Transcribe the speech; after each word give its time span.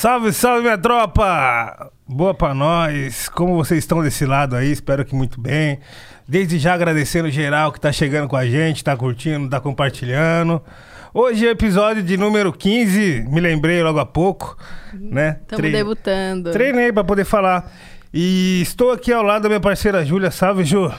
Salve, 0.00 0.32
salve, 0.32 0.62
minha 0.62 0.78
tropa! 0.78 1.90
Boa 2.08 2.32
pra 2.32 2.54
nós. 2.54 3.28
Como 3.28 3.54
vocês 3.54 3.80
estão 3.84 4.02
desse 4.02 4.24
lado 4.24 4.56
aí? 4.56 4.72
Espero 4.72 5.04
que 5.04 5.14
muito 5.14 5.38
bem. 5.38 5.78
Desde 6.26 6.58
já 6.58 6.72
agradecendo 6.72 7.28
geral 7.28 7.70
que 7.70 7.78
tá 7.78 7.92
chegando 7.92 8.26
com 8.26 8.34
a 8.34 8.46
gente, 8.46 8.82
tá 8.82 8.96
curtindo, 8.96 9.50
tá 9.50 9.60
compartilhando. 9.60 10.62
Hoje 11.12 11.46
é 11.46 11.50
episódio 11.50 12.02
de 12.02 12.16
número 12.16 12.50
15, 12.50 13.26
me 13.28 13.42
lembrei 13.42 13.82
logo 13.82 13.98
há 13.98 14.06
pouco, 14.06 14.56
né? 14.94 15.36
Estamos 15.42 15.60
Tre- 15.60 15.70
debutando. 15.70 16.50
Treinei 16.50 16.90
pra 16.90 17.04
poder 17.04 17.26
falar. 17.26 17.70
E 18.10 18.62
estou 18.62 18.92
aqui 18.92 19.12
ao 19.12 19.22
lado 19.22 19.42
da 19.42 19.48
minha 19.50 19.60
parceira 19.60 20.02
Júlia. 20.02 20.30
Salve, 20.30 20.64
Ju. 20.64 20.90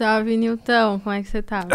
Salve, 0.00 0.34
Nilton. 0.34 0.98
Como 1.00 1.14
é 1.14 1.22
que 1.22 1.28
você 1.28 1.42
tá? 1.42 1.66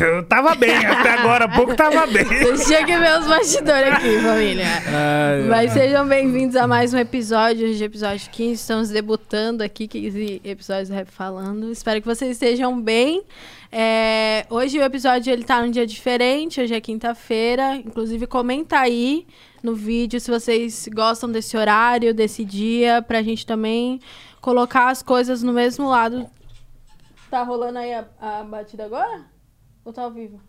Eu 0.00 0.24
tava 0.24 0.54
bem, 0.54 0.74
até 0.74 1.10
agora 1.10 1.44
há 1.44 1.48
pouco 1.48 1.76
tava 1.76 2.06
bem. 2.06 2.24
Tinham 2.64 2.86
que 2.86 2.96
ver 2.96 3.18
os 3.20 3.26
bastidores 3.26 3.92
aqui, 3.92 4.18
família. 4.20 4.64
Mas 5.50 5.72
sejam 5.74 6.08
bem-vindos 6.08 6.56
a 6.56 6.66
mais 6.66 6.94
um 6.94 6.96
episódio. 6.96 7.68
Hoje 7.68 7.82
é 7.82 7.84
episódio 7.84 8.30
15. 8.30 8.52
Estamos 8.54 8.88
debutando 8.88 9.62
aqui, 9.62 9.86
15 9.86 10.40
episódios 10.44 10.88
do 10.88 10.94
Rap 10.94 11.10
Falando. 11.10 11.70
Espero 11.70 12.00
que 12.00 12.06
vocês 12.06 12.30
estejam 12.30 12.80
bem. 12.80 13.22
É, 13.70 14.46
hoje 14.48 14.78
o 14.78 14.82
episódio 14.82 15.30
ele 15.30 15.44
tá 15.44 15.60
num 15.60 15.70
dia 15.70 15.86
diferente. 15.86 16.62
Hoje 16.62 16.74
é 16.74 16.80
quinta-feira. 16.80 17.76
Inclusive, 17.76 18.26
comenta 18.26 18.78
aí 18.78 19.26
no 19.62 19.74
vídeo 19.74 20.18
se 20.18 20.30
vocês 20.30 20.88
gostam 20.90 21.30
desse 21.30 21.54
horário, 21.54 22.14
desse 22.14 22.46
dia, 22.46 23.02
pra 23.02 23.22
gente 23.22 23.44
também 23.44 24.00
colocar 24.40 24.88
as 24.88 25.02
coisas 25.02 25.42
no 25.42 25.52
mesmo 25.52 25.86
lado. 25.86 26.30
Tá 27.30 27.42
rolando 27.42 27.78
aí 27.78 27.92
a, 27.92 28.06
a 28.20 28.42
batida 28.42 28.84
agora? 28.84 29.26
Ou 29.84 29.92
tá 29.92 30.02
ao 30.02 30.10
vivo? 30.10 30.40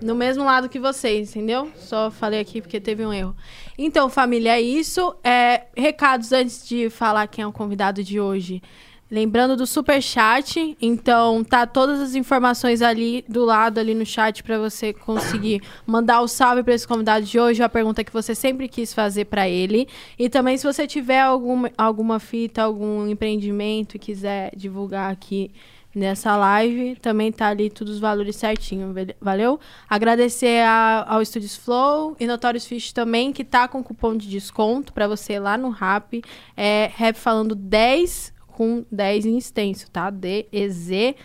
No 0.00 0.14
mesmo 0.14 0.44
lado 0.44 0.68
que 0.68 0.78
vocês, 0.78 1.30
entendeu? 1.30 1.70
Só 1.76 2.10
falei 2.10 2.40
aqui 2.40 2.60
porque 2.60 2.80
teve 2.80 3.04
um 3.04 3.12
erro. 3.12 3.34
Então, 3.76 4.08
família, 4.08 4.56
é 4.56 4.60
isso. 4.60 5.16
É, 5.24 5.66
recados 5.76 6.32
antes 6.32 6.66
de 6.66 6.88
falar 6.88 7.26
quem 7.26 7.42
é 7.42 7.46
o 7.46 7.52
convidado 7.52 8.02
de 8.02 8.20
hoje. 8.20 8.62
Lembrando 9.10 9.56
do 9.56 9.66
super 9.66 10.02
chat, 10.02 10.76
então 10.82 11.42
tá 11.42 11.66
todas 11.66 11.98
as 11.98 12.14
informações 12.14 12.82
ali 12.82 13.24
do 13.26 13.42
lado 13.42 13.78
ali 13.80 13.94
no 13.94 14.04
chat 14.04 14.42
para 14.42 14.58
você 14.58 14.92
conseguir 14.92 15.62
mandar 15.86 16.20
o 16.20 16.28
salve 16.28 16.62
para 16.62 16.74
esse 16.74 16.86
convidado 16.86 17.24
de 17.24 17.40
hoje, 17.40 17.62
a 17.62 17.70
pergunta 17.70 18.04
que 18.04 18.12
você 18.12 18.34
sempre 18.34 18.68
quis 18.68 18.92
fazer 18.92 19.24
para 19.24 19.48
ele. 19.48 19.88
E 20.18 20.28
também 20.28 20.58
se 20.58 20.66
você 20.66 20.86
tiver 20.86 21.22
alguma, 21.22 21.70
alguma 21.78 22.20
fita, 22.20 22.62
algum 22.62 23.06
empreendimento 23.08 23.96
e 23.96 23.98
quiser 23.98 24.52
divulgar 24.54 25.10
aqui 25.10 25.52
nessa 25.98 26.36
live. 26.36 26.96
Também 26.96 27.30
tá 27.32 27.48
ali 27.48 27.68
todos 27.68 27.94
os 27.94 28.00
valores 28.00 28.36
certinho, 28.36 28.92
vale- 28.94 29.16
valeu? 29.20 29.60
Agradecer 29.88 30.62
a- 30.64 31.04
ao 31.08 31.24
Studios 31.24 31.56
Flow 31.56 32.16
e 32.18 32.26
Notorious 32.26 32.66
Fish 32.66 32.92
também, 32.92 33.32
que 33.32 33.44
tá 33.44 33.68
com 33.68 33.82
cupom 33.82 34.16
de 34.16 34.28
desconto 34.28 34.92
para 34.92 35.06
você 35.08 35.38
lá 35.38 35.58
no 35.58 35.70
Rap. 35.70 36.22
É 36.56 36.90
Rap 36.94 37.16
falando 37.16 37.54
10 37.54 38.32
com 38.46 38.84
10 38.90 39.26
em 39.26 39.36
extenso, 39.36 39.90
tá? 39.90 40.08
D-E-Z. 40.10 41.16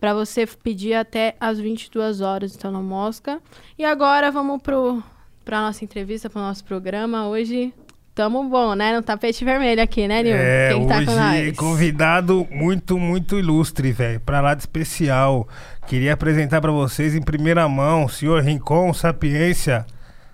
Pra 0.00 0.12
você 0.12 0.44
pedir 0.46 0.94
até 0.94 1.36
as 1.38 1.60
22 1.60 2.20
horas, 2.20 2.56
então 2.56 2.72
não 2.72 2.82
mosca. 2.82 3.40
E 3.78 3.84
agora 3.84 4.32
vamos 4.32 4.60
pro, 4.60 5.00
pra 5.44 5.60
nossa 5.60 5.84
entrevista, 5.84 6.28
pro 6.28 6.40
nosso 6.40 6.64
programa. 6.64 7.28
Hoje 7.28 7.72
tamo 8.14 8.44
bom, 8.44 8.74
né? 8.74 8.94
No 8.94 9.02
tapete 9.02 9.44
vermelho 9.44 9.82
aqui, 9.82 10.06
né, 10.06 10.22
Nil? 10.22 10.34
É, 10.36 10.72
Quem 10.72 10.86
tá 10.86 11.04
com 11.04 11.12
hoje 11.12 11.52
convidado 11.52 12.46
muito, 12.50 12.98
muito 12.98 13.38
ilustre, 13.38 13.92
velho. 13.92 14.20
Pra 14.20 14.40
lá 14.40 14.54
de 14.54 14.62
especial. 14.62 15.48
Queria 15.86 16.12
apresentar 16.12 16.60
pra 16.60 16.70
vocês 16.70 17.14
em 17.14 17.22
primeira 17.22 17.68
mão 17.68 18.04
o 18.04 18.08
senhor 18.08 18.42
Rincon 18.42 18.92
Sapiência. 18.94 19.84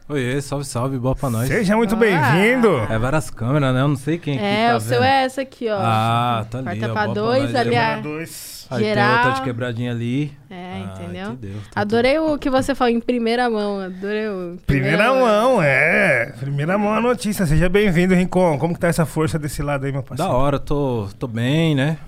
Oiê, 0.08 0.40
salve, 0.40 0.64
salve, 0.64 0.98
boa 0.98 1.14
pra 1.14 1.28
nós. 1.28 1.48
Seja 1.48 1.76
muito 1.76 1.94
Ah. 1.94 1.98
bem-vindo. 1.98 2.68
É 2.90 2.98
várias 2.98 3.28
câmeras, 3.28 3.74
né? 3.74 3.82
Eu 3.82 3.88
não 3.88 3.96
sei 3.96 4.16
quem 4.16 4.38
que 4.38 4.42
É, 4.44 4.70
tá 4.70 4.76
o 4.76 4.80
seu 4.80 5.00
vendo. 5.00 5.04
é 5.04 5.24
essa 5.24 5.42
aqui, 5.42 5.68
ó. 5.68 5.78
Ah, 5.78 6.46
tá 6.50 6.58
ali, 6.58 6.64
Quarta 6.80 6.88
ó, 6.88 6.92
pra 6.92 7.06
dois, 7.08 7.42
nós, 7.44 7.54
ali 7.54 7.74
é. 7.74 7.84
a... 7.94 8.00
Dois. 8.00 8.66
Aí 8.70 8.84
geral. 8.84 9.06
tem 9.08 9.16
outra 9.18 9.32
de 9.32 9.42
quebradinha 9.42 9.90
ali. 9.92 10.32
É, 10.50 10.54
Ah, 10.54 10.78
entendeu? 11.02 11.32
entendeu. 11.32 11.56
Tá 11.72 11.80
Adorei 11.82 12.18
o 12.18 12.38
que 12.38 12.48
você 12.50 12.74
falou 12.74 12.92
em 12.92 13.00
primeira 13.00 13.48
mão. 13.50 13.80
Adorei 13.80 14.28
o... 14.28 14.58
Primeira 14.66 15.12
mão, 15.12 15.62
é. 15.62 16.32
Primeira 16.38 16.76
mão 16.78 16.92
a 16.94 17.00
notícia. 17.00 17.44
Seja 17.46 17.68
bem-vindo, 17.68 18.14
Rincon. 18.14 18.58
Como 18.58 18.72
que 18.74 18.80
tá 18.80 18.88
essa 18.88 19.04
força 19.06 19.38
desse 19.38 19.62
lado 19.62 19.84
aí, 19.84 19.92
meu 19.92 20.02
parceiro? 20.02 20.30
Da 20.32 20.36
hora, 20.36 20.58
tô, 20.58 21.08
tô 21.18 21.26
bem, 21.26 21.74
né? 21.74 21.98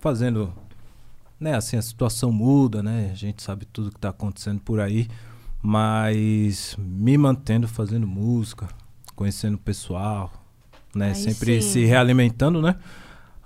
Fazendo. 0.00 0.52
Né, 1.40 1.54
assim, 1.54 1.76
a 1.76 1.82
situação 1.82 2.30
muda, 2.32 2.82
né? 2.82 3.10
A 3.12 3.16
gente 3.16 3.42
sabe 3.42 3.64
tudo 3.66 3.90
que 3.90 3.98
tá 3.98 4.08
acontecendo 4.10 4.60
por 4.60 4.80
aí. 4.80 5.08
Mas 5.62 6.76
me 6.78 7.16
mantendo 7.18 7.66
fazendo 7.66 8.06
música, 8.06 8.68
conhecendo 9.14 9.54
o 9.54 9.58
pessoal, 9.58 10.32
né? 10.94 11.08
Aí 11.08 11.14
sempre 11.14 11.60
sim. 11.60 11.70
se 11.70 11.84
realimentando, 11.84 12.62
né? 12.62 12.76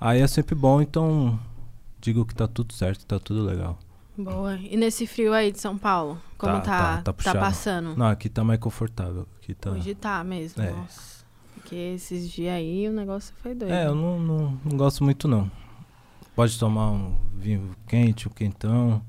Aí 0.00 0.20
é 0.20 0.26
sempre 0.26 0.54
bom, 0.54 0.80
então 0.80 1.38
digo 2.00 2.24
que 2.24 2.34
tá 2.34 2.46
tudo 2.46 2.72
certo, 2.72 3.04
tá 3.06 3.18
tudo 3.18 3.42
legal. 3.42 3.78
Boa. 4.16 4.56
E 4.56 4.76
nesse 4.76 5.06
frio 5.06 5.32
aí 5.32 5.50
de 5.50 5.60
São 5.60 5.78
Paulo? 5.78 6.20
Como 6.36 6.54
Tá, 6.54 6.60
tá, 6.60 7.02
tá, 7.02 7.12
tá 7.12 7.32
tá, 7.32 7.40
passando? 7.40 7.96
Não, 7.96 8.06
aqui 8.06 8.28
tá 8.28 8.44
mais 8.44 8.60
confortável. 8.60 9.26
Aqui 9.38 9.54
tá... 9.54 9.70
Hoje 9.70 9.94
tá 9.94 10.22
mesmo, 10.24 10.62
É. 10.62 10.70
nossa. 10.70 11.24
Porque 11.54 11.74
esses 11.74 12.30
dias 12.30 12.54
aí 12.54 12.88
o 12.88 12.92
negócio 12.92 13.34
foi 13.42 13.54
doido. 13.54 13.72
É, 13.72 13.86
eu 13.86 13.94
não, 13.94 14.18
não, 14.18 14.58
não 14.64 14.76
gosto 14.76 15.04
muito 15.04 15.28
não. 15.28 15.50
Pode 16.34 16.58
tomar 16.58 16.90
um 16.90 17.16
vinho 17.34 17.74
quente, 17.86 18.28
um 18.28 18.30
quentão. 18.30 19.02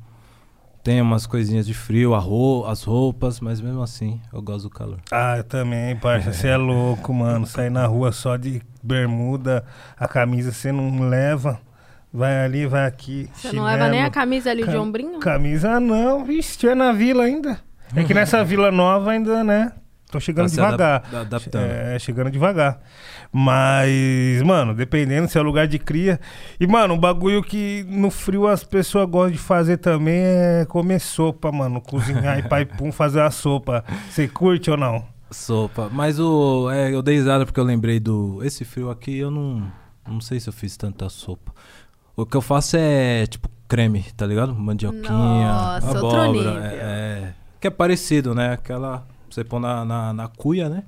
Tem 0.84 1.00
umas 1.00 1.28
coisinhas 1.28 1.66
de 1.68 1.74
frio, 1.76 2.16
a 2.16 2.20
ro 2.20 2.66
as 2.68 2.84
roupas, 2.84 3.40
mas 3.40 3.62
mesmo 3.62 3.82
assim 3.84 4.20
eu 4.34 4.42
gosto 4.42 4.64
do 4.64 4.70
calor. 4.72 4.98
Ah, 5.12 5.38
eu 5.38 5.44
também, 5.44 5.96
parça. 5.96 6.34
Você 6.34 6.48
é 6.48 6.58
louco, 6.58 7.14
mano. 7.14 7.46
Sair 7.46 7.70
na 7.70 7.86
rua 7.86 8.12
só 8.12 8.36
de 8.36 8.62
bermuda, 8.82 9.64
a 9.98 10.08
camisa 10.08 10.52
você 10.52 10.72
não 10.72 11.08
leva. 11.08 11.60
Vai 12.14 12.44
ali, 12.44 12.66
vai 12.66 12.86
aqui. 12.88 13.30
Você 13.34 13.54
não 13.54 13.64
leva 13.64 13.88
nem 13.88 14.00
a 14.00 14.06
chinelo. 14.06 14.12
camisa 14.12 14.50
ali 14.52 14.64
de 14.66 14.72
Cam- 14.72 14.82
ombrinho? 14.82 15.20
Camisa 15.20 15.80
não, 15.80 16.26
vixe, 16.26 16.58
tinha 16.58 16.76
na 16.76 16.92
vila 16.92 17.24
ainda. 17.24 17.60
É 17.96 18.04
que 18.04 18.14
nessa 18.14 18.44
vila 18.44 18.72
nova 18.72 19.12
ainda, 19.12 19.44
né? 19.44 19.72
Tô 20.12 20.20
chegando 20.20 20.50
Tá 20.50 20.56
devagar. 20.56 20.96
adap- 21.08 21.16
adaptando. 21.16 21.64
É, 21.64 21.98
chegando 21.98 22.30
devagar. 22.30 22.80
Mas, 23.32 24.42
mano, 24.44 24.74
dependendo 24.76 25.28
se 25.28 25.38
é 25.38 25.42
lugar 25.42 25.68
de 25.68 25.80
cria. 25.80 26.20
E, 26.60 26.68
mano, 26.68 26.94
um 26.96 27.00
bagulho 27.00 27.42
que 27.42 27.86
no 27.90 28.12
frio 28.12 28.48
as 28.48 28.64
pessoas 28.64 29.10
gostam 29.10 29.32
de 29.32 29.38
fazer 29.38 29.78
também 29.78 30.20
é 30.20 30.66
comer 30.68 31.00
sopa, 31.00 31.52
mano. 31.52 31.80
Cozinhar 31.82 32.38
e 32.40 32.44
pai 32.44 32.66
pum, 32.66 32.92
fazer 32.92 33.22
a 33.22 33.32
sopa. 33.32 33.84
Você 34.10 34.28
curte 34.28 34.70
ou 34.70 34.78
não? 34.78 35.04
Sopa. 35.32 35.90
Mas 35.92 36.20
o. 36.20 36.70
É, 36.72 36.94
eu 36.94 37.02
dei 37.02 37.16
risada 37.16 37.46
porque 37.46 37.60
eu 37.60 37.64
lembrei 37.64 38.00
do. 38.00 38.40
Esse 38.44 38.66
frio 38.66 38.90
aqui 38.90 39.18
eu 39.18 39.32
não. 39.32 39.72
Não 40.08 40.20
sei 40.20 40.40
se 40.40 40.50
eu 40.50 40.54
fiz 40.54 40.76
tanta 40.76 41.08
sopa. 41.10 41.54
O 42.16 42.26
que 42.26 42.36
eu 42.36 42.42
faço 42.42 42.76
é 42.78 43.26
tipo 43.28 43.48
creme, 43.68 44.04
tá 44.18 44.26
ligado? 44.26 44.54
Mandioquinha, 44.54 45.08
Nossa, 45.10 45.88
outro 45.88 46.08
abóbora. 46.22 46.28
nível. 46.32 46.58
É, 46.60 46.68
é- 46.76 47.34
que 47.62 47.68
é 47.68 47.70
parecido, 47.70 48.36
né? 48.36 48.52
Aquela. 48.54 49.06
Você 49.32 49.44
pôr 49.44 49.60
na, 49.60 49.84
na, 49.86 50.14
na 50.14 50.28
cuia, 50.28 50.70
né? 50.70 50.84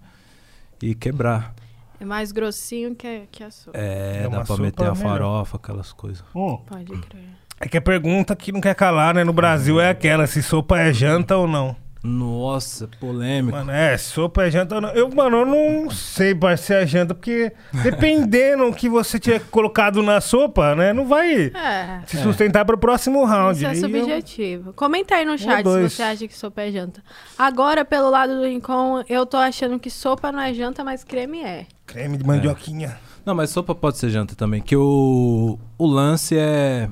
E 0.82 0.94
quebrar. 0.94 1.54
É 2.00 2.06
mais 2.06 2.32
grossinho 2.32 2.94
que, 2.96 3.28
que 3.32 3.44
a 3.44 3.50
sopa. 3.50 3.78
É, 3.78 4.24
É 4.26 4.30
dá 4.30 4.42
pra 4.44 4.58
meter 4.58 4.84
a 4.86 4.94
melhor. 4.94 5.10
farofa, 5.10 5.58
aquelas 5.58 5.94
coisas. 5.94 6.24
Hum. 6.36 6.58
Pode 6.68 6.86
crer. 6.98 7.24
É 7.60 7.68
que 7.68 7.78
a 7.78 7.82
pergunta 7.82 8.36
que 8.36 8.52
não 8.52 8.60
quer 8.60 8.76
calar, 8.76 9.14
né? 9.16 9.24
No 9.24 9.32
Brasil 9.32 9.80
é 9.80 9.90
aquela: 9.90 10.28
se 10.28 10.44
sopa 10.44 10.80
é 10.80 10.92
janta 10.92 11.38
ou 11.38 11.48
não. 11.48 11.76
Nossa, 12.04 12.90
polêmico. 13.00 13.58
Mano, 13.58 13.72
é, 13.72 13.98
sopa 13.98 14.44
é 14.44 14.52
janta 14.52 14.76
ou 14.76 14.82
não. 14.82 14.90
Eu, 14.90 15.10
mano, 15.10 15.38
eu 15.38 15.46
não 15.46 15.90
sei 15.90 16.36
se 16.58 16.74
é 16.74 16.86
janta, 16.86 17.16
porque 17.16 17.54
dependendo 17.82 18.66
o 18.68 18.74
que 18.74 18.90
você 18.90 19.18
tiver 19.18 19.40
colocado 19.50 20.04
na 20.04 20.20
sopa, 20.20 20.76
né? 20.76 20.92
Não 20.92 21.08
vai 21.08 21.46
É. 21.56 22.02
se 22.06 22.18
sustentar 22.22 22.66
pro 22.66 22.78
próximo 22.78 23.24
round. 23.24 23.56
Isso 23.58 23.66
é 23.66 23.70
Aí 23.70 23.82
eu- 23.82 23.90
subjetivo. 24.02 24.74
Comenta 24.74 25.16
aí 25.16 25.24
no 25.24 25.38
chat 25.38 25.58
se 25.60 25.64
dois. 25.64 25.94
você 25.94 26.04
acha 26.04 26.28
que 26.28 26.36
sopa 26.38 26.62
é 26.64 26.72
janta. 26.72 27.02
Agora, 27.38 27.86
pelo 27.86 28.10
lado 28.10 28.36
do 28.36 28.44
Rincon, 28.44 29.02
eu 29.08 29.26
tô 29.26 29.38
achando 29.38 29.80
que 29.80 29.90
sopa 29.90 30.30
não 30.30 30.42
é 30.42 30.54
janta, 30.54 30.84
mas 30.84 31.06
creme 31.06 31.42
é. 31.42 31.66
Creme 31.86 32.18
de 32.18 32.26
mandioquinha. 32.26 32.98
Não, 33.26 33.34
mas 33.34 33.50
sopa 33.52 33.74
pode 33.74 33.98
ser 33.98 34.10
janta 34.10 34.36
também. 34.36 34.62
Que 34.62 34.76
o, 34.76 35.58
o 35.78 35.86
lance 35.88 36.38
é. 36.38 36.90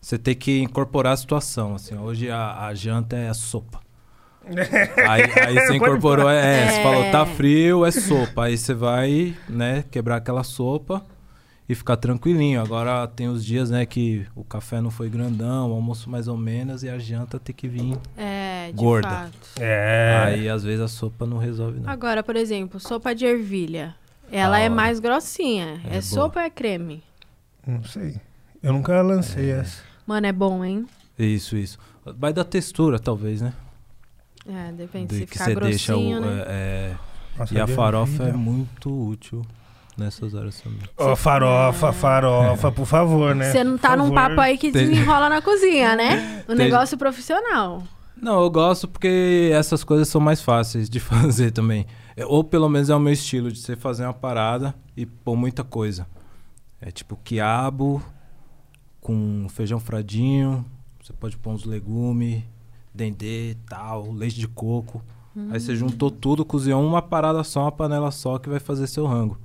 Você 0.00 0.16
ter 0.16 0.36
que 0.36 0.60
incorporar 0.60 1.12
a 1.12 1.16
situação. 1.16 1.74
Assim, 1.74 1.96
hoje 1.98 2.30
a, 2.30 2.66
a 2.66 2.74
janta 2.74 3.16
é 3.16 3.28
a 3.28 3.34
sopa. 3.34 3.80
Aí, 5.08 5.22
aí 5.46 5.54
você 5.66 5.74
incorporou, 5.76 6.28
é, 6.28 6.36
é, 6.36 6.62
É. 6.64 6.70
você 6.70 6.82
falou, 6.82 7.10
tá 7.10 7.26
frio, 7.26 7.84
é 7.84 7.90
sopa. 7.90 8.44
Aí 8.44 8.56
você 8.58 8.74
vai, 8.74 9.34
né, 9.48 9.84
quebrar 9.90 10.16
aquela 10.16 10.42
sopa 10.42 11.04
e 11.68 11.74
ficar 11.74 11.96
tranquilinho. 11.96 12.60
Agora 12.60 13.06
tem 13.06 13.28
os 13.28 13.44
dias, 13.44 13.70
né, 13.70 13.86
que 13.86 14.26
o 14.34 14.42
café 14.44 14.80
não 14.80 14.90
foi 14.90 15.08
grandão, 15.08 15.70
o 15.70 15.74
almoço 15.74 16.10
mais 16.10 16.28
ou 16.28 16.36
menos, 16.36 16.82
e 16.82 16.88
a 16.88 16.98
janta 16.98 17.38
tem 17.38 17.54
que 17.54 17.68
vir. 17.68 17.96
É, 18.16 18.66
de 18.68 18.72
Gorda. 18.74 19.08
fato. 19.08 19.32
É. 19.60 20.22
Aí 20.26 20.48
às 20.48 20.64
vezes 20.64 20.80
a 20.80 20.88
sopa 20.88 21.24
não 21.26 21.38
resolve, 21.38 21.80
não. 21.80 21.88
Agora, 21.90 22.22
por 22.22 22.36
exemplo, 22.36 22.78
sopa 22.80 23.14
de 23.14 23.24
ervilha. 23.24 23.94
Ela 24.30 24.56
Da 24.58 24.60
é 24.60 24.68
mais 24.68 24.98
grossinha. 24.98 25.80
É, 25.90 25.98
É 25.98 26.00
sopa 26.00 26.40
ou 26.40 26.46
é 26.46 26.50
creme? 26.50 27.02
Não 27.66 27.84
sei. 27.84 28.16
Eu 28.62 28.72
nunca 28.72 29.00
lancei 29.02 29.50
essa. 29.50 29.82
Mano, 30.06 30.26
é 30.26 30.32
bom, 30.32 30.64
hein? 30.64 30.86
Isso, 31.18 31.56
isso. 31.56 31.78
Vai 32.18 32.32
da 32.32 32.42
textura, 32.42 32.98
talvez, 32.98 33.40
né? 33.42 33.52
É, 34.48 34.72
depende 34.72 35.06
Do 35.06 35.14
se 35.14 35.26
que 35.26 35.32
ficar 35.32 35.44
você 35.44 35.54
deixa 35.54 35.96
o. 35.96 35.98
grossinho, 35.98 36.20
né? 36.20 36.44
é, 36.46 36.50
é, 36.50 37.38
Nossa, 37.38 37.54
e 37.54 37.60
a 37.60 37.66
farofa 37.66 38.24
é 38.24 38.32
muito 38.32 39.08
útil 39.08 39.46
nessas 39.96 40.34
horas 40.34 40.60
também. 40.60 40.80
Ó, 40.96 41.12
oh, 41.12 41.16
farofa, 41.16 41.92
farofa, 41.92 42.72
por 42.72 42.86
favor, 42.86 43.34
né? 43.34 43.52
Você 43.52 43.62
não 43.62 43.78
tá 43.78 43.96
num 43.96 44.10
papo 44.12 44.40
aí 44.40 44.58
que 44.58 44.70
desenrola 44.70 45.28
na 45.28 45.40
cozinha, 45.40 45.94
né? 45.94 46.44
O 46.48 46.54
negócio 46.54 46.98
profissional. 46.98 47.82
Não, 48.16 48.42
eu 48.42 48.50
gosto 48.50 48.86
porque 48.88 49.50
essas 49.52 49.82
coisas 49.84 50.08
são 50.08 50.20
mais 50.20 50.40
fáceis 50.40 50.88
de 50.88 50.98
fazer 51.00 51.50
também. 51.50 51.86
É, 52.16 52.26
ou 52.26 52.42
pelo 52.42 52.68
menos 52.68 52.90
é 52.90 52.94
o 52.94 53.00
meu 53.00 53.12
estilo, 53.12 53.50
de 53.50 53.58
você 53.58 53.76
fazer 53.76 54.04
uma 54.04 54.14
parada 54.14 54.74
e 54.96 55.06
pôr 55.06 55.36
muita 55.36 55.64
coisa. 55.64 56.06
É 56.80 56.90
tipo 56.90 57.16
quiabo 57.22 58.02
com 59.00 59.46
feijão 59.48 59.80
fradinho, 59.80 60.64
você 61.02 61.12
pode 61.12 61.36
pôr 61.36 61.52
uns 61.52 61.64
legumes, 61.64 62.42
dendê, 62.94 63.56
tal, 63.68 64.10
leite 64.12 64.38
de 64.38 64.48
coco. 64.48 65.02
Hum. 65.36 65.48
Aí 65.50 65.60
você 65.60 65.74
juntou 65.74 66.10
tudo, 66.10 66.44
cozinhou 66.44 66.84
uma 66.84 67.00
parada 67.00 67.42
só, 67.42 67.62
uma 67.62 67.72
panela 67.72 68.10
só 68.10 68.38
que 68.38 68.48
vai 68.48 68.60
fazer 68.60 68.86
seu 68.86 69.06
rango. 69.06 69.38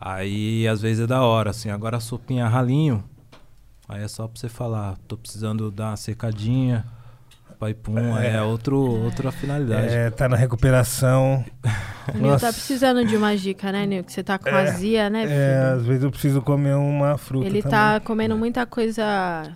Aí 0.00 0.66
às 0.66 0.80
vezes 0.80 1.04
é 1.04 1.06
da 1.06 1.22
hora, 1.22 1.50
assim. 1.50 1.70
Agora 1.70 1.98
a 1.98 2.00
sopinha 2.00 2.48
ralinho, 2.48 3.04
aí 3.88 4.02
é 4.02 4.08
só 4.08 4.26
pra 4.26 4.40
você 4.40 4.48
falar, 4.48 4.96
tô 5.06 5.16
precisando 5.16 5.70
dar 5.70 5.90
uma 5.90 5.96
secadinha. 5.96 6.84
Pai 7.58 7.74
Pum, 7.74 8.16
é, 8.16 8.36
é 8.36 8.42
outro, 8.42 8.80
outra 8.80 9.30
finalidade. 9.30 9.92
É, 9.92 10.08
tá 10.08 10.26
na 10.26 10.34
recuperação. 10.34 11.44
O 12.08 12.16
Nil 12.16 12.38
tá 12.38 12.50
precisando 12.50 13.04
de 13.04 13.14
uma 13.14 13.36
dica, 13.36 13.70
né, 13.70 13.84
Nil? 13.84 14.02
Que 14.02 14.10
você 14.10 14.24
tá 14.24 14.38
com 14.38 14.48
é, 14.48 14.62
azia, 14.62 15.10
né, 15.10 15.24
é, 15.24 15.26
filho? 15.26 15.38
É, 15.38 15.72
às 15.74 15.84
vezes 15.84 16.02
eu 16.02 16.10
preciso 16.10 16.40
comer 16.40 16.74
uma 16.74 17.18
fruta 17.18 17.44
Ele 17.44 17.60
também. 17.60 17.78
tá 17.78 18.00
comendo 18.00 18.34
muita 18.34 18.64
coisa 18.64 19.52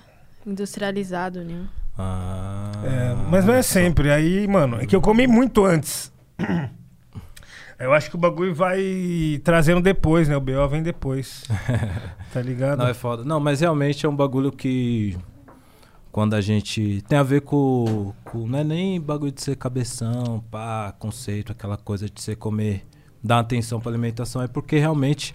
industrializado, 0.46 1.42
Nil. 1.42 1.64
Ah, 1.96 2.72
é, 2.84 3.14
mas 3.30 3.44
não 3.44 3.54
é 3.54 3.62
sempre. 3.62 4.10
Aí, 4.10 4.46
mano, 4.48 4.80
é 4.80 4.86
que 4.86 4.96
eu 4.96 5.00
comi 5.00 5.26
muito 5.26 5.64
antes. 5.64 6.12
Eu 7.78 7.92
acho 7.92 8.08
que 8.08 8.16
o 8.16 8.18
bagulho 8.18 8.54
vai 8.54 9.40
trazendo 9.42 9.80
depois, 9.80 10.28
né? 10.28 10.36
O 10.36 10.40
BO 10.40 10.68
vem 10.68 10.82
depois. 10.82 11.44
tá 12.32 12.40
ligado? 12.40 12.78
Não, 12.78 12.88
é 12.88 12.94
foda. 12.94 13.24
Não, 13.24 13.40
mas 13.40 13.60
realmente 13.60 14.06
é 14.06 14.08
um 14.08 14.14
bagulho 14.14 14.52
que. 14.52 15.16
Quando 16.10 16.34
a 16.34 16.40
gente. 16.40 17.02
Tem 17.08 17.18
a 17.18 17.22
ver 17.22 17.42
com. 17.42 18.12
com 18.24 18.46
não 18.46 18.60
é 18.60 18.64
nem 18.64 19.00
bagulho 19.00 19.32
de 19.32 19.42
ser 19.42 19.56
cabeção, 19.56 20.42
pá, 20.50 20.94
conceito, 20.98 21.52
aquela 21.52 21.76
coisa 21.76 22.08
de 22.08 22.20
você 22.20 22.36
comer, 22.36 22.86
dar 23.22 23.40
atenção 23.40 23.80
pra 23.80 23.90
alimentação. 23.90 24.42
É 24.42 24.48
porque 24.48 24.78
realmente. 24.78 25.34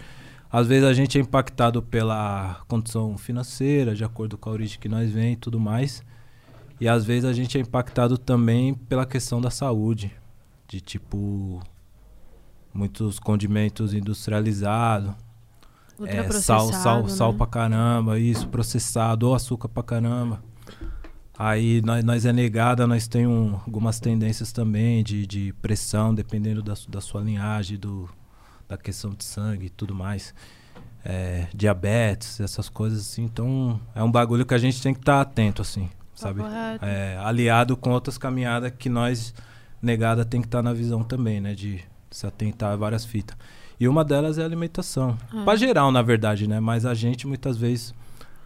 Às 0.51 0.65
vezes 0.65 0.83
a 0.83 0.93
gente 0.93 1.15
é 1.15 1.21
impactado 1.21 1.79
pela 1.79 2.61
condição 2.67 3.15
financeira, 3.19 3.93
de 3.93 4.03
acordo 4.03 4.35
com 4.35 4.49
a 4.49 4.53
origem 4.53 4.79
que 4.79 4.89
nós 4.89 5.11
vem 5.11 5.33
e 5.33 5.35
tudo 5.35 5.59
mais. 5.59 6.03
E 6.79 6.87
às 6.87 7.03
vezes 7.03 7.25
a 7.25 7.33
gente 7.33 7.57
é 7.57 7.61
impactado 7.61 8.17
também 8.17 8.73
pela 8.73 9.05
questão 9.05 9.41
da 9.41 9.49
saúde. 9.49 10.11
De 10.67 10.79
tipo, 10.79 11.61
muitos 12.73 13.19
condimentos 13.19 13.93
industrializados. 13.93 15.13
É, 16.05 16.31
sal, 16.31 16.71
sal, 16.71 17.03
né? 17.03 17.09
sal 17.09 17.33
pra 17.33 17.45
caramba, 17.45 18.17
isso, 18.17 18.47
processado, 18.47 19.27
ou 19.27 19.35
açúcar 19.35 19.67
pra 19.67 19.83
caramba. 19.83 20.41
Aí 21.37 21.81
nós, 21.81 22.03
nós 22.05 22.25
é 22.25 22.31
negada, 22.31 22.87
nós 22.87 23.07
temos 23.07 23.59
algumas 23.65 23.99
tendências 23.99 24.53
também 24.53 25.03
de, 25.03 25.27
de 25.27 25.53
pressão, 25.61 26.15
dependendo 26.15 26.61
da, 26.61 26.73
da 26.87 27.01
sua 27.01 27.21
linhagem, 27.21 27.77
do, 27.77 28.09
da 28.67 28.77
questão 28.77 29.11
de 29.11 29.25
sangue 29.25 29.65
e 29.65 29.69
tudo 29.69 29.93
mais. 29.93 30.33
É, 31.03 31.47
diabetes, 31.53 32.39
essas 32.39 32.69
coisas 32.69 32.99
assim. 32.99 33.23
Então 33.23 33.81
é 33.93 34.01
um 34.01 34.11
bagulho 34.11 34.45
que 34.45 34.53
a 34.53 34.57
gente 34.57 34.81
tem 34.81 34.93
que 34.93 35.01
estar 35.01 35.15
tá 35.15 35.21
atento, 35.21 35.61
assim 35.61 35.89
sabe? 36.19 36.41
É, 36.81 37.17
aliado 37.23 37.77
com 37.77 37.91
outras 37.91 38.17
caminhadas 38.17 38.71
que 38.77 38.89
nós, 38.89 39.33
negada, 39.81 40.25
tem 40.25 40.41
que 40.41 40.47
estar 40.47 40.59
tá 40.59 40.63
na 40.63 40.73
visão 40.73 41.03
também, 41.03 41.39
né? 41.39 41.55
De 41.55 41.81
se 42.11 42.27
atentar 42.27 42.73
a 42.73 42.75
várias 42.75 43.05
fitas. 43.05 43.37
E 43.79 43.87
uma 43.87 44.03
delas 44.03 44.37
é 44.37 44.41
a 44.41 44.45
alimentação. 44.45 45.17
Ah. 45.33 45.43
Pra 45.45 45.55
geral, 45.55 45.91
na 45.91 46.01
verdade, 46.01 46.47
né? 46.47 46.59
Mas 46.59 46.85
a 46.85 46.93
gente 46.93 47.25
muitas 47.25 47.57
vezes 47.57 47.93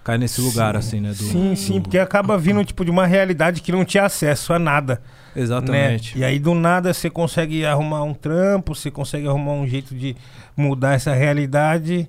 cai 0.03 0.17
nesse 0.17 0.41
sim, 0.41 0.47
lugar, 0.47 0.75
assim, 0.75 0.99
né? 0.99 1.09
Do, 1.09 1.15
sim, 1.23 1.55
sim, 1.55 1.81
porque 1.81 1.97
acaba 1.97 2.37
vindo, 2.37 2.63
tipo, 2.63 2.85
de 2.85 2.91
uma 2.91 3.07
realidade 3.07 3.61
que 3.61 3.71
não 3.71 3.83
tinha 3.83 4.03
acesso 4.03 4.53
a 4.53 4.59
nada. 4.59 5.01
Exatamente. 5.35 6.15
Né? 6.15 6.21
E 6.21 6.25
aí, 6.25 6.37
do 6.37 6.53
nada, 6.53 6.93
você 6.93 7.09
consegue 7.09 7.65
arrumar 7.65 8.03
um 8.03 8.13
trampo, 8.13 8.75
você 8.75 8.91
consegue 8.91 9.27
arrumar 9.27 9.53
um 9.53 9.67
jeito 9.67 9.95
de 9.95 10.15
mudar 10.55 10.93
essa 10.93 11.13
realidade. 11.13 12.07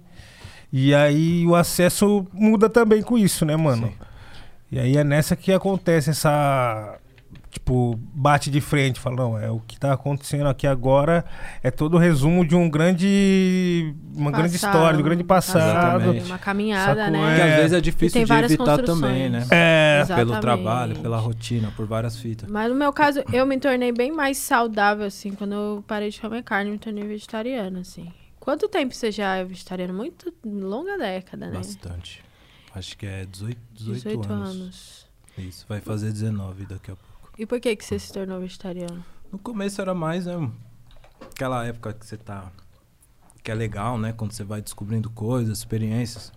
E 0.71 0.95
aí, 0.95 1.47
o 1.47 1.55
acesso 1.55 2.27
muda 2.33 2.69
também 2.69 3.01
com 3.01 3.17
isso, 3.17 3.47
né, 3.47 3.57
mano? 3.57 3.87
Sim. 3.87 3.95
E 4.75 4.79
aí 4.81 4.97
é 4.97 5.05
nessa 5.05 5.37
que 5.37 5.53
acontece 5.53 6.11
essa. 6.11 6.99
Tipo, 7.49 7.97
bate 8.13 8.51
de 8.51 8.61
frente, 8.61 8.99
fala, 8.99 9.15
não, 9.15 9.39
é 9.39 9.49
o 9.49 9.61
que 9.61 9.77
está 9.77 9.93
acontecendo 9.93 10.49
aqui 10.49 10.67
agora 10.67 11.25
é 11.63 11.71
todo 11.71 11.95
o 11.95 11.99
resumo 11.99 12.45
de 12.45 12.57
um 12.57 12.69
grande. 12.69 13.95
Uma 14.13 14.33
passado, 14.33 14.41
grande 14.41 14.57
história, 14.57 14.97
de 14.97 15.03
um 15.03 15.05
grande 15.05 15.23
passado. 15.23 16.01
Exatamente. 16.01 16.27
Uma 16.27 16.39
caminhada, 16.39 17.09
né? 17.09 17.33
É. 17.33 17.37
Que 17.37 17.43
às 17.43 17.57
vezes 17.57 17.73
é 17.75 17.81
difícil 17.81 18.25
de 18.25 18.33
evitar 18.33 18.83
também, 18.83 19.31
né? 19.31 19.47
É. 19.53 20.01
Exatamente. 20.01 20.27
Pelo 20.27 20.41
trabalho, 20.41 20.99
pela 20.99 21.19
rotina, 21.19 21.73
por 21.77 21.87
várias 21.87 22.19
fitas. 22.19 22.51
Mas 22.51 22.69
no 22.69 22.75
meu 22.75 22.93
caso, 22.93 23.23
eu 23.33 23.47
me 23.47 23.57
tornei 23.61 23.93
bem 23.93 24.11
mais 24.11 24.39
saudável, 24.39 25.07
assim, 25.07 25.31
quando 25.31 25.53
eu 25.53 25.85
parei 25.87 26.11
de 26.11 26.21
comer 26.21 26.43
carne, 26.43 26.73
me 26.73 26.79
tornei 26.79 27.07
vegetariana, 27.07 27.79
assim. 27.79 28.13
Quanto 28.41 28.69
tempo 28.69 28.93
você 28.93 29.13
já 29.13 29.37
é 29.37 29.45
vegetariano? 29.45 29.95
Muito 29.95 30.35
longa 30.45 30.99
década, 30.99 31.47
né? 31.47 31.53
Bastante. 31.53 32.24
Acho 32.75 32.99
que 32.99 33.07
é 33.07 33.25
18, 33.25 33.59
18, 33.73 33.97
18 33.97 34.33
anos. 34.33 34.49
anos. 34.49 35.07
Isso, 35.39 35.65
vai 35.69 35.81
fazer 35.81 36.13
19 36.13 36.67
daqui 36.67 36.91
a 36.91 36.97
pouco. 36.97 37.31
E 37.39 37.47
por 37.47 37.61
que, 37.61 37.75
que 37.77 37.85
você 37.85 37.99
se 37.99 38.13
tornou 38.13 38.41
vegetariano? 38.41 39.05
No 39.31 39.39
começo 39.39 39.81
era 39.81 39.95
mais, 39.95 40.27
né? 40.27 40.51
Aquela 41.21 41.65
época 41.65 41.93
que 41.93 42.05
você 42.05 42.17
tá. 42.17 42.51
Que 43.45 43.51
é 43.51 43.55
legal, 43.55 43.97
né? 43.97 44.13
Quando 44.13 44.33
você 44.33 44.43
vai 44.43 44.61
descobrindo 44.61 45.09
coisas, 45.09 45.59
experiências. 45.59 46.33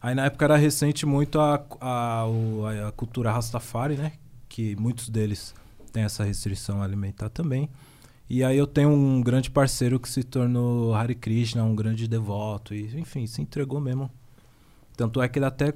Aí 0.00 0.14
na 0.14 0.26
época 0.26 0.44
era 0.44 0.56
recente 0.56 1.06
muito 1.06 1.40
a, 1.40 1.64
a, 1.80 2.22
a, 2.24 2.88
a 2.88 2.92
cultura 2.92 3.32
Rastafari, 3.32 3.96
né? 3.96 4.12
Que 4.46 4.76
muitos 4.76 5.08
deles 5.08 5.54
têm 5.90 6.02
essa 6.02 6.22
restrição 6.22 6.82
alimentar 6.82 7.30
também. 7.30 7.70
E 8.28 8.44
aí 8.44 8.58
eu 8.58 8.66
tenho 8.66 8.90
um 8.90 9.22
grande 9.22 9.50
parceiro 9.50 9.98
que 9.98 10.08
se 10.08 10.22
tornou 10.22 10.94
Hare 10.94 11.14
Krishna, 11.14 11.64
um 11.64 11.74
grande 11.74 12.06
devoto. 12.06 12.74
E, 12.74 12.98
enfim, 12.98 13.26
se 13.26 13.40
entregou 13.40 13.80
mesmo 13.80 14.10
tanto 14.98 15.22
é 15.22 15.28
que 15.28 15.38
ele 15.38 15.46
até 15.46 15.72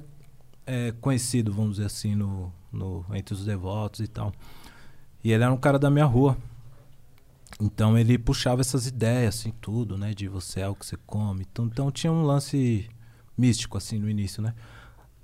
é 0.67 0.91
conhecido, 0.99 1.53
vamos 1.53 1.77
dizer 1.77 1.85
assim, 1.85 2.13
no, 2.13 2.51
no, 2.69 3.05
entre 3.13 3.33
os 3.33 3.45
devotos 3.45 4.01
e 4.01 4.07
tal. 4.07 4.33
E 5.23 5.31
ele 5.31 5.41
era 5.41 5.51
um 5.51 5.57
cara 5.57 5.79
da 5.79 5.89
minha 5.89 6.03
rua. 6.03 6.37
Então 7.57 7.97
ele 7.97 8.17
puxava 8.17 8.59
essas 8.59 8.85
ideias, 8.85 9.35
assim, 9.35 9.53
tudo, 9.61 9.97
né? 9.97 10.13
De 10.13 10.27
você 10.27 10.59
é 10.59 10.67
o 10.67 10.75
que 10.75 10.85
você 10.85 10.97
come. 11.07 11.47
Então, 11.49 11.65
então 11.65 11.89
tinha 11.89 12.11
um 12.11 12.23
lance 12.23 12.89
místico, 13.37 13.77
assim, 13.77 13.97
no 13.97 14.09
início, 14.09 14.43
né? 14.43 14.53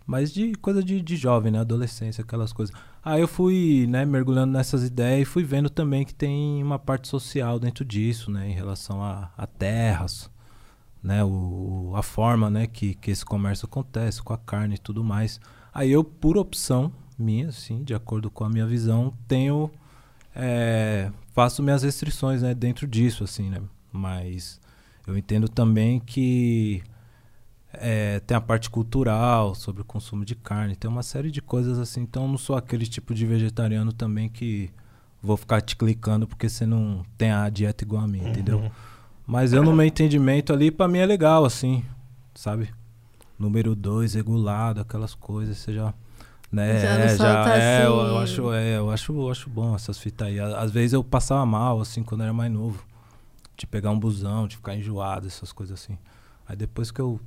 Mas 0.07 0.31
de 0.31 0.55
coisa 0.55 0.81
de, 0.81 1.01
de 1.01 1.17
jovem, 1.17 1.51
né? 1.51 1.59
Adolescência, 1.59 2.21
aquelas 2.21 2.53
coisas. 2.53 2.73
Aí 3.03 3.19
eu 3.19 3.27
fui, 3.27 3.85
né, 3.89 4.05
mergulhando 4.05 4.53
nessas 4.53 4.81
ideias 4.81 5.23
e 5.23 5.25
fui 5.25 5.43
vendo 5.43 5.69
também 5.69 6.05
que 6.05 6.15
tem 6.15 6.63
uma 6.63 6.79
parte 6.79 7.09
social 7.09 7.59
dentro 7.59 7.83
disso, 7.83 8.31
né? 8.31 8.49
Em 8.49 8.53
relação 8.53 9.03
a, 9.03 9.29
a 9.37 9.45
terras, 9.45 10.31
né, 11.01 11.23
o, 11.23 11.93
a 11.95 12.03
forma 12.03 12.49
né, 12.49 12.67
que, 12.67 12.93
que 12.95 13.11
esse 13.11 13.23
comércio 13.25 13.65
acontece 13.65 14.21
com 14.21 14.33
a 14.33 14.37
carne 14.37 14.75
e 14.75 14.79
tudo 14.79 15.03
mais. 15.03 15.39
Aí 15.73 15.91
eu, 15.91 16.03
por 16.03 16.37
opção 16.37 16.91
minha, 17.17 17.49
assim, 17.49 17.83
de 17.83 17.93
acordo 17.93 18.29
com 18.29 18.43
a 18.43 18.49
minha 18.49 18.65
visão, 18.65 19.13
tenho 19.27 19.71
é, 20.35 21.11
faço 21.33 21.63
minhas 21.63 21.83
restrições 21.83 22.41
né, 22.41 22.53
dentro 22.53 22.87
disso, 22.87 23.23
assim, 23.23 23.49
né? 23.49 23.61
Mas 23.91 24.59
eu 25.07 25.17
entendo 25.17 25.49
também 25.49 25.99
que 25.99 26.83
é, 27.73 28.19
tem 28.21 28.35
a 28.35 28.41
parte 28.41 28.69
cultural 28.69 29.53
sobre 29.55 29.81
o 29.81 29.85
consumo 29.85 30.23
de 30.23 30.35
carne, 30.35 30.75
tem 30.75 30.89
uma 30.89 31.03
série 31.03 31.31
de 31.31 31.41
coisas 31.41 31.77
assim. 31.77 32.01
Então, 32.01 32.27
não 32.27 32.37
sou 32.37 32.55
aquele 32.55 32.85
tipo 32.85 33.13
de 33.13 33.25
vegetariano 33.25 33.91
também 33.91 34.29
que 34.29 34.69
vou 35.21 35.35
ficar 35.35 35.61
te 35.61 35.75
clicando 35.75 36.27
porque 36.27 36.47
você 36.47 36.65
não 36.65 37.03
tem 37.17 37.31
a 37.31 37.49
dieta 37.49 37.83
igual 37.83 38.03
a 38.03 38.07
mim, 38.07 38.21
uhum. 38.21 38.29
entendeu? 38.29 38.71
Mas 39.29 39.53
eu, 39.53 39.63
no 39.63 39.71
meu 39.71 39.85
entendimento 39.85 40.51
ali, 40.51 40.71
pra 40.71 40.87
mim 40.87 40.97
é 40.97 41.05
legal, 41.05 41.45
assim, 41.45 41.85
sabe? 42.33 42.73
Número 43.37 43.75
dois, 43.75 44.15
regulado, 44.15 44.81
aquelas 44.81 45.13
coisas, 45.13 45.55
você 45.59 45.71
já. 45.71 45.93
Né, 46.51 46.81
já, 46.81 47.15
já 47.15 47.55
é, 47.55 47.77
assim. 47.77 47.85
eu, 47.85 47.93
eu, 47.93 48.17
acho, 48.17 48.53
é, 48.53 48.77
eu 48.79 48.89
acho, 48.89 49.13
eu 49.13 49.29
acho 49.29 49.47
bom 49.47 49.75
essas 49.75 49.99
fitas 49.99 50.27
aí. 50.27 50.39
Às 50.39 50.71
vezes 50.71 50.93
eu 50.93 51.03
passava 51.03 51.45
mal, 51.45 51.79
assim, 51.79 52.01
quando 52.01 52.21
eu 52.21 52.23
era 52.25 52.33
mais 52.33 52.51
novo. 52.51 52.83
De 53.55 53.67
pegar 53.67 53.91
um 53.91 53.99
busão, 53.99 54.47
de 54.47 54.55
ficar 54.55 54.75
enjoado, 54.75 55.27
essas 55.27 55.51
coisas 55.51 55.79
assim. 55.79 55.95
Aí 56.47 56.55
depois 56.55 56.89
que 56.89 56.99
eu 56.99 57.19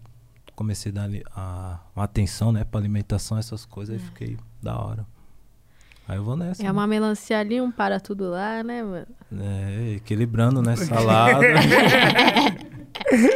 comecei 0.56 0.90
a 0.90 0.94
dar 0.94 1.10
a, 1.36 1.78
uma 1.94 2.04
atenção, 2.04 2.50
né, 2.50 2.64
pra 2.64 2.80
alimentação, 2.80 3.38
essas 3.38 3.64
coisas, 3.64 3.94
aí 3.94 4.02
é. 4.02 4.04
fiquei 4.04 4.36
da 4.60 4.76
hora. 4.76 5.06
Aí 6.08 6.16
eu 6.16 6.24
vou 6.24 6.36
nessa. 6.36 6.62
É 6.62 6.64
né? 6.64 6.72
uma 6.72 6.86
melancia 6.86 7.38
ali, 7.38 7.60
um 7.60 7.70
para 7.70 8.00
tudo 8.00 8.30
lá, 8.30 8.62
né, 8.62 8.82
mano? 8.82 9.06
É, 9.40 9.94
equilibrando, 9.96 10.60
né? 10.60 10.76
Salada. 10.76 11.38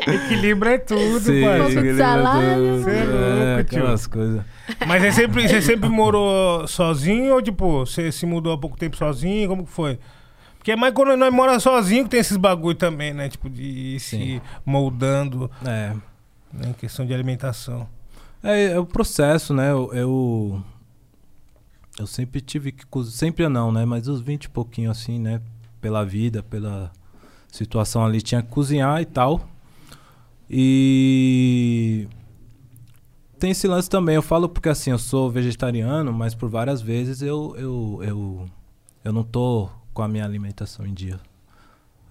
Equilíbrio 0.07 0.73
é 0.73 0.79
tudo, 0.79 1.21
Sim, 1.21 1.43
pai. 1.43 1.61
Um 1.61 1.65
pouco 1.65 1.83
de 1.83 1.97
salada. 1.97 2.55
Tudo. 2.55 2.91
É, 2.91 3.05
louco, 3.05 3.61
aquelas 3.61 4.07
coisas. 4.07 4.43
Mas 4.87 5.03
você 5.03 5.13
sempre, 5.13 5.49
você 5.49 5.63
sempre 5.63 5.89
morou 5.89 6.67
sozinho 6.67 7.35
ou, 7.35 7.43
tipo, 7.43 7.81
você 7.81 8.13
se 8.13 8.27
mudou 8.27 8.53
há 8.53 8.59
pouco 8.59 8.77
tempo 8.77 8.97
sozinho? 8.97 9.49
Como 9.49 9.65
que 9.65 9.71
foi? 9.71 9.99
Porque 10.59 10.73
é 10.73 10.77
mais 10.77 10.93
quando 10.93 11.17
nós 11.17 11.33
mora 11.33 11.59
sozinho 11.61 12.05
que 12.05 12.11
tem 12.11 12.21
esses 12.21 12.37
bagulho 12.37 12.75
também, 12.77 13.15
né? 13.15 13.29
Tipo, 13.29 13.49
de 13.49 13.63
ir 13.63 14.01
se 14.01 14.43
moldando 14.65 15.51
É. 15.65 15.93
né? 16.53 16.69
em 16.69 16.73
questão 16.73 17.07
de 17.07 17.15
alimentação. 17.15 17.89
É, 18.43 18.73
é 18.73 18.79
o 18.79 18.85
processo, 18.85 19.55
né? 19.55 19.71
Eu, 19.71 19.91
eu, 19.95 20.63
eu 21.99 22.07
sempre 22.07 22.41
tive 22.41 22.73
que 22.73 22.85
cozinhar, 22.87 23.17
sempre 23.17 23.49
não, 23.49 23.73
né? 23.73 23.85
Mas 23.85 24.09
os 24.09 24.21
20 24.21 24.45
e 24.45 24.51
pouquinho 24.51 24.91
assim, 24.91 25.19
né? 25.19 25.41
Pela 25.81 26.05
vida, 26.05 26.43
pela 26.43 26.93
situação 27.51 28.05
ali, 28.05 28.21
tinha 28.21 28.43
que 28.43 28.49
cozinhar 28.49 29.01
e 29.01 29.05
tal. 29.05 29.49
E 30.49 32.09
tem 33.39 33.51
esse 33.51 33.67
lance 33.67 33.89
também, 33.89 34.15
eu 34.15 34.23
falo 34.23 34.49
porque 34.49 34.69
assim, 34.69 34.91
eu 34.91 34.99
sou 34.99 35.31
vegetariano, 35.31 36.13
mas 36.13 36.35
por 36.35 36.49
várias 36.49 36.81
vezes 36.81 37.21
eu, 37.23 37.55
eu, 37.59 38.01
eu, 38.03 38.47
eu 39.05 39.13
não 39.13 39.25
tô 39.25 39.69
com 39.93 40.03
a 40.03 40.09
minha 40.09 40.25
alimentação 40.25 40.87
em 40.87 40.95
dia. 40.95 41.19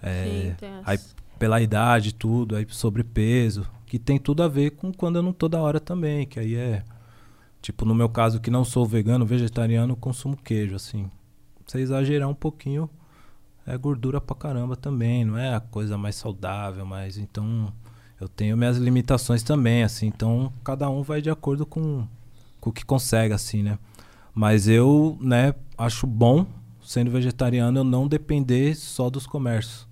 É, 0.02 0.56
Sim, 0.60 0.68
aí 0.86 1.00
pela 1.40 1.62
idade 1.62 2.14
tudo, 2.14 2.56
aí 2.56 2.66
sobrepeso, 2.70 3.68
que 3.86 4.00
tem 4.00 4.18
tudo 4.18 4.44
a 4.44 4.48
ver 4.48 4.72
com 4.72 4.92
quando 4.92 5.18
eu 5.18 5.24
não 5.24 5.34
tô 5.34 5.48
da 5.48 5.62
hora 5.62 5.80
também, 5.80 6.26
que 6.26 6.40
aí 6.40 6.56
é 6.56 6.84
tipo 7.66 7.84
no 7.84 7.96
meu 7.96 8.08
caso 8.08 8.40
que 8.40 8.52
não 8.52 8.64
sou 8.64 8.86
vegano, 8.86 9.26
vegetariano, 9.26 9.96
consumo 9.96 10.38
queijo 10.38 10.76
assim. 10.76 11.10
Se 11.66 11.80
exagerar 11.80 12.30
um 12.30 12.36
pouquinho, 12.36 12.88
é 13.66 13.76
gordura 13.76 14.22
pra 14.22 14.36
caramba 14.36 14.76
também, 14.76 15.26
não 15.26 15.36
é 15.36 15.56
a 15.56 15.60
coisa 15.60 15.98
mais 15.98 16.16
saudável, 16.16 16.86
mas 16.86 17.18
então 17.18 17.74
eu 18.22 18.30
tenho 18.30 18.56
minhas 18.56 18.78
limitações 18.78 19.42
também, 19.42 19.82
assim, 19.82 20.06
então 20.06 20.54
cada 20.64 20.88
um 20.92 21.02
vai 21.02 21.24
de 21.24 21.30
acordo 21.32 21.66
com, 21.66 22.08
com 22.62 22.70
o 22.70 22.74
que 22.74 22.86
consegue, 22.86 23.34
assim, 23.34 23.64
né? 23.64 23.80
Mas 24.32 24.68
eu, 24.68 25.18
né, 25.20 25.56
acho 25.76 26.06
bom, 26.06 26.46
sendo 26.84 27.10
vegetariano, 27.10 27.80
eu 27.80 27.84
não 27.84 28.08
depender 28.08 28.76
só 28.76 29.10
dos 29.10 29.26
comércios, 29.26 29.88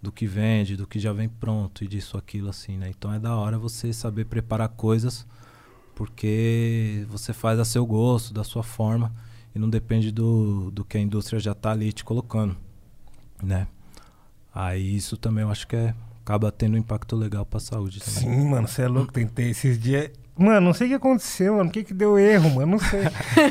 do 0.00 0.10
que 0.10 0.26
vende, 0.26 0.74
do 0.74 0.86
que 0.86 0.98
já 0.98 1.12
vem 1.12 1.28
pronto 1.28 1.84
e 1.84 1.86
disso, 1.86 2.16
aquilo, 2.16 2.48
assim, 2.48 2.78
né? 2.78 2.88
Então 2.88 3.12
é 3.12 3.18
da 3.18 3.36
hora 3.36 3.58
você 3.58 3.92
saber 3.92 4.24
preparar 4.24 4.70
coisas, 4.70 5.26
porque 6.00 7.04
você 7.10 7.30
faz 7.30 7.58
a 7.58 7.64
seu 7.66 7.84
gosto, 7.84 8.32
da 8.32 8.42
sua 8.42 8.62
forma, 8.62 9.12
e 9.54 9.58
não 9.58 9.68
depende 9.68 10.10
do, 10.10 10.70
do 10.70 10.82
que 10.82 10.96
a 10.96 11.00
indústria 11.00 11.38
já 11.38 11.54
tá 11.54 11.72
ali 11.72 11.92
te 11.92 12.02
colocando, 12.02 12.56
né? 13.42 13.68
Aí 14.54 14.96
isso 14.96 15.18
também 15.18 15.42
eu 15.42 15.50
acho 15.50 15.68
que 15.68 15.76
é, 15.76 15.94
acaba 16.24 16.50
tendo 16.50 16.72
um 16.72 16.78
impacto 16.78 17.14
legal 17.14 17.44
pra 17.44 17.60
saúde 17.60 18.00
também. 18.00 18.18
Sim, 18.22 18.48
mano, 18.48 18.66
você 18.66 18.80
é 18.80 18.88
louco, 18.88 19.12
tentei 19.12 19.50
esses 19.50 19.78
dias. 19.78 20.10
Mano, 20.40 20.60
não 20.62 20.72
sei 20.72 20.86
o 20.86 20.90
que 20.90 20.96
aconteceu, 20.96 21.56
mano. 21.56 21.68
O 21.68 21.72
que 21.72 21.84
que 21.84 21.92
deu 21.92 22.18
erro, 22.18 22.48
mano? 22.50 22.72
Não 22.72 22.78
sei. 22.78 23.00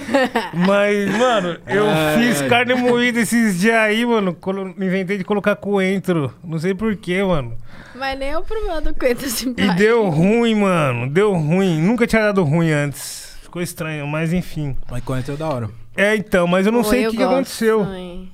Mas, 0.54 1.18
mano, 1.18 1.58
eu 1.68 1.86
Ai, 1.88 2.18
fiz 2.18 2.42
ai. 2.42 2.50
carne 2.50 2.74
moída 2.74 3.20
esses 3.20 3.60
dias 3.60 3.76
aí, 3.76 4.06
mano. 4.06 4.34
colo- 4.34 4.70
Inventei 4.78 5.18
de 5.18 5.24
colocar 5.24 5.56
coentro. 5.56 6.34
Não 6.44 6.58
sei 6.58 6.74
porquê, 6.74 7.24
mano. 7.24 7.56
Mas 7.96 8.18
nem 8.18 8.30
é 8.30 8.38
o 8.38 8.42
problema 8.42 8.82
do 8.82 8.94
coentro 8.96 9.28
E 9.28 9.30
simpático. 9.30 9.76
deu 9.76 10.10
ruim, 10.10 10.56
mano. 10.56 11.10
Deu 11.10 11.34
ruim. 11.34 11.80
Nunca 11.82 12.08
tinha 12.08 12.24
dado 12.24 12.44
ruim 12.44 12.72
antes. 12.72 13.38
Ficou 13.44 13.62
estranho, 13.62 14.08
mas 14.08 14.34
enfim. 14.34 14.76
Mas 14.90 15.04
coentro 15.04 15.34
é 15.34 15.38
da 15.38 15.48
hora. 15.48 15.70
É, 15.96 16.16
então, 16.16 16.48
mas 16.48 16.66
eu 16.66 16.72
não 16.72 16.82
Pô, 16.82 16.90
sei 16.90 17.08
o 17.08 17.12
que, 17.12 17.18
que 17.18 17.24
aconteceu. 17.24 17.84
também. 17.86 18.32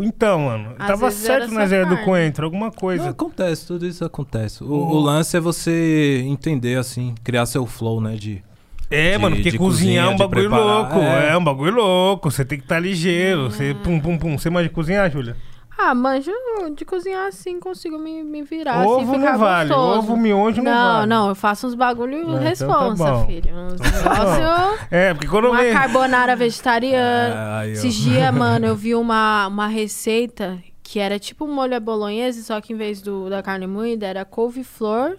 Então, 0.00 0.40
mano. 0.40 0.74
Às 0.78 0.86
tava 0.88 1.10
certo 1.10 1.52
na 1.52 1.66
zero 1.66 1.84
do 1.86 1.90
carne. 1.90 2.04
coentro, 2.04 2.44
alguma 2.44 2.66
Não, 2.66 2.72
coisa. 2.72 3.10
acontece, 3.10 3.66
tudo 3.66 3.86
isso 3.86 4.04
acontece. 4.04 4.64
O, 4.64 4.70
Oh. 4.72 4.96
o 4.96 5.00
lance 5.00 5.36
é 5.36 5.40
você 5.40 6.22
entender, 6.26 6.76
assim, 6.78 7.14
criar 7.22 7.46
seu 7.46 7.64
flow, 7.66 8.00
né? 8.00 8.14
De, 8.16 8.42
É, 8.90 9.12
de- 9.12 9.18
mano, 9.18 9.36
porque 9.36 9.50
de 9.52 9.58
cozinhar 9.58 10.06
é 10.06 10.08
um 10.08 10.16
cozinha, 10.18 10.28
de 10.28 10.34
bagulho 10.34 10.50
preparar, 10.50 10.76
louco. 10.80 10.98
É. 10.98 11.28
é. 11.30 11.36
um 11.36 11.44
bagulho 11.44 11.74
louco. 11.76 12.30
Você 12.30 12.44
tem 12.44 12.58
que 12.58 12.64
estar 12.64 12.80
ligeiro. 12.80 13.50
Você 13.50 13.74
pum, 13.74 14.00
pum, 14.00 14.18
pum. 14.18 14.36
Você 14.36 14.50
manja 14.50 14.68
cozinhar, 14.68 15.08
Júlia? 15.10 15.36
Ah, 15.82 15.94
manjo 15.94 16.30
de 16.76 16.84
cozinhar 16.84 17.26
assim, 17.28 17.58
consigo 17.58 17.98
me, 17.98 18.22
me 18.22 18.42
virar 18.42 18.86
Ovo 18.86 19.00
assim, 19.00 19.12
ficar 19.18 19.32
não 19.32 19.38
vale. 19.38 19.68
gostoso. 19.70 19.98
Ovo 19.98 20.16
miojo 20.16 20.62
não, 20.62 20.72
Não, 20.72 20.92
vale. 20.94 21.06
não, 21.06 21.28
eu 21.30 21.34
faço 21.34 21.66
uns 21.66 21.74
bagulho 21.74 22.16
Ah, 22.18 22.22
então 22.22 22.36
tá 22.36 22.48
responsa, 22.48 23.26
filho. 23.26 23.50
Uns 23.54 23.80
tá 23.80 23.90
negócio... 23.90 24.86
É, 24.90 25.14
porque 25.14 25.28
quando 25.28 25.48
Uma 25.48 25.64
carbonara 25.72 26.36
vegetariana. 26.36 27.34
É, 27.34 27.60
ó. 27.60 27.64
Esses 27.64 27.94
dias, 27.94 28.32
mano, 28.34 28.66
eu 28.66 28.76
vi 28.76 28.94
uma, 28.94 29.46
uma 29.46 29.66
receita 29.68 30.58
que 30.82 30.98
era 30.98 31.18
tipo 31.18 31.44
um 31.44 31.54
molho 31.54 31.76
à 31.76 31.80
bolonhesa, 31.80 32.42
só 32.42 32.60
que 32.60 32.72
em 32.72 32.76
vez 32.76 33.00
do, 33.00 33.30
da 33.30 33.42
carne 33.42 33.66
moída 33.66 34.06
era 34.06 34.24
couve-flor 34.24 35.16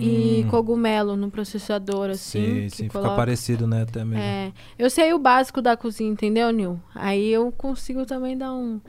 e 0.00 0.42
Hum, 0.44 0.48
cogumelo 0.50 1.16
no 1.16 1.30
processador, 1.30 2.10
assim. 2.10 2.62
Sim, 2.62 2.68
sim, 2.68 2.82
fica 2.84 2.98
coloca- 2.98 3.16
parecido, 3.16 3.66
né? 3.66 3.82
Até 3.82 4.04
mesmo. 4.04 4.22
É, 4.22 4.52
eu 4.78 4.90
sei 4.90 5.12
o 5.12 5.18
básico 5.18 5.62
da 5.62 5.76
cozinha, 5.76 6.10
entendeu, 6.10 6.50
Nil? 6.50 6.80
Aí 6.94 7.28
eu 7.28 7.50
consigo 7.52 8.04
também 8.04 8.36
dar 8.36 8.52
um. 8.52 8.80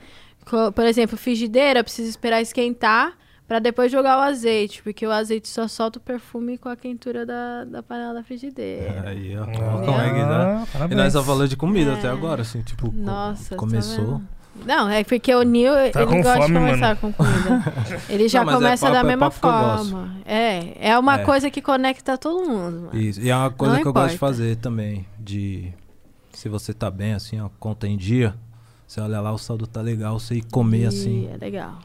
Por 0.74 0.86
exemplo, 0.86 1.18
frigideira, 1.18 1.84
precisa 1.84 2.10
esperar 2.10 2.41
esquentar 2.41 3.13
pra 3.48 3.60
depois 3.60 3.91
jogar 3.91 4.18
o 4.18 4.22
azeite, 4.22 4.82
porque 4.84 5.06
o 5.08 5.12
azeite 5.12 5.48
só 5.48 5.68
solta 5.68 5.98
o 5.98 6.01
perfume 6.01 6.58
com 6.58 6.70
a 6.70 6.75
quentura 6.75 7.25
da, 7.25 7.63
da 7.65 7.82
panela 7.84 8.13
da 8.13 8.24
frigideira. 8.24 9.03
Aí, 9.10 9.36
ó. 9.38 9.44
Ah, 9.44 9.82
como 9.86 10.00
é 10.01 10.10
que 10.13 10.20
dá. 10.20 10.63
E 10.68 10.72
parabéns. 10.72 10.98
nós 11.01 11.13
só 11.13 11.24
falamos 11.24 11.50
de 11.50 11.58
comida 11.58 11.91
É. 11.91 11.94
até 11.96 12.08
agora, 12.10 12.41
assim, 12.44 12.62
tipo, 12.62 12.91
Nossa, 12.94 13.51
tá 13.51 13.56
começou. 13.56 14.22
Não, 14.65 14.89
é 14.89 15.03
porque 15.06 15.34
o 15.34 15.41
Nil, 15.44 15.72
Tá 15.94 16.01
ele 16.03 16.22
gosta 16.22 16.41
fome, 16.41 16.48
de 16.48 16.53
começar 16.53 16.96
com 16.98 17.13
comida. 17.13 17.63
Ele 18.10 18.27
já 18.27 18.44
Não, 18.44 18.51
é 18.51 18.56
começa 18.56 18.88
papo- 18.88 18.94
da 18.94 19.00
é 19.00 19.03
mesma 19.03 19.27
gosto. 19.29 19.39
forma. 19.39 20.15
É, 20.25 20.89
é 20.89 21.00
uma 21.00 21.15
É. 21.22 21.24
coisa 21.24 21.50
que 21.50 21.62
conecta 21.62 22.18
todo 22.18 22.46
mundo. 22.46 22.82
mano. 22.82 22.98
Isso. 22.98 23.22
E 23.22 23.29
é 23.29 23.36
uma 23.38 23.51
coisa 23.51 23.75
Não 23.75 23.82
que 23.82 23.88
eu 23.88 23.94
gosto 23.94 24.10
de 24.10 24.15
importa. 24.15 24.34
fazer 24.34 24.56
também. 24.58 25.06
De 25.18 25.72
se 26.34 26.50
você 26.50 26.74
tá 26.74 26.91
bem, 26.91 27.13
assim, 27.13 27.39
ó, 27.39 27.48
conta 27.58 27.88
em 27.88 27.96
dia. 27.96 28.36
Você 28.89 29.00
olha 29.01 29.22
lá, 29.22 29.31
o 29.31 29.38
saldo 29.38 29.67
tá 29.67 29.81
legal, 29.81 30.19
você 30.19 30.34
ir 30.34 30.41
comer 30.46 30.79
E 30.81 30.86
assim, 30.88 31.29
É 31.31 31.38
legal. 31.38 31.77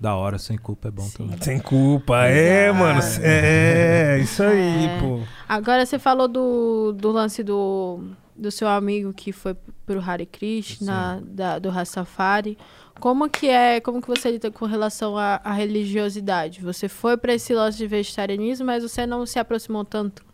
da 0.00 0.16
hora, 0.16 0.38
sem 0.38 0.58
culpa, 0.58 0.88
é 0.88 0.90
bom 0.90 1.04
Sim. 1.04 1.18
também. 1.28 1.38
Sem 1.40 1.60
culpa. 1.60 2.26
É, 2.26 2.64
Exato. 2.66 2.78
mano. 2.80 3.00
É, 3.22 4.18
isso 4.20 4.42
aí, 4.42 4.86
É. 4.86 4.98
pô. 4.98 5.20
Agora 5.48 5.86
você 5.86 6.00
falou 6.00 6.26
do, 6.26 6.92
do 6.94 7.12
lance 7.12 7.44
do, 7.44 8.00
do 8.34 8.50
seu 8.50 8.66
amigo 8.66 9.12
que 9.12 9.30
foi 9.30 9.54
pro 9.86 10.00
Hare 10.00 10.26
Krishna, 10.26 11.22
da, 11.24 11.60
do 11.60 11.68
Rastafari. 11.70 12.58
Como 12.98 13.30
que 13.30 13.46
é, 13.48 13.78
como 13.80 14.02
que 14.02 14.08
você 14.08 14.28
lida 14.28 14.50
com 14.50 14.66
relação 14.66 15.16
à, 15.16 15.40
à 15.44 15.52
religiosidade? 15.52 16.60
Você 16.60 16.88
foi 16.88 17.16
para 17.16 17.32
esse 17.34 17.54
lance 17.54 17.78
de 17.78 17.86
vegetarianismo, 17.86 18.66
mas 18.66 18.82
você 18.82 19.06
não 19.06 19.24
se 19.24 19.38
aproximou 19.38 19.84
tanto 19.84 20.24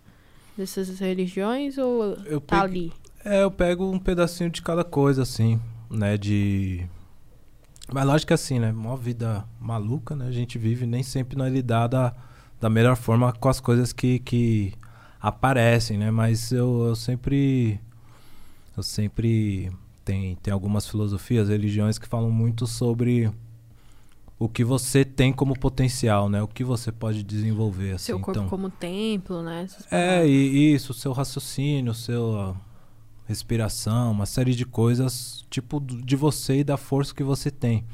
dessas 0.57 0.99
religiões 0.99 1.77
ou 1.77 2.17
Eu 2.25 2.41
tá 2.41 2.63
peguei- 2.63 2.85
ali? 2.87 2.93
É, 3.27 3.43
eu 3.43 3.51
pego 3.51 3.91
um 3.91 3.99
pedacinho 3.99 4.49
de 4.49 4.63
cada 4.63 4.83
coisa, 4.85 5.21
assim, 5.23 5.61
né? 5.91 6.17
De. 6.17 6.87
Mas 7.93 8.07
lógico 8.07 8.29
que 8.29 8.35
assim, 8.35 8.59
né? 8.59 8.73
Uma 8.73 8.97
vida 8.97 9.45
maluca, 9.61 10.17
né? 10.17 10.27
A 10.27 10.33
gente 10.33 10.59
vive 10.59 10.87
nem 10.87 11.03
sempre 11.03 11.37
não 11.37 11.45
é 11.45 11.51
lidar 11.51 11.87
da, 11.87 12.15
da 12.61 12.71
melhor 12.71 12.97
forma 12.97 13.33
com 13.33 13.49
as 13.49 13.61
coisas 13.61 13.93
que, 13.93 14.19
que 14.21 14.73
aparecem, 15.21 15.99
né? 15.99 16.11
Mas 16.11 16.53
eu, 16.53 16.87
eu 16.89 16.97
sempre. 16.97 17.81
Eu 18.77 18.83
sempre. 18.83 19.71
Tem, 20.05 20.37
tem 20.37 20.53
algumas 20.53 20.87
filosofias, 20.87 21.49
religiões 21.49 21.99
que 21.99 22.07
falam 22.07 22.31
muito 22.31 22.67
sobre 22.67 23.31
o 24.39 24.49
que 24.49 24.63
você 24.63 25.05
tem 25.05 25.33
como 25.33 25.59
potencial, 25.59 26.29
né? 26.29 26.43
O 26.43 26.49
que 26.49 26.63
você 26.63 26.93
pode 26.93 27.23
desenvolver, 27.23 27.93
assim. 27.93 28.07
Seu 28.07 28.21
corpo 28.21 28.39
então, 28.39 28.49
como 28.49 28.69
templo, 28.69 29.43
né? 29.43 29.67
É, 29.91 30.27
e 30.27 30.75
isso, 30.75 30.93
seu 30.93 31.13
raciocínio, 31.13 31.95
seu 31.95 32.55
respiração, 33.27 34.13
uma 34.13 34.27
série 34.27 34.55
de 34.55 34.67
coisas, 34.67 35.45
tipo, 35.51 35.81
de 35.81 36.17
você 36.17 36.59
e 36.59 36.65
da 36.65 36.77
força 36.77 37.15
que 37.15 37.23
você 37.23 37.51
tem. 37.51 37.85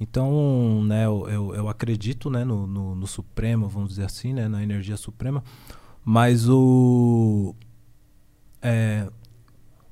Então, 0.00 0.82
né, 0.84 1.06
eu, 1.06 1.28
eu, 1.28 1.54
eu 1.54 1.68
acredito, 1.68 2.30
né, 2.30 2.44
no, 2.44 2.66
no, 2.66 2.94
no 2.94 3.06
Supremo, 3.06 3.68
vamos 3.68 3.90
dizer 3.90 4.04
assim, 4.04 4.32
né, 4.32 4.48
na 4.48 4.62
energia 4.62 4.96
suprema, 4.96 5.42
mas 6.04 6.48
o... 6.48 7.54
É, 8.62 9.08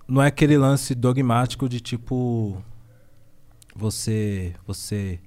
não 0.06 0.22
é 0.22 0.28
aquele 0.28 0.56
lance 0.56 0.94
dogmático 0.94 1.68
de 1.68 1.80
tipo... 1.80 2.56
Você... 3.74 4.54
você 4.66 5.20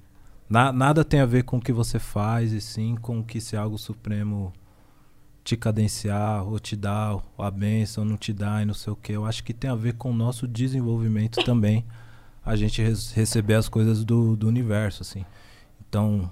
na, 0.50 0.74
nada 0.74 1.06
tem 1.06 1.20
a 1.20 1.26
ver 1.26 1.44
com 1.44 1.58
o 1.58 1.62
que 1.62 1.72
você 1.72 2.00
faz, 2.00 2.52
e 2.52 2.60
sim 2.60 2.96
com 2.96 3.24
que 3.24 3.40
se 3.40 3.56
algo 3.56 3.78
supremo 3.78 4.52
te 5.50 5.58
cadenciar, 5.58 6.48
ou 6.48 6.60
te 6.60 6.76
dar 6.76 7.18
a 7.36 7.50
benção, 7.50 8.06
não 8.06 8.18
te 8.18 8.32
dá 8.32 8.62
e 8.62 8.66
não 8.66 8.74
sei 8.76 8.94
o 8.94 8.96
que. 8.96 9.12
Eu 9.12 9.26
acho 9.26 9.44
que 9.44 9.52
tem 9.52 9.70
a 9.70 9.76
ver 9.76 9.94
com 9.94 10.12
o 10.12 10.14
nosso 10.14 10.48
desenvolvimento 10.48 11.44
também. 11.44 11.84
A 12.46 12.56
gente 12.56 12.82
receber 12.82 13.56
as 13.56 13.68
coisas 13.68 14.04
do, 14.04 14.36
do 14.36 14.48
universo, 14.48 15.02
assim. 15.02 15.26
Então, 15.88 16.30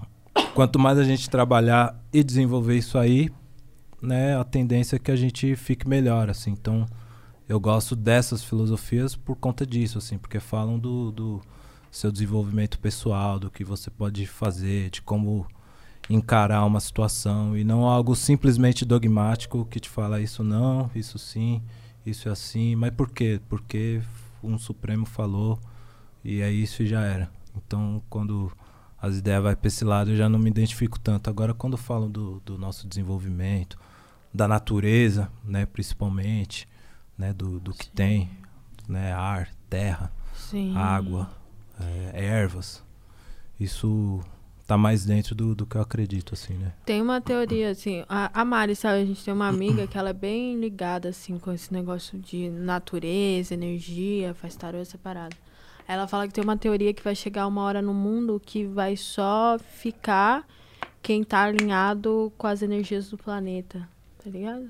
quanto 0.53 0.77
mais 0.77 0.99
a 0.99 1.03
gente 1.03 1.31
trabalhar 1.31 1.99
e 2.13 2.23
desenvolver 2.23 2.77
isso 2.77 2.95
aí, 2.95 3.31
né, 3.99 4.37
a 4.37 4.43
tendência 4.43 4.97
é 4.97 4.99
que 4.99 5.09
a 5.09 5.15
gente 5.15 5.55
fique 5.55 5.87
melhor, 5.87 6.29
assim. 6.29 6.51
Então, 6.51 6.85
eu 7.49 7.59
gosto 7.59 7.95
dessas 7.95 8.43
filosofias 8.43 9.15
por 9.15 9.35
conta 9.35 9.65
disso, 9.65 9.97
assim, 9.97 10.19
porque 10.19 10.39
falam 10.39 10.77
do, 10.77 11.11
do 11.11 11.41
seu 11.89 12.11
desenvolvimento 12.11 12.77
pessoal, 12.77 13.39
do 13.39 13.49
que 13.49 13.63
você 13.63 13.89
pode 13.89 14.27
fazer, 14.27 14.91
de 14.91 15.01
como 15.01 15.47
encarar 16.09 16.65
uma 16.65 16.79
situação 16.79 17.57
e 17.57 17.63
não 17.63 17.85
algo 17.85 18.15
simplesmente 18.15 18.85
dogmático 18.85 19.65
que 19.65 19.79
te 19.79 19.89
fala 19.89 20.21
isso 20.21 20.43
não, 20.43 20.89
isso 20.95 21.19
sim, 21.19 21.61
isso 22.05 22.29
é 22.29 22.31
assim, 22.31 22.75
mas 22.75 22.93
por 22.93 23.09
quê? 23.09 23.41
Porque 23.49 24.01
um 24.41 24.57
supremo 24.57 25.05
falou 25.05 25.59
e 26.23 26.41
é 26.41 26.51
isso 26.51 26.83
e 26.83 26.87
já 26.87 27.01
era. 27.01 27.29
Então, 27.55 28.01
quando 28.09 28.51
as 29.01 29.17
ideias 29.17 29.43
vai 29.43 29.55
para 29.55 29.67
esse 29.67 29.83
lado, 29.83 30.11
eu 30.11 30.17
já 30.17 30.29
não 30.29 30.39
me 30.39 30.49
identifico 30.49 30.99
tanto. 30.99 31.29
Agora, 31.29 31.53
quando 31.53 31.77
falam 31.77 32.09
do, 32.09 32.41
do 32.45 32.57
nosso 32.57 32.87
desenvolvimento, 32.87 33.77
da 34.33 34.47
natureza, 34.47 35.29
né, 35.43 35.65
principalmente, 35.65 36.67
né, 37.17 37.33
do, 37.33 37.59
do 37.59 37.73
que 37.73 37.89
tem, 37.89 38.29
né, 38.87 39.13
ar, 39.13 39.49
terra, 39.69 40.11
Sim. 40.35 40.75
água, 40.77 41.29
é, 41.79 42.25
ervas, 42.25 42.83
isso 43.59 44.21
tá 44.67 44.77
mais 44.77 45.05
dentro 45.05 45.33
do, 45.33 45.55
do 45.55 45.65
que 45.65 45.77
eu 45.77 45.81
acredito, 45.81 46.33
assim, 46.33 46.53
né? 46.55 46.73
Tem 46.85 47.01
uma 47.01 47.21
teoria, 47.21 47.69
assim, 47.69 48.03
a, 48.09 48.41
a 48.41 48.43
Mari, 48.43 48.75
sabe, 48.75 49.01
a 49.01 49.05
gente 49.05 49.23
tem 49.23 49.33
uma 49.33 49.47
amiga 49.47 49.87
que 49.87 49.97
ela 49.97 50.09
é 50.09 50.13
bem 50.13 50.59
ligada, 50.59 51.07
assim, 51.07 51.39
com 51.39 51.53
esse 51.53 51.73
negócio 51.73 52.19
de 52.19 52.49
natureza, 52.49 53.53
energia, 53.53 54.33
faz 54.33 54.57
tarô 54.57 54.83
separado. 54.83 55.35
Ela 55.87 56.05
fala 56.05 56.27
que 56.27 56.33
tem 56.33 56.43
uma 56.43 56.57
teoria 56.57 56.93
que 56.93 57.01
vai 57.01 57.15
chegar 57.15 57.47
uma 57.47 57.61
hora 57.61 57.81
no 57.81 57.93
mundo 57.93 58.41
que 58.45 58.65
vai 58.65 58.97
só 58.97 59.57
ficar 59.57 60.45
quem 61.01 61.23
tá 61.23 61.43
alinhado 61.43 62.33
com 62.37 62.45
as 62.45 62.61
energias 62.61 63.09
do 63.09 63.17
planeta, 63.17 63.87
tá 64.21 64.29
ligado? 64.29 64.69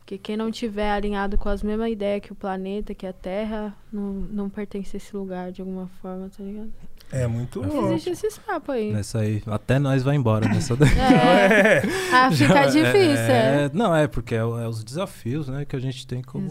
Porque 0.00 0.18
quem 0.18 0.36
não 0.36 0.50
tiver 0.50 0.90
alinhado 0.90 1.38
com 1.38 1.48
as 1.48 1.62
mesmas 1.62 1.92
ideias 1.92 2.20
que 2.20 2.32
o 2.32 2.34
planeta, 2.34 2.92
que 2.96 3.06
a 3.06 3.12
Terra, 3.12 3.76
não, 3.92 4.12
não 4.12 4.50
pertence 4.50 4.96
a 4.96 4.98
esse 4.98 5.16
lugar 5.16 5.52
de 5.52 5.60
alguma 5.60 5.86
forma, 6.02 6.28
tá 6.28 6.42
ligado? 6.42 6.72
É 7.12 7.26
muito 7.26 7.60
louco. 7.60 7.92
Existe 7.92 8.10
esses 8.10 8.38
papos 8.38 8.74
aí. 8.74 8.92
Nessa 8.92 9.18
aí, 9.18 9.42
até 9.46 9.78
nós 9.78 10.02
vai 10.02 10.14
embora 10.14 10.48
nessa 10.48 10.76
daí. 10.76 10.90
É. 10.96 11.82
ah, 12.14 12.30
fica 12.30 12.66
difícil, 12.66 12.90
é, 12.92 13.64
é. 13.64 13.70
Não, 13.72 13.94
é 13.94 14.06
porque 14.06 14.34
é, 14.34 14.38
é, 14.38 14.42
os 14.42 14.84
desafios, 14.84 15.48
né, 15.48 15.64
que 15.64 15.74
a 15.74 15.80
gente 15.80 16.06
tem 16.06 16.22
como, 16.22 16.48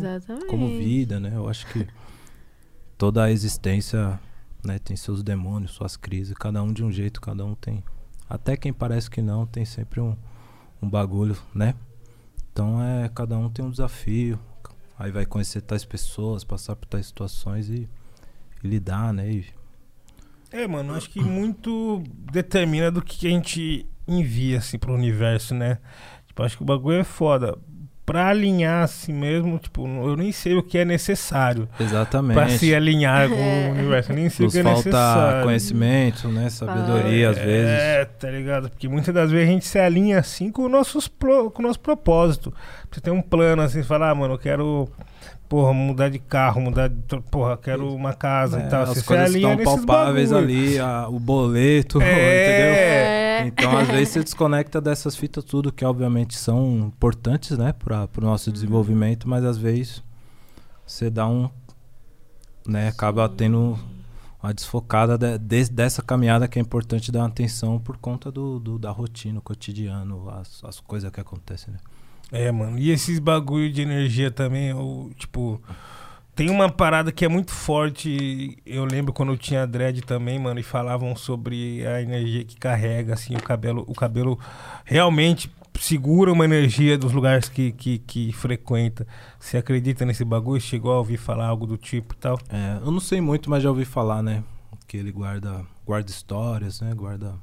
como 0.48 0.68
vida, 0.68 1.20
né? 1.20 1.32
Eu 1.34 1.48
acho 1.48 1.66
que 1.68 1.88
toda 2.98 3.24
a 3.24 3.32
existência, 3.32 4.20
né, 4.64 4.78
tem 4.80 4.98
seus 4.98 5.24
demônios, 5.24 5.72
suas 5.72 5.96
crises, 5.96 6.34
cada 6.34 6.62
um 6.62 6.74
de 6.74 6.84
um 6.84 6.92
jeito, 6.92 7.22
cada 7.22 7.46
um 7.46 7.56
tem. 7.56 7.82
Até 8.30 8.58
quem 8.58 8.74
parece 8.74 9.10
que 9.10 9.22
não, 9.22 9.46
tem 9.46 9.64
sempre 9.64 10.02
um, 10.02 10.16
um 10.82 10.90
bagulho, 10.90 11.38
né? 11.56 11.74
Então 12.52 12.84
é, 12.84 13.10
cada 13.10 13.38
um 13.38 13.50
tem 13.50 13.64
um 13.64 13.72
desafio. 13.72 14.38
Aí 14.98 15.12
vai 15.12 15.26
conhecer 15.26 15.62
tais 15.62 15.86
pessoas, 15.86 16.44
passar 16.44 16.76
por 16.76 16.86
tais 16.86 17.06
situações 17.06 17.70
e, 17.70 17.88
e 18.62 18.68
lidar, 18.68 19.14
né? 19.14 19.32
E 19.32 19.59
é, 20.52 20.68
mano, 20.68 20.96
acho 20.96 21.10
que 21.10 21.22
muito 21.22 22.04
determina 22.32 22.90
do 22.90 23.02
que 23.02 23.28
a 23.28 23.30
gente 23.30 23.86
envia, 24.08 24.58
assim, 24.58 24.78
pro 24.78 24.94
universo, 24.94 25.54
né? 25.54 25.78
Tipo, 26.28 26.44
acho 26.44 26.58
que 26.58 26.64
o 26.64 26.66
bagulho 26.66 27.00
é 27.00 27.04
foda. 27.04 27.58
Pra 28.06 28.30
alinhar 28.30 28.84
assim 28.84 29.14
mesmo, 29.14 29.60
tipo, 29.60 29.88
eu 29.88 30.18
nem 30.18 30.32
sei 30.32 30.56
o 30.56 30.64
que 30.64 30.80
é 30.80 30.86
necessário. 30.86 31.70
Exatamente. 31.80 32.34
Pra 32.34 32.50
se 32.50 32.74
alinhar 32.74 33.30
com 33.30 33.36
o 33.36 33.38
é. 33.38 33.70
universo. 33.70 34.12
Eu 34.12 34.16
nem 34.16 34.30
sei 34.30 34.46
Nos 34.48 34.56
o 34.56 34.58
que 34.58 34.68
é 34.68 34.72
necessário. 34.72 35.32
falta 35.32 35.44
conhecimento, 35.44 36.28
né? 36.28 36.50
Sabedoria, 36.50 37.28
é, 37.28 37.30
às 37.30 37.38
vezes. 37.38 37.70
É, 37.70 38.06
tá 38.06 38.32
ligado? 38.32 38.68
Porque 38.72 38.88
muitas 38.88 39.14
das 39.14 39.30
vezes 39.30 39.48
a 39.48 39.52
gente 39.52 39.68
se 39.68 39.78
alinha 39.78 40.18
assim 40.18 40.52
com, 40.52 40.68
nossos 40.68 41.08
pro, 41.08 41.52
com 41.52 41.62
o 41.62 41.68
nosso 41.68 41.80
propósito. 41.80 42.52
Você 42.92 43.00
tem 43.00 43.14
um 43.14 43.22
plano 43.22 43.62
assim, 43.62 43.84
falar, 43.84 44.10
ah, 44.10 44.16
mano, 44.16 44.34
eu 44.34 44.40
quero 44.40 44.90
porra, 45.50 45.74
mudar 45.74 46.10
de 46.10 46.20
carro, 46.20 46.62
mudar 46.62 46.88
de. 46.88 46.96
Porra, 47.32 47.58
quero 47.58 47.92
uma 47.94 48.14
casa 48.14 48.62
é, 48.62 48.68
e 48.68 48.70
tal. 48.70 48.84
As 48.84 49.02
coisas 49.02 49.34
estão 49.34 49.58
palpáveis 49.58 50.32
ali, 50.32 50.78
a, 50.78 51.10
o 51.10 51.20
boleto, 51.20 52.00
é. 52.00 52.06
entendeu? 52.06 52.74
É. 52.74 53.48
Então, 53.48 53.78
às 53.78 53.88
vezes, 53.88 54.10
você 54.10 54.24
desconecta 54.24 54.80
dessas 54.80 55.16
fitas 55.16 55.44
tudo, 55.44 55.72
que 55.72 55.84
obviamente 55.84 56.38
são 56.38 56.88
importantes, 56.88 57.58
né, 57.58 57.74
para 57.74 58.08
o 58.18 58.22
nosso 58.22 58.50
uhum. 58.50 58.54
desenvolvimento, 58.54 59.28
mas 59.28 59.44
às 59.44 59.58
vezes 59.58 60.04
você 60.86 61.10
dá 61.10 61.28
um. 61.28 61.50
né, 62.68 62.88
acaba 62.88 63.28
tendo 63.28 63.78
uma 64.42 64.54
desfocada 64.54 65.18
de, 65.18 65.38
de, 65.38 65.72
dessa 65.72 66.02
caminhada 66.02 66.48
que 66.48 66.60
é 66.60 66.62
importante 66.62 67.12
dar 67.12 67.26
atenção 67.26 67.80
por 67.80 67.98
conta 67.98 68.32
do, 68.32 68.60
do 68.60 68.78
da 68.78 68.92
rotina, 68.92 69.40
o 69.40 69.42
cotidiano, 69.42 70.30
as, 70.30 70.64
as 70.64 70.80
coisas 70.80 71.12
que 71.12 71.20
acontecem, 71.20 71.74
né? 71.74 71.80
É, 72.32 72.52
mano. 72.52 72.78
E 72.78 72.92
esses 72.92 73.20
bagulho 73.20 73.72
de 73.72 73.82
energia 73.82 74.32
também, 74.32 74.70
eu, 74.70 75.12
tipo. 75.18 75.62
Tem 76.36 76.50
uma 76.50 76.70
parada 76.70 77.12
que 77.12 77.26
é 77.26 77.28
muito 77.28 77.52
forte. 77.52 78.58
Eu 78.66 78.86
lembro 78.86 79.12
quando 79.12 79.34
eu 79.34 79.38
tinha 79.38 79.68
dread 79.68 80.02
também, 80.04 80.40
mano, 80.40 80.58
e 80.58 80.64
falavam 80.64 81.14
sobre 81.14 81.86
a 81.86 82.02
energia 82.02 82.46
que 82.46 82.56
carrega, 82.56 83.14
assim, 83.14 83.36
o 83.36 83.44
cabelo. 83.44 83.84
O 83.88 83.94
cabelo 83.94 84.40
realmente 84.86 85.52
segura 85.78 86.32
uma 86.32 86.46
energia 86.46 86.98
dos 86.98 87.12
lugares 87.12 87.50
que, 87.50 87.74
que, 87.74 88.00
que 88.00 88.32
frequenta. 88.32 89.06
Você 89.38 89.58
acredita 89.58 90.06
nesse 90.06 90.24
bagulho? 90.24 90.62
Chegou 90.62 90.94
a 90.94 90.98
ouvir 90.98 91.18
falar 91.18 91.48
algo 91.48 91.68
do 91.68 91.78
tipo 91.78 92.14
e 92.14 92.18
tal? 92.18 92.40
É, 92.50 92.78
eu 92.86 92.92
não 92.92 93.00
sei 93.02 93.20
muito, 93.20 93.50
mas 93.50 93.62
já 93.62 93.70
ouvi 93.70 93.84
falar, 93.84 94.24
né? 94.24 94.44
Que 94.88 94.96
ele 94.98 95.12
guarda, 95.12 95.66
guarda 95.86 96.10
histórias, 96.10 96.80
né? 96.82 96.94
Guarda. 96.94 97.36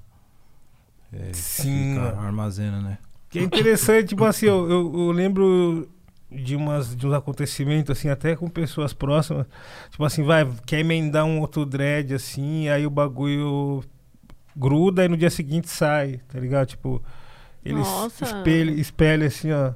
É, 1.13 1.33
Sim. 1.33 1.99
armazena, 1.99 2.81
né? 2.81 2.99
Que 3.37 3.43
é 3.43 3.43
interessante, 3.43 4.09
tipo 4.09 4.25
assim, 4.25 4.47
eu, 4.47 4.71
eu, 4.71 4.93
eu, 4.95 5.11
lembro 5.11 5.89
de, 6.31 6.57
umas, 6.57 6.97
de 6.97 7.07
uns 7.07 7.13
acontecimentos, 7.13 7.91
assim, 7.91 8.09
até 8.09 8.35
com 8.35 8.49
pessoas 8.49 8.93
próximas. 8.93 9.47
Tipo 9.91 10.05
assim, 10.05 10.23
vai, 10.23 10.49
quer 10.65 10.81
emendar 10.81 11.25
um 11.25 11.41
outro 11.41 11.67
dread, 11.67 12.15
assim, 12.15 12.69
aí 12.69 12.87
o 12.87 12.91
bagulho 12.91 13.85
gruda 14.57 15.05
e 15.05 15.09
no 15.09 15.17
dia 15.17 15.29
seguinte 15.29 15.69
sai, 15.69 16.21
tá 16.33 16.41
ligado? 16.41 16.69
Tipo, 16.69 17.03
ele 17.63 17.81
espelha, 18.23 18.71
espelha 18.71 19.27
assim, 19.27 19.53
ó. 19.53 19.73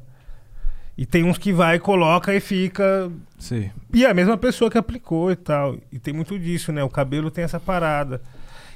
E 0.96 1.07
tem 1.07 1.25
uns 1.25 1.38
que 1.38 1.53
vai, 1.53 1.79
coloca 1.79 2.35
e 2.35 2.40
fica. 2.40 3.11
Sim. 3.38 3.70
E 3.92 4.05
é 4.05 4.11
a 4.11 4.14
mesma 4.14 4.37
pessoa 4.37 4.70
que 4.70 4.77
aplicou 4.79 5.31
e 5.31 5.37
tal. 5.37 5.77
E 5.90 5.99
tem 5.99 6.12
muito 6.12 6.38
disso, 6.38 6.73
né? 6.73 6.85
O 6.85 6.90
cabelo 6.90 7.31
tem 7.31 7.44
essa 7.44 7.59
parada. 7.59 8.20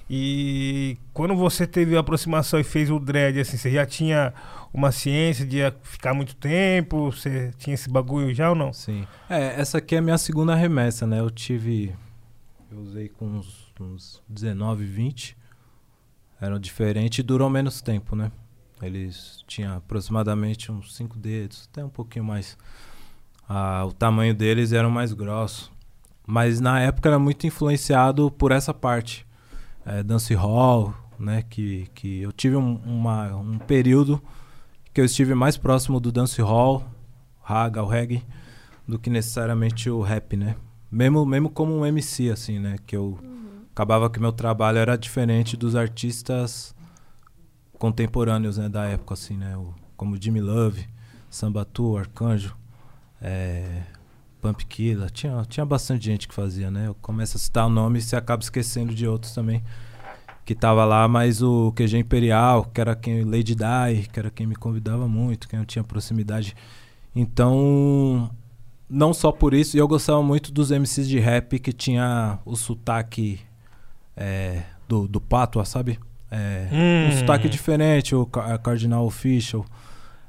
E 0.09 0.97
quando 1.13 1.35
você 1.35 1.67
teve 1.67 1.97
a 1.97 2.01
aproximação 2.01 2.61
e 2.61 2.65
fez 2.65 2.91
o 2.91 2.99
dread, 2.99 3.41
assim, 3.41 3.57
você 3.57 3.71
já 3.71 3.87
tinha 3.87 4.33
uma 4.75 4.91
ciência 4.91 5.47
de 5.47 5.59
ficar 5.85 6.13
muito 6.13 6.35
tempo? 6.35 7.13
Você 7.13 7.53
tinha 7.57 7.75
esse 7.75 7.89
bagulho 7.89 8.35
já 8.35 8.51
ou 8.51 8.57
não? 8.57 8.73
Sim. 8.73 9.07
É, 9.31 9.61
essa 9.61 9.79
aqui 9.79 9.95
é 9.95 9.99
a 9.99 10.03
minha 10.03 10.19
segunda 10.19 10.53
remessa, 10.57 11.07
né? 11.07 11.21
Eu 11.21 11.31
tive. 11.31 11.95
Eu 12.71 12.81
usei 12.81 13.09
com 13.09 13.25
uns, 13.25 13.73
uns 13.81 14.21
19, 14.29 14.85
20. 14.85 15.37
Eram 16.41 16.59
diferentes 16.59 17.21
e 17.21 17.23
durou 17.23 17.49
menos 17.49 17.81
tempo, 17.81 18.17
né? 18.17 18.33
Eles 18.83 19.45
tinham 19.47 19.77
aproximadamente 19.77 20.73
uns 20.73 20.97
5 20.97 21.17
dedos, 21.17 21.69
até 21.71 21.85
um 21.85 21.89
pouquinho 21.89 22.25
mais. 22.25 22.59
Ah, 23.49 23.85
o 23.87 23.93
tamanho 23.93 24.35
deles 24.35 24.73
era 24.73 24.89
mais 24.89 25.13
grosso. 25.13 25.73
Mas 26.27 26.59
na 26.59 26.81
época 26.81 27.09
era 27.09 27.19
muito 27.19 27.47
influenciado 27.47 28.29
por 28.29 28.51
essa 28.51 28.75
parte. 28.75 29.25
É, 29.87 30.03
dance 30.03 30.35
hall, 30.35 30.93
né? 31.17 31.45
Que, 31.49 31.89
que 31.95 32.23
eu 32.23 32.33
tive 32.33 32.57
um, 32.57 32.75
uma, 32.85 33.37
um 33.37 33.57
período 33.57 34.21
que 34.95 35.01
eu 35.01 35.05
estive 35.05 35.35
mais 35.35 35.57
próximo 35.57 35.99
do 35.99 36.13
dancehall, 36.13 36.89
raga, 37.43 37.83
o 37.83 37.87
reggae, 37.87 38.25
do 38.87 38.97
que 38.97 39.11
necessariamente 39.11 39.91
o 39.91 40.01
rap, 40.01 40.37
né? 40.37 40.55
Mesmo, 40.91 41.27
mesmo 41.27 41.51
como 41.51 41.77
um 41.77 41.85
MC, 41.85 42.31
assim, 42.31 42.61
né? 42.61 42.77
Que 42.87 42.95
eu 42.95 43.19
uhum. 43.21 43.65
acabava 43.73 44.09
que 44.09 44.21
meu 44.21 44.31
trabalho 44.31 44.79
era 44.79 44.97
diferente 44.97 45.57
dos 45.57 45.75
artistas 45.75 46.73
contemporâneos, 47.77 48.57
né? 48.57 48.69
Da 48.69 48.85
época, 48.85 49.15
assim, 49.15 49.37
né? 49.37 49.57
O, 49.57 49.75
como 49.97 50.17
Jimmy 50.21 50.41
Love, 50.41 50.87
Sambatu, 51.29 51.97
Arcanjo, 51.97 52.57
é, 53.21 53.83
Pump 54.41 54.65
Killa. 54.65 55.11
Tinha, 55.11 55.45
tinha 55.49 55.67
bastante 55.67 56.05
gente 56.05 56.29
que 56.29 56.35
fazia, 56.35 56.71
né? 56.71 56.87
Eu 56.87 56.95
começo 56.95 57.37
a 57.37 57.41
citar 57.41 57.67
o 57.67 57.71
nome 57.71 57.99
e 57.99 58.03
você 58.03 58.15
acaba 58.15 58.45
esquecendo 58.45 58.95
de 58.95 59.09
outros 59.09 59.35
também 59.35 59.61
que 60.45 60.55
tava 60.55 60.85
lá, 60.85 61.09
mas 61.09 61.43
o 61.43 61.73
QG 61.73 61.99
Imperial, 61.99 62.65
que 62.65 62.81
era 62.81 62.95
quem 62.95 63.25
Lady 63.25 63.55
Di, 63.55 64.09
que 64.13 64.19
era 64.19 64.31
quem 64.31 64.47
me 64.47 64.55
convidava 64.55 65.09
muito, 65.09 65.49
quem 65.49 65.59
eu 65.59 65.65
tinha 65.65 65.83
proximidade. 65.83 66.55
Então, 67.17 68.31
não 68.89 69.15
só 69.15 69.33
por 69.33 69.55
isso, 69.55 69.77
eu 69.77 69.89
gostava 69.89 70.23
muito 70.23 70.53
dos 70.53 70.71
MCs 70.71 71.09
de 71.09 71.19
rap 71.19 71.59
que 71.59 71.73
tinha 71.73 72.39
o 72.45 72.57
sotaque 72.57 73.41
é, 74.17 74.63
do, 74.87 75.09
do 75.09 75.21
Pato, 75.21 75.65
sabe? 75.65 75.99
É, 76.31 76.69
hum. 76.73 77.09
Um 77.09 77.19
sotaque 77.21 77.49
diferente, 77.49 78.15
o 78.15 78.27
Cardinal 78.27 79.07
Official, 79.07 79.65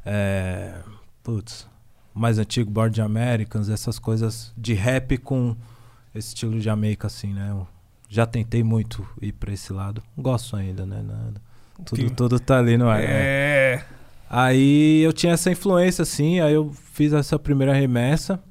é, 0.05 0.75
putz, 1.23 1.67
mais 2.13 2.39
antigo, 2.39 2.71
Board 2.71 3.01
Americans, 3.01 3.69
essas 3.69 3.99
coisas 3.99 4.53
de 4.55 4.73
rap 4.73 5.17
com 5.17 5.55
esse 6.13 6.29
estilo 6.29 6.53
de 6.53 6.61
Jamaica, 6.61 7.07
assim, 7.07 7.33
né? 7.33 7.53
Já 8.15 8.25
tentei 8.25 8.63
muito 8.63 9.05
ir 9.21 9.33
pra 9.33 9.51
esse 9.51 9.73
lado. 9.73 10.01
Gosto 10.17 10.55
ainda, 10.55 10.85
né? 10.85 11.03
Nada. 11.05 11.41
Tudo, 11.83 12.09
tudo 12.11 12.39
tá 12.39 12.59
ali 12.59 12.77
no 12.77 12.87
ar. 12.87 12.99
Né? 12.99 13.07
É. 13.09 13.75
Né? 13.75 13.85
Aí 14.29 15.01
eu 15.03 15.11
tinha 15.11 15.33
essa 15.33 15.51
influência, 15.51 16.03
assim, 16.03 16.39
aí 16.39 16.53
eu 16.53 16.71
fiz 16.93 17.11
essa 17.11 17.37
primeira 17.37 17.73
remessa. 17.73 18.41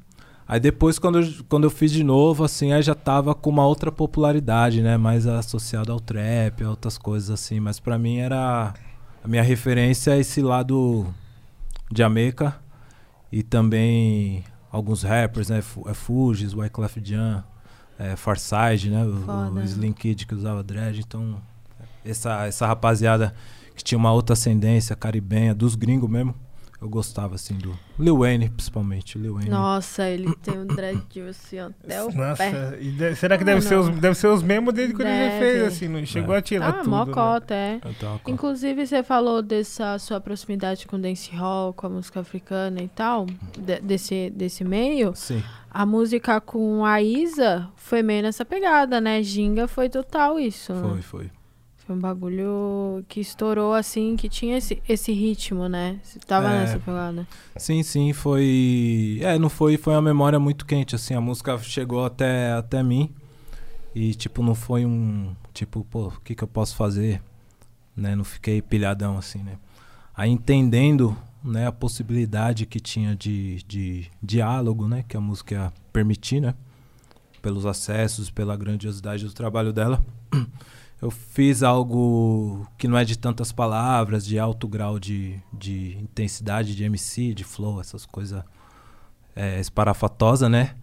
Aí 0.46 0.60
depois, 0.60 0.98
quando 0.98 1.18
eu, 1.18 1.44
quando 1.48 1.64
eu 1.64 1.70
fiz 1.70 1.90
de 1.90 2.04
novo, 2.04 2.44
assim, 2.44 2.74
aí 2.74 2.82
já 2.82 2.94
tava 2.94 3.34
com 3.34 3.48
uma 3.48 3.66
outra 3.66 3.90
popularidade, 3.90 4.82
né? 4.82 4.98
Mais 4.98 5.26
associado 5.26 5.90
ao 5.90 5.98
trap, 5.98 6.62
a 6.62 6.68
outras 6.68 6.98
coisas 6.98 7.30
assim. 7.30 7.58
Mas 7.58 7.80
para 7.80 7.98
mim 7.98 8.18
era... 8.18 8.74
A 9.24 9.26
minha 9.26 9.42
referência 9.42 10.10
é 10.10 10.18
esse 10.18 10.42
lado 10.42 11.06
de 11.90 12.02
Jamaica. 12.02 12.54
E 13.32 13.42
também 13.42 14.44
alguns 14.70 15.02
rappers, 15.02 15.48
né? 15.48 15.62
É 15.86 15.94
Fugis, 15.94 16.52
Wyclef 16.52 17.00
Jean, 17.02 17.42
é, 17.98 18.16
Farside, 18.16 18.90
né? 18.90 19.04
O, 19.04 19.54
o 19.54 19.62
Slim 19.62 19.92
Kid 19.92 20.26
que 20.26 20.34
usava 20.34 20.62
dread. 20.62 21.00
Então, 21.00 21.40
essa, 22.04 22.46
essa 22.46 22.66
rapaziada 22.66 23.34
que 23.74 23.82
tinha 23.82 23.98
uma 23.98 24.12
outra 24.12 24.34
ascendência 24.34 24.94
caribenha, 24.94 25.54
dos 25.54 25.74
gringos 25.74 26.08
mesmo, 26.08 26.34
eu 26.84 26.90
gostava, 26.90 27.34
assim, 27.34 27.54
do 27.54 27.74
Lil 27.98 28.18
Wayne, 28.18 28.50
principalmente. 28.50 29.16
Lil 29.18 29.32
Wayne. 29.32 29.48
Nossa, 29.48 30.06
ele 30.06 30.36
tem 30.36 30.58
um 30.58 30.66
dread 30.66 31.00
assim, 31.30 31.58
até 31.58 32.02
o 32.02 32.12
Nossa, 32.12 32.36
pé. 32.36 32.78
E 32.78 33.16
será 33.16 33.38
que 33.38 33.44
deve, 33.44 33.62
ser 33.62 33.76
os, 33.76 33.88
deve 33.88 34.14
ser 34.14 34.26
os 34.26 34.42
mesmos 34.42 34.74
desde 34.74 34.94
que 34.94 35.00
ele 35.00 35.38
fez, 35.38 35.62
assim, 35.62 35.88
não 35.88 36.04
chegou 36.04 36.34
é. 36.34 36.38
a 36.38 36.42
tirar 36.42 36.68
ah, 36.68 36.72
tudo, 36.72 36.90
mocota, 36.90 37.54
né? 37.54 37.80
é. 37.82 37.88
Então, 37.88 38.20
Inclusive, 38.28 38.86
você 38.86 39.02
falou 39.02 39.40
dessa 39.40 39.98
sua 39.98 40.20
proximidade 40.20 40.86
com 40.86 40.96
o 40.96 40.98
dancehall, 40.98 41.72
com 41.72 41.86
a 41.86 41.90
música 41.90 42.20
africana 42.20 42.82
e 42.82 42.88
tal, 42.88 43.24
de, 43.58 43.80
desse, 43.80 44.28
desse 44.28 44.62
meio. 44.62 45.14
Sim. 45.14 45.42
A 45.70 45.86
música 45.86 46.38
com 46.38 46.84
a 46.84 47.00
Isa 47.00 47.66
foi 47.76 48.02
meio 48.02 48.22
nessa 48.22 48.44
pegada, 48.44 49.00
né? 49.00 49.22
Ginga 49.22 49.66
foi 49.66 49.88
total 49.88 50.38
isso. 50.38 50.74
Foi, 50.74 51.00
foi. 51.00 51.30
Foi 51.86 51.94
um 51.94 51.98
bagulho 51.98 53.04
que 53.08 53.20
estourou 53.20 53.74
assim, 53.74 54.16
que 54.16 54.26
tinha 54.26 54.56
esse, 54.56 54.82
esse 54.88 55.12
ritmo, 55.12 55.68
né? 55.68 56.00
Você 56.02 56.18
tava 56.18 56.50
é, 56.50 56.60
nessa 56.60 56.78
pegada. 56.78 57.28
Sim, 57.56 57.82
sim, 57.82 58.12
foi. 58.14 59.18
É, 59.20 59.38
não 59.38 59.50
foi, 59.50 59.76
foi 59.76 59.92
uma 59.92 60.00
memória 60.00 60.38
muito 60.40 60.64
quente, 60.64 60.94
assim, 60.94 61.14
a 61.14 61.20
música 61.20 61.58
chegou 61.58 62.06
até, 62.06 62.52
até 62.52 62.82
mim. 62.82 63.12
E, 63.94 64.14
tipo, 64.14 64.42
não 64.42 64.54
foi 64.54 64.86
um. 64.86 65.36
Tipo, 65.52 65.84
pô, 65.84 66.06
o 66.08 66.20
que, 66.22 66.34
que 66.34 66.42
eu 66.42 66.48
posso 66.48 66.74
fazer? 66.74 67.22
Né? 67.94 68.16
Não 68.16 68.24
fiquei 68.24 68.62
pilhadão, 68.62 69.18
assim, 69.18 69.42
né? 69.42 69.58
Aí 70.16 70.30
entendendo 70.30 71.14
né, 71.44 71.66
a 71.66 71.72
possibilidade 71.72 72.64
que 72.64 72.80
tinha 72.80 73.14
de, 73.14 73.62
de 73.64 74.10
diálogo, 74.22 74.88
né? 74.88 75.04
Que 75.06 75.18
a 75.18 75.20
música 75.20 75.54
ia 75.54 75.72
permitir, 75.92 76.40
né? 76.40 76.54
Pelos 77.42 77.66
acessos, 77.66 78.30
pela 78.30 78.56
grandiosidade 78.56 79.22
do 79.22 79.34
trabalho 79.34 79.70
dela. 79.70 80.02
eu 81.00 81.10
fiz 81.10 81.62
algo 81.62 82.66
que 82.78 82.88
não 82.88 82.96
é 82.96 83.04
de 83.04 83.18
tantas 83.18 83.52
palavras, 83.52 84.24
de 84.24 84.38
alto 84.38 84.66
grau 84.66 84.98
de, 84.98 85.40
de 85.52 85.98
intensidade 86.00 86.74
de 86.74 86.84
MC, 86.84 87.34
de 87.34 87.44
flow, 87.44 87.80
essas 87.80 88.06
coisas 88.06 88.42
é, 89.34 89.60
esparafatosas, 89.60 90.50
né? 90.50 90.74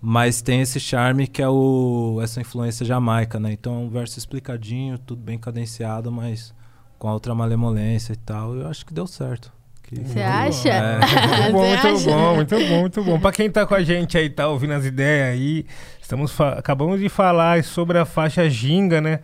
Mas 0.00 0.42
tem 0.42 0.60
esse 0.60 0.80
charme 0.80 1.26
que 1.26 1.40
é 1.42 1.48
o, 1.48 2.18
essa 2.22 2.40
influência 2.40 2.84
jamaica, 2.84 3.38
né? 3.38 3.52
Então 3.52 3.84
um 3.84 3.88
verso 3.88 4.18
explicadinho, 4.18 4.98
tudo 4.98 5.22
bem 5.22 5.38
cadenciado, 5.38 6.10
mas 6.10 6.54
com 6.98 7.08
a 7.08 7.12
outra 7.12 7.34
malemolência 7.34 8.12
e 8.12 8.16
tal. 8.16 8.54
Eu 8.56 8.68
acho 8.68 8.86
que 8.86 8.94
deu 8.94 9.06
certo. 9.06 9.52
Você 9.92 10.20
acha? 10.20 10.68
É. 10.68 10.98
muito 11.52 11.52
bom, 11.52 11.66
muito 11.66 11.86
acha? 11.86 12.10
bom, 12.10 12.34
muito 12.34 12.56
bom, 12.56 12.80
muito 12.80 13.04
bom. 13.04 13.20
Pra 13.20 13.32
quem 13.32 13.50
tá 13.50 13.66
com 13.66 13.74
a 13.74 13.82
gente 13.82 14.16
aí, 14.16 14.30
tá 14.30 14.48
ouvindo 14.48 14.72
as 14.72 14.84
ideias 14.84 15.34
aí, 15.34 15.66
estamos 16.00 16.38
acabamos 16.40 17.00
de 17.00 17.08
falar 17.08 17.62
sobre 17.62 17.98
a 17.98 18.04
faixa 18.04 18.48
Ginga, 18.48 19.00
né? 19.00 19.20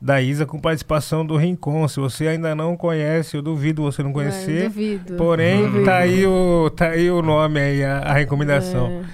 da 0.00 0.20
Isa 0.20 0.44
com 0.46 0.58
participação 0.60 1.24
do 1.24 1.36
Rincon. 1.36 1.86
Se 1.88 1.98
você 1.98 2.28
ainda 2.28 2.54
não 2.54 2.76
conhece, 2.76 3.36
eu 3.36 3.42
duvido 3.42 3.82
você 3.82 4.02
não 4.02 4.12
conhecer. 4.12 4.64
É, 4.64 4.68
duvido. 4.68 5.14
Porém, 5.16 5.62
duvido. 5.62 5.84
Tá, 5.84 5.96
aí 5.96 6.26
o, 6.26 6.70
tá 6.70 6.88
aí 6.88 7.10
o 7.10 7.22
nome 7.22 7.60
aí, 7.60 7.84
a, 7.84 7.98
a 7.98 8.12
recomendação. 8.12 8.86
É. 8.86 9.04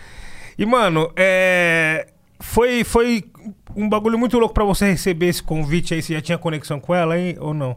E, 0.59 0.67
mano, 0.67 1.11
é, 1.17 2.09
foi, 2.41 2.85
foi 2.85 3.25
um 3.75 3.89
bagulho 3.89 4.19
muito 4.19 4.39
louco 4.39 4.55
para 4.55 4.65
você 4.65 4.91
receber 4.91 5.29
esse 5.29 5.43
convite 5.43 5.95
aí. 5.95 6.03
Você 6.03 6.15
já 6.15 6.21
tinha 6.21 6.39
conexão 6.39 6.79
com 6.79 6.95
ela, 6.95 7.19
hein, 7.19 7.37
ou 7.41 7.55
não? 7.55 7.77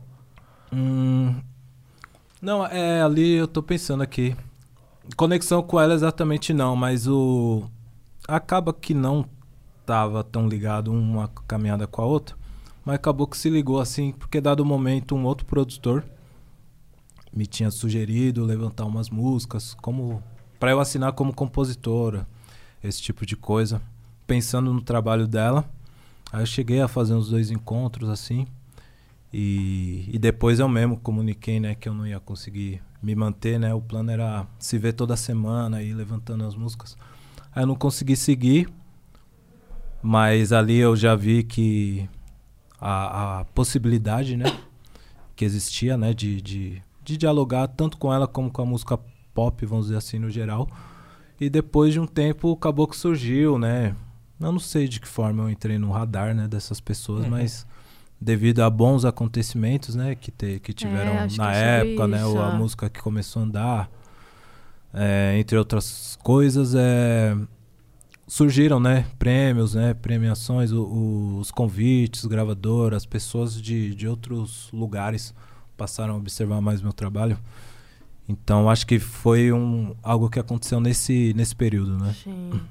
Hum, 0.74 1.36
não, 2.42 2.66
é, 2.66 3.02
ali 3.02 3.34
eu 3.34 3.48
tô 3.48 3.64
pensando 3.64 4.04
aqui. 4.04 4.36
Conexão 5.16 5.62
com 5.62 5.80
ela 5.80 5.94
exatamente 5.94 6.54
não, 6.54 6.76
mas 6.76 7.08
o... 7.08 7.64
Acaba 8.28 8.74
que 8.74 8.94
não 8.94 9.26
tava 9.86 10.24
tão 10.24 10.48
ligado 10.48 10.92
uma 10.92 11.28
caminhada 11.48 11.86
com 11.86 12.02
a 12.02 12.06
outra. 12.06 12.36
Mas 12.84 12.96
acabou 12.96 13.28
que 13.28 13.38
se 13.38 13.50
ligou 13.50 13.80
assim, 13.80 14.12
porque 14.12 14.42
dado 14.42 14.62
o 14.62 14.66
momento 14.66 15.16
um 15.16 15.26
outro 15.26 15.46
produtor 15.46 16.04
me 17.34 17.46
tinha 17.46 17.70
sugerido 17.70 18.46
levantar 18.46 18.86
umas 18.86 19.10
músicas 19.10 19.76
como 19.82 20.24
para 20.60 20.72
eu 20.72 20.80
assinar 20.80 21.12
como 21.14 21.34
compositora, 21.34 22.26
esse 22.84 23.02
tipo 23.02 23.26
de 23.26 23.36
coisa, 23.36 23.82
pensando 24.26 24.74
no 24.74 24.82
trabalho 24.82 25.28
dela. 25.28 25.66
Aí 26.32 26.42
eu 26.42 26.46
cheguei 26.46 26.82
a 26.82 26.88
fazer 26.88 27.14
uns 27.14 27.30
dois 27.30 27.52
encontros 27.52 28.10
assim. 28.10 28.48
E, 29.38 30.10
e 30.14 30.18
depois 30.18 30.60
eu 30.60 30.70
mesmo 30.70 30.96
comuniquei, 30.96 31.60
né, 31.60 31.76
que 31.76 31.90
eu 31.90 31.94
não 31.94 32.08
ia 32.08 32.22
conseguir 32.22 32.82
me 33.04 33.14
manter, 33.14 33.60
né? 33.60 33.74
O 33.74 33.82
plano 33.82 34.10
era 34.10 34.48
se 34.58 34.78
ver 34.78 34.94
toda 34.94 35.18
semana 35.18 35.84
e 35.84 35.94
levantando 35.94 36.46
as 36.46 36.56
músicas. 36.56 36.96
Aí 37.54 37.64
eu 37.64 37.68
não 37.68 37.76
consegui 37.76 38.16
seguir, 38.16 38.70
mas 40.02 40.54
ali 40.54 40.78
eu 40.78 40.96
já 40.96 41.18
vi 41.18 41.44
que 41.44 42.10
a, 42.80 43.42
a 43.42 43.46
possibilidade, 43.46 44.38
né? 44.38 44.46
Que 45.36 45.44
existia, 45.44 45.98
né? 45.98 46.14
De, 46.14 46.42
de, 46.42 46.82
de 47.04 47.18
dialogar 47.18 47.68
tanto 47.68 47.98
com 47.98 48.14
ela 48.14 48.30
como 48.30 48.50
com 48.50 48.62
a 48.62 48.66
música 48.66 48.98
pop, 49.34 49.66
vamos 49.66 49.88
dizer 49.88 49.98
assim, 49.98 50.18
no 50.18 50.30
geral. 50.30 50.70
E 51.42 51.50
depois 51.50 51.92
de 51.92 52.00
um 52.00 52.08
tempo, 52.08 52.52
o 52.52 52.56
Caboclo 52.56 52.96
surgiu, 52.96 53.60
né? 53.60 53.98
Eu 54.40 54.54
não 54.54 54.60
sei 54.60 54.88
de 54.88 55.02
que 55.02 55.08
forma 55.10 55.44
eu 55.44 55.50
entrei 55.50 55.78
no 55.78 55.92
radar, 55.92 56.34
né? 56.34 56.48
Dessas 56.48 56.80
pessoas, 56.80 57.26
uhum. 57.26 57.32
mas 57.32 57.68
devido 58.26 58.62
a 58.62 58.70
bons 58.70 59.06
acontecimentos, 59.06 59.94
né? 59.96 60.16
Que, 60.16 60.32
te, 60.32 60.60
que 60.60 60.74
tiveram 60.74 61.12
é, 61.12 61.28
na 61.38 61.56
é 61.56 61.82
época, 61.82 62.08
né? 62.08 62.20
A 62.22 62.52
música 62.52 62.90
que 62.90 63.00
começou 63.00 63.44
a 63.44 63.46
andar. 63.46 63.90
É, 64.92 65.38
entre 65.38 65.58
outras 65.58 66.18
coisas, 66.24 66.74
é, 66.74 67.36
surgiram, 68.26 68.80
né, 68.80 69.06
prêmios, 69.20 69.76
né, 69.76 69.94
premiações, 69.94 70.72
o, 70.72 70.84
o, 70.84 71.38
os 71.38 71.52
convites, 71.52 72.26
gravadoras, 72.26 73.06
pessoas 73.06 73.62
de, 73.62 73.94
de 73.94 74.08
outros 74.08 74.70
lugares 74.72 75.34
passaram 75.76 76.14
a 76.14 76.18
observar 76.18 76.62
mais 76.62 76.82
meu 76.82 76.94
trabalho. 76.94 77.38
Então 78.28 78.70
acho 78.70 78.88
que 78.88 78.98
foi 78.98 79.52
um, 79.52 79.94
algo 80.02 80.30
que 80.30 80.40
aconteceu 80.40 80.80
nesse, 80.80 81.34
nesse 81.36 81.54
período, 81.54 81.98
né? 81.98 82.16
Sim. 82.24 82.62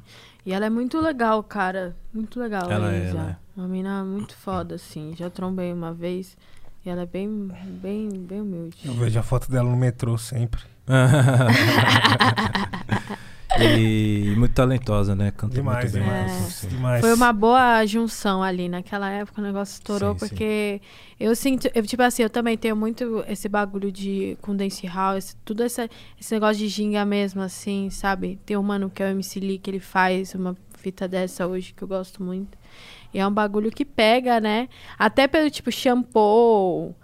E 0.46 0.52
ela 0.52 0.64
é 0.64 0.70
muito 0.70 0.98
legal, 0.98 1.42
cara. 1.42 1.94
Muito 2.12 2.40
legal. 2.40 2.70
Ela 2.70 2.90
é, 2.90 3.08
ela 3.08 3.30
é. 3.30 3.43
Uma 3.56 3.68
mina 3.68 4.04
muito 4.04 4.36
foda, 4.36 4.74
assim. 4.74 5.14
Já 5.16 5.30
trombei 5.30 5.72
uma 5.72 5.92
vez. 5.92 6.36
E 6.84 6.90
ela 6.90 7.02
é 7.02 7.06
bem, 7.06 7.48
bem, 7.80 8.10
bem 8.10 8.40
humilde. 8.40 8.76
Eu 8.84 8.94
vejo 8.94 9.18
a 9.18 9.22
foto 9.22 9.50
dela 9.50 9.70
no 9.70 9.76
metrô 9.76 10.18
sempre. 10.18 10.60
E 13.58 14.34
muito 14.36 14.52
talentosa, 14.52 15.14
né? 15.14 15.30
Canta 15.30 15.54
demais, 15.54 15.92
muito 15.92 16.04
bem. 16.04 16.14
É. 16.14 16.68
demais. 16.68 17.00
Foi 17.00 17.14
uma 17.14 17.32
boa 17.32 17.86
junção 17.86 18.42
ali. 18.42 18.68
Naquela 18.68 19.08
época 19.10 19.40
o 19.40 19.44
negócio 19.44 19.74
estourou, 19.74 20.14
sim, 20.14 20.18
porque 20.18 20.80
sim. 20.82 21.16
eu 21.20 21.36
sinto. 21.36 21.70
Eu, 21.74 21.86
tipo 21.86 22.02
assim, 22.02 22.22
eu 22.22 22.30
também 22.30 22.58
tenho 22.58 22.74
muito 22.74 23.24
esse 23.28 23.48
bagulho 23.48 23.92
de 23.92 24.36
com 24.40 24.56
Dance 24.56 24.86
House, 24.86 25.36
tudo 25.44 25.62
essa, 25.62 25.88
esse 26.20 26.34
negócio 26.34 26.58
de 26.58 26.68
ginga 26.68 27.04
mesmo, 27.04 27.42
assim, 27.42 27.90
sabe? 27.90 28.40
Tem 28.44 28.56
um 28.56 28.62
mano 28.62 28.90
que 28.90 29.02
é 29.02 29.06
o 29.06 29.10
MC 29.10 29.38
Lee, 29.38 29.58
que 29.58 29.70
ele 29.70 29.80
faz 29.80 30.34
uma 30.34 30.56
fita 30.76 31.06
dessa 31.06 31.46
hoje 31.46 31.72
que 31.72 31.82
eu 31.82 31.88
gosto 31.88 32.22
muito. 32.22 32.58
E 33.14 33.20
é 33.20 33.26
um 33.26 33.32
bagulho 33.32 33.70
que 33.70 33.84
pega, 33.84 34.40
né? 34.40 34.68
Até 34.98 35.28
pelo 35.28 35.48
tipo 35.48 35.70
shampoo. 35.70 36.94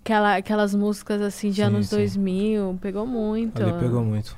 Aquela, 0.00 0.36
aquelas 0.36 0.74
músicas 0.74 1.20
assim 1.20 1.50
de 1.50 1.56
sim, 1.56 1.62
anos 1.62 1.88
sim. 1.88 1.96
2000, 1.96 2.78
pegou 2.80 3.06
muito. 3.06 3.62
Ali 3.62 3.72
pegou 3.74 4.02
muito. 4.02 4.34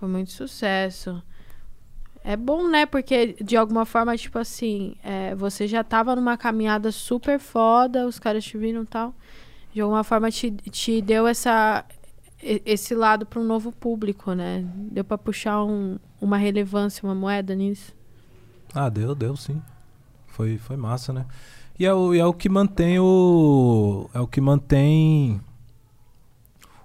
Foi 0.00 0.08
muito 0.08 0.32
sucesso. 0.32 1.22
É 2.24 2.36
bom, 2.36 2.68
né? 2.68 2.84
Porque 2.84 3.36
de 3.40 3.56
alguma 3.56 3.86
forma, 3.86 4.16
tipo 4.16 4.36
assim, 4.40 4.96
é, 5.04 5.32
você 5.36 5.68
já 5.68 5.84
tava 5.84 6.16
numa 6.16 6.36
caminhada 6.36 6.90
super 6.90 7.38
foda, 7.38 8.04
os 8.04 8.18
caras 8.18 8.44
te 8.44 8.58
viram 8.58 8.82
e 8.82 8.86
tal. 8.86 9.14
De 9.72 9.80
alguma 9.80 10.02
forma 10.02 10.28
te, 10.32 10.50
te 10.50 11.00
deu 11.00 11.28
essa, 11.28 11.84
esse 12.42 12.92
lado 12.92 13.24
para 13.24 13.38
um 13.38 13.44
novo 13.44 13.70
público, 13.70 14.32
né? 14.32 14.64
Deu 14.90 15.04
para 15.04 15.16
puxar 15.16 15.62
um, 15.62 15.96
uma 16.20 16.36
relevância, 16.36 17.06
uma 17.06 17.14
moeda 17.14 17.54
nisso. 17.54 17.94
Ah, 18.74 18.88
deu, 18.88 19.14
deu 19.14 19.36
sim. 19.36 19.62
Foi, 20.30 20.58
foi 20.58 20.76
massa, 20.76 21.12
né? 21.12 21.26
E 21.78 21.86
é, 21.86 21.94
o, 21.94 22.14
e 22.14 22.18
é 22.18 22.26
o 22.26 22.32
que 22.32 22.48
mantém 22.48 22.98
o. 22.98 24.08
É 24.14 24.20
o 24.20 24.26
que 24.26 24.40
mantém 24.40 25.40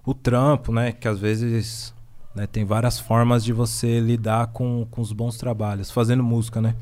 o 0.05 0.13
trampo, 0.13 0.71
né? 0.71 0.91
Que 0.91 1.07
às 1.07 1.19
vezes 1.19 1.95
né? 2.35 2.45
Tem 2.45 2.65
várias 2.65 2.99
formas 2.99 3.43
de 3.43 3.53
você 3.53 3.99
lidar 3.99 4.47
com, 4.47 4.85
com 4.91 5.01
os 5.01 5.13
bons 5.13 5.37
trabalhos, 5.37 5.89
fazendo 5.89 6.21
música, 6.21 6.61
né? 6.61 6.75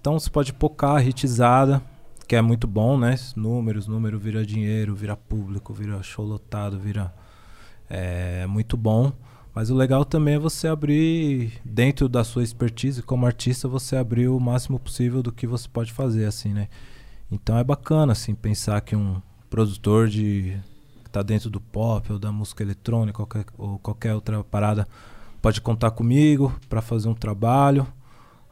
Então 0.00 0.18
você 0.18 0.28
pode 0.28 0.52
pocar, 0.52 1.06
hitizada, 1.06 1.80
que 2.26 2.34
é 2.34 2.42
muito 2.42 2.66
bom, 2.66 2.98
né? 2.98 3.14
Números, 3.36 3.86
número 3.86 4.18
vira 4.18 4.44
dinheiro, 4.44 4.94
vira 4.96 5.16
público, 5.16 5.72
vira 5.72 6.02
show 6.02 6.24
lotado, 6.24 6.78
vira... 6.78 7.14
É 7.88 8.46
muito 8.46 8.76
bom. 8.76 9.12
Mas 9.54 9.70
o 9.70 9.74
legal 9.74 10.04
também 10.04 10.34
é 10.34 10.38
você 10.38 10.66
abrir, 10.66 11.52
dentro 11.64 12.08
da 12.08 12.24
sua 12.24 12.42
expertise 12.42 13.02
como 13.02 13.26
artista, 13.26 13.68
você 13.68 13.96
abrir 13.96 14.28
o 14.28 14.40
máximo 14.40 14.78
possível 14.78 15.22
do 15.22 15.30
que 15.30 15.46
você 15.46 15.68
pode 15.68 15.92
fazer, 15.92 16.24
assim, 16.24 16.54
né? 16.54 16.68
Então 17.30 17.58
é 17.58 17.64
bacana, 17.64 18.12
assim, 18.12 18.34
pensar 18.34 18.80
que 18.80 18.96
um 18.96 19.20
produtor 19.50 20.08
de 20.08 20.56
está 21.04 21.22
dentro 21.22 21.50
do 21.50 21.60
pop 21.60 22.10
ou 22.10 22.18
da 22.18 22.32
música 22.32 22.62
eletrônica 22.62 23.18
qualquer, 23.18 23.44
ou 23.58 23.78
qualquer 23.78 24.14
outra 24.14 24.42
parada 24.42 24.88
pode 25.42 25.60
contar 25.60 25.90
comigo 25.90 26.54
para 26.70 26.80
fazer 26.80 27.08
um 27.08 27.14
trabalho. 27.14 27.86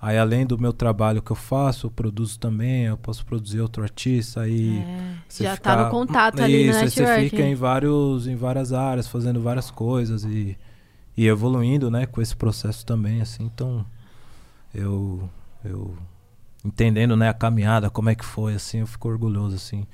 Aí 0.02 0.18
além 0.18 0.46
do 0.46 0.58
meu 0.58 0.72
trabalho 0.72 1.22
que 1.22 1.30
eu 1.30 1.36
faço, 1.36 1.86
eu 1.86 1.90
produzo 1.90 2.38
também, 2.38 2.84
eu 2.84 2.96
posso 2.98 3.24
produzir 3.24 3.60
outro 3.60 3.82
artista, 3.82 4.42
aí 4.42 4.78
é, 4.78 5.14
já 5.44 5.54
fica... 5.54 5.56
tá 5.56 5.84
no 5.84 5.90
contato 5.90 6.42
ali 6.42 6.68
Isso, 6.68 6.78
no 6.78 6.84
network. 6.84 7.14
você 7.14 7.30
fica 7.30 7.42
em 7.42 7.54
vários 7.54 8.26
em 8.26 8.36
várias 8.36 8.72
áreas, 8.72 9.06
fazendo 9.08 9.40
várias 9.40 9.70
coisas 9.70 10.24
e, 10.24 10.56
e 11.16 11.26
evoluindo, 11.26 11.90
né, 11.90 12.06
com 12.06 12.20
esse 12.20 12.34
processo 12.34 12.84
também, 12.84 13.20
assim. 13.20 13.44
Então, 13.44 13.84
eu 14.74 15.28
eu 15.64 15.96
entendendo, 16.64 17.16
né, 17.16 17.28
a 17.28 17.34
caminhada, 17.34 17.90
como 17.90 18.10
é 18.10 18.14
que 18.14 18.24
foi 18.24 18.54
assim, 18.54 18.78
eu 18.78 18.86
fico 18.86 19.08
orgulhoso 19.08 19.56
assim, 19.56 19.86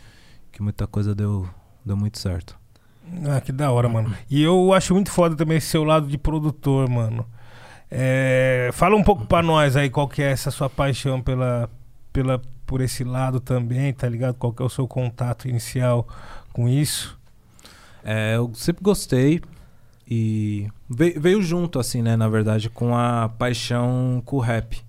que 0.52 0.62
muita 0.62 0.86
coisa 0.86 1.14
deu 1.14 1.48
deu 1.84 1.96
muito 1.96 2.18
certo. 2.18 2.58
Ah, 3.28 3.40
que 3.40 3.52
da 3.52 3.70
hora, 3.70 3.88
mano. 3.88 4.12
E 4.28 4.42
eu 4.42 4.72
acho 4.72 4.92
muito 4.92 5.10
foda 5.10 5.36
também 5.36 5.58
esse 5.58 5.68
seu 5.68 5.84
lado 5.84 6.08
de 6.08 6.18
produtor, 6.18 6.88
mano. 6.88 7.24
É, 7.90 8.70
fala 8.72 8.96
um 8.96 9.02
pouco 9.04 9.24
pra 9.26 9.42
nós 9.42 9.76
aí 9.76 9.88
qual 9.88 10.08
que 10.08 10.22
é 10.22 10.32
essa 10.32 10.50
sua 10.50 10.68
paixão 10.68 11.22
pela, 11.22 11.70
pela, 12.12 12.42
por 12.66 12.80
esse 12.80 13.04
lado 13.04 13.38
também, 13.38 13.92
tá 13.92 14.08
ligado? 14.08 14.34
Qual 14.34 14.52
que 14.52 14.60
é 14.60 14.66
o 14.66 14.68
seu 14.68 14.88
contato 14.88 15.48
inicial 15.48 16.06
com 16.52 16.68
isso? 16.68 17.16
É, 18.02 18.36
eu 18.36 18.50
sempre 18.54 18.82
gostei 18.82 19.40
e 20.08 20.68
veio, 20.88 21.42
junto, 21.42 21.78
assim, 21.78 22.02
né, 22.02 22.16
na 22.16 22.28
verdade, 22.28 22.70
com 22.70 22.96
a 22.96 23.28
paixão 23.28 24.22
com 24.24 24.36
o 24.36 24.40
rap. 24.40 24.82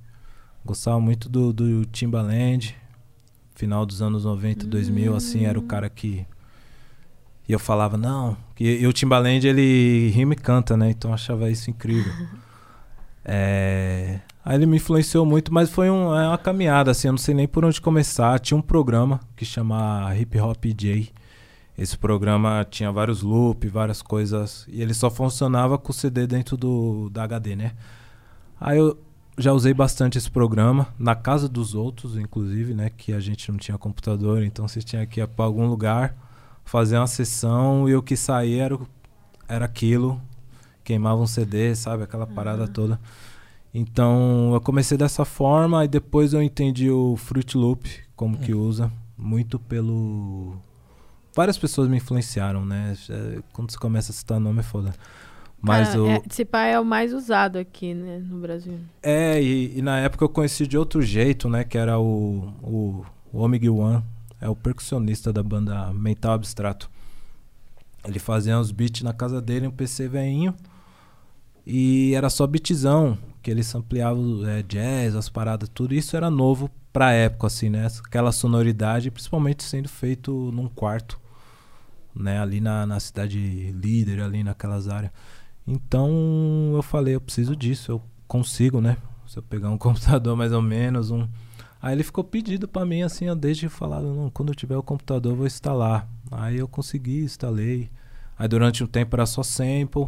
Gostava 0.66 1.00
muito 1.00 1.30
do, 1.30 1.54
do 1.54 1.86
Timbaland, 1.86 2.76
final 3.56 3.86
dos 3.86 4.02
anos 4.02 4.26
90, 4.26 4.66
hum. 4.66 4.70
2000, 4.70 5.16
assim, 5.16 5.46
era 5.46 5.58
o 5.58 5.64
cara 5.64 5.90
que... 5.90 6.26
E 7.48 7.54
eu 7.54 7.60
falava, 7.60 7.98
não, 7.98 8.36
que, 8.56 8.66
e 8.66 8.86
o 8.86 8.92
Timbaland, 8.92 9.48
ele 9.48 10.10
rima 10.10 10.34
e 10.34 10.36
canta, 10.36 10.76
né, 10.76 10.90
então 10.90 11.12
eu 11.12 11.16
achava 11.16 11.50
isso 11.50 11.70
incrível. 11.70 12.14
É... 13.30 14.22
Aí 14.46 14.56
ele 14.56 14.66
me 14.66 14.78
influenciou 14.78 15.26
muito, 15.26 15.54
mas 15.54 15.70
foi 15.70 15.90
um, 15.90 16.18
é 16.18 16.26
uma 16.26 16.38
caminhada, 16.38 16.92
assim, 16.92 17.10
eu 17.10 17.12
não 17.12 17.18
sei 17.18 17.36
nem 17.36 17.46
por 17.46 17.66
onde 17.66 17.82
começar. 17.82 18.40
Tinha 18.40 18.58
um 18.58 18.62
programa 18.62 19.20
que 19.36 19.44
chama 19.44 20.16
Hip 20.16 20.40
Hop 20.40 20.64
J. 20.64 21.12
Esse 21.78 21.98
programa 21.98 22.66
tinha 22.70 22.92
vários 22.92 23.22
loops, 23.22 23.72
várias 23.72 24.02
coisas, 24.02 24.66
e 24.68 24.82
ele 24.82 24.94
só 24.94 25.12
funcionava 25.12 25.78
com 25.78 25.92
o 25.92 25.94
CD 25.94 26.26
dentro 26.26 26.58
do 26.58 27.10
da 27.10 27.24
HD, 27.24 27.56
né? 27.56 27.74
Aí 28.60 28.80
eu 28.80 28.98
já 29.38 29.54
usei 29.54 29.74
bastante 29.74 30.18
esse 30.18 30.32
programa, 30.32 30.88
na 30.98 31.14
casa 31.16 31.48
dos 31.48 31.76
outros, 31.76 32.18
inclusive, 32.18 32.74
né? 32.74 32.90
Que 32.90 33.14
a 33.14 33.20
gente 33.20 33.52
não 33.52 33.60
tinha 33.60 33.78
computador, 33.78 34.42
então 34.44 34.68
você 34.68 34.82
tinha 34.82 35.06
que 35.06 35.22
ir 35.22 35.28
para 35.28 35.46
algum 35.46 35.68
lugar, 35.68 36.16
fazer 36.66 36.98
uma 36.98 37.06
sessão, 37.06 37.88
e 37.88 37.96
o 37.96 38.02
que 38.02 38.18
saía 38.18 38.64
era, 38.64 38.80
era 39.48 39.66
aquilo, 39.66 40.20
queimava 40.84 41.22
um 41.22 41.28
CD, 41.28 41.76
sabe? 41.76 42.04
Aquela 42.04 42.26
parada 42.26 42.64
uhum. 42.64 42.68
toda. 42.74 43.00
Então 43.74 44.54
eu 44.54 44.62
comecei 44.62 44.98
dessa 44.98 45.24
forma 45.24 45.86
e 45.86 45.88
depois 45.88 46.34
eu 46.34 46.42
entendi 46.42 46.90
o 46.90 47.16
Fruit 47.16 47.56
Loop, 47.56 47.88
como 48.16 48.38
que 48.38 48.54
uhum. 48.54 48.62
usa, 48.62 48.92
muito 49.16 49.60
pelo. 49.60 50.58
Várias 51.38 51.56
pessoas 51.56 51.88
me 51.88 51.98
influenciaram, 51.98 52.66
né? 52.66 52.98
Quando 53.54 53.70
você 53.70 53.78
começa 53.78 54.12
a 54.12 54.16
citar 54.16 54.40
nome 54.40 54.62
é 54.62 54.64
foda. 54.64 54.92
Mas 55.62 55.94
ah, 55.94 56.02
o... 56.02 56.08
é, 56.08 56.22
esse 56.28 56.44
pai 56.44 56.74
é 56.74 56.80
o 56.80 56.84
mais 56.84 57.14
usado 57.14 57.60
aqui, 57.60 57.94
né, 57.94 58.18
no 58.28 58.40
Brasil. 58.40 58.80
É, 59.04 59.40
e, 59.40 59.78
e, 59.78 59.82
na 59.84 60.00
época 60.00 60.26
eu 60.26 60.30
conheci 60.30 60.66
de 60.66 60.76
outro 60.76 61.00
jeito, 61.00 61.48
né? 61.48 61.64
Que 61.64 61.78
era 61.78 62.00
o, 62.00 62.52
o, 62.64 63.06
o 63.32 63.40
Omig 63.40 63.70
One, 63.70 64.04
é 64.42 64.50
o 64.50 64.56
percussionista 64.56 65.32
da 65.32 65.44
banda 65.44 65.94
Mental 65.94 66.34
Abstrato. 66.34 66.90
Ele 68.04 68.18
fazia 68.18 68.58
uns 68.58 68.72
beats 68.72 69.04
na 69.04 69.14
casa 69.14 69.40
dele, 69.40 69.68
um 69.68 69.72
PC 69.72 70.08
veinho. 70.08 70.56
E 71.68 72.16
era 72.16 72.32
só 72.32 72.48
beatzão, 72.48 73.16
que 73.44 73.52
eles 73.52 73.76
ampliavam 73.76 74.44
é, 74.48 74.64
jazz, 74.64 75.16
as 75.16 75.30
paradas, 75.30 75.70
tudo. 75.72 75.94
Isso 75.94 76.18
era 76.18 76.32
novo 76.32 76.68
pra 76.92 77.12
época, 77.12 77.46
assim, 77.46 77.70
né? 77.70 77.88
Aquela 78.04 78.32
sonoridade, 78.32 79.12
principalmente 79.12 79.62
sendo 79.62 79.88
feito 79.88 80.52
num 80.52 80.68
quarto, 80.68 81.27
né? 82.20 82.40
Ali 82.40 82.60
na, 82.60 82.86
na 82.86 83.00
cidade 83.00 83.72
líder, 83.72 84.22
ali 84.22 84.44
naquelas 84.44 84.88
áreas. 84.88 85.12
Então 85.66 86.72
eu 86.74 86.82
falei, 86.82 87.16
eu 87.16 87.22
preciso 87.22 87.56
disso, 87.56 87.92
eu 87.92 88.02
consigo, 88.28 88.80
né? 88.80 88.98
Se 89.28 89.38
eu 89.38 89.44
pegar 89.44 89.70
um 89.70 89.78
computador 89.80 90.36
mais 90.36 90.52
ou 90.52 90.62
menos, 90.62 91.12
um. 91.12 91.28
Aí 91.82 91.94
ele 91.94 92.04
ficou 92.04 92.24
pedido 92.24 92.68
para 92.68 92.86
mim, 92.86 93.04
assim, 93.04 93.26
eu 93.26 93.36
desde 93.36 93.70
falar, 93.70 94.02
não, 94.02 94.30
quando 94.30 94.50
eu 94.50 94.56
tiver 94.56 94.78
o 94.78 94.84
computador 94.84 95.34
eu 95.34 95.38
vou 95.38 95.48
instalar. 95.48 96.10
Aí 96.32 96.58
eu 96.58 96.68
consegui, 96.68 97.24
instalei. 97.24 97.90
Aí 98.38 98.48
durante 98.48 98.84
um 98.84 98.88
tempo 98.88 99.16
era 99.16 99.26
só 99.26 99.44
sample. 99.44 100.08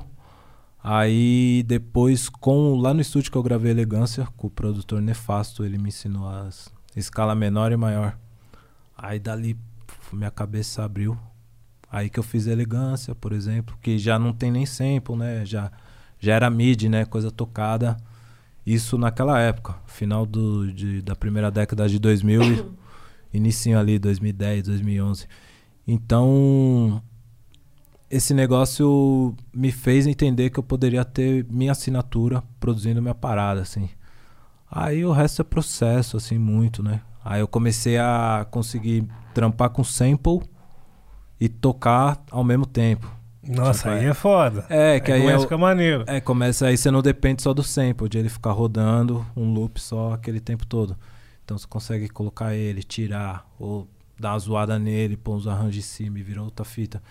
Aí 0.81 1.63
depois, 1.67 2.29
com 2.29 2.75
lá 2.77 2.93
no 2.93 3.01
estúdio 3.01 3.31
que 3.31 3.37
eu 3.37 3.43
gravei 3.43 3.71
Elegância, 3.71 4.27
com 4.37 4.47
o 4.47 4.49
produtor 4.49 5.01
Nefasto, 5.01 5.65
ele 5.65 5.77
me 5.77 5.89
ensinou 5.89 6.27
as 6.27 6.71
escala 6.95 7.35
menor 7.35 7.71
e 7.71 7.77
maior. 7.77 8.17
Aí 8.97 9.19
dali 9.19 9.57
minha 10.11 10.31
cabeça 10.31 10.83
abriu. 10.83 11.17
Aí 11.91 12.09
que 12.09 12.19
eu 12.19 12.23
fiz 12.23 12.45
Elegância, 12.45 13.15
por 13.15 13.31
exemplo, 13.31 13.77
que 13.81 13.97
já 13.97 14.19
não 14.19 14.31
tem 14.31 14.51
nem 14.51 14.65
sample, 14.65 15.15
né? 15.15 15.43
Já, 15.45 15.71
já 16.19 16.35
era 16.35 16.49
mid, 16.49 16.83
né? 16.83 17.05
Coisa 17.05 17.31
tocada. 17.31 17.97
Isso 18.65 18.97
naquela 18.97 19.39
época, 19.39 19.75
final 19.87 20.25
do, 20.25 20.71
de, 20.71 21.01
da 21.01 21.15
primeira 21.15 21.49
década 21.49 21.89
de 21.89 21.97
2000, 21.97 22.75
início 23.33 23.77
ali, 23.77 23.97
2010, 23.97 24.63
2011. 24.65 25.27
Então, 25.87 27.01
esse 28.09 28.33
negócio 28.33 29.35
me 29.51 29.71
fez 29.71 30.05
entender 30.05 30.51
que 30.51 30.59
eu 30.59 30.63
poderia 30.63 31.03
ter 31.03 31.45
minha 31.49 31.71
assinatura 31.71 32.43
produzindo 32.59 33.01
minha 33.01 33.15
parada, 33.15 33.61
assim. 33.61 33.89
Aí 34.69 35.03
o 35.03 35.11
resto 35.11 35.41
é 35.41 35.45
processo, 35.45 36.17
assim, 36.17 36.37
muito, 36.37 36.83
né? 36.83 37.01
Aí 37.25 37.41
eu 37.41 37.47
comecei 37.47 37.97
a 37.97 38.45
conseguir 38.51 39.07
trampar 39.33 39.71
com 39.71 39.83
sample 39.83 40.41
e 41.39 41.47
tocar 41.47 42.23
ao 42.29 42.43
mesmo 42.43 42.65
tempo. 42.65 43.09
Nossa, 43.41 43.83
tipo, 43.83 43.89
aí 43.89 44.05
é, 44.05 44.09
é 44.09 44.13
foda. 44.13 44.65
É, 44.69 44.99
que 44.99 45.11
aí, 45.11 45.21
aí 45.21 45.25
começa 45.25 45.39
a 45.39 45.41
ficar 45.43 45.57
maneiro. 45.57 46.03
É, 46.07 46.19
começa 46.19 46.67
aí 46.67 46.77
você 46.77 46.91
não 46.91 47.01
depende 47.01 47.41
só 47.41 47.53
do 47.53 47.63
sample, 47.63 48.09
de 48.09 48.17
ele 48.17 48.29
ficar 48.29 48.51
rodando 48.51 49.25
um 49.35 49.53
loop 49.53 49.79
só 49.81 50.13
aquele 50.13 50.39
tempo 50.39 50.65
todo. 50.65 50.97
Então 51.43 51.57
você 51.57 51.65
consegue 51.67 52.09
colocar 52.09 52.53
ele, 52.53 52.83
tirar, 52.83 53.49
ou 53.57 53.87
dar 54.19 54.33
uma 54.33 54.39
zoada 54.39 54.77
nele, 54.77 55.17
pôr 55.17 55.35
uns 55.35 55.47
arranjos 55.47 55.77
em 55.77 55.87
cima 55.87 56.19
e 56.19 56.23
virar 56.23 56.43
outra 56.43 56.65
fita. 56.65 57.01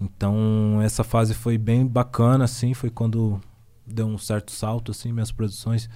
Então, 0.00 0.80
essa 0.82 1.04
fase 1.04 1.32
foi 1.32 1.56
bem 1.56 1.86
bacana, 1.86 2.44
assim, 2.44 2.74
foi 2.74 2.90
quando 2.90 3.40
deu 3.86 4.06
um 4.06 4.18
certo 4.18 4.50
salto, 4.50 4.90
assim, 4.90 5.12
minhas 5.12 5.30
produções. 5.30 5.88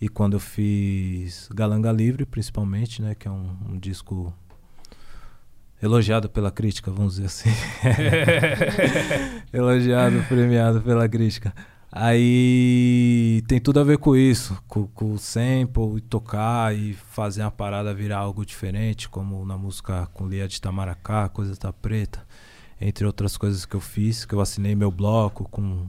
E 0.00 0.08
quando 0.08 0.32
eu 0.32 0.40
fiz 0.40 1.48
Galanga 1.54 1.92
Livre, 1.92 2.26
principalmente, 2.26 3.00
né, 3.00 3.14
que 3.14 3.28
é 3.28 3.30
um, 3.30 3.56
um 3.68 3.78
disco 3.78 4.32
elogiado 5.84 6.30
pela 6.30 6.50
crítica, 6.50 6.90
vamos 6.90 7.16
dizer 7.16 7.26
assim. 7.26 7.50
elogiado, 9.52 10.24
premiado 10.28 10.80
pela 10.80 11.06
crítica. 11.08 11.54
Aí 11.92 13.42
tem 13.46 13.60
tudo 13.60 13.78
a 13.78 13.84
ver 13.84 13.98
com 13.98 14.16
isso, 14.16 14.60
com, 14.66 14.86
com 14.88 15.12
o 15.12 15.18
sample 15.18 15.98
e 15.98 16.00
tocar 16.00 16.74
e 16.74 16.94
fazer 16.94 17.42
a 17.42 17.50
parada 17.50 17.94
virar 17.94 18.18
algo 18.18 18.44
diferente, 18.44 19.08
como 19.08 19.44
na 19.44 19.56
música 19.56 20.08
com 20.12 20.26
Lia 20.26 20.48
de 20.48 20.60
Tamaracá, 20.60 21.28
Coisa 21.28 21.54
da 21.54 21.72
Preta 21.72 22.26
entre 22.80 23.06
outras 23.06 23.36
coisas 23.36 23.64
que 23.64 23.76
eu 23.76 23.80
fiz, 23.80 24.24
que 24.24 24.34
eu 24.34 24.40
assinei 24.40 24.74
meu 24.74 24.90
bloco 24.90 25.48
com 25.48 25.86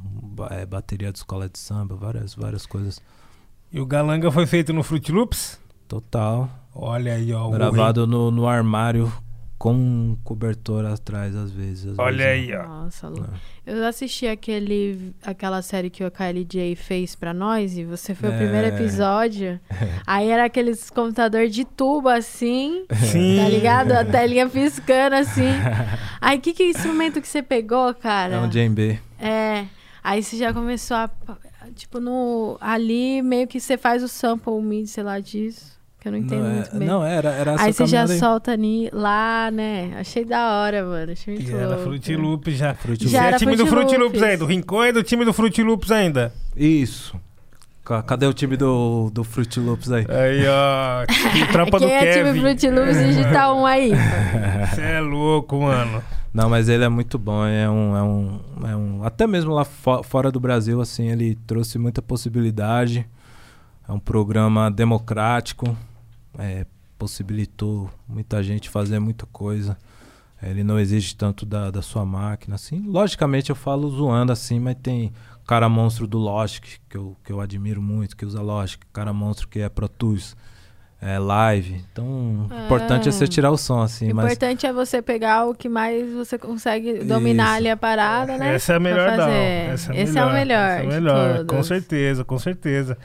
é, 0.52 0.66
bateria 0.66 1.12
de 1.12 1.18
escola 1.18 1.50
de 1.50 1.58
samba, 1.58 1.96
várias, 1.96 2.36
várias 2.36 2.66
coisas. 2.66 3.02
E 3.72 3.80
o 3.80 3.86
Galanga 3.86 4.32
foi 4.32 4.46
feito 4.46 4.72
no 4.72 4.84
Fruit 4.84 5.12
Loops? 5.12 5.60
Total. 5.88 6.50
Olha 6.74 7.16
aí, 7.16 7.34
ó. 7.34 7.50
Gravado 7.50 8.06
no, 8.06 8.30
no 8.30 8.48
armário 8.48 9.12
com 9.58 9.74
um 9.74 10.18
cobertor 10.24 10.86
atrás, 10.86 11.36
às 11.36 11.52
vezes. 11.52 11.94
Às 11.94 12.00
Olha 12.00 12.26
vezes, 12.26 12.52
aí, 12.52 12.56
ó. 12.56 12.68
Nossa, 12.68 13.08
Lu. 13.08 13.26
É. 13.66 13.74
Eu 13.74 13.86
assisti 13.86 14.28
aquele, 14.28 15.14
aquela 15.24 15.62
série 15.62 15.90
que 15.90 16.04
o 16.04 16.12
KLJ 16.12 16.76
fez 16.76 17.16
pra 17.16 17.34
nós, 17.34 17.78
e 17.78 17.84
você 17.84 18.14
foi 18.14 18.30
é. 18.30 18.34
o 18.34 18.38
primeiro 18.38 18.68
episódio. 18.68 19.60
Aí 20.06 20.30
era 20.30 20.46
aqueles 20.46 20.90
computador 20.90 21.48
de 21.48 21.66
tubo, 21.66 22.10
assim. 22.10 22.86
Sim. 23.12 23.38
Tá 23.38 23.50
ligado? 23.50 23.92
A 23.94 24.06
telinha 24.06 24.48
piscando, 24.48 25.16
assim. 25.16 25.50
Aí, 26.20 26.38
que, 26.40 26.54
que 26.54 26.64
instrumento 26.64 27.22
que 27.22 27.28
você 27.28 27.42
pegou, 27.42 27.94
cara? 27.96 28.36
É 28.36 28.40
um 28.40 28.50
djembe. 28.50 29.00
É. 29.20 29.66
Aí 30.04 30.22
você 30.22 30.38
já 30.38 30.54
começou 30.54 30.98
a... 30.98 31.10
Tipo, 31.74 32.00
no... 32.00 32.58
Ali, 32.62 33.24
meio 33.24 33.48
que 33.48 33.60
você 33.60 33.76
faz 33.76 34.04
o 34.04 34.08
sample 34.08 34.62
MIDI, 34.62 34.88
sei 34.88 35.04
lá, 35.04 35.20
disso 35.20 35.75
que 36.06 36.10
eu 36.10 36.12
não 36.12 36.20
entendo 36.20 36.44
não, 36.44 36.52
muito 36.52 36.76
é, 36.76 36.80
bem. 36.80 36.88
Não, 36.88 37.04
era, 37.04 37.30
era 37.32 37.52
essa 37.54 37.64
Aí 37.64 37.74
você 37.74 37.88
já 37.88 38.04
aí. 38.04 38.20
solta 38.20 38.52
ali, 38.52 38.90
lá, 38.94 39.50
né? 39.52 39.92
Achei 39.98 40.24
da 40.24 40.62
hora, 40.62 40.86
mano. 40.86 41.12
Achei 41.12 41.34
muito 41.36 41.50
e 41.50 41.56
era 41.56 41.78
Fruit 41.78 42.16
Loops 42.16 42.54
já. 42.54 42.74
Fruit 42.76 43.08
já 43.08 43.26
é 43.26 43.38
time 43.38 43.56
do 43.56 43.66
Fruit 43.66 43.98
Loops 43.98 44.22
ainda. 44.22 44.44
O 44.44 44.48
Rincon 44.48 44.84
é 44.84 44.92
do 44.92 45.02
time 45.02 45.26
do 45.26 45.34
Fruit 45.34 45.64
Loops 45.64 45.92
ainda. 45.92 46.32
Isso. 46.56 47.20
Cadê 47.84 48.28
o 48.28 48.34
time 48.34 48.56
do, 48.56 49.10
do 49.12 49.24
Fruit 49.24 49.60
Loops 49.60 49.92
aí? 49.92 50.06
Aí, 50.08 50.46
ó. 50.48 51.06
Tropa 51.52 51.80
Quem 51.80 51.88
do 51.88 51.94
é 51.94 52.00
Kevin. 52.00 52.34
time 52.34 52.40
Fruit 52.40 52.70
Loops 52.70 52.98
digita 52.98 53.54
um 53.54 53.66
aí. 53.66 53.92
Você 54.70 54.82
é 54.82 55.00
louco, 55.00 55.60
mano. 55.60 56.04
Não, 56.32 56.50
mas 56.50 56.70
ele 56.70 56.84
é 56.84 56.90
muito 56.90 57.18
bom. 57.18 57.46
É 57.46 57.68
um, 57.68 57.98
é 57.98 58.04
um, 58.04 58.40
é 58.68 58.76
um 58.76 59.04
até 59.04 59.26
mesmo 59.26 59.54
lá 59.54 59.66
fo 59.66 60.04
fora 60.04 60.32
do 60.32 60.40
Brasil, 60.40 60.80
assim, 60.82 61.10
ele 61.10 61.36
trouxe 61.48 61.80
muita 61.80 62.02
possibilidade. 62.02 63.08
É 63.88 63.92
um 63.92 64.00
programa 64.00 64.70
democrático, 64.70 65.76
é, 66.40 66.66
possibilitou 66.98 67.90
muita 68.08 68.42
gente 68.44 68.70
fazer 68.70 69.00
muita 69.00 69.26
coisa. 69.26 69.78
Ele 70.42 70.64
não 70.64 70.80
exige 70.80 71.16
tanto 71.16 71.46
da, 71.46 71.72
da 71.72 71.82
sua 71.82 72.06
máquina, 72.06 72.56
assim. 72.56 72.84
Logicamente 72.86 73.50
eu 73.50 73.56
falo 73.56 73.90
zoando 73.90 74.32
assim, 74.32 74.60
mas 74.60 74.76
tem 74.82 75.12
cara 75.48 75.70
monstro 75.70 76.08
do 76.08 76.18
Logic, 76.18 76.80
que 76.90 76.98
eu, 76.98 77.16
que 77.24 77.32
eu 77.32 77.40
admiro 77.40 77.82
muito, 77.82 78.16
que 78.16 78.26
usa 78.26 78.42
Logic, 78.42 78.84
cara 78.92 79.14
monstro 79.14 79.48
que 79.48 79.60
é 79.60 79.70
Pro 79.70 79.88
Tools, 79.88 80.36
é 81.02 81.20
live. 81.20 81.84
Então, 81.92 82.48
o 82.50 82.54
é. 82.54 82.66
importante 82.66 83.08
é 83.08 83.12
você 83.12 83.28
tirar 83.28 83.52
o 83.52 83.58
som, 83.58 83.82
assim. 83.82 84.08
O 84.08 84.12
importante 84.12 84.66
é 84.66 84.74
você 84.74 85.02
pegar 85.02 85.46
o 85.46 85.54
que 85.54 85.70
mais 85.70 86.12
você 86.12 86.38
consegue 86.38 87.04
dominar 87.04 87.50
Isso. 87.50 87.58
ali 87.58 87.70
a 87.70 87.78
parada, 87.78 88.38
né? 88.38 88.56
Essa 88.56 88.74
é 88.74 88.76
a 88.76 88.80
melhor, 88.80 89.18
não. 89.18 89.30
Essa 89.30 89.94
é 89.94 90.02
Esse 90.02 90.14
melhor. 90.14 90.28
é 90.28 90.32
o 90.32 90.34
melhor. 90.34 90.70
Essa 90.70 90.82
é 90.82 90.84
o 90.84 90.88
melhor, 90.88 91.46
com 91.46 91.64
certeza, 91.64 92.24
com 92.24 92.40
certeza. 92.40 92.98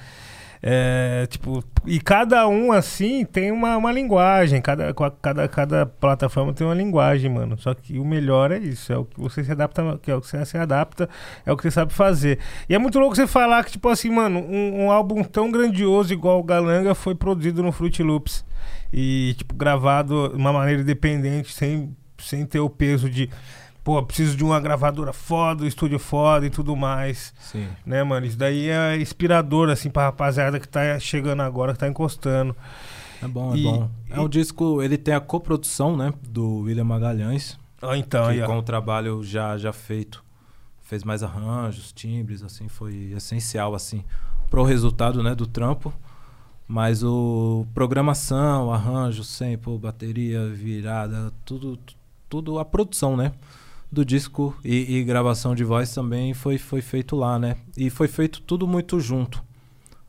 É, 0.63 1.27
tipo, 1.31 1.65
e 1.87 1.99
cada 1.99 2.47
um, 2.47 2.71
assim, 2.71 3.25
tem 3.25 3.51
uma, 3.51 3.77
uma 3.77 3.91
linguagem. 3.91 4.61
Cada, 4.61 4.93
cada, 5.23 5.49
cada 5.49 5.87
plataforma 5.87 6.53
tem 6.53 6.67
uma 6.67 6.75
linguagem, 6.75 7.31
mano. 7.31 7.59
Só 7.59 7.73
que 7.75 7.99
o 7.99 8.05
melhor 8.05 8.53
é 8.53 8.59
isso. 8.59 8.93
É 8.93 8.99
o 8.99 9.05
que 9.05 9.19
você 9.19 9.43
se 9.43 9.51
adapta, 9.51 9.99
que 10.03 10.11
é 10.11 10.15
o 10.15 10.21
que 10.21 10.27
você 10.27 10.45
se 10.45 10.59
adapta, 10.59 11.09
é 11.47 11.53
o 11.53 11.57
que 11.57 11.63
você 11.63 11.71
sabe 11.71 11.93
fazer. 11.93 12.39
E 12.69 12.75
é 12.75 12.79
muito 12.79 12.99
louco 12.99 13.17
você 13.17 13.27
falar 13.27 13.65
que, 13.65 13.73
tipo 13.73 13.89
assim, 13.89 14.11
mano, 14.11 14.41
um, 14.41 14.85
um 14.85 14.91
álbum 14.91 15.23
tão 15.25 15.51
grandioso 15.51 16.13
igual 16.13 16.39
o 16.39 16.45
Galanga 16.45 16.95
foi 16.95 17.15
produzido 17.15 17.63
no 17.63 17.73
Fruit 17.73 18.03
Loops. 18.03 18.45
E, 18.93 19.35
tipo, 19.39 19.55
gravado 19.55 20.29
de 20.29 20.37
uma 20.37 20.53
maneira 20.53 20.83
independente, 20.83 21.53
sem, 21.53 21.97
sem 22.19 22.45
ter 22.45 22.61
o 22.61 22.69
peso 22.69 23.09
de 23.09 23.31
pô, 23.83 24.03
preciso 24.03 24.37
de 24.37 24.45
uma 24.45 24.61
gravadora 24.61 25.13
foda, 25.13 25.65
um 25.65 25.67
estúdio 25.67 25.99
foda 25.99 26.47
e 26.47 26.51
tudo 26.51 26.77
mais. 26.77 27.35
Sim. 27.41 27.69
Né, 27.85 28.03
mano? 28.03 28.27
Isso 28.27 28.37
daí 28.37 28.69
é 28.69 28.97
inspirador, 28.97 29.71
assim, 29.71 29.91
pra 29.91 30.05
rapaziada 30.05 30.61
que 30.61 30.69
tá 30.69 30.99
chegando 30.99 31.41
agora, 31.43 31.73
que 31.73 31.79
tá 31.79 31.89
encostando. 31.89 32.55
É 33.23 33.29
bom, 33.29 33.55
é 33.55 33.59
e, 33.59 33.63
bom. 33.63 33.91
É 34.09 34.21
um 34.21 34.29
disco, 34.29 34.83
ele 34.83 34.97
tem 34.97 35.15
a 35.15 35.21
coprodução, 35.21 35.97
né, 35.97 36.13
do 36.29 36.61
William 36.61 36.85
Magalhães. 36.85 37.59
Ah, 37.83 37.97
então, 37.97 38.25
que 38.25 38.41
aí, 38.41 38.47
com 38.47 38.59
o 38.59 38.63
trabalho 38.63 39.23
já, 39.23 39.57
já 39.57 39.73
feito, 39.73 40.23
fez 40.83 41.05
mais 41.05 41.23
arranjos, 41.23 41.93
timbres, 41.93 42.43
assim, 42.43 42.69
foi 42.69 43.13
essencial, 43.17 43.75
assim, 43.75 44.05
pro 44.51 44.65
resultado, 44.65 45.23
né, 45.23 45.35
do 45.35 45.47
trampo. 45.47 45.93
Mas 46.67 47.03
o 47.03 47.67
programação, 47.75 48.73
arranjo, 48.73 49.25
sample, 49.25 49.77
bateria, 49.77 50.49
virada, 50.49 51.33
tudo, 51.45 51.77
tudo 52.29 52.61
a 52.61 52.65
produção, 52.65 53.17
né? 53.17 53.33
Do 53.91 54.05
disco 54.05 54.57
e, 54.65 54.99
e, 54.99 55.05
gravação 55.05 55.55
de 55.55 55.65
voz 55.65 55.93
também 55.93 56.33
foi, 56.33 56.59
foi 56.59 56.81
feito 56.81 57.17
lá, 57.17 57.39
né? 57.39 57.57
E 57.77 57.91
foi 57.91 58.07
feito 58.07 58.41
tudo 58.43 58.67
muito 58.67 59.01
junto. 59.01 59.43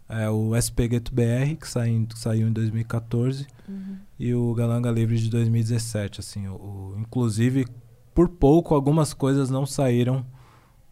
É, 0.07 0.29
o 0.29 0.51
SP 0.53 0.87
Gueto 0.87 1.13
BR, 1.13 1.55
que, 1.59 1.67
saiu, 1.67 2.05
que 2.05 2.19
saiu 2.19 2.47
em 2.47 2.51
2014, 2.51 3.47
uhum. 3.67 3.97
e 4.19 4.33
o 4.35 4.53
Galanga 4.53 4.91
Livre 4.91 5.17
de 5.17 5.29
2017. 5.29 6.19
Assim, 6.19 6.47
o, 6.47 6.53
o, 6.53 6.95
inclusive, 6.99 7.65
por 8.13 8.29
pouco, 8.29 8.75
algumas 8.75 9.13
coisas 9.13 9.49
não 9.49 9.65
saíram 9.65 10.25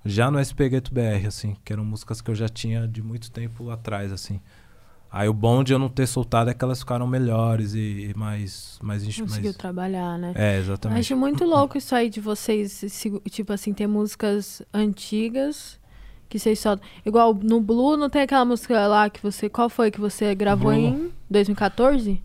já 0.06 0.32
no 0.32 0.40
SP 0.40 0.70
Gueto 0.70 0.94
BR, 0.94 1.28
assim, 1.28 1.56
que 1.64 1.74
eram 1.74 1.84
músicas 1.84 2.22
que 2.22 2.32
eu 2.32 2.36
já 2.36 2.48
tinha 2.48 2.88
de 2.88 3.04
muito 3.04 3.30
tempo 3.30 3.70
atrás, 3.70 4.12
assim. 4.12 4.40
Aí 5.12 5.28
o 5.28 5.34
bom 5.34 5.64
de 5.64 5.74
eu 5.74 5.80
não 5.80 5.90
ter 5.90 6.06
soltado 6.06 6.50
é 6.50 6.54
que 6.54 6.64
elas 6.64 6.80
ficaram 6.80 7.08
melhores 7.08 7.74
e, 7.74 8.12
e 8.12 8.14
mais, 8.16 8.78
mais... 8.82 9.04
Conseguiu 9.04 9.46
mais... 9.46 9.58
trabalhar, 9.58 10.18
né? 10.20 10.34
É, 10.36 10.58
exatamente. 10.58 11.00
Acho 11.00 11.18
muito 11.18 11.46
louco 11.46 11.78
isso 11.78 11.96
aí 11.96 12.10
de 12.10 12.20
vocês, 12.20 13.02
tipo 13.30 13.52
assim, 13.52 13.74
ter 13.74 13.88
músicas 13.88 14.62
antigas 14.72 15.80
que 16.30 16.38
vocês 16.38 16.60
soltam. 16.60 16.88
Igual 17.04 17.34
no 17.34 17.60
Blue, 17.60 17.98
não 17.98 18.08
tem 18.08 18.22
aquela 18.22 18.46
música 18.46 18.86
lá 18.88 19.10
que 19.10 19.22
você... 19.22 19.50
Qual 19.50 19.68
foi 19.68 19.90
que 19.90 20.00
você 20.00 20.36
gravou 20.36 20.72
Blue. 20.72 20.82
em 20.82 21.12
2014? 21.28 22.22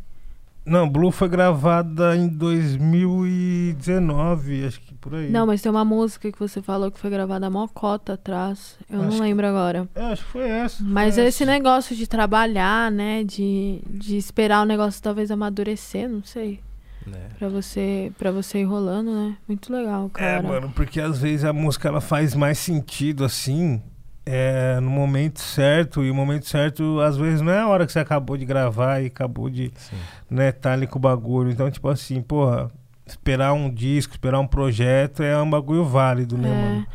Não, 0.64 0.88
Blue 0.88 1.10
foi 1.10 1.28
gravada 1.28 2.16
em 2.16 2.26
2019, 2.26 4.64
acho 4.64 4.80
que 4.80 4.94
por 4.94 5.14
aí. 5.14 5.30
Não, 5.30 5.46
mas 5.46 5.60
tem 5.60 5.70
uma 5.70 5.84
música 5.84 6.32
que 6.32 6.38
você 6.38 6.62
falou 6.62 6.90
que 6.90 6.98
foi 6.98 7.10
gravada 7.10 7.50
mocota 7.50 8.14
atrás. 8.14 8.78
Eu 8.88 9.02
acho 9.02 9.10
não 9.10 9.20
lembro 9.20 9.46
agora. 9.46 9.86
É, 9.94 10.04
acho 10.04 10.24
que 10.24 10.30
foi 10.30 10.48
essa. 10.48 10.82
Mas 10.82 11.16
foi 11.16 11.26
esse 11.26 11.42
essa. 11.42 11.52
negócio 11.52 11.94
de 11.94 12.06
trabalhar, 12.06 12.90
né? 12.90 13.22
De, 13.24 13.82
de 13.90 14.16
esperar 14.16 14.62
o 14.62 14.64
negócio 14.64 15.02
talvez 15.02 15.30
amadurecer, 15.30 16.08
não 16.08 16.24
sei. 16.24 16.60
É. 17.06 17.34
Pra 17.38 17.50
você, 17.50 18.10
pra 18.16 18.30
você 18.30 18.60
ir 18.60 18.64
rolando, 18.64 19.12
né? 19.12 19.36
Muito 19.46 19.70
legal, 19.70 20.06
é, 20.06 20.10
cara. 20.18 20.38
É, 20.38 20.42
mano, 20.42 20.72
porque 20.74 20.98
às 20.98 21.18
vezes 21.18 21.44
a 21.44 21.52
música 21.52 21.88
ela 21.88 22.00
faz 22.00 22.34
mais 22.34 22.56
sentido 22.58 23.22
assim 23.22 23.82
é, 24.26 24.80
no 24.80 24.90
momento 24.90 25.40
certo, 25.40 26.02
e 26.02 26.10
o 26.10 26.14
momento 26.14 26.46
certo, 26.46 27.00
às 27.00 27.16
vezes, 27.16 27.40
não 27.40 27.52
é 27.52 27.60
a 27.60 27.68
hora 27.68 27.84
que 27.84 27.92
você 27.92 27.98
acabou 27.98 28.36
de 28.36 28.44
gravar 28.44 29.00
e 29.00 29.06
acabou 29.06 29.50
de 29.50 29.70
né, 30.30 30.50
tá 30.50 30.72
ali 30.72 30.86
com 30.86 30.98
o 30.98 31.02
bagulho. 31.02 31.50
Então, 31.50 31.70
tipo 31.70 31.88
assim, 31.88 32.22
porra, 32.22 32.70
esperar 33.06 33.52
um 33.52 33.72
disco, 33.72 34.14
esperar 34.14 34.40
um 34.40 34.46
projeto 34.46 35.22
é 35.22 35.40
um 35.40 35.48
bagulho 35.48 35.84
válido, 35.84 36.38
né, 36.38 36.48
é, 36.48 36.52
mano? 36.52 36.86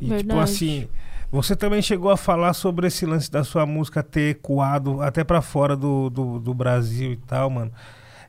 E 0.00 0.04
tipo 0.04 0.10
verdade. 0.10 0.28
tipo 0.28 0.38
assim, 0.38 0.88
você 1.32 1.56
também 1.56 1.82
chegou 1.82 2.10
a 2.10 2.16
falar 2.16 2.52
sobre 2.52 2.86
esse 2.86 3.04
lance 3.06 3.30
da 3.30 3.42
sua 3.42 3.66
música 3.66 4.02
ter 4.02 4.30
ecoado 4.30 5.00
até 5.00 5.24
para 5.24 5.40
fora 5.40 5.74
do, 5.74 6.10
do, 6.10 6.38
do, 6.38 6.54
Brasil 6.54 7.12
e 7.12 7.16
tal, 7.16 7.50
mano. 7.50 7.72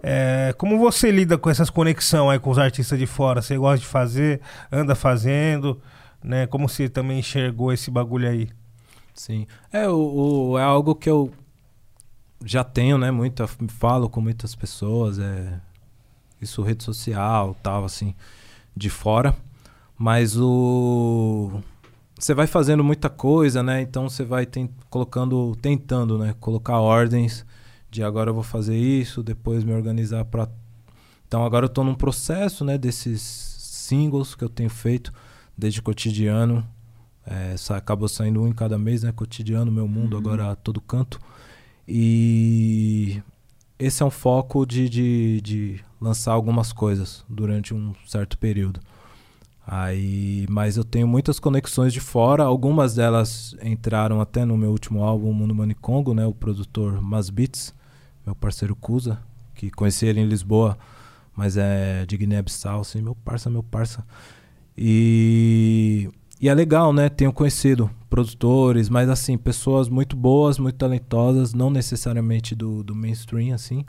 É, 0.02 0.54
como 0.58 0.80
você 0.80 1.12
lida 1.12 1.38
com 1.38 1.50
essas 1.50 1.70
conexões 1.70 2.32
aí 2.32 2.40
com 2.40 2.50
os 2.50 2.58
artistas 2.58 2.98
de 2.98 3.06
fora? 3.06 3.42
Você 3.42 3.58
gosta 3.58 3.80
de 3.80 3.88
fazer? 3.88 4.42
Anda 4.72 4.96
fazendo? 4.96 5.80
Né? 6.24 6.48
Como 6.48 6.70
você 6.70 6.88
também 6.88 7.20
enxergou 7.20 7.72
esse 7.74 7.92
bagulho 7.92 8.28
aí? 8.30 8.50
Sim. 9.14 9.46
É, 9.72 9.88
o, 9.88 10.52
o, 10.52 10.58
é 10.58 10.64
algo 10.64 10.96
que 10.96 11.10
eu 11.10 11.32
já 12.44 12.64
tenho, 12.64 12.98
né? 12.98 13.12
Muita, 13.12 13.48
falo 13.48 14.10
com 14.10 14.22
muitas 14.22 14.56
pessoas, 14.56 15.20
é 15.20 15.60
isso 16.42 16.62
rede 16.62 16.84
social, 16.84 17.56
tal, 17.62 17.86
assim, 17.86 18.16
de 18.76 18.90
fora. 18.90 19.36
Mas 19.98 20.36
o 20.38 21.62
você 22.20 22.34
vai 22.34 22.48
fazendo 22.48 22.84
muita 22.84 23.10
coisa, 23.10 23.62
né? 23.62 23.82
Então 23.82 24.10
você 24.10 24.24
vai 24.24 24.46
tem, 24.46 24.70
colocando, 24.90 25.56
tentando, 25.62 26.18
né? 26.18 26.34
Colocar 26.40 26.80
ordens 26.80 27.46
de 27.92 28.04
agora 28.04 28.30
eu 28.30 28.34
vou 28.34 28.44
fazer 28.44 28.78
isso, 28.78 29.22
depois 29.22 29.64
me 29.64 29.74
organizar 29.74 30.26
para. 30.26 30.48
Então 31.28 31.46
agora 31.46 31.66
eu 31.66 31.68
estou 31.68 31.84
num 31.84 31.96
processo, 31.96 32.64
né? 32.64 32.78
Desses 32.78 33.22
singles 33.22 34.36
que 34.36 34.44
eu 34.44 34.50
tenho 34.50 34.70
feito 34.70 35.12
desde 35.58 35.82
cotidiano. 35.82 36.66
É, 37.26 37.56
acabou 37.70 38.10
saindo 38.10 38.42
um 38.42 38.48
em 38.48 38.54
cada 38.54 38.78
mês, 38.78 39.04
né? 39.04 39.12
Cotidiano, 39.12 39.72
meu 39.72 39.88
mundo, 39.88 40.14
uhum. 40.14 40.20
agora 40.20 40.52
a 40.52 40.56
todo 40.56 40.82
canto. 40.82 41.20
E 41.88 43.22
esse 43.78 44.04
é 44.04 44.06
um 44.06 44.10
foco 44.10 44.66
de, 44.66 44.88
de, 44.90 45.42
de, 45.42 45.84
lançar 46.00 46.34
algumas 46.34 46.72
coisas 46.72 47.26
durante 47.30 47.74
um 47.74 47.94
certo 48.06 48.38
período. 48.38 48.80
Aí, 49.66 50.46
mas 50.50 50.76
eu 50.76 50.84
tenho 50.84 51.08
muitas 51.08 51.40
conexões 51.40 51.94
de 51.94 52.02
fora, 52.02 52.44
algumas 52.44 52.96
delas 52.96 53.56
entraram 53.64 54.20
até 54.20 54.44
no 54.44 54.58
meu 54.58 54.72
último 54.72 55.04
álbum, 55.04 55.32
Mundo 55.32 55.56
Manicongo, 55.56 56.14
né? 56.14 56.26
O 56.26 56.34
produtor 56.34 57.02
Mas 57.02 57.30
Beats, 57.30 57.74
meu 58.26 58.36
parceiro 58.36 58.76
Cusa, 58.76 59.22
que 59.56 59.72
conheci 59.72 60.06
ele 60.06 60.20
em 60.20 60.28
Lisboa, 60.28 60.78
mas 61.36 61.56
é 61.56 62.06
de 62.06 62.18
Guiné-Bissau, 62.18 62.82
assim, 62.82 63.02
meu 63.02 63.16
parça, 63.16 63.50
meu 63.50 63.64
parça. 63.64 64.06
E, 64.78 66.10
e 66.42 66.50
é 66.50 66.54
legal, 66.54 66.92
né? 66.92 67.10
Tenho 67.10 67.32
conhecido 67.32 67.90
produtores, 68.10 68.90
mas 68.90 69.10
assim, 69.10 69.38
pessoas 69.38 69.90
muito 69.90 70.16
boas, 70.16 70.60
muito 70.60 70.76
talentosas, 70.76 71.54
não 71.54 71.70
necessariamente 71.70 72.54
do, 72.54 72.84
do 72.84 72.94
mainstream, 72.94 73.56
assim, 73.56 73.84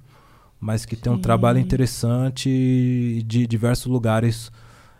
mas 0.58 0.86
que 0.86 0.96
tem 0.96 1.12
um 1.12 1.18
trabalho 1.18 1.58
interessante 1.58 3.22
de 3.26 3.46
diversos 3.46 3.86
lugares 3.86 4.50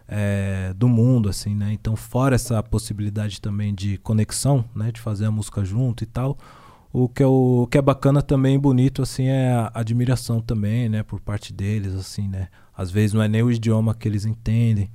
é, 0.06 0.74
do 0.76 0.88
mundo, 0.88 1.28
assim, 1.28 1.54
né? 1.54 1.72
Então, 1.72 1.96
fora 1.96 2.34
essa 2.34 2.62
possibilidade 2.62 3.40
também 3.40 3.74
de 3.74 3.96
conexão, 3.98 4.64
né? 4.74 4.92
De 4.92 5.00
fazer 5.00 5.26
a 5.26 5.30
música 5.30 5.64
junto 5.64 6.04
e 6.04 6.06
tal, 6.06 6.36
o 6.92 7.08
que, 7.08 7.22
é 7.22 7.26
o, 7.26 7.66
que 7.70 7.78
é 7.78 7.82
bacana 7.82 8.22
também, 8.22 8.58
bonito, 8.58 9.02
assim, 9.02 9.24
é 9.26 9.52
a 9.52 9.72
admiração 9.74 10.40
também, 10.40 10.88
né? 10.88 11.02
Por 11.02 11.20
parte 11.20 11.52
deles, 11.52 11.94
assim, 11.94 12.28
né? 12.28 12.48
Às 12.76 12.90
vezes 12.90 13.12
não 13.12 13.22
é 13.22 13.28
nem 13.28 13.42
o 13.42 13.50
idioma 13.50 13.94
que 13.94 14.06
eles 14.06 14.24
entendem, 14.24 14.90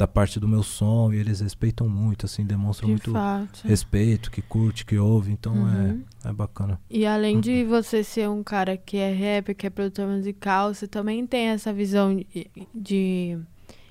da 0.00 0.08
parte 0.08 0.40
do 0.40 0.48
meu 0.48 0.62
som 0.62 1.12
e 1.12 1.18
eles 1.18 1.40
respeitam 1.40 1.86
muito, 1.86 2.24
assim, 2.24 2.42
demonstram 2.42 2.86
de 2.86 2.92
muito 2.92 3.12
fato. 3.12 3.60
respeito, 3.66 4.30
que 4.30 4.40
curte, 4.40 4.86
que 4.86 4.96
ouve, 4.98 5.30
então 5.30 5.52
uhum. 5.52 6.02
é, 6.24 6.30
é 6.30 6.32
bacana. 6.32 6.80
E 6.88 7.04
além 7.04 7.38
de 7.38 7.64
você 7.64 8.02
ser 8.02 8.26
um 8.26 8.42
cara 8.42 8.78
que 8.78 8.96
é 8.96 9.12
rapper, 9.12 9.54
que 9.54 9.66
é 9.66 9.70
produtor 9.70 10.08
musical, 10.08 10.72
você 10.72 10.88
também 10.88 11.26
tem 11.26 11.48
essa 11.48 11.70
visão 11.70 12.16
de, 12.16 12.50
de 12.74 13.38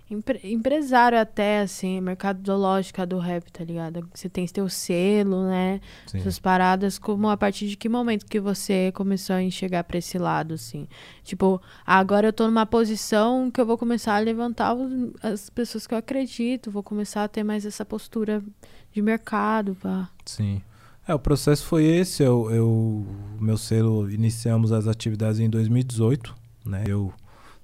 empre, 0.10 0.40
empresário 0.44 1.20
até, 1.20 1.62
assim, 1.62 2.02
mercadológica 2.02 3.06
do 3.06 3.18
rap, 3.18 3.52
tá 3.52 3.64
ligado? 3.64 4.08
Você 4.14 4.28
tem 4.28 4.48
seu 4.48 4.68
selo, 4.70 5.46
né? 5.48 5.80
Sim. 6.08 6.20
Suas 6.22 6.40
paradas, 6.40 6.98
como 6.98 7.30
a 7.30 7.38
partir 7.38 7.68
de 7.68 7.78
que 7.78 7.88
momento 7.88 8.26
que 8.26 8.40
você 8.40 8.92
começou 8.94 9.36
a 9.36 9.44
enxergar 9.44 9.84
pra 9.84 9.98
esse 9.98 10.18
lado, 10.18 10.54
assim? 10.56 10.88
Tipo, 11.24 11.62
agora 11.86 12.28
eu 12.28 12.34
tô 12.34 12.46
numa 12.46 12.66
posição 12.66 13.52
que 13.52 13.62
eu 13.62 13.66
vou 13.66 13.78
começar 13.78 14.16
a 14.16 14.20
levantar 14.20 14.76
as 15.22 15.50
pessoas 15.50 15.86
que 15.86 15.94
eu 15.94 15.98
acredito, 15.98 16.72
vou 16.72 16.84
começar 16.84 17.24
a 17.24 17.28
ter 17.28 17.44
mais 17.44 17.66
essa 17.66 17.86
postura 17.86 18.44
de 18.92 19.02
mercado, 19.02 19.76
pá. 19.76 20.10
Sim. 20.26 20.62
É, 21.08 21.14
o 21.16 21.20
processo 21.20 21.66
foi 21.66 21.86
esse. 21.86 22.22
Eu, 22.22 22.52
eu, 22.52 23.06
meu 23.40 23.58
selo, 23.58 24.12
iniciamos 24.12 24.72
as 24.72 24.86
atividades 24.86 25.40
em 25.40 25.50
2018, 25.50 26.36
né? 26.64 26.84
Eu 26.88 27.12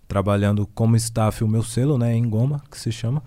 trabalhando 0.07 0.67
como 0.67 0.95
staff 0.95 1.43
o 1.43 1.47
meu 1.47 1.63
selo, 1.63 1.97
né? 1.97 2.15
Em 2.15 2.27
Goma, 2.29 2.61
que 2.69 2.79
se 2.79 2.91
chama. 2.91 3.21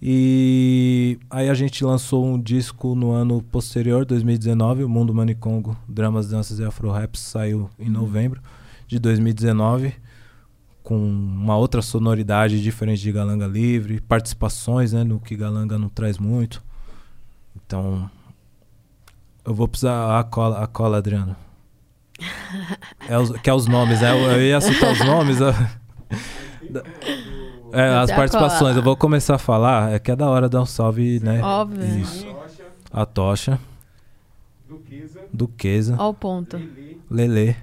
E 0.00 1.18
aí 1.28 1.48
a 1.48 1.54
gente 1.54 1.84
lançou 1.84 2.24
um 2.24 2.40
disco 2.40 2.94
no 2.94 3.10
ano 3.10 3.42
posterior, 3.42 4.04
2019, 4.04 4.84
o 4.84 4.88
Mundo 4.88 5.12
Manicongo, 5.12 5.76
Dramas, 5.88 6.28
Danças 6.28 6.60
e 6.60 6.64
Afro-Raps, 6.64 7.20
saiu 7.20 7.68
em 7.78 7.90
novembro 7.90 8.40
de 8.86 8.98
2019, 9.00 9.94
com 10.84 10.96
uma 10.96 11.56
outra 11.56 11.82
sonoridade 11.82 12.62
diferente 12.62 13.02
de 13.02 13.10
Galanga 13.10 13.46
Livre, 13.46 14.00
participações, 14.00 14.92
né, 14.92 15.02
no 15.02 15.18
que 15.18 15.36
Galanga 15.36 15.76
não 15.76 15.88
traz 15.88 16.16
muito. 16.16 16.62
Então, 17.56 18.08
eu 19.44 19.52
vou 19.52 19.66
precisar 19.66 20.18
a 20.18 20.22
cola, 20.22 20.62
a 20.62 20.66
cola 20.68 20.98
Adriano. 20.98 21.36
é 23.08 23.18
os, 23.18 23.32
que 23.40 23.50
é 23.50 23.54
os 23.54 23.66
nomes, 23.66 24.00
né? 24.00 24.12
Eu, 24.12 24.30
eu 24.32 24.42
ia 24.42 24.60
citar 24.60 24.92
os 24.92 25.04
nomes. 25.04 25.38
É, 27.72 27.88
as 27.96 28.10
participações, 28.10 28.76
eu 28.76 28.82
vou 28.82 28.96
começar 28.96 29.34
a 29.34 29.38
falar. 29.38 29.92
É 29.92 29.98
que 29.98 30.10
é 30.10 30.16
da 30.16 30.28
hora 30.28 30.48
dar 30.48 30.62
um 30.62 30.66
salve, 30.66 31.20
né? 31.20 31.40
Óbvio. 31.42 31.84
Isso. 32.00 32.26
A 32.92 33.04
Tocha. 33.06 33.58
Duquesa. 34.68 35.20
Duquesa. 35.32 35.96
Ó 35.98 36.10
o 36.10 36.14
ponto. 36.14 36.60
Lele. 37.10 37.56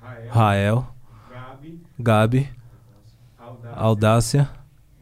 Rael. 0.00 0.28
Rael. 0.30 0.86
Gabi. 1.30 1.80
Gabi. 1.98 2.48
Audácia. 3.38 3.74
Audácia. 3.76 4.50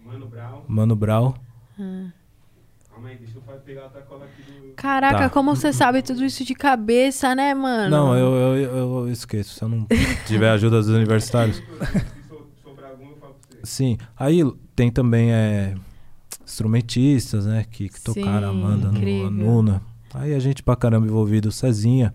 Mano 0.04 0.26
Brown. 0.26 0.62
Mano 0.66 0.96
Brau. 0.96 1.34
Calma 1.76 3.08
aí, 3.08 3.16
deixa 3.16 3.36
eu 3.38 3.42
fa- 3.42 3.52
pegar 3.64 3.84
outra 3.84 4.00
cola 4.02 4.24
aqui 4.24 4.42
do. 4.42 4.67
Caraca, 4.78 5.18
Tá. 5.18 5.28
como 5.30 5.56
você 5.56 5.72
sabe 5.72 6.02
tudo 6.02 6.24
isso 6.24 6.44
de 6.44 6.54
cabeça, 6.54 7.34
né, 7.34 7.52
mano? 7.52 7.90
Não, 7.90 8.14
eu, 8.16 8.32
eu, 8.34 8.56
eu, 8.56 8.98
eu 9.00 9.08
esqueço. 9.10 9.54
Se 9.54 9.62
eu 9.62 9.68
não 9.68 9.86
tiver 10.26 10.48
ajuda 10.50 10.78
dos 10.78 10.88
universitários. 10.88 11.60
Sim. 13.64 13.98
Aí 14.16 14.40
tem 14.74 14.90
também 14.90 15.32
é, 15.32 15.74
instrumentistas, 16.44 17.44
né? 17.46 17.64
Que, 17.70 17.88
que 17.88 18.00
tocaram, 18.00 18.52
Sim, 18.52 18.60
Amanda, 18.60 18.90
no, 18.90 18.96
incrível. 18.98 19.26
a 19.26 19.30
Nuna. 19.30 19.82
Aí 20.14 20.34
a 20.34 20.38
gente 20.38 20.62
pra 20.62 20.76
caramba 20.76 21.06
envolvido. 21.06 21.48
O 21.48 21.52
Cezinha, 21.52 22.14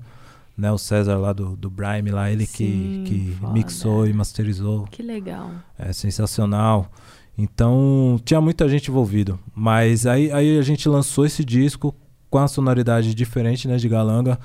né? 0.57 0.71
O 0.71 0.77
César 0.77 1.17
lá 1.17 1.33
do, 1.33 1.55
do 1.55 1.69
Brime 1.69 2.11
lá, 2.11 2.31
ele 2.31 2.45
Sim, 2.45 3.03
que, 3.05 3.25
que 3.29 3.31
foda. 3.39 3.53
mixou 3.53 4.07
e 4.07 4.13
masterizou. 4.13 4.85
Que 4.89 5.03
legal. 5.03 5.51
É 5.77 5.91
sensacional. 5.93 6.89
Então, 7.37 8.19
tinha 8.23 8.39
muita 8.39 8.69
gente 8.69 8.89
envolvido. 8.89 9.39
Mas 9.53 10.05
aí, 10.05 10.31
aí 10.31 10.57
a 10.57 10.61
gente 10.61 10.87
lançou 10.87 11.25
esse 11.25 11.43
disco 11.43 11.93
com 12.33 12.39
a 12.39 12.47
sonoridade 12.47 13.13
diferente, 13.13 13.67
né, 13.67 13.77
de 13.77 13.87
Galanga. 13.87 14.39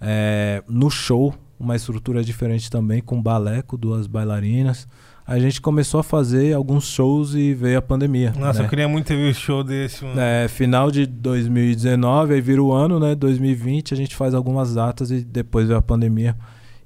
É, 0.00 0.64
no 0.66 0.88
show, 0.88 1.34
uma 1.60 1.76
estrutura 1.76 2.24
diferente 2.24 2.70
também, 2.70 3.02
com 3.02 3.22
balé, 3.22 3.60
com 3.60 3.76
duas 3.76 4.06
bailarinas. 4.06 4.88
A 5.26 5.38
gente 5.38 5.60
começou 5.60 6.00
a 6.00 6.02
fazer 6.02 6.54
alguns 6.54 6.86
shows 6.86 7.34
e 7.34 7.52
veio 7.52 7.76
a 7.76 7.82
pandemia. 7.82 8.32
Nossa, 8.38 8.60
né? 8.60 8.64
eu 8.64 8.70
queria 8.70 8.88
muito 8.88 9.08
ter 9.08 9.18
visto 9.18 9.40
show 9.40 9.62
desse, 9.62 10.02
mano. 10.02 10.18
É, 10.18 10.48
final 10.48 10.90
de 10.90 11.04
2019, 11.04 12.32
aí 12.32 12.40
vira 12.40 12.62
o 12.62 12.72
ano, 12.72 12.98
né? 12.98 13.14
2020, 13.14 13.92
a 13.92 13.96
gente 13.98 14.16
faz 14.16 14.32
algumas 14.32 14.74
datas 14.74 15.10
e 15.10 15.22
depois 15.22 15.66
veio 15.66 15.78
a 15.78 15.82
pandemia. 15.82 16.34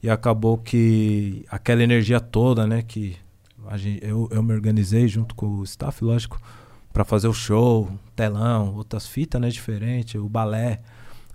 E 0.02 0.11
acabou 0.11 0.59
que 0.59 1.44
aquela 1.48 1.84
energia 1.84 2.18
toda, 2.18 2.66
né? 2.66 2.82
Que 2.82 3.14
gente, 3.76 4.04
eu, 4.04 4.28
eu 4.32 4.42
me 4.42 4.52
organizei 4.52 5.06
junto 5.06 5.36
com 5.36 5.46
o 5.46 5.62
staff, 5.62 6.02
lógico, 6.02 6.40
para 6.93 7.05
fazer 7.05 7.28
o 7.28 7.32
show, 7.32 7.89
telão, 8.16 8.74
outras 8.74 9.07
fitas, 9.07 9.41
né? 9.41 9.49
Diferente, 9.49 10.18
o 10.18 10.28
balé. 10.28 10.80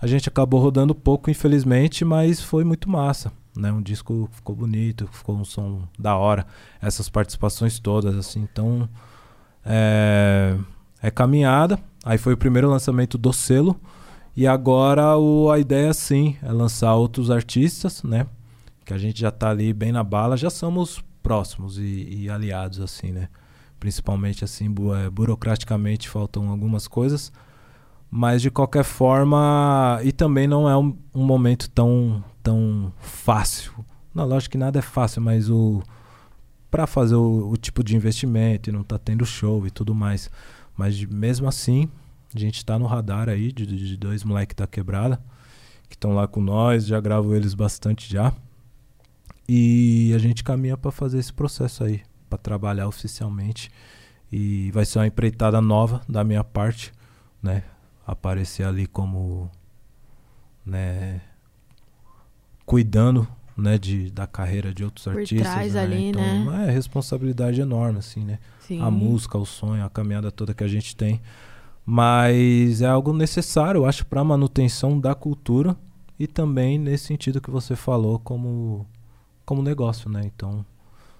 A 0.02 0.08
gente 0.08 0.28
acabou 0.28 0.60
rodando 0.60 0.94
pouco, 0.94 1.30
infelizmente, 1.30 2.04
mas 2.04 2.42
foi 2.42 2.64
muito 2.64 2.90
massa. 2.90 3.32
Né? 3.56 3.72
Um 3.72 3.82
disco 3.82 4.28
ficou 4.32 4.56
bonito, 4.56 5.08
ficou 5.12 5.36
um 5.36 5.46
som 5.46 5.88
da 5.98 6.16
hora. 6.18 6.46
Essas 6.82 7.08
participações 7.08 7.80
todas, 7.80 8.16
assim. 8.16 8.42
Então, 8.42 8.90
é, 9.64 10.58
é 11.02 11.12
caminhada. 11.12 11.80
Aí 12.04 12.18
foi 12.18 12.34
o 12.34 12.38
primeiro 12.38 12.70
lançamento 12.70 13.18
do 13.18 13.32
selo. 13.32 13.80
E 14.36 14.48
agora 14.48 15.16
o, 15.18 15.52
a 15.52 15.60
ideia, 15.60 15.94
sim, 15.94 16.36
é 16.42 16.52
lançar 16.52 16.96
outros 16.96 17.30
artistas, 17.30 18.04
né? 18.04 18.26
Que 18.84 18.94
a 18.94 18.98
gente 18.98 19.22
já 19.22 19.32
tá 19.32 19.52
ali 19.52 19.72
bem 19.72 19.92
na 19.92 20.04
bala. 20.04 20.36
Já 20.36 20.50
somos 20.50 21.04
próximos 21.22 21.78
e, 21.78 22.24
e 22.24 22.30
aliados, 22.30 22.82
assim, 22.82 23.12
né? 23.12 23.30
Principalmente, 23.84 24.46
assim, 24.46 24.72
bu 24.72 24.96
é, 24.96 25.10
burocraticamente 25.10 26.08
faltam 26.08 26.48
algumas 26.48 26.88
coisas. 26.88 27.34
Mas, 28.10 28.42
de 28.42 28.50
qualquer 28.50 28.86
forma... 28.86 30.00
E 30.06 30.14
também 30.14 30.48
não 30.48 30.70
é 30.70 30.78
um, 30.78 30.98
um 31.14 31.26
momento 31.26 31.70
tão, 31.70 32.24
tão 32.42 32.94
fácil. 33.02 33.74
Não, 34.16 34.26
lógico 34.26 34.54
que 34.54 34.58
nada 34.58 34.80
é 34.80 34.82
fácil, 34.82 35.22
mas 35.22 35.50
o... 35.50 35.84
Pra 36.72 36.88
fazer 36.88 37.16
o, 37.16 37.50
o 37.50 37.58
tipo 37.58 37.84
de 37.84 37.94
investimento 37.94 38.70
e 38.70 38.74
não 38.74 38.84
tá 38.84 38.98
tendo 38.98 39.26
show 39.26 39.68
e 39.68 39.70
tudo 39.70 39.94
mais. 39.94 40.32
Mas 40.78 41.04
mesmo 41.04 41.46
assim, 41.46 41.90
a 42.34 42.40
gente 42.40 42.64
tá 42.64 42.80
no 42.80 42.86
radar 42.86 43.28
aí 43.28 43.52
de, 43.52 43.66
de- 43.66 43.98
dois 43.98 44.24
moleques 44.24 44.56
da 44.56 44.66
quebrada 44.66 45.22
que 45.90 45.96
estão 45.98 46.16
lá 46.16 46.26
com 46.26 46.40
nós, 46.42 46.86
já 46.86 47.02
gravo 47.02 47.36
eles 47.36 47.54
bastante 47.54 48.10
já. 48.10 48.32
E 49.46 50.14
a 50.16 50.18
gente 50.20 50.42
caminha 50.42 50.78
pra 50.78 50.90
fazer 50.90 51.20
esse 51.20 51.34
processo 51.34 51.84
aí, 51.84 52.02
pra 52.34 52.38
trabalhar 52.38 52.88
oficialmente. 52.88 53.70
E 54.32 54.72
vai 54.72 54.86
ser 54.86 55.00
uma 55.00 55.08
empreitada 55.08 55.62
nova 55.62 56.02
da 56.10 56.24
minha 56.24 56.44
parte, 56.44 56.92
né? 57.42 57.64
Aparecer 58.06 58.66
ali 58.66 58.88
como 58.88 59.50
né 60.66 61.22
cuidando, 62.66 63.28
né, 63.58 63.78
de 63.78 64.10
da 64.10 64.26
carreira 64.26 64.74
de 64.74 64.84
outros 64.84 65.04
Por 65.04 65.20
artistas, 65.20 65.54
trás 65.54 65.74
né? 65.74 65.82
ali, 65.82 66.06
então, 66.06 66.52
né? 66.52 66.68
é 66.68 66.72
responsabilidade 66.72 67.62
enorme 67.62 68.00
assim, 68.00 68.24
né? 68.24 68.40
Sim. 68.62 68.82
a 68.82 68.90
música, 68.90 69.38
o 69.38 69.46
sonho, 69.46 69.86
a 69.86 69.90
caminhada 69.90 70.32
toda 70.32 70.54
que 70.54 70.64
a 70.64 70.68
gente 70.68 70.96
tem. 70.96 71.22
Mas 71.86 72.82
é 72.82 72.88
algo 72.88 73.12
necessário, 73.12 73.80
eu 73.80 73.86
acho, 73.86 74.06
para 74.06 74.22
a 74.22 74.24
manutenção 74.24 74.98
da 74.98 75.14
cultura 75.14 75.76
e 76.18 76.26
também 76.26 76.80
nesse 76.80 77.06
sentido 77.06 77.42
que 77.42 77.52
você 77.52 77.76
falou 77.76 78.18
como, 78.18 78.88
como 79.46 79.62
negócio, 79.62 80.10
né? 80.10 80.22
Então, 80.26 80.66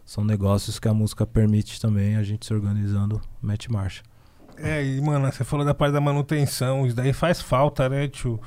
são 0.06 0.24
negócios 0.24 0.80
que 0.80 0.88
a 0.88 0.94
música 0.94 1.26
permite 1.26 1.80
também 1.80 2.16
a 2.16 2.24
gente 2.24 2.46
se 2.46 2.54
organizando, 2.54 3.22
mete 3.42 3.72
marcha. 3.72 4.04
É, 4.58 4.84
e, 4.86 5.02
mano, 5.02 5.32
você 5.32 5.44
falou 5.44 5.66
da 5.66 5.74
parte 5.74 5.94
da 5.94 6.02
manutenção, 6.02 6.86
isso 6.86 6.96
daí 6.96 7.12
faz 7.14 7.42
falta, 7.42 7.90
né, 7.90 8.08
tio? 8.08 8.40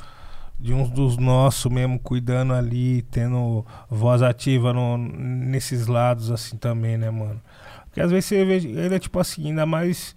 De 0.58 0.72
uns 0.72 0.88
dos 0.88 1.18
nossos 1.18 1.70
mesmo 1.70 1.98
cuidando 1.98 2.54
ali, 2.54 3.02
tendo 3.10 3.66
voz 3.90 4.22
ativa 4.22 4.72
no, 4.72 4.96
nesses 4.96 5.86
lados, 5.86 6.30
assim, 6.30 6.56
também, 6.56 6.96
né, 6.96 7.10
mano? 7.10 7.40
Porque 7.86 8.00
às 8.00 8.10
vezes 8.10 8.26
você 8.26 8.44
vê, 8.44 8.56
ele 8.56 8.94
é 8.94 8.98
tipo 8.98 9.18
assim, 9.18 9.48
ainda 9.48 9.66
mais, 9.66 10.14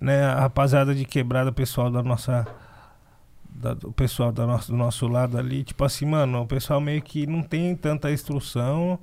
né, 0.00 0.24
a 0.24 0.40
rapaziada 0.40 0.94
de 0.94 1.04
quebrada, 1.04 1.52
pessoal 1.52 1.90
da 1.90 2.02
nossa. 2.02 2.46
da- 3.50 3.76
o 3.84 3.92
pessoal 3.92 4.30
da 4.32 4.46
nosso, 4.46 4.70
do 4.72 4.76
nosso 4.76 5.06
lado 5.08 5.38
ali, 5.38 5.64
tipo 5.64 5.84
assim, 5.84 6.04
mano, 6.06 6.42
o 6.42 6.46
pessoal 6.46 6.80
meio 6.80 7.00
que 7.02 7.26
não 7.26 7.42
tem 7.42 7.74
tanta 7.76 8.10
instrução. 8.10 8.98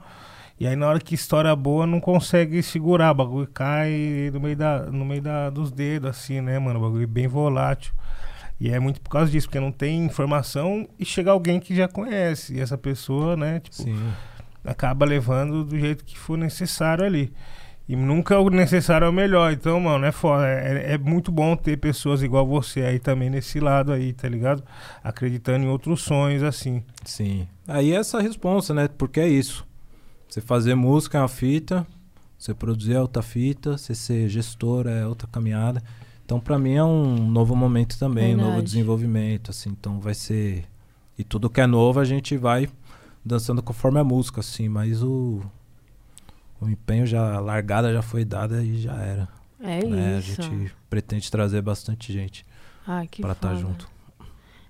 E 0.59 0.65
aí 0.65 0.75
na 0.75 0.87
hora 0.87 0.99
que 0.99 1.15
estoura 1.15 1.51
a 1.51 1.55
boa 1.55 1.85
não 1.85 1.99
consegue 1.99 2.63
segurar, 2.63 3.11
o 3.11 3.15
bagulho 3.15 3.47
cai 3.47 4.29
no 4.33 4.39
meio, 4.39 4.55
da, 4.55 4.85
no 4.85 5.03
meio 5.03 5.21
da, 5.21 5.49
dos 5.49 5.71
dedos, 5.71 6.09
assim, 6.09 6.39
né, 6.39 6.57
mano? 6.57 6.79
O 6.79 6.81
bagulho 6.83 7.03
é 7.03 7.07
bem 7.07 7.27
volátil. 7.27 7.93
E 8.59 8.69
é 8.69 8.79
muito 8.79 9.01
por 9.01 9.09
causa 9.09 9.29
disso, 9.29 9.47
porque 9.47 9.59
não 9.59 9.71
tem 9.71 10.05
informação 10.05 10.87
e 10.97 11.03
chega 11.03 11.31
alguém 11.31 11.59
que 11.59 11.75
já 11.75 11.89
conhece. 11.89 12.55
E 12.55 12.61
essa 12.61 12.77
pessoa, 12.77 13.35
né, 13.35 13.59
tipo, 13.59 13.75
Sim. 13.75 14.13
acaba 14.63 15.05
levando 15.05 15.65
do 15.65 15.77
jeito 15.77 16.05
que 16.05 16.17
for 16.17 16.37
necessário 16.37 17.03
ali. 17.03 17.33
E 17.87 17.95
nunca 17.95 18.39
o 18.39 18.49
necessário 18.49 19.05
é 19.05 19.09
o 19.09 19.13
melhor. 19.13 19.51
Então, 19.51 19.79
mano, 19.79 20.05
é 20.05 20.11
foda. 20.11 20.47
É, 20.47 20.93
é 20.93 20.97
muito 20.97 21.31
bom 21.31 21.55
ter 21.55 21.77
pessoas 21.77 22.23
igual 22.23 22.47
você 22.47 22.81
aí 22.81 22.97
também 22.97 23.29
nesse 23.29 23.59
lado 23.59 23.91
aí, 23.91 24.11
tá 24.11 24.27
ligado? 24.27 24.63
Acreditando 25.03 25.65
em 25.65 25.67
outros 25.67 26.01
sonhos, 26.01 26.41
assim. 26.41 26.81
Sim. 27.03 27.47
Aí 27.67 27.93
é 27.93 27.97
essa 27.97 28.19
responsa, 28.19 28.73
né? 28.73 28.87
Porque 28.87 29.19
é 29.19 29.27
isso. 29.27 29.67
Você 30.27 30.41
fazer 30.41 30.75
música 30.75 31.17
é 31.17 31.21
uma 31.21 31.27
fita, 31.27 31.85
você 32.37 32.53
produzir 32.53 32.93
é 32.93 33.01
outra 33.01 33.21
fita, 33.21 33.77
você 33.77 33.95
ser 33.95 34.27
gestor 34.29 34.87
é 34.87 35.05
outra 35.07 35.27
caminhada. 35.27 35.81
Então, 36.25 36.39
pra 36.39 36.57
mim 36.57 36.73
é 36.73 36.83
um 36.83 37.29
novo 37.29 37.55
momento 37.55 37.97
também, 37.99 38.33
um 38.33 38.37
novo 38.37 38.49
Verdade. 38.49 38.65
desenvolvimento, 38.65 39.51
assim. 39.51 39.69
Então, 39.69 39.99
vai 39.99 40.13
ser 40.13 40.65
e 41.17 41.23
tudo 41.23 41.49
que 41.49 41.61
é 41.61 41.67
novo 41.67 41.99
a 41.99 42.03
gente 42.05 42.35
vai 42.35 42.67
dançando 43.23 43.61
conforme 43.63 43.99
a 43.99 44.03
música, 44.03 44.41
assim. 44.41 44.67
Mas 44.67 45.01
o 45.03 45.41
o 46.59 46.69
empenho 46.69 47.05
já 47.05 47.35
a 47.35 47.39
largada 47.39 47.93
já 47.93 48.01
foi 48.01 48.25
dada 48.25 48.63
e 48.63 48.81
já 48.81 48.95
era. 48.95 49.27
É 49.61 49.85
né? 49.85 50.15
A 50.15 50.19
isso. 50.19 50.41
gente 50.41 50.73
pretende 50.89 51.29
trazer 51.31 51.61
bastante 51.61 52.11
gente 52.11 52.45
Ah, 52.87 53.03
pra 53.21 53.31
estar 53.33 53.49
foda. 53.49 53.59
junto. 53.61 53.89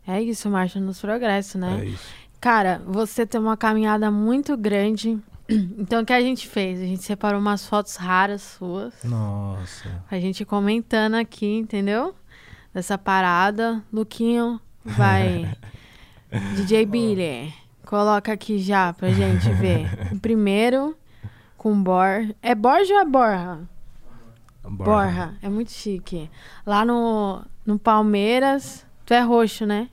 É 0.08 0.22
isso, 0.22 0.50
marcha 0.50 0.80
nos 0.80 1.00
progressos, 1.02 1.56
né? 1.60 1.82
É 1.82 1.86
isso. 1.86 2.04
Cara, 2.40 2.82
você 2.86 3.26
tem 3.26 3.40
uma 3.42 3.58
caminhada 3.58 4.12
muito 4.12 4.56
grande. 4.56 5.18
Então, 5.78 6.02
o 6.02 6.06
que 6.06 6.14
a 6.14 6.22
gente 6.22 6.48
fez? 6.48 6.82
A 6.82 6.86
gente 6.86 7.04
separou 7.04 7.40
umas 7.40 7.68
fotos 7.68 7.96
raras 7.96 8.42
suas. 8.42 8.94
Nossa. 9.04 10.04
A 10.10 10.20
gente 10.20 10.44
comentando 10.44 11.16
aqui, 11.16 11.46
entendeu? 11.46 12.16
Dessa 12.74 12.98
parada. 12.98 13.84
Luquinho, 13.94 14.60
Vai. 14.86 15.52
DJ 16.56 16.86
Billy, 16.86 17.54
coloca 17.86 18.32
aqui 18.34 18.60
já 18.60 18.94
pra 18.94 19.10
gente 19.10 19.50
ver. 19.54 19.88
O 20.12 20.20
primeiro, 20.22 20.96
com 21.58 21.82
Bor. 21.82 22.28
É 22.42 22.54
Borja 22.54 22.94
ou 22.94 23.00
é 23.00 23.06
Borja? 23.06 23.60
Borja. 24.64 25.34
É 25.42 25.50
muito 25.50 25.72
chique. 25.72 26.30
Lá 26.66 26.86
no, 26.86 27.44
no 27.66 27.80
Palmeiras, 27.80 28.86
tu 29.06 29.14
é 29.14 29.22
roxo, 29.22 29.66
né? 29.66 29.90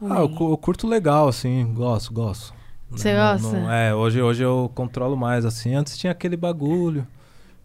Ah, 0.00 0.18
eu, 0.18 0.50
eu 0.50 0.56
curto 0.56 0.86
legal, 0.86 1.28
assim, 1.28 1.72
gosto, 1.72 2.12
gosto. 2.12 2.54
Você 2.92 3.14
Não- 3.14 3.32
gosta? 3.32 3.56
não- 3.60 3.70
é, 3.72 3.94
hoje, 3.94 4.20
hoje 4.22 4.42
eu 4.42 4.70
controlo 4.74 5.16
mais, 5.16 5.44
assim. 5.44 5.74
Antes 5.74 5.96
tinha 5.98 6.10
aquele 6.12 6.36
bagulho 6.36 7.06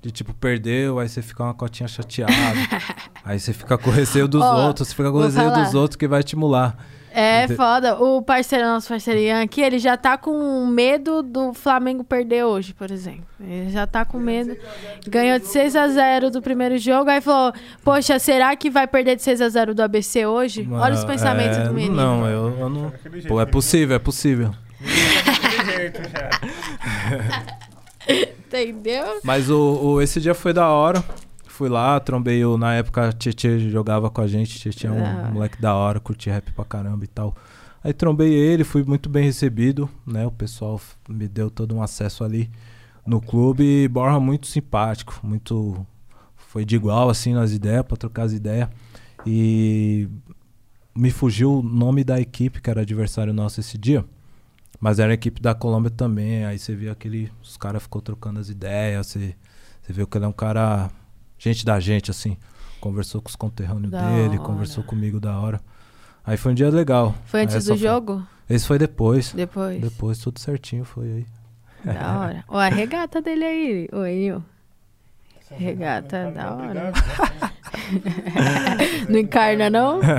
de 0.02 0.12
tipo, 0.12 0.34
perdeu, 0.34 1.00
aí 1.00 1.10
você 1.10 1.22
fica 1.22 1.44
uma 1.44 1.54
cotinha 1.54 1.88
chateada. 1.88 2.34
aí 3.26 3.40
você 3.40 3.52
fica 3.54 3.78
com 3.78 3.90
receio 3.90 4.28
dos 4.28 4.42
Ó, 4.44 4.68
outros, 4.68 4.88
você 4.90 4.96
fica 4.96 5.12
com 5.12 5.20
receio 5.22 5.50
falar. 5.50 5.64
dos 5.64 5.74
outros 5.74 5.96
que 5.96 6.08
vai 6.08 6.20
estimular. 6.20 6.78
É 7.20 7.46
Ente- 7.46 7.56
foda. 7.56 7.96
O 7.98 8.22
parceiro, 8.22 8.64
nosso 8.68 8.88
parceiro 8.90 9.20
Ian 9.20 9.42
aqui, 9.42 9.60
ele 9.60 9.80
já 9.80 9.98
tá 9.98 10.20
com 10.20 10.68
medo 10.68 11.24
do 11.24 11.52
Flamengo 11.52 12.04
perder 12.04 12.44
hoje, 12.44 12.76
por 12.76 12.92
exemplo. 12.92 13.24
Ele 13.40 13.72
já 13.72 13.88
tá 13.88 14.06
com 14.06 14.20
medo. 14.20 14.56
Ganhou 15.08 15.40
de 15.40 15.48
6 15.48 15.76
a 15.76 15.88
0 15.88 16.30
do 16.30 16.44
primeiro 16.44 16.78
jogo, 16.78 17.10
aí 17.10 17.20
falou: 17.20 17.52
Poxa, 17.84 18.20
será 18.20 18.56
que 18.56 18.70
vai 18.70 18.86
perder 18.86 19.16
de 19.16 19.24
6 19.24 19.42
a 19.42 19.50
0 19.50 19.74
do 19.74 19.82
ABC 19.82 20.28
hoje? 20.28 20.68
Olha 20.72 20.94
os 20.94 21.04
pensamentos 21.06 21.58
é, 21.58 21.64
do 21.64 21.74
menino. 21.74 21.96
Não, 21.96 22.28
eu, 22.28 22.60
eu 22.60 22.70
não. 22.70 22.94
Pô, 23.28 23.42
é 23.42 23.46
né? 23.46 23.52
possível, 23.52 23.96
é 23.96 24.00
possível. 24.00 24.52
Daquele 24.80 25.66
jeito 25.78 26.02
já. 26.10 26.30
Entendeu? 28.48 29.20
Mas 29.24 29.50
o, 29.50 29.60
o- 29.96 30.02
esse 30.02 30.20
dia 30.22 30.34
foi 30.34 30.54
da 30.54 30.70
hora. 30.70 31.04
Fui 31.48 31.68
lá, 31.70 32.00
trombei 32.00 32.44
o. 32.46 32.58
Na 32.58 32.76
época, 32.76 33.10
a 33.10 33.12
Tietê 33.12 33.60
jogava 33.70 34.10
com 34.10 34.22
a 34.22 34.28
gente. 34.28 34.60
Tietê 34.60 34.88
é 34.88 34.92
um 34.92 34.96
Da 35.02 35.10
hora. 35.18 35.32
moleque 35.32 35.62
da 35.62 35.76
hora, 35.76 36.00
curtia 36.00 36.34
rap 36.34 36.52
pra 36.54 36.64
caramba 36.64 37.04
e 37.04 37.08
tal. 37.08 37.36
Aí 37.84 37.94
trombei 37.94 38.32
ele, 38.34 38.64
fui 38.64 38.84
muito 38.84 39.10
bem 39.10 39.24
recebido, 39.26 39.90
né? 40.06 40.26
O 40.26 40.32
pessoal 40.32 40.80
me 41.10 41.28
deu 41.28 41.50
todo 41.50 41.76
um 41.76 41.82
acesso 41.82 42.24
ali 42.24 42.50
no 43.06 43.20
clube. 43.20 43.64
E 43.84 43.88
Borja 43.88 44.20
muito 44.20 44.48
simpático, 44.48 45.20
muito. 45.24 45.86
Foi 46.36 46.64
de 46.64 46.76
igual, 46.76 47.10
assim, 47.10 47.34
nas 47.34 47.52
ideias, 47.52 47.84
pra 47.84 47.98
trocar 47.98 48.24
as 48.24 48.34
ideias. 48.34 48.70
E 49.26 50.08
me 50.96 51.12
fugiu 51.12 51.60
o 51.60 51.64
nome 51.64 52.04
da 52.04 52.20
equipe, 52.22 52.62
que 52.62 52.70
era 52.70 52.82
adversário 52.82 53.34
nosso 53.34 53.60
esse 53.60 53.78
dia. 53.78 54.06
Mas 54.80 55.00
era 55.00 55.12
a 55.12 55.16
equipe 55.16 55.42
da 55.42 55.56
Colômbia 55.56 55.90
também. 55.90 56.46
Aí 56.46 56.60
você 56.60 56.76
viu 56.76 56.92
aquele. 56.92 57.32
Os 57.42 57.58
caras 57.58 57.82
ficou 57.84 58.02
trocando 58.02 58.40
as 58.40 58.50
ideias. 58.50 59.08
Você, 59.08 59.36
você 59.82 59.94
viu 59.94 60.06
que 60.08 60.18
ele 60.18 60.26
é 60.26 60.28
um 60.28 60.32
cara. 60.34 60.90
Gente 61.40 61.66
da 61.66 61.80
gente, 61.80 62.12
assim. 62.12 62.38
Conversou 62.80 63.22
com 63.22 63.30
os 63.30 63.36
conterrâneos 63.36 63.92
Da 63.92 64.08
dele, 64.08 64.38
hora. 64.38 64.40
conversou 64.40 64.84
comigo 64.84 65.20
da 65.20 65.40
hora. 65.40 65.60
Aí 66.24 66.38
foi 66.38 66.52
um 66.52 66.56
dia 66.56 66.70
legal. 66.70 67.16
Foi 67.26 67.42
antes 67.42 67.66
do 67.66 67.70
foi- 67.70 67.78
jogo? 67.78 68.24
Esse 68.50 68.68
foi 68.68 68.78
depois. 68.78 69.34
Depois. 69.34 69.82
Depois, 69.82 70.20
tudo 70.20 70.40
certinho, 70.40 70.86
foi 70.86 71.12
aí. 71.12 71.26
Da 71.94 72.20
hora. 72.20 72.44
Ó, 72.48 72.58
a 72.58 72.70
regata 72.70 73.22
dele 73.22 73.44
aí. 73.46 73.90
Nil. 74.16 74.44
Regata 75.56 76.32
da 76.32 76.54
hora. 76.54 76.92
Obrigado. 76.94 77.58
Não 79.10 79.20
encarna, 79.20 79.70
não? 79.70 80.00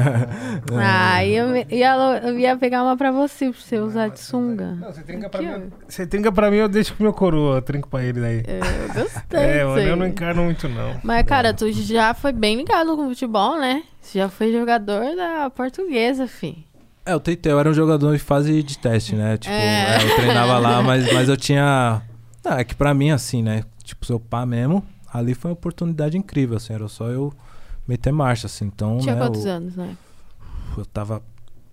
Ah, 0.80 1.24
eu 1.24 1.56
ia, 1.70 1.94
eu 2.22 2.38
ia 2.38 2.56
pegar 2.56 2.82
uma 2.82 2.96
pra 2.96 3.10
você, 3.10 3.50
pra 3.50 3.60
você 3.60 3.78
usar 3.78 4.08
de 4.08 4.20
sunga. 4.20 4.72
Não, 4.80 4.92
você 4.92 5.02
trinca 5.02 5.28
pra 5.30 5.40
Aqui, 5.40 5.48
mim. 5.58 5.72
Você 5.88 6.06
trinca 6.06 6.32
pra 6.32 6.50
mim, 6.50 6.58
eu 6.58 6.68
deixo 6.68 6.94
pro 6.94 7.02
meu 7.04 7.12
coroa. 7.12 7.56
Eu 7.56 7.62
trinco 7.62 7.88
pra 7.88 8.04
ele 8.04 8.20
daí. 8.20 8.42
Eu 8.46 8.94
gostei. 9.02 9.40
É, 9.40 9.64
mano, 9.64 9.80
eu 9.80 9.96
não 9.96 10.06
encarno 10.06 10.42
muito, 10.44 10.68
não. 10.68 10.96
Mas, 11.02 11.24
cara, 11.24 11.54
tu 11.54 11.70
já 11.72 12.12
foi 12.12 12.32
bem 12.32 12.56
ligado 12.56 12.94
com 12.96 13.06
o 13.06 13.08
futebol, 13.08 13.58
né? 13.58 13.82
Você 14.00 14.18
já 14.18 14.28
foi 14.28 14.52
jogador 14.52 15.16
da 15.16 15.48
portuguesa, 15.50 16.26
fi. 16.26 16.66
É, 17.06 17.12
eu 17.14 17.20
tentei, 17.20 17.50
eu 17.50 17.58
era 17.58 17.70
um 17.70 17.74
jogador 17.74 18.14
em 18.14 18.18
fase 18.18 18.62
de 18.62 18.76
teste, 18.78 19.14
né? 19.14 19.38
Tipo, 19.38 19.54
É. 19.54 19.96
é, 19.96 20.04
eu 20.04 20.16
treinava 20.16 20.58
lá, 20.58 20.82
mas, 20.82 21.10
mas 21.12 21.28
eu 21.28 21.36
tinha. 21.36 22.02
Ah, 22.44 22.60
é 22.60 22.64
que 22.64 22.74
pra 22.74 22.92
mim, 22.92 23.10
assim, 23.10 23.42
né? 23.42 23.64
Tipo, 23.82 24.04
seu 24.04 24.20
pá 24.20 24.44
mesmo, 24.44 24.84
ali 25.12 25.34
foi 25.34 25.50
uma 25.50 25.54
oportunidade 25.54 26.16
incrível, 26.16 26.56
assim, 26.56 26.72
era 26.72 26.86
só 26.88 27.09
eu 27.09 27.32
meter 27.86 28.12
marcha, 28.12 28.46
assim. 28.46 28.66
Então, 28.66 28.98
Tinha 28.98 29.14
né, 29.14 29.20
quantos 29.20 29.44
eu, 29.44 29.52
anos, 29.52 29.76
né? 29.76 29.96
eu 30.76 30.84
tava 30.86 31.22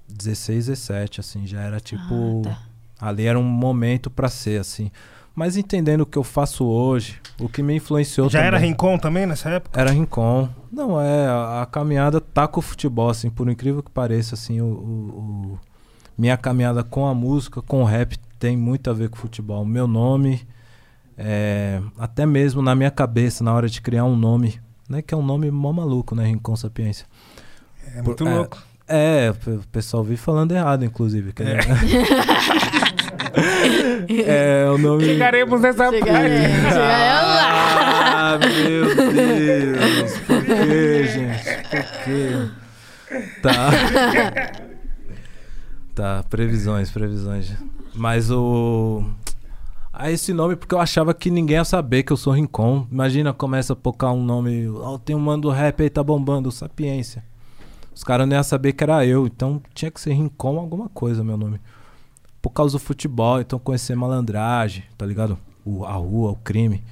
16, 0.07 0.67
17, 0.67 1.19
assim, 1.19 1.45
já 1.47 1.61
era 1.61 1.79
tipo. 1.79 2.41
Ah, 2.45 2.49
tá. 2.49 2.59
Ali 3.07 3.25
era 3.25 3.37
um 3.37 3.43
momento 3.43 4.09
pra 4.09 4.29
ser, 4.29 4.59
assim. 4.61 4.89
Mas 5.35 5.57
entendendo 5.57 6.01
o 6.01 6.05
que 6.05 6.17
eu 6.17 6.23
faço 6.23 6.63
hoje, 6.63 7.19
o 7.37 7.49
que 7.49 7.61
me 7.61 7.75
influenciou 7.75 8.29
Já 8.29 8.39
também. 8.39 8.47
era 8.47 8.57
Rincon 8.57 8.97
também 8.97 9.25
nessa 9.25 9.49
época? 9.49 9.77
Era 9.81 9.91
Rincon. 9.91 10.47
Não, 10.71 10.99
é, 11.01 11.27
a, 11.27 11.61
a 11.63 11.65
caminhada 11.65 12.21
tá 12.21 12.47
com 12.47 12.59
o 12.59 12.63
futebol, 12.63 13.09
assim, 13.09 13.29
por 13.29 13.49
incrível 13.49 13.83
que 13.83 13.91
pareça, 13.91 14.35
assim, 14.35 14.61
o, 14.61 14.65
o- 14.65 15.49
o- 15.53 15.59
minha 16.17 16.37
caminhada 16.37 16.85
com 16.85 17.05
a 17.05 17.13
música, 17.13 17.61
com 17.61 17.81
o 17.81 17.85
rap, 17.85 18.17
tem 18.39 18.55
muito 18.55 18.89
a 18.89 18.93
ver 18.93 19.09
com 19.09 19.17
o 19.17 19.19
futebol. 19.19 19.61
O 19.63 19.65
meu 19.65 19.85
nome, 19.87 20.47
é, 21.17 21.81
até 21.97 22.25
mesmo 22.25 22.61
na 22.61 22.75
minha 22.75 22.91
cabeça, 22.91 23.43
na 23.43 23.53
hora 23.53 23.67
de 23.69 23.81
criar 23.81 24.05
um 24.05 24.15
nome, 24.15 24.59
né, 24.89 25.01
que 25.01 25.13
é 25.13 25.17
um 25.17 25.23
nome 25.25 25.49
mó 25.51 25.71
maluco, 25.73 26.15
né, 26.15 26.25
Rincon 26.25 26.55
Sapiência. 26.55 27.05
É 27.95 28.01
muito 28.01 28.23
Por- 28.23 28.31
é, 28.31 28.35
louco. 28.35 28.57
É, 28.87 29.33
o 29.47 29.59
pessoal 29.71 30.03
vi 30.03 30.15
falando 30.17 30.51
errado, 30.51 30.85
inclusive. 30.85 31.33
que 31.33 31.41
É. 31.43 31.59
é 34.65 34.69
o 34.69 34.77
nome... 34.77 35.05
Chegaremos 35.05 35.59
nessa 35.61 35.91
parte. 35.91 36.09
é, 36.09 36.49
chegaremos 36.49 36.75
lá. 36.75 37.55
Ah, 38.17 38.37
meu 38.39 38.95
Deus. 38.95 40.17
Por 40.19 40.45
que, 40.45 41.03
gente? 41.07 41.43
Por 41.69 41.83
quê? 42.03 42.49
Tá. 43.41 43.69
Tá, 45.93 46.23
previsões, 46.29 46.89
previsões. 46.91 47.53
Mas 47.93 48.29
o. 48.29 49.03
Ah, 49.97 50.11
esse 50.11 50.33
nome 50.33 50.55
porque 50.57 50.75
eu 50.75 50.79
achava 50.79 51.13
que 51.13 51.31
ninguém 51.31 51.55
ia 51.55 51.63
saber 51.63 52.03
que 52.03 52.11
eu 52.11 52.17
sou 52.17 52.33
Rincon. 52.33 52.85
Imagina, 52.91 53.33
começa 53.33 53.73
a 53.73 53.75
pocar 53.75 54.11
um 54.11 54.21
nome. 54.23 54.67
Ó, 54.69 54.97
tem 54.97 55.15
um 55.15 55.19
mano 55.19 55.43
do 55.43 55.49
rap 55.49 55.81
aí, 55.81 55.89
tá 55.89 56.03
bombando, 56.03 56.51
Sapiência. 56.51 57.23
Os 57.93 58.03
caras 58.03 58.27
não 58.27 58.35
iam 58.35 58.43
saber 58.43 58.73
que 58.73 58.83
era 58.83 59.05
eu, 59.05 59.25
então 59.25 59.61
tinha 59.73 59.89
que 59.89 60.01
ser 60.01 60.11
Rincon 60.13 60.59
alguma 60.59 60.89
coisa, 60.89 61.23
meu 61.23 61.37
nome. 61.37 61.61
Por 62.41 62.49
causa 62.49 62.77
do 62.77 62.79
futebol, 62.83 63.39
então 63.39 63.57
conhecer 63.57 63.95
malandragem, 63.95 64.83
tá 64.97 65.05
ligado? 65.05 65.37
O, 65.63 65.85
a 65.85 65.93
rua, 65.93 66.31
o 66.31 66.35
crime. 66.35 66.83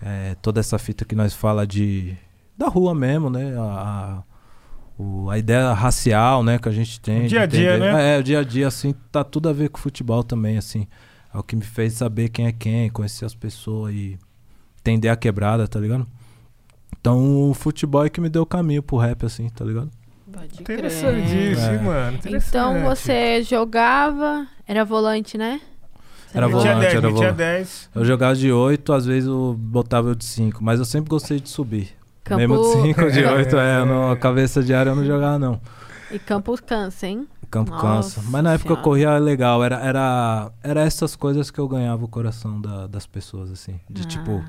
É, 0.00 0.34
toda 0.40 0.58
essa 0.58 0.78
fita 0.78 1.04
que 1.04 1.14
nós 1.14 1.34
fala 1.34 1.66
de. 1.66 2.16
Da 2.56 2.66
rua 2.68 2.94
mesmo, 2.94 3.28
né? 3.28 3.54
A, 3.58 3.62
a, 3.62 4.22
o- 5.02 5.28
a 5.30 5.36
ideia 5.38 5.72
racial, 5.74 6.42
né, 6.42 6.58
que 6.58 6.68
a 6.68 6.72
gente 6.72 6.98
tem. 6.98 7.26
O 7.26 7.28
dia 7.28 7.42
a 7.42 7.46
dia, 7.46 7.74
entender. 7.76 7.92
né? 7.92 8.16
É, 8.16 8.18
o 8.18 8.22
dia 8.22 8.40
a 8.40 8.44
dia, 8.44 8.66
assim, 8.68 8.94
tá 9.12 9.22
tudo 9.22 9.48
a 9.50 9.52
ver 9.52 9.68
com 9.68 9.78
o 9.78 9.82
futebol 9.82 10.24
também, 10.24 10.56
assim. 10.56 10.88
É 11.38 11.40
o 11.40 11.42
que 11.44 11.54
me 11.54 11.62
fez 11.62 11.92
saber 11.92 12.30
quem 12.30 12.46
é 12.46 12.52
quem, 12.52 12.90
conhecer 12.90 13.24
as 13.24 13.34
pessoas 13.34 13.94
e 13.94 14.18
entender 14.80 15.08
a 15.08 15.14
quebrada, 15.14 15.68
tá 15.68 15.78
ligado? 15.78 16.04
Então 17.00 17.48
o 17.48 17.54
futebol 17.54 18.04
é 18.04 18.08
que 18.10 18.20
me 18.20 18.28
deu 18.28 18.42
o 18.42 18.46
caminho 18.46 18.82
pro 18.82 18.96
rap, 18.96 19.24
assim, 19.24 19.48
tá 19.48 19.64
ligado? 19.64 19.88
Pode 20.32 20.62
crer. 20.64 20.78
Interessantíssimo, 20.80 21.62
É. 21.62 21.78
mano. 21.78 22.18
Então 22.18 22.72
interessante. 22.72 22.82
você 22.82 23.42
jogava, 23.44 24.48
era 24.66 24.84
volante, 24.84 25.38
né? 25.38 25.60
Você 26.26 26.36
Era 26.36 26.48
Metia 26.48 26.60
volante, 26.60 26.80
10, 26.80 26.94
era 26.94 27.10
volante. 27.10 27.34
10. 27.36 27.90
Eu 27.94 28.04
jogava 28.04 28.34
de 28.34 28.52
8, 28.52 28.92
às 28.92 29.06
vezes 29.06 29.28
eu 29.28 29.54
botava 29.56 30.08
eu 30.08 30.14
de 30.16 30.24
5, 30.24 30.62
mas 30.62 30.80
eu 30.80 30.84
sempre 30.84 31.08
gostei 31.08 31.38
de 31.38 31.48
subir. 31.48 31.90
Campo... 32.24 32.40
Mesmo 32.40 32.60
de 32.60 32.82
5 32.82 33.10
de 33.12 33.24
8, 33.24 33.56
é, 33.56 33.78
eu 33.78 33.86
não, 33.86 34.16
cabeça 34.16 34.60
de 34.60 34.74
área 34.74 34.90
eu 34.90 34.96
não 34.96 35.04
jogava, 35.04 35.38
não. 35.38 35.60
E 36.10 36.18
campo 36.18 36.56
cansa, 36.62 37.06
hein? 37.06 37.28
Campo 37.50 37.70
Nossa 37.70 37.86
cansa. 38.20 38.22
Mas 38.30 38.42
na 38.44 38.52
época 38.54 38.68
eu 38.70 38.76
Senhora. 38.76 38.82
corria 38.84 39.18
legal. 39.18 39.64
Era, 39.64 39.76
era, 39.80 40.52
era 40.62 40.80
essas 40.82 41.16
coisas 41.16 41.50
que 41.50 41.58
eu 41.58 41.66
ganhava 41.68 42.04
o 42.04 42.08
coração 42.08 42.60
da- 42.60 42.86
das 42.86 43.06
pessoas, 43.06 43.50
assim. 43.50 43.80
De 43.88 44.06
tipo, 44.06 44.42
Ah, 44.44 44.48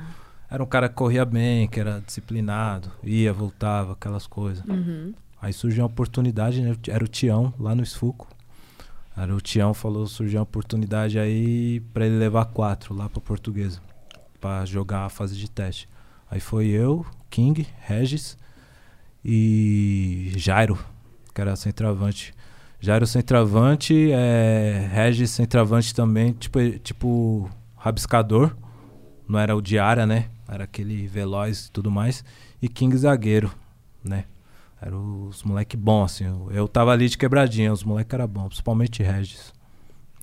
era 0.55 0.63
um 0.63 0.65
cara 0.65 0.89
que 0.89 0.95
corria 0.95 1.23
bem, 1.25 1.67
que 1.67 1.79
era 1.79 2.01
disciplinado, 2.05 2.91
ia, 3.03 3.31
voltava, 3.33 3.93
aquelas 3.93 4.25
coisas. 4.27 4.63
uhum. 4.65 5.13
Aí 5.41 5.53
surgiu 5.53 5.83
uma 5.83 5.87
oportunidade, 5.89 6.61
né? 6.61 6.75
Era 6.89 7.03
o 7.03 7.07
Tião, 7.07 7.53
lá 7.57 7.73
no 7.73 7.81
Esfuco. 7.83 8.27
Era 9.15 9.33
o 9.33 9.39
Tião, 9.39 9.73
falou, 9.73 10.05
surgiu 10.07 10.39
uma 10.39 10.43
oportunidade 10.43 11.17
aí 11.19 11.79
pra 11.93 12.05
ele 12.05 12.17
levar 12.17 12.45
quatro 12.45 12.93
lá 12.93 13.07
pra 13.09 13.21
portuguesa. 13.21 13.79
Pra 14.41 14.65
jogar 14.65 15.05
a 15.05 15.09
fase 15.09 15.37
de 15.37 15.49
teste. 15.49 15.87
Aí 16.29 16.39
foi 16.41 16.67
eu, 16.67 17.05
King, 17.29 17.65
Regis 17.81 18.37
e 19.23 20.31
Jairo, 20.35 20.77
que 21.33 21.41
era 21.41 21.55
centroavante. 21.55 22.33
Jairo 22.81 23.05
centroavante, 23.05 24.09
é, 24.11 24.89
Regis 24.91 25.31
centroavante 25.31 25.93
também, 25.93 26.31
tipo, 26.33 26.59
tipo 26.79 27.49
rabiscador. 27.75 28.55
Não 29.27 29.37
era 29.37 29.55
o 29.55 29.61
Diária, 29.61 30.05
né? 30.05 30.29
Era 30.47 30.63
aquele 30.63 31.05
veloz 31.07 31.65
e 31.67 31.71
tudo 31.71 31.91
mais. 31.91 32.23
E 32.61 32.67
King 32.69 32.95
zagueiro, 32.97 33.51
né? 34.03 34.25
Eram 34.81 35.27
os 35.27 35.43
moleque 35.43 35.75
bons, 35.75 36.05
assim. 36.05 36.25
Eu, 36.25 36.49
eu 36.51 36.67
tava 36.67 36.91
ali 36.91 37.09
de 37.09 37.17
quebradinha, 37.17 37.71
os 37.71 37.83
moleque 37.83 38.15
era 38.15 38.25
bom, 38.25 38.47
principalmente 38.47 39.03
Regis. 39.03 39.53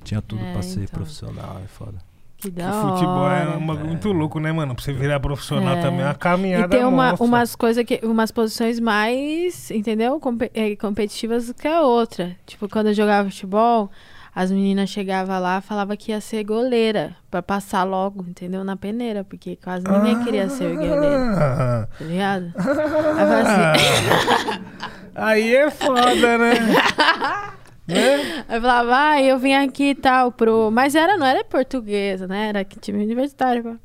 Tinha 0.02 0.22
tudo 0.22 0.42
É, 0.42 0.52
pra 0.52 0.62
ser 0.62 0.80
então. 0.84 0.94
profissional, 0.96 1.60
é 1.62 1.66
foda. 1.68 1.98
Que 2.38 2.50
Que 2.50 2.50
da 2.50 2.70
futebol 2.70 3.14
hora. 3.22 3.44
é 3.44 3.56
um 3.56 3.66
bagulho 3.66 3.86
muito 3.88 4.12
louco, 4.12 4.38
né, 4.38 4.52
mano? 4.52 4.74
Pra 4.74 4.84
você 4.84 4.92
virar 4.92 5.18
profissional 5.20 5.76
É. 5.76 5.80
também 5.80 6.00
é 6.02 6.04
uma 6.04 6.14
caminhada 6.14 6.66
E 6.66 6.68
tem 6.78 6.84
uma, 6.86 7.14
umas 7.14 7.56
coisas 7.56 7.82
que. 7.84 7.98
umas 8.04 8.30
posições 8.30 8.78
mais, 8.78 9.70
entendeu? 9.70 10.20
Compe- 10.20 10.50
eh, 10.54 10.76
competitivas 10.76 11.46
do 11.46 11.54
que 11.54 11.66
a 11.66 11.80
outra. 11.80 12.36
Tipo, 12.46 12.68
quando 12.68 12.88
eu 12.88 12.94
jogava 12.94 13.30
futebol, 13.30 13.90
as 14.34 14.50
meninas 14.52 14.90
chegavam 14.90 15.40
lá 15.40 15.58
e 15.58 15.62
falavam 15.62 15.96
que 15.96 16.12
ia 16.12 16.20
ser 16.20 16.44
goleira. 16.44 17.16
Pra 17.30 17.42
passar 17.42 17.84
logo, 17.84 18.22
entendeu? 18.28 18.62
Na 18.62 18.76
peneira. 18.76 19.24
Porque 19.24 19.56
quase 19.56 19.86
ninguém 19.88 20.22
queria 20.22 20.50
ser 20.50 20.74
goleira. 20.76 21.32
Ah, 21.38 21.88
Tá 21.98 22.04
ligado? 22.04 22.52
Aí 22.58 22.74
eu 22.74 22.90
falava 22.90 23.36
assim. 23.40 24.60
Aí 25.14 25.56
é 25.56 25.70
foda, 25.70 26.38
né? 26.38 26.52
né? 27.86 28.44
Aí 28.48 28.56
eu 28.56 28.60
falava, 28.60 28.96
ah, 29.10 29.22
eu 29.22 29.38
vim 29.38 29.54
aqui 29.54 29.90
e 29.90 29.94
tal, 29.94 30.32
pro. 30.32 30.70
Mas 30.70 30.94
era, 30.94 31.16
não 31.16 31.26
era 31.26 31.44
portuguesa, 31.44 32.26
né? 32.26 32.48
Era 32.48 32.64
time 32.64 33.02
universitário. 33.02 33.78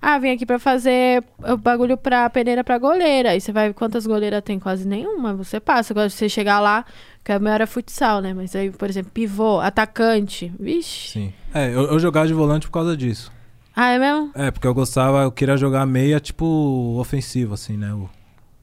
Ah, 0.00 0.18
vim 0.18 0.30
aqui 0.30 0.44
pra 0.44 0.58
fazer 0.58 1.24
o 1.48 1.56
bagulho 1.56 1.96
pra 1.96 2.28
peneira 2.28 2.62
pra 2.62 2.76
goleira. 2.78 3.30
Aí 3.30 3.40
você 3.40 3.50
vai, 3.50 3.72
quantas 3.72 4.06
goleiras 4.06 4.42
tem? 4.42 4.58
Quase 4.58 4.86
nenhuma. 4.86 5.34
Você 5.34 5.58
passa. 5.58 5.92
Agora, 5.92 6.10
se 6.10 6.16
você 6.16 6.28
chegar 6.28 6.60
lá, 6.60 6.84
que 7.24 7.32
a 7.32 7.38
minha 7.38 7.54
era 7.54 7.66
futsal, 7.66 8.20
né? 8.20 8.34
Mas 8.34 8.54
aí, 8.54 8.70
por 8.70 8.88
exemplo, 8.90 9.10
pivô, 9.12 9.58
atacante. 9.58 10.52
Vixe. 10.60 11.10
Sim. 11.12 11.32
É, 11.54 11.68
eu, 11.68 11.84
eu 11.86 11.98
jogava 11.98 12.26
de 12.26 12.34
volante 12.34 12.66
por 12.66 12.72
causa 12.72 12.94
disso. 12.96 13.32
Ah, 13.74 13.90
é 13.90 13.98
mesmo? 13.98 14.30
É, 14.34 14.50
porque 14.50 14.66
eu 14.66 14.74
gostava, 14.74 15.22
eu 15.22 15.32
queria 15.32 15.56
jogar 15.56 15.84
meia, 15.86 16.20
tipo, 16.20 16.96
ofensivo, 17.00 17.54
assim, 17.54 17.76
né? 17.76 17.92
O, 17.92 18.08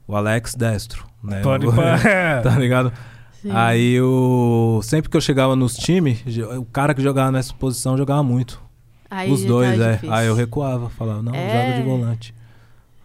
o 0.06 0.16
Alex 0.16 0.54
destro, 0.54 1.04
né? 1.22 1.40
Pode 1.42 1.66
O- 1.66 1.72
tá 2.42 2.50
ligado? 2.58 2.92
Sim. 3.44 3.50
Aí 3.52 3.92
eu. 3.92 4.80
Sempre 4.82 5.10
que 5.10 5.16
eu 5.16 5.20
chegava 5.20 5.54
nos 5.54 5.76
times, 5.76 6.18
o 6.58 6.64
cara 6.64 6.94
que 6.94 7.02
jogava 7.02 7.30
nessa 7.30 7.52
posição 7.52 7.96
jogava 7.96 8.22
muito. 8.22 8.58
Aí 9.10 9.30
Os 9.30 9.44
dois, 9.44 9.78
tá 9.78 9.84
é. 9.84 9.92
difícil. 9.92 10.14
Aí 10.14 10.26
eu 10.26 10.34
recuava, 10.34 10.88
falava, 10.88 11.22
não, 11.22 11.34
É. 11.34 11.66
joga 11.66 11.76
de 11.78 11.82
volante. 11.88 12.34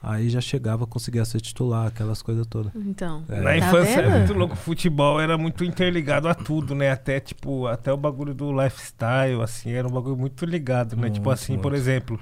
Aí 0.02 0.30
já 0.30 0.40
chegava, 0.40 0.88
conseguia 0.88 1.26
ser 1.26 1.42
titular, 1.42 1.88
aquelas 1.88 2.22
coisas 2.22 2.48
todas. 2.48 2.72
Então. 2.74 3.22
É. 3.28 3.36
Na 3.42 3.44
Tá 3.50 3.58
infância 3.58 4.02
vendo? 4.02 4.14
é 4.16 4.18
muito 4.20 4.34
louco. 4.34 4.54
O 4.54 4.58
futebol 4.58 5.20
era 5.20 5.38
muito 5.38 5.64
interligado 5.66 6.30
a 6.30 6.34
tudo, 6.34 6.74
né? 6.74 6.90
Até, 6.90 7.20
tipo, 7.20 7.68
até 7.68 7.92
o 7.92 7.98
bagulho 7.98 8.34
do 8.34 8.50
lifestyle, 8.54 9.42
assim, 9.44 9.72
era 9.72 9.86
um 9.86 9.92
bagulho 9.92 10.16
muito 10.16 10.46
ligado, 10.46 10.96
né? 10.96 11.10
tipo 11.10 11.26
Muito, 11.26 11.30
assim, 11.38 11.58
por 11.58 11.72
muito. 11.74 11.76
exemplo, 11.76 12.18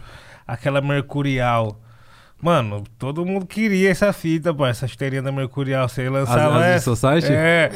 aquela 0.48 0.82
Mercurial. 0.82 1.80
Mano, 2.40 2.84
todo 3.00 3.26
mundo 3.26 3.48
queria 3.48 3.90
essa 3.90 4.14
fita, 4.14 4.54
pô, 4.54 4.66
essa 4.68 4.88
chuteirinha 4.88 5.24
da 5.24 5.32
Mercurial. 5.32 5.90
Você 5.90 6.08
lançava 6.08 6.60
as 6.60 6.66
essa. 6.66 6.96
Society? 6.96 7.32
É, 7.32 7.72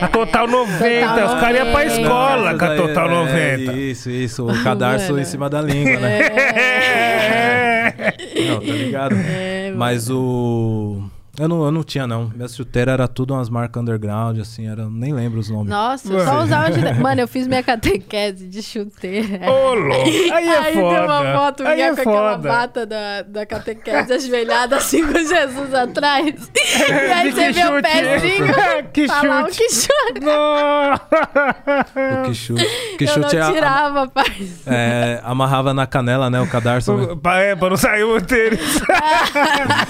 a 0.00 0.08
Total 0.08 0.46
90, 0.48 1.24
os 1.26 1.40
caras 1.40 1.56
iam 1.58 1.70
pra 1.72 1.84
90. 1.84 2.00
escola 2.00 2.58
com 2.58 2.64
a 2.64 2.76
Total 2.76 3.06
é, 3.06 3.56
90. 3.56 3.72
Isso, 3.74 4.10
isso. 4.10 4.46
O 4.48 4.62
cadarço 4.64 5.08
Mano. 5.08 5.20
em 5.20 5.24
cima 5.26 5.50
da 5.50 5.60
língua, 5.60 6.00
né? 6.00 6.20
É. 6.20 8.14
Não, 8.48 8.60
tá 8.60 8.72
ligado? 8.72 9.14
É, 9.16 9.72
Mas 9.76 10.08
o. 10.08 11.09
Eu 11.40 11.48
não, 11.48 11.64
eu 11.64 11.70
não 11.72 11.82
tinha, 11.82 12.06
não. 12.06 12.30
Minha 12.36 12.46
chuteira 12.48 12.92
era 12.92 13.08
tudo 13.08 13.32
umas 13.32 13.48
marcas 13.48 13.80
underground, 13.82 14.38
assim, 14.38 14.68
era, 14.68 14.86
nem 14.90 15.14
lembro 15.14 15.40
os 15.40 15.48
nomes. 15.48 15.70
Nossa, 15.70 16.12
eu 16.12 16.22
só 16.22 16.42
usava 16.42 16.68
de... 16.76 17.00
Mano, 17.00 17.22
eu 17.22 17.26
fiz 17.28 17.46
minha 17.46 17.62
catequese 17.62 18.46
de 18.46 18.62
chuteira. 18.62 19.50
Ô, 19.50 19.72
louco. 19.72 20.04
Aí 20.34 20.48
é 20.48 20.58
Aí 20.58 20.74
foda. 20.74 20.94
deu 20.96 21.04
uma 21.06 21.32
foto 21.32 21.66
Aí 21.66 21.76
minha 21.76 21.88
é 21.88 21.94
com 21.94 22.00
aquela 22.02 22.32
foda. 22.36 22.48
bata 22.48 22.84
da, 22.84 23.22
da 23.22 23.46
catequese 23.46 24.12
ajoelhada 24.12 24.76
assim 24.76 25.02
com 25.06 25.18
Jesus 25.18 25.72
atrás. 25.72 26.34
E 26.90 26.92
aí 26.92 27.30
você 27.32 27.52
vê 27.52 27.62
o 27.64 27.76
chute? 27.76 27.82
pezinho. 27.82 28.54
Que 28.92 29.06
falar 29.08 29.44
o 29.44 29.52
chute. 29.52 29.58
que 29.58 29.70
chute. 29.70 30.20
O 32.16 32.22
que 32.24 32.34
chute. 32.34 32.66
Que 32.98 33.04
eu 33.04 33.08
chute 33.08 33.36
não 33.36 33.48
é, 33.48 33.52
tirava, 33.52 34.08
parceiro. 34.08 34.50
é, 34.66 35.20
amarrava 35.24 35.72
na 35.74 35.86
canela, 35.86 36.28
né? 36.30 36.40
O 36.40 36.48
cadarço. 36.48 36.96
Né? 36.96 37.16
Pra, 37.22 37.38
é, 37.40 37.56
pra 37.56 37.70
não 37.70 37.76
sair 37.76 38.02
o 38.04 38.20
tênis. 38.20 38.80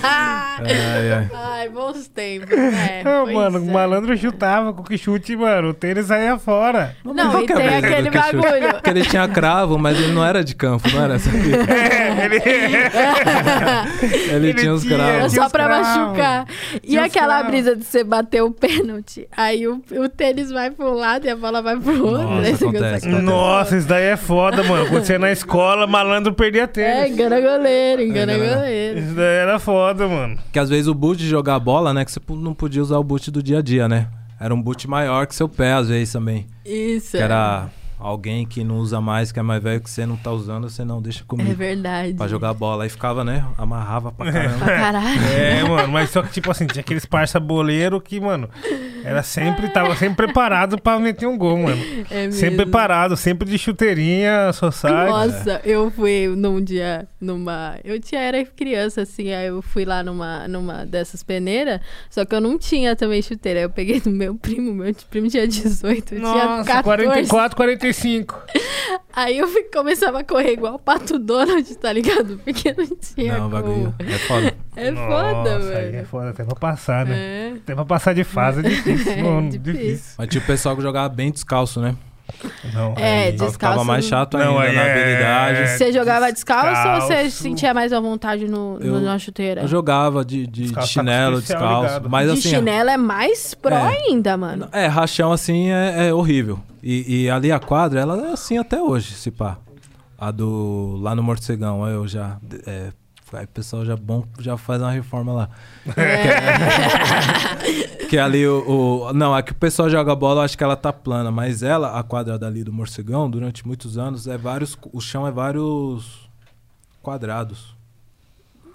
Ai, 0.02 1.12
ai. 1.12 1.30
Ai, 1.42 1.68
bons 1.68 2.08
tempos, 2.08 2.50
né? 2.56 3.02
Pois 3.02 3.34
mano, 3.34 3.56
é. 3.58 3.60
o 3.60 3.64
malandro 3.72 4.16
chutava 4.16 4.72
com 4.72 4.82
que 4.82 4.98
chute, 4.98 5.36
mano. 5.36 5.68
O 5.70 5.74
tênis 5.74 6.06
saía 6.06 6.38
fora. 6.38 6.94
Não, 7.04 7.30
Qual 7.30 7.42
e 7.42 7.44
é 7.44 7.54
tem 7.54 7.68
aquele 7.76 8.10
que 8.10 8.18
chute? 8.22 8.36
bagulho. 8.36 8.72
Porque 8.74 8.90
ele 8.90 9.02
tinha 9.04 9.28
cravo, 9.28 9.78
mas 9.78 9.98
ele 9.98 10.12
não 10.12 10.24
era 10.24 10.42
de 10.44 10.54
campo, 10.54 10.88
não 10.92 11.02
era 11.04 11.14
essa 11.14 11.28
aqui. 11.30 11.50
É, 11.70 12.24
ele... 12.24 12.40
Ele, 14.30 14.48
Ele 14.50 14.54
tinha 14.54 14.72
os 14.72 14.84
cravos. 14.84 15.32
Só 15.32 15.48
pra 15.48 15.64
cravos. 15.64 15.88
machucar. 15.88 16.46
E 16.82 16.98
aquela 16.98 17.34
cravos. 17.34 17.50
brisa 17.50 17.76
de 17.76 17.84
você 17.84 18.04
bater 18.04 18.42
o 18.42 18.50
pênalti. 18.50 19.26
Aí 19.36 19.66
o, 19.66 19.82
o 19.92 20.08
tênis 20.08 20.50
vai 20.50 20.70
pra 20.70 20.86
um 20.86 20.94
lado 20.94 21.26
e 21.26 21.30
a 21.30 21.36
bola 21.36 21.60
vai 21.62 21.76
pro 21.78 22.06
outro. 22.06 22.22
Nossa, 22.28 22.50
acontece. 22.68 23.06
consegue- 23.06 23.22
Nossa, 23.22 23.76
isso 23.76 23.88
daí 23.88 24.04
é 24.04 24.16
foda, 24.16 24.62
mano. 24.62 24.86
Quando 24.88 25.04
você 25.04 25.18
na 25.18 25.30
escola, 25.30 25.86
malandro 25.86 26.32
perdia 26.32 26.62
É, 26.62 26.66
tênis. 26.66 27.12
engana 27.12 27.40
goleiro, 27.40 28.02
engana 28.02 28.34
Engana. 28.34 28.54
goleiro. 28.56 28.98
Isso 28.98 29.14
daí 29.14 29.36
era 29.36 29.58
foda, 29.58 30.06
mano. 30.08 30.38
Que 30.52 30.58
às 30.58 30.68
vezes 30.68 30.86
o 30.86 30.94
boot 30.94 31.18
de 31.18 31.29
jogar 31.30 31.58
bola, 31.58 31.94
né? 31.94 32.04
Que 32.04 32.12
você 32.12 32.20
não 32.30 32.54
podia 32.54 32.82
usar 32.82 32.98
o 32.98 33.04
boot 33.04 33.30
do 33.30 33.42
dia 33.42 33.58
a 33.58 33.62
dia, 33.62 33.88
né? 33.88 34.08
Era 34.38 34.54
um 34.54 34.60
boot 34.60 34.88
maior 34.88 35.26
que 35.26 35.34
seu 35.34 35.48
pé, 35.48 35.74
às 35.74 35.88
vezes 35.88 36.12
também. 36.12 36.46
Isso. 36.64 37.16
Que 37.16 37.22
era 37.22 37.70
alguém 38.00 38.46
que 38.46 38.64
não 38.64 38.78
usa 38.78 39.00
mais, 39.00 39.30
que 39.30 39.38
é 39.38 39.42
mais 39.42 39.62
velho 39.62 39.80
que 39.80 39.90
você 39.90 40.04
não 40.06 40.16
tá 40.16 40.30
usando, 40.32 40.68
você 40.68 40.84
não 40.84 41.00
deixa 41.00 41.20
É 41.20 41.24
comigo. 41.26 41.54
verdade. 41.54 42.14
Pra 42.14 42.26
jogar 42.26 42.54
bola. 42.54 42.84
Aí 42.84 42.90
ficava, 42.90 43.22
né? 43.24 43.44
Amarrava 43.58 44.10
pra 44.12 44.24
Pra 44.30 44.42
caramba. 44.42 44.64
caralho. 44.66 45.20
É, 45.34 45.62
mano, 45.64 45.88
mas 45.92 46.10
só 46.10 46.22
que, 46.22 46.30
tipo 46.32 46.50
assim, 46.50 46.66
tinha 46.66 46.80
aqueles 46.80 47.04
parça 47.04 47.38
boleiro 47.38 48.00
que, 48.00 48.18
mano, 48.20 48.48
era 49.04 49.22
sempre, 49.22 49.68
tava 49.68 49.94
sempre 49.96 50.26
preparado 50.26 50.80
pra 50.80 50.98
meter 50.98 51.26
um 51.26 51.36
gol, 51.36 51.58
mano. 51.58 51.82
É 52.10 52.26
mesmo. 52.26 52.32
Sempre 52.32 52.56
preparado, 52.56 53.16
sempre 53.16 53.48
de 53.48 53.58
chuteirinha, 53.58 54.52
society. 54.52 55.10
Nossa, 55.10 55.60
eu 55.64 55.90
fui 55.90 56.28
num 56.28 56.62
dia 56.62 57.06
numa. 57.20 57.76
Eu 57.84 58.00
tinha, 58.00 58.20
era 58.20 58.44
criança, 58.44 59.02
assim, 59.02 59.32
aí 59.32 59.46
eu 59.48 59.60
fui 59.62 59.84
lá 59.84 60.02
numa, 60.02 60.46
numa 60.48 60.84
dessas 60.86 61.22
peneiras, 61.22 61.80
só 62.08 62.24
que 62.24 62.34
eu 62.34 62.40
não 62.40 62.58
tinha 62.58 62.94
também 62.96 63.20
chuteira. 63.22 63.60
Eu 63.60 63.70
peguei 63.70 64.00
do 64.00 64.10
meu 64.10 64.34
primo, 64.34 64.72
meu 64.72 64.94
primo 65.10 65.28
tinha 65.28 65.46
18, 65.46 66.14
eu 66.14 66.20
tinha 66.20 66.44
Nossa, 66.44 66.64
14. 66.64 67.04
44, 67.06 67.56
45. 67.56 67.89
Aí 69.12 69.38
eu 69.38 69.48
fui- 69.48 69.64
começava 69.64 70.20
a 70.20 70.24
correr 70.24 70.52
igual 70.52 70.74
o 70.74 70.78
Pato 70.78 71.18
Donald, 71.18 71.74
tá 71.76 71.92
ligado? 71.92 72.40
Porque 72.44 72.72
não 72.72 72.86
tinha 72.96 73.38
Não, 73.38 73.48
o 73.48 73.50
como. 73.50 73.62
bagulho. 73.62 73.94
É 73.98 74.18
foda. 74.18 74.54
É 74.76 74.90
Nossa, 74.90 75.08
foda, 75.34 75.56
aí 75.56 75.62
é 75.88 75.90
velho. 75.90 76.06
foda, 76.06 76.30
até 76.30 76.44
pra 76.44 76.54
passar, 76.56 77.06
né? 77.06 77.16
É. 77.16 77.52
Até 77.56 77.74
pra 77.74 77.84
passar 77.84 78.14
de 78.14 78.24
fase 78.24 78.60
é 78.60 78.62
difícil, 78.70 79.12
É, 79.12 79.22
mano, 79.22 79.48
difícil. 79.50 79.72
difícil. 79.72 80.14
Mas 80.18 80.28
tinha 80.28 80.42
o 80.42 80.46
pessoal 80.46 80.76
que 80.76 80.82
jogava 80.82 81.08
bem 81.08 81.30
descalço, 81.30 81.80
né? 81.80 81.94
Não, 82.74 82.94
É, 82.96 83.24
aí- 83.24 83.32
descalço 83.32 83.52
Ficava 83.52 83.84
mais 83.84 84.04
chato 84.04 84.36
Não, 84.38 84.58
ainda 84.58 84.70
aí 84.70 84.74
na 84.76 84.82
é- 84.82 84.92
habilidade. 84.92 85.68
Você 85.78 85.92
jogava 85.92 86.32
descalço, 86.32 86.88
ou 86.88 87.00
você 87.00 87.14
descalço. 87.14 87.42
sentia 87.42 87.74
mais 87.74 87.92
à 87.92 88.00
vontade 88.00 88.46
no, 88.48 88.78
no- 88.78 88.84
Eu- 88.84 89.00
na 89.00 89.18
chuteira? 89.18 89.62
Eu 89.62 89.68
jogava 89.68 90.24
de, 90.24 90.40
de- 90.46 90.46
de 90.46 90.62
Descalço, 90.62 90.92
chinelo, 90.92 91.40
descalço. 91.40 91.82
ligado. 91.86 92.10
Mas 92.10 92.26
de 92.32 92.38
assim. 92.38 92.48
chinelo 92.50 92.90
é 92.90 92.96
mais 92.96 93.54
pro 93.54 93.74
É. 93.74 93.96
ainda, 94.08 94.36
mano. 94.36 94.68
É, 94.72 94.86
rachão 94.86 95.32
assim 95.32 95.70
é, 95.70 96.08
é 96.08 96.14
horrível. 96.14 96.58
E, 96.82 97.24
e 97.24 97.30
ali 97.30 97.52
a 97.52 97.58
quadra, 97.58 98.00
ela 98.00 98.28
é 98.28 98.32
assim 98.32 98.56
até 98.58 98.80
hoje, 98.80 99.12
se 99.14 99.30
pá. 99.30 99.58
A 100.18 100.30
do. 100.30 100.98
Lá 101.00 101.14
no 101.14 101.22
Morcegão, 101.22 101.86
eu 101.88 102.06
já. 102.06 102.36
É, 102.66 102.88
aí 103.38 103.44
o 103.44 103.48
pessoal 103.48 103.84
já 103.84 103.96
bom 103.96 104.24
já 104.38 104.56
faz 104.56 104.80
uma 104.82 104.90
reforma 104.90 105.32
lá. 105.32 105.48
Que 108.08 108.18
ali 108.18 108.46
o, 108.46 109.06
o- 109.08 109.12
Não, 109.12 109.36
é 109.36 109.42
que 109.42 109.52
o 109.52 109.54
pessoal 109.54 109.88
joga 109.88 110.14
bola, 110.16 110.40
eu 110.40 110.44
acho 110.44 110.58
que 110.58 110.64
ela 110.64 110.76
tá 110.76 110.92
plana, 110.92 111.30
mas 111.30 111.62
ela, 111.62 111.98
a 111.98 112.02
quadra 112.02 112.38
dali 112.38 112.64
do 112.64 112.72
Morcegão, 112.72 113.30
durante 113.30 113.66
muitos 113.66 113.96
anos, 113.96 114.26
é 114.26 114.36
vários. 114.36 114.76
O 114.92 115.00
chão 115.00 115.26
é 115.26 115.30
vários 115.30 116.28
quadrados. 117.02 117.76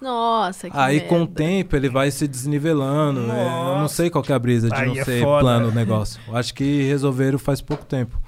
Nossa, 0.00 0.68
que 0.70 0.76
Aí 0.76 1.00
com 1.02 1.16
o 1.16 1.18
merda. 1.20 1.34
tempo 1.34 1.76
ele 1.76 1.88
vai 1.88 2.10
se 2.10 2.26
desnivelando. 2.28 3.20
é, 3.32 3.72
eu 3.74 3.78
não 3.78 3.88
sei 3.88 4.10
qual 4.10 4.22
que 4.24 4.32
é 4.32 4.34
a 4.34 4.38
brisa 4.38 4.68
de 4.68 4.74
Aí 4.74 4.86
não 4.88 4.96
é 4.96 5.04
ser 5.04 5.22
foda. 5.22 5.40
plano 5.40 5.68
o 5.68 5.72
negócio. 5.72 6.20
Eu 6.28 6.36
acho 6.36 6.54
que 6.54 6.82
resolveram 6.84 7.38
faz 7.38 7.60
pouco 7.60 7.84
tempo. 7.84 8.18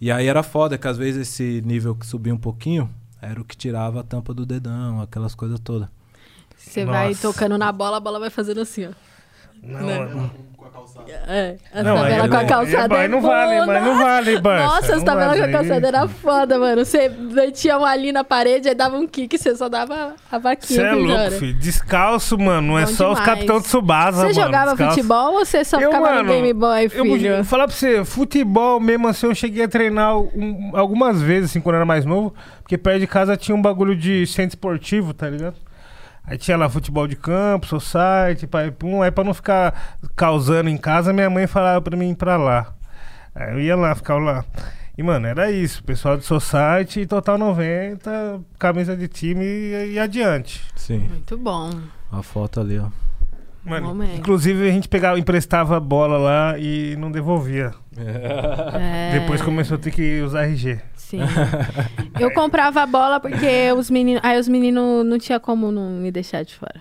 E 0.00 0.10
aí 0.10 0.26
era 0.26 0.42
foda, 0.42 0.76
que 0.76 0.88
às 0.88 0.98
vezes 0.98 1.28
esse 1.28 1.62
nível 1.64 1.94
que 1.94 2.04
subia 2.06 2.34
um 2.34 2.38
pouquinho 2.38 2.90
era 3.22 3.40
o 3.40 3.44
que 3.44 3.56
tirava 3.56 4.00
a 4.00 4.02
tampa 4.02 4.34
do 4.34 4.44
dedão, 4.44 5.00
aquelas 5.00 5.34
coisas 5.34 5.60
todas. 5.60 5.88
Você 6.56 6.84
vai 6.84 7.14
tocando 7.14 7.56
na 7.56 7.70
bola, 7.70 7.96
a 7.96 8.00
bola 8.00 8.18
vai 8.18 8.30
fazendo 8.30 8.60
assim, 8.60 8.86
ó. 8.86 8.92
Não, 9.62 9.80
Né? 9.80 9.98
mano. 9.98 10.30
É, 11.28 11.56
as 11.74 11.84
Não, 11.84 11.96
tabelas 11.96 12.28
com 12.28 12.36
a 12.36 12.38
aí- 12.40 12.46
calçada 12.46 12.96
aí 12.98 13.04
é 13.04 13.08
não 13.08 13.20
vale, 13.20 13.66
mas 13.66 13.84
não 13.84 13.98
vale, 13.98 14.40
Barça. 14.40 14.66
Nossa, 14.66 14.92
as 14.94 14.98
Não 14.98 15.04
tabelas 15.04 15.38
com 15.38 15.44
a 15.44 15.48
calçada 15.50 15.88
era 15.88 16.08
foda, 16.08 16.58
mano. 16.58 16.84
Você 16.84 17.08
metia 17.08 17.76
uma 17.78 17.88
ali 17.88 18.12
na 18.12 18.24
parede, 18.24 18.68
aí 18.68 18.74
dava 18.74 18.96
um 18.96 19.06
kick, 19.06 19.36
você 19.36 19.54
só 19.54 19.68
dava 19.68 20.14
a 20.30 20.38
vaquinha 20.38 20.80
Você 20.80 20.86
é 20.86 20.92
louco, 20.92 21.14
cara. 21.14 21.30
filho. 21.32 21.54
Descalço, 21.54 22.38
mano. 22.38 22.68
Não 22.68 22.78
é 22.78 22.82
Bom 22.86 22.92
só 22.92 23.12
os 23.12 23.18
demais. 23.18 23.34
capitão 23.34 23.60
de 23.60 23.68
Subasa, 23.68 24.16
Você 24.18 24.22
mano. 24.22 24.34
jogava 24.34 24.70
descalço. 24.70 24.94
futebol 24.96 25.32
ou 25.34 25.44
você 25.44 25.64
só 25.64 25.80
Eu, 25.80 25.90
ficava 25.90 26.06
mano, 26.14 26.22
no 26.22 26.28
Game 26.32 26.52
Boy, 26.54 26.84
Eu 26.84 26.90
filho? 26.90 27.34
vou 27.36 27.44
falar 27.44 27.66
pra 27.66 27.76
você, 27.76 28.04
futebol 28.04 28.80
mesmo 28.80 29.08
assim, 29.08 29.26
eu 29.26 29.34
cheguei 29.34 29.64
a 29.64 29.68
treinar 29.68 30.16
um- 30.18 30.70
algumas 30.74 31.20
vezes, 31.20 31.50
assim, 31.50 31.60
quando 31.60 31.74
eu 31.74 31.78
era 31.78 31.86
mais 31.86 32.04
novo, 32.04 32.34
porque 32.62 32.78
perto 32.78 33.00
de 33.00 33.06
casa 33.06 33.36
tinha 33.36 33.54
um 33.54 33.62
bagulho 33.62 33.94
de 33.96 34.26
centro 34.26 34.50
esportivo, 34.56 35.12
tá 35.12 35.28
ligado? 35.28 35.56
Aí 36.24 36.38
tinha 36.38 36.56
lá 36.56 36.68
futebol 36.68 37.06
de 37.08 37.16
campo, 37.16 37.66
society, 37.66 38.46
pai, 38.46 38.70
pum, 38.70 39.02
aí 39.02 39.10
pra 39.10 39.24
não 39.24 39.34
ficar 39.34 39.98
causando 40.14 40.68
em 40.70 40.76
casa, 40.76 41.12
minha 41.12 41.28
mãe 41.28 41.46
falava 41.46 41.80
pra 41.82 41.96
mim 41.96 42.10
ir 42.10 42.16
pra 42.16 42.36
lá. 42.36 42.72
Aí 43.34 43.52
eu 43.52 43.60
ia 43.60 43.76
lá, 43.76 43.94
ficava 43.94 44.20
lá. 44.20 44.44
E, 44.96 45.02
mano, 45.02 45.26
era 45.26 45.50
isso. 45.50 45.82
Pessoal 45.82 46.16
de 46.16 46.24
Society, 46.24 47.06
Total 47.06 47.38
90, 47.38 48.40
camisa 48.58 48.96
de 48.96 49.08
time 49.08 49.44
e, 49.44 49.92
e 49.94 49.98
adiante. 49.98 50.62
Sim. 50.76 50.98
Muito 51.08 51.36
bom. 51.38 51.70
A 52.10 52.22
foto 52.22 52.60
ali, 52.60 52.78
ó. 52.78 52.88
Mano, 53.64 53.88
Momento. 53.88 54.16
inclusive 54.18 54.68
a 54.68 54.72
gente 54.72 54.88
pegava, 54.88 55.18
emprestava 55.18 55.76
a 55.76 55.80
bola 55.80 56.18
lá 56.18 56.58
e 56.58 56.96
não 56.96 57.10
devolvia. 57.10 57.72
É, 58.74 59.18
Depois 59.20 59.42
começou 59.42 59.76
a 59.76 59.78
ter 59.78 59.90
que 59.90 60.20
usar 60.22 60.44
RG. 60.44 60.80
Sim. 61.12 61.20
Eu 62.18 62.32
comprava 62.32 62.82
a 62.82 62.86
bola 62.86 63.20
porque 63.20 63.70
os 63.76 63.90
meninos. 63.90 64.22
Aí 64.24 64.38
os 64.40 64.48
meninos 64.48 65.04
não 65.04 65.18
tinha 65.18 65.38
como 65.38 65.70
não 65.70 65.90
me 65.90 66.10
deixar 66.10 66.42
de 66.42 66.54
fora. 66.54 66.80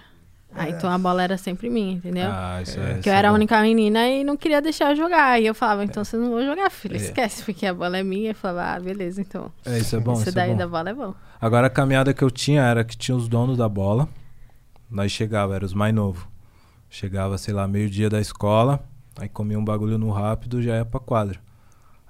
Aí 0.53 0.71
então 0.71 0.89
a 0.89 0.97
bola 0.97 1.23
era 1.23 1.38
sempre 1.38 1.69
minha, 1.69 1.93
entendeu? 1.93 2.29
Ah, 2.29 2.59
isso 2.61 2.79
é. 2.79 2.84
Porque 2.84 2.99
isso 2.99 3.09
eu 3.09 3.13
é 3.13 3.17
era 3.17 3.29
a 3.29 3.34
única 3.34 3.61
menina 3.61 4.07
e 4.07 4.23
não 4.23 4.38
queria 4.38 4.61
deixar 4.61 4.91
eu 4.91 4.95
jogar. 4.95 5.41
E 5.41 5.45
eu 5.45 5.53
falava, 5.53 5.84
então 5.84 6.03
você 6.03 6.15
não 6.15 6.29
vou 6.29 6.43
jogar, 6.43 6.69
filho. 6.69 6.95
É. 6.95 6.97
Esquece, 6.97 7.43
porque 7.43 7.65
a 7.65 7.73
bola 7.73 7.97
é 7.97 8.03
minha. 8.03 8.32
Eu 8.32 8.36
falava, 8.36 8.75
ah, 8.75 8.79
beleza, 8.79 9.21
então. 9.21 9.51
É, 9.65 9.77
isso 9.77 9.95
é 9.95 9.99
bom. 9.99 10.13
Esse 10.13 10.21
Isso 10.21 10.29
é 10.29 10.34
daí 10.34 10.51
bom. 10.51 10.57
da 10.57 10.67
bola 10.67 10.89
é 10.89 10.93
bom. 10.93 11.13
Agora 11.39 11.67
a 11.67 11.69
caminhada 11.69 12.13
que 12.13 12.23
eu 12.23 12.32
tinha 12.32 12.61
era 12.63 12.84
que 12.84 12.97
tinha 12.97 13.15
os 13.15 13.27
donos 13.27 13.57
da 13.57 13.67
bola. 13.67 14.07
Nós 14.89 15.11
chegava, 15.11 15.55
era 15.55 15.65
os 15.65 15.73
mais 15.73 15.93
novos. 15.93 16.23
Chegava, 16.89 17.38
sei 17.38 17.53
lá, 17.53 17.67
meio-dia 17.67 18.09
da 18.09 18.19
escola, 18.19 18.84
aí 19.17 19.29
comia 19.29 19.57
um 19.57 19.63
bagulho 19.63 19.97
no 19.97 20.11
rápido 20.11 20.61
já 20.61 20.75
ia 20.75 20.86
pra 20.86 20.99
quadra. 20.99 21.39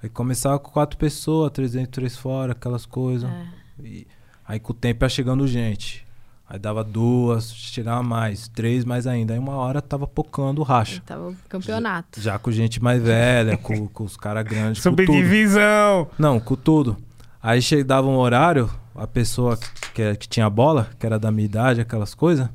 Aí 0.02 0.08
começava 0.08 0.58
com 0.58 0.70
quatro 0.70 0.96
pessoas, 0.98 1.50
três 1.52 1.72
dentro, 1.72 1.92
três 1.92 2.16
fora, 2.16 2.52
aquelas 2.52 2.84
coisas. 2.84 3.30
É. 3.30 3.46
E 3.84 4.06
aí 4.46 4.58
com 4.58 4.72
o 4.72 4.76
tempo 4.76 5.04
ia 5.04 5.08
chegando 5.08 5.46
gente. 5.46 6.04
Aí 6.48 6.58
dava 6.58 6.84
duas, 6.84 7.54
chegava 7.54 8.02
mais, 8.02 8.48
três 8.48 8.84
mais 8.84 9.06
ainda. 9.06 9.32
Aí 9.32 9.38
uma 9.38 9.54
hora 9.54 9.80
tava 9.80 10.06
pocando 10.06 10.58
o 10.58 10.64
racha. 10.64 11.00
Tava 11.06 11.30
o 11.30 11.36
campeonato. 11.48 12.20
Já 12.20 12.38
com 12.38 12.50
gente 12.50 12.82
mais 12.82 13.00
velha, 13.02 13.56
com, 13.56 13.86
com 13.88 14.04
os 14.04 14.16
caras 14.16 14.44
grandes. 14.44 14.82
Subdivisão! 14.82 16.08
Não, 16.18 16.38
com 16.40 16.56
tudo. 16.56 16.96
Aí 17.42 17.62
che- 17.62 17.82
dava 17.84 18.06
um 18.08 18.16
horário, 18.16 18.68
a 18.94 19.06
pessoa 19.06 19.56
que, 19.94 20.16
que 20.16 20.28
tinha 20.28 20.50
bola, 20.50 20.90
que 20.98 21.06
era 21.06 21.18
da 21.18 21.30
minha 21.30 21.46
idade, 21.46 21.80
aquelas 21.80 22.14
coisas, 22.14 22.48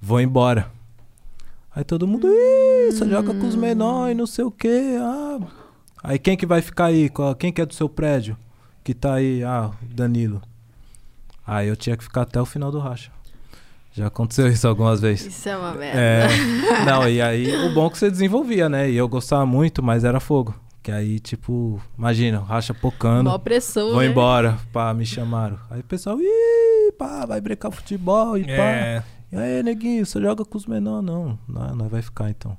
vou 0.00 0.20
embora. 0.20 0.70
Aí 1.74 1.82
todo 1.82 2.06
mundo, 2.06 2.28
ih, 2.28 2.92
você 2.92 3.08
joga 3.08 3.34
com 3.34 3.48
os 3.48 3.56
menores, 3.56 4.16
não 4.16 4.26
sei 4.26 4.44
o 4.44 4.50
quê. 4.50 4.96
Ah. 5.00 5.40
Aí 6.04 6.18
quem 6.18 6.36
que 6.36 6.44
vai 6.44 6.60
ficar 6.60 6.86
aí? 6.86 7.10
Quem 7.38 7.50
que 7.50 7.62
é 7.62 7.64
do 7.64 7.72
seu 7.72 7.88
prédio? 7.88 8.36
Que 8.84 8.92
tá 8.92 9.14
aí? 9.14 9.42
Ah, 9.42 9.70
o 9.82 9.94
Danilo. 9.94 10.42
Aí 11.46 11.66
eu 11.66 11.74
tinha 11.74 11.96
que 11.96 12.04
ficar 12.04 12.22
até 12.22 12.38
o 12.38 12.44
final 12.44 12.70
do 12.70 12.78
racha. 12.78 13.10
Já 13.90 14.08
aconteceu 14.08 14.46
isso 14.52 14.68
algumas 14.68 15.00
vezes. 15.00 15.34
Isso 15.34 15.48
é 15.48 15.56
uma 15.56 15.72
merda. 15.72 15.98
É, 15.98 16.28
não, 16.84 17.08
e 17.08 17.22
aí 17.22 17.56
o 17.66 17.72
bom 17.72 17.86
é 17.86 17.90
que 17.90 17.96
você 17.96 18.10
desenvolvia, 18.10 18.68
né? 18.68 18.90
E 18.90 18.96
eu 18.96 19.08
gostava 19.08 19.46
muito, 19.46 19.82
mas 19.82 20.04
era 20.04 20.20
fogo. 20.20 20.54
Que 20.82 20.92
aí, 20.92 21.18
tipo, 21.18 21.80
imagina, 21.96 22.40
racha 22.40 22.74
pocando. 22.74 23.30
Mó 23.30 23.38
pressão, 23.38 23.92
Vou 23.92 24.02
né? 24.02 24.06
embora, 24.06 24.58
pá, 24.74 24.92
me 24.92 25.06
chamaram. 25.06 25.58
Aí 25.70 25.80
o 25.80 25.84
pessoal, 25.84 26.18
ih, 26.20 26.92
pá, 26.98 27.24
vai 27.24 27.40
brincar 27.40 27.70
futebol 27.70 28.36
e 28.36 28.44
pá. 28.44 28.52
É. 28.52 29.02
E 29.32 29.36
aí, 29.38 29.62
neguinho, 29.62 30.04
você 30.04 30.20
joga 30.20 30.44
com 30.44 30.58
os 30.58 30.66
menores? 30.66 31.02
Não, 31.02 31.38
não, 31.48 31.74
nós 31.74 31.90
vai 31.90 32.02
ficar 32.02 32.28
então. 32.28 32.54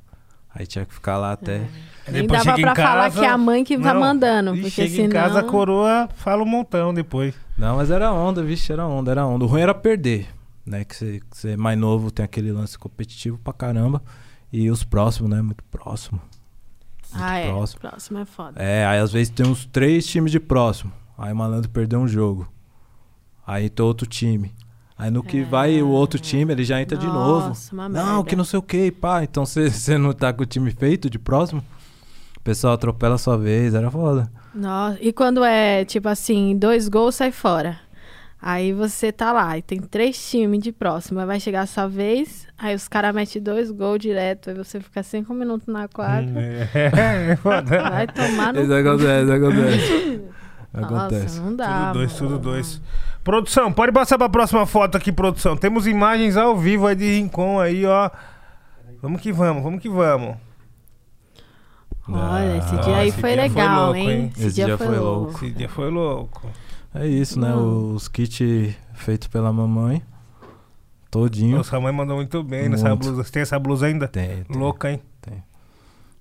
Aí 0.52 0.66
tinha 0.66 0.84
que 0.84 0.94
ficar 0.96 1.18
lá 1.20 1.34
até. 1.34 1.68
Nem 2.12 2.28
dava 2.28 2.56
pra 2.56 2.76
falar 2.76 3.04
casa- 3.06 3.20
que 3.20 3.26
é 3.26 3.30
a 3.30 3.38
mãe 3.38 3.64
que 3.64 3.78
tá 3.78 3.94
Não. 3.94 4.00
mandando. 4.00 4.56
E 4.56 4.62
Porque 4.62 4.70
chega 4.72 4.90
senão... 4.90 5.06
em 5.06 5.10
casa, 5.10 5.40
a 5.40 5.44
coroa 5.44 6.08
fala 6.16 6.44
um 6.44 6.46
montão 6.46 6.94
depois. 6.94 7.34
Não, 7.58 7.78
mas 7.78 7.90
era 7.90 8.12
onda, 8.14 8.44
vixe, 8.44 8.72
era 8.72 8.86
onda, 8.86 9.12
era 9.12 9.26
onda. 9.26 9.44
O 9.46 9.48
ruim 9.48 9.62
era 9.62 9.74
perder, 9.74 10.28
né? 10.66 10.84
Que 10.84 10.96
você, 11.32 11.50
é 11.52 11.58
mais 11.58 11.78
novo, 11.80 12.12
tem 12.12 12.24
aquele 12.24 12.52
lance 12.52 12.78
competitivo 12.78 13.38
pra 13.44 13.54
caramba. 13.54 14.02
E 14.54 14.70
os 14.70 14.84
próximos, 14.84 15.30
né? 15.32 15.42
Muito 15.42 15.64
próximo. 15.66 16.22
Muito 17.12 17.24
Ah, 17.24 17.38
é. 17.38 17.48
próximo. 17.50 17.80
Próximo 17.82 18.20
é 18.20 18.26
foda. 18.26 18.62
É, 18.62 18.86
aí 18.86 19.00
às 19.00 19.12
vezes 19.12 19.30
tem 19.30 19.46
uns 19.48 19.66
três 19.66 20.06
times 20.06 20.32
de 20.32 20.40
próximo. 20.40 20.92
Aí 21.18 21.32
o 21.34 21.36
malandro 21.36 21.70
perdeu 21.70 22.00
um 22.00 22.08
jogo. 22.08 22.48
Aí 23.48 23.70
tem 23.70 23.86
outro 23.86 24.06
time. 24.08 24.54
Aí 24.98 25.10
no 25.12 25.22
que 25.24 25.40
É. 25.40 25.44
vai 25.44 25.82
o 25.82 25.90
outro 25.90 26.20
time, 26.20 26.52
ele 26.54 26.64
já 26.64 26.82
entra 26.82 26.98
de 26.98 27.06
novo. 27.06 27.50
Nossa, 27.50 27.74
uma 27.74 27.90
Não, 27.90 28.16
merda. 28.16 28.30
que 28.30 28.36
não 28.36 28.44
sei 28.46 28.60
o 28.60 28.62
que, 28.62 28.92
pá. 28.92 29.24
Então 29.24 29.44
você 29.46 29.98
não 29.98 30.14
tá 30.14 30.32
com 30.32 30.44
o 30.44 30.46
time 30.46 30.72
feito 30.72 31.10
de 31.10 31.20
próximo? 31.20 31.64
O 32.46 32.52
pessoal 32.54 32.76
atropela 32.76 33.16
a 33.16 33.18
sua 33.18 33.40
vez, 33.40 33.74
era 33.74 33.90
foda. 33.90 34.32
Nossa, 34.54 35.00
e 35.02 35.12
quando 35.12 35.44
é, 35.44 35.84
tipo 35.84 36.08
assim, 36.08 36.56
dois 36.56 36.88
gols, 36.88 37.16
sai 37.16 37.32
fora. 37.32 37.80
Aí 38.40 38.72
você 38.72 39.12
tá 39.12 39.34
lá 39.34 39.58
e 39.58 39.64
tem 39.64 39.80
três 39.80 40.30
times 40.30 40.62
de 40.62 40.72
próximo. 40.72 41.20
Aí 41.20 41.26
vai 41.26 41.40
chegar 41.40 41.62
a 41.62 41.66
sua 41.66 41.88
vez, 41.88 42.48
aí 42.56 42.76
os 42.76 42.88
caras 42.88 43.16
metem 43.16 43.42
dois 43.42 43.72
gols 43.72 43.98
direto. 43.98 44.52
Aí 44.52 44.56
você 44.56 44.80
fica 44.80 45.02
cinco 45.02 45.34
minutos 45.34 45.66
na 45.66 45.88
quadra. 45.88 46.30
É, 46.72 47.32
é 47.32 47.36
foda. 47.36 47.82
Vai 47.82 48.06
tomar 48.06 48.54
no 48.54 48.62
Isso 48.62 48.70
cu. 48.70 48.76
acontece, 48.76 49.32
acontece. 49.32 50.22
Nossa, 50.72 50.96
acontece. 50.96 51.40
não 51.40 51.56
dá. 51.56 51.88
Tudo 51.88 51.94
dois, 51.94 52.14
mano. 52.14 52.28
tudo 52.28 52.40
dois. 52.40 52.82
Produção, 53.24 53.74
pode 53.74 53.92
passar 53.92 54.20
pra 54.20 54.30
próxima 54.30 54.68
foto 54.68 54.96
aqui, 54.98 55.12
produção. 55.12 55.58
Temos 55.58 55.88
imagens 55.88 56.38
ao 56.38 56.56
vivo 56.56 56.86
aí 56.86 56.96
de 56.96 57.06
Rincon 57.06 57.60
aí, 57.60 57.88
ó. 57.88 58.12
Vamos 59.02 59.20
que 59.20 59.32
vamos, 59.34 59.64
vamos 59.64 59.82
que 59.82 59.90
vamos. 59.90 60.45
Olha, 62.08 62.58
esse 62.58 62.76
Ah, 62.76 62.82
dia 62.82 62.98
aí 62.98 63.08
esse 63.10 63.20
foi 63.20 63.34
dia 63.34 63.42
foi 63.42 63.50
legal, 63.50 63.84
louco, 63.86 63.98
hein? 64.00 64.10
hein? 64.10 64.32
Esse, 64.38 64.54
dia, 64.56 64.78
foi 64.78 65.00
louco. 65.00 65.32
Esse 65.46 65.52
dia 65.52 65.70
foi 65.70 65.90
louco. 65.90 66.50
É 66.94 67.08
isso, 67.08 67.40
né? 67.40 67.50
Não. 67.50 67.94
Os 67.96 68.08
kits 68.08 68.40
feitos 68.94 69.28
pela 69.28 69.52
mamãe. 69.52 70.02
Todinho. 71.10 71.58
Nossa, 71.58 71.78
a 71.78 71.80
mãe 71.82 71.92
mandou 71.94 72.18
muito 72.18 72.44
bem 72.44 72.70
nessa 72.70 72.90
Muito. 72.90 73.02
blusa. 73.06 73.24
Você 73.24 73.32
tem 73.32 73.42
essa 73.42 73.58
blusa 73.58 73.86
ainda? 73.88 74.08
Tem, 74.08 74.44
tem. 74.44 74.58
Louca, 74.58 74.92
hein? 74.92 75.02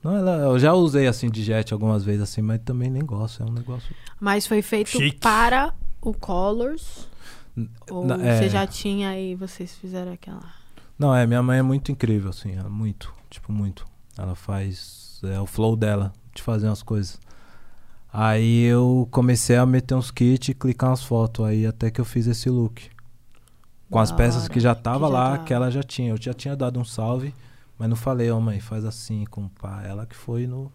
Não, 0.03 0.14
ela, 0.16 0.32
eu 0.37 0.59
já 0.59 0.74
usei 0.74 1.07
assim 1.07 1.30
de 1.30 1.43
jet 1.43 1.72
algumas 1.72 2.05
vezes 2.05 2.20
assim, 2.22 2.43
mas 2.43 2.61
também 2.62 2.91
nem 2.91 3.03
gosto. 3.05 3.43
É 3.43 3.47
um 3.47 3.53
negócio. 3.53 3.95
Mas 4.20 4.47
foi 4.47 4.61
feito 4.61 4.91
Chique. 4.91 5.16
para 5.18 5.72
o 6.03 6.12
Colors? 6.12 7.09
Ou 7.91 8.05
Na- 8.07 8.22
é. 8.22 8.37
você 8.39 8.49
já 8.51 8.66
tinha 8.66 9.18
e 9.18 9.35
vocês 9.35 9.74
fizeram 9.74 10.12
aquela? 10.12 10.43
Não, 10.99 11.14
é, 11.14 11.26
minha 11.26 11.43
mãe 11.43 11.59
é 11.59 11.62
muito 11.62 11.91
incrível, 11.91 12.30
assim, 12.30 12.53
ela, 12.55 12.68
muito, 12.68 13.12
tipo, 13.30 13.51
muito. 13.51 13.87
Ela 14.18 14.35
faz, 14.35 15.04
é 15.29 15.41
o 15.41 15.47
flow 15.47 15.77
dela, 15.77 16.12
de 16.35 16.43
fazer 16.43 16.66
umas 16.66 16.83
coisas. 16.83 17.18
Aí 18.12 18.62
eu 18.64 19.09
comecei 19.11 19.57
a 19.57 19.66
meter 19.66 19.95
uns 19.95 20.11
kits 20.11 20.49
e 20.51 20.55
clicar 20.55 20.91
umas 20.91 21.03
fotos, 21.03 21.45
aí 21.45 21.66
até 21.66 21.91
que 21.91 22.01
eu 22.01 22.05
fiz 22.05 22.27
esse 22.27 22.49
look. 22.49 22.89
Com 23.91 23.99
as 23.99 24.11
Da 24.11 24.16
peças 24.16 24.45
hora, 24.45 24.53
que 24.53 24.61
já 24.61 24.75
que 24.75 24.83
tava 24.83 25.07
já 25.07 25.12
lá, 25.12 25.31
tava. 25.33 25.45
que 25.45 25.55
ela 25.55 25.70
já 25.70 25.83
tinha. 25.83 26.11
Eu 26.11 26.16
já 26.20 26.33
tinha 26.33 26.57
dado 26.57 26.79
um 26.81 26.85
salve, 26.85 27.35
mas 27.79 27.89
não 27.89 27.97
falei, 27.97 28.31
ó 28.31 28.41
mãe, 28.41 28.61
faz 28.61 28.85
assim 28.85 29.25
com 29.25 29.49
pá. 29.49 29.83
Ela 29.85 30.07
que 30.07 30.14
foi 30.16 30.47
no, 30.47 30.70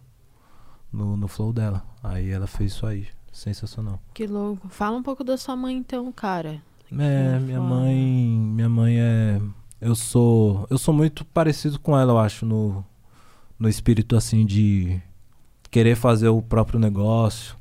no, 0.92 1.16
no 1.16 1.28
flow 1.28 1.52
dela. 1.52 1.82
Aí 2.02 2.30
ela 2.30 2.46
fez 2.46 2.72
isso 2.72 2.86
aí, 2.86 3.06
sensacional. 3.32 4.00
Que 4.14 4.26
louco. 4.26 4.68
Fala 4.68 4.96
um 4.96 5.02
pouco 5.02 5.24
da 5.24 5.36
sua 5.36 5.56
mãe 5.56 5.76
então, 5.76 6.10
cara. 6.12 6.62
É, 6.92 7.38
Que 7.38 7.44
minha 7.44 7.60
mãe, 7.60 7.96
minha 7.96 8.68
mãe 8.68 9.00
é 9.00 9.40
eu 9.80 9.94
sou, 9.94 10.66
eu 10.68 10.76
sou 10.76 10.92
muito 10.92 11.24
parecido 11.24 11.78
com 11.80 11.96
ela, 11.98 12.12
eu 12.12 12.18
acho, 12.18 12.44
no 12.44 12.84
no 13.60 13.68
espírito 13.68 14.16
assim 14.16 14.44
de 14.44 15.00
querer 15.70 15.94
fazer 15.94 16.28
o 16.28 16.42
próprio 16.42 16.80
negócio, 16.80 17.54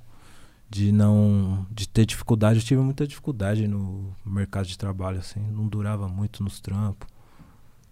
de 0.68 0.92
não 0.92 1.68
de 1.70 1.88
ter 1.88 2.06
dificuldade, 2.06 2.60
eu 2.60 2.66
tive 2.66 2.82
muita 2.82 3.06
dificuldade 3.06 3.68
no 3.68 4.16
mercado 4.26 4.66
de 4.66 4.78
trabalho 4.78 5.20
assim, 5.20 5.42
não 5.52 5.68
durava 5.68 6.08
muito 6.08 6.44
nos 6.44 6.60
trampos. 6.60 7.08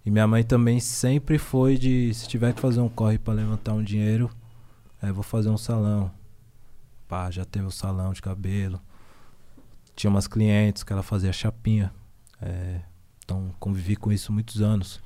E 0.04 0.10
minha 0.10 0.26
mãe 0.26 0.44
também 0.44 0.80
sempre 0.80 1.38
foi 1.38 1.78
de 1.78 2.14
se 2.14 2.28
tiver 2.28 2.54
que 2.54 2.62
fazer 2.62 2.80
um 2.80 2.90
corre 2.90 3.20
para 3.20 3.34
levantar 3.34 3.74
um 3.74 3.84
dinheiro, 3.84 4.32
é, 5.02 5.12
vou 5.12 5.24
fazer 5.24 5.50
um 5.50 5.58
salão. 5.58 6.10
Pá, 7.08 7.30
já 7.30 7.46
teve 7.46 7.66
o 7.66 7.72
salão 7.72 8.14
de 8.14 8.22
cabelo 8.22 8.82
tinha 9.98 10.12
umas 10.12 10.28
clientes 10.28 10.84
que 10.84 10.94
ela 10.94 11.02
fazia 11.02 11.34
chapinha. 11.34 11.92
É, 12.40 12.82
então 13.26 13.52
convivi 13.60 13.96
com 13.96 14.12
isso 14.12 14.32
muitos 14.32 14.62
anos. 14.62 15.02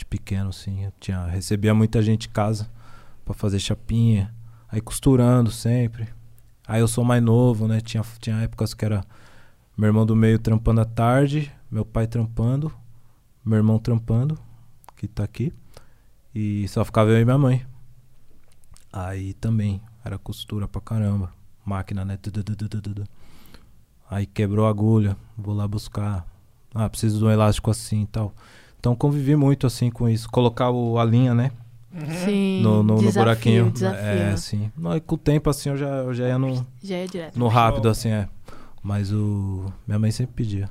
De 0.00 0.04
pequeno, 0.06 0.48
assim. 0.48 0.84
Eu 0.84 0.92
tinha, 0.98 1.26
recebia 1.26 1.74
muita 1.74 2.00
gente 2.00 2.26
em 2.26 2.30
casa 2.30 2.70
pra 3.22 3.34
fazer 3.34 3.58
chapinha. 3.58 4.34
Aí 4.66 4.80
costurando 4.80 5.50
sempre. 5.50 6.08
Aí 6.66 6.80
eu 6.80 6.88
sou 6.88 7.04
mais 7.04 7.22
novo, 7.22 7.68
né? 7.68 7.82
Tinha, 7.82 8.02
tinha 8.18 8.40
épocas 8.40 8.72
que 8.72 8.82
era 8.82 9.04
meu 9.76 9.88
irmão 9.88 10.06
do 10.06 10.16
meio 10.16 10.38
trampando 10.38 10.80
à 10.80 10.86
tarde, 10.86 11.52
meu 11.70 11.84
pai 11.84 12.06
trampando, 12.06 12.72
meu 13.44 13.58
irmão 13.58 13.78
trampando, 13.78 14.38
que 14.96 15.06
tá 15.06 15.22
aqui. 15.22 15.52
E 16.34 16.66
só 16.68 16.82
ficava 16.82 17.10
eu 17.10 17.20
e 17.20 17.24
minha 17.24 17.36
mãe. 17.36 17.66
Aí 18.90 19.34
também 19.34 19.82
era 20.02 20.16
costura 20.16 20.66
pra 20.66 20.80
caramba. 20.80 21.30
Máquina, 21.62 22.06
né? 22.06 22.18
Aí 24.10 24.24
quebrou 24.24 24.66
a 24.66 24.70
agulha, 24.70 25.14
vou 25.36 25.54
lá 25.54 25.68
buscar. 25.68 26.26
Ah, 26.74 26.88
preciso 26.88 27.18
de 27.18 27.24
um 27.26 27.30
elástico 27.30 27.70
assim 27.70 28.04
e 28.04 28.06
tal. 28.06 28.34
Então 28.80 28.96
convivi 28.96 29.36
muito 29.36 29.66
assim 29.66 29.90
com 29.90 30.08
isso. 30.08 30.28
Colocar 30.30 30.70
o, 30.70 30.98
a 30.98 31.04
linha, 31.04 31.34
né? 31.34 31.52
Sim. 32.24 32.62
No, 32.62 32.82
no, 32.82 32.94
no 32.94 32.98
desafio, 33.00 33.20
buraquinho. 33.22 33.70
Desafio. 33.70 34.00
É. 34.64 34.70
Não, 34.76 34.96
e 34.96 35.00
com 35.00 35.14
o 35.16 35.18
tempo 35.18 35.50
assim 35.50 35.68
eu 35.68 35.76
já, 35.76 35.88
eu 35.88 36.14
já 36.14 36.28
ia 36.28 36.38
no, 36.38 36.66
Já 36.82 36.96
é 36.96 37.06
direto. 37.06 37.38
no 37.38 37.46
rápido, 37.48 37.88
assim, 37.88 38.08
é. 38.10 38.26
Mas 38.82 39.12
o. 39.12 39.66
Minha 39.86 39.98
mãe 39.98 40.10
sempre 40.10 40.34
pedia 40.34 40.70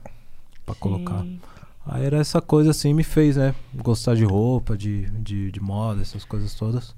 pra 0.66 0.74
colocar. 0.76 1.22
Sim. 1.22 1.40
Aí 1.86 2.04
era 2.06 2.18
essa 2.18 2.42
coisa 2.42 2.72
assim, 2.72 2.94
me 2.94 3.04
fez, 3.04 3.36
né? 3.38 3.54
Gostar 3.76 4.16
de 4.16 4.24
roupa, 4.24 4.76
de, 4.78 5.06
de, 5.22 5.52
de 5.52 5.60
moda, 5.62 6.02
essas 6.02 6.24
coisas 6.26 6.54
todas. 6.56 6.96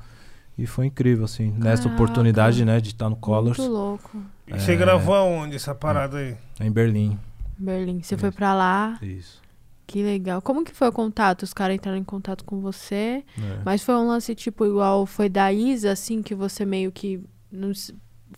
E 0.58 0.66
foi 0.68 0.86
incrível, 0.86 1.26
assim, 1.26 1.50
nessa 1.58 1.84
Caraca. 1.84 1.96
oportunidade, 2.04 2.64
né, 2.66 2.80
de 2.82 2.90
estar 2.90 3.10
no 3.10 3.16
Colors, 3.16 3.58
Muito 3.58 3.72
louco. 3.72 4.18
E 4.48 4.54
você 4.60 4.74
É. 4.74 4.76
gravou 4.76 5.16
aonde 5.16 5.56
essa 5.56 5.74
parada 5.74 6.18
aí? 6.18 6.36
em 6.60 6.70
Berlim. 6.72 7.18
Berlim. 7.58 8.02
Você 8.02 8.16
Isso. 8.16 8.22
foi 8.22 8.32
pra 8.32 8.54
lá. 8.54 8.98
Isso. 9.02 9.41
Que 9.86 10.04
legal. 10.04 10.42
Como 10.42 10.64
que 10.64 10.74
foi 10.74 10.88
o 10.88 10.92
contato? 10.92 11.44
Os 11.44 11.54
caras 11.54 11.76
entraram 11.76 11.98
em 11.98 12.04
contato 12.04 12.46
com 12.46 12.62
você. 12.62 13.26
É. 13.38 13.62
Mas 13.66 13.84
foi 13.84 13.96
um 13.96 14.08
lance, 14.08 14.34
tipo, 14.34 14.66
igual 14.66 15.06
foi 15.06 15.28
da 15.28 15.52
Isa, 15.52 15.92
assim, 15.92 16.22
que 16.22 16.34
você 16.34 16.66
meio 16.66 16.92
que 16.92 17.22
não 17.52 17.72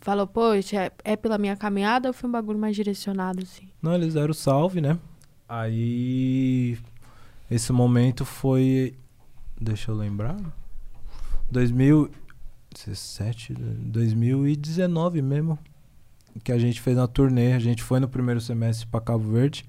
falou, 0.02 0.26
poxa, 0.26 0.78
é, 0.78 0.92
é 1.04 1.16
pela 1.16 1.38
minha 1.38 1.56
caminhada 1.56 2.10
ou 2.10 2.14
foi 2.14 2.28
um 2.28 2.34
bagulho 2.34 2.58
mais 2.58 2.76
direcionado, 2.76 3.44
assim? 3.44 3.70
Não, 3.82 3.94
eles 3.94 4.16
deram 4.16 4.34
salve, 4.34 4.82
né? 4.82 4.98
Aí. 5.48 6.78
Esse 7.50 7.72
momento 7.72 8.26
foi. 8.26 8.96
Deixa 9.60 9.92
eu 9.92 9.96
lembrar. 9.96 10.38
2017, 11.52 13.54
2019 13.54 15.22
mesmo. 15.22 15.60
Que 16.44 16.52
a 16.52 16.58
gente 16.58 16.82
fez 16.82 16.98
uma 16.98 17.08
turnê. 17.08 17.54
A 17.54 17.60
gente 17.60 17.84
foi 17.84 18.00
no 18.00 18.10
primeiro 18.10 18.42
semestre 18.42 18.88
pra 18.88 19.00
Cabo 19.00 19.32
Verde. 19.32 19.64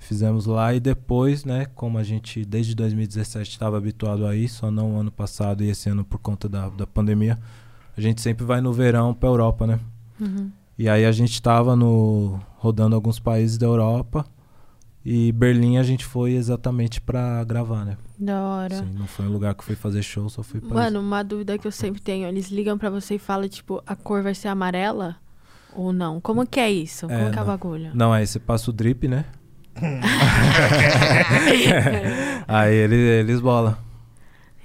Fizemos 0.00 0.46
lá 0.46 0.74
e 0.74 0.80
depois, 0.80 1.44
né? 1.44 1.66
Como 1.74 1.98
a 1.98 2.02
gente 2.02 2.44
desde 2.44 2.74
2017 2.74 3.50
estava 3.50 3.76
habituado 3.76 4.26
a 4.26 4.34
ir, 4.34 4.48
só 4.48 4.70
não 4.70 4.98
ano 4.98 5.12
passado 5.12 5.62
e 5.62 5.68
esse 5.68 5.88
ano 5.90 6.04
por 6.04 6.18
conta 6.18 6.48
da, 6.48 6.68
da 6.70 6.86
pandemia. 6.86 7.38
A 7.96 8.00
gente 8.00 8.20
sempre 8.20 8.44
vai 8.44 8.60
no 8.60 8.72
verão 8.72 9.12
pra 9.14 9.28
Europa, 9.28 9.66
né? 9.66 9.78
Uhum. 10.18 10.50
E 10.78 10.88
aí 10.88 11.04
a 11.04 11.12
gente 11.12 11.40
tava 11.40 11.76
no 11.76 12.40
rodando 12.56 12.96
alguns 12.96 13.18
países 13.20 13.58
da 13.58 13.66
Europa 13.66 14.24
e 15.04 15.30
Berlim 15.32 15.76
a 15.76 15.82
gente 15.82 16.04
foi 16.04 16.32
exatamente 16.32 16.98
pra 17.00 17.44
gravar, 17.44 17.84
né? 17.84 17.98
Da 18.18 18.40
hora. 18.42 18.76
Sim, 18.78 18.92
não 18.98 19.06
foi 19.06 19.26
um 19.26 19.30
lugar 19.32 19.54
que 19.54 19.60
eu 19.60 19.64
fui 19.66 19.76
fazer 19.76 20.02
show, 20.02 20.28
só 20.30 20.42
fui 20.42 20.60
pra 20.60 20.74
Mano, 20.74 21.00
uma 21.00 21.22
dúvida 21.22 21.58
que 21.58 21.66
eu 21.66 21.72
sempre 21.72 22.00
tenho, 22.00 22.26
eles 22.26 22.50
ligam 22.50 22.78
pra 22.78 22.88
você 22.88 23.16
e 23.16 23.18
falam, 23.18 23.48
tipo, 23.48 23.82
a 23.86 23.94
cor 23.94 24.22
vai 24.22 24.34
ser 24.34 24.48
amarela 24.48 25.16
ou 25.74 25.92
não? 25.92 26.20
Como 26.20 26.46
que 26.46 26.58
é 26.58 26.70
isso? 26.72 27.06
Como 27.06 27.18
É, 27.18 27.30
que 27.30 27.38
é 27.38 27.42
o 27.42 27.44
não. 27.44 27.46
bagulho? 27.46 27.90
Não, 27.94 28.12
aí 28.12 28.26
você 28.26 28.38
passa 28.38 28.70
o 28.70 28.72
drip, 28.72 29.06
né? 29.06 29.26
aí 32.46 32.74
ele, 32.74 32.94
eles 32.96 33.40
bola. 33.40 33.78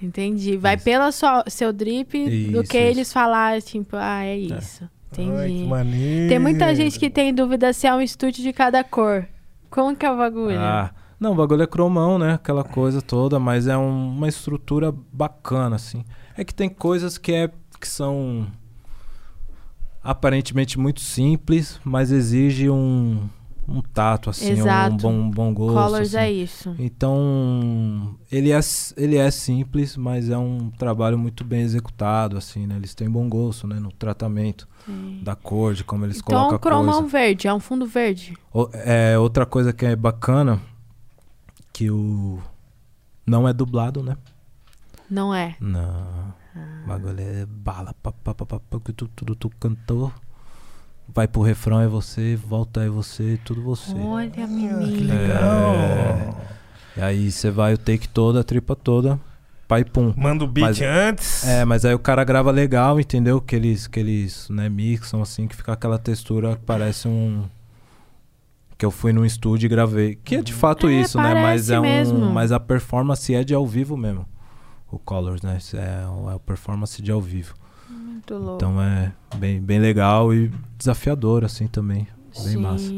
Entendi. 0.01 0.57
Vai 0.57 0.75
Isso. 0.75 0.83
pelo 0.83 1.11
sua, 1.11 1.43
seu 1.47 1.71
drip 1.73 2.11
do 2.51 2.61
Isso, 2.61 2.71
que 2.71 2.77
isso. 2.77 2.87
eles 2.87 3.13
falarem, 3.13 3.61
tipo, 3.61 3.95
ah, 3.95 4.23
é 4.23 4.37
isso. 4.37 4.83
Ai, 4.83 4.89
que 5.11 5.21
Entendi. 5.21 5.63
maneiro. 5.65 6.29
Tem 6.29 6.39
muita 6.39 6.75
gente 6.75 6.99
que 6.99 7.09
tem 7.09 7.33
dúvida 7.33 7.71
se 7.73 7.87
é 7.87 7.95
um 7.95 8.01
estúdio 8.01 8.43
de 8.43 8.51
cada 8.51 8.83
cor. 8.83 9.25
Como 9.69 9.95
que 9.95 10.05
é 10.05 10.11
o 10.11 10.17
bagulho? 10.17 10.59
Ah, 10.59 10.91
não, 11.19 11.31
o 11.31 11.35
bagulho 11.35 11.63
é 11.63 11.67
cromão, 11.67 12.19
né? 12.19 12.33
Aquela 12.33 12.63
coisa 12.63 13.01
toda, 13.01 13.39
mas 13.39 13.67
é 13.67 13.77
um- 13.77 14.09
uma 14.09 14.27
estrutura 14.27 14.93
bacana, 15.11 15.77
assim. 15.77 16.03
É 16.37 16.43
que 16.43 16.53
tem 16.53 16.67
coisas 16.69 17.17
que, 17.17 17.31
é, 17.31 17.49
que 17.79 17.87
são 17.87 18.45
aparentemente 20.03 20.77
muito 20.77 20.99
simples, 20.99 21.79
mas 21.83 22.11
exige 22.11 22.69
um, 22.69 23.27
um 23.67 23.81
tato, 23.81 24.29
assim, 24.29 24.49
um 24.53 24.57
Exato. 24.59 24.95
bom, 24.97 25.11
um 25.13 25.29
bom 25.29 25.53
gosto. 25.53 25.73
Colors 25.73 26.15
assim. 26.15 26.17
é 26.25 26.31
isso. 26.31 26.75
Então, 26.77 28.15
ele 28.31 28.51
é, 28.51 28.59
ele 28.95 29.17
é 29.17 29.31
simples, 29.31 29.97
mas 29.97 30.29
é 30.29 30.37
um 30.37 30.69
trabalho 30.71 31.17
muito 31.17 31.43
bem 31.43 31.61
executado, 31.61 32.37
assim, 32.37 32.67
né? 32.67 32.75
Eles 32.75 32.93
têm 32.93 33.09
bom 33.09 33.27
gosto, 33.27 33.65
né? 33.67 33.79
No 33.79 33.91
tratamento 33.91 34.67
Sim. 34.85 35.19
da 35.23 35.35
cor, 35.35 35.73
de 35.73 35.83
como 35.83 36.05
eles 36.05 36.17
Então, 36.17 36.25
colocam 36.47 36.51
um 36.53 36.55
a 36.55 36.59
coisa. 36.59 36.77
cromão 36.93 37.07
verde, 37.07 37.47
é 37.47 37.53
um 37.53 37.59
fundo 37.59 37.85
verde. 37.87 38.35
O- 38.53 38.69
É, 38.73 39.17
outra 39.17 39.45
coisa 39.45 39.73
que 39.73 39.85
é 39.85 39.95
bacana, 39.95 40.61
que 41.73 41.89
o... 41.89 42.39
Não 43.25 43.47
é 43.47 43.53
dublado, 43.53 44.03
né? 44.03 44.15
Não 45.09 45.33
é. 45.33 45.55
Não. 45.59 46.33
Ah. 46.55 46.81
O 46.83 46.87
bagulho 46.87 47.19
é 47.19 47.45
bala, 47.45 47.93
pá, 48.01 48.11
pá, 48.11 48.33
pá, 48.33 48.45
pá, 48.45 48.59
pá, 48.59 48.79
que 48.79 48.93
tu, 48.93 49.07
tudo 49.07 49.35
tu 49.35 49.49
cantou. 49.59 50.13
Vai 51.13 51.27
pro 51.27 51.41
refrão 51.41 51.79
é 51.79 51.87
você, 51.87 52.35
volta 52.35 52.83
é 52.83 52.89
você, 52.89 53.39
tudo 53.45 53.61
você. 53.61 53.93
Olha, 53.93 54.29
Que 54.29 54.45
menino. 54.45 54.79
legal. 55.13 56.35
E 56.97 57.01
aí 57.01 57.31
você 57.31 57.49
vai 57.51 57.73
o 57.73 57.77
take 57.77 58.07
toda, 58.07 58.41
a 58.41 58.43
tripa 58.43 58.75
toda, 58.75 59.19
pai 59.67 59.83
pum. 59.85 60.13
Manda 60.17 60.43
o 60.43 60.47
beat 60.47 60.65
Mas- 60.67 60.81
antes. 60.81 61.45
É, 61.47 61.63
mas 61.63 61.85
aí 61.85 61.93
o 61.93 61.99
cara 61.99 62.23
grava 62.23 62.51
legal, 62.51 62.99
entendeu? 62.99 63.39
Que 63.39 63.55
eles, 63.55 63.87
que 63.87 63.99
eles 63.99 64.49
né, 64.49 64.67
mixam 64.67 65.21
assim, 65.21 65.47
que 65.47 65.55
fica 65.55 65.73
aquela 65.73 65.97
textura 65.97 66.55
que 66.55 66.63
parece 66.63 67.07
um. 67.07 67.43
Que 68.77 68.85
eu 68.85 68.91
fui 68.91 69.13
num 69.13 69.23
estúdio 69.23 69.67
e 69.67 69.69
gravei. 69.69 70.15
Que 70.15 70.35
é 70.35 70.41
de 70.41 70.51
fato 70.53 70.87
É, 70.89 70.93
isso, 70.93 71.17
né? 71.17 71.33
Mas 71.33 71.69
é 71.69 71.79
um. 71.79 71.83
mesmo. 71.83 72.19
Mas 72.29 72.51
a 72.51 72.59
performance 72.59 73.33
é 73.33 73.41
de 73.43 73.53
ao 73.53 73.65
vivo 73.65 73.95
mesmo. 73.95 74.25
O 74.91 74.99
Colors, 74.99 75.41
né? 75.41 75.57
É, 75.75 75.77
é 75.77 76.35
a 76.35 76.39
performance 76.39 77.01
de 77.01 77.09
ao 77.11 77.21
vivo. 77.21 77.53
Muito 78.15 78.33
louco. 78.35 78.55
Então 78.55 78.81
é 78.81 79.11
bem, 79.35 79.59
bem 79.59 79.77
legal 79.77 80.33
e 80.33 80.49
desafiador, 80.77 81.43
assim 81.43 81.67
também. 81.67 82.07
Bem 82.33 82.53
Sim. 82.53 82.57
massa. 82.57 82.93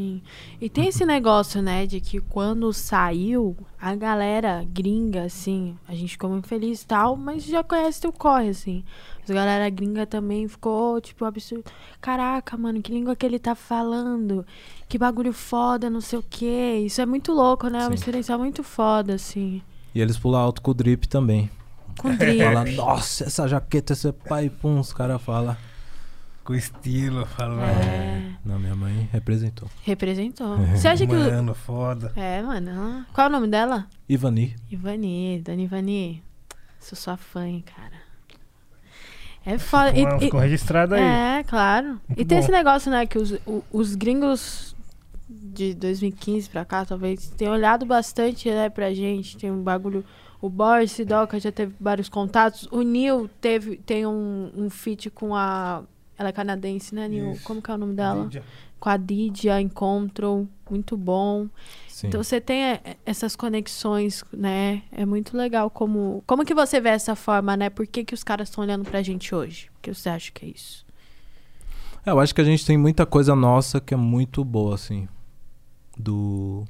E 0.60 0.68
tem 0.68 0.88
esse 0.88 1.04
negócio, 1.04 1.60
né, 1.60 1.86
de 1.86 2.00
que 2.00 2.20
quando 2.20 2.72
saiu, 2.72 3.56
a 3.80 3.94
galera 3.94 4.64
gringa, 4.68 5.24
assim, 5.24 5.76
a 5.86 5.94
gente 5.94 6.10
ficou 6.10 6.30
muito 6.30 6.48
feliz 6.48 6.82
e 6.82 6.86
tal, 6.86 7.16
mas 7.16 7.44
já 7.44 7.62
conhece 7.62 8.00
teu 8.00 8.12
corre, 8.12 8.48
assim. 8.48 8.84
Mas 9.20 9.30
a 9.30 9.34
galera 9.34 9.70
gringa 9.70 10.06
também 10.06 10.48
ficou, 10.48 11.00
tipo, 11.00 11.24
absurdo. 11.24 11.64
Caraca, 12.00 12.56
mano, 12.56 12.80
que 12.80 12.92
língua 12.92 13.14
que 13.14 13.26
ele 13.26 13.38
tá 13.38 13.54
falando? 13.54 14.44
Que 14.88 14.98
bagulho 14.98 15.32
foda, 15.32 15.90
não 15.90 16.00
sei 16.00 16.18
o 16.18 16.24
quê. 16.28 16.82
Isso 16.84 17.00
é 17.00 17.06
muito 17.06 17.32
louco, 17.32 17.68
né? 17.68 17.82
É 17.82 17.86
uma 17.86 17.94
experiência 17.94 18.36
muito 18.38 18.64
foda, 18.64 19.14
assim. 19.14 19.62
E 19.94 20.00
eles 20.00 20.18
pulam 20.18 20.40
alto 20.40 20.62
com 20.62 20.70
o 20.70 20.74
drip 20.74 21.06
também. 21.08 21.50
Com 21.98 22.14
drip. 22.14 22.38
Fala, 22.42 22.64
nossa, 22.64 23.24
essa 23.24 23.46
jaqueta, 23.46 23.92
esse 23.92 24.10
pai, 24.12 24.48
pum, 24.48 24.78
os 24.80 24.92
caras 24.92 25.20
falam. 25.20 25.56
Com 26.44 26.54
estilo, 26.54 27.26
falando. 27.26 27.60
É, 27.60 28.32
Não, 28.42 28.58
minha 28.58 28.74
mãe 28.74 29.06
representou. 29.12 29.68
representou. 29.82 30.56
Você 30.68 30.88
acha 30.88 31.06
que. 31.06 31.12
Mano, 31.12 31.54
foda. 31.54 32.10
É, 32.16 32.40
mano. 32.40 33.04
Qual 33.12 33.26
é 33.26 33.28
o 33.28 33.32
nome 33.32 33.48
dela? 33.48 33.86
Ivani. 34.08 34.56
Ivani, 34.70 35.42
Dona 35.44 35.60
Ivani. 35.60 36.22
Sou 36.80 36.96
sua 36.96 37.18
fã, 37.18 37.46
hein, 37.46 37.62
cara. 37.66 37.98
É 39.44 39.58
foda. 39.58 39.90
E- 39.90 39.96
Ficou, 39.96 40.16
e- 40.16 40.20
ficou 40.20 40.40
registrado 40.40 40.94
aí. 40.94 41.02
é, 41.02 41.44
claro. 41.44 42.00
Muito 42.08 42.20
e 42.20 42.24
tem 42.24 42.38
bom. 42.38 42.44
esse 42.44 42.50
negócio, 42.52 42.90
né, 42.90 43.04
que 43.04 43.18
os, 43.18 43.32
o- 43.46 43.62
os 43.70 43.94
gringos 43.94 44.74
de 45.28 45.74
2015 45.74 46.48
pra 46.48 46.64
cá, 46.64 46.84
talvez, 46.84 47.28
têm 47.36 47.48
olhado 47.48 47.84
bastante, 47.84 48.48
né, 48.50 48.70
pra 48.70 48.92
gente. 48.94 49.36
Tem 49.36 49.50
um 49.50 49.62
bagulho. 49.62 50.02
O 50.40 50.48
Boris 50.48 50.92
Sidoca 50.92 51.38
já 51.40 51.50
teve 51.50 51.74
vários 51.80 52.08
contatos. 52.08 52.68
O 52.70 52.82
Neil 52.82 53.28
teve, 53.40 53.76
tem 53.78 54.06
um, 54.06 54.50
um 54.56 54.70
feat 54.70 55.10
com 55.10 55.34
a. 55.34 55.82
Ela 56.16 56.30
é 56.30 56.32
canadense, 56.32 56.94
né, 56.94 57.08
Neil? 57.08 57.32
Isso. 57.32 57.44
Como 57.44 57.60
que 57.60 57.70
é 57.70 57.74
o 57.74 57.78
nome 57.78 57.94
dela? 57.94 58.24
Lídia. 58.24 58.42
Com 58.78 58.88
a 58.88 58.96
Didia 58.96 59.60
Encontro. 59.60 60.48
Muito 60.70 60.96
bom. 60.96 61.48
Sim. 61.88 62.06
Então 62.08 62.22
você 62.22 62.40
tem 62.40 62.62
é, 62.62 62.96
essas 63.04 63.34
conexões, 63.34 64.22
né? 64.32 64.82
É 64.92 65.04
muito 65.04 65.36
legal 65.36 65.68
como 65.68 66.22
como 66.26 66.44
que 66.44 66.54
você 66.54 66.80
vê 66.80 66.90
essa 66.90 67.16
forma, 67.16 67.56
né? 67.56 67.70
Por 67.70 67.86
que, 67.86 68.04
que 68.04 68.14
os 68.14 68.22
caras 68.22 68.48
estão 68.48 68.62
olhando 68.62 68.84
pra 68.84 69.02
gente 69.02 69.34
hoje? 69.34 69.68
Por 69.74 69.82
que 69.82 69.94
você 69.94 70.08
acha 70.08 70.30
que 70.30 70.46
é 70.46 70.48
isso? 70.50 70.86
É, 72.06 72.10
eu 72.10 72.20
acho 72.20 72.34
que 72.34 72.40
a 72.40 72.44
gente 72.44 72.64
tem 72.64 72.78
muita 72.78 73.04
coisa 73.04 73.34
nossa 73.34 73.80
que 73.80 73.92
é 73.92 73.96
muito 73.96 74.44
boa, 74.44 74.76
assim. 74.76 75.08
Do. 75.96 76.64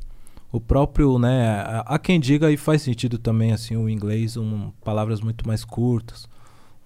O 0.50 0.60
próprio, 0.60 1.18
né? 1.18 1.62
Há 1.86 1.98
quem 1.98 2.18
diga 2.18 2.50
e 2.50 2.56
faz 2.56 2.82
sentido 2.82 3.18
também, 3.18 3.52
assim, 3.52 3.76
o 3.76 3.88
inglês, 3.88 4.36
um, 4.36 4.70
palavras 4.82 5.20
muito 5.20 5.46
mais 5.46 5.64
curtas, 5.64 6.26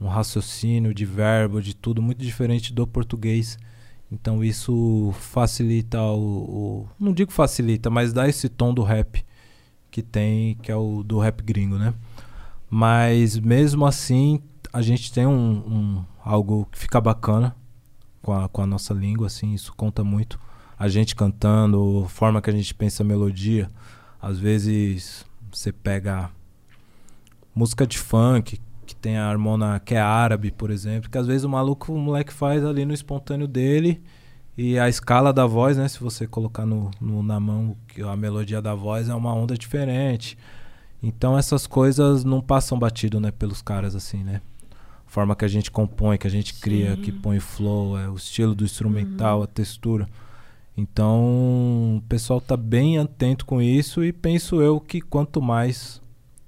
um 0.01 0.09
raciocínio 0.09 0.93
de 0.93 1.05
verbo, 1.05 1.63
de 1.63 1.75
tudo, 1.75 2.03
muito 2.03 2.19
diferente 2.19 2.73
do 2.73 2.87
português. 2.87 3.57
Então 4.11 4.43
isso 4.45 5.13
facilita 5.19 6.01
o, 6.03 6.85
o- 6.85 6.89
Não 6.99 7.13
digo 7.13 7.33
facilita, 7.33 7.89
mas 7.89 8.13
dá 8.13 8.29
esse 8.29 8.49
tom 8.49 8.75
do 8.75 8.83
rap 8.83 9.25
que 9.91 10.03
tem, 10.03 10.57
que 10.57 10.73
é 10.73 10.77
o 10.77 11.03
do 11.03 11.19
rap 11.19 11.43
gringo, 11.43 11.79
né? 11.79 11.95
Mas 12.71 13.39
mesmo 13.39 13.87
assim, 13.87 14.41
a 14.73 14.83
gente 14.83 15.13
tem 15.13 15.27
um, 15.27 15.53
um- 15.57 16.05
algo 16.25 16.67
que 16.73 16.79
fica 16.79 17.01
bacana 17.01 17.55
com 18.23 18.33
a, 18.33 18.49
com 18.49 18.63
a 18.63 18.67
nossa 18.67 18.95
língua, 18.95 19.27
assim, 19.29 19.55
isso 19.55 19.73
conta 19.77 20.05
muito. 20.05 20.39
A 20.83 20.89
gente 20.89 21.15
cantando, 21.15 22.03
a 22.07 22.09
forma 22.09 22.43
que 22.43 22.51
a 22.51 22.53
gente 22.53 22.75
pensa 22.75 23.03
a 23.03 23.07
melodia. 23.07 23.71
Às 24.21 24.39
vezes 24.39 25.25
você 25.53 25.71
pega 25.71 26.29
música 27.55 27.87
de 27.87 27.99
funk, 27.99 28.61
que 28.87 28.95
tem 28.97 29.17
a 29.17 29.27
harmona 29.29 29.79
que 29.79 29.95
é 29.95 30.01
árabe, 30.01 30.51
por 30.51 30.71
exemplo, 30.71 31.09
que 31.09 31.17
às 31.17 31.27
vezes 31.27 31.45
o 31.45 31.49
maluco, 31.49 31.93
o 31.93 31.99
moleque 31.99 32.33
faz 32.33 32.65
ali 32.65 32.85
no 32.85 32.93
espontâneo 32.93 33.47
dele. 33.47 34.03
E 34.59 34.79
a 34.79 34.89
escala 34.89 35.33
da 35.33 35.47
voz, 35.47 35.77
né? 35.79 35.87
Se 35.89 36.01
você 36.01 36.27
colocar 36.27 36.67
no, 36.67 36.91
no- 37.01 37.23
na 37.23 37.39
mão 37.39 37.77
que 37.89 38.03
a 38.03 38.17
melodia 38.17 38.61
da 38.61 38.75
voz 38.75 39.09
é 39.09 39.15
uma 39.15 39.33
onda 39.35 39.57
diferente. 39.57 40.37
Então 41.03 41.39
essas 41.39 41.67
coisas 41.67 42.23
não 42.25 42.41
passam 42.41 42.79
batido, 42.79 43.19
né, 43.21 43.31
pelos 43.31 43.63
caras 43.63 43.95
assim, 43.95 44.23
né? 44.25 44.41
A 45.07 45.11
forma 45.11 45.35
que 45.37 45.45
a 45.45 45.49
gente 45.49 45.71
compõe, 45.71 46.19
que 46.19 46.27
a 46.27 46.31
gente 46.31 46.55
cria, 46.55 46.97
Sim. 46.97 47.03
que 47.03 47.13
põe 47.13 47.39
flow, 47.41 47.99
é 47.99 48.09
o 48.09 48.15
estilo 48.17 48.55
do 48.55 48.65
instrumental, 48.65 49.43
a 49.43 49.47
textura. 49.47 50.09
Então, 50.77 51.97
o 51.99 52.03
pessoal 52.09 52.41
tá 52.41 52.57
bem 52.57 52.99
atento 52.99 53.45
com 53.45 53.61
isso 53.61 54.03
e 54.03 54.13
penso 54.13 54.61
eu 54.63 54.81
que 54.81 55.01
quanto 55.01 55.41
mais 55.43 56.01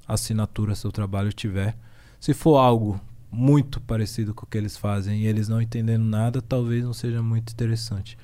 assinatura 0.08 0.74
seu 0.74 0.90
trabalho 0.90 1.32
tiver, 1.32 1.76
se 2.18 2.32
for 2.32 2.56
algo 2.56 2.98
muito 3.30 3.80
parecido 3.80 4.32
com 4.32 4.44
o 4.44 4.48
que 4.48 4.56
eles 4.56 4.76
fazem 4.76 5.20
e 5.22 5.26
eles 5.26 5.48
não 5.48 5.60
entendendo 5.60 6.04
nada, 6.04 6.40
talvez 6.40 6.84
não 6.84 6.92
seja 6.94 7.22
muito 7.22 7.52
interessante 7.52 8.16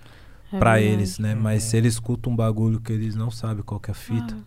É 0.52 0.58
pra 0.58 0.74
verdade. 0.74 0.94
eles, 0.94 1.18
né? 1.18 1.34
Mas 1.34 1.64
se 1.64 1.76
eles 1.76 1.94
escutam 1.94 2.32
um 2.32 2.36
bagulho 2.36 2.80
que 2.80 2.92
eles 2.92 3.14
não 3.14 3.30
sabem 3.30 3.62
qual 3.62 3.80
que 3.80 3.90
é 3.90 3.92
a 3.92 3.94
fita 3.94 4.34
Ah. 4.38 4.42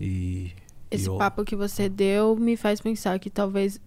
e 0.00 0.52
Esse 0.90 1.04
e 1.04 1.08
eu- 1.08 1.16
papo 1.16 1.44
que 1.44 1.56
você 1.56 1.88
deu 1.88 2.36
me 2.36 2.56
faz 2.56 2.80
pensar 2.80 3.18
que 3.18 3.30
talvez 3.30 3.80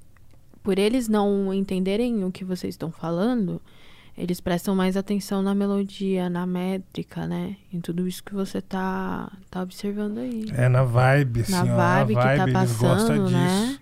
por 0.64 0.80
eles 0.80 1.08
não 1.08 1.54
entenderem 1.54 2.24
o 2.26 2.32
que 2.32 2.44
vocês 2.44 2.74
estão 2.74 2.92
falando, 2.92 3.62
eles 4.18 4.40
prestam 4.40 4.76
mais 4.76 4.96
atenção 4.96 5.42
na 5.42 5.54
melodia, 5.54 6.30
na 6.30 6.46
métrica, 6.46 7.28
né? 7.28 7.56
Em 7.74 7.80
tudo 7.82 8.08
isso 8.08 8.24
que 8.24 8.34
você 8.34 8.62
tá, 8.62 9.32
tá 9.52 9.62
observando 9.62 10.20
aí. 10.20 10.46
É 10.54 10.70
na 10.70 10.84
vibe, 10.84 11.42
assim, 11.42 11.52
Na 11.52 11.64
ó, 11.64 11.76
vibe 12.06 12.16
que 12.16 12.22
tá 12.22 12.34
eles 12.48 12.72
gostam 12.78 13.18
passando, 13.18 13.30
né? 13.30 13.66
disso. 13.68 13.80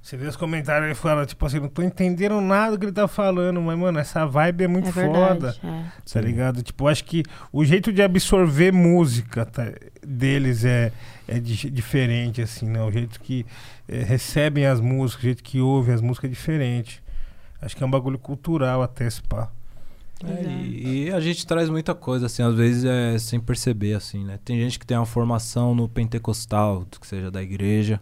Você 0.00 0.16
vê 0.16 0.28
os 0.28 0.36
comentários, 0.36 0.84
ele 0.86 0.94
fala, 0.94 1.26
tipo 1.26 1.44
assim, 1.44 1.58
não 1.58 1.66
tô 1.68 1.82
entendendo 1.82 2.40
nada 2.40 2.70
do 2.76 2.78
que 2.78 2.84
ele 2.84 2.92
tá 2.92 3.08
falando, 3.08 3.60
mas, 3.60 3.76
mano, 3.76 3.98
essa 3.98 4.24
vibe 4.24 4.62
é 4.62 4.68
muito 4.68 4.88
é 4.88 4.92
foda. 4.92 5.50
verdade. 5.50 5.60
É. 5.64 5.82
Tá 6.12 6.20
ligado? 6.20 6.62
Tipo, 6.62 6.86
acho 6.86 7.02
que 7.04 7.24
o 7.52 7.64
jeito 7.64 7.92
de 7.92 8.00
absorver 8.00 8.72
música 8.72 9.44
tá, 9.44 9.66
deles 10.06 10.64
é, 10.64 10.92
é 11.26 11.40
di- 11.40 11.68
diferente, 11.70 12.40
assim, 12.40 12.66
né? 12.68 12.80
O 12.84 12.92
jeito 12.92 13.18
que 13.18 13.44
eh, 13.88 14.04
recebem 14.04 14.64
as 14.64 14.78
músicas, 14.80 15.22
o 15.24 15.26
jeito 15.26 15.42
que 15.42 15.60
ouvem 15.60 15.92
as 15.92 16.00
músicas 16.00 16.30
é 16.30 16.32
diferente. 16.32 17.02
Acho 17.60 17.76
que 17.76 17.82
é 17.82 17.86
um 17.86 17.90
bagulho 17.90 18.18
cultural 18.18 18.82
até 18.82 19.06
esse 19.06 19.22
pá. 19.22 19.50
É, 20.24 20.42
e, 20.62 21.04
e 21.04 21.12
a 21.12 21.20
gente 21.20 21.46
traz 21.46 21.68
muita 21.68 21.94
coisa, 21.94 22.26
assim, 22.26 22.42
às 22.42 22.54
vezes 22.54 22.84
é 22.84 23.18
sem 23.18 23.38
perceber, 23.38 23.94
assim, 23.94 24.24
né? 24.24 24.38
Tem 24.44 24.58
gente 24.58 24.78
que 24.78 24.86
tem 24.86 24.96
uma 24.96 25.04
formação 25.04 25.74
no 25.74 25.88
pentecostal, 25.88 26.86
que 26.98 27.06
seja 27.06 27.30
da 27.30 27.42
igreja, 27.42 28.00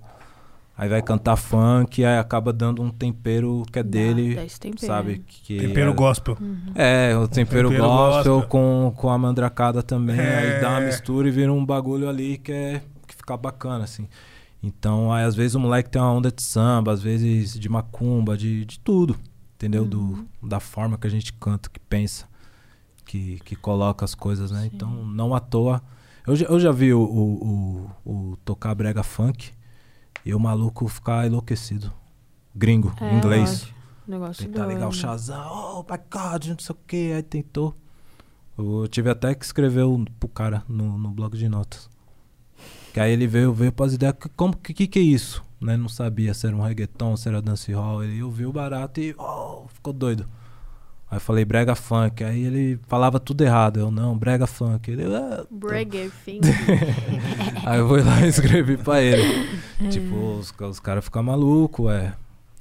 aí 0.79 0.89
vai 0.89 1.03
cantar 1.03 1.35
funk, 1.35 2.05
aí 2.05 2.17
acaba 2.19 2.53
dando 2.53 2.81
um 2.83 2.91
tempero 2.91 3.65
que 3.73 3.81
é 3.81 3.83
dele, 3.83 4.37
tempero. 4.61 4.87
sabe? 4.87 5.25
Que 5.27 5.59
Tempero 5.59 5.91
é, 5.91 5.95
gospel. 5.95 6.37
Uhum. 6.41 6.59
É, 6.77 7.17
o 7.17 7.27
tempero, 7.27 7.69
tempero 7.69 7.89
gospel, 7.89 8.35
gospel. 8.35 8.49
Com, 8.49 8.93
com 8.97 9.11
a 9.11 9.19
mandracada 9.19 9.83
também, 9.83 10.19
É. 10.19 10.39
aí 10.55 10.61
dá 10.61 10.71
uma 10.71 10.81
mistura 10.83 11.27
e 11.27 11.33
vira 11.33 11.53
um 11.53 11.65
bagulho 11.67 12.09
ali 12.09 12.39
que 12.39 12.53
é 12.53 12.81
que 13.09 13.15
fica 13.17 13.37
bacana, 13.37 13.85
assim. 13.85 14.07
Então, 14.63 15.13
aí 15.13 15.25
às 15.25 15.35
vezes 15.35 15.55
o 15.57 15.61
moleque 15.61 15.91
tem 15.91 16.01
uma 16.01 16.13
onda 16.13 16.31
de 16.33 16.43
samba, 16.43 16.93
às 16.93 17.03
vezes 17.03 17.59
de 17.59 17.69
macumba, 17.69 18.37
de, 18.37 18.65
de 18.65 18.79
tudo, 18.79 19.17
entendeu? 19.65 19.85
Do, 19.87 20.27
da 20.43 20.61
forma 20.61 20.99
que 20.99 21.07
a 21.07 21.11
gente 21.11 21.33
canta, 21.33 21.69
que 21.71 21.81
pensa, 21.81 22.29
que, 23.05 23.39
que 23.41 23.57
coloca 23.57 24.05
as 24.05 24.15
coisas, 24.15 24.51
né? 24.51 24.63
Sim. 24.63 24.71
Então, 24.75 24.91
não 25.07 25.35
à 25.35 25.41
toa. 25.41 25.83
Eu, 26.27 26.37
já- 26.37 26.47
eu 26.47 26.59
já 26.61 26.71
vi 26.73 26.93
o, 26.93 27.01
o, 27.01 27.91
o, 28.05 28.33
o 28.33 28.37
tocar 28.45 28.75
brega 28.75 29.03
funk 29.03 29.53
e 30.25 30.35
o 30.35 30.41
maluco 30.41 30.89
ficar 30.89 31.27
enlouquecido. 31.27 31.93
Gringo, 32.55 32.95
É, 33.01 33.17
inglês. 33.17 33.69
Negócio 34.07 34.45
Tentar 34.47 34.67
ligar 34.67 34.87
o 34.87 34.91
doido. 34.91 34.95
Shazam, 34.95 35.51
oh 35.51 35.83
my 35.91 35.99
god, 36.11 36.47
não 36.49 36.59
sei 36.59 36.75
o 36.75 36.79
que, 36.87 37.13
aí 37.13 37.23
tentou. 37.23 37.75
Eu 38.57 38.87
tive 38.89 39.11
até 39.11 39.35
que 39.35 39.45
escrever 39.45 39.83
o- 39.85 40.05
pro 40.21 40.29
cara 40.29 40.63
no, 40.69 40.97
no 40.99 41.11
bloco 41.11 41.37
de 41.37 41.49
notas. 41.49 41.89
Que 42.95 43.01
aí 43.01 43.11
ele 43.11 43.27
veio, 43.27 43.53
veio 43.53 43.73
pras 43.73 43.93
ideias, 43.93 44.15
que, 44.15 44.29
como 44.37 44.57
que, 44.57 44.73
que 44.73 44.87
que 44.87 45.01
é 45.01 45.03
isso? 45.03 45.43
Né? 45.61 45.77
Não 45.77 45.89
sabia 45.89 46.33
se 46.33 46.47
era 46.47 46.55
um 46.55 46.61
reggaeton, 46.63 47.17
se 47.17 47.29
era 47.29 47.43
dancehall. 47.43 48.05
Ele 48.05 48.23
ouviu 48.23 48.51
o 48.51 48.53
barato 48.53 49.01
e 49.01 49.13
oh, 49.19 49.65
ficou 49.67 49.93
doido. 49.93 50.29
Aí 51.11 51.17
eu 51.17 51.21
falei 51.21 51.45
brega 51.45 51.75
funk, 51.75 52.23
aí 52.23 52.45
ele 52.45 52.79
falava 52.87 53.19
tudo 53.19 53.43
errado. 53.43 53.81
Eu 53.81 53.91
não, 53.91 54.17
brega 54.17 54.47
funk. 54.47 54.93
Ele, 54.93 55.13
ah, 55.13 55.45
Brega, 55.51 56.09
fim. 56.25 56.39
Aí 57.67 57.81
eu 57.81 57.89
fui 57.89 58.01
lá 58.01 58.21
e 58.25 58.29
escrevi 58.29 58.77
pra 58.77 59.03
ele. 59.03 59.49
tipo, 59.91 60.15
os, 60.39 60.55
os 60.61 60.79
caras 60.79 61.05
ficam 61.05 61.23
malucos, 61.25 61.91
é. 61.91 62.15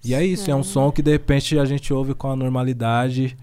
E 0.04 0.16
é 0.16 0.26
isso, 0.26 0.50
é 0.50 0.56
um 0.56 0.62
É. 0.62 0.64
som 0.64 0.92
que 0.92 1.04
de 1.04 1.12
repente 1.12 1.60
a 1.60 1.66
gente 1.66 1.94
ouve 1.94 2.16
com 2.16 2.32
a 2.32 2.36
normalidade 2.36 3.38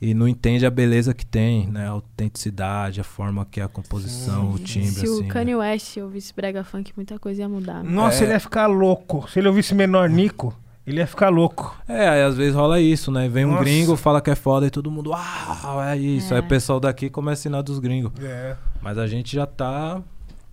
e 0.00 0.14
não 0.14 0.26
entende 0.26 0.64
a 0.64 0.70
beleza 0.70 1.12
que 1.12 1.26
tem, 1.26 1.66
né? 1.66 1.86
A 1.86 1.90
autenticidade, 1.90 3.00
a 3.00 3.04
forma 3.04 3.44
que 3.44 3.60
é 3.60 3.64
a 3.64 3.68
composição, 3.68 4.52
o 4.52 4.58
timbre, 4.58 4.90
Se 4.90 5.04
assim. 5.04 5.20
o 5.24 5.28
Kanye 5.28 5.52
né? 5.54 5.56
West 5.58 5.96
ouvisse 5.98 6.32
brega 6.34 6.64
funk, 6.64 6.92
muita 6.96 7.18
coisa 7.18 7.42
ia 7.42 7.48
mudar. 7.48 7.82
né? 7.84 7.90
Nossa, 7.90 8.22
É. 8.22 8.24
ele 8.24 8.32
ia 8.32 8.40
ficar 8.40 8.66
louco. 8.66 9.28
Se 9.30 9.38
ele 9.38 9.48
ouvisse 9.48 9.74
menor 9.74 10.08
Nico, 10.08 10.54
ele 10.86 11.00
ia 11.00 11.06
ficar 11.06 11.28
louco. 11.28 11.76
É, 11.86 12.08
aí 12.08 12.22
às 12.22 12.36
vezes 12.36 12.54
rola 12.54 12.80
isso, 12.80 13.10
né? 13.12 13.28
Vem 13.28 13.44
um 13.44 13.50
Nossa. 13.50 13.62
gringo, 13.64 13.96
fala 13.96 14.20
que 14.22 14.30
é 14.30 14.34
foda 14.34 14.66
e 14.66 14.70
todo 14.70 14.90
mundo, 14.90 15.10
uau, 15.10 15.82
é 15.82 15.96
isso. 15.98 16.32
É. 16.32 16.38
Aí 16.38 16.42
o 16.42 16.48
pessoal 16.48 16.80
daqui 16.80 17.10
começa 17.10 17.40
a 17.40 17.42
ensinar 17.42 17.62
dos 17.62 17.78
gringos. 17.78 18.12
É. 18.22 18.56
Mas 18.80 18.96
a 18.96 19.06
gente 19.06 19.36
já 19.36 19.44
tá 19.46 20.00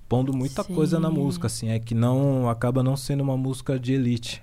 pondo 0.10 0.36
muita 0.36 0.64
Sim. 0.64 0.74
coisa 0.76 1.00
na 1.00 1.10
música, 1.10 1.48
assim. 1.48 1.70
É 1.70 1.80
que 1.80 1.96
não 1.96 2.50
acaba 2.50 2.84
não 2.84 2.98
sendo 2.98 3.22
uma 3.24 3.38
música 3.38 3.80
de 3.80 3.94
elite. 3.94 4.42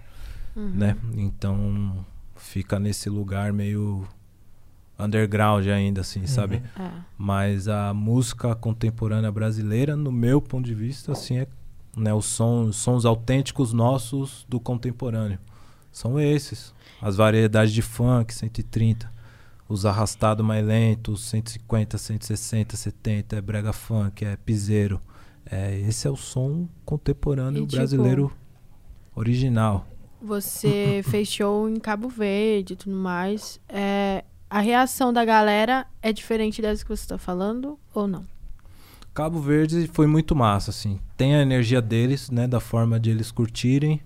Uhum. 0.56 0.70
né? 0.70 0.96
Então 1.16 2.04
fica 2.36 2.78
nesse 2.78 3.10
lugar 3.10 3.52
meio 3.52 4.06
underground 4.98 5.66
ainda, 5.68 6.00
assim, 6.00 6.26
sabe? 6.26 6.62
É. 6.78 6.90
Mas 7.18 7.68
a 7.68 7.92
música 7.92 8.54
contemporânea 8.54 9.30
brasileira, 9.30 9.96
no 9.96 10.12
meu 10.12 10.40
ponto 10.40 10.64
de 10.64 10.74
vista, 10.74 11.12
assim, 11.12 11.38
é 11.38 11.46
né, 11.96 12.12
os 12.12 12.26
sons, 12.26 12.70
os 12.70 12.76
sons 12.76 13.04
autênticos 13.04 13.72
nossos 13.72 14.44
do 14.48 14.58
contemporâneo. 14.58 15.38
São 15.92 16.18
esses. 16.18 16.74
As 17.00 17.16
variedades 17.16 17.72
de 17.72 17.82
funk, 17.82 18.34
130. 18.34 19.12
Os 19.68 19.86
arrastados 19.86 20.44
mais 20.44 20.64
lentos, 20.64 21.22
150, 21.22 21.96
160, 21.96 22.76
70. 22.76 23.36
É 23.36 23.40
brega 23.40 23.72
funk, 23.72 24.24
é 24.24 24.36
piseiro. 24.36 25.00
É, 25.46 25.78
esse 25.80 26.08
é 26.08 26.10
o 26.10 26.16
som 26.16 26.68
contemporâneo 26.84 27.62
E, 27.62 27.66
tipo, 27.66 27.76
brasileiro 27.76 28.32
original. 29.14 29.86
Você 30.20 31.02
fez 31.08 31.28
show 31.28 31.68
em 31.68 31.76
Cabo 31.78 32.08
Verde 32.08 32.72
e 32.72 32.76
tudo 32.76 32.96
mais. 32.96 33.60
É, 33.68 34.24
a 34.54 34.60
reação 34.60 35.12
da 35.12 35.24
galera 35.24 35.84
é 36.00 36.12
diferente 36.12 36.62
dessa 36.62 36.84
que 36.84 36.88
você 36.88 37.08
tá 37.08 37.18
falando 37.18 37.76
ou 37.92 38.06
não? 38.06 38.24
Cabo 39.12 39.40
Verde 39.40 39.90
foi 39.92 40.06
muito 40.06 40.36
massa, 40.36 40.70
assim. 40.70 41.00
Tem 41.16 41.34
a 41.34 41.42
energia 41.42 41.82
deles, 41.82 42.30
né? 42.30 42.46
Da 42.46 42.60
forma 42.60 43.00
de 43.00 43.10
eles 43.10 43.32
curtirem. 43.32 44.00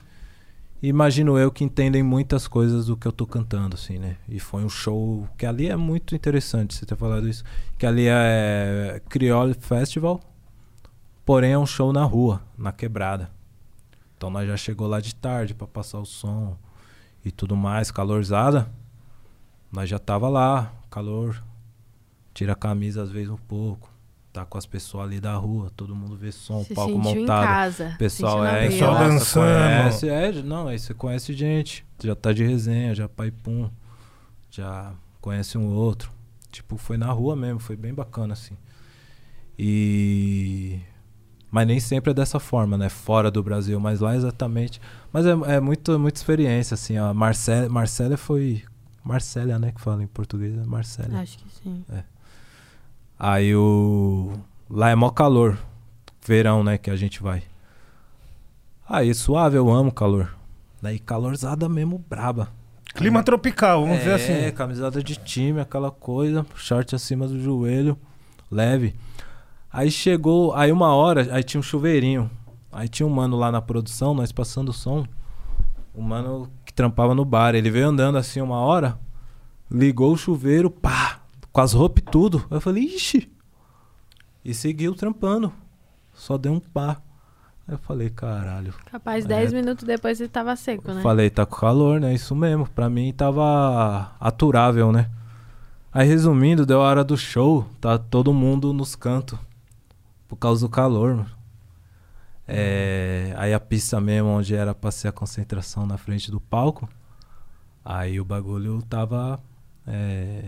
Imagino 0.82 1.38
eu 1.38 1.52
que 1.52 1.64
entendem 1.64 2.02
muitas 2.02 2.48
coisas 2.48 2.86
do 2.86 2.96
que 2.96 3.06
eu 3.06 3.12
tô 3.12 3.26
cantando, 3.26 3.74
assim, 3.74 3.98
né? 3.98 4.16
E 4.26 4.40
foi 4.40 4.64
um 4.64 4.70
show 4.70 5.28
que 5.36 5.44
ali 5.44 5.68
é 5.68 5.76
muito 5.76 6.14
interessante 6.14 6.74
você 6.74 6.86
ter 6.86 6.96
falado 6.96 7.28
isso. 7.28 7.44
Que 7.76 7.84
ali 7.84 8.06
é 8.08 9.02
Criole 9.06 9.52
Festival, 9.52 10.18
porém 11.26 11.52
é 11.52 11.58
um 11.58 11.66
show 11.66 11.92
na 11.92 12.04
rua, 12.04 12.40
na 12.56 12.72
quebrada. 12.72 13.30
Então 14.16 14.30
nós 14.30 14.48
já 14.48 14.56
chegou 14.56 14.86
lá 14.86 14.98
de 14.98 15.14
tarde 15.14 15.52
pra 15.54 15.66
passar 15.66 15.98
o 15.98 16.06
som 16.06 16.56
e 17.22 17.30
tudo 17.30 17.54
mais, 17.54 17.90
calorzada. 17.90 18.72
Nós 19.70 19.88
já 19.88 19.98
tava 19.98 20.28
lá, 20.28 20.72
calor. 20.90 21.42
Tira 22.32 22.52
a 22.52 22.56
camisa 22.56 23.02
às 23.02 23.10
vezes 23.10 23.30
um 23.30 23.36
pouco. 23.36 23.90
Tá 24.32 24.44
com 24.44 24.58
as 24.58 24.66
pessoas 24.66 25.06
ali 25.06 25.20
da 25.20 25.34
rua, 25.34 25.72
todo 25.74 25.96
mundo 25.96 26.16
vê 26.16 26.30
som, 26.30 26.62
Você 26.62 26.74
palco 26.74 26.98
montado. 26.98 27.18
em 27.18 27.26
casa. 27.26 27.96
Pessoal 27.98 28.44
é. 28.44 28.68
Pessoal 28.68 28.92
gosta, 28.92 29.08
dançando. 29.08 29.44
conhece, 29.46 30.08
é, 30.08 30.32
não, 30.42 30.68
aí 30.68 30.78
você 30.78 30.94
conhece 30.94 31.32
gente, 31.32 31.84
já 32.02 32.14
tá 32.14 32.32
de 32.32 32.44
resenha, 32.44 32.94
já 32.94 33.08
pai 33.08 33.30
pum, 33.30 33.70
já 34.50 34.92
conhece 35.20 35.56
um 35.58 35.74
outro. 35.74 36.12
Tipo, 36.52 36.76
foi 36.76 36.96
na 36.96 37.10
rua 37.10 37.34
mesmo, 37.34 37.58
foi 37.58 37.74
bem 37.74 37.92
bacana 37.92 38.34
assim. 38.34 38.56
E 39.58 40.78
mas 41.50 41.66
nem 41.66 41.80
sempre 41.80 42.10
é 42.10 42.14
dessa 42.14 42.38
forma, 42.38 42.76
né? 42.76 42.88
Fora 42.88 43.30
do 43.30 43.42
Brasil, 43.42 43.80
mas 43.80 44.00
lá 44.00 44.14
exatamente. 44.14 44.80
Mas 45.12 45.24
é, 45.26 45.30
é 45.46 45.60
muito, 45.60 45.98
muita 45.98 46.18
experiência, 46.18 46.74
assim, 46.74 46.98
ó. 46.98 47.14
Marcela, 47.14 47.68
Marcela 47.68 48.16
foi. 48.16 48.62
Marcélia, 49.08 49.58
né? 49.58 49.72
Que 49.72 49.80
fala 49.80 50.02
em 50.02 50.06
português, 50.06 50.54
é 50.56 50.64
Marcélia. 50.66 51.18
Acho 51.18 51.38
que 51.38 51.44
sim. 51.62 51.82
Aí 53.18 53.56
o. 53.56 54.34
Lá 54.68 54.90
é 54.90 54.94
mó 54.94 55.08
calor. 55.10 55.58
Verão, 56.26 56.62
né? 56.62 56.76
Que 56.76 56.90
a 56.90 56.96
gente 56.96 57.22
vai. 57.22 57.42
Aí 58.86 59.14
suave, 59.14 59.56
eu 59.56 59.70
amo 59.70 59.90
calor. 59.90 60.36
Daí 60.82 60.98
calorzada 60.98 61.68
mesmo, 61.70 62.04
braba. 62.08 62.48
Clima 62.94 63.22
tropical, 63.22 63.82
vamos 63.82 63.98
dizer 63.98 64.10
É, 64.10 64.14
assim. 64.46 64.54
camisada 64.54 65.02
de 65.02 65.16
time, 65.16 65.60
aquela 65.60 65.90
coisa, 65.90 66.44
short 66.54 66.94
acima 66.94 67.26
do 67.26 67.40
joelho, 67.40 67.98
leve. 68.50 68.94
Aí 69.72 69.90
chegou, 69.90 70.54
aí 70.54 70.70
uma 70.72 70.94
hora, 70.94 71.28
aí 71.34 71.42
tinha 71.42 71.58
um 71.60 71.62
chuveirinho. 71.62 72.30
Aí 72.72 72.88
tinha 72.88 73.06
um 73.06 73.10
mano 73.10 73.36
lá 73.36 73.50
na 73.52 73.60
produção, 73.62 74.14
nós 74.14 74.32
passando 74.32 74.68
o 74.70 74.72
som. 74.72 75.06
O 75.98 76.02
mano 76.02 76.48
que 76.64 76.72
trampava 76.72 77.12
no 77.12 77.24
bar, 77.24 77.56
ele 77.56 77.72
veio 77.72 77.88
andando 77.88 78.18
assim 78.18 78.40
uma 78.40 78.60
hora, 78.60 78.96
ligou 79.68 80.12
o 80.12 80.16
chuveiro, 80.16 80.70
pá, 80.70 81.18
com 81.52 81.60
as 81.60 81.72
roupas 81.72 82.04
e 82.06 82.06
tudo. 82.08 82.46
Eu 82.48 82.60
falei, 82.60 82.84
ixi. 82.84 83.28
E 84.44 84.54
seguiu 84.54 84.94
trampando. 84.94 85.52
Só 86.14 86.38
deu 86.38 86.52
um 86.52 86.60
pá. 86.60 87.02
Aí 87.66 87.74
eu 87.74 87.78
falei, 87.78 88.10
caralho. 88.10 88.72
Capaz, 88.92 89.24
É. 89.24 89.28
10 89.28 89.52
minutos 89.52 89.82
depois 89.84 90.18
você 90.18 90.28
tava 90.28 90.54
seco, 90.54 90.92
né? 90.92 91.02
Falei, 91.02 91.30
tá 91.30 91.44
com 91.44 91.56
calor, 91.56 91.98
né? 92.00 92.14
Isso 92.14 92.32
mesmo. 92.36 92.68
Pra 92.68 92.88
mim 92.88 93.12
tava 93.12 94.12
aturável, 94.20 94.92
né? 94.92 95.10
Aí 95.92 96.06
resumindo, 96.06 96.64
deu 96.64 96.80
a 96.80 96.84
hora 96.84 97.02
do 97.02 97.16
show, 97.16 97.66
tá 97.80 97.98
todo 97.98 98.32
mundo 98.32 98.72
nos 98.72 98.94
cantos. 98.94 99.36
Por 100.28 100.36
causa 100.36 100.64
do 100.64 100.70
calor, 100.70 101.16
mano. 101.16 101.37
É, 102.48 103.34
aí 103.36 103.52
a 103.52 103.60
pista 103.60 104.00
mesmo, 104.00 104.28
onde 104.28 104.54
era 104.54 104.74
pra 104.74 104.90
ser 104.90 105.08
a 105.08 105.12
concentração 105.12 105.86
na 105.86 105.98
frente 105.98 106.30
do 106.30 106.40
palco, 106.40 106.88
Aí 107.90 108.20
o 108.20 108.24
bagulho 108.24 108.82
tava. 108.82 109.40
É, 109.86 110.44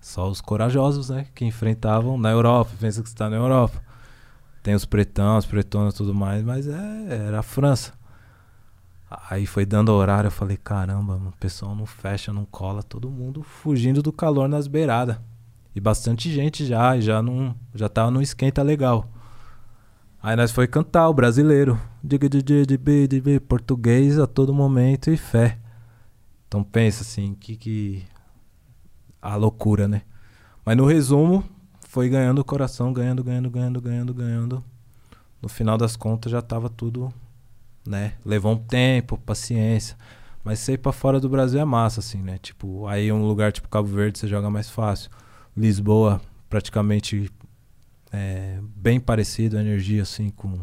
só 0.00 0.30
os 0.30 0.40
corajosos, 0.40 1.08
né? 1.10 1.26
Que 1.34 1.44
enfrentavam 1.44 2.16
na 2.16 2.30
Europa. 2.30 2.70
Pensa 2.78 3.02
que 3.02 3.08
você 3.08 3.16
tá 3.16 3.28
na 3.28 3.34
Europa. 3.34 3.82
Tem 4.62 4.76
os 4.76 4.84
pretão, 4.84 5.36
as 5.36 5.44
pretonas 5.44 5.94
e 5.94 5.96
tudo 5.96 6.14
mais, 6.14 6.44
mas 6.44 6.68
é, 6.68 7.26
era 7.26 7.40
a 7.40 7.42
França. 7.42 7.92
Aí 9.28 9.44
foi 9.44 9.66
dando 9.66 9.92
horário, 9.92 10.28
eu 10.28 10.32
falei, 10.32 10.56
caramba, 10.56 11.16
o 11.16 11.32
pessoal 11.38 11.74
não 11.74 11.84
fecha, 11.84 12.32
não 12.32 12.44
cola, 12.44 12.82
todo 12.82 13.10
mundo 13.10 13.42
fugindo 13.42 14.00
do 14.00 14.12
calor 14.12 14.48
nas 14.48 14.68
beiradas. 14.68 15.16
E 15.74 15.80
bastante 15.80 16.32
gente 16.32 16.64
já, 16.64 16.98
já 17.00 17.20
não, 17.20 17.56
já 17.74 17.88
tava 17.88 18.10
no 18.12 18.22
esquenta 18.22 18.62
legal. 18.62 19.08
Aí 20.24 20.34
nós 20.36 20.50
foi 20.50 20.66
cantar 20.66 21.08
o 21.08 21.12
brasileiro, 21.12 21.78
português 23.46 24.18
a 24.18 24.26
todo 24.26 24.54
momento 24.54 25.10
e 25.10 25.16
fé. 25.18 25.58
Então 26.48 26.64
pensa 26.64 27.02
assim, 27.02 27.34
que 27.34 27.56
que 27.56 28.04
a 29.20 29.36
loucura, 29.36 29.86
né? 29.86 30.02
Mas 30.64 30.76
no 30.78 30.86
resumo, 30.86 31.44
foi 31.86 32.08
ganhando 32.08 32.40
o 32.40 32.44
coração, 32.44 32.90
ganhando, 32.90 33.22
ganhando, 33.22 33.50
ganhando, 33.50 33.80
ganhando, 33.82 34.14
ganhando. 34.14 34.64
No 35.42 35.48
final 35.48 35.76
das 35.76 35.94
contas 35.94 36.32
já 36.32 36.40
tava 36.40 36.70
tudo 36.70 37.12
né? 37.86 38.14
Levou 38.24 38.52
um 38.52 38.58
tempo, 38.58 39.18
paciência. 39.18 39.96
Mas 40.42 40.58
ser 40.58 40.78
para 40.78 40.92
fora 40.92 41.20
do 41.20 41.28
Brasil 41.28 41.60
é 41.60 41.64
massa, 41.64 42.00
assim, 42.00 42.18
né? 42.22 42.38
Tipo, 42.38 42.86
aí 42.86 43.10
um 43.12 43.26
lugar 43.26 43.52
tipo 43.52 43.68
Cabo 43.68 43.88
Verde 43.88 44.18
você 44.18 44.26
joga 44.26 44.50
mais 44.50 44.68
fácil. 44.70 45.10
Lisboa, 45.56 46.20
praticamente 46.48 47.30
é, 48.14 48.60
bem 48.76 49.00
parecido 49.00 49.58
a 49.58 49.60
energia, 49.60 50.02
assim, 50.02 50.30
com, 50.30 50.60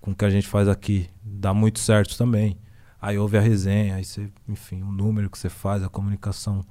com 0.00 0.10
o 0.10 0.14
que 0.14 0.24
a 0.24 0.30
gente 0.30 0.46
faz 0.46 0.68
aqui. 0.68 1.08
Dá 1.22 1.54
muito 1.54 1.78
certo 1.78 2.16
também. 2.16 2.58
Aí 3.00 3.18
houve 3.18 3.36
a 3.36 3.40
resenha, 3.40 3.96
aí 3.96 4.04
você, 4.04 4.30
enfim, 4.48 4.82
o 4.82 4.92
número 4.92 5.28
que 5.28 5.38
você 5.38 5.48
faz, 5.48 5.82
a 5.82 5.88
comunicação, 5.88 6.64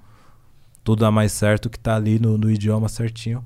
tudo 0.83 0.99
dá 0.99 1.11
mais 1.11 1.31
certo 1.31 1.69
que 1.69 1.77
tá 1.77 1.95
ali 1.95 2.19
no, 2.19 2.37
no 2.37 2.49
idioma 2.49 2.87
certinho. 2.87 3.43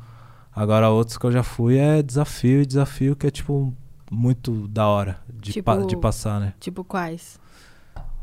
Agora 0.55 0.89
outros 0.89 1.17
que 1.17 1.25
eu 1.25 1.31
já 1.31 1.43
fui 1.43 1.77
é 1.77 2.03
desafio 2.03 2.61
e 2.61 2.65
desafio 2.65 3.15
que 3.15 3.27
é 3.27 3.31
tipo 3.31 3.73
muito 4.11 4.67
da 4.67 4.87
hora 4.87 5.19
de, 5.33 5.51
tipo, 5.51 5.65
pa 5.65 5.77
de 5.77 5.97
passar, 5.97 6.39
né? 6.39 6.53
Tipo 6.59 6.83
quais? 6.83 7.39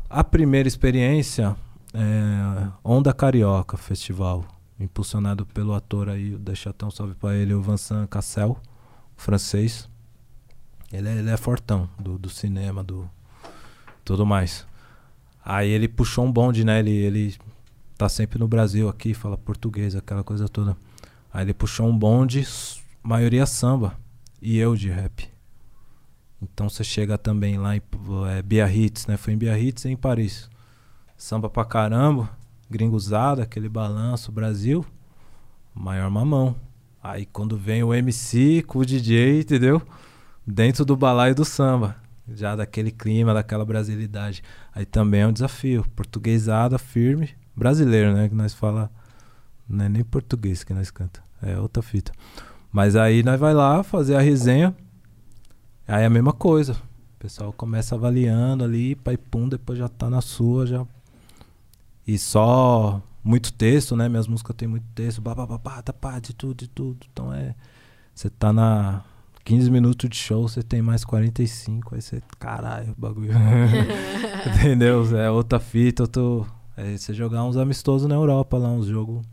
A 0.09 0.23
primeira 0.23 0.67
experiência 0.67 1.55
é 1.93 2.67
Onda 2.83 3.13
Carioca 3.13 3.77
Festival, 3.77 4.45
impulsionado 4.79 5.45
pelo 5.45 5.73
ator 5.73 6.09
aí, 6.09 6.35
deixa 6.37 6.69
até 6.69 6.85
um 6.85 6.91
salve 6.91 7.15
pra 7.15 7.35
ele, 7.35 7.53
o 7.53 7.61
Vincent 7.61 8.07
Cassel, 8.09 8.57
francês. 9.15 9.89
Ele 10.91 11.09
é, 11.09 11.17
ele 11.17 11.29
é 11.29 11.37
fortão 11.37 11.89
do, 11.99 12.17
do 12.17 12.29
cinema, 12.29 12.83
do 12.83 13.09
tudo 14.03 14.25
mais. 14.25 14.65
Aí 15.43 15.69
ele 15.69 15.87
puxou 15.87 16.25
um 16.25 16.31
bonde, 16.31 16.63
né? 16.63 16.79
Ele, 16.79 16.91
ele 16.91 17.35
tá 17.97 18.07
sempre 18.07 18.39
no 18.39 18.47
Brasil 18.47 18.87
aqui, 18.87 19.13
fala 19.13 19.37
português, 19.37 19.95
aquela 19.95 20.23
coisa 20.23 20.47
toda. 20.47 20.77
Aí 21.31 21.43
ele 21.43 21.53
puxou 21.53 21.87
um 21.87 21.97
bonde, 21.97 22.47
maioria 23.01 23.45
samba, 23.45 23.97
e 24.41 24.57
eu 24.57 24.75
de 24.75 24.89
rap. 24.89 25.27
Então 26.41 26.69
você 26.69 26.83
chega 26.83 27.17
também 27.17 27.57
lá 27.57 27.75
em 27.75 27.81
é, 28.29 28.41
Biarritz, 28.41 29.07
né? 29.07 29.17
Foi 29.17 29.33
em 29.33 29.37
Biarritz 29.37 29.85
e 29.85 29.89
em 29.89 29.95
Paris. 29.95 30.49
Samba 31.17 31.49
pra 31.49 31.63
caramba, 31.63 32.29
gringuzada, 32.69 33.43
aquele 33.43 33.69
balanço, 33.69 34.31
Brasil, 34.31 34.85
maior 35.73 36.09
mamão. 36.09 36.55
Aí 37.01 37.25
quando 37.25 37.57
vem 37.57 37.83
o 37.83 37.93
MC 37.93 38.63
com 38.63 38.79
o 38.79 38.85
DJ, 38.85 39.41
entendeu? 39.41 39.81
Dentro 40.45 40.85
do 40.85 40.95
balaio 40.95 41.35
do 41.35 41.43
samba. 41.43 41.97
Já 42.33 42.55
daquele 42.55 42.91
clima, 42.91 43.33
daquela 43.33 43.65
brasilidade. 43.65 44.41
Aí 44.73 44.85
também 44.85 45.21
é 45.21 45.27
um 45.27 45.33
desafio. 45.33 45.85
Portuguesada 45.95 46.79
firme. 46.79 47.31
Brasileiro, 47.53 48.13
né? 48.13 48.29
Que 48.29 48.35
nós 48.35 48.53
fala. 48.53 48.89
Não 49.67 49.85
é 49.85 49.89
nem 49.89 50.03
português 50.03 50.63
que 50.63 50.73
nós 50.73 50.89
canta. 50.89 51.21
É 51.41 51.59
outra 51.59 51.83
fita. 51.83 52.13
Mas 52.71 52.95
aí 52.95 53.21
nós 53.21 53.39
vai 53.39 53.53
lá 53.53 53.83
fazer 53.83 54.15
a 54.15 54.21
resenha. 54.21 54.73
Aí 55.85 56.03
é 56.03 56.05
a 56.05 56.09
mesma 56.09 56.31
coisa. 56.31 56.73
O 56.73 57.19
pessoal 57.19 57.51
começa 57.51 57.95
avaliando 57.95 58.63
ali, 58.63 58.95
pai 58.95 59.17
pum, 59.17 59.49
depois 59.49 59.77
já 59.77 59.89
tá 59.89 60.09
na 60.09 60.21
sua, 60.21 60.65
já. 60.65 60.85
E 62.05 62.17
só 62.17 63.01
muito 63.23 63.53
texto, 63.53 63.95
né? 63.95 64.09
Minhas 64.09 64.27
músicas 64.27 64.55
tem 64.55 64.67
muito 64.67 64.85
texto, 64.93 65.21
babá, 65.21 65.81
tá 65.81 66.19
de 66.19 66.33
tudo, 66.33 66.55
de 66.55 66.67
tudo. 66.67 67.05
Então 67.11 67.33
é. 67.33 67.55
Você 68.13 68.29
tá 68.29 68.53
na 68.53 69.03
15 69.43 69.71
minutos 69.71 70.09
de 70.09 70.15
show, 70.15 70.47
você 70.47 70.61
tem 70.61 70.81
mais 70.81 71.03
45, 71.03 71.95
aí 71.95 72.01
você. 72.01 72.21
Caralho, 72.39 72.93
bagulho. 72.97 73.31
Entendeu? 74.59 75.17
É 75.17 75.29
outra 75.29 75.59
fita, 75.59 76.03
outro. 76.03 76.47
É 76.75 76.97
você 76.97 77.13
jogar 77.13 77.43
uns 77.43 77.55
amistosos 77.55 78.07
na 78.07 78.15
Europa 78.15 78.57
lá, 78.57 78.69
uns 78.69 78.87
jogos 78.87 79.23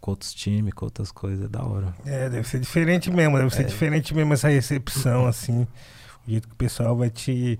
com 0.00 0.12
outros 0.12 0.32
times, 0.32 0.72
com 0.72 0.84
outras 0.84 1.10
coisas, 1.10 1.44
é 1.44 1.48
da 1.48 1.62
hora. 1.64 1.92
É, 2.04 2.28
deve 2.28 2.46
ser 2.48 2.60
diferente 2.60 3.10
mesmo, 3.10 3.36
deve 3.36 3.48
é. 3.48 3.50
ser 3.50 3.64
diferente 3.64 4.14
mesmo 4.14 4.32
essa 4.32 4.48
recepção, 4.48 5.26
assim, 5.26 5.62
o 5.62 6.30
jeito 6.30 6.46
que 6.46 6.54
o 6.54 6.56
pessoal 6.56 6.96
vai 6.96 7.10
te 7.10 7.58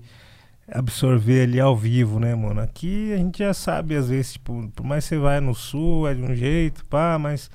absorver 0.71 1.43
ali 1.43 1.59
ao 1.59 1.75
vivo, 1.75 2.19
né, 2.19 2.35
mano? 2.35 2.61
Aqui 2.61 3.13
a 3.13 3.17
gente 3.17 3.39
já 3.39 3.53
sabe, 3.53 3.95
às 3.95 4.09
vezes, 4.09 4.33
tipo, 4.33 4.71
por 4.75 4.85
mais 4.85 5.03
que 5.03 5.09
você 5.09 5.17
vai 5.17 5.39
no 5.39 5.53
sul, 5.53 6.07
é 6.07 6.13
de 6.13 6.21
um 6.21 6.35
jeito, 6.35 6.85
pá, 6.85 7.17
mas 7.19 7.49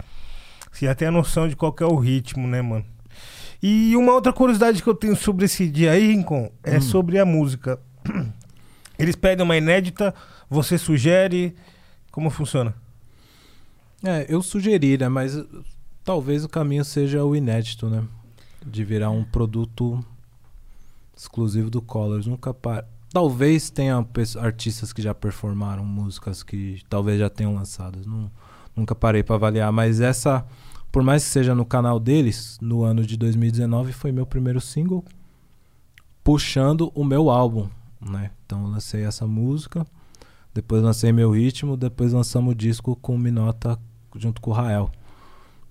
você 0.72 0.86
já 0.86 0.94
tem 0.94 1.08
a 1.08 1.12
noção 1.12 1.48
de 1.48 1.54
qual 1.54 1.74
é 1.80 1.84
o 1.84 1.96
ritmo, 1.96 2.46
né, 2.46 2.60
mano? 2.60 2.84
E 3.62 3.96
uma 3.96 4.12
outra 4.12 4.32
curiosidade 4.32 4.82
que 4.82 4.88
eu 4.88 4.94
tenho 4.94 5.16
sobre 5.16 5.46
esse 5.46 5.68
dia 5.68 5.92
aí, 5.92 6.08
Rincon, 6.08 6.50
é 6.62 6.76
hum. 6.76 6.80
sobre 6.80 7.18
a 7.18 7.24
música. 7.24 7.80
Eles 8.98 9.16
pedem 9.16 9.44
uma 9.44 9.56
inédita, 9.56 10.14
você 10.50 10.76
sugere, 10.76 11.54
como 12.10 12.28
funciona? 12.30 12.74
É, 14.04 14.26
eu 14.28 14.42
sugeriria, 14.42 15.08
mas 15.08 15.34
uh, 15.34 15.64
talvez 16.04 16.44
o 16.44 16.48
caminho 16.48 16.84
seja 16.84 17.24
o 17.24 17.34
inédito, 17.34 17.88
né? 17.88 18.04
De 18.64 18.84
virar 18.84 19.10
um 19.10 19.24
produto 19.24 20.04
exclusivo 21.16 21.70
do 21.70 21.80
Colors. 21.80 22.26
Nunca 22.26 22.52
par... 22.52 22.84
Talvez 23.14 23.70
tenha 23.70 24.04
artistas 24.40 24.92
que 24.92 25.00
já 25.00 25.14
performaram 25.14 25.84
músicas 25.84 26.42
que 26.42 26.82
talvez 26.88 27.20
já 27.20 27.30
tenham 27.30 27.54
lançadas. 27.54 28.04
Não, 28.04 28.28
nunca 28.74 28.92
parei 28.92 29.22
para 29.22 29.36
avaliar, 29.36 29.70
mas 29.70 30.00
essa, 30.00 30.44
por 30.90 31.00
mais 31.04 31.22
que 31.22 31.30
seja 31.30 31.54
no 31.54 31.64
canal 31.64 32.00
deles, 32.00 32.58
no 32.60 32.82
ano 32.82 33.06
de 33.06 33.16
2019 33.16 33.92
foi 33.92 34.10
meu 34.10 34.26
primeiro 34.26 34.60
single 34.60 35.04
puxando 36.24 36.90
o 36.92 37.04
meu 37.04 37.30
álbum, 37.30 37.68
né? 38.00 38.32
Então 38.44 38.66
lancei 38.66 39.04
essa 39.04 39.28
música, 39.28 39.86
depois 40.52 40.82
lancei 40.82 41.12
meu 41.12 41.30
ritmo, 41.30 41.76
depois 41.76 42.12
lançamos 42.12 42.50
o 42.50 42.56
disco 42.56 42.96
com 42.96 43.16
Minota 43.16 43.78
junto 44.16 44.40
com 44.40 44.50
o 44.50 44.54
Rael. 44.54 44.90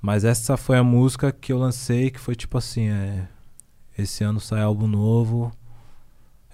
Mas 0.02 0.24
essa 0.24 0.56
foi 0.56 0.78
a 0.78 0.84
música 0.84 1.30
que 1.30 1.52
eu 1.52 1.58
lancei 1.58 2.10
que 2.10 2.22
foi 2.22 2.38
tipo 2.38 2.58
assim, 2.58 2.88
é, 2.88 3.28
esse 3.98 4.24
ano 4.24 4.40
sai 4.40 4.62
álbum 4.62 4.88
novo, 4.88 5.52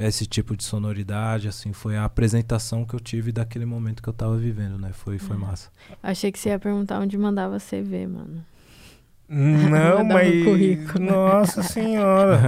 esse 0.07 0.25
tipo 0.25 0.55
de 0.55 0.63
sonoridade, 0.63 1.47
assim, 1.47 1.73
foi 1.73 1.97
a 1.97 2.05
apresentação 2.05 2.85
que 2.85 2.93
eu 2.93 2.99
tive 2.99 3.31
daquele 3.31 3.65
momento 3.65 4.01
que 4.01 4.07
eu 4.07 4.13
tava 4.13 4.37
vivendo, 4.37 4.77
né? 4.77 4.91
Foi, 4.93 5.17
foi 5.17 5.35
é. 5.35 5.39
massa. 5.39 5.69
Achei 6.01 6.31
que 6.31 6.39
você 6.39 6.49
ia 6.49 6.59
perguntar 6.59 6.99
onde 6.99 7.17
mandava 7.17 7.57
CV, 7.57 8.07
mano. 8.07 8.45
Não, 9.27 10.03
mas. 10.07 10.95
Nossa 10.99 11.61
senhora. 11.61 12.39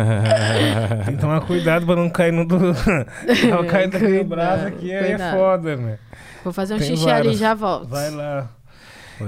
Tem 1.06 1.16
que 1.16 1.22
tomar 1.22 1.42
cuidado 1.42 1.86
pra 1.86 1.96
não 1.96 2.10
cair 2.10 2.32
no. 2.32 2.46
Do... 2.46 2.58
não 3.50 3.68
cair 3.68 3.90
daquele 3.90 4.24
braço 4.24 4.68
aqui, 4.68 4.92
aí 4.94 5.12
é 5.12 5.18
foda, 5.18 5.76
né? 5.76 6.00
Vou 6.44 6.54
fazer 6.54 6.74
um 6.74 6.78
Tem 6.78 6.88
xixi 6.88 7.06
várias. 7.06 7.28
ali 7.28 7.36
já 7.36 7.54
volto. 7.54 7.88
Vai 7.88 8.10
lá. 8.10 8.50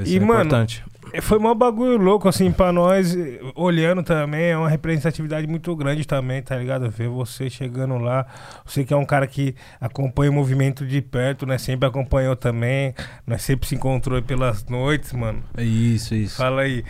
e, 0.06 0.16
é 0.16 0.20
mano, 0.20 0.45
importante. 0.45 0.84
Foi 1.22 1.38
um 1.38 1.56
bagulho 1.56 1.98
louco, 1.98 2.27
assim, 2.27 2.52
pra 2.52 2.72
nós, 2.72 3.15
olhando 3.56 4.02
também, 4.02 4.45
é 4.45 4.57
uma 4.57 4.69
representatividade 4.69 5.45
muito 5.45 5.76
grande 5.76 6.06
também, 6.06 6.41
tá 6.41 6.56
ligado? 6.56 6.90
Ver 6.90 7.07
você 7.07 7.49
chegando 7.49 7.98
lá, 7.98 8.26
você 8.65 8.84
que 8.84 8.94
é 8.94 8.98
um 8.98 9.06
cara 9.06 9.27
que 9.27 9.56
acompanha 9.80 10.31
o 10.31 10.34
movimento 10.34 10.85
de 10.85 11.02
perto, 11.02 11.45
né? 11.45 11.57
Sempre 11.57 11.88
acompanhou 11.88 12.35
também, 12.35 12.95
nós 13.27 13.41
sempre 13.44 13.68
se 13.68 13.76
encontrou 13.76 14.22
pelas 14.22 14.65
noites, 14.65 15.14
mano. 15.14 15.44
É 15.56 15.64
isso, 15.64 16.15
isso. 16.15 16.38
Fala 16.38 16.64
aí. 16.64 16.84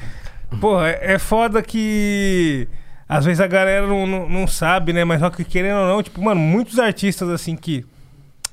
Porra, 0.61 0.89
é, 0.89 1.13
é 1.13 1.19
foda 1.19 1.61
que 1.61 2.67
às 3.07 3.25
vezes 3.25 3.41
a 3.41 3.47
galera 3.47 3.85
não, 3.85 4.07
não, 4.07 4.29
não, 4.29 4.47
sabe, 4.47 4.93
né? 4.93 5.03
Mas 5.03 5.19
só 5.19 5.29
que 5.29 5.43
querendo 5.43 5.79
ou 5.79 5.87
não, 5.87 6.03
tipo, 6.03 6.21
mano, 6.21 6.39
muitos 6.39 6.79
artistas 6.79 7.29
assim 7.29 7.55
que 7.55 7.85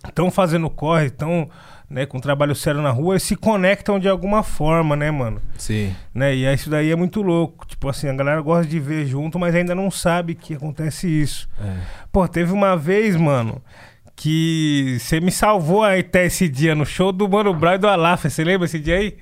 estão 0.07 0.31
fazendo 0.31 0.69
corre, 0.69 1.07
estão 1.07 1.49
né, 1.91 2.07
com 2.07 2.21
trabalho 2.21 2.55
sério 2.55 2.81
na 2.81 2.91
rua, 2.91 3.15
eles 3.15 3.25
se 3.25 3.35
conectam 3.35 3.99
de 3.99 4.09
alguma 4.09 4.45
forma, 4.45 4.95
né, 4.95 5.11
mano? 5.11 5.43
Sim. 5.59 5.93
Né? 6.15 6.37
E 6.37 6.55
isso 6.55 6.71
daí 6.71 6.93
é 6.93 6.95
muito 6.95 7.21
louco. 7.21 7.67
Tipo 7.67 7.89
assim, 7.89 8.09
a 8.09 8.15
galera 8.15 8.41
gosta 8.41 8.65
de 8.65 8.79
ver 8.79 9.07
junto, 9.07 9.41
mas 9.41 9.55
ainda 9.57 9.75
não 9.75 9.91
sabe 9.91 10.37
que 10.37 10.55
acontece 10.55 11.09
isso. 11.09 11.49
É. 11.61 11.79
Pô, 12.13 12.29
teve 12.29 12.53
uma 12.53 12.77
vez, 12.77 13.17
mano, 13.17 13.61
que 14.15 14.99
você 15.01 15.21
me 15.21 15.33
salvou 15.33 15.83
até 15.83 16.27
esse 16.27 16.49
dia 16.49 16.77
no 16.77 16.87
show 16.87 17.11
do 17.11 17.29
Mano 17.29 17.53
Brown 17.53 17.75
e 17.75 17.79
do 17.79 17.89
Alaf. 17.89 18.23
Você 18.23 18.45
lembra 18.45 18.67
esse 18.67 18.79
dia 18.79 18.95
aí? 18.97 19.17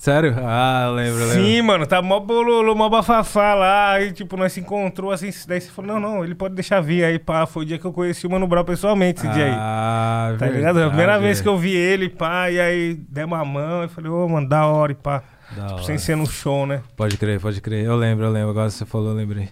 Sério? 0.00 0.32
Ah, 0.38 0.92
lembro, 0.94 1.18
lembro. 1.26 1.34
Sim, 1.44 1.60
mano, 1.60 1.84
tá 1.84 2.00
mó 2.00 2.20
bololô, 2.20 2.72
mó 2.72 2.88
bafafá 2.88 3.52
lá. 3.54 3.90
Aí, 3.94 4.12
tipo, 4.12 4.36
nós 4.36 4.52
se 4.52 4.60
encontrou 4.60 5.10
assim. 5.10 5.28
Daí 5.48 5.60
você 5.60 5.68
falou: 5.70 5.92
não, 5.94 6.00
não, 6.00 6.24
ele 6.24 6.36
pode 6.36 6.54
deixar 6.54 6.80
vir. 6.80 7.02
Aí, 7.02 7.18
pá, 7.18 7.44
foi 7.46 7.64
o 7.64 7.66
dia 7.66 7.78
que 7.80 7.84
eu 7.84 7.92
conheci 7.92 8.24
o 8.24 8.30
Mano 8.30 8.46
Brown 8.46 8.64
pessoalmente, 8.64 9.18
esse 9.18 9.28
dia 9.34 9.46
aí. 9.46 9.52
Ah, 9.56 10.36
Tá 10.38 10.46
ligado? 10.46 10.78
É 10.78 10.84
a 10.84 10.88
primeira 10.88 11.18
vez 11.18 11.40
que 11.40 11.48
eu 11.48 11.58
vi 11.58 11.72
ele, 11.74 12.08
pá, 12.08 12.48
e 12.48 12.60
aí 12.60 12.94
demos 12.94 13.36
a 13.40 13.44
mão. 13.44 13.82
Eu 13.82 13.88
falei: 13.88 14.08
ô, 14.08 14.28
mano, 14.28 14.48
da 14.48 14.66
hora, 14.66 14.92
e 14.92 14.94
pá. 14.94 15.20
Da 15.56 15.62
Tipo, 15.62 15.74
hora. 15.74 15.82
sem 15.82 15.98
ser 15.98 16.16
no 16.16 16.26
show, 16.26 16.64
né? 16.64 16.80
Pode 16.96 17.16
crer, 17.16 17.40
pode 17.40 17.60
crer. 17.60 17.84
Eu 17.84 17.96
lembro, 17.96 18.24
eu 18.26 18.30
lembro. 18.30 18.50
Agora 18.50 18.70
você 18.70 18.86
falou, 18.86 19.08
eu 19.08 19.14
lembrei. 19.16 19.48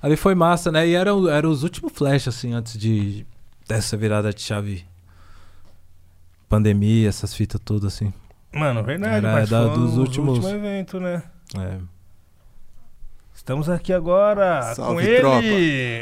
Ali 0.00 0.16
foi 0.16 0.34
massa, 0.34 0.72
né? 0.72 0.88
E 0.88 0.94
era, 0.94 1.14
o- 1.14 1.28
era 1.28 1.46
os 1.46 1.62
últimos 1.62 1.92
flash, 1.92 2.26
assim, 2.26 2.54
antes 2.54 2.78
de 2.78 3.26
dessa 3.68 3.98
virada 3.98 4.32
de 4.32 4.40
chave. 4.40 4.82
Pandemia, 6.48 7.08
essas 7.08 7.34
fitas 7.34 7.60
todas, 7.62 7.92
assim. 7.94 8.12
Mano, 8.52 8.82
verdade, 8.82 9.24
Era 9.26 9.32
mas 9.32 9.48
da- 9.50 9.66
foi 9.66 9.70
dos 9.76 9.92
os 9.92 9.98
últimos- 9.98 10.38
últimos 10.38 10.52
eventos, 10.52 11.00
né? 11.00 11.22
É. 11.58 11.78
Estamos 13.34 13.68
aqui 13.70 13.92
agora 13.92 14.74
Salve, 14.74 14.92
com 14.94 15.00
ele. 15.00 15.18
tropa. 15.20 15.46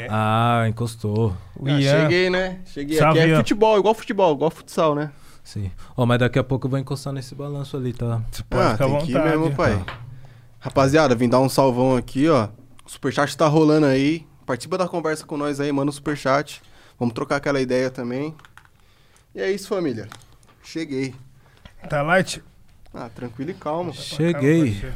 Ah, 0.09 0.65
encostou. 0.67 1.35
O 1.55 1.67
Ah, 1.67 1.71
Ian. 1.79 2.01
cheguei, 2.01 2.29
né? 2.29 2.59
Cheguei. 2.65 2.97
Salve, 2.97 3.19
Aqui 3.19 3.27
é 3.29 3.31
Ian. 3.31 3.37
futebol, 3.37 3.77
igual 3.77 3.93
futebol, 3.93 4.35
igual 4.35 4.51
futsal, 4.51 4.93
né? 4.93 5.11
Sim. 5.43 5.71
Ó, 5.95 6.05
mas 6.05 6.19
daqui 6.19 6.37
a 6.37 6.43
pouco 6.43 6.67
eu 6.67 6.71
vou 6.71 6.79
encostar 6.79 7.13
nesse 7.13 7.33
balanço 7.33 7.77
ali, 7.77 7.93
tá? 7.93 8.21
Você 8.29 8.43
pode 8.43 8.61
ah, 8.63 8.71
ficar 8.73 8.85
à 8.85 8.87
tem 8.89 8.97
que 8.99 9.11
ir 9.11 9.13
vontade. 9.13 9.37
mesmo, 9.37 9.55
pai. 9.55 9.85
Rapaziada, 10.59 11.15
vim 11.15 11.29
dar 11.29 11.39
um 11.39 11.49
salvão 11.49 11.95
aqui, 11.95 12.27
ó. 12.27 12.49
O 12.85 12.89
superchat 12.89 13.35
tá 13.37 13.47
rolando 13.47 13.85
aí. 13.85 14.27
Participa 14.45 14.77
da 14.77 14.87
conversa 14.87 15.25
com 15.25 15.37
nós 15.37 15.59
aí, 15.59 15.71
manda 15.71 15.89
um 15.89 15.93
superchat. 15.93 16.61
Vamos 16.99 17.13
trocar 17.13 17.37
aquela 17.37 17.61
ideia 17.61 17.89
também. 17.89 18.35
E 19.33 19.39
é 19.39 19.49
isso, 19.51 19.69
família. 19.69 20.07
Cheguei. 20.61 21.15
Tá 21.87 22.01
light? 22.01 22.43
Ah, 22.93 23.09
tranquilo 23.13 23.51
e 23.51 23.53
calmo. 23.53 23.93
Cheguei. 23.93 24.91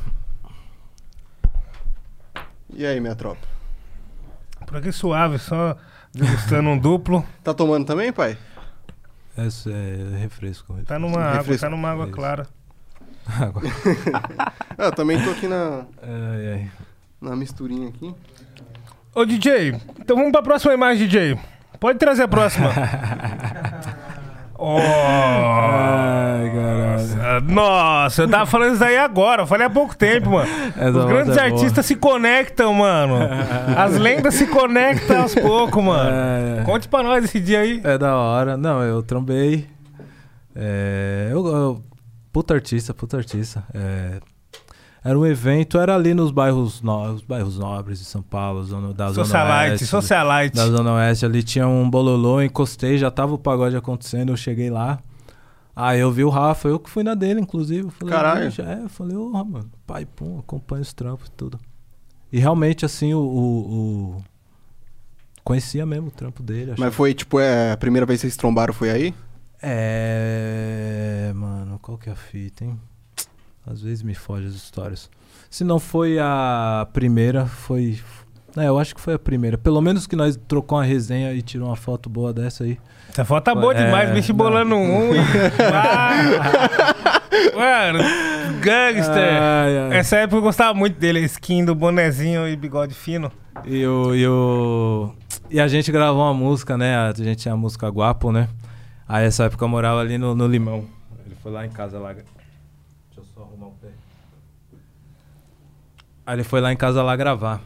E 2.74 2.86
aí, 2.86 3.00
minha 3.00 3.16
tropa? 3.16 3.42
Por 4.66 4.78
aqui 4.78 4.92
suave, 4.92 5.38
só 5.38 5.78
degustando 6.14 6.70
um 6.70 6.78
duplo. 6.78 7.24
Tá 7.44 7.54
tomando 7.54 7.86
também, 7.86 8.12
pai? 8.12 8.38
Esse 9.38 9.72
é 9.72 10.18
refresco. 10.20 10.76
Tá 10.86 10.98
numa 10.98 11.20
água, 11.20 11.38
Refresco. 11.38 11.62
tá 11.66 11.70
numa 11.70 11.90
água 11.92 12.06
Isso. 12.06 12.14
clara. 12.14 12.48
Água. 13.40 13.62
Ah, 14.78 14.86
eu 14.86 14.92
também 14.92 15.24
tô 15.24 15.30
aqui 15.30 15.48
na, 15.48 15.86
ai, 16.02 16.54
ai. 16.54 16.72
na 17.22 17.36
misturinha 17.36 17.90
aqui. 17.90 18.14
Ô, 19.14 19.24
DJ, 19.24 19.80
então 20.00 20.16
vamos 20.18 20.32
pra 20.32 20.42
próxima 20.42 20.74
imagem, 20.74 21.08
DJ. 21.08 21.40
Pode 21.80 22.00
trazer 22.00 22.24
a 22.24 22.28
próxima. 22.28 22.70
Oh, 24.66 24.78
Ai, 24.80 26.52
caralho. 26.54 27.44
nossa, 27.54 28.22
eu 28.24 28.28
tava 28.30 28.46
falando 28.46 28.74
isso 28.76 28.84
aí 28.84 28.98
agora. 28.98 29.44
Eu 29.44 29.48
falei 29.48 29.68
há 29.68 29.70
pouco 29.70 29.96
tempo, 29.96 30.32
mano. 30.32 30.50
Essa 30.78 30.98
Os 31.00 31.06
grandes 31.06 31.38
é 31.38 31.42
artistas 31.42 31.86
se 31.86 31.96
conectam, 31.96 32.74
mano. 32.74 33.16
As 33.78 33.98
lendas 33.98 34.36
se 34.36 34.48
conectam 34.48 35.22
aos 35.24 35.36
poucos, 35.36 35.84
mano. 35.84 36.12
É, 36.14 36.62
é. 36.62 36.64
Conte 36.64 36.88
pra 36.88 37.04
nós 37.04 37.24
esse 37.26 37.40
dia 37.40 37.60
aí. 37.60 37.82
É 37.84 37.98
da 37.98 38.16
hora. 38.16 38.56
Não, 38.58 38.82
eu 38.84 39.02
trombei. 39.04 39.68
É, 40.56 41.30
eu, 41.32 41.46
eu- 41.48 41.84
puta 42.32 42.54
artista, 42.54 42.94
puta 42.94 43.18
artista. 43.18 43.64
É, 43.74 44.20
era 45.04 45.18
um 45.20 45.26
evento, 45.26 45.78
era 45.78 45.94
ali 45.96 46.14
nos 46.14 46.32
bairros, 46.32 46.82
no, 46.82 47.12
os 47.14 47.22
bairros 47.22 47.58
nobres 47.60 48.00
de 48.00 48.06
São 48.06 48.22
Paulo, 48.22 48.64
zona, 48.64 48.94
da 48.94 49.12
Zona 49.12 49.26
Socialite, 49.26 49.72
Oeste. 49.72 49.86
socialite. 49.86 50.56
Da 50.56 50.66
Zona 50.68 50.94
Oeste, 50.94 51.26
ali 51.26 51.44
tinha 51.44 51.68
um 51.68 51.90
bololô, 51.90 52.42
encostei, 52.42 52.98
já 52.98 53.12
tava 53.12 53.34
o 53.34 53.38
pagode 53.38 53.76
acontecendo, 53.76 54.32
eu 54.32 54.38
cheguei 54.38 54.70
lá. 54.70 55.00
Aí 55.76 56.00
eu 56.00 56.12
vi 56.12 56.24
o 56.24 56.30
Rafa, 56.30 56.68
eu 56.68 56.80
que 56.80 56.90
fui 56.90 57.04
na 57.04 57.16
dele, 57.16 57.42
inclusive. 57.42 57.90
Falei, 57.90 58.14
Caralho. 58.14 58.48
"Ixi", 58.48 58.62
É, 58.62 58.80
eu 58.84 58.90
falei, 58.90 59.18
ô, 59.18 59.30
mano, 59.32 59.70
pai, 59.88 60.06
pum, 60.06 60.38
acompanha 60.40 60.84
os 60.84 60.94
trampos 60.94 61.28
e 61.28 61.32
tudo. 61.32 61.60
E 62.32 62.40
realmente, 62.40 62.86
assim, 62.86 63.14
o. 63.14 63.20
o- 63.20 64.16
o- 64.18 64.24
Conhecia 65.44 65.86
mesmo 65.86 66.08
o 66.08 66.12
trampo 66.12 66.42
dele. 66.42 66.72
achava- 66.72 66.86
Mas 66.88 66.96
foi, 66.96 67.14
tipo, 67.14 67.38
é, 67.40 67.72
a 67.74 67.78
primeira 67.78 68.06
vez 68.06 68.20
que 68.22 68.28
vocês 68.28 68.38
trombaram 68.38 68.74
foi 68.74 68.90
aí? 68.92 69.14
É. 69.62 71.32
Mano, 71.36 71.78
qual 71.82 71.98
que 71.98 72.10
é 72.10 72.14
a 72.14 72.16
fita, 72.16 72.64
hein? 72.64 72.80
Às 73.66 73.82
vezes 73.82 74.04
me 74.04 74.14
foge 74.14 74.48
as 74.48 74.54
histórias. 74.54 75.10
Se 75.50 75.64
não 75.64 75.80
foi 75.80 76.20
a 76.20 76.88
primeira, 76.94 77.46
foi. 77.46 78.00
É, 78.58 78.68
eu 78.68 78.78
acho 78.78 78.94
que 78.94 79.02
foi 79.02 79.14
a 79.14 79.20
primeira. 79.20 79.58
Pelo 79.58 79.82
menos 79.82 80.06
que 80.06 80.16
nós 80.16 80.38
trocou 80.48 80.78
uma 80.78 80.84
resenha 80.84 81.34
e 81.34 81.42
tirou 81.42 81.70
uma 81.70 81.76
foto 81.76 82.10
boa 82.10 82.34
dessa 82.34 82.64
aí. 82.64 82.78
Essa 83.10 83.26
foto 83.26 83.44
tá 83.46 83.56
boa 83.56 83.74
É, 83.74 83.86
demais, 83.86 84.12
bicho 84.12 84.34
bolando 84.34 84.76
um. 84.76 85.16
e-! 85.16 85.20
Mano, 87.56 88.00
gangster. 88.62 89.42
Ai, 89.42 89.78
ai. 89.78 89.98
Essa 89.98 90.18
época 90.18 90.38
eu 90.38 90.42
gostava 90.42 90.74
muito 90.74 91.00
dele, 91.00 91.20
skin 91.22 91.66
do 91.66 91.76
bonezinho 91.76 92.48
e 92.48 92.56
bigode 92.56 92.94
fino. 92.94 93.32
E, 93.66 93.86
o, 93.86 94.16
e, 94.16 94.28
o, 94.28 95.14
e 95.50 95.60
a 95.60 95.68
gente 95.68 95.92
gravou 95.92 96.22
uma 96.24 96.34
música, 96.34 96.78
né? 96.78 96.96
A 96.96 97.14
gente 97.14 97.42
tinha 97.42 97.54
a 97.54 97.58
música 97.58 97.88
Guapo, 97.90 98.32
né? 98.32 98.50
Aí 99.08 99.26
essa 99.26 99.46
época 99.46 99.64
eu 99.64 99.70
morava 99.70 100.00
ali 100.00 100.18
no, 100.18 100.36
no 100.36 100.48
Limão. 100.48 100.86
Ele 101.26 101.36
foi 101.42 101.52
lá 101.52 101.66
em 101.66 101.70
casa 101.70 102.00
lá. 102.00 102.14
Deixa 102.14 102.26
eu 103.18 103.24
só 103.34 103.42
arrumar 103.42 103.68
o 103.68 103.72
pé. 103.82 103.88
Aí 106.26 106.36
ele 106.36 106.44
foi 106.44 106.62
lá 106.62 106.72
em 106.72 106.78
casa 106.78 107.02
lá 107.04 107.16
gravar. 107.16 107.62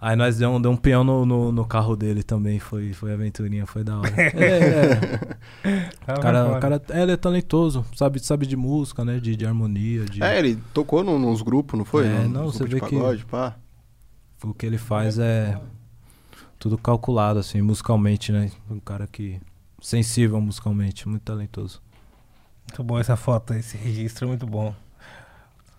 Aí 0.00 0.14
nós 0.14 0.36
deu 0.38 0.50
um, 0.50 0.60
deu 0.60 0.70
um 0.70 0.76
peão 0.76 1.02
no, 1.02 1.26
no, 1.26 1.50
no 1.50 1.64
carro 1.64 1.96
dele 1.96 2.22
também. 2.22 2.60
Foi, 2.60 2.92
foi 2.92 3.12
aventurinha, 3.12 3.66
foi 3.66 3.82
da 3.82 3.98
hora. 3.98 4.08
É, 4.16 5.80
é. 6.08 6.14
O 6.16 6.20
cara, 6.20 6.56
o 6.56 6.60
cara 6.60 6.82
é, 6.90 7.02
ele 7.02 7.12
é 7.12 7.16
talentoso, 7.16 7.84
sabe, 7.96 8.20
sabe 8.20 8.46
de 8.46 8.56
música, 8.56 9.04
né? 9.04 9.18
De, 9.18 9.34
de 9.34 9.44
harmonia, 9.44 10.04
de. 10.04 10.22
É, 10.22 10.38
ele 10.38 10.56
tocou 10.72 11.02
no- 11.02 11.18
nos 11.18 11.42
grupos, 11.42 11.76
não 11.76 11.84
foi? 11.84 12.06
É, 12.06 12.10
No- 12.22 12.28
não, 12.28 12.44
você 12.44 12.62
vê 12.64 12.76
de 12.76 12.80
que- 12.80 12.96
pagode, 12.96 13.24
pá. 13.24 13.56
O 14.44 14.54
que 14.54 14.64
ele 14.64 14.78
faz 14.78 15.18
é 15.18 15.58
tudo 16.60 16.78
calculado, 16.78 17.40
assim, 17.40 17.60
musicalmente, 17.60 18.30
né? 18.30 18.50
Um 18.70 18.78
cara 18.78 19.06
que. 19.08 19.40
sensível 19.82 20.40
musicalmente, 20.40 21.08
muito 21.08 21.22
talentoso. 21.22 21.82
Muito 22.68 22.84
bom 22.84 22.98
essa 23.00 23.16
foto, 23.16 23.52
esse 23.54 23.76
registro 23.76 24.26
é 24.26 24.28
muito 24.28 24.46
bom. 24.46 24.72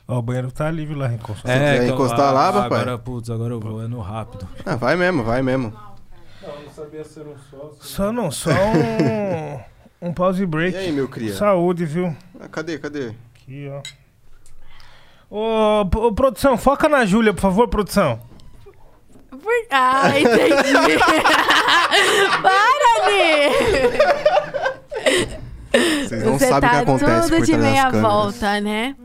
Ó, 0.09 0.17
o 0.17 0.21
banheiro 0.23 0.51
tá 0.51 0.71
livre 0.71 0.95
lá, 0.95 1.05
Rincon. 1.05 1.35
quer 1.45 1.83
então, 1.83 1.93
encostar 1.95 2.33
lá, 2.33 2.51
papai? 2.51 2.79
Agora, 2.81 2.97
putz, 2.97 3.29
agora 3.29 3.53
eu 3.53 3.59
vou, 3.59 3.83
é 3.83 3.87
no 3.87 4.01
rápido. 4.01 4.47
Ah, 4.65 4.75
vai 4.75 4.95
mesmo, 4.95 5.23
vai 5.23 5.43
mesmo. 5.43 5.71
Não, 6.41 6.61
não 6.63 6.71
sabia 6.71 7.03
ser 7.03 7.27
um 7.27 7.35
sócio. 7.51 7.77
Só 7.79 8.11
não, 8.11 8.31
só 8.31 8.49
um, 8.49 9.59
um 10.09 10.11
pause 10.11 10.43
break. 10.47 10.75
E 10.75 10.79
aí, 10.79 10.91
meu 10.91 11.07
cria? 11.07 11.31
Saúde, 11.35 11.85
viu? 11.85 12.15
Ah, 12.39 12.47
cadê, 12.47 12.79
cadê? 12.79 13.13
Aqui, 13.35 13.69
ó. 13.71 13.83
Ô, 15.29 15.81
ô, 15.81 16.11
produção, 16.11 16.57
foca 16.57 16.89
na 16.89 17.05
Júlia, 17.05 17.31
por 17.31 17.41
favor, 17.41 17.67
produção. 17.67 18.19
Por... 19.29 19.53
Ah, 19.69 20.09
entendi. 20.19 20.97
Para, 22.41 22.89
Ni! 23.11 23.49
Vocês 26.07 26.23
não 26.23 26.39
Você 26.39 26.47
sabem 26.47 26.67
o 26.67 26.71
tá 26.71 26.77
que 26.77 26.83
acontece 26.83 27.29
tudo 27.29 27.37
por 27.37 27.45
de 27.45 27.57
meia 27.57 27.91
câmeras. 27.91 28.01
volta, 28.01 28.59
né? 28.59 28.95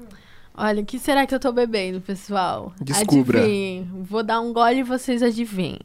Olha, 0.56 0.82
o 0.82 0.86
que 0.86 0.98
será 1.00 1.26
que 1.26 1.34
eu 1.34 1.40
tô 1.40 1.50
bebendo, 1.52 2.00
pessoal? 2.00 2.72
Descubra. 2.80 3.40
Adivinhem. 3.40 3.90
Vou 4.02 4.22
dar 4.22 4.40
um 4.40 4.52
gole 4.52 4.80
e 4.80 4.82
vocês 4.84 5.22
adivinhem. 5.22 5.80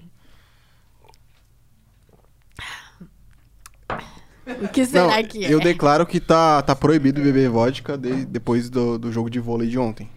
O 4.62 4.68
que 4.68 4.86
será 4.86 5.18
Não, 5.18 5.24
que 5.24 5.46
é? 5.46 5.54
eu 5.54 5.60
declaro 5.60 6.06
que 6.06 6.20
tá, 6.20 6.62
tá 6.62 6.76
proibido 6.76 7.22
beber 7.22 7.50
vodka 7.50 7.98
de- 7.98 8.26
depois 8.26 8.70
do, 8.70 8.98
do 8.98 9.12
jogo 9.12 9.30
de 9.30 9.40
vôlei 9.40 9.68
de 9.68 9.78
ontem. 9.78 10.10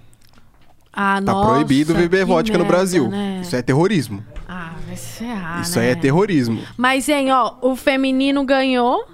Ah, 0.92 1.14
Tá 1.16 1.32
nossa, 1.32 1.50
proibido 1.50 1.94
beber 1.94 2.24
vodka 2.24 2.56
no 2.56 2.64
merda, 2.64 2.76
Brasil. 2.76 3.08
né? 3.08 3.40
Isso 3.42 3.54
é 3.56 3.62
terrorismo. 3.62 4.24
Ah, 4.48 4.74
vai 4.86 4.96
se 4.96 5.18
ferrar, 5.18 5.60
Isso 5.62 5.78
né? 5.78 5.84
aí 5.86 5.90
é 5.92 5.94
terrorismo. 5.94 6.62
Mas, 6.76 7.08
hein, 7.08 7.30
ó, 7.30 7.56
o 7.62 7.76
feminino 7.76 8.44
ganhou 8.44 9.06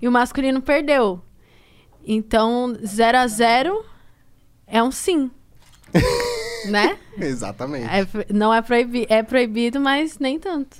e 0.00 0.06
o 0.08 0.12
masculino 0.12 0.60
perdeu. 0.60 1.20
Então, 2.06 2.76
0 2.84 3.18
a 3.18 3.26
0 3.26 3.84
é 4.66 4.82
um 4.82 4.90
sim. 4.90 5.30
né? 6.68 6.96
Exatamente. 7.18 7.86
É 7.86 8.06
não 8.32 8.52
é 8.52 8.60
proibido, 8.62 9.06
é 9.12 9.22
proibido, 9.22 9.80
mas 9.80 10.18
nem 10.18 10.38
tanto. 10.38 10.76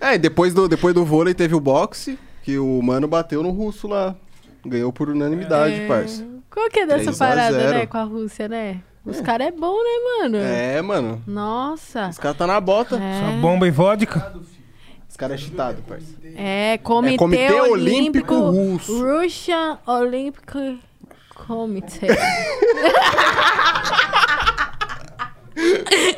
É, 0.00 0.14
e 0.14 0.18
depois 0.18 0.52
do, 0.52 0.68
depois 0.68 0.94
do 0.94 1.04
vôlei 1.04 1.34
teve 1.34 1.54
o 1.54 1.60
boxe, 1.60 2.18
que 2.42 2.58
o 2.58 2.80
mano 2.82 3.06
bateu 3.08 3.42
no 3.42 3.50
russo 3.50 3.86
lá. 3.88 4.14
Ganhou 4.64 4.92
por 4.92 5.08
unanimidade, 5.08 5.74
É. 5.80 5.86
parça. 5.86 6.26
Qual 6.50 6.68
que 6.70 6.80
é 6.80 6.86
dessa 6.86 7.04
3 7.04 7.20
a 7.20 7.26
parada, 7.26 7.58
0. 7.60 7.78
né, 7.78 7.86
com 7.86 7.98
a 7.98 8.02
Rússia, 8.02 8.48
né? 8.48 8.80
Os 9.04 9.20
caras 9.20 9.46
é 9.48 9.50
bom, 9.52 9.76
né, 9.76 10.22
mano? 10.22 10.36
É, 10.38 10.82
mano. 10.82 11.22
Nossa. 11.26 12.08
Os 12.08 12.18
caras 12.18 12.36
tá 12.36 12.46
na 12.46 12.60
bota. 12.60 12.96
Só 12.98 13.02
É, 13.02 13.38
bomba 13.40 13.68
e 13.68 13.70
vodka. 13.70 14.34
Os 15.08 15.16
caras 15.16 15.40
é 15.40 15.44
cheatado, 15.44 15.80
parça. 15.82 16.06
é 16.34 16.76
Comitê, 16.82 17.14
É 17.14 17.18
Comitê 17.18 17.52
Olímpico, 17.60 18.34
Olímpico 18.34 18.34
Russo. 18.74 19.04
Russian 19.20 19.78
Olympic 19.86 20.52
Committee. 21.46 22.08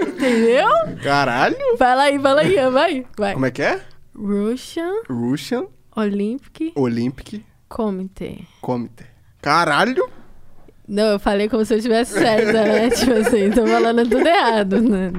Entendeu? 0.01 0.69
Caralho! 1.03 1.57
Vai 1.79 1.97
lá 1.97 2.03
aí, 2.03 2.19
vai 2.19 2.35
lá 2.35 2.41
aí, 2.41 2.55
vai. 2.71 3.07
vai. 3.17 3.33
Como 3.35 3.47
é 3.47 3.51
que 3.51 3.63
é? 3.63 3.81
Russian 4.17 5.03
Russian 5.09 5.67
Olympic 5.97 6.73
Olympic 6.75 7.45
Committee. 7.69 8.49
Committee. 8.61 9.07
Caralho! 9.41 10.11
Não, 10.89 11.05
eu 11.05 11.19
falei 11.19 11.49
como 11.51 11.65
se 11.67 11.75
eu 11.75 11.83
tivesse 11.83 12.15
certa, 12.15 12.53
né? 12.65 12.89
tipo 12.97 13.13
assim, 13.13 13.51
tô 13.51 13.67
falando 13.67 14.09
tudo 14.09 14.27
errado, 14.27 14.81
né? 14.81 15.13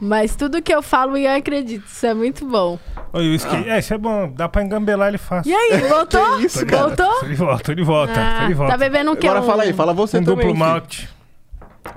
Mas 0.00 0.34
tudo 0.34 0.62
que 0.62 0.74
eu 0.74 0.80
falo, 0.82 1.12
o 1.12 1.18
Ian 1.18 1.36
acredita. 1.36 1.84
Isso 1.86 2.06
é 2.06 2.14
muito 2.14 2.46
bom. 2.46 2.78
Oi, 3.12 3.28
o 3.28 3.34
skate... 3.34 3.68
É, 3.68 3.78
isso 3.78 3.92
é 3.92 3.98
bom. 3.98 4.32
Dá 4.34 4.48
pra 4.48 4.62
engambelar 4.64 5.08
ele 5.08 5.18
fácil. 5.18 5.50
E 5.50 5.54
aí, 5.54 5.78
voltou? 5.86 6.38
Que 6.38 6.46
isso, 6.46 6.64
cara? 6.64 6.86
voltou? 6.86 7.24
De 7.28 7.34
volta, 7.34 7.74
de 7.74 7.82
volta, 7.82 8.14
Ah, 8.16 8.48
volta. 8.54 8.72
tá 8.72 8.78
bebendo 8.78 9.12
o 9.12 9.16
quê? 9.16 9.26
Agora 9.26 9.42
Um- 9.42 9.46
fala 9.46 9.62
aí, 9.64 9.72
fala 9.74 9.92
você 9.92 10.16
um 10.18 10.24
também. 10.24 10.46
duplo 10.46 10.56
malte. 10.58 11.08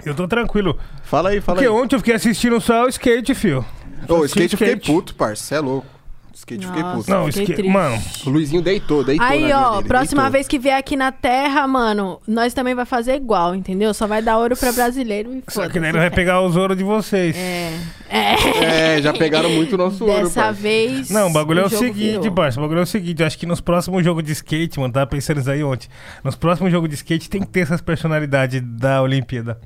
Eu 0.06 0.14
tô 0.14 0.28
tranquilo. 0.28 0.78
Fala 1.04 1.30
aí, 1.30 1.40
fala 1.42 1.58
Porque 1.60 1.70
aí. 1.70 1.74
ontem 1.82 1.96
eu 1.96 2.00
fiquei 2.00 2.16
assistindo 2.16 2.60
só 2.60 2.84
o 2.86 2.90
skate, 2.90 3.34
fio. 3.34 3.66
Ô, 4.08 4.18
Só 4.20 4.26
skate 4.26 4.54
eu 4.54 4.60
fiquei 4.60 4.74
skate. 4.76 4.92
puto. 4.92 5.16
Você 5.18 5.56
é 5.56 5.60
louco. 5.62 5.88
Skate 6.34 6.66
fiquei 6.66 6.84
puto. 6.84 7.10
Não, 7.12 7.26
Fiquei 7.28 7.44
skate. 7.44 7.54
triste. 7.62 7.72
Mano, 7.74 8.02
O 8.26 8.30
Luizinho 8.30 8.62
deitou, 8.62 9.04
deitou. 9.04 9.26
Aí, 9.28 9.52
ó, 9.52 9.78
dele, 9.78 9.88
próxima 9.88 10.22
deitou. 10.24 10.32
vez 10.32 10.48
que 10.48 10.58
vier 10.60 10.78
aqui 10.78 10.96
na 10.96 11.12
Terra, 11.12 11.68
mano, 11.68 12.20
nós 12.28 12.54
também 12.54 12.74
vai 12.74 12.86
fazer 12.86 13.16
igual, 13.16 13.54
entendeu? 13.56 13.94
Só 13.94 14.08
vai 14.08 14.22
dar 14.22 14.38
ouro 14.38 14.56
pra 14.56 14.72
brasileiro 14.72 15.34
e 15.36 15.44
só 15.52 15.68
que 15.68 15.80
daí 15.80 15.90
ele 15.90 15.98
vai 15.98 16.10
pegar 16.10 16.42
os 16.42 16.56
ouros 16.56 16.78
de 16.78 16.84
vocês. 16.84 17.36
É. 17.36 17.74
É. 18.10 18.96
É, 18.98 19.02
já 19.02 19.14
pegaram 19.14 19.50
muito 19.50 19.74
o 19.74 19.78
nosso 19.78 20.06
ouro, 20.06 20.24
Dessa 20.24 20.52
vez. 20.52 21.10
Não, 21.10 21.28
o 21.28 21.34
bagulho 21.34 21.60
é 21.62 21.66
o 21.66 21.70
seguinte, 21.70 22.30
parça. 22.32 22.60
O 22.60 22.64
bagulho 22.64 22.80
é 22.80 22.84
o 22.84 22.86
seguinte. 22.88 23.22
Eu 23.22 23.28
acho 23.28 23.38
que 23.38 23.46
nos 23.46 23.62
próximos 23.62 24.04
jogos 24.04 24.24
de 24.24 24.32
skate, 24.32 24.80
mano, 24.80 24.94
tava 24.94 25.08
pensando 25.08 25.40
isso 25.40 25.52
aí 25.52 25.64
ontem. 25.64 25.88
Nos 26.24 26.36
próximos 26.36 26.72
jogos 26.72 26.90
de 26.90 26.96
skate 26.96 27.30
tem 27.30 27.42
que 27.42 27.48
ter 27.48 27.62
essas 27.62 27.82
personalidades 27.82 28.62
da 28.64 29.02
Olimpíada. 29.02 29.60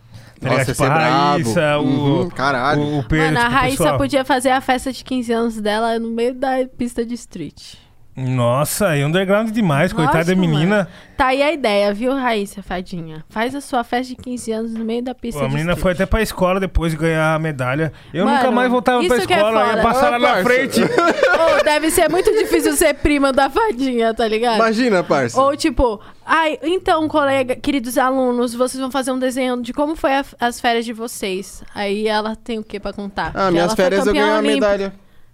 Nossa, 0.44 0.65
Tipo, 0.65 0.84
a. 0.84 1.32
Raíssa, 1.34 1.80
Uhum, 1.80 2.22
o, 2.22 2.32
caralho. 2.32 2.82
o, 2.82 2.99
o 2.99 3.03
Pedro, 3.03 3.26
Mano, 3.26 3.38
a 3.40 3.44
tipo, 3.44 3.53
Raíssa 3.56 3.78
pessoal. 3.84 3.98
podia 3.98 4.26
fazer 4.26 4.49
a 4.52 4.61
festa 4.61 4.91
de 4.91 5.03
15 5.03 5.34
anos 5.34 5.61
dela 5.61 5.98
no 5.99 6.10
meio 6.10 6.34
da 6.36 6.65
pista 6.78 7.06
de 7.06 7.14
street. 7.15 7.76
Nossa, 8.15 8.95
é 8.95 9.03
underground 9.03 9.49
demais, 9.49 9.91
coitada 9.91 10.26
da 10.26 10.35
menina. 10.35 10.88
Tá 11.18 11.27
aí 11.27 11.41
a 11.41 11.52
ideia, 11.52 11.91
viu, 11.94 12.14
Raíssa, 12.15 12.61
fadinha? 12.61 13.23
Faz 13.30 13.56
a 13.56 13.61
sua 13.61 13.84
festa 13.84 14.14
de 14.15 14.22
15 14.22 14.52
anos 14.52 14.73
no 14.73 14.85
meio 14.85 15.02
da 15.03 15.15
pista 15.15 15.40
Pô, 15.40 15.45
a 15.48 15.49
menina 15.49 15.76
foi 15.76 15.94
até 15.94 16.06
pra 16.06 16.22
escola 16.22 16.60
depois 16.60 16.91
de 16.91 16.98
ganhar 16.98 17.34
a 17.34 17.40
medalha. 17.40 17.91
Eu 18.14 18.26
Mano, 18.26 18.38
nunca 18.38 18.52
mais 18.52 18.69
voltava 18.69 19.03
pra 19.03 19.15
é 19.15 19.19
escola, 19.19 19.65
foda. 19.65 19.77
ia 19.77 19.81
passar 19.84 20.10
lá 20.11 20.19
na 20.19 20.44
frente. 20.44 20.81
Ô, 20.84 21.64
deve 21.64 21.90
ser 21.90 22.07
muito 22.10 22.31
difícil 22.31 22.73
ser 22.76 22.94
prima 22.95 23.34
da 23.34 23.49
fadinha, 23.49 24.14
tá 24.14 24.27
ligado? 24.27 24.56
Imagina, 24.57 25.03
parça. 25.03 25.41
Ou 25.41 25.57
tipo, 25.57 25.99
ai, 26.23 26.60
então, 26.61 27.07
colega, 27.07 27.56
queridos 27.56 27.98
alunos, 27.98 28.53
vocês 28.53 28.80
vão 28.80 28.91
fazer 28.91 29.11
um 29.11 29.18
desenho 29.19 29.60
de 29.61 29.73
como 29.73 29.95
foi 29.95 30.14
a- 30.14 30.26
as 30.40 30.60
férias 30.61 30.85
de 30.85 30.94
vocês. 30.94 31.64
Aí 31.73 32.07
ela 32.07 32.35
tem 32.35 32.60
o 32.60 32.64
que 32.64 32.80
pra 32.80 32.94
contar? 32.94 33.31
Ah, 33.34 33.48
Que 33.48 33.53
minhas 33.53 33.73
férias 33.73 34.06
eu 34.06 34.14
ganhei 34.14 34.30
a 34.38 34.41
medalha. 34.41 34.94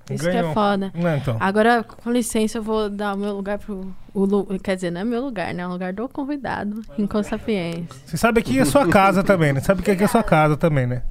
Isso 0.09 0.23
que 0.23 0.29
é 0.29 0.33
Ganhou. 0.41 0.53
foda. 0.53 0.91
Não, 0.95 1.15
então. 1.15 1.37
Agora, 1.39 1.83
com 1.83 2.11
licença, 2.11 2.57
eu 2.57 2.63
vou 2.63 2.89
dar 2.89 3.15
o 3.15 3.17
meu 3.17 3.33
lugar 3.35 3.57
pro. 3.59 3.93
O, 4.13 4.25
lu- 4.25 4.47
quer 4.63 4.75
dizer, 4.75 4.91
não 4.91 5.01
é 5.01 5.03
meu 5.03 5.21
lugar, 5.21 5.53
né? 5.53 5.63
É 5.63 5.67
o 5.67 5.69
lugar 5.69 5.93
do 5.93 6.09
convidado, 6.09 6.81
em 6.97 7.05
Consapiência. 7.05 7.85
Você 8.05 8.17
sabe 8.17 8.41
que 8.41 8.57
é 8.59 8.65
sua 8.65 8.87
casa 8.87 9.23
também, 9.23 9.53
né? 9.53 9.59
Sabe 9.59 9.81
que 9.83 9.91
aqui 9.91 10.03
é 10.03 10.07
sua 10.07 10.23
casa 10.23 10.57
também, 10.57 10.87
né? 10.87 11.03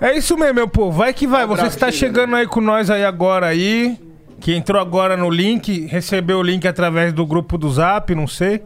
É 0.00 0.16
isso 0.16 0.36
mesmo, 0.36 0.54
meu 0.54 0.68
povo. 0.68 0.98
Vai 0.98 1.12
que 1.12 1.26
vai. 1.26 1.46
Você 1.46 1.66
está 1.66 1.90
chegando 1.92 2.34
aí 2.34 2.46
com 2.46 2.60
nós 2.60 2.90
aí 2.90 3.04
agora 3.04 3.46
aí. 3.46 3.98
Que 4.40 4.52
entrou 4.56 4.80
agora 4.82 5.16
no 5.16 5.30
link, 5.30 5.86
recebeu 5.86 6.38
o 6.38 6.42
link 6.42 6.66
através 6.66 7.12
do 7.12 7.24
grupo 7.24 7.56
do 7.56 7.70
Zap, 7.70 8.12
não 8.12 8.26
sei. 8.26 8.60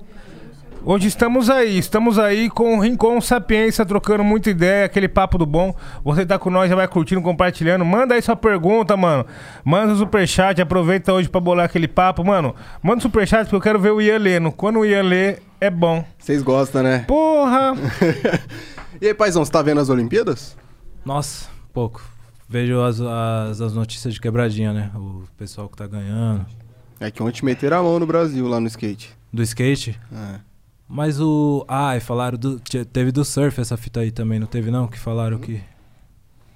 Hoje 0.89 1.09
estamos 1.09 1.51
aí, 1.51 1.79
estamos 1.79 2.17
aí 2.17 2.49
com 2.49 2.79
o 2.79 2.81
Rincon 2.81 3.21
Sapiência, 3.21 3.85
trocando 3.85 4.23
muita 4.23 4.51
ideia, 4.51 4.85
aquele 4.85 5.09
papo 5.09 5.37
do 5.37 5.45
bom. 5.45 5.75
Você 6.05 6.25
tá 6.25 6.39
com 6.39 6.49
nós, 6.49 6.71
já 6.71 6.77
vai 6.77 6.87
curtindo, 6.87 7.21
compartilhando. 7.21 7.85
Manda 7.85 8.15
aí 8.15 8.23
sua 8.23 8.37
pergunta, 8.37 8.97
mano. 8.97 9.27
Manda 9.65 9.95
o 9.95 9.97
superchat, 9.97 10.63
aproveita 10.63 11.13
hoje 11.13 11.29
pra 11.29 11.41
bolar 11.41 11.67
aquele 11.67 11.89
papo. 11.89 12.25
Mano, 12.25 12.55
manda 12.81 12.99
o 12.99 13.03
superchat 13.03 13.47
porque 13.47 13.57
eu 13.57 13.61
quero 13.61 13.81
ver 13.81 13.91
o 13.91 14.01
Ian 14.01 14.19
lendo. 14.19 14.53
Quando 14.53 14.79
o 14.79 14.87
Ian 14.87 15.03
lê, 15.03 15.39
é 15.61 15.69
bom. 15.69 16.05
Vocês 16.17 16.41
gostam, 16.41 16.85
né? 16.85 17.05
Porra! 17.09 17.75
E 18.99 19.09
aí, 19.09 19.13
paizão, 19.13 19.45
você 19.45 19.53
tá 19.53 19.61
vendo 19.61 19.79
as 19.79 19.91
Olimpíadas? 19.91 20.57
Nossa, 21.05 21.51
pouco. 21.71 22.03
Vejo 22.49 22.81
as, 22.81 22.99
as, 22.99 23.61
as 23.61 23.75
notícias 23.75 24.15
de 24.15 24.21
quebradinha, 24.21 24.73
né? 24.73 24.91
O 24.95 25.25
pessoal 25.37 25.69
que 25.69 25.77
tá 25.77 25.87
ganhando. 25.87 26.47
É 26.99 27.11
que 27.11 27.23
ontem 27.23 27.45
meteram 27.45 27.81
a 27.81 27.83
mão 27.83 27.99
no 27.99 28.07
Brasil 28.07 28.49
lá 28.49 28.59
no 28.59 28.67
skate. 28.69 29.11
Do 29.31 29.43
skate. 29.43 30.01
É. 30.11 30.46
Mas 30.89 31.21
o. 31.21 31.65
Ah, 31.69 31.97
e 31.97 32.01
falaram 32.01 32.39
do. 32.39 32.61
te- 32.61 32.85
Teve 32.85 33.11
do 33.13 33.25
surf 33.25 33.61
essa 33.61 33.77
fita 33.77 34.01
aí 34.01 34.11
também, 34.11 34.39
não 34.39 34.47
teve 34.47 34.71
não? 34.71 34.87
Que 34.87 34.99
falaram 34.99 35.39
que. 35.39 35.61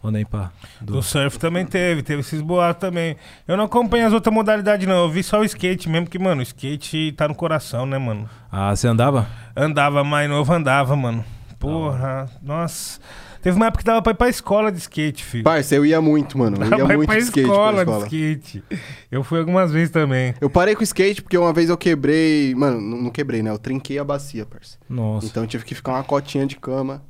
Ou 0.03 0.11
nem 0.11 0.25
pá. 0.25 0.51
Do... 0.81 0.95
Do 0.95 1.03
surf 1.03 1.39
também 1.39 1.67
teve, 1.67 2.03
teve 2.03 2.21
esses 2.21 2.41
boatos 2.41 2.81
também. 2.81 3.17
Eu 3.47 3.57
não 3.57 3.65
acompanho 3.65 4.07
as 4.07 4.13
outras 4.13 4.33
modalidades, 4.35 4.87
não. 4.89 5.03
Eu 5.05 5.11
vi 5.11 5.23
só 5.23 5.41
o 5.41 5.45
skate 5.45 5.89
mesmo, 5.89 6.09
que, 6.09 6.19
mano, 6.19 6.41
o 6.41 6.43
skate 6.43 7.13
tá 7.13 7.29
no 7.29 7.35
coração, 7.35 7.85
né, 7.85 7.99
mano? 7.99 8.29
Ah, 8.51 8.75
você 8.75 8.89
andava? 8.89 9.29
Andava 9.55 10.03
mais 10.03 10.29
novo, 10.31 10.51
andava, 10.53 10.97
mano. 10.97 11.23
Porra, 11.59 12.31
nossa. 12.43 12.99
Teve 13.43 13.57
uma 13.57 13.67
época 13.67 13.83
que 13.83 13.87
dava 13.87 14.03
pra 14.03 14.13
ir 14.13 14.17
pra 14.17 14.29
escola 14.29 14.71
de 14.71 14.79
skate, 14.79 15.25
filho. 15.25 15.45
Parça, 15.45 15.75
eu 15.75 15.87
ia 15.87 16.01
muito, 16.01 16.37
mano. 16.37 16.57
Eu 16.59 16.79
ia 16.79 16.85
pra 16.85 16.95
ir 16.95 16.97
muito 16.99 17.09
pra 17.09 17.17
de 17.19 17.25
skate 17.25 17.41
escola, 17.41 17.73
pra 17.73 17.85
de 17.85 17.91
escola. 17.91 18.05
skate. 18.07 18.65
Eu 19.11 19.25
fui 19.25 19.39
algumas 19.39 19.73
vezes 19.73 19.91
também. 19.91 20.35
Eu 20.41 20.51
parei 20.51 20.75
com 20.75 20.83
o 20.83 20.85
skate 20.85 21.23
porque 21.23 21.39
uma 21.39 21.53
vez 21.53 21.71
eu 21.71 21.77
quebrei. 21.79 22.55
Mano, 22.55 22.81
não 22.81 23.11
quebrei, 23.11 23.43
né? 23.43 23.51
Eu 23.51 23.59
trinquei 23.59 23.99
a 23.99 24.05
bacia, 24.05 24.45
parça. 24.45 24.77
Nossa. 24.89 25.27
Então 25.27 25.43
eu 25.43 25.47
tive 25.47 25.65
que 25.65 25.75
ficar 25.75 25.93
uma 25.93 26.05
cotinha 26.05 26.47
de 26.47 26.57
cama. 26.57 27.03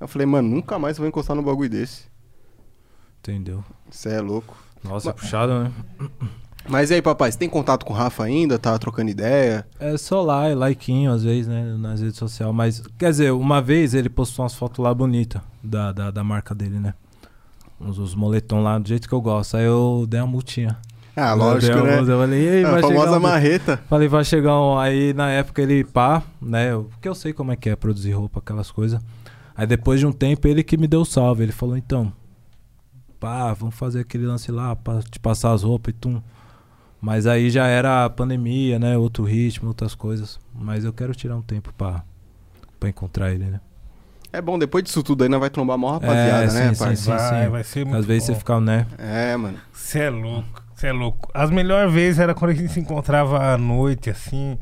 Eu 0.00 0.06
falei, 0.06 0.26
mano, 0.26 0.48
nunca 0.48 0.78
mais 0.78 0.96
eu 0.96 1.02
vou 1.02 1.08
encostar 1.08 1.34
no 1.34 1.42
bagulho 1.42 1.70
desse. 1.70 2.04
Entendeu? 3.20 3.64
Você 3.90 4.10
é 4.10 4.20
louco. 4.20 4.56
Nossa, 4.82 5.10
é 5.10 5.12
puxado, 5.12 5.64
né? 5.64 5.72
Mas 6.66 6.90
e 6.90 6.94
aí, 6.94 7.02
papai, 7.02 7.30
você 7.30 7.38
tem 7.38 7.48
contato 7.48 7.84
com 7.84 7.92
o 7.92 7.96
Rafa 7.96 8.24
ainda? 8.24 8.58
Tá 8.58 8.78
trocando 8.78 9.10
ideia? 9.10 9.66
É 9.78 9.96
só 9.98 10.22
lá, 10.22 10.48
é 10.48 10.54
likinho 10.54 11.12
às 11.12 11.22
vezes, 11.22 11.46
né? 11.46 11.76
Nas 11.78 12.00
redes 12.00 12.16
sociais. 12.16 12.54
Mas, 12.54 12.82
quer 12.98 13.10
dizer, 13.10 13.32
uma 13.32 13.60
vez 13.60 13.92
ele 13.92 14.08
postou 14.08 14.42
umas 14.44 14.54
fotos 14.54 14.82
lá 14.82 14.92
bonitas 14.94 15.42
da, 15.62 15.92
da, 15.92 16.10
da 16.10 16.24
marca 16.24 16.54
dele, 16.54 16.78
né? 16.78 16.94
Uns, 17.78 17.98
uns 17.98 18.14
moletom 18.14 18.62
lá 18.62 18.78
do 18.78 18.88
jeito 18.88 19.06
que 19.06 19.14
eu 19.14 19.20
gosto. 19.20 19.56
Aí 19.56 19.64
eu 19.66 20.06
dei 20.08 20.20
uma 20.20 20.26
multinha. 20.26 20.78
Ah, 21.16 21.30
Eu 21.30 21.36
lógico, 21.36 21.76
né? 21.76 21.96
multa, 21.96 22.12
Eu 22.12 22.18
falei, 22.18 22.42
e 22.44 22.48
aí, 22.48 22.64
A 22.64 22.80
famosa 22.80 23.18
um... 23.18 23.20
marreta. 23.20 23.80
Falei, 23.88 24.08
vai 24.08 24.24
chegar 24.24 24.58
um. 24.58 24.78
Aí 24.78 25.12
na 25.12 25.30
época 25.30 25.60
ele 25.60 25.84
pá, 25.84 26.22
né? 26.40 26.70
Porque 26.90 27.08
eu 27.08 27.14
sei 27.14 27.32
como 27.32 27.52
é 27.52 27.56
que 27.56 27.68
é 27.68 27.76
produzir 27.76 28.12
roupa, 28.12 28.38
aquelas 28.40 28.70
coisas. 28.70 29.00
Aí 29.54 29.66
depois 29.66 30.00
de 30.00 30.06
um 30.06 30.12
tempo 30.12 30.48
ele 30.48 30.64
que 30.64 30.76
me 30.78 30.88
deu 30.88 31.02
o 31.02 31.04
salve. 31.04 31.42
Ele 31.42 31.52
falou, 31.52 31.76
então, 31.76 32.10
pá, 33.20 33.52
vamos 33.52 33.74
fazer 33.74 34.00
aquele 34.00 34.26
lance 34.26 34.50
lá 34.50 34.74
pra 34.74 35.02
te 35.02 35.20
passar 35.20 35.52
as 35.52 35.62
roupas 35.62 35.92
e 35.94 35.96
tum. 35.96 36.22
Mas 37.04 37.26
aí 37.26 37.50
já 37.50 37.66
era 37.66 38.06
a 38.06 38.08
pandemia, 38.10 38.78
né? 38.78 38.96
Outro 38.96 39.24
ritmo, 39.24 39.68
outras 39.68 39.94
coisas. 39.94 40.38
Mas 40.54 40.84
eu 40.86 40.92
quero 40.92 41.14
tirar 41.14 41.36
um 41.36 41.42
tempo 41.42 41.70
pra, 41.76 42.02
pra 42.80 42.88
encontrar 42.88 43.30
ele, 43.30 43.44
né? 43.44 43.60
É 44.32 44.40
bom, 44.40 44.58
depois 44.58 44.82
disso 44.82 45.02
tudo 45.02 45.22
aí, 45.22 45.28
nós 45.28 45.38
vai 45.38 45.50
trombar 45.50 45.74
a 45.74 45.78
maior 45.78 45.92
rapaziada, 46.00 46.44
É, 46.44 46.46
né, 46.46 46.68
sim, 46.70 46.74
sim, 46.74 46.84
parça? 46.84 46.96
sim. 46.96 47.34
vai, 47.34 47.48
vai 47.50 47.62
ser 47.64 47.84
muito 47.84 47.98
Às 47.98 48.06
vezes 48.06 48.26
bom. 48.28 48.32
você 48.32 48.38
fica, 48.38 48.58
né? 48.60 48.86
É, 48.96 49.36
mano. 49.36 49.58
Você 49.70 49.98
é 50.00 50.08
louco, 50.10 50.62
você 50.74 50.86
é 50.86 50.92
louco. 50.92 51.30
As 51.34 51.50
melhores 51.50 51.92
vezes 51.92 52.18
era 52.18 52.34
quando 52.34 52.52
a 52.52 52.54
gente 52.54 52.72
se 52.72 52.80
encontrava 52.80 53.52
à 53.52 53.58
noite, 53.58 54.08
assim, 54.08 54.58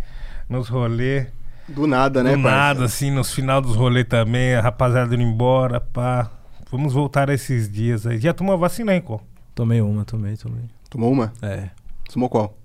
nos 0.49 0.69
rolês. 0.69 1.29
Do 1.69 1.87
nada, 1.87 2.25
né, 2.25 2.37
Do 2.37 2.43
parça? 2.43 2.57
nada, 2.59 2.85
assim, 2.87 3.13
nos 3.13 3.33
final 3.33 3.63
dos 3.63 3.77
rolês 3.77 4.05
também, 4.09 4.55
a 4.57 4.61
rapaziada 4.61 5.15
indo 5.15 5.23
embora, 5.23 5.81
pá. 5.81 6.29
Vamos 6.73 6.93
voltar 6.93 7.31
a 7.31 7.35
esses 7.35 7.71
dias 7.71 8.05
aí. 8.05 8.19
Já 8.19 8.35
tomou 8.35 8.53
a 8.53 8.57
vacina, 8.59 8.93
hein, 8.93 9.01
Có? 9.01 9.21
Tomei 9.55 9.81
uma, 9.81 10.05
tomei, 10.05 10.37
tomei. 10.37 10.65
Tomou 10.91 11.13
uma? 11.13 11.33
É. 11.41 11.69
Tomou 12.13 12.29
qual? 12.29 12.57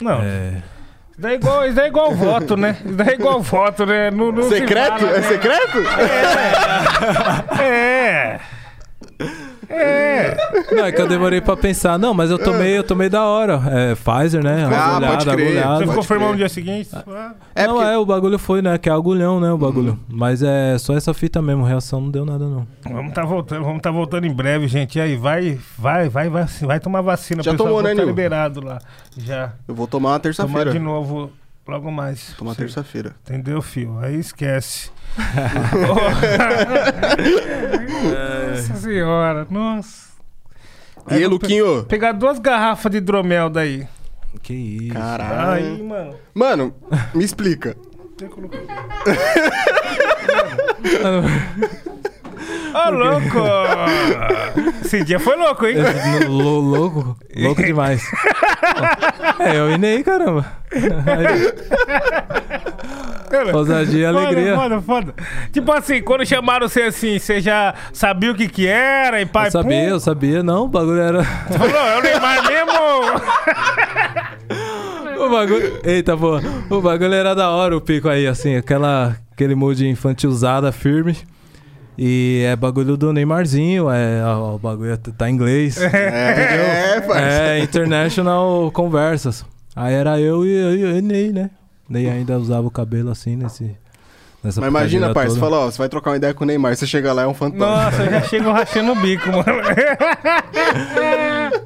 Não, 0.00 0.20
É. 0.22 0.62
isso 1.10 1.20
daí 1.20 1.32
é 1.32 1.36
igual, 1.36 1.64
isso 1.66 1.74
daí 1.76 1.84
é 1.84 1.88
igual 1.88 2.14
voto, 2.14 2.56
né? 2.56 2.76
Isso 2.84 2.94
daí 2.94 3.08
é 3.10 3.14
igual 3.14 3.40
voto, 3.42 3.84
né? 3.86 4.10
Não 4.10 4.42
se 4.42 4.48
secreto? 4.58 4.98
fala, 5.00 5.10
É 5.12 5.20
né? 5.20 5.28
secreto? 5.28 5.78
É. 7.58 7.62
É. 7.62 8.40
Não, 10.72 10.84
é 10.84 10.92
que 10.92 11.00
eu 11.00 11.08
demorei 11.08 11.40
pra 11.40 11.56
pensar. 11.56 11.98
Não, 11.98 12.12
mas 12.12 12.30
eu 12.30 12.38
tomei, 12.38 12.76
eu 12.76 12.84
tomei 12.84 13.08
da 13.08 13.24
hora. 13.24 13.60
É 13.70 13.94
Pfizer, 13.94 14.42
né? 14.44 14.68
Ah, 14.70 15.00
pode 15.00 15.24
crer. 15.26 15.62
Você 15.62 15.84
Pode 15.84 15.96
confirmou 15.96 16.28
crer. 16.28 16.32
no 16.32 16.36
dia 16.36 16.48
seguinte? 16.48 16.90
Ah, 16.92 17.32
É 17.54 17.66
não, 17.66 17.76
porque- 17.76 17.88
é, 17.90 17.98
o 17.98 18.06
bagulho 18.06 18.38
foi, 18.38 18.62
né? 18.62 18.76
Que 18.78 18.88
é 18.88 18.92
agulhão, 18.92 19.40
né? 19.40 19.50
O 19.52 19.58
bagulho. 19.58 19.98
Mas 20.08 20.42
é 20.42 20.76
só 20.78 20.94
essa 20.96 21.14
fita 21.14 21.40
mesmo. 21.40 21.64
Reação 21.64 22.00
não 22.00 22.10
deu 22.10 22.24
nada, 22.24 22.44
não. 22.46 22.66
Vamos 22.84 23.12
tá 23.12 23.24
voltando, 23.24 23.64
vamos 23.64 23.82
tá 23.82 23.90
voltando 23.90 24.26
em 24.26 24.32
breve, 24.32 24.68
gente. 24.68 24.98
E 24.98 25.00
aí, 25.00 25.16
vai, 25.16 25.58
vai, 25.78 26.08
vai, 26.08 26.28
vai, 26.28 26.44
vai 26.62 26.80
tomar 26.80 27.00
vacina. 27.00 27.42
Já 27.42 27.52
pessoal, 27.52 27.68
tomou, 27.68 27.82
né, 27.82 27.90
tá 27.90 27.96
Nil? 27.96 28.06
liberado 28.06 28.64
lá. 28.64 28.78
Já. 29.16 29.52
Eu 29.66 29.74
vou 29.74 29.86
tomar 29.86 30.10
na 30.10 30.18
Tomar 30.18 30.20
terça-feira. 30.20 30.72
de 30.72 30.78
novo 30.78 31.30
logo 31.66 31.90
mais. 31.90 32.34
Tomar 32.36 32.54
terça-feira. 32.54 33.12
Entendeu, 33.24 33.62
fio? 33.62 33.98
Aí 34.00 34.16
esquece. 34.18 34.90
nossa 38.68 38.76
senhora, 38.80 39.46
nossa. 39.50 40.12
E 41.10 41.14
aí, 41.14 41.26
Luquinho? 41.26 41.84
Pegar 41.84 42.12
duas 42.12 42.38
garrafas 42.38 42.90
de 42.92 42.98
hidromel 42.98 43.50
daí. 43.50 43.86
Que 44.42 44.52
isso. 44.54 44.94
Caralho. 44.94 45.64
Aí, 45.66 45.82
mano. 45.82 46.14
Mano, 46.34 46.74
me 47.14 47.24
explica. 47.24 47.76
Ô, 52.74 52.90
louco! 52.90 53.38
Esse 54.84 55.04
dia 55.04 55.20
foi 55.20 55.36
louco, 55.36 55.66
hein? 55.66 55.76
Lou- 56.28 56.60
louco, 56.60 57.16
louco 57.36 57.62
demais. 57.62 58.02
é, 59.38 59.56
eu 59.58 59.70
inei, 59.72 60.02
caramba. 60.02 60.46
Aí- 60.72 61.52
Ousadia 63.54 64.00
e 64.00 64.04
alegria. 64.04 64.56
Foda, 64.56 64.80
foda, 64.80 64.82
foda. 64.82 65.14
Tipo 65.52 65.72
assim, 65.72 66.02
quando 66.02 66.26
chamaram 66.26 66.68
você 66.68 66.82
assim, 66.82 67.18
você 67.18 67.40
já 67.40 67.74
sabia 67.92 68.30
o 68.30 68.34
que 68.34 68.48
que 68.48 68.66
era 68.66 69.20
e 69.20 69.26
pai 69.26 69.48
Eu 69.48 69.52
sabia, 69.52 69.88
eu 69.88 70.00
sabia. 70.00 70.42
Não, 70.42 70.64
o 70.64 70.68
bagulho 70.68 71.00
era... 71.00 71.22
Você 71.22 71.58
falou, 71.58 71.76
é 71.76 71.98
o 71.98 72.02
Neymar 72.02 72.46
mesmo? 72.46 72.72
O 75.22 75.30
bagulho... 75.30 75.80
Eita, 75.84 76.16
pô. 76.16 76.40
O 76.68 76.80
bagulho 76.80 77.14
era 77.14 77.32
da 77.32 77.48
hora, 77.48 77.76
o 77.76 77.80
pico 77.80 78.08
aí, 78.08 78.26
assim. 78.26 78.56
Aquela... 78.56 79.16
Aquele 79.32 79.54
mood 79.54 79.86
infantilzada, 79.86 80.72
firme. 80.72 81.16
E 81.96 82.42
é 82.46 82.56
bagulho 82.56 82.96
do 82.96 83.12
Neymarzinho, 83.12 83.90
é, 83.90 84.24
o 84.26 84.58
bagulho 84.58 84.96
tá 84.96 85.28
em 85.28 85.34
inglês. 85.34 85.78
É, 85.92 87.00
parceiro. 87.00 87.34
É, 87.34 87.58
International 87.60 88.70
Conversas. 88.72 89.44
Aí 89.74 89.94
era 89.94 90.20
eu 90.20 90.44
e, 90.44 90.52
eu 90.52 90.98
e 90.98 91.02
Ney, 91.02 91.32
né? 91.32 91.50
Ney 91.92 92.08
ainda 92.08 92.38
usava 92.38 92.66
o 92.66 92.70
cabelo 92.70 93.10
assim 93.10 93.36
nesse. 93.36 93.76
Nessa 94.42 94.60
Mas 94.60 94.70
imagina, 94.70 95.14
parça, 95.14 95.34
você 95.34 95.40
fala, 95.40 95.58
ó, 95.58 95.70
você 95.70 95.78
vai 95.78 95.88
trocar 95.88 96.10
uma 96.10 96.16
ideia 96.16 96.34
com 96.34 96.42
o 96.42 96.46
Neymar, 96.46 96.74
você 96.74 96.84
chega 96.84 97.12
lá, 97.12 97.22
é 97.22 97.26
um 97.28 97.34
fantasma. 97.34 97.64
Nossa, 97.64 98.02
eu 98.02 98.10
já 98.10 98.22
chego 98.22 98.50
rachando 98.50 98.90
o 98.90 98.96
bico, 98.96 99.28
mano. 99.28 99.44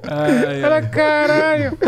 Ai. 0.06 0.88
caralho. 0.90 1.78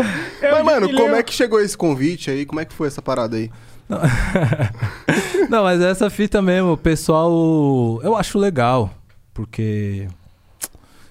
Mas, 0.41 0.65
mano, 0.65 0.91
como 0.95 1.15
é 1.15 1.21
que 1.21 1.31
chegou 1.31 1.61
esse 1.61 1.77
convite 1.77 2.31
aí? 2.31 2.43
Como 2.43 2.59
é 2.59 2.65
que 2.65 2.73
foi 2.73 2.87
essa 2.87 3.03
parada 3.03 3.37
aí? 3.37 3.51
Não. 3.87 3.99
Não, 5.47 5.63
mas 5.63 5.79
essa 5.79 6.09
fita 6.09 6.41
mesmo, 6.41 6.73
o 6.73 6.77
pessoal. 6.77 7.99
Eu 8.03 8.15
acho 8.15 8.39
legal. 8.39 8.91
Porque 9.31 10.07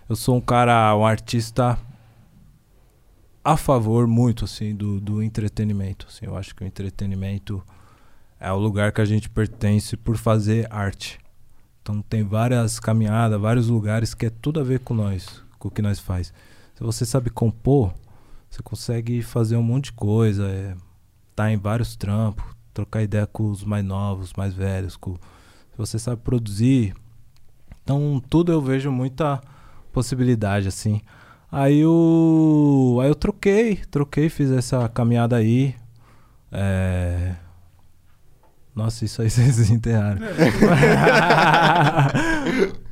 eu 0.09 0.17
sou 0.17 0.37
um 0.37 0.41
cara, 0.41 0.95
um 0.97 1.07
artista 1.07 1.79
a 3.53 3.57
favor 3.57 4.07
muito, 4.07 4.45
assim, 4.45 4.77
do, 4.77 5.01
do 5.01 5.23
entretenimento. 5.23 6.07
Assim, 6.07 6.27
eu 6.27 6.37
acho 6.37 6.55
que 6.55 6.62
o 6.62 6.66
entretenimento 6.66 7.62
é 8.39 8.53
o 8.53 8.59
lugar 8.59 8.93
que 8.93 9.01
a 9.01 9.07
gente 9.07 9.31
pertence 9.31 9.97
por 9.97 10.19
fazer 10.19 10.70
arte. 10.70 11.19
Então 11.81 12.03
tem 12.03 12.23
várias 12.23 12.79
caminhadas, 12.79 13.41
vários 13.41 13.69
lugares 13.69 14.12
que 14.12 14.27
é 14.27 14.31
tudo 14.31 14.61
a 14.61 14.62
ver 14.62 14.81
com 14.81 14.93
nós, 14.93 15.43
com 15.59 15.69
o 15.69 15.70
que 15.70 15.81
nós 15.81 15.99
faz. 15.99 16.31
Se 16.75 16.83
você 16.83 17.07
sabe 17.07 17.31
compor, 17.31 17.95
você 18.51 18.62
consegue 18.62 19.23
fazer 19.23 19.57
um 19.57 19.62
monte 19.62 19.87
de 19.87 19.93
coisa, 19.93 20.47
é, 20.47 20.77
tá 21.35 21.51
em 21.51 21.57
vários 21.57 21.97
trampos, 21.97 22.45
trocar 22.75 23.03
ideia 23.03 23.27
com 23.27 23.51
os 23.51 23.65
mais 23.65 23.83
novos, 23.83 24.35
mais 24.35 24.53
velhos, 24.53 24.95
com, 24.95 25.15
se 25.15 25.79
você 25.79 25.99
sabe 25.99 26.20
produzir. 26.20 26.95
Então 27.83 28.23
tudo 28.29 28.53
eu 28.53 28.61
vejo 28.61 28.93
muita 28.93 29.41
possibilidade 29.91 30.69
assim. 30.69 31.01
Aí 31.51 31.81
eu, 31.81 32.99
aí 33.03 33.09
eu 33.09 33.15
troquei, 33.15 33.77
troquei, 33.91 34.29
fiz 34.29 34.51
essa 34.51 34.89
caminhada 34.89 35.37
aí. 35.37 35.75
É... 36.53 37.35
Nossa, 38.75 39.05
isso 39.05 39.20
aí 39.23 39.29
vocês 39.31 39.70
enterraram. 39.70 40.20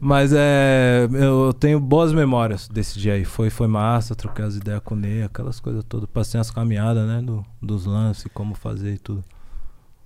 Mas 0.01 0.33
é. 0.35 1.07
Eu 1.13 1.53
tenho 1.53 1.79
boas 1.79 2.13
memórias 2.13 2.69
desse 2.69 2.99
dia 2.99 3.15
aí. 3.15 3.25
Foi, 3.25 3.51
foi 3.51 3.69
massa, 3.69 4.15
troquei 4.15 4.45
as 4.45 4.57
ideias 4.57 4.81
com 4.85 4.95
o 4.95 4.99
Ney, 4.99 5.23
aquelas 5.23 5.61
coisas 5.61 5.85
todas. 5.85 6.09
Passei 6.11 6.41
as 6.41 6.51
caminhadas, 6.51 7.07
né? 7.07 7.21
Do, 7.23 7.45
dos 7.63 7.87
lances, 7.87 8.27
como 8.35 8.55
fazer 8.55 8.95
e 8.95 8.99
tudo. 8.99 9.23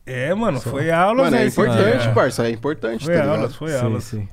É, 0.04 0.34
mano, 0.34 0.58
Só- 0.60 0.70
foi 0.70 0.90
aulas 0.90 1.26
Mano, 1.26 1.36
é 1.36 1.40
aí, 1.42 1.48
importante, 1.48 2.08
é. 2.08 2.12
parça, 2.12 2.46
é 2.46 2.50
importante, 2.50 3.04
Foi 3.04 3.14
tá 3.14 3.30
aulas, 3.30 3.54
foi 3.54 3.68
sim, 3.68 3.84
aulas. 3.84 4.04
sim. 4.04 4.28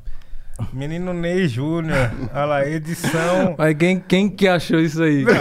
Menino 0.74 1.14
Ney 1.14 1.48
Júnior. 1.48 2.12
Olha 2.34 2.46
lá, 2.46 2.68
edição. 2.68 3.56
Mas 3.58 3.76
quem, 3.78 4.00
quem 4.00 4.30
que 4.30 4.48
achou 4.48 4.80
isso 4.80 5.02
aí? 5.04 5.24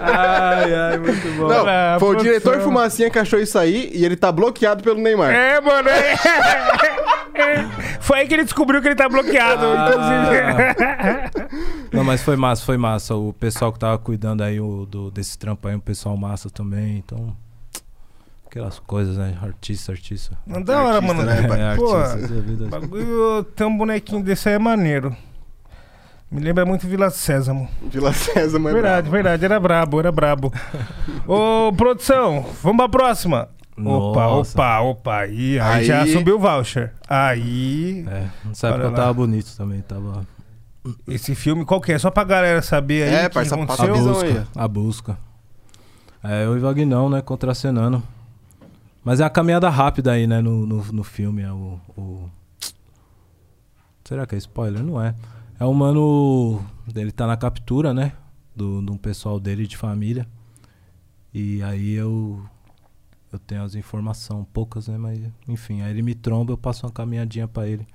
ai, 0.00 0.74
ai, 0.74 0.98
muito 0.98 1.36
bom. 1.36 1.48
Não, 1.48 1.62
Olha, 1.64 1.96
foi 1.98 2.14
o 2.16 2.18
diretor 2.18 2.60
Fumacinha 2.60 3.10
que 3.10 3.18
achou 3.18 3.38
isso 3.40 3.58
aí 3.58 3.90
e 3.92 4.04
ele 4.04 4.16
tá 4.16 4.30
bloqueado 4.30 4.82
pelo 4.82 5.00
Neymar. 5.00 5.30
É, 5.32 5.60
mano. 5.60 5.88
é. 5.88 6.16
Foi 8.00 8.20
aí 8.20 8.28
que 8.28 8.34
ele 8.34 8.44
descobriu 8.44 8.80
que 8.80 8.88
ele 8.88 8.94
tá 8.94 9.08
bloqueado, 9.08 9.64
Ah. 9.66 9.90
inclusive. 11.30 11.88
Não, 11.92 12.04
mas 12.04 12.22
foi 12.22 12.36
massa, 12.36 12.64
foi 12.64 12.76
massa. 12.76 13.14
O 13.14 13.32
pessoal 13.32 13.72
que 13.72 13.78
tava 13.78 13.98
cuidando 13.98 14.42
aí 14.42 14.60
o, 14.60 14.86
do, 14.86 15.10
desse 15.10 15.36
trampo 15.38 15.66
aí, 15.68 15.74
um 15.74 15.80
pessoal 15.80 16.16
massa 16.16 16.48
também. 16.50 16.98
Então, 16.98 17.36
aquelas 18.56 18.78
coisas, 18.78 19.18
né? 19.18 19.36
Artista, 19.42 19.92
artista. 19.92 20.38
Não 20.46 20.62
da 20.62 20.82
hora, 20.82 21.00
mano. 21.02 21.22
né, 21.22 21.46
pai? 21.46 21.60
É, 21.60 21.76
Pô, 21.76 21.94
artista, 21.94 22.34
é 22.34 22.68
bagulho, 22.68 23.44
ter 23.54 23.64
um 23.64 23.76
bonequinho 23.76 24.22
desse 24.22 24.48
aí 24.48 24.54
é 24.54 24.58
maneiro. 24.58 25.14
Me 26.30 26.40
lembra 26.40 26.64
muito 26.64 26.86
Vila 26.88 27.10
Sésamo. 27.10 27.68
Vila 27.82 28.12
César, 28.12 28.58
mas. 28.58 28.72
verdade, 28.72 29.10
verdade, 29.10 29.44
era 29.44 29.60
brabo, 29.60 30.00
era 30.00 30.10
brabo. 30.10 30.52
Ô, 31.28 31.70
produção, 31.76 32.46
vamos 32.62 32.78
pra 32.78 32.88
próxima. 32.88 33.48
Opa, 33.78 34.22
Nossa. 34.22 34.52
opa, 34.58 34.80
opa. 34.80 35.16
Aí, 35.18 35.60
aí, 35.60 35.78
Aí- 35.80 35.84
já 35.84 36.06
subiu 36.06 36.36
o 36.36 36.38
voucher. 36.38 36.94
Aí, 37.08 38.04
É, 38.08 38.26
nessa 38.46 38.68
Olha 38.68 38.74
época 38.76 38.88
eu 38.88 38.94
tava 38.94 39.12
bonito 39.12 39.54
também, 39.54 39.82
tava. 39.82 40.26
esse 41.06 41.34
filme 41.34 41.64
qual 41.66 41.78
que 41.80 41.92
é? 41.92 41.98
Só 41.98 42.10
pra 42.10 42.24
galera 42.24 42.62
saber 42.62 43.02
aí 43.06 43.14
É, 43.14 43.28
que 43.28 43.34
parça, 43.34 43.54
que 43.54 43.62
A 43.62 43.86
busca, 43.86 44.46
a 44.56 44.66
busca. 44.68 45.18
É, 46.24 46.44
eu 46.46 46.56
e 46.56 46.60
Vagnão, 46.60 47.10
né, 47.10 47.20
contracenando. 47.20 48.02
Mas 49.06 49.20
é 49.20 49.24
a 49.24 49.30
caminhada 49.30 49.70
rápida 49.70 50.10
aí, 50.10 50.26
né, 50.26 50.40
no, 50.40 50.66
no, 50.66 50.82
no 50.92 51.04
filme. 51.04 51.40
É 51.40 51.52
o, 51.52 51.78
o- 51.96 52.28
Será 54.04 54.26
que 54.26 54.34
é 54.34 54.38
spoiler? 54.38 54.82
Não 54.82 55.00
é. 55.00 55.14
É 55.60 55.64
o 55.64 55.72
mano. 55.72 56.60
Ele 56.92 57.12
tá 57.12 57.24
na 57.24 57.36
captura, 57.36 57.94
né? 57.94 58.14
Do, 58.54 58.80
um 58.80 58.96
pessoal 58.98 59.38
dele 59.38 59.64
de 59.64 59.76
família. 59.76 60.26
E 61.32 61.62
aí 61.62 61.92
eu. 61.92 62.44
Eu 63.32 63.38
tenho 63.38 63.62
as 63.62 63.76
informações, 63.76 64.44
poucas, 64.52 64.88
né? 64.88 64.98
Mas, 64.98 65.20
enfim, 65.46 65.82
aí 65.82 65.90
ele 65.92 66.02
me 66.02 66.14
tromba, 66.16 66.52
eu 66.52 66.58
passo 66.58 66.84
uma 66.84 66.92
caminhadinha 66.92 67.46
pra 67.46 67.68
ele. 67.68 67.86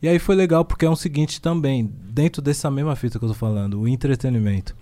E 0.00 0.06
aí 0.06 0.20
foi 0.20 0.36
legal 0.36 0.64
porque 0.64 0.84
é 0.86 0.88
o 0.90 0.94
seguinte 0.94 1.40
também, 1.40 1.86
dentro 1.86 2.40
dessa 2.40 2.70
mesma 2.70 2.94
fita 2.94 3.18
que 3.18 3.24
eu 3.24 3.30
tô 3.30 3.34
falando, 3.34 3.80
o 3.80 3.88
entretenimento. 3.88 4.76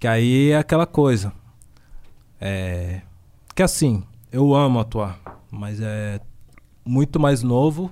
Que 0.00 0.06
aí 0.06 0.52
é 0.52 0.56
aquela 0.56 0.86
coisa. 0.86 1.34
É. 2.40 3.02
Que 3.54 3.62
assim, 3.62 4.02
eu 4.30 4.54
amo 4.54 4.80
atuar, 4.80 5.18
mas 5.50 5.80
é 5.80 6.20
muito 6.84 7.18
mais 7.18 7.42
novo 7.42 7.90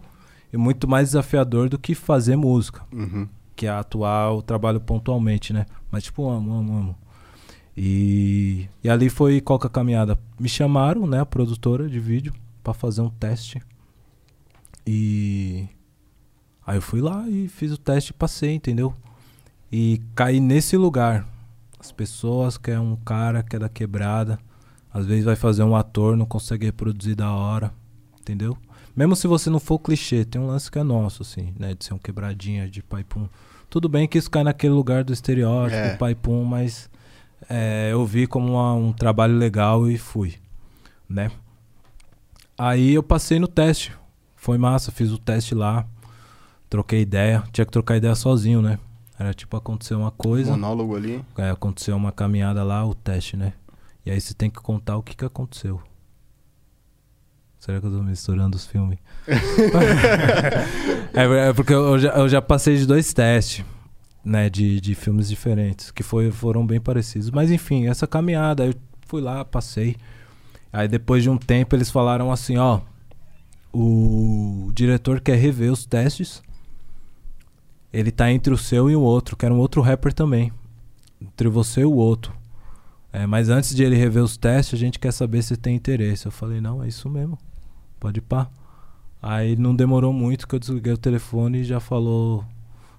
e 0.53 0.57
muito 0.57 0.87
mais 0.87 1.09
desafiador 1.09 1.69
do 1.69 1.79
que 1.79 1.95
fazer 1.95 2.37
música. 2.37 2.83
Uhum. 2.93 3.29
Que 3.57 3.67
é 3.67 3.71
atuar, 3.71 4.33
eu 4.33 4.43
trabalho 4.43 4.81
pontualmente, 4.81 5.53
né? 5.53 5.67
Mas 5.91 6.05
tipo, 6.05 6.29
amo, 6.29 6.53
amo, 6.55 6.77
amo. 6.77 6.97
E, 7.77 8.69
e 8.83 8.89
ali 8.89 9.09
foi 9.09 9.41
qual 9.41 9.59
que 9.59 9.67
é 9.67 9.69
a 9.69 9.71
caminhada? 9.71 10.19
Me 10.39 10.49
chamaram, 10.49 11.07
né, 11.07 11.21
a 11.21 11.27
produtora 11.27 11.89
de 11.89 11.99
vídeo, 11.99 12.33
pra 12.63 12.73
fazer 12.73 13.01
um 13.01 13.11
teste. 13.11 13.61
E 14.87 15.67
aí 16.67 16.77
eu 16.77 16.83
fui 16.83 17.01
lá 17.01 17.29
e 17.29 17.49
fiz 17.49 17.73
o 17.73 17.79
teste 17.79 18.11
e 18.11 18.15
passei, 18.15 18.55
entendeu? 18.55 18.95
E 19.73 20.01
caí 20.15 20.39
nesse 20.39 20.77
lugar. 20.77 21.27
As 21.81 21.91
pessoas 21.91 22.57
que 22.57 22.71
é 22.71 22.79
um 22.79 22.97
cara 22.97 23.43
que 23.43 23.57
é 23.57 23.59
da 23.59 23.69
quebrada, 23.69 24.39
às 24.95 25.05
vezes 25.05 25.25
vai 25.25 25.37
fazer 25.37 25.63
um 25.65 25.75
ator, 25.77 26.17
não 26.17 26.25
consegue 26.25 26.65
reproduzir 26.67 27.15
da 27.17 27.31
hora, 27.33 27.75
entendeu? 28.21 28.57
Mesmo 28.97 29.17
se 29.17 29.27
você 29.27 29.51
não 29.51 29.59
for 29.59 29.79
clichê, 29.81 30.25
tem 30.25 30.41
um 30.41 30.47
lance 30.47 30.71
que 30.71 30.79
é 30.79 30.83
nosso, 30.85 31.23
assim, 31.23 31.53
né? 31.59 31.75
De 31.75 31.85
ser 31.85 31.93
um 31.95 31.99
quebradinha 31.99 32.71
de 32.71 32.81
pai 32.83 33.03
pum. 33.05 33.29
Tudo 33.69 33.89
bem 33.89 34.07
que 34.07 34.17
isso 34.17 34.31
cai 34.31 34.45
naquele 34.45 34.73
lugar 34.73 35.03
do 35.03 35.13
estereótipo, 35.13 35.77
É. 35.77 35.97
pai 35.97 36.15
pum, 36.15 36.45
mas 36.45 36.89
é, 37.51 37.89
eu 37.93 38.07
vi 38.07 38.27
como 38.29 38.53
uma- 38.53 38.73
um 38.75 38.93
trabalho 38.93 39.37
legal 39.37 39.91
e 39.91 39.99
fui, 39.99 40.35
né? 41.09 41.31
Aí 42.57 42.95
eu 42.95 43.03
passei 43.03 43.39
no 43.39 43.49
teste. 43.49 43.93
Foi 44.37 44.59
massa, 44.59 44.93
fiz 44.93 45.11
o 45.11 45.19
teste 45.19 45.55
lá, 45.55 45.87
troquei 46.71 47.01
ideia. 47.01 47.43
Tinha 47.53 47.65
que 47.65 47.73
trocar 47.73 47.97
ideia 47.97 48.15
sozinho, 48.15 48.63
né? 48.63 48.79
Era 49.19 49.33
tipo, 49.35 49.57
aconteceu 49.57 49.99
uma 49.99 50.11
coisa, 50.11 50.53
Monólogo 50.53 50.95
ali. 50.97 51.25
é, 51.37 51.51
aconteceu 51.51 51.97
uma 51.97 52.13
caminhada 52.13 52.63
lá, 52.63 52.85
o 52.87 52.95
teste, 52.95 53.37
né? 53.37 53.53
E 54.05 54.11
aí 54.11 54.21
você 54.21 54.35
tem 54.35 54.51
que 54.51 54.61
contar 54.61 54.97
o 54.97 55.03
que 55.03 55.17
que 55.17 55.25
aconteceu. 55.25 55.81
Será 57.59 57.81
que 57.81 57.87
eu 57.87 57.91
tô 57.91 58.03
misturando 58.03 58.59
os 58.59 58.67
filmes? 58.67 58.99
é, 61.15 61.49
é 61.49 61.53
porque 61.55 61.73
eu 61.73 61.99
já, 61.99 62.11
eu 62.11 62.29
já 62.29 62.43
passei 62.43 62.77
de 62.77 62.85
dois 62.85 63.15
testes, 63.15 63.65
né? 64.23 64.51
De, 64.51 64.83
de 64.83 64.95
filmes 64.95 65.31
diferentes, 65.31 65.91
que 65.91 66.03
foi, 66.03 66.31
foram 66.31 66.67
bem 66.67 66.79
parecidos. 66.79 67.31
Mas 67.31 67.51
enfim, 67.51 67.87
essa 67.87 68.07
caminhada, 68.07 68.67
eu 68.67 68.75
fui 69.07 69.23
lá, 69.23 69.43
passei. 69.47 69.97
Aí 70.71 70.87
depois 70.87 71.23
de 71.23 71.31
um 71.31 71.39
tempo 71.39 71.75
eles 71.75 71.91
falaram 71.91 72.31
assim, 72.31 72.59
ó. 72.59 72.83
O 73.73 74.71
diretor 74.75 75.21
quer 75.21 75.37
rever 75.37 75.73
os 75.73 75.87
testes. 75.87 76.43
Ele 77.91 78.11
tá 78.11 78.31
entre 78.31 78.53
o 78.53 78.59
seu 78.59 78.91
e 78.91 78.97
o 78.97 79.01
outro, 79.01 79.37
que 79.37 79.47
era 79.47 79.55
um 79.55 79.59
outro 79.59 79.81
rapper 79.81 80.13
também. 80.13 80.53
Entre 81.19 81.49
você 81.49 81.81
e 81.81 81.87
o 81.87 81.95
outro. 81.95 82.44
É, 83.15 83.29
mas 83.29 83.49
antes 83.49 83.73
de 83.73 83.85
ele 83.85 83.95
rever 83.95 84.25
os 84.25 84.37
testes, 84.37 84.75
a 84.75 84.77
gente 84.77 84.99
quer 84.99 85.13
saber 85.13 85.41
se 85.41 85.57
tem 85.57 85.77
interesse. 85.77 86.27
Eu 86.27 86.33
falei, 86.33 86.61
não, 86.61 86.83
é 86.83 86.89
isso 86.89 87.09
mesmo. 87.09 87.39
Pode 88.01 88.19
ir 88.19 88.23
pá. 88.23 88.51
Aí 89.23 89.55
não 89.55 89.73
demorou 89.73 90.13
muito 90.13 90.49
que 90.49 90.55
eu 90.57 90.59
desliguei 90.59 90.93
o 90.93 90.99
telefone 90.99 91.61
e 91.61 91.65
já 91.65 91.79
falou, 91.79 92.45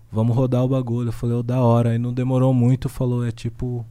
vamos 0.09 0.33
rodar 0.33 0.63
o 0.63 0.69
bagulho. 0.69 1.09
Eu 1.09 1.11
falei, 1.13 1.35
oh, 1.35 1.43
da 1.43 1.59
hora. 1.59 1.89
Aí 1.89 1.97
não 1.97 2.13
demorou 2.13 2.53
muito, 2.53 2.87
falou, 2.87 3.27
é 3.27 3.31
tipo 3.31 3.85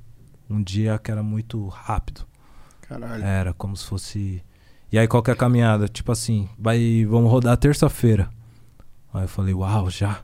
um 0.49 0.63
dia 0.63 0.99
que 0.99 1.11
era 1.11 1.23
muito 1.23 1.69
rápido. 1.69 2.23
Caralho. 2.81 3.23
Era 3.23 3.53
como 3.53 3.77
se 3.77 3.85
fosse. 3.85 4.43
E 4.91 4.99
aí, 4.99 5.07
qual 5.07 5.23
que 5.23 5.29
é 5.31 5.35
a 5.35 5.37
caminhada? 5.37 5.89
Tipo 5.89 6.11
assim, 6.11 6.49
vai, 6.59 7.05
vamos 7.05 7.31
rodar 7.31 7.55
terça-feira. 7.59 8.31
Aí 9.13 9.25
eu 9.25 9.29
falei, 9.29 9.53
uau, 9.53 9.91
já. 9.91 10.23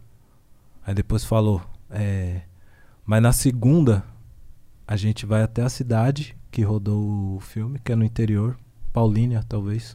Aí 0.86 0.94
depois 0.94 1.26
falou, 1.26 1.60
é. 1.90 2.40
Mas 3.04 3.22
na 3.22 3.32
segunda, 3.32 4.02
a 4.90 4.96
gente 4.96 5.24
vai 5.24 5.40
até 5.40 5.62
a 5.62 5.68
cidade 5.68 6.36
que 6.50 6.62
rodou 6.62 7.36
o 7.36 7.38
filme, 7.38 7.78
que 7.78 7.92
é 7.92 7.94
no 7.94 8.02
interior, 8.02 8.58
Paulínia, 8.92 9.44
talvez. 9.48 9.94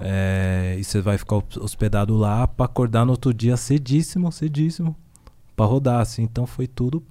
É, 0.00 0.74
e 0.78 0.82
você 0.82 1.02
vai 1.02 1.18
ficar 1.18 1.36
hospedado 1.60 2.16
lá 2.16 2.48
pra 2.48 2.64
acordar 2.64 3.04
no 3.04 3.10
outro 3.10 3.34
dia 3.34 3.58
cedíssimo, 3.58 4.32
cedíssimo, 4.32 4.96
pra 5.54 5.66
rodar, 5.66 6.00
assim. 6.00 6.22
Então 6.22 6.46
foi 6.46 6.66
tudo. 6.66 7.04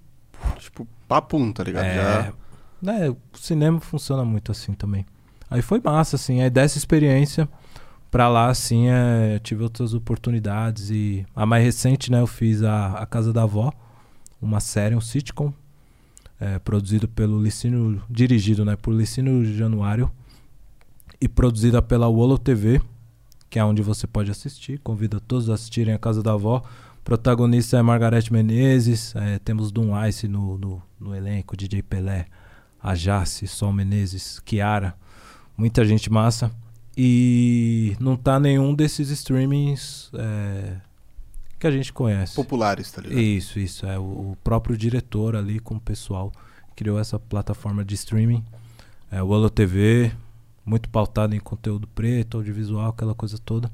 Tipo, 0.57 0.87
papum, 1.07 1.51
tá 1.51 1.63
ligado? 1.63 1.85
É, 1.85 2.23
Já. 2.23 2.33
né, 2.81 3.09
o 3.11 3.17
cinema 3.35 3.79
funciona 3.79 4.25
muito 4.25 4.51
assim 4.51 4.73
também. 4.73 5.05
Aí 5.47 5.61
foi 5.61 5.79
massa, 5.79 6.15
assim. 6.15 6.41
Aí 6.41 6.49
dessa 6.49 6.79
experiência 6.79 7.47
pra 8.09 8.27
lá, 8.27 8.47
assim, 8.47 8.89
é, 8.89 9.37
tive 9.37 9.61
outras 9.61 9.93
oportunidades. 9.93 10.89
E 10.89 11.23
a 11.35 11.45
mais 11.45 11.63
recente, 11.63 12.11
né, 12.11 12.19
eu 12.19 12.25
fiz 12.25 12.63
a, 12.63 12.93
a 12.93 13.05
Casa 13.05 13.31
da 13.31 13.43
Avó, 13.43 13.71
uma 14.41 14.59
série, 14.59 14.95
um 14.95 15.01
sitcom, 15.01 15.53
é, 16.39 16.57
produzido 16.59 17.07
pelo 17.07 17.41
Licínio, 17.41 18.01
dirigido, 18.09 18.63
né, 18.63 18.75
por 18.75 18.93
Licínio 18.93 19.43
Januário 19.55 20.09
e 21.19 21.27
produzida 21.27 21.81
pela 21.81 22.07
Wolo 22.07 22.37
TV, 22.37 22.81
que 23.49 23.59
é 23.59 23.63
onde 23.63 23.81
você 23.81 24.07
pode 24.07 24.31
assistir. 24.31 24.79
Convido 24.79 25.19
todos 25.19 25.49
a 25.49 25.55
assistirem 25.55 25.93
a 25.93 25.99
Casa 25.99 26.23
da 26.23 26.33
Avó. 26.33 26.63
Protagonista 27.03 27.77
é 27.77 27.81
Margarete 27.81 28.31
Menezes, 28.31 29.15
é, 29.15 29.39
temos 29.39 29.71
Dum 29.71 29.91
Ice 30.05 30.27
no, 30.27 30.57
no, 30.57 30.81
no 30.99 31.15
elenco, 31.15 31.57
DJ 31.57 31.81
Pelé, 31.81 32.27
a 32.81 32.95
Jace, 32.95 33.47
Sol 33.47 33.73
Menezes, 33.73 34.39
Kiara, 34.39 34.95
muita 35.57 35.83
gente 35.83 36.11
massa. 36.11 36.51
E 36.95 37.95
não 37.99 38.15
tá 38.15 38.39
nenhum 38.39 38.73
desses 38.73 39.09
streamings 39.09 40.11
é, 40.13 40.75
que 41.59 41.67
a 41.67 41.71
gente 41.71 41.91
conhece. 41.91 42.35
Populares, 42.35 42.91
tá 42.91 43.01
ligado? 43.01 43.19
Isso, 43.19 43.59
isso. 43.59 43.85
É 43.85 43.99
o, 43.99 44.35
próprio 44.43 44.77
diretor 44.77 45.35
ali 45.35 45.59
com 45.59 45.75
o 45.75 45.79
pessoal 45.79 46.31
criou 46.75 46.97
essa 46.97 47.19
plataforma 47.19 47.83
de 47.83 47.93
streaming. 47.95 48.43
É 49.11 49.21
o 49.21 49.27
Olo 49.27 49.49
TV, 49.49 50.11
muito 50.65 50.87
pautado 50.89 51.35
em 51.35 51.39
conteúdo 51.39 51.87
preto, 51.87 52.37
audiovisual, 52.37 52.89
aquela 52.89 53.13
coisa 53.13 53.37
toda. 53.37 53.69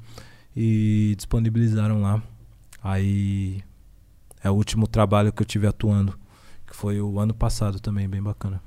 E 0.56 1.14
disponibilizaram 1.16 2.00
lá. 2.02 2.22
Aí 2.82 3.62
é 4.42 4.50
o 4.50 4.54
último 4.54 4.86
trabalho 4.86 5.32
que 5.32 5.42
eu 5.42 5.46
tive 5.46 5.66
atuando, 5.66 6.18
que 6.66 6.74
foi 6.74 7.00
o 7.00 7.20
ano 7.20 7.34
passado 7.34 7.78
também, 7.78 8.08
bem 8.08 8.22
bacana. 8.22 8.60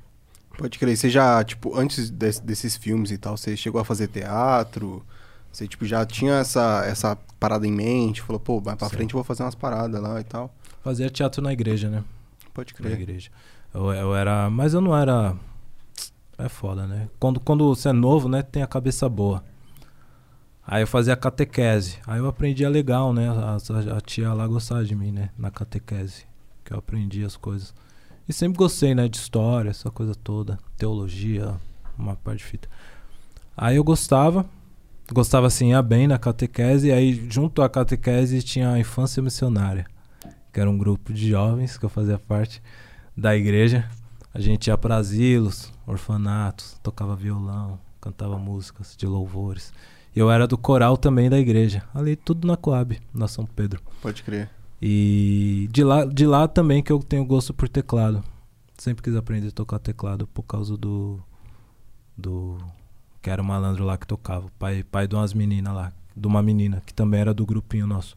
Pode 0.56 0.78
crer. 0.78 0.96
Você 0.96 1.08
já, 1.10 1.42
tipo, 1.44 1.76
antes 1.76 2.10
des- 2.10 2.38
desses 2.40 2.76
filmes 2.76 3.10
e 3.10 3.18
tal, 3.18 3.36
você 3.36 3.56
chegou 3.56 3.80
a 3.80 3.84
fazer 3.84 4.08
teatro? 4.08 5.04
Você, 5.52 5.66
tipo, 5.66 5.84
já 5.84 6.04
tinha 6.06 6.34
essa, 6.34 6.84
essa 6.86 7.16
parada 7.38 7.66
em 7.66 7.72
mente? 7.72 8.22
Falou, 8.22 8.38
pô, 8.40 8.60
mais 8.64 8.76
pra 8.78 8.88
Sim. 8.88 8.96
frente 8.96 9.10
eu 9.14 9.18
vou 9.18 9.24
fazer 9.24 9.42
umas 9.42 9.54
paradas 9.54 10.00
lá 10.00 10.20
e 10.20 10.24
tal. 10.24 10.54
Fazia 10.82 11.10
teatro 11.10 11.42
na 11.42 11.52
igreja, 11.52 11.88
né? 11.90 12.04
Pode 12.54 12.72
Na 12.74 12.76
crer. 12.78 12.92
igreja. 13.00 13.30
Eu, 13.74 13.92
eu 13.92 14.14
era. 14.14 14.48
Mas 14.48 14.74
eu 14.74 14.80
não 14.80 14.96
era. 14.96 15.34
É 16.38 16.48
foda, 16.48 16.86
né? 16.86 17.08
Quando, 17.18 17.38
quando 17.40 17.68
você 17.74 17.88
é 17.90 17.92
novo, 17.92 18.28
né? 18.28 18.42
Tem 18.42 18.62
a 18.62 18.66
cabeça 18.66 19.08
boa. 19.08 19.44
Aí 20.66 20.82
eu 20.82 20.86
fazia 20.86 21.16
catequese. 21.16 21.98
Aí 22.06 22.18
eu 22.18 22.26
aprendia 22.28 22.68
legal, 22.68 23.12
né? 23.12 23.28
A, 23.28 23.56
a- 23.56 23.96
a 23.96 24.00
tia 24.00 24.32
lá 24.32 24.46
gostava 24.46 24.84
de 24.84 24.94
mim, 24.94 25.10
né? 25.10 25.30
Na 25.36 25.50
catequese. 25.50 26.24
Que 26.64 26.72
eu 26.72 26.78
aprendi 26.78 27.24
as 27.24 27.36
coisas. 27.36 27.74
E 28.28 28.32
sempre 28.32 28.56
gostei, 28.56 28.94
né? 28.94 29.08
De 29.08 29.16
história, 29.16 29.70
essa 29.70 29.90
coisa 29.90 30.14
toda. 30.14 30.58
Teologia, 30.76 31.54
uma 31.98 32.14
parte 32.14 32.38
de 32.38 32.44
fita. 32.44 32.68
Aí 33.56 33.76
eu 33.76 33.84
gostava. 33.84 34.46
Gostava 35.12 35.46
assim, 35.46 35.70
ia 35.70 35.82
bem 35.82 36.06
na 36.06 36.18
catequese. 36.18 36.88
E 36.88 36.92
aí, 36.92 37.26
junto 37.28 37.62
à 37.62 37.68
catequese, 37.68 38.42
tinha 38.42 38.70
a 38.70 38.78
infância 38.78 39.22
missionária. 39.22 39.86
Que 40.52 40.60
era 40.60 40.70
um 40.70 40.78
grupo 40.78 41.12
de 41.12 41.28
jovens 41.28 41.76
que 41.76 41.84
eu 41.84 41.88
fazia 41.88 42.18
parte 42.18 42.62
da 43.16 43.36
igreja. 43.36 43.88
A 44.32 44.40
gente 44.40 44.68
ia 44.68 44.78
para 44.78 44.96
asilos, 44.96 45.72
orfanatos, 45.86 46.78
tocava 46.82 47.16
violão, 47.16 47.78
cantava 48.00 48.38
músicas 48.38 48.94
de 48.96 49.06
louvores. 49.06 49.72
E 50.14 50.18
eu 50.18 50.30
era 50.30 50.46
do 50.46 50.56
coral 50.56 50.96
também 50.96 51.28
da 51.28 51.38
igreja. 51.38 51.82
Ali 51.94 52.16
tudo 52.16 52.46
na 52.46 52.56
Coab, 52.56 53.00
na 53.12 53.28
São 53.28 53.44
Pedro. 53.44 53.80
Pode 54.00 54.22
crer. 54.22 54.48
E 54.80 55.68
de 55.70 55.84
lá, 55.84 56.04
de 56.04 56.26
lá 56.26 56.48
também 56.48 56.82
que 56.82 56.90
eu 56.90 57.00
tenho 57.00 57.24
gosto 57.24 57.52
por 57.52 57.68
teclado. 57.68 58.24
Sempre 58.78 59.02
quis 59.02 59.14
aprender 59.14 59.48
a 59.48 59.52
tocar 59.52 59.78
teclado 59.78 60.26
por 60.26 60.42
causa 60.42 60.76
do. 60.76 61.20
do. 62.16 62.56
Que 63.22 63.30
era 63.30 63.40
o 63.42 63.44
malandro 63.44 63.84
lá 63.84 63.96
que 63.98 64.06
tocava. 64.06 64.48
Pai, 64.58 64.82
pai 64.82 65.06
de 65.08 65.14
umas 65.14 65.34
meninas 65.34 65.74
lá. 65.74 65.92
De 66.16 66.26
uma 66.26 66.42
menina, 66.42 66.82
que 66.84 66.92
também 66.92 67.20
era 67.20 67.32
do 67.34 67.46
grupinho 67.46 67.86
nosso. 67.86 68.16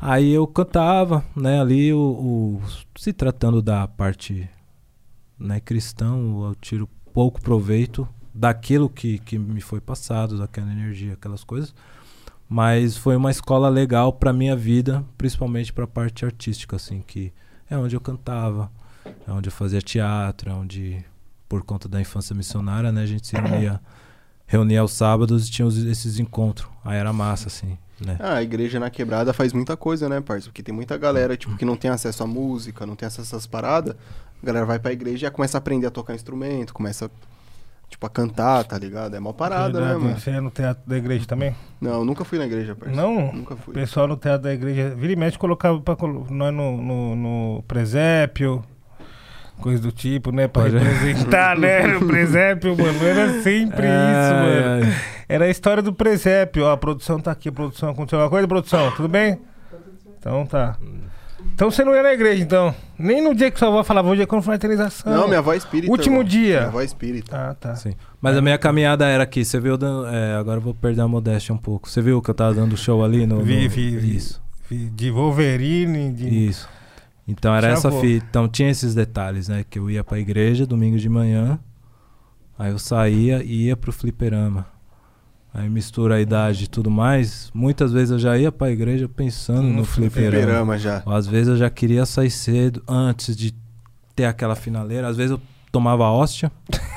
Aí 0.00 0.30
eu 0.32 0.46
cantava, 0.46 1.24
né, 1.36 1.60
ali 1.60 1.92
o, 1.92 1.98
o- 1.98 2.62
se 2.96 3.12
tratando 3.12 3.60
da 3.60 3.86
parte 3.86 4.48
né, 5.38 5.60
cristão, 5.60 6.44
eu 6.48 6.54
tiro 6.54 6.88
pouco 7.12 7.40
proveito 7.40 8.08
daquilo 8.34 8.88
que, 8.88 9.18
que 9.18 9.38
me 9.38 9.60
foi 9.60 9.80
passado, 9.80 10.38
daquela 10.38 10.70
energia, 10.72 11.14
aquelas 11.14 11.44
coisas. 11.44 11.74
Mas 12.48 12.96
foi 12.96 13.14
uma 13.14 13.30
escola 13.30 13.68
legal 13.68 14.12
pra 14.12 14.32
minha 14.32 14.56
vida, 14.56 15.04
principalmente 15.16 15.72
pra 15.72 15.86
parte 15.86 16.24
artística, 16.24 16.76
assim, 16.76 17.02
que 17.06 17.32
é 17.68 17.76
onde 17.76 17.94
eu 17.94 18.00
cantava, 18.00 18.70
é 19.26 19.30
onde 19.30 19.48
eu 19.48 19.52
fazia 19.52 19.80
teatro, 19.80 20.50
é 20.50 20.54
onde, 20.54 21.04
por 21.50 21.64
conta 21.64 21.88
da 21.88 22.00
infância 22.00 22.32
missionária, 22.32 22.92
né, 22.92 23.02
a 23.02 23.06
gente 23.06 23.26
se 23.26 23.34
reunia, 23.36 23.80
reunia 24.46 24.80
aos 24.82 24.92
sábados 24.92 25.48
e 25.48 25.50
tinha 25.50 25.66
os- 25.66 25.84
esses 25.84 26.20
encontros. 26.20 26.68
Aí 26.84 26.96
era 26.96 27.12
massa, 27.12 27.48
assim, 27.48 27.76
né? 28.00 28.16
Ah, 28.20 28.34
a 28.36 28.42
igreja 28.42 28.78
na 28.78 28.88
quebrada 28.88 29.32
faz 29.32 29.52
muita 29.52 29.76
coisa, 29.76 30.08
né, 30.08 30.20
parceiro? 30.20 30.50
Porque 30.52 30.62
tem 30.62 30.72
muita 30.72 30.96
galera, 30.96 31.36
tipo, 31.36 31.56
que 31.56 31.64
não 31.64 31.76
tem 31.76 31.90
acesso 31.90 32.22
à 32.22 32.26
música, 32.26 32.86
não 32.86 32.94
tem 32.94 33.04
acesso 33.08 33.34
a 33.34 33.36
essas 33.36 33.46
paradas. 33.48 33.96
A 34.40 34.46
galera 34.46 34.64
vai 34.64 34.78
pra 34.78 34.92
igreja 34.92 35.16
e 35.16 35.20
já 35.22 35.30
começa 35.32 35.56
a 35.56 35.58
aprender 35.58 35.88
a 35.88 35.90
tocar 35.90 36.14
instrumento, 36.14 36.72
começa, 36.72 37.10
tipo, 37.88 38.06
a 38.06 38.08
cantar, 38.08 38.62
tá 38.64 38.78
ligado? 38.78 39.16
É 39.16 39.18
mó 39.20 39.32
parada, 39.32 39.80
né, 39.80 39.94
mano? 39.96 40.18
Você 40.20 40.30
é 40.30 40.40
no 40.40 40.50
teatro 40.52 40.84
da 40.88 40.96
igreja 40.96 41.26
também? 41.26 41.52
Não, 41.80 41.94
eu 41.94 42.04
nunca 42.04 42.24
fui 42.24 42.38
na 42.38 42.46
igreja, 42.46 42.76
parceiro. 42.76 42.96
Não? 43.02 43.32
Nunca 43.32 43.54
O 43.54 43.56
fui. 43.56 43.74
pessoal 43.74 44.06
no 44.06 44.16
teatro 44.16 44.44
da 44.44 44.54
igreja, 44.54 44.94
vira 44.94 45.12
e 45.12 45.16
mexe, 45.16 45.36
colocava 45.36 45.80
pra 45.80 45.96
nós 46.30 46.54
no, 46.54 46.76
no, 46.80 47.16
no 47.16 47.64
presépio, 47.68 48.64
coisa 49.60 49.80
do 49.82 49.92
tipo, 49.92 50.32
né? 50.32 50.48
Pra 50.48 50.62
Pode- 50.64 50.76
representar, 50.78 51.56
né? 51.58 51.86
No 51.98 52.06
presépio, 52.06 52.76
mano. 52.76 53.04
Era 53.06 53.42
sempre 53.42 53.86
isso, 53.86 54.34
mano. 54.34 54.92
Era 55.28 55.44
a 55.44 55.48
história 55.48 55.82
do 55.82 55.92
presépio. 55.92 56.64
Ó, 56.64 56.72
a 56.72 56.76
produção 56.76 57.20
tá 57.20 57.30
aqui, 57.30 57.48
a 57.48 57.52
produção 57.52 57.90
aconteceu 57.90 58.18
alguma 58.18 58.30
coisa, 58.30 58.48
produção? 58.48 58.90
Tudo 58.92 59.08
bem? 59.08 59.38
Então 60.18 60.44
tá. 60.46 60.76
Então 61.54 61.70
você 61.70 61.82
não 61.84 61.94
ia 61.94 62.02
na 62.02 62.12
igreja, 62.12 62.42
então. 62.42 62.74
Nem 62.98 63.22
no 63.22 63.34
dia 63.34 63.50
que 63.50 63.58
sua 63.58 63.68
avó 63.68 63.82
falava, 63.82 64.08
hoje 64.08 64.22
é 64.22 64.26
confraternização. 64.26 65.12
Não, 65.14 65.26
minha 65.26 65.38
avó 65.38 65.52
é 65.54 65.56
espírita. 65.56 65.90
Último 65.90 66.16
irmão. 66.16 66.28
dia. 66.28 66.56
Minha 66.58 66.68
avó 66.68 66.80
é 66.80 66.84
espírita. 66.84 67.36
Ah, 67.36 67.54
tá. 67.54 67.74
Sim. 67.76 67.94
Mas 68.20 68.36
a 68.36 68.42
minha 68.42 68.58
caminhada 68.58 69.06
era 69.06 69.22
aqui. 69.22 69.42
Você 69.44 69.58
viu? 69.58 69.78
É, 70.10 70.34
agora 70.36 70.58
eu 70.58 70.62
vou 70.62 70.74
perder 70.74 71.00
a 71.02 71.08
modéstia 71.08 71.54
um 71.54 71.58
pouco. 71.58 71.88
Você 71.88 72.02
viu 72.02 72.20
que 72.20 72.28
eu 72.30 72.34
tava 72.34 72.54
dando 72.54 72.76
show 72.76 73.02
ali 73.04 73.26
no. 73.26 73.40
Vi, 73.42 73.64
no- 73.64 73.70
vi, 73.70 73.96
vi. 73.96 74.16
Isso. 74.16 74.42
De 74.70 75.10
Wolverine, 75.10 76.12
de. 76.12 76.46
Isso. 76.48 76.68
Então 77.30 77.54
era 77.54 77.68
Já 77.68 77.72
essa 77.74 77.90
vou. 77.90 78.00
fita. 78.00 78.26
Então 78.28 78.48
tinha 78.48 78.68
esses 78.70 78.94
detalhes, 78.94 79.48
né? 79.48 79.64
Que 79.68 79.78
eu 79.78 79.88
ia 79.90 80.02
pra 80.02 80.18
igreja 80.18 80.66
domingo 80.66 80.98
de 80.98 81.08
manhã. 81.08 81.58
Aí 82.58 82.70
eu 82.72 82.78
saía 82.78 83.42
e 83.42 83.66
ia 83.66 83.76
pro 83.76 83.92
fliperama. 83.92 84.66
Aí 85.52 85.68
mistura 85.68 86.16
a 86.16 86.20
idade 86.20 86.64
e 86.64 86.66
tudo 86.68 86.90
mais. 86.90 87.50
Muitas 87.54 87.92
vezes 87.92 88.10
eu 88.10 88.18
já 88.18 88.36
ia 88.38 88.52
pra 88.52 88.70
igreja 88.70 89.08
pensando 89.08 89.62
No 89.62 89.76
no, 89.78 89.84
fliperama. 89.84 90.36
Fliperama 90.36 90.78
já. 90.78 91.02
Ou 91.06 91.12
às 91.12 91.26
vezes 91.26 91.48
eu 91.48 91.56
já 91.56 91.68
queria 91.70 92.04
sair 92.06 92.30
cedo 92.30 92.82
antes 92.86 93.36
de 93.36 93.54
ter 94.14 94.24
aquela 94.26 94.54
finaleira. 94.54 95.08
Às 95.08 95.16
vezes 95.16 95.32
eu 95.32 95.40
tomava 95.72 96.04
hóstia. 96.10 96.50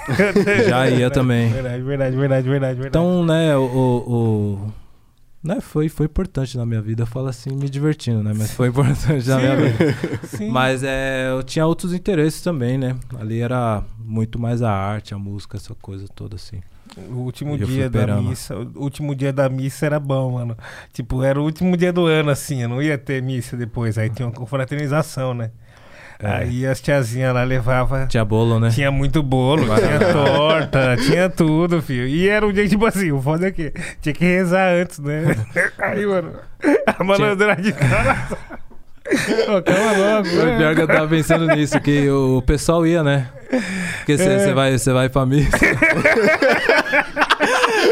Já 0.68 0.89
ia 0.89 1.10
também. 1.10 1.49
Verdade, 1.49 1.81
verdade, 1.84 2.15
verdade, 2.18 2.47
verdade, 2.49 2.80
verdade. 2.80 2.88
Então, 2.89 3.23
né, 3.26 3.55
o- 3.55 3.64
o- 3.64 4.73
né, 5.44 5.60
foi, 5.60 5.90
foi 5.90 6.06
importante 6.06 6.56
na 6.57 6.65
minha 6.65 6.82
vida. 6.82 7.03
Eu 7.03 7.07
falo 7.07 7.28
assim, 7.28 7.49
me 7.52 7.70
divertindo, 7.70 8.24
né? 8.24 8.34
Mas 8.36 8.52
foi 8.52 8.70
importante 8.70 9.28
na 9.28 9.38
minha 9.38 9.56
vida. 9.56 9.95
Sim. 10.24 10.49
Mas 10.49 10.84
é, 10.84 11.30
eu 11.30 11.44
tinha 11.44 11.65
outros 11.65 11.94
interesses 11.94 12.41
também, 12.41 12.78
né? 12.78 12.95
Ali 13.20 13.41
era 13.41 13.84
muito 13.99 14.40
mais 14.40 14.61
a 14.61 14.72
arte, 14.72 15.14
a 15.14 15.18
música, 15.18 15.57
essa 15.57 15.76
coisa 15.76 16.07
toda 16.07 16.38
assim. 16.38 16.61
O 17.10 17.15
último 17.22 17.57
dia 17.57 17.90
da 17.90 18.22
missa, 18.22 18.56
o 18.56 18.84
último 18.84 19.15
dia 19.15 19.34
da 19.34 19.49
missa 19.49 19.86
era 19.86 19.99
bom, 19.99 20.34
mano. 20.34 20.56
Tipo, 20.94 21.24
era 21.24 21.41
o 21.41 21.44
último 21.44 21.76
dia 21.76 21.91
do 21.91 22.06
ano, 22.06 22.30
assim, 22.30 22.61
eu 22.61 22.70
não 22.70 22.82
ia 22.82 22.98
ter 22.98 23.22
missa 23.22 23.57
depois. 23.57 23.98
Aí 23.98 24.10
tinha 24.10 24.28
uma 24.28 24.34
confraternização, 24.34 25.34
né? 25.34 25.52
É. 26.24 26.36
Aí 26.38 26.66
as 26.66 26.80
tiazinhas 26.80 27.34
lá 27.34 27.44
levavam. 27.44 28.08
Tinha 28.08 28.24
bolo, 28.24 28.60
né? 28.60 28.70
Tinha 28.70 28.90
muito 28.91 29.22
bolo, 29.22 29.66
tinha 29.66 30.00
torta, 30.14 30.95
tinha 30.98 31.30
tudo, 31.30 31.82
filho. 31.82 32.08
E 32.08 32.30
era 32.30 32.48
um 32.48 32.54
dia 32.54 32.68
tipo 32.68 32.86
assim, 32.86 33.12
o 33.12 33.22
foda 33.22 33.48
é 33.48 33.52
que 33.52 33.74
tinha 34.02 34.14
que 34.14 34.24
rezar 34.24 34.70
antes, 34.74 35.00
né? 35.00 35.36
Aí, 35.80 36.06
mano, 36.06 36.32
a 36.98 37.04
malandragem 37.04 37.64
de 37.66 37.74
casa. 37.74 38.38
Ô, 39.50 39.62
calma 39.62 39.91
logo. 39.98 40.26
Foi 40.30 40.45
né? 40.45 40.58
pior 40.58 40.76
que 40.76 40.82
eu 40.82 40.88
tava 40.88 41.08
pensando 41.10 41.45
nisso, 41.48 41.78
que 41.82 42.10
o 42.10 42.41
pessoal 42.41 42.88
ia, 42.88 43.04
né? 43.04 43.28
Porque 43.98 44.18
você 44.18 44.30
É. 44.30 44.54
vai, 44.54 44.78
cê 44.78 44.94
vai 44.94 45.10
pra 45.10 45.26
missa. 45.26 45.58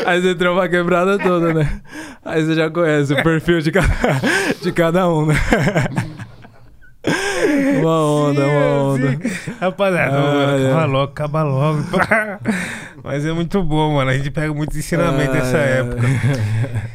Aí 0.06 0.22
você 0.22 0.32
entrou 0.32 0.56
pra 0.58 0.70
quebrada 0.70 1.20
toda, 1.20 1.54
né? 1.54 1.82
Aí 2.24 2.44
você 2.44 2.56
já 2.56 2.70
conhece 2.70 3.14
o 3.14 3.22
perfil 3.24 3.60
de 3.60 3.72
cada, 3.72 3.88
de 4.62 4.72
cada 4.72 5.10
um, 5.10 5.26
né? 5.28 5.36
Uma 7.80 8.02
onda, 8.06 8.46
uma 8.48 8.84
onda. 8.94 9.12
Sim. 9.12 9.54
Rapaziada, 9.60 10.18
Ah, 10.18 10.58
é. 10.60 10.68
acaba 10.72 10.86
logo, 10.86 11.12
acaba 11.12 11.44
logo. 11.44 11.84
Mas 13.04 13.26
é 13.26 13.32
muito 13.34 13.64
bom, 13.64 13.96
mano. 13.96 14.10
A 14.12 14.18
gente 14.18 14.30
pega 14.32 14.54
muito 14.54 14.78
ensinamento 14.78 15.32
dessa 15.34 15.58
Ah, 15.58 15.62
é. 15.62 15.80
época. 15.80 16.02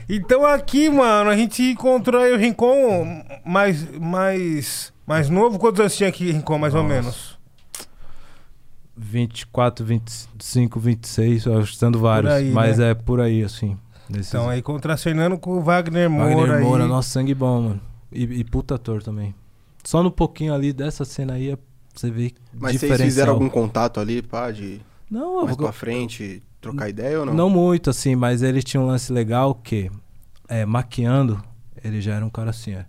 Então 0.09 0.45
aqui, 0.47 0.89
mano, 0.89 1.31
a 1.31 1.37
gente 1.37 1.63
encontrou 1.63 2.23
aí 2.23 2.33
o 2.33 2.39
Rincon 2.39 3.23
mais, 3.45 3.87
mais, 3.99 4.93
mais 5.07 5.29
novo. 5.29 5.59
Quantos 5.59 5.81
anos 5.81 5.97
tinha 5.97 6.09
aqui, 6.09 6.31
Rincon, 6.31 6.59
mais 6.59 6.75
ou 6.75 6.83
Nossa. 6.83 6.95
menos? 6.95 7.37
24, 8.97 9.85
25, 9.85 10.81
26, 10.81 11.45
eu 11.47 11.59
acho 11.59 11.73
que 11.73 11.79
sendo 11.79 11.99
vários. 11.99 12.33
aí, 12.33 12.51
mas 12.51 12.79
né? 12.79 12.91
é 12.91 12.95
por 12.95 13.21
aí, 13.21 13.43
assim. 13.43 13.77
Então 14.09 14.49
aí 14.49 14.63
contracenando 14.63 15.37
com 15.37 15.51
o 15.59 15.61
Wagner 15.61 16.09
Moura 16.09 16.35
Wagner 16.37 16.57
aí. 16.59 16.63
Moura, 16.63 16.87
nosso 16.87 17.11
sangue 17.11 17.35
bom, 17.35 17.61
mano. 17.61 17.81
E, 18.13 18.23
e 18.23 18.45
puta 18.45 18.77
ator 18.77 19.03
também. 19.03 19.35
Só 19.87 20.03
no 20.03 20.11
pouquinho 20.11 20.53
ali 20.53 20.73
dessa 20.73 21.05
cena 21.05 21.35
aí 21.35 21.51
é- 21.51 21.59
você 21.95 22.11
vê 22.11 22.35
Mas 22.53 22.77
vocês 22.77 23.01
fizeram 23.01 23.35
algum 23.35 23.49
contato 23.49 24.01
ali, 24.01 24.21
pá, 24.21 24.51
de 24.51 24.81
Não, 25.11 25.37
mais 25.45 25.51
eu- 25.51 25.57
pra 25.57 25.73
frente, 25.73 26.43
trocar 26.61 26.89
ideia 26.89 27.21
ou 27.21 27.27
não? 27.27 27.35
não 27.35 27.49
muito, 27.51 27.89
assim, 27.89 28.17
mas 28.17 28.43
ele 28.43 28.63
tinha 28.63 28.81
um 28.81 28.87
lance 28.87 29.13
legal 29.13 29.55
que, 29.55 29.91
é, 30.49 30.67
maquiando, 30.67 31.43
ele 31.83 32.01
já 32.01 32.15
era 32.15 32.27
um 32.27 32.31
cara 32.31 32.51
assim, 32.51 32.73
é. 32.75 32.85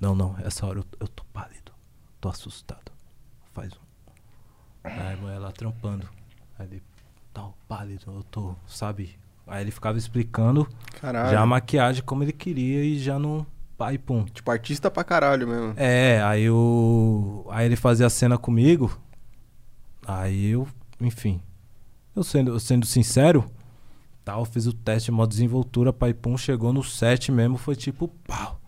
Não, 0.00 0.14
não, 0.14 0.34
essa 0.42 0.66
hora 0.66 0.78
eu, 0.80 0.84
eu 0.98 1.06
tô 1.08 1.22
pálido, 1.32 1.72
tô 2.20 2.28
assustado. 2.30 2.90
Faz 3.52 3.72
um. 3.74 3.90
Aí 4.82 5.12
a 5.12 5.16
mulher 5.18 5.38
lá 5.38 5.52
trampando. 5.52 6.08
Aí 6.58 6.66
ele, 6.66 6.82
tal, 7.34 7.54
pálido, 7.68 8.04
eu 8.06 8.22
tô, 8.30 8.54
sabe? 8.66 9.14
Aí 9.46 9.62
ele 9.62 9.70
ficava 9.70 9.98
explicando 9.98 10.66
Caralho. 11.00 11.30
já 11.32 11.40
a 11.42 11.46
maquiagem 11.46 12.02
como 12.02 12.22
ele 12.22 12.32
queria 12.32 12.82
e 12.82 12.98
já 12.98 13.18
não. 13.18 13.46
Pai, 13.80 13.96
pum. 13.96 14.26
Tipo, 14.26 14.50
artista 14.50 14.90
pra 14.90 15.02
caralho 15.02 15.48
mesmo. 15.48 15.72
É, 15.74 16.20
aí 16.22 16.50
o. 16.50 17.46
Aí 17.48 17.64
ele 17.64 17.76
fazia 17.76 18.04
a 18.06 18.10
cena 18.10 18.36
comigo. 18.36 18.94
Aí 20.06 20.50
eu, 20.50 20.68
enfim. 21.00 21.40
Eu 22.14 22.22
sendo, 22.22 22.50
eu 22.50 22.60
sendo 22.60 22.84
sincero, 22.84 23.50
tal, 24.22 24.44
fiz 24.44 24.66
o 24.66 24.72
teste, 24.74 25.10
mó 25.10 25.24
desenvoltura, 25.24 25.94
pai 25.94 26.12
pum, 26.12 26.36
chegou 26.36 26.74
no 26.74 26.82
set 26.84 27.32
mesmo, 27.32 27.56
foi 27.56 27.74
tipo, 27.74 28.08
pau. 28.26 28.60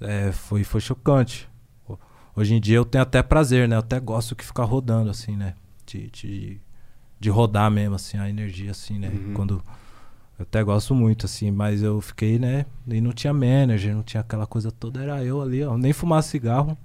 É, 0.00 0.30
foi, 0.30 0.62
foi 0.62 0.80
chocante. 0.80 1.48
Ho- 1.88 1.98
Hoje 2.36 2.54
em 2.54 2.60
dia 2.60 2.76
eu 2.76 2.84
tenho 2.84 3.02
até 3.02 3.24
prazer, 3.24 3.66
né? 3.68 3.74
Eu 3.74 3.80
até 3.80 3.98
gosto 3.98 4.36
que 4.36 4.44
ficar 4.44 4.62
rodando, 4.62 5.10
assim, 5.10 5.34
né? 5.36 5.54
De, 5.84 6.08
de, 6.10 6.60
de 7.18 7.28
rodar 7.28 7.68
mesmo, 7.72 7.96
assim, 7.96 8.18
a 8.18 8.28
energia, 8.30 8.70
assim, 8.70 9.00
né? 9.00 9.08
Uhum. 9.08 9.34
Quando. 9.34 9.64
Eu 10.38 10.42
até 10.42 10.62
gosto 10.62 10.94
muito, 10.94 11.26
assim, 11.26 11.50
mas 11.50 11.82
eu 11.82 12.00
fiquei, 12.00 12.38
né? 12.38 12.66
E 12.88 13.00
não 13.00 13.12
tinha 13.12 13.32
manager, 13.32 13.94
não 13.94 14.02
tinha 14.02 14.20
aquela 14.20 14.46
coisa 14.46 14.72
toda, 14.72 15.00
era 15.02 15.22
eu 15.22 15.40
ali, 15.40 15.62
ó. 15.64 15.76
Nem 15.78 15.92
fumar 15.92 16.22
cigarro. 16.22 16.76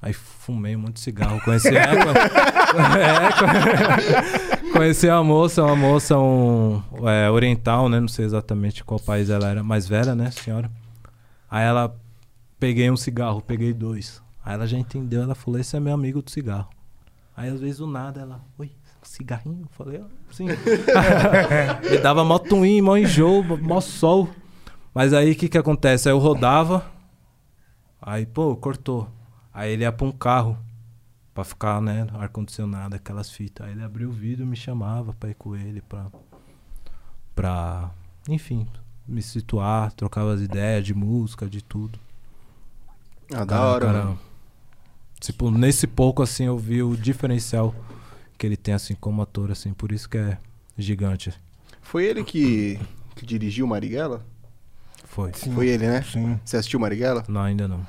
Aí 0.00 0.12
fumei 0.12 0.74
um 0.76 0.80
monte 0.80 0.94
de 0.94 1.00
cigarro. 1.00 1.40
Conheci, 1.42 1.68
é, 1.76 1.82
é, 1.82 3.32
co- 3.32 4.72
conheci 4.72 5.08
a 5.08 5.22
moça, 5.22 5.62
uma 5.62 5.76
moça 5.76 6.18
um, 6.18 6.82
é, 7.06 7.30
oriental, 7.30 7.88
né? 7.88 8.00
Não 8.00 8.08
sei 8.08 8.24
exatamente 8.24 8.84
qual 8.84 9.00
país 9.00 9.28
ela 9.30 9.48
era, 9.48 9.62
mais 9.62 9.86
velha, 9.86 10.14
né, 10.14 10.30
senhora? 10.30 10.70
Aí 11.50 11.64
ela 11.64 11.94
peguei 12.58 12.90
um 12.90 12.96
cigarro, 12.96 13.40
peguei 13.42 13.72
dois. 13.72 14.22
Aí 14.44 14.54
ela 14.54 14.66
já 14.66 14.78
entendeu, 14.78 15.22
ela 15.22 15.34
falou, 15.34 15.60
esse 15.60 15.76
é 15.76 15.80
meu 15.80 15.92
amigo 15.94 16.22
do 16.22 16.30
cigarro. 16.30 16.68
Aí 17.36 17.48
às 17.50 17.60
vezes 17.60 17.78
do 17.78 17.86
nada 17.86 18.20
ela, 18.20 18.40
oi, 18.58 18.70
cigarrinho? 19.08 19.62
Eu 19.62 19.68
falei, 19.70 20.00
ah, 20.00 20.06
sim. 20.30 20.46
Me 21.90 21.98
dava 21.98 22.24
mó 22.24 22.38
twin, 22.38 22.80
mó 22.80 22.96
enjoo, 22.96 23.42
mó 23.58 23.80
sol. 23.80 24.28
Mas 24.94 25.12
aí 25.12 25.32
o 25.32 25.36
que 25.36 25.48
que 25.48 25.58
acontece? 25.58 26.08
Aí 26.08 26.14
eu 26.14 26.18
rodava, 26.18 26.90
aí, 28.00 28.24
pô, 28.24 28.56
cortou. 28.56 29.08
Aí 29.52 29.72
ele 29.72 29.82
ia 29.82 29.92
pra 29.92 30.06
um 30.06 30.12
carro, 30.12 30.58
pra 31.34 31.44
ficar, 31.44 31.80
né, 31.80 32.06
ar-condicionado, 32.14 32.96
aquelas 32.96 33.30
fitas. 33.30 33.66
Aí 33.66 33.72
ele 33.72 33.82
abriu 33.82 34.08
o 34.08 34.12
vidro 34.12 34.44
e 34.44 34.46
me 34.46 34.56
chamava 34.56 35.12
pra 35.12 35.30
ir 35.30 35.34
com 35.34 35.54
ele, 35.54 35.82
pra, 35.82 36.06
pra, 37.34 37.90
enfim, 38.28 38.66
me 39.06 39.22
situar, 39.22 39.92
trocava 39.92 40.32
as 40.32 40.40
ideias 40.40 40.84
de 40.84 40.94
música, 40.94 41.48
de 41.48 41.62
tudo. 41.62 41.98
Ah, 43.32 43.44
da 43.44 43.46
Cara, 43.46 43.62
hora, 43.62 43.86
cara. 43.86 44.16
Tipo, 45.20 45.50
nesse 45.50 45.86
pouco, 45.86 46.22
assim, 46.22 46.44
eu 46.44 46.56
vi 46.56 46.82
o 46.82 46.96
diferencial 46.96 47.74
que 48.36 48.46
ele 48.46 48.56
tem, 48.56 48.74
assim, 48.74 48.94
como 48.94 49.22
ator, 49.22 49.50
assim. 49.50 49.72
Por 49.72 49.92
isso 49.92 50.08
que 50.08 50.18
é 50.18 50.38
gigante. 50.76 51.32
Foi 51.82 52.04
ele 52.04 52.24
que, 52.24 52.78
que 53.14 53.24
dirigiu 53.24 53.66
Marighella? 53.66 54.24
Foi. 55.04 55.32
Sim. 55.34 55.52
Foi 55.52 55.68
ele, 55.68 55.86
né? 55.86 56.02
Sim. 56.02 56.38
Você 56.44 56.56
assistiu 56.56 56.80
Marighella? 56.80 57.24
Não, 57.28 57.40
ainda 57.40 57.66
não. 57.66 57.80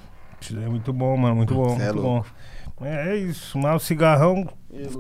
É 0.64 0.68
muito 0.70 0.94
bom, 0.94 1.18
mano. 1.18 1.36
Muito 1.36 1.54
bom. 1.54 1.76
Cê 1.76 1.84
é 1.84 1.92
muito 1.92 2.02
bom. 2.02 2.26
É 2.80 3.16
isso, 3.16 3.58
mas 3.58 3.82
o 3.82 3.86
cigarrão 3.86 4.48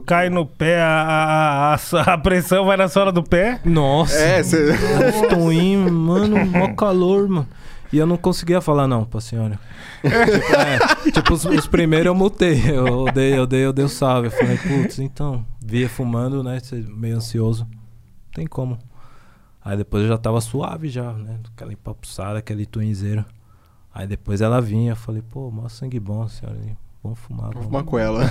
cai 0.07 0.31
no 0.31 0.47
pé, 0.47 0.81
a, 0.81 1.75
a, 1.75 1.75
a, 1.75 2.13
a 2.13 2.17
pressão 2.17 2.65
vai 2.65 2.75
na 2.75 2.87
sola 2.87 3.11
do 3.11 3.21
pé. 3.21 3.61
Nossa! 3.63 4.17
É, 4.17 4.41
você... 4.41 4.73
Estou 5.23 5.53
indo, 5.53 5.91
mano, 5.91 6.43
mó 6.43 6.73
calor, 6.73 7.29
mano. 7.29 7.47
E 7.91 7.97
eu 7.97 8.05
não 8.05 8.17
conseguia 8.17 8.59
falar 8.59 8.87
não 8.87 9.05
pra 9.05 9.21
senhora. 9.21 9.59
tipo, 10.01 10.55
é, 10.55 11.11
tipo, 11.11 11.33
os, 11.33 11.45
os 11.45 11.67
primeiros 11.67 12.07
eu 12.07 12.15
mutei. 12.15 12.61
Eu 12.69 13.05
dei, 13.13 13.37
eu 13.37 13.47
dei, 13.47 13.65
eu 13.65 13.73
dei 13.73 13.85
o 13.85 13.89
salve. 13.89 14.27
Eu 14.27 14.31
falei, 14.31 14.57
putz, 14.57 14.99
então, 14.99 15.45
via 15.63 15.87
fumando, 15.87 16.43
né? 16.43 16.59
Meio 16.89 17.17
ansioso. 17.17 17.63
Não 17.65 18.31
tem 18.33 18.47
como. 18.47 18.77
Aí 19.63 19.75
depois 19.75 20.03
eu 20.03 20.09
já 20.09 20.17
tava 20.17 20.39
suave 20.41 20.89
já, 20.89 21.11
né? 21.13 21.39
Aquela 21.53 21.73
empapuçada, 21.73 22.39
aquele 22.39 22.65
twinzeiro. 22.65 23.25
Aí 23.93 24.05
depois 24.05 24.41
ela 24.41 24.61
vinha, 24.61 24.91
eu 24.91 24.95
falei, 24.95 25.21
pô, 25.21 25.49
mó 25.49 25.67
sangue 25.67 25.99
bom, 25.99 26.27
senhora. 26.27 26.57
Vamos 27.03 27.19
fumar. 27.19 27.45
Vou 27.45 27.63
Vamos 27.63 27.67
fumar 27.67 27.83
com 27.83 27.97
ela. 27.97 28.21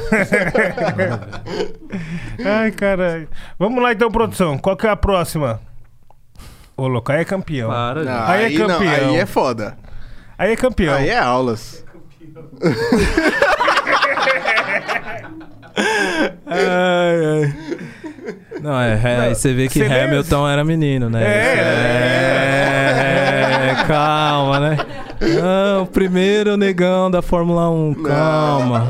Ai, 2.44 2.70
caralho. 2.72 3.28
Vamos 3.58 3.82
lá 3.82 3.92
então, 3.92 4.10
produção. 4.10 4.58
Qual 4.58 4.76
que 4.76 4.86
é 4.86 4.90
a 4.90 4.96
próxima? 4.96 5.60
Ô, 6.76 6.86
louco, 6.88 7.10
aí 7.10 7.20
é 7.20 7.24
campeão. 7.24 7.70
Para, 7.70 8.04
gente. 8.04 8.12
Não, 8.12 8.26
Aí 8.26 8.42
é 8.42 8.46
aí, 8.46 8.58
não, 8.58 8.66
campeão. 8.68 9.08
aí 9.10 9.16
é 9.16 9.26
foda. 9.26 9.78
Aí 10.38 10.52
é 10.52 10.56
campeão. 10.56 10.94
Aí 10.94 11.08
é 11.08 11.18
aulas. 11.18 11.84
Ai, 16.46 17.24
ai. 17.42 17.54
Não, 18.60 18.80
é, 18.80 19.00
é, 19.02 19.20
aí 19.20 19.34
você 19.34 19.52
vê 19.52 19.68
que 19.68 19.78
Você 19.78 19.84
Hamilton 19.92 20.48
era 20.48 20.64
menino, 20.64 21.08
né? 21.10 21.22
É. 21.24 21.56
É, 23.70 23.84
calma, 23.86 24.58
né? 24.60 24.76
Não, 25.20 25.82
o 25.82 25.86
primeiro 25.86 26.56
negão 26.56 27.10
da 27.10 27.22
Fórmula 27.22 27.70
1, 27.70 27.94
calma. 28.02 28.86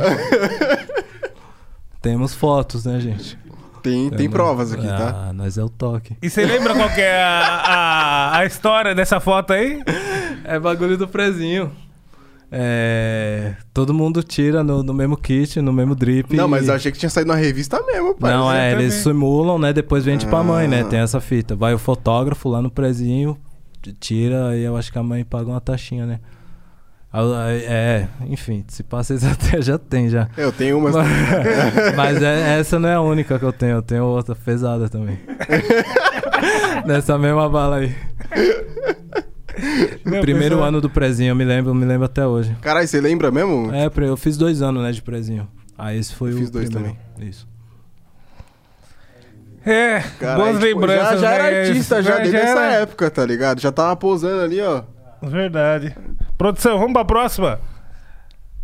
Temos 2.01 2.35
fotos, 2.35 2.85
né, 2.85 3.01
gente? 3.01 3.39
Tem, 3.87 4.09
tem 4.09 4.19
Temos- 4.19 4.33
provas 4.33 4.73
aqui, 4.73 4.85
tá? 4.87 5.29
Ah, 5.29 5.33
nós 5.33 5.57
é 5.57 5.63
o 5.63 5.69
toque. 5.69 6.17
E 6.21 6.29
você 6.29 6.45
lembra 6.45 6.75
qual 6.75 6.89
que 6.91 7.01
é 7.01 7.23
a, 7.23 7.39
a, 7.39 8.39
a 8.39 8.45
história 8.45 8.97
dessa 8.97 9.21
foto 9.21 9.53
aí? 9.53 9.81
É 10.45 10.59
bagulho 10.59 10.99
do 10.99 11.07
prezinho. 11.07 11.71
É, 12.51 13.55
todo 13.73 13.95
mundo 13.95 14.23
tira 14.25 14.65
no, 14.65 14.83
no 14.83 14.93
mesmo 14.93 15.17
kit, 15.17 15.61
no 15.61 15.73
mesmo 15.73 15.95
drip. 15.95 16.37
Não, 16.37 16.49
mas 16.49 16.67
eu 16.67 16.75
achei 16.75 16.91
que 16.91 16.99
tinha 16.99 17.11
saído 17.11 17.29
na 17.29 17.37
revista 17.37 17.81
mesmo, 17.87 18.15
pai. 18.17 18.33
Não, 18.33 18.53
é, 18.53 18.73
eles 18.73 18.95
simulam, 18.95 19.57
né? 19.59 19.73
Depois 19.73 20.05
vende 20.05 20.27
pra 20.27 20.43
mãe, 20.43 20.67
né? 20.67 20.81
Ah. 20.81 20.85
Tem 20.85 20.99
essa 20.99 21.21
fita. 21.21 21.55
Vai 21.55 21.75
o 21.75 21.79
fotógrafo 21.79 22.49
lá 22.49 22.61
no 22.61 22.71
prezinho, 22.71 23.37
tira 24.01 24.57
e 24.57 24.63
eu 24.65 24.77
acho 24.77 24.91
que 24.91 24.99
a 24.99 25.03
mãe 25.03 25.25
paga 25.25 25.49
uma 25.49 25.61
taxinha, 25.61 26.07
né? 26.07 26.21
Ah, 27.19 27.47
É, 27.51 28.07
enfim, 28.29 28.63
se 28.69 28.83
passa 28.83 29.15
eles 29.15 29.25
até 29.25 29.63
já 29.63 29.79
tem 29.79 30.09
já. 30.11 30.29
Eu 30.37 30.53
tenho 30.53 30.77
umas. 30.79 30.95
Mas 31.97 32.21
é- 32.23 32.59
essa 32.59 32.79
não 32.79 32.89
é 32.89 32.95
a 32.95 33.01
única 33.01 33.39
que 33.39 33.45
eu 33.45 33.53
tenho, 33.53 33.73
eu 33.77 33.83
tenho 33.83 34.05
outra 34.05 34.35
pesada 34.35 34.89
também. 34.89 35.19
Nessa 36.85 37.17
mesma 37.17 37.49
bala 37.49 37.77
aí. 37.77 37.95
Meu, 40.05 40.21
Primeiro 40.21 40.63
ano 40.63 40.81
do 40.81 40.91
prezinho, 40.91 41.31
eu 41.31 41.35
me 41.35 41.45
lembro, 41.45 41.71
eu 41.71 41.75
me 41.75 41.87
lembro 41.87 42.05
até 42.05 42.27
hoje. 42.27 42.55
Caralho, 42.61 42.87
você 42.87 43.01
lembra 43.01 43.31
mesmo? 43.31 43.73
É, 43.75 43.91
eu 44.07 44.17
fiz 44.17 44.37
dois 44.37 44.61
anos, 44.61 44.83
né, 44.83 44.93
de 44.93 45.01
prezinho. 45.01 45.49
Aí 45.79 45.99
esse 45.99 46.15
foi 46.15 46.33
Eu 46.33 46.37
o 46.37 46.39
fiz 46.39 46.51
dois 46.51 46.69
primeiro. 46.69 46.97
Isso. 47.19 47.49
É, 49.65 50.01
Caralho, 50.21 50.43
boas 50.43 50.55
tipo, 50.59 50.67
lembranças. 50.81 51.21
Já, 51.21 51.27
já 51.27 51.31
né? 51.31 51.35
era 51.49 51.69
artista, 51.69 52.03
já, 52.03 52.17
desde 52.19 52.37
essa 52.37 52.61
era. 52.61 52.73
época, 52.83 53.11
tá 53.11 53.25
ligado? 53.25 53.61
Já 53.61 53.73
tava 53.73 53.97
posando 53.97 54.43
ali, 54.43 54.61
ó. 54.61 54.83
Verdade. 55.23 55.97
Produção, 56.37 56.79
vamos 56.79 56.93
pra 56.93 57.05
próxima? 57.05 57.61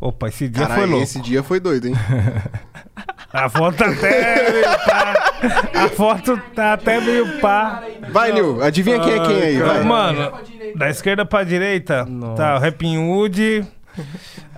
Opa, 0.01 0.28
esse 0.28 0.49
dia 0.49 0.66
foi 0.66 0.74
Caralho, 0.74 0.90
louco. 0.90 1.05
esse 1.05 1.20
dia 1.20 1.43
foi 1.43 1.61
doido, 1.61 1.86
hein? 1.89 1.94
A 3.32 3.49
foto 3.49 3.82
até 3.82 4.51
meio 4.53 4.78
pá. 4.85 5.15
A 5.74 5.89
foto 5.89 6.36
tá 6.55 6.74
até 6.74 7.01
meio 7.01 7.40
pá. 7.40 7.82
Vai, 8.11 8.31
Nil, 8.31 8.62
adivinha 8.62 9.01
quem 9.01 9.12
é 9.15 9.20
quem 9.20 9.43
aí, 9.43 9.59
vai. 9.59 9.82
Mano, 9.82 10.32
da 10.77 10.90
esquerda 10.90 11.24
pra 11.24 11.43
direita, 11.43 12.05
Nossa. 12.05 12.43
tá 12.43 12.57
o 12.57 12.59
Rapping 12.59 12.99
Hood. 12.99 13.66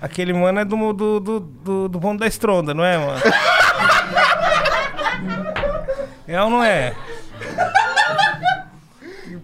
Aquele 0.01 0.33
mano 0.33 0.59
é 0.59 0.65
do, 0.65 0.93
do, 0.93 1.21
do, 1.21 1.41
do, 1.41 1.89
do 1.89 2.17
da 2.19 2.27
estronda, 2.27 2.75
não 2.75 2.85
é, 2.85 2.99
mano? 2.99 3.21
é 6.27 6.43
ou 6.43 6.51
não 6.51 6.65
é? 6.65 6.95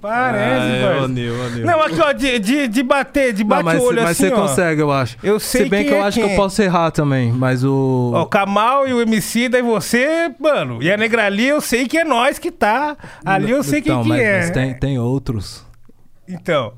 Parece, 0.00 0.44
Ah, 0.62 0.66
é, 0.76 0.86
parça. 0.86 1.04
ô, 1.04 1.08
Nil, 1.08 1.34
ô, 1.34 1.48
Nil. 1.50 1.66
Não, 1.66 1.82
aqui, 1.82 2.00
ó, 2.00 2.12
de, 2.12 2.38
de, 2.38 2.68
de 2.68 2.82
bater, 2.82 3.32
de 3.32 3.42
Não, 3.42 3.48
bate 3.48 3.64
mas, 3.64 3.82
o 3.82 3.86
olho 3.86 4.02
mas 4.02 4.10
assim, 4.12 4.28
você 4.28 4.34
ó. 4.34 4.36
consegue, 4.40 4.80
eu 4.80 4.90
acho. 4.90 5.16
Eu 5.22 5.38
sei 5.38 5.64
Se 5.64 5.68
bem 5.68 5.80
quem 5.84 5.88
que 5.92 5.94
eu 5.98 6.02
é 6.02 6.06
acho 6.06 6.18
que 6.18 6.24
quem. 6.24 6.32
eu 6.32 6.36
posso 6.42 6.62
errar 6.62 6.90
também, 6.90 7.30
mas 7.32 7.62
o. 7.64 8.12
Ó, 8.14 8.22
o 8.22 8.26
Kamal 8.26 8.88
e 8.88 8.94
o 8.94 9.00
MC, 9.02 9.48
daí 9.48 9.62
você, 9.62 10.30
mano. 10.40 10.82
E 10.82 10.90
a 10.90 10.96
Negra 10.96 11.26
ali, 11.26 11.46
eu 11.48 11.60
sei 11.60 11.86
que 11.86 11.98
é 11.98 12.04
nós 12.04 12.38
que 12.38 12.50
tá. 12.50 12.96
Ali 13.24 13.50
eu 13.50 13.62
sei 13.62 13.82
quem 13.82 13.92
então, 13.92 14.02
que 14.02 14.08
mas, 14.08 14.20
é. 14.20 14.38
Mas 14.38 14.50
tem, 14.50 14.74
tem 14.74 14.98
outros. 14.98 15.66
Então, 16.28 16.72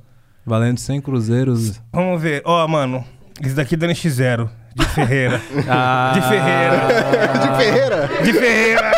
Valendo 0.44 0.78
100 0.80 1.00
cruzeiros. 1.00 1.80
vamos 1.92 2.20
ver. 2.20 2.42
Ó, 2.44 2.66
mano, 2.66 3.04
isso 3.40 3.54
daqui 3.54 3.74
é 3.74 3.78
do 3.78 3.86
NX0, 3.86 4.48
de 4.74 4.84
Ferreira. 4.86 5.40
Ah, 5.68 6.12
De 6.14 6.20
Ferreira. 6.22 7.38
De 7.38 7.56
Ferreira? 7.56 8.08
De 8.24 8.32
Ferreira. 8.32 8.90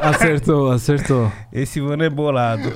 Acertou, 0.00 0.70
acertou. 0.70 1.32
Esse 1.52 1.80
mano 1.80 2.04
é 2.04 2.10
bolado. 2.10 2.74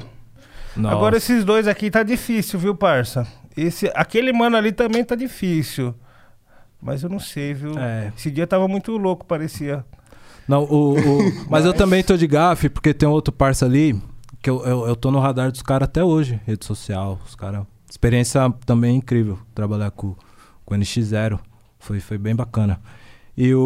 Nossa. 0.76 0.94
Agora 0.94 1.16
esses 1.16 1.44
dois 1.44 1.66
aqui 1.66 1.90
tá 1.90 2.02
difícil, 2.02 2.58
viu, 2.58 2.74
parça? 2.74 3.26
Esse, 3.56 3.90
aquele 3.94 4.32
mano 4.32 4.56
ali 4.56 4.72
também 4.72 5.04
tá 5.04 5.14
difícil. 5.14 5.94
Mas 6.80 7.02
eu 7.02 7.10
não 7.10 7.18
sei, 7.18 7.52
viu? 7.52 7.78
É. 7.78 8.12
Esse 8.16 8.30
dia 8.30 8.46
tava 8.46 8.66
muito 8.68 8.96
louco, 8.96 9.26
parecia. 9.26 9.84
Não, 10.48 10.64
o, 10.64 10.94
o- 10.98 11.32
mas 11.50 11.64
eu 11.64 11.74
também 11.74 12.02
tô 12.02 12.16
de 12.16 12.26
gafe, 12.26 12.68
porque 12.68 12.94
tem 12.94 13.08
outro 13.08 13.32
parça 13.32 13.66
ali, 13.66 14.00
que 14.42 14.48
eu, 14.48 14.64
eu, 14.64 14.86
eu 14.86 14.96
tô 14.96 15.10
no 15.10 15.18
radar 15.20 15.50
dos 15.50 15.60
caras 15.62 15.86
até 15.86 16.02
hoje, 16.02 16.40
rede 16.46 16.64
social. 16.64 17.18
Os 17.26 17.34
caras. 17.34 17.64
Experiência 17.90 18.50
também 18.64 18.96
incrível, 18.96 19.38
trabalhar 19.54 19.90
com, 19.90 20.14
com 20.64 20.74
o 20.74 20.78
NX0. 20.78 21.38
Foi, 21.78 21.98
foi 22.00 22.16
bem 22.16 22.34
bacana. 22.34 22.80
E 23.36 23.54
o, 23.54 23.60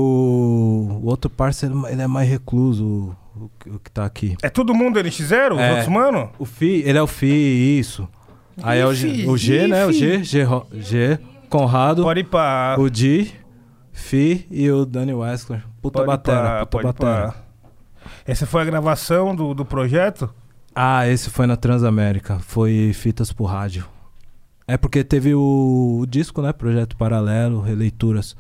o 1.02 1.06
outro 1.06 1.28
parça, 1.30 1.66
ele, 1.66 1.74
ele 1.90 2.02
é 2.02 2.06
mais 2.06 2.28
recluso, 2.28 3.14
o, 3.36 3.50
que- 3.58 3.70
o 3.70 3.78
que 3.78 3.90
tá 3.90 4.04
aqui. 4.04 4.36
É 4.42 4.48
todo 4.48 4.74
mundo 4.74 4.98
NX0? 5.00 5.54
Os 5.54 5.60
É. 5.60 5.70
outros, 5.70 5.88
mano? 5.88 6.30
O 6.38 6.44
Fi, 6.44 6.82
ele 6.86 6.98
é 6.98 7.02
o 7.02 7.06
Fi, 7.06 7.78
isso. 7.78 8.08
Aí 8.62 8.78
é 8.80 8.86
o 8.86 8.94
G, 8.94 9.26
o 9.28 9.36
G 9.36 9.66
né? 9.66 9.84
O. 9.86 9.92
G, 9.92 10.22
G, 10.22 10.46
G 10.74 11.18
Conrado, 11.48 12.02
Pode 12.02 12.20
ir 12.20 12.24
pra. 12.24 12.76
o 12.78 12.88
Di, 12.88 13.32
Fi 13.92 14.46
e 14.50 14.70
o 14.70 14.84
Dani 14.84 15.12
Wesker. 15.14 15.62
Puta 15.82 15.98
pode 15.98 16.06
batera, 16.06 16.40
pra- 16.42 16.66
puta 16.66 16.82
batera. 16.88 17.28
pra- 17.32 17.44
Essa 18.26 18.46
foi 18.46 18.62
a 18.62 18.64
gravação 18.64 19.34
do, 19.34 19.54
do 19.54 19.64
projeto? 19.64 20.28
Ah, 20.74 21.06
esse 21.08 21.30
foi 21.30 21.46
na 21.46 21.56
Transamérica. 21.56 22.38
Foi 22.40 22.92
fitas 22.94 23.32
por 23.32 23.44
rádio. 23.46 23.86
É 24.66 24.76
porque 24.76 25.04
teve 25.04 25.34
o, 25.34 25.98
o 26.00 26.06
disco, 26.06 26.40
né? 26.42 26.52
Projeto 26.52 26.96
Paralelo, 26.96 27.60
releituras 27.60 28.34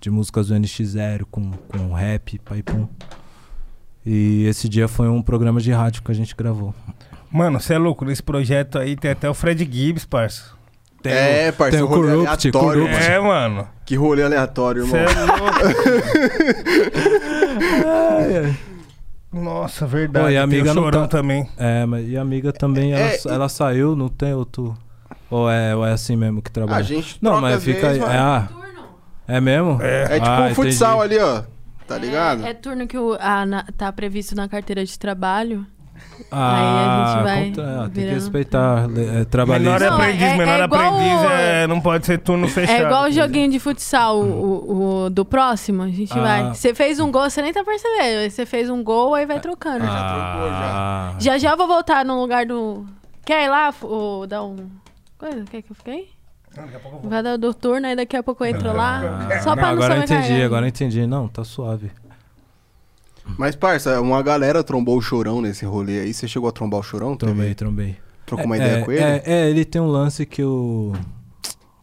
de 0.00 0.10
músicas 0.10 0.48
do 0.48 0.54
NX0 0.54 1.24
com, 1.30 1.50
com 1.68 1.92
rap, 1.92 2.38
pai 2.40 2.62
pum. 2.62 2.88
E 4.06 4.44
esse 4.46 4.68
dia 4.68 4.86
foi 4.86 5.08
um 5.08 5.20
programa 5.20 5.60
de 5.60 5.72
rádio 5.72 6.02
que 6.02 6.12
a 6.12 6.14
gente 6.14 6.34
gravou. 6.36 6.72
Mano, 7.30 7.58
você 7.60 7.74
é 7.74 7.78
louco. 7.78 8.04
Nesse 8.04 8.22
projeto 8.22 8.78
aí 8.78 8.94
tem 8.96 9.10
até 9.10 9.28
o 9.28 9.34
Fred 9.34 9.68
Gibbs, 9.70 10.04
parça. 10.04 10.54
Tem 11.02 11.12
é, 11.12 11.50
o- 11.50 11.52
parceiro, 11.52 11.86
tem 11.88 11.94
o 11.96 12.00
rolê 12.00 12.12
Corrupt, 12.14 12.48
aleatório, 12.48 12.82
Corrupt. 12.86 13.04
É, 13.10 13.18
mano. 13.20 13.68
Que 13.84 13.96
rolê 13.96 14.22
aleatório, 14.22 14.86
Você 14.86 14.96
irmão. 14.96 15.12
é 15.12 15.24
louco. 15.24 15.56
Nossa, 19.32 19.86
verdade. 19.86 20.24
Pô, 20.24 20.30
e 20.30 20.36
a 20.36 20.40
Tem 20.40 20.44
amiga 20.58 20.70
o 20.70 20.74
não 20.74 20.82
chorão 20.84 21.02
tá- 21.02 21.08
também. 21.08 21.48
É, 21.58 21.84
mas 21.84 22.08
e 22.08 22.16
a 22.16 22.22
amiga 22.22 22.52
também, 22.52 22.92
ela, 22.92 23.02
É, 23.12 23.18
ela 23.28 23.48
saiu, 23.48 23.94
não 23.94 24.08
tem 24.08 24.32
outro. 24.32 24.76
Ou 25.30 25.50
é, 25.50 25.74
ou 25.74 25.84
é 25.86 25.92
assim 25.92 26.16
mesmo 26.16 26.40
que 26.40 26.50
trabalha? 26.50 26.78
A 26.78 26.82
gente 26.82 27.18
não, 27.20 27.32
troca 27.32 27.46
mas 27.48 27.64
fica 27.64 27.88
aí. 27.88 27.98
vezes, 27.98 28.14
É, 28.14 28.18
ah, 28.18 28.48
é 29.28 29.40
mesmo? 29.40 29.78
É. 29.82 30.02
É 30.04 30.20
tipo 30.20 30.26
Ah, 30.26 30.48
um 30.50 30.54
futsal 30.54 31.04
entendi. 31.04 31.20
ali, 31.20 31.24
ó. 31.24 31.55
Tá 31.86 31.96
ligado? 31.98 32.44
É, 32.44 32.50
é 32.50 32.54
turno 32.54 32.86
que 32.86 32.98
o, 32.98 33.16
a, 33.20 33.46
na- 33.46 33.64
tá 33.76 33.92
previsto 33.92 34.34
na 34.34 34.48
carteira 34.48 34.84
de 34.84 34.98
trabalho. 34.98 35.66
Ah, 36.30 36.56
Aí 36.58 36.84
a 36.84 37.14
gente 37.14 37.22
vai 37.24 37.44
contra- 37.46 37.90
tem 37.90 38.04
que 38.04 38.10
respeitar 38.10 38.86
é, 39.20 39.24
trabalhista. 39.24 39.72
Menor 39.72 39.80
Não, 39.90 39.96
aprendiz, 39.96 40.22
é- 40.22 40.36
menor 40.36 40.60
é 40.60 40.64
igual 40.64 40.80
aprendiz 40.94 41.20
o- 41.20 41.24
é, 41.30 41.66
não 41.66 41.80
pode 41.80 42.04
ser 42.06 42.18
turno 42.18 42.48
fechado. 42.48 42.82
É 42.82 42.82
igual 42.84 43.04
o 43.04 43.10
joguinho 43.10 43.50
de 43.50 43.58
futsal, 43.58 44.18
o, 44.20 44.24
o- 44.24 45.04
o 45.06 45.10
do 45.10 45.24
próximo. 45.24 45.82
A 45.84 45.88
gente 45.88 46.12
Ah. 46.18 46.22
vai. 46.22 46.54
Você 46.54 46.74
fez 46.74 47.00
um 47.00 47.10
gol, 47.10 47.30
você 47.30 47.40
nem 47.40 47.52
tá 47.52 47.64
percebendo. 47.64 48.30
Você 48.30 48.44
fez 48.44 48.68
um 48.68 48.82
gol, 48.82 49.14
aí 49.14 49.24
vai 49.24 49.40
trocando. 49.40 49.84
Ah, 49.88 51.14
Já 51.18 51.38
já 51.38 51.52
eu 51.52 51.56
vou 51.56 51.66
voltar 51.66 52.04
no 52.04 52.20
lugar 52.20 52.44
do. 52.46 52.84
Quer 53.24 53.44
ir 53.44 53.48
lá 53.48 53.72
o, 53.82 54.26
dar 54.26 54.42
um. 54.44 54.68
Coisa? 55.18 55.44
Quer 55.50 55.62
que 55.62 55.70
eu 55.70 55.76
fiquei? 55.76 56.08
Vai 57.02 57.22
dar 57.22 57.38
turno, 57.54 57.86
aí 57.86 57.96
daqui 57.96 58.16
a 58.16 58.22
pouco 58.22 58.44
eu 58.44 58.50
entro 58.50 58.72
lá. 58.72 59.40
Só 59.42 59.54
pra 59.54 59.62
não, 59.66 59.70
agora 59.70 59.96
eu 59.96 60.02
entendi, 60.02 60.42
agora 60.42 60.64
eu 60.66 60.68
entendi. 60.68 61.06
Não, 61.06 61.28
tá 61.28 61.44
suave. 61.44 61.90
Mas, 63.38 63.56
parça, 63.56 64.00
uma 64.00 64.22
galera 64.22 64.62
trombou 64.62 64.96
o 64.96 65.02
chorão 65.02 65.40
nesse 65.40 65.64
rolê 65.64 66.00
aí. 66.00 66.14
Você 66.14 66.28
chegou 66.28 66.48
a 66.48 66.52
trombar 66.52 66.80
o 66.80 66.82
chorão? 66.82 67.16
Teve- 67.16 67.32
Trombei, 67.32 67.54
trombei. 67.54 67.96
Trocou 68.24 68.46
uma 68.46 68.56
É, 68.56 68.58
ideia 68.58 68.78
é, 68.78 68.84
com 68.84 68.92
ele? 68.92 69.02
É, 69.02 69.22
é, 69.24 69.50
ele 69.50 69.64
tem 69.64 69.80
um 69.80 69.86
lance 69.88 70.24
que 70.24 70.42
o. 70.42 70.92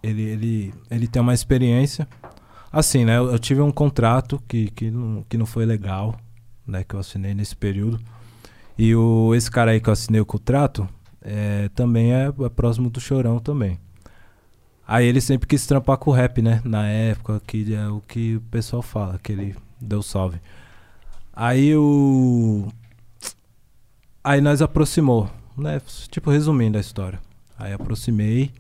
Ele, 0.02 0.22
ele, 0.22 0.74
ele 0.90 1.08
tem 1.08 1.22
uma 1.22 1.34
experiência. 1.34 2.08
Assim, 2.72 3.06
né? 3.06 3.18
Eu, 3.18 3.32
eu 3.32 3.40
tive 3.40 3.62
um 3.62 3.72
contrato 3.72 4.42
que, 4.48 4.70
que, 4.72 4.90
não, 4.90 5.24
que 5.30 5.38
não 5.38 5.46
foi 5.46 5.66
legal, 5.66 6.16
né? 6.66 6.84
Que 6.84 6.96
eu 6.96 7.00
assinei 7.00 7.34
nesse 7.34 7.56
período. 7.56 8.00
E 8.78 8.96
o, 8.96 9.34
esse 9.36 9.50
cara 9.52 9.72
aí 9.72 9.80
que 9.80 9.88
eu 9.90 9.94
assinei 9.94 10.20
o 10.20 10.26
contrato 10.26 10.88
é, 11.22 11.70
também 11.76 12.14
é, 12.14 12.28
é 12.28 12.50
próximo 12.50 12.90
do 12.90 13.00
Chorão 13.00 13.40
também. 13.40 13.78
Aí 14.88 15.06
ele 15.06 15.22
sempre 15.22 15.48
quis 15.48 15.66
trampar 15.66 15.98
com 15.98 16.12
o 16.12 16.14
rap, 16.14 16.42
né? 16.42 16.62
Na 16.66 16.88
época, 16.88 17.42
que 17.48 17.74
é 17.74 17.88
o 17.88 18.02
que 18.02 18.36
o 18.36 18.42
pessoal 18.42 18.82
fala, 18.82 19.20
que 19.22 19.32
ele 19.32 19.56
deu 19.80 20.02
salve. 20.04 20.40
Aí 21.34 21.76
o. 21.76 22.68
Aí 24.24 24.40
nós 24.42 24.62
aproximou, 24.62 25.30
né? 25.58 25.82
Tipo, 26.10 26.30
resumindo 26.32 26.78
a 26.78 26.82
história. 26.82 27.20
Aí 27.58 27.74
aproximei. 27.74 28.52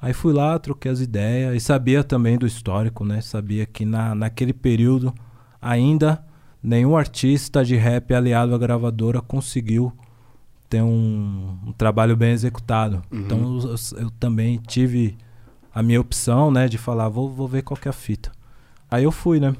Aí 0.00 0.12
fui 0.12 0.32
lá, 0.32 0.58
troquei 0.58 0.90
as 0.90 1.00
ideias. 1.00 1.54
E 1.56 1.60
sabia 1.60 2.02
também 2.02 2.36
do 2.36 2.46
histórico, 2.46 3.04
né? 3.04 3.20
Sabia 3.20 3.66
que 3.66 3.84
na, 3.84 4.14
naquele 4.14 4.52
período 4.52 5.14
ainda 5.60 6.24
nenhum 6.62 6.96
artista 6.96 7.64
de 7.64 7.76
rap 7.76 8.12
aliado 8.14 8.54
à 8.54 8.58
gravadora 8.58 9.20
conseguiu 9.20 9.92
ter 10.68 10.82
um, 10.82 11.56
um 11.66 11.72
trabalho 11.72 12.16
bem 12.16 12.30
executado. 12.32 13.02
Uhum. 13.12 13.20
Então 13.20 13.38
eu, 13.38 13.70
eu- 13.70 14.04
eu 14.04 14.10
também 14.12 14.58
tive 14.66 15.16
a 15.74 15.82
minha 15.82 16.00
opção, 16.00 16.50
né? 16.50 16.68
De 16.68 16.78
falar, 16.78 17.08
vou, 17.08 17.30
vou 17.30 17.48
ver 17.48 17.62
qual 17.62 17.78
que 17.78 17.88
é 17.88 17.90
a 17.90 17.94
fita. 17.94 18.32
Aí 18.90 19.04
eu 19.04 19.12
fui, 19.12 19.40
né? 19.40 19.54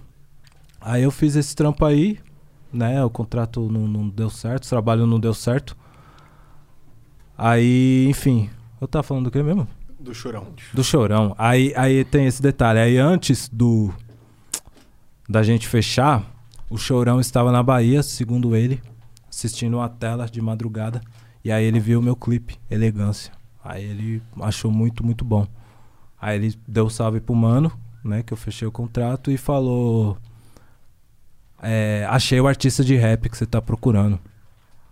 Aí 0.80 1.02
eu 1.02 1.10
fiz 1.10 1.36
esse 1.36 1.55
trampo 1.55 1.84
aí, 1.84 2.18
né? 2.72 3.05
O 3.05 3.10
contrato 3.10 3.70
não, 3.70 3.86
não 3.86 4.09
deu 4.09 4.28
certo, 4.28 4.64
o 4.64 4.68
trabalho 4.68 5.06
não 5.06 5.18
deu 5.18 5.32
certo. 5.32 5.76
Aí, 7.36 8.06
enfim, 8.09 8.51
eu 8.80 8.86
tava 8.86 9.02
falando 9.02 9.24
do 9.24 9.30
que 9.30 9.43
mesmo? 9.43 9.66
Do 9.98 10.14
chorão. 10.14 10.48
Do 10.74 10.82
chorão. 10.82 11.34
Aí, 11.39 11.72
aí 11.76 12.05
tem 12.05 12.26
esse 12.26 12.43
detalhe. 12.43 12.78
Aí 12.78 12.98
antes 12.98 13.48
do 13.48 13.93
da 15.28 15.43
gente 15.43 15.68
fechar, 15.68 16.24
o 16.68 16.76
chorão 16.76 17.20
estava 17.20 17.52
na 17.52 17.62
Bahia, 17.62 18.02
segundo 18.02 18.55
ele, 18.55 18.82
assistindo 19.30 19.78
uma 19.78 19.89
tela 19.89 20.26
de 20.26 20.40
madrugada. 20.40 21.01
E 21.44 21.51
aí 21.51 21.64
ele 21.64 21.80
viu 21.80 22.01
o 22.01 22.02
meu 22.02 22.16
clipe, 22.16 22.59
Elegância. 22.70 23.32
Aí 23.64 23.84
ele 23.84 24.22
achou 24.40 24.70
muito, 24.70 25.05
muito 25.05 25.24
bom. 25.24 25.47
Aí 26.23 26.36
ele 26.39 26.57
deu 26.69 26.89
salve 26.89 27.20
pro 27.20 27.35
mano, 27.35 27.73
né? 28.05 28.23
Que 28.23 28.32
eu 28.32 28.36
fechei 28.36 28.66
o 28.69 28.70
contrato 28.73 29.28
e 29.31 29.36
falou. 29.36 30.16
é, 31.62 32.07
achei 32.09 32.40
o 32.40 32.47
artista 32.47 32.85
de 32.85 32.97
rap 32.97 33.28
que 33.28 33.36
você 33.36 33.44
tá 33.44 33.61
procurando. 33.61 34.19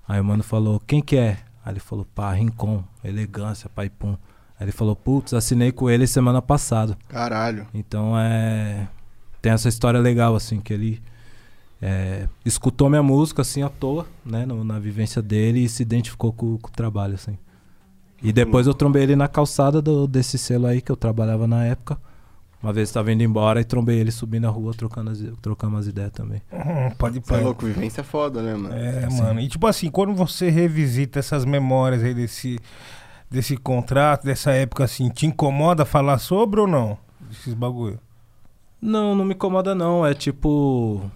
Aí 0.07 0.21
o 0.21 0.25
mano 0.25 0.43
falou, 0.43 0.81
quem 0.81 1.01
que 1.01 1.17
é? 1.17 1.39
Aí 1.65 1.73
ele 1.73 1.81
falou, 1.81 2.05
pá, 2.15 2.33
Rincon, 2.33 2.83
elegância, 3.05 3.69
pai 3.69 3.89
pum. 3.89 4.17
Aí 4.59 4.65
ele 4.65 4.73
falou, 4.73 4.97
putz, 4.97 5.33
assinei 5.33 5.71
com 5.73 5.89
ele 5.89 6.07
semana 6.07 6.43
passada. 6.43 6.99
Caralho. 7.09 7.67
Então 7.73 8.19
é. 8.19 8.89
Tem 9.41 9.53
essa 9.53 9.69
história 9.69 9.99
legal, 10.01 10.35
assim, 10.35 10.61
que 10.61 10.73
ele 10.73 11.01
é, 11.81 12.29
escutou 12.45 12.91
minha 12.91 13.03
música 13.03 13.41
assim 13.43 13.63
à 13.63 13.69
toa, 13.71 14.07
né? 14.25 14.45
no- 14.45 14.65
na 14.65 14.79
vivência 14.79 15.23
dele 15.23 15.61
e 15.65 15.69
se 15.69 15.83
identificou 15.83 16.33
com, 16.33 16.59
com 16.59 16.69
o 16.69 16.73
trabalho, 16.73 17.15
assim. 17.15 17.39
E 18.23 18.33
depois 18.33 18.67
eu 18.67 18.75
trombei 18.75 19.03
ele 19.05 19.17
na 19.17 19.29
calçada 19.29 19.81
do- 19.81 20.07
desse 20.07 20.37
selo 20.39 20.67
aí 20.67 20.81
que 20.81 20.93
eu 20.93 20.97
trabalhava 20.97 21.47
na 21.47 21.65
época. 21.65 21.99
Uma 22.63 22.75
vez 22.75 22.91
tava 22.93 23.11
indo 23.11 23.23
embora 23.23 23.59
e 23.61 23.65
trombei 23.65 23.99
ele 23.99 24.11
subindo 24.11 24.43
na 24.43 24.51
rua, 24.51 24.75
trocando 24.75 25.11
as, 25.11 25.19
trocando 25.41 25.75
umas 25.77 25.87
ideias 25.87 26.13
também. 26.13 26.43
Hum, 26.53 26.91
pode 26.99 27.17
é 27.19 27.21
pôr. 27.23 27.43
louco, 27.43 27.65
vivência 27.65 28.03
é 28.03 28.05
foda, 28.05 28.43
né, 28.43 28.55
mano? 28.55 28.75
É, 28.75 29.09
mano. 29.09 29.41
E 29.41 29.49
tipo 29.49 29.67
assim, 29.67 29.89
quando 29.91 30.15
você 30.15 30.51
revisita 30.51 31.19
essas 31.19 31.47
memórias 31.47 32.03
aí 32.05 32.13
desse, 32.13 32.59
desse 33.31 33.57
contrato, 33.57 34.25
dessa 34.27 34.51
época 34.53 34.85
assim, 34.85 35.09
te 35.09 35.25
incomoda 35.25 35.87
falar 35.87 36.19
sobre 36.19 36.61
ou 36.61 36.67
não? 36.67 36.99
Esses 37.31 37.55
bagulho. 37.55 37.99
Não, 38.83 39.15
não 39.15 39.25
me 39.25 39.33
incomoda 39.33 39.75
não. 39.75 40.05
É 40.05 40.13
tipo. 40.13 41.11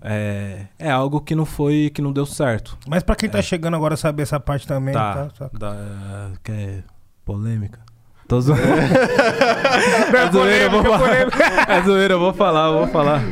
É, 0.00 0.66
é 0.78 0.90
algo 0.90 1.20
que 1.20 1.34
não 1.34 1.44
foi. 1.44 1.90
que 1.92 2.00
não 2.02 2.12
deu 2.12 2.26
certo. 2.26 2.78
Mas 2.86 3.02
pra 3.02 3.16
quem 3.16 3.28
tá 3.28 3.38
É. 3.38 3.42
chegando 3.42 3.74
agora 3.74 3.96
saber 3.96 4.22
essa 4.22 4.38
parte 4.38 4.66
também, 4.66 4.94
tá? 4.94 5.26
Tá. 5.26 5.48
tá? 5.48 5.58
Da, 5.58 6.32
que 6.42 6.52
é 6.52 6.82
polêmica. 7.24 7.80
Tô 8.28 8.40
zoando. 8.40 8.60
é 8.66 10.32
zoeira, 10.32 10.64
eu 10.64 10.70
vou 10.70 10.82
falar. 10.84 11.10
É 11.68 11.82
zoeira, 11.82 12.14
eu 12.14 12.18
vou 12.20 12.32
falar, 12.32 12.66
eu 12.68 12.78
vou 12.78 12.88
falar. 12.88 13.22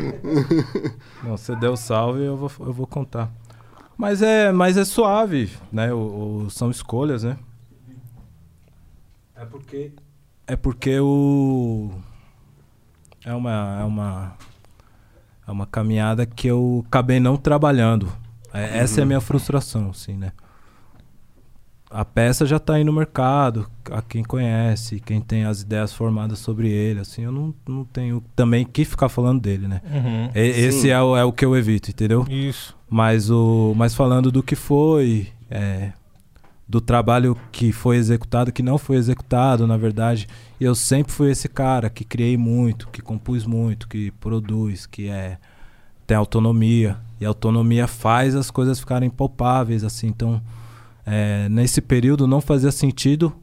Não, 1.23 1.37
você 1.37 1.55
deu 1.57 1.77
salve, 1.77 2.23
eu 2.25 2.37
vou, 2.37 2.51
eu 2.61 2.73
vou 2.73 2.87
contar. 2.87 3.31
Mas 3.97 4.23
é, 4.23 4.51
mas 4.53 4.77
é 4.77 4.85
suave, 4.85 5.51
né? 5.73 5.93
O, 5.93 6.45
o, 6.47 6.51
são 6.51 6.71
escolhas, 6.71 7.23
né? 7.25 7.37
É 9.37 9.45
porque. 9.45 9.93
É 10.47 10.57
porque 10.57 10.99
o. 11.01 11.91
É 13.25 13.33
uma. 13.35 13.79
É 13.81 13.85
uma. 13.85 14.37
É 15.47 15.51
uma 15.51 15.67
caminhada 15.67 16.25
que 16.27 16.49
eu 16.49 16.85
acabei 16.87 17.21
não 17.21 17.37
trabalhando. 17.37 18.11
É, 18.53 18.79
essa 18.79 19.01
é 19.01 19.03
a 19.03 19.07
minha 19.07 19.21
frustração, 19.21 19.91
assim, 19.91 20.17
né? 20.17 20.33
a 21.95 22.05
peça 22.05 22.45
já 22.45 22.57
está 22.57 22.75
aí 22.75 22.83
no 22.83 22.93
mercado, 22.93 23.71
a 23.89 24.03
quem 24.03 24.25
conhece, 24.25 24.99
quem 24.99 25.21
tem 25.21 25.45
as 25.45 25.63
ideias 25.63 25.93
formadas 25.93 26.41
sobre 26.41 26.69
ele, 26.69 26.99
assim, 26.99 27.23
eu 27.23 27.31
não, 27.31 27.55
não 27.69 27.85
tenho 27.85 28.21
também 28.35 28.65
que 28.65 28.85
ficar 28.85 29.09
falando 29.09 29.41
dele, 29.41 29.69
né? 29.69 29.81
Uhum. 29.85 30.29
E, 30.35 30.41
esse 30.41 30.91
é 30.91 31.01
o, 31.01 31.17
é 31.17 31.23
o 31.23 31.33
que 31.33 31.45
eu 31.45 31.57
evito, 31.57 31.91
entendeu? 31.91 32.27
Isso. 32.29 32.77
Mas, 32.91 33.31
o, 33.31 33.75
mas 33.77 33.95
falando 33.95 34.33
do 34.33 34.43
que 34.43 34.57
foi, 34.57 35.29
é, 35.49 35.93
do 36.69 36.81
trabalho 36.81 37.37
que 37.53 37.73
foi 37.73 37.97
executado, 37.97 38.53
que 38.53 38.63
não 38.63 38.79
foi 38.79 38.97
executado, 38.97 39.67
na 39.67 39.77
verdade, 39.77 40.27
eu 40.61 40.75
sempre 40.75 41.13
fui 41.13 41.31
esse 41.31 41.49
cara 41.49 41.91
que 41.91 42.05
criei 42.05 42.37
muito, 42.37 42.89
que 42.89 43.03
compus 43.03 43.45
muito, 43.45 43.87
que 43.87 44.11
produz, 44.13 44.87
que 44.87 45.09
é 45.09 45.39
tem 46.07 46.17
autonomia, 46.17 46.99
e 47.19 47.25
a 47.25 47.29
autonomia 47.29 47.87
faz 47.87 48.35
as 48.35 48.51
coisas 48.51 48.79
ficarem 48.79 49.09
palpáveis, 49.09 49.85
assim, 49.85 50.09
então 50.09 50.43
é, 51.07 51.49
nesse 51.49 51.81
período 51.81 52.27
não 52.27 52.41
fazia 52.41 52.71
sentido 52.71 53.35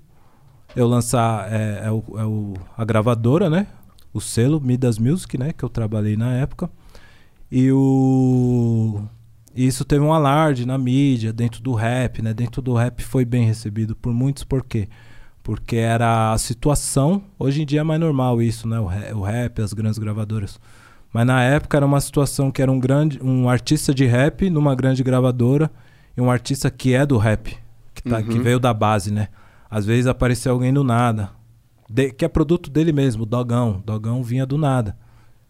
eu 0.76 0.88
lançar 0.88 1.52
é, 1.52 1.88
é, 1.88 1.92
o, 1.92 2.04
é 2.18 2.26
o, 2.26 2.54
a 2.78 2.86
gravadora, 2.86 3.50
né? 3.50 3.68
O 4.14 4.22
selo 4.22 4.60
Midas 4.60 4.98
Music, 4.98 5.38
né? 5.38 5.54
Que 5.54 5.64
eu 5.64 5.70
trabalhei 5.70 6.16
na 6.16 6.34
época. 6.34 6.70
E 7.52 7.72
o 7.72 9.02
e 9.56 9.68
isso 9.68 9.84
teve 9.84 10.04
um 10.04 10.14
alarde 10.14 10.66
na 10.66 10.78
mídia, 10.78 11.34
dentro 11.34 11.62
do 11.62 11.74
rap, 11.74 12.22
né? 12.22 12.34
Dentro 12.34 12.62
do 12.62 12.74
rap 12.74 13.04
foi 13.04 13.26
bem 13.26 13.46
recebido 13.46 13.96
por 13.96 14.14
muitos, 14.14 14.44
por 14.44 14.64
quê? 14.64 14.88
Porque 15.44 15.76
era 15.76 16.32
a 16.32 16.38
situação, 16.38 17.24
hoje 17.38 17.62
em 17.62 17.66
dia 17.66 17.82
é 17.82 17.84
mais 17.84 18.00
normal 18.00 18.42
isso, 18.42 18.68
né? 18.68 18.80
O 18.80 18.86
rap, 18.86 19.14
o 19.14 19.22
rap 19.22 19.62
as 19.62 19.74
grandes 19.74 19.98
gravadoras. 19.98 20.60
Mas 21.12 21.26
na 21.26 21.44
época 21.44 21.78
era 21.78 21.86
uma 21.86 22.00
situação 22.00 22.50
que 22.50 22.62
era 22.62 22.72
um 22.72 22.80
grande 22.80 23.20
um 23.22 23.50
artista 23.50 23.94
de 23.94 24.06
rap 24.06 24.50
numa 24.50 24.74
grande 24.74 25.04
gravadora 25.04 25.70
e 26.16 26.22
um 26.22 26.32
artista 26.32 26.72
que 26.72 26.94
é 26.94 27.06
do 27.06 27.18
rap, 27.18 27.58
que, 27.94 28.04
tá, 28.04 28.20
uhum. 28.20 28.24
que 28.24 28.40
veio 28.40 28.60
da 28.60 28.74
base, 28.74 29.12
né? 29.12 29.28
Às 29.70 29.86
vezes 29.86 30.08
apareceu 30.08 30.54
alguém 30.54 30.74
do 30.74 30.84
nada, 30.84 31.32
de, 31.90 32.12
que 32.12 32.24
é 32.24 32.28
produto 32.30 32.70
dele 32.70 32.94
mesmo, 32.94 33.26
Dogão. 33.26 33.84
Dogão 33.86 34.24
vinha 34.24 34.46
do 34.46 34.58
nada. 34.58 34.98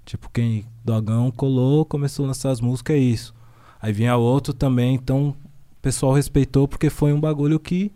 Tipo, 0.03 0.30
quem 0.30 0.65
Dogão 0.84 1.30
colou, 1.30 1.86
começou 1.86 2.26
a 2.26 2.30
lançar 2.30 2.49
as 2.49 2.60
músicas, 2.60 2.95
é 2.95 2.99
isso. 2.99 3.41
Aí 3.82 3.91
vinha 3.91 4.16
outro 4.16 4.53
também, 4.53 4.95
então 4.95 5.30
o 5.30 5.82
pessoal 5.82 6.14
respeitou 6.14 6.68
porque 6.68 6.90
foi 6.90 7.12
um 7.12 7.20
bagulho 7.20 7.60
que 7.60 7.91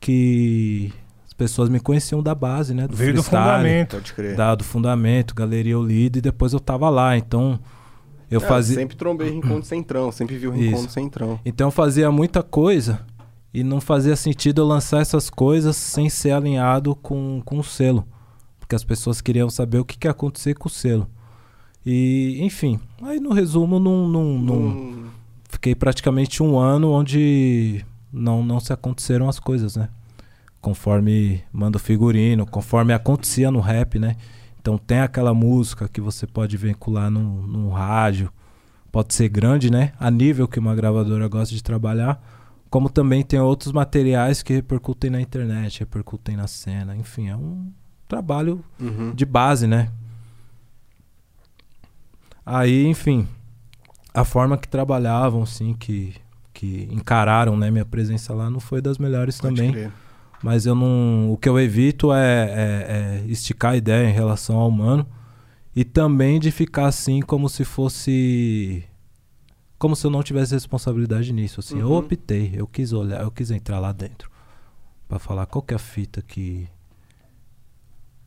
que 0.00 0.92
as 1.24 1.32
pessoas 1.32 1.68
me 1.68 1.78
conheciam 1.78 2.22
da 2.22 2.34
base, 2.34 2.74
né? 2.74 2.88
Do 2.88 2.96
Veio 2.96 3.14
do 3.14 3.22
fundamento, 3.22 3.96
pode 3.96 4.12
crer. 4.12 4.36
Da, 4.36 4.54
do 4.54 4.64
fundamento, 4.64 5.34
Galeria 5.34 5.78
Olida, 5.78 6.18
e 6.18 6.20
depois 6.20 6.52
eu 6.52 6.58
tava 6.58 6.90
lá. 6.90 7.16
Então, 7.16 7.60
eu 8.32 8.40
é, 8.40 8.46
fazia. 8.46 8.76
Sempre 8.76 8.96
trombei 8.96 9.30
Rincon 9.30 9.62
Centrão, 9.62 10.10
sempre 10.10 10.38
vi 10.38 10.48
o 10.48 10.50
Rincon 10.50 10.88
Centrão. 10.88 11.38
Então 11.44 11.68
eu 11.68 11.70
fazia 11.70 12.10
muita 12.10 12.42
coisa 12.42 13.00
e 13.52 13.62
não 13.62 13.80
fazia 13.80 14.16
sentido 14.16 14.62
eu 14.62 14.66
lançar 14.66 15.02
essas 15.02 15.28
coisas 15.28 15.76
sem 15.76 16.08
ser 16.08 16.32
alinhado 16.32 16.96
com, 16.96 17.42
com 17.44 17.58
o 17.58 17.64
selo. 17.64 18.08
Porque 18.58 18.74
as 18.74 18.82
pessoas 18.82 19.20
queriam 19.20 19.50
saber 19.50 19.78
o 19.78 19.84
que, 19.84 19.98
que 19.98 20.06
ia 20.06 20.10
acontecer 20.12 20.54
com 20.54 20.68
o 20.68 20.70
selo. 20.70 21.06
E, 21.84 22.38
enfim, 22.40 22.78
aí 23.02 23.18
no 23.18 23.32
resumo, 23.32 23.78
não, 23.78 24.06
não, 24.08 24.24
não... 24.38 25.04
fiquei 25.48 25.74
praticamente 25.74 26.42
um 26.42 26.58
ano 26.58 26.90
onde 26.90 27.84
não, 28.12 28.44
não 28.44 28.60
se 28.60 28.72
aconteceram 28.72 29.28
as 29.28 29.40
coisas, 29.40 29.76
né? 29.76 29.88
Conforme 30.60 31.42
manda 31.52 31.76
o 31.76 31.80
figurino, 31.80 32.46
conforme 32.46 32.92
acontecia 32.92 33.50
no 33.50 33.60
rap, 33.60 33.98
né? 33.98 34.16
Então 34.60 34.78
tem 34.78 35.00
aquela 35.00 35.34
música 35.34 35.88
que 35.88 36.00
você 36.00 36.24
pode 36.24 36.56
vincular 36.56 37.10
num, 37.10 37.42
num 37.42 37.70
rádio, 37.70 38.30
pode 38.92 39.12
ser 39.12 39.28
grande, 39.28 39.70
né? 39.70 39.92
A 39.98 40.08
nível 40.08 40.46
que 40.46 40.60
uma 40.60 40.74
gravadora 40.74 41.26
gosta 41.26 41.52
de 41.52 41.62
trabalhar, 41.62 42.22
como 42.70 42.88
também 42.88 43.24
tem 43.24 43.40
outros 43.40 43.72
materiais 43.72 44.40
que 44.40 44.52
repercutem 44.52 45.10
na 45.10 45.20
internet, 45.20 45.80
repercutem 45.80 46.36
na 46.36 46.46
cena, 46.46 46.96
enfim, 46.96 47.28
é 47.28 47.36
um 47.36 47.72
trabalho 48.06 48.64
uhum. 48.78 49.12
de 49.12 49.26
base, 49.26 49.66
né? 49.66 49.90
Aí, 52.44 52.86
enfim, 52.86 53.26
a 54.12 54.24
forma 54.24 54.58
que 54.58 54.68
trabalhavam, 54.68 55.42
assim, 55.42 55.74
que, 55.74 56.14
que 56.52 56.88
encararam, 56.90 57.56
né, 57.56 57.70
minha 57.70 57.84
presença 57.84 58.34
lá 58.34 58.50
não 58.50 58.60
foi 58.60 58.80
das 58.80 58.98
melhores 58.98 59.40
pode 59.40 59.56
também. 59.56 59.72
Crer. 59.72 59.92
Mas 60.42 60.66
eu 60.66 60.74
não. 60.74 61.32
O 61.32 61.36
que 61.36 61.48
eu 61.48 61.58
evito 61.58 62.12
é, 62.12 62.18
é, 62.18 63.22
é, 63.24 63.24
esticar 63.28 63.72
a 63.72 63.76
ideia 63.76 64.08
em 64.08 64.12
relação 64.12 64.56
ao 64.56 64.68
humano. 64.68 65.06
E 65.74 65.84
também 65.84 66.38
de 66.38 66.50
ficar 66.50 66.86
assim 66.86 67.20
como 67.22 67.48
se 67.48 67.64
fosse. 67.64 68.84
Como 69.78 69.96
se 69.96 70.04
eu 70.06 70.10
não 70.10 70.22
tivesse 70.22 70.52
responsabilidade 70.52 71.32
nisso. 71.32 71.60
Assim, 71.60 71.76
uhum. 71.76 71.82
eu 71.82 71.92
optei, 71.92 72.52
eu 72.54 72.66
quis 72.66 72.92
olhar, 72.92 73.22
eu 73.22 73.30
quis 73.30 73.50
entrar 73.50 73.78
lá 73.78 73.92
dentro. 73.92 74.28
para 75.08 75.18
falar 75.18 75.46
qual 75.46 75.62
que 75.62 75.72
é 75.72 75.76
a 75.76 75.78
fita 75.78 76.20
que. 76.20 76.68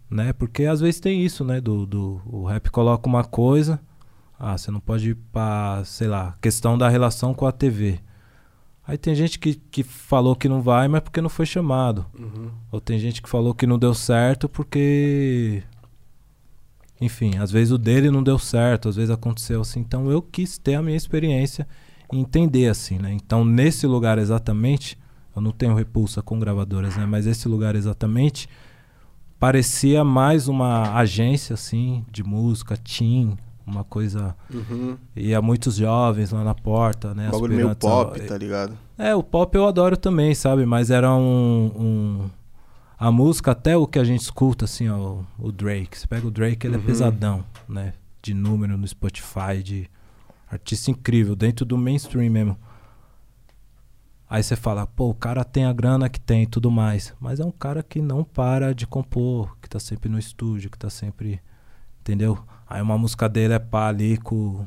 Né? 0.10 0.32
Porque 0.32 0.66
às 0.66 0.80
vezes 0.80 1.02
tem 1.02 1.24
isso, 1.24 1.44
né? 1.44 1.60
Do, 1.60 1.86
do, 1.86 2.22
o 2.26 2.46
rap 2.46 2.70
coloca 2.72 3.08
uma 3.08 3.26
coisa. 3.26 3.80
Ah, 4.40 4.58
você 4.58 4.70
não 4.70 4.80
pode 4.80 5.12
ir 5.12 5.16
pra, 5.32 5.82
sei 5.86 6.08
lá, 6.08 6.36
questão 6.42 6.78
da 6.78 6.90
relação 6.90 7.34
com 7.34 7.46
a 7.46 7.52
TV. 7.52 8.00
Aí 8.88 8.98
tem 8.98 9.16
gente 9.16 9.40
que, 9.40 9.56
que 9.56 9.82
falou 9.82 10.36
que 10.36 10.48
não 10.48 10.62
vai, 10.62 10.88
mas 10.88 11.02
porque 11.02 11.20
não 11.20 11.30
foi 11.30 11.46
chamado. 11.46 12.06
Uhum. 12.18 12.52
Ou 12.72 12.80
tem 12.80 13.00
gente 13.00 13.22
que 13.22 13.30
falou 13.30 13.54
que 13.54 13.66
não 13.66 13.80
deu 13.80 13.94
certo 13.94 14.48
porque. 14.48 15.64
Enfim, 17.02 17.38
às 17.38 17.52
vezes 17.52 17.72
o 17.72 17.78
dele 17.78 18.12
não 18.12 18.24
deu 18.24 18.38
certo, 18.38 18.88
às 18.88 18.96
vezes 18.96 19.10
aconteceu 19.10 19.62
assim. 19.62 19.80
Então 19.80 20.12
eu 20.12 20.22
quis 20.22 20.58
ter 20.58 20.76
a 20.76 20.82
minha 20.82 20.96
experiência 20.96 21.68
e 22.14 22.18
entender 22.18 22.68
assim, 22.68 23.00
né? 23.00 23.12
Então 23.12 23.44
nesse 23.44 23.88
lugar 23.88 24.18
exatamente, 24.18 24.98
eu 25.36 25.42
não 25.42 25.52
tenho 25.52 25.74
repulsa 25.74 26.22
com 26.22 26.40
gravadoras, 26.40 26.96
né? 26.96 27.06
Mas 27.06 27.26
esse 27.26 27.48
lugar 27.48 27.76
exatamente 27.76 28.48
parecia 29.40 30.04
mais 30.04 30.48
uma 30.48 30.96
agência 30.96 31.56
assim 31.56 32.06
de 32.10 32.24
música, 32.24 32.78
team, 32.78 33.36
uma 33.66 33.84
coisa. 33.84 34.36
Uhum. 34.54 34.98
Ia 35.16 35.42
muitos 35.42 35.76
jovens 35.76 36.32
lá 36.32 36.44
na 36.44 36.54
porta, 36.54 37.14
né? 37.14 37.30
Um 37.30 37.32
bagulho 37.32 37.56
meio 37.56 37.76
pop, 37.76 38.20
tá 38.22 38.38
ligado? 38.38 38.78
É, 38.98 39.16
o 39.16 39.24
pop 39.24 39.56
eu 39.56 39.68
adoro 39.68 39.98
também, 39.98 40.36
sabe? 40.36 40.66
Mas 40.66 40.92
era 40.92 41.14
um, 41.14 41.72
um. 41.76 42.30
A 42.98 43.12
música, 43.12 43.52
até 43.52 43.76
o 43.76 43.86
que 43.86 44.00
a 44.00 44.04
gente 44.04 44.22
escuta, 44.22 44.66
assim, 44.66 44.88
ó, 44.88 45.20
o 45.38 45.52
Drake. 45.52 45.98
Você 45.98 46.08
pega 46.08 46.28
o 46.28 46.32
Drake, 46.32 46.66
ele 46.66 46.76
é 46.76 46.78
uhum. 46.78 46.84
é 46.84 46.88
pesadão, 46.88 47.46
né? 47.68 47.94
De 48.22 48.34
número 48.34 48.78
no 48.78 48.88
Spotify, 48.88 49.62
de 49.64 49.90
artista 50.50 50.92
incrível, 50.92 51.36
dentro 51.36 51.66
do 51.66 51.78
mainstream 51.78 52.32
mesmo. 52.32 52.58
Aí 54.28 54.42
você 54.42 54.56
fala, 54.56 54.88
pô, 54.88 55.10
o 55.10 55.14
cara 55.14 55.44
tem 55.44 55.66
a 55.66 55.74
grana 55.74 56.10
que 56.10 56.20
tem 56.20 56.44
e 56.44 56.48
tudo 56.48 56.72
mais. 56.72 57.14
Mas 57.20 57.40
é 57.40 57.46
um 57.46 57.52
cara 57.52 57.84
que 57.84 58.02
não 58.02 58.24
para 58.24 58.74
de 58.74 58.88
compor, 58.88 59.56
que 59.62 59.70
tá 59.70 59.80
sempre 59.80 60.10
no 60.10 60.18
estúdio, 60.18 60.70
que 60.70 60.78
tá 60.78 60.90
sempre. 60.90 61.40
Entendeu? 62.02 62.38
Aí 62.68 62.82
uma 62.82 62.98
música 62.98 63.30
dele 63.30 63.54
é 63.54 63.60
pá 63.60 63.88
ali 63.88 64.18
com. 64.18 64.66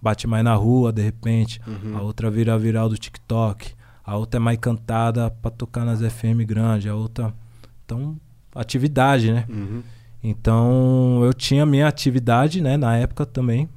Bate 0.00 0.26
mais 0.26 0.44
na 0.44 0.54
rua, 0.54 0.92
de 0.92 1.02
repente. 1.02 1.60
Uhum. 1.66 1.96
A 1.96 2.02
outra 2.02 2.30
vira 2.30 2.58
viral 2.58 2.88
do 2.88 2.96
TikTok. 2.96 3.74
A 4.04 4.16
outra 4.16 4.38
é 4.38 4.40
mais 4.40 4.58
cantada 4.58 5.30
pra 5.30 5.50
tocar 5.50 5.84
nas 5.84 6.00
FM 6.00 6.44
grande. 6.46 6.88
A 6.88 6.94
outra. 6.94 7.34
Então, 7.84 8.16
atividade, 8.54 9.32
né? 9.32 9.44
Uhum. 9.48 9.82
Então, 10.22 11.22
eu 11.24 11.32
tinha 11.32 11.64
minha 11.64 11.86
atividade, 11.86 12.60
né, 12.60 12.76
na 12.76 12.96
época 12.96 13.24
também. 13.24 13.68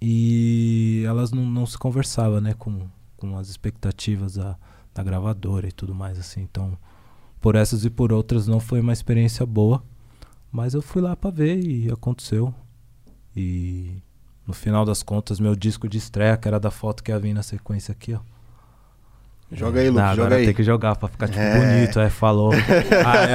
E 0.00 1.02
elas 1.06 1.32
não, 1.32 1.44
não 1.44 1.66
se 1.66 1.76
conversavam, 1.76 2.40
né, 2.40 2.54
com, 2.54 2.86
com 3.16 3.36
as 3.36 3.48
expectativas 3.48 4.36
da, 4.36 4.56
da 4.94 5.02
gravadora 5.02 5.68
e 5.68 5.72
tudo 5.72 5.94
mais, 5.94 6.18
assim. 6.18 6.40
Então, 6.42 6.76
por 7.40 7.56
essas 7.56 7.84
e 7.84 7.90
por 7.90 8.12
outras, 8.12 8.46
não 8.46 8.58
foi 8.58 8.80
uma 8.80 8.92
experiência 8.92 9.44
boa. 9.44 9.82
Mas 10.54 10.72
eu 10.72 10.80
fui 10.80 11.02
lá 11.02 11.16
para 11.16 11.30
ver 11.32 11.58
e 11.58 11.90
aconteceu. 11.90 12.54
E 13.34 13.96
no 14.46 14.54
final 14.54 14.84
das 14.84 15.02
contas, 15.02 15.40
meu 15.40 15.56
disco 15.56 15.88
de 15.88 15.98
estreia, 15.98 16.36
que 16.36 16.46
era 16.46 16.60
da 16.60 16.70
foto 16.70 17.02
que 17.02 17.10
ia 17.10 17.18
vir 17.18 17.34
na 17.34 17.42
sequência 17.42 17.90
aqui, 17.90 18.14
ó. 18.14 18.20
Joga 19.50 19.80
aí, 19.80 19.90
Lucas, 19.90 20.16
joga 20.16 20.36
aí. 20.36 20.44
Tem 20.44 20.54
que 20.54 20.62
jogar 20.62 20.94
pra 20.94 21.08
ficar 21.08 21.26
tipo 21.26 21.40
é. 21.40 21.58
bonito, 21.58 21.98
é, 21.98 22.08
falou. 22.08 22.52
aí, 22.54 23.30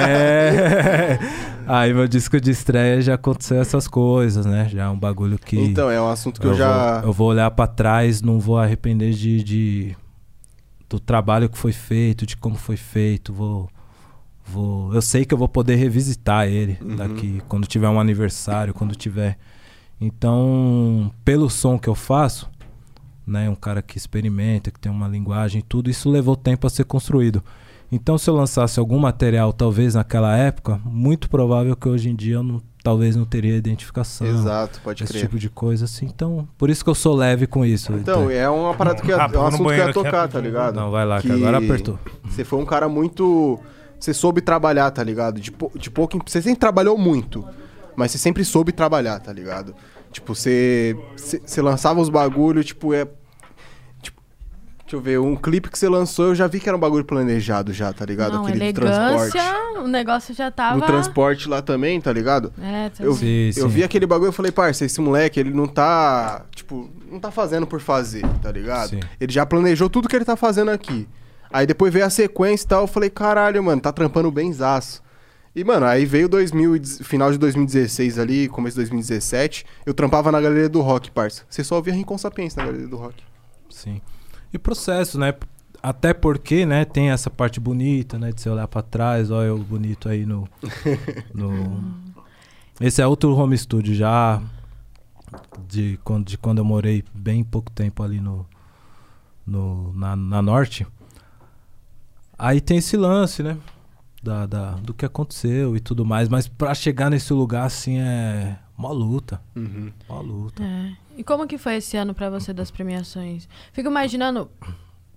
é... 0.00 1.18
aí 1.66 1.92
meu 1.92 2.08
disco 2.08 2.40
de 2.40 2.50
estreia 2.50 3.02
já 3.02 3.12
aconteceu 3.12 3.60
essas 3.60 3.86
coisas, 3.86 4.46
né? 4.46 4.66
Já 4.70 4.84
é 4.84 4.88
um 4.88 4.98
bagulho 4.98 5.38
que. 5.38 5.60
Então, 5.60 5.90
é 5.90 6.00
um 6.00 6.08
assunto 6.08 6.40
que 6.40 6.46
eu, 6.46 6.52
eu 6.52 6.56
já. 6.56 7.00
Vou, 7.00 7.08
eu 7.08 7.12
vou 7.12 7.28
olhar 7.28 7.50
para 7.50 7.66
trás, 7.66 8.22
não 8.22 8.40
vou 8.40 8.58
arrepender 8.58 9.12
de, 9.12 9.44
de, 9.44 9.96
do 10.88 10.98
trabalho 10.98 11.50
que 11.50 11.58
foi 11.58 11.72
feito, 11.72 12.24
de 12.24 12.38
como 12.38 12.56
foi 12.56 12.78
feito. 12.78 13.34
Vou 13.34 13.68
vou, 14.44 14.92
eu 14.94 15.02
sei 15.02 15.24
que 15.24 15.32
eu 15.34 15.38
vou 15.38 15.48
poder 15.48 15.76
revisitar 15.76 16.46
ele 16.46 16.78
Uhum. 16.80 16.96
daqui 16.96 17.42
quando 17.48 17.66
tiver 17.66 17.88
um 17.88 17.98
aniversário, 18.00 18.74
quando 18.74 18.94
tiver. 18.94 19.36
Então, 20.00 21.10
pelo 21.24 21.48
som 21.48 21.78
que 21.78 21.88
eu 21.88 21.94
faço, 21.94 22.50
né, 23.26 23.48
um 23.48 23.54
cara 23.54 23.80
que 23.80 23.96
experimenta, 23.96 24.70
que 24.70 24.78
tem 24.78 24.92
uma 24.92 25.08
linguagem, 25.08 25.60
e 25.60 25.62
tudo 25.62 25.88
isso 25.88 26.10
levou 26.10 26.36
tempo 26.36 26.66
a 26.66 26.70
ser 26.70 26.84
construído. 26.84 27.42
Então, 27.90 28.18
se 28.18 28.28
eu 28.28 28.34
lançasse 28.34 28.78
algum 28.78 28.98
material, 28.98 29.52
talvez 29.52 29.94
naquela 29.94 30.36
época, 30.36 30.80
muito 30.84 31.28
provável 31.30 31.76
que 31.76 31.88
hoje 31.88 32.10
em 32.10 32.14
dia 32.14 32.34
eu 32.34 32.42
não, 32.42 32.60
talvez 32.82 33.14
não 33.14 33.24
teria 33.24 33.56
identificação. 33.56 34.26
Exato, 34.26 34.80
pode 34.82 35.04
Esse 35.04 35.12
crer. 35.12 35.22
tipo 35.24 35.38
de 35.38 35.48
coisa, 35.48 35.84
assim. 35.84 36.06
Então, 36.06 36.48
por 36.58 36.68
isso 36.70 36.82
que 36.82 36.90
eu 36.90 36.94
sou 36.94 37.14
leve 37.14 37.46
com 37.46 37.64
isso. 37.64 37.92
Então, 37.92 38.28
é 38.28 38.48
uma 38.48 38.74
parada 38.74 39.00
que 39.00 39.08
ia, 39.08 39.16
Ah, 39.16 39.30
é 39.32 39.38
um 39.38 39.46
assunto 39.46 39.58
que 39.58 39.64
banheiro 39.64 39.88
ia 39.90 39.94
tocar, 39.94 40.28
tá 40.28 40.40
ligado? 40.40 40.74
Não, 40.74 40.90
vai 40.90 41.06
lá, 41.06 41.20
que 41.20 41.30
agora 41.30 41.58
apertou. 41.58 41.98
Você 42.24 42.42
foi 42.44 42.58
um 42.58 42.66
cara 42.66 42.88
muito. 42.88 43.60
Você 44.04 44.12
soube 44.12 44.42
trabalhar, 44.42 44.90
tá 44.90 45.02
ligado? 45.02 45.40
De, 45.40 45.50
de 45.76 45.90
pouco. 45.90 46.16
em- 46.18 46.20
Você 46.26 46.42
sempre 46.42 46.60
trabalhou 46.60 46.98
muito, 46.98 47.42
mas 47.96 48.10
você 48.10 48.18
sempre 48.18 48.44
soube 48.44 48.70
trabalhar, 48.70 49.18
tá 49.18 49.32
ligado? 49.32 49.74
Tipo, 50.12 50.34
você. 50.34 50.94
Você 51.16 51.62
lançava 51.62 52.00
os 52.02 52.10
bagulho, 52.10 52.62
tipo, 52.62 52.92
é. 52.92 53.06
Tipo, 54.02 54.20
deixa 54.82 54.96
eu 54.96 55.00
ver, 55.00 55.18
um 55.18 55.34
clipe 55.34 55.70
que 55.70 55.78
você 55.78 55.88
lançou, 55.88 56.26
eu 56.26 56.34
já 56.34 56.46
vi 56.46 56.60
que 56.60 56.68
era 56.68 56.76
um 56.76 56.80
bagulho 56.80 57.02
planejado 57.04 57.72
já, 57.72 57.94
tá 57.94 58.04
ligado? 58.04 58.34
Não, 58.34 58.42
Aquele 58.46 58.62
elegância, 58.62 58.94
transporte. 59.32 59.78
o 59.78 59.88
negócio 59.88 60.34
já 60.34 60.50
tava... 60.50 60.78
Do 60.80 60.86
transporte 60.86 61.48
lá 61.48 61.62
também, 61.62 61.98
tá 61.98 62.12
ligado? 62.12 62.52
É, 62.60 62.90
tá 62.90 63.02
Eu, 63.02 63.14
Sim, 63.14 63.46
eu 63.48 63.52
sim. 63.52 63.68
vi 63.68 63.82
aquele 63.82 64.06
bagulho 64.06 64.28
e 64.28 64.32
falei, 64.32 64.52
parça, 64.52 64.84
esse 64.84 65.00
moleque, 65.00 65.40
ele 65.40 65.54
não 65.54 65.66
tá, 65.66 66.44
tipo, 66.54 66.90
não 67.10 67.18
tá 67.18 67.30
fazendo 67.30 67.66
por 67.66 67.80
fazer, 67.80 68.22
tá 68.42 68.52
ligado? 68.52 68.90
Sim. 68.90 69.00
Ele 69.18 69.32
já 69.32 69.46
planejou 69.46 69.88
tudo 69.88 70.08
que 70.10 70.14
ele 70.14 70.26
tá 70.26 70.36
fazendo 70.36 70.70
aqui. 70.70 71.08
Aí 71.54 71.68
depois 71.68 71.92
veio 71.92 72.04
a 72.04 72.10
sequência 72.10 72.64
e 72.64 72.68
tal, 72.68 72.80
eu 72.80 72.86
falei, 72.88 73.08
caralho, 73.08 73.62
mano, 73.62 73.80
tá 73.80 73.92
trampando 73.92 74.28
benzaço. 74.28 75.00
E, 75.54 75.62
mano, 75.62 75.86
aí 75.86 76.04
veio 76.04 76.28
2000, 76.28 76.74
e 76.74 76.78
dez- 76.80 77.00
final 77.04 77.30
de 77.30 77.38
2016 77.38 78.18
ali, 78.18 78.48
começo 78.48 78.74
de 78.74 78.80
2017, 78.80 79.64
eu 79.86 79.94
trampava 79.94 80.32
na 80.32 80.40
Galeria 80.40 80.68
do 80.68 80.80
Rock, 80.80 81.12
parça. 81.12 81.44
Você 81.48 81.62
só 81.62 81.76
ouvia 81.76 81.94
Rincon 81.94 82.18
Sapiens 82.18 82.56
na 82.56 82.64
Galeria 82.64 82.88
do 82.88 82.96
Rock. 82.96 83.22
Sim. 83.70 84.00
E 84.52 84.58
processo, 84.58 85.16
né? 85.16 85.32
Até 85.80 86.12
porque, 86.12 86.66
né, 86.66 86.84
tem 86.84 87.10
essa 87.12 87.30
parte 87.30 87.60
bonita, 87.60 88.18
né, 88.18 88.32
de 88.32 88.40
você 88.40 88.50
olhar 88.50 88.66
pra 88.66 88.82
trás, 88.82 89.30
olha 89.30 89.46
eu 89.46 89.58
bonito 89.58 90.08
aí 90.08 90.26
no 90.26 90.48
no 91.32 91.84
Esse 92.80 93.00
é 93.00 93.06
outro 93.06 93.32
home 93.36 93.56
studio 93.56 93.94
já 93.94 94.42
de 95.68 96.00
quando 96.02 96.24
de 96.26 96.36
quando 96.36 96.58
eu 96.58 96.64
morei 96.64 97.04
bem 97.14 97.44
pouco 97.44 97.70
tempo 97.70 98.02
ali 98.02 98.18
no 98.20 98.44
no 99.46 99.92
na, 99.94 100.16
na 100.16 100.40
norte. 100.42 100.86
Aí 102.38 102.60
tem 102.60 102.78
esse 102.78 102.96
lance, 102.96 103.42
né? 103.42 103.56
Da, 104.22 104.46
da, 104.46 104.70
do 104.76 104.94
que 104.94 105.04
aconteceu 105.04 105.76
e 105.76 105.80
tudo 105.80 106.04
mais, 106.04 106.28
mas 106.30 106.48
pra 106.48 106.74
chegar 106.74 107.10
nesse 107.10 107.32
lugar 107.34 107.66
assim 107.66 107.98
é 107.98 108.58
uma 108.76 108.90
luta, 108.90 109.40
Uhum. 109.54 109.92
uma 110.08 110.20
luta. 110.20 110.62
É. 110.64 110.92
E 111.18 111.22
como 111.22 111.46
que 111.46 111.58
foi 111.58 111.76
esse 111.76 111.96
ano 111.96 112.14
pra 112.14 112.30
você 112.30 112.52
das 112.52 112.70
premiações? 112.70 113.46
Fico 113.72 113.88
imaginando, 113.88 114.50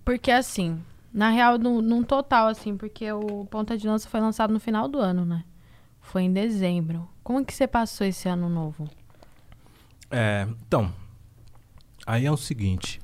porque 0.03 0.29
assim, 0.29 0.77
na 1.13 1.29
real, 1.29 1.57
num, 1.57 1.81
num 1.81 2.03
total, 2.03 2.47
assim, 2.49 2.75
porque 2.75 3.09
o 3.13 3.45
Ponta 3.45 3.77
de 3.77 3.87
Lança 3.87 4.09
foi 4.09 4.19
lançado 4.19 4.53
no 4.53 4.59
final 4.59 4.89
do 4.89 4.99
ano, 4.99 5.23
né? 5.25 5.45
Foi 6.01 6.23
em 6.23 6.33
dezembro. 6.33 7.07
Como 7.23 7.43
que 7.45 7.53
você 7.53 7.65
passou 7.65 8.05
esse 8.05 8.27
ano 8.27 8.49
novo? 8.49 8.89
É, 10.11 10.45
então, 10.67 10.91
aí 12.05 12.25
é 12.25 12.31
o 12.31 12.37
seguinte. 12.37 12.99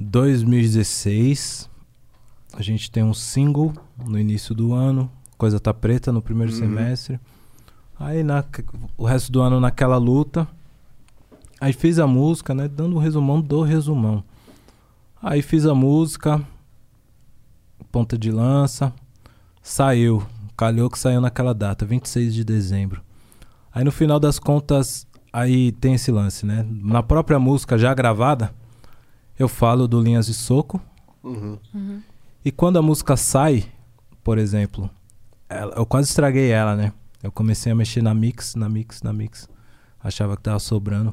2016, 0.00 1.70
a 2.60 2.64
gente 2.64 2.90
tem 2.90 3.02
um 3.02 3.14
single 3.14 3.72
no 4.04 4.18
início 4.18 4.54
do 4.54 4.72
ano, 4.72 5.10
Coisa 5.38 5.60
Tá 5.60 5.72
Preta 5.74 6.10
no 6.12 6.22
primeiro 6.22 6.52
Uhum. 6.52 6.58
semestre. 6.58 7.20
Aí 7.98 8.22
na, 8.22 8.44
o 8.96 9.04
resto 9.04 9.30
do 9.32 9.40
ano 9.40 9.58
naquela 9.60 9.96
luta. 9.96 10.46
Aí 11.60 11.72
fiz 11.72 11.98
a 11.98 12.06
música, 12.06 12.54
né? 12.54 12.68
Dando 12.68 12.96
um 12.96 12.98
resumão 12.98 13.40
do 13.40 13.62
resumão. 13.62 14.22
Aí 15.22 15.40
fiz 15.42 15.64
a 15.66 15.74
música, 15.74 16.42
ponta 17.90 18.16
de 18.18 18.30
lança, 18.30 18.92
saiu. 19.62 20.22
Calhou 20.56 20.88
que 20.90 20.98
saiu 20.98 21.20
naquela 21.20 21.54
data, 21.54 21.84
26 21.84 22.34
de 22.34 22.44
dezembro. 22.44 23.02
Aí 23.72 23.84
no 23.84 23.92
final 23.92 24.18
das 24.20 24.38
contas, 24.38 25.06
aí 25.32 25.72
tem 25.72 25.94
esse 25.94 26.10
lance, 26.10 26.46
né? 26.46 26.66
Na 26.68 27.02
própria 27.02 27.38
música 27.38 27.76
já 27.78 27.92
gravada, 27.94 28.54
eu 29.38 29.48
falo 29.48 29.86
do 29.88 30.00
Linhas 30.00 30.26
de 30.26 30.34
Soco. 30.34 30.80
Uhum. 31.22 31.58
E 32.46 32.52
quando 32.52 32.78
a 32.78 32.82
música 32.82 33.16
sai, 33.16 33.64
por 34.22 34.38
exemplo, 34.38 34.88
ela- 35.48 35.74
eu 35.76 35.84
quase 35.84 36.08
estraguei 36.10 36.50
ela, 36.52 36.76
né? 36.76 36.92
Eu 37.20 37.32
comecei 37.32 37.72
a 37.72 37.74
mexer 37.74 38.00
na 38.02 38.14
mix, 38.14 38.54
na 38.54 38.68
mix, 38.68 39.02
na 39.02 39.12
mix. 39.12 39.48
Achava 40.00 40.36
que 40.36 40.44
tava 40.44 40.60
sobrando. 40.60 41.12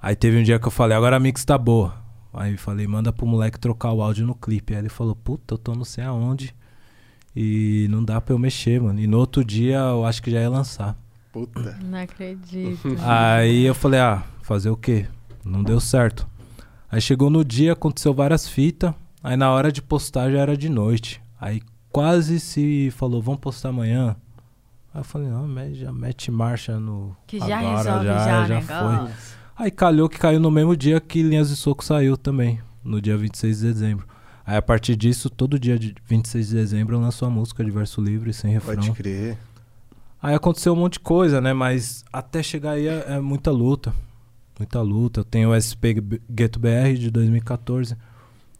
Aí 0.00 0.16
teve 0.16 0.38
um 0.38 0.42
dia 0.42 0.58
que 0.58 0.66
eu 0.66 0.70
falei, 0.70 0.96
agora 0.96 1.16
a 1.16 1.20
mix 1.20 1.44
tá 1.44 1.58
boa. 1.58 1.94
Aí 2.32 2.52
eu 2.52 2.58
falei, 2.58 2.86
manda 2.86 3.12
pro 3.12 3.26
moleque 3.26 3.60
trocar 3.60 3.92
o 3.92 4.00
áudio 4.00 4.26
no 4.26 4.34
clipe. 4.34 4.72
Aí 4.72 4.80
ele 4.80 4.88
falou, 4.88 5.14
puta, 5.14 5.52
eu 5.52 5.58
tô 5.58 5.74
não 5.74 5.84
sei 5.84 6.04
aonde. 6.04 6.54
E 7.36 7.86
não 7.90 8.02
dá 8.02 8.18
pra 8.18 8.32
eu 8.32 8.38
mexer, 8.38 8.80
mano. 8.80 8.98
E 9.00 9.06
no 9.06 9.18
outro 9.18 9.44
dia 9.44 9.76
eu 9.76 10.06
acho 10.06 10.22
que 10.22 10.30
já 10.30 10.40
ia 10.40 10.48
lançar. 10.48 10.96
Puta. 11.30 11.78
Não 11.84 11.98
acredito. 11.98 12.88
Aí 13.04 13.64
eu 13.64 13.74
falei, 13.74 14.00
ah, 14.00 14.22
fazer 14.42 14.70
o 14.70 14.76
quê? 14.78 15.06
Não 15.44 15.62
deu 15.62 15.78
certo. 15.78 16.26
Aí 16.90 17.02
chegou 17.02 17.28
no 17.28 17.44
dia, 17.44 17.74
aconteceu 17.74 18.14
várias 18.14 18.48
fitas. 18.48 18.94
Aí 19.28 19.36
na 19.36 19.50
hora 19.52 19.70
de 19.70 19.82
postar 19.82 20.30
já 20.30 20.38
era 20.38 20.56
de 20.56 20.70
noite. 20.70 21.20
Aí 21.38 21.60
quase 21.92 22.40
se 22.40 22.90
falou, 22.92 23.20
vamos 23.20 23.40
postar 23.40 23.68
amanhã. 23.68 24.16
Aí 24.94 25.00
eu 25.00 25.04
falei, 25.04 25.28
não, 25.28 25.46
me- 25.46 25.74
já 25.74 25.92
mete 25.92 26.30
marcha 26.30 26.80
no. 26.80 27.14
que 27.26 27.38
já 27.38 27.58
agora, 27.58 27.76
resolve 27.76 28.06
já, 28.06 28.18
já, 28.18 28.46
já 28.46 28.54
né? 28.54 28.62
foi. 28.62 29.14
Aí 29.54 29.70
calhou 29.70 30.08
que 30.08 30.18
caiu 30.18 30.40
no 30.40 30.50
mesmo 30.50 30.74
dia 30.74 30.98
que 30.98 31.22
Linhas 31.22 31.50
de 31.50 31.56
Soco 31.56 31.84
saiu 31.84 32.16
também, 32.16 32.58
no 32.82 33.02
dia 33.02 33.18
26 33.18 33.58
de 33.58 33.64
dezembro. 33.66 34.06
Aí 34.46 34.56
a 34.56 34.62
partir 34.62 34.96
disso, 34.96 35.28
todo 35.28 35.58
dia 35.58 35.78
de 35.78 35.94
26 36.06 36.48
de 36.48 36.54
dezembro 36.54 36.96
eu 36.96 37.00
lanço 37.00 37.22
a 37.26 37.28
música 37.28 37.62
de 37.62 37.70
verso 37.70 38.00
livre, 38.00 38.32
sem 38.32 38.50
refrão. 38.50 38.76
Pode 38.76 38.92
crer. 38.92 39.36
Aí 40.22 40.34
aconteceu 40.34 40.72
um 40.72 40.76
monte 40.76 40.94
de 40.94 41.00
coisa, 41.00 41.38
né? 41.38 41.52
Mas 41.52 42.02
até 42.10 42.42
chegar 42.42 42.70
aí 42.72 42.86
é, 42.86 43.04
é 43.08 43.20
muita 43.20 43.50
luta. 43.50 43.92
Muita 44.58 44.80
luta. 44.80 45.20
Eu 45.20 45.24
tenho 45.24 45.50
o 45.50 45.54
SP 45.60 45.92
Gueto 46.30 46.58
BR 46.58 46.94
de 46.98 47.10
2014. 47.10 47.94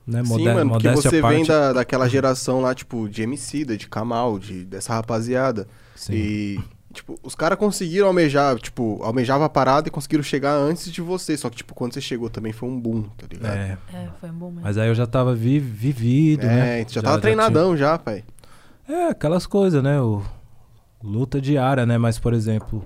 Né? 0.08 0.24
Sim, 0.24 0.44
mano, 0.44 0.70
porque 0.70 0.88
você 0.90 1.20
parte. 1.20 1.34
vem 1.36 1.44
da, 1.44 1.74
daquela 1.74 2.08
geração 2.08 2.60
lá, 2.62 2.74
tipo, 2.74 3.08
de 3.08 3.22
Emicida, 3.22 3.76
de 3.76 3.86
Kamal, 3.86 4.38
de, 4.38 4.64
dessa 4.64 4.94
rapaziada. 4.94 5.68
Sim. 5.94 6.14
E, 6.14 6.60
tipo, 6.94 7.18
os 7.22 7.34
caras 7.34 7.58
conseguiram 7.58 8.06
almejar, 8.06 8.58
tipo, 8.58 8.98
almejava 9.02 9.44
a 9.44 9.48
parada 9.50 9.88
e 9.88 9.90
conseguiram 9.90 10.22
chegar 10.22 10.54
antes 10.54 10.90
de 10.90 11.02
você. 11.02 11.36
Só 11.36 11.50
que, 11.50 11.56
tipo, 11.58 11.74
quando 11.74 11.92
você 11.92 12.00
chegou 12.00 12.30
também 12.30 12.52
foi 12.54 12.68
um 12.70 12.80
boom, 12.80 13.02
tá 13.02 13.26
ligado? 13.30 13.54
É, 13.54 13.76
É, 13.92 14.08
foi 14.18 14.30
um 14.30 14.34
bom 14.34 14.46
mesmo. 14.48 14.62
mas 14.62 14.78
aí 14.78 14.88
eu 14.88 14.94
já 14.94 15.06
tava 15.06 15.34
vi- 15.34 15.58
vivido, 15.60 16.46
né? 16.46 16.80
É, 16.80 16.84
tu 16.86 16.94
já, 16.94 17.02
tava 17.02 17.20
treinadão 17.20 17.76
já, 17.76 17.98
pai. 17.98 18.24
tinha- 18.86 18.98
É, 18.98 19.08
aquelas 19.10 19.46
coisas, 19.46 19.82
né? 19.82 20.00
O... 20.00 20.22
Luta 21.04 21.38
diária, 21.40 21.84
né? 21.84 21.98
Mas, 21.98 22.18
por 22.18 22.32
exemplo, 22.32 22.82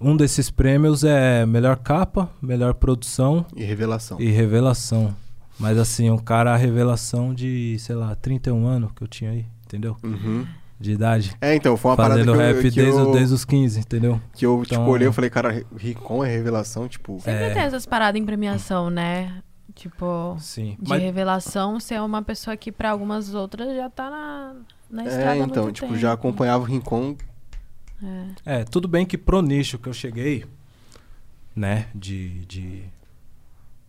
um 0.00 0.16
desses 0.16 0.50
prêmios 0.50 1.04
é 1.04 1.44
melhor 1.46 1.76
capa, 1.76 2.30
melhor 2.40 2.74
produção 2.74 3.44
E 3.54 3.62
revelação. 3.62 4.18
e 4.20 4.30
revelação. 4.30 5.14
Mas 5.58 5.76
assim, 5.78 6.08
um 6.10 6.18
cara, 6.18 6.54
a 6.54 6.56
revelação 6.56 7.34
de, 7.34 7.76
sei 7.80 7.94
lá, 7.96 8.14
31 8.14 8.66
anos 8.66 8.92
que 8.92 9.02
eu 9.02 9.08
tinha 9.08 9.30
aí, 9.30 9.44
entendeu? 9.64 9.96
Uhum. 10.02 10.46
De 10.80 10.92
idade. 10.92 11.34
É, 11.40 11.56
então, 11.56 11.76
foi 11.76 11.90
uma 11.90 11.96
parada 11.96 12.20
Fazendo 12.20 12.32
que 12.36 12.38
eu, 12.40 12.46
rap 12.46 12.56
que 12.56 12.70
desde, 12.70 13.00
eu, 13.00 13.10
desde 13.12 13.34
os 13.34 13.44
15, 13.44 13.80
entendeu? 13.80 14.20
que 14.32 14.46
eu 14.46 14.62
tipo, 14.62 14.74
Então- 14.74 14.88
olhei 14.88 15.08
e 15.08 15.12
falei, 15.12 15.28
cara, 15.28 15.64
Ricom 15.76 16.24
é 16.24 16.28
revelação, 16.28 16.86
tipo... 16.86 17.18
Sempre 17.18 17.44
É. 17.46 17.50
tem 17.54 17.62
essas 17.62 17.84
paradas 17.84 18.20
em 18.20 18.24
premiação, 18.24 18.88
né? 18.88 19.42
Tipo, 19.74 20.36
Sim. 20.38 20.76
de 20.80 20.88
Mas, 20.88 21.02
revelação, 21.02 21.80
ser 21.80 22.00
uma 22.00 22.22
pessoa 22.22 22.56
que 22.56 22.70
pra 22.70 22.90
algumas 22.90 23.34
outras 23.34 23.74
já 23.76 23.90
tá 23.90 24.08
na, 24.08 24.54
na 24.88 25.04
estrada 25.04 25.34
É, 25.34 25.38
então, 25.42 25.62
muito 25.64 25.74
tipo, 25.76 25.88
tempo. 25.88 25.98
já 25.98 26.12
acompanhava 26.12 26.62
o 26.62 26.66
Rincon. 26.66 27.16
É. 28.46 28.60
é, 28.60 28.64
tudo 28.64 28.86
bem 28.86 29.04
que 29.04 29.18
pro 29.18 29.42
nicho 29.42 29.76
que 29.78 29.88
eu 29.88 29.92
cheguei, 29.92 30.44
né, 31.54 31.86
de, 31.92 32.44
de 32.46 32.82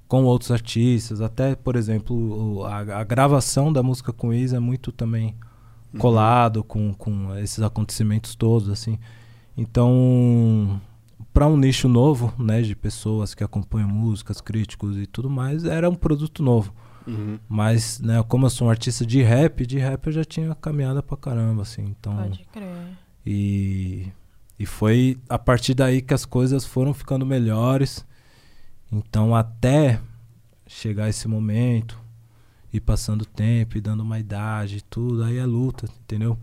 com 0.10 0.24
outros 0.24 0.50
artistas, 0.50 1.22
até, 1.22 1.56
por 1.56 1.76
exemplo, 1.76 2.66
a, 2.66 3.00
a 3.00 3.04
gravação 3.04 3.72
da 3.72 3.84
música 3.84 4.12
com 4.12 4.30
o 4.30 4.34
Isa 4.34 4.58
é 4.58 4.60
muito 4.60 4.92
também 4.92 5.36
colado 6.00 6.64
com, 6.64 6.96
com 6.96 7.38
esses 7.38 7.62
acontecimentos 7.62 8.34
todos, 8.34 8.70
assim. 8.70 8.98
Então, 9.56 10.82
para 11.32 11.46
um 11.46 11.56
nicho 11.56 11.88
novo, 11.88 12.34
né, 12.40 12.64
de 12.64 12.76
pessoas 12.76 13.36
que 13.36 13.44
acompanham 13.44 13.88
músicas, 13.88 14.42
críticos 14.42 14.98
e 14.98 15.06
tudo 15.06 15.30
mais, 15.30 15.64
era 15.64 15.88
um 15.88 15.96
produto 15.96 16.42
novo. 16.42 16.74
Uhum. 17.06 17.38
Mas, 17.48 18.00
né, 18.00 18.24
como 18.28 18.48
eu 18.48 18.50
sou 18.50 18.68
um 18.68 18.72
artista 18.72 19.06
de 19.06 19.22
rap, 19.22 19.64
de 19.64 19.78
rap 19.78 20.08
eu 20.08 20.12
já 20.12 20.26
tinha 20.26 20.56
caminhada 20.56 21.04
pra 21.04 21.18
caramba, 21.18 21.62
assim. 21.62 21.84
Então, 21.84 22.16
Pode 22.16 22.48
crer. 22.52 22.98
e, 23.24 24.08
e 24.58 24.66
foi 24.66 25.20
a 25.30 25.38
partir 25.38 25.76
daí 25.76 26.02
que 26.02 26.16
as 26.16 26.26
coisas 26.26 26.66
foram 26.66 26.96
ficando 26.96 27.28
melhores. 27.28 28.09
Então, 28.92 29.36
até 29.36 30.00
chegar 30.68 31.10
esse 31.10 31.28
momento, 31.28 32.00
e 32.72 32.80
passando 32.80 33.26
tempo, 33.26 33.78
e 33.78 33.82
dando 33.82 34.02
uma 34.02 34.20
idade 34.20 34.78
e 34.78 34.82
tudo, 34.82 35.24
aí 35.24 35.38
é 35.38 35.46
luta, 35.46 35.88
entendeu? 36.04 36.38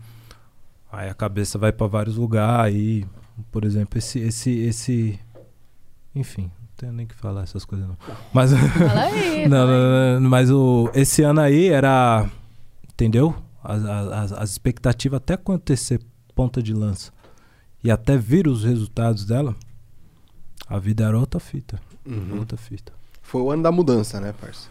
Aí 0.91 1.09
a 1.09 1.13
cabeça 1.13 1.57
vai 1.57 1.71
para 1.71 1.87
vários 1.87 2.17
lugares. 2.17 2.75
Aí, 2.75 3.05
por 3.51 3.63
exemplo, 3.63 3.97
esse, 3.97 4.19
esse, 4.19 4.51
esse. 4.59 5.19
Enfim, 6.13 6.43
não 6.43 6.69
tenho 6.75 6.93
nem 6.93 7.05
que 7.05 7.15
falar 7.15 7.43
essas 7.43 7.65
coisas 7.65 7.87
não. 7.87 7.97
Mas. 8.33 8.51
Fala 8.51 9.03
aí. 9.03 9.47
não, 9.49 9.67
não, 9.67 10.19
não, 10.19 10.29
mas 10.29 10.49
o, 10.49 10.89
esse 10.93 11.23
ano 11.23 11.41
aí 11.41 11.67
era. 11.67 12.29
Entendeu? 12.91 13.35
As, 13.63 13.83
as, 13.83 14.31
as 14.33 14.49
expectativas 14.51 15.17
até 15.17 15.33
acontecer 15.33 15.99
ponta 16.33 16.61
de 16.63 16.73
lança 16.73 17.11
e 17.83 17.91
até 17.91 18.17
vir 18.17 18.47
os 18.47 18.63
resultados 18.63 19.25
dela, 19.25 19.55
a 20.67 20.79
vida 20.79 21.05
era 21.05 21.17
outra 21.17 21.39
fita. 21.39 21.79
Uhum. 22.07 22.39
Outra 22.39 22.57
fita. 22.57 22.93
Foi 23.21 23.41
o 23.41 23.51
ano 23.51 23.63
da 23.63 23.71
mudança, 23.71 24.21
né, 24.21 24.33
parça? 24.39 24.69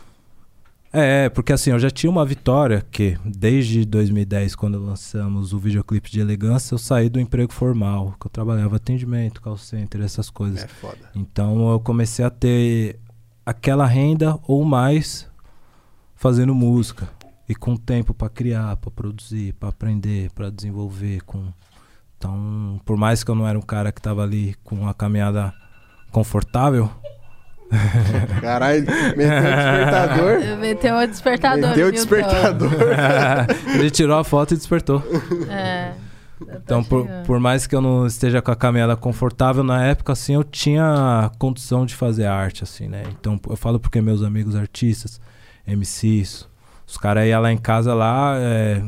É, 0.92 1.24
é, 1.24 1.28
porque 1.28 1.52
assim, 1.52 1.70
eu 1.70 1.78
já 1.78 1.90
tinha 1.90 2.08
uma 2.08 2.24
vitória 2.24 2.86
que 2.90 3.18
desde 3.22 3.84
2010, 3.84 4.54
quando 4.54 4.78
lançamos 4.78 5.52
o 5.52 5.58
videoclipe 5.58 6.10
de 6.10 6.20
elegância, 6.20 6.74
eu 6.74 6.78
saí 6.78 7.10
do 7.10 7.20
emprego 7.20 7.52
formal, 7.52 8.14
que 8.18 8.26
eu 8.26 8.30
trabalhava 8.30 8.76
atendimento, 8.76 9.42
call 9.42 9.58
center, 9.58 10.00
essas 10.00 10.30
coisas. 10.30 10.64
É 10.64 10.68
foda. 10.68 11.10
Então 11.14 11.70
eu 11.70 11.80
comecei 11.80 12.24
a 12.24 12.30
ter 12.30 12.98
aquela 13.44 13.84
renda 13.84 14.38
ou 14.48 14.64
mais 14.64 15.28
fazendo 16.14 16.54
música 16.54 17.08
e 17.48 17.54
com 17.54 17.76
tempo 17.76 18.14
pra 18.14 18.28
criar, 18.28 18.76
pra 18.76 18.90
produzir, 18.90 19.52
pra 19.54 19.68
aprender, 19.68 20.30
pra 20.32 20.50
desenvolver 20.50 21.20
com 21.22 21.52
Então, 22.16 22.80
por 22.84 22.96
mais 22.96 23.22
que 23.22 23.30
eu 23.30 23.34
não 23.34 23.46
era 23.46 23.58
um 23.58 23.62
cara 23.62 23.92
que 23.92 24.00
tava 24.00 24.22
ali 24.22 24.54
com 24.64 24.76
uma 24.76 24.94
caminhada 24.94 25.52
confortável, 26.10 26.90
Caralho, 28.40 28.84
meteu 29.16 29.36
o 29.46 29.56
despertador. 29.56 30.56
Meteu 30.58 30.96
o 30.96 31.06
despertador. 31.06 31.68
Meteu 31.68 31.88
o 31.88 31.92
despertador. 31.92 32.70
ele 33.74 33.90
tirou 33.90 34.18
a 34.18 34.24
foto 34.24 34.54
e 34.54 34.56
despertou. 34.56 35.02
É. 35.50 35.92
Então, 36.62 36.84
por, 36.84 37.06
por 37.24 37.40
mais 37.40 37.66
que 37.66 37.74
eu 37.74 37.80
não 37.80 38.06
esteja 38.06 38.42
com 38.42 38.50
a 38.50 38.56
caminhada 38.56 38.94
confortável, 38.94 39.64
na 39.64 39.84
época, 39.84 40.12
assim, 40.12 40.34
eu 40.34 40.44
tinha 40.44 41.30
condição 41.38 41.86
de 41.86 41.94
fazer 41.94 42.26
arte, 42.26 42.62
assim, 42.62 42.88
né? 42.88 43.04
Então, 43.18 43.40
eu 43.48 43.56
falo 43.56 43.80
porque 43.80 44.00
meus 44.02 44.22
amigos 44.22 44.54
artistas, 44.54 45.20
MCs, 45.66 46.46
os 46.86 46.96
caras 46.98 47.26
iam 47.26 47.40
lá 47.40 47.52
em 47.52 47.56
casa 47.56 47.94
lá, 47.94 48.36
é, 48.38 48.82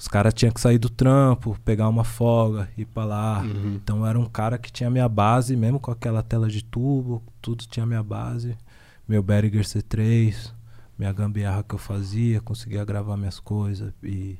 os 0.00 0.08
caras 0.08 0.32
tinham 0.32 0.50
que 0.50 0.58
sair 0.62 0.78
do 0.78 0.88
trampo, 0.88 1.58
pegar 1.62 1.86
uma 1.86 2.04
folga, 2.04 2.70
ir 2.74 2.86
pra 2.86 3.04
lá. 3.04 3.42
Uhum. 3.42 3.74
Então, 3.74 4.06
era 4.06 4.18
um 4.18 4.24
cara 4.24 4.56
que 4.56 4.72
tinha 4.72 4.88
minha 4.88 5.06
base, 5.06 5.54
mesmo 5.54 5.78
com 5.78 5.90
aquela 5.90 6.22
tela 6.22 6.48
de 6.48 6.64
tubo, 6.64 7.22
tudo 7.42 7.66
tinha 7.66 7.84
minha 7.84 8.02
base. 8.02 8.56
Meu 9.06 9.22
Behringer 9.22 9.62
C3, 9.62 10.54
minha 10.98 11.12
gambiarra 11.12 11.62
que 11.62 11.74
eu 11.74 11.78
fazia, 11.78 12.40
conseguia 12.40 12.82
gravar 12.82 13.14
minhas 13.18 13.38
coisas 13.38 13.92
e 14.02 14.38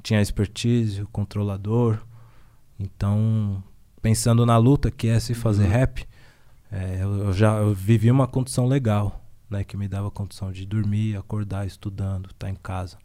tinha 0.00 0.20
a 0.20 0.22
expertise, 0.22 1.02
o 1.02 1.08
controlador. 1.08 1.98
Então, 2.78 3.60
pensando 4.00 4.46
na 4.46 4.56
luta 4.58 4.92
que 4.92 5.08
é 5.08 5.18
se 5.18 5.34
fazer 5.34 5.64
Uhum. 5.64 5.70
rap, 5.70 6.06
é, 6.70 6.98
eu, 7.02 7.18
eu 7.24 7.32
já 7.32 7.56
eu 7.56 7.74
vivi 7.74 8.12
uma 8.12 8.28
condição 8.28 8.64
legal, 8.64 9.24
né, 9.50 9.64
que 9.64 9.76
me 9.76 9.88
dava 9.88 10.08
condição 10.08 10.52
de 10.52 10.64
dormir, 10.64 11.16
acordar 11.16 11.66
estudando, 11.66 12.30
estar 12.30 12.48
em 12.48 12.54
casa, 12.54 12.96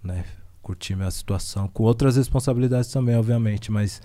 né, 0.00 0.24
curtir 0.66 0.96
minha 0.96 1.10
situação, 1.12 1.68
com 1.68 1.84
outras 1.84 2.16
responsabilidades 2.16 2.90
também, 2.90 3.16
obviamente, 3.16 3.70
mas 3.70 4.02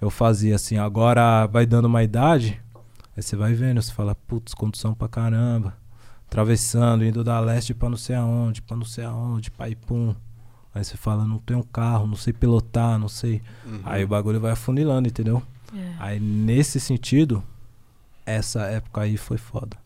eu 0.00 0.08
fazia 0.08 0.56
assim, 0.56 0.78
agora 0.78 1.46
vai 1.46 1.66
dando 1.66 1.84
uma 1.84 2.02
idade, 2.02 2.58
aí 3.14 3.22
você 3.22 3.36
vai 3.36 3.52
vendo, 3.52 3.82
você 3.82 3.92
fala, 3.92 4.14
putz, 4.14 4.54
condição 4.54 4.94
pra 4.94 5.06
caramba, 5.06 5.76
atravessando, 6.26 7.04
indo 7.04 7.22
da 7.22 7.38
leste 7.40 7.74
pra 7.74 7.90
não 7.90 7.98
sei 7.98 8.16
aonde, 8.16 8.62
pra 8.62 8.74
não 8.74 8.86
sei 8.86 9.04
aonde, 9.04 9.50
pra 9.50 9.68
Ipum. 9.68 10.14
Aí 10.74 10.82
você 10.82 10.96
fala, 10.96 11.26
não 11.26 11.38
tenho 11.38 11.62
carro, 11.64 12.06
não 12.06 12.16
sei 12.16 12.32
pilotar, 12.32 12.98
não 12.98 13.08
sei. 13.08 13.42
Uhum. 13.66 13.80
Aí 13.84 14.02
o 14.02 14.08
bagulho 14.08 14.40
vai 14.40 14.52
afunilando, 14.52 15.08
entendeu? 15.08 15.42
É. 15.76 15.94
Aí 15.98 16.20
nesse 16.20 16.80
sentido, 16.80 17.42
essa 18.24 18.62
época 18.62 19.02
aí 19.02 19.18
foi 19.18 19.36
foda, 19.36 19.76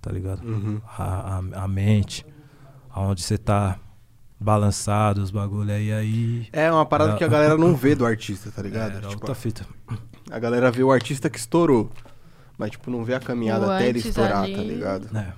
tá 0.00 0.12
ligado? 0.12 0.46
Uhum. 0.46 0.80
A, 0.96 1.38
a, 1.38 1.64
a 1.64 1.68
mente, 1.68 2.24
aonde 2.90 3.22
você 3.22 3.36
tá 3.36 3.80
balançado, 4.38 5.22
os 5.22 5.30
bagulho 5.30 5.72
aí, 5.72 5.92
aí. 5.92 6.46
É 6.52 6.70
uma 6.70 6.84
parada 6.86 7.10
Era- 7.12 7.18
que 7.18 7.24
a 7.24 7.28
galera 7.28 7.56
não 7.56 7.74
vê 7.76 7.94
do 7.94 8.04
artista, 8.06 8.50
tá 8.50 8.62
ligado? 8.62 8.92
Era 8.92 9.00
Tipo, 9.08 9.12
outra 9.14 9.34
fita. 9.34 9.66
a 10.30 10.38
galera 10.38 10.70
vê 10.70 10.82
o 10.82 10.92
artista 10.92 11.28
que 11.30 11.38
estourou. 11.38 11.90
Mas, 12.58 12.70
tipo, 12.70 12.90
não 12.90 13.04
vê 13.04 13.14
a 13.14 13.20
caminhada 13.20 13.66
O 13.66 13.70
até 13.70 13.88
ele 13.88 13.98
estourar, 13.98 14.44
ali. 14.44 14.54
tá 14.56 14.62
ligado? 14.62 15.16
É. 15.16 15.32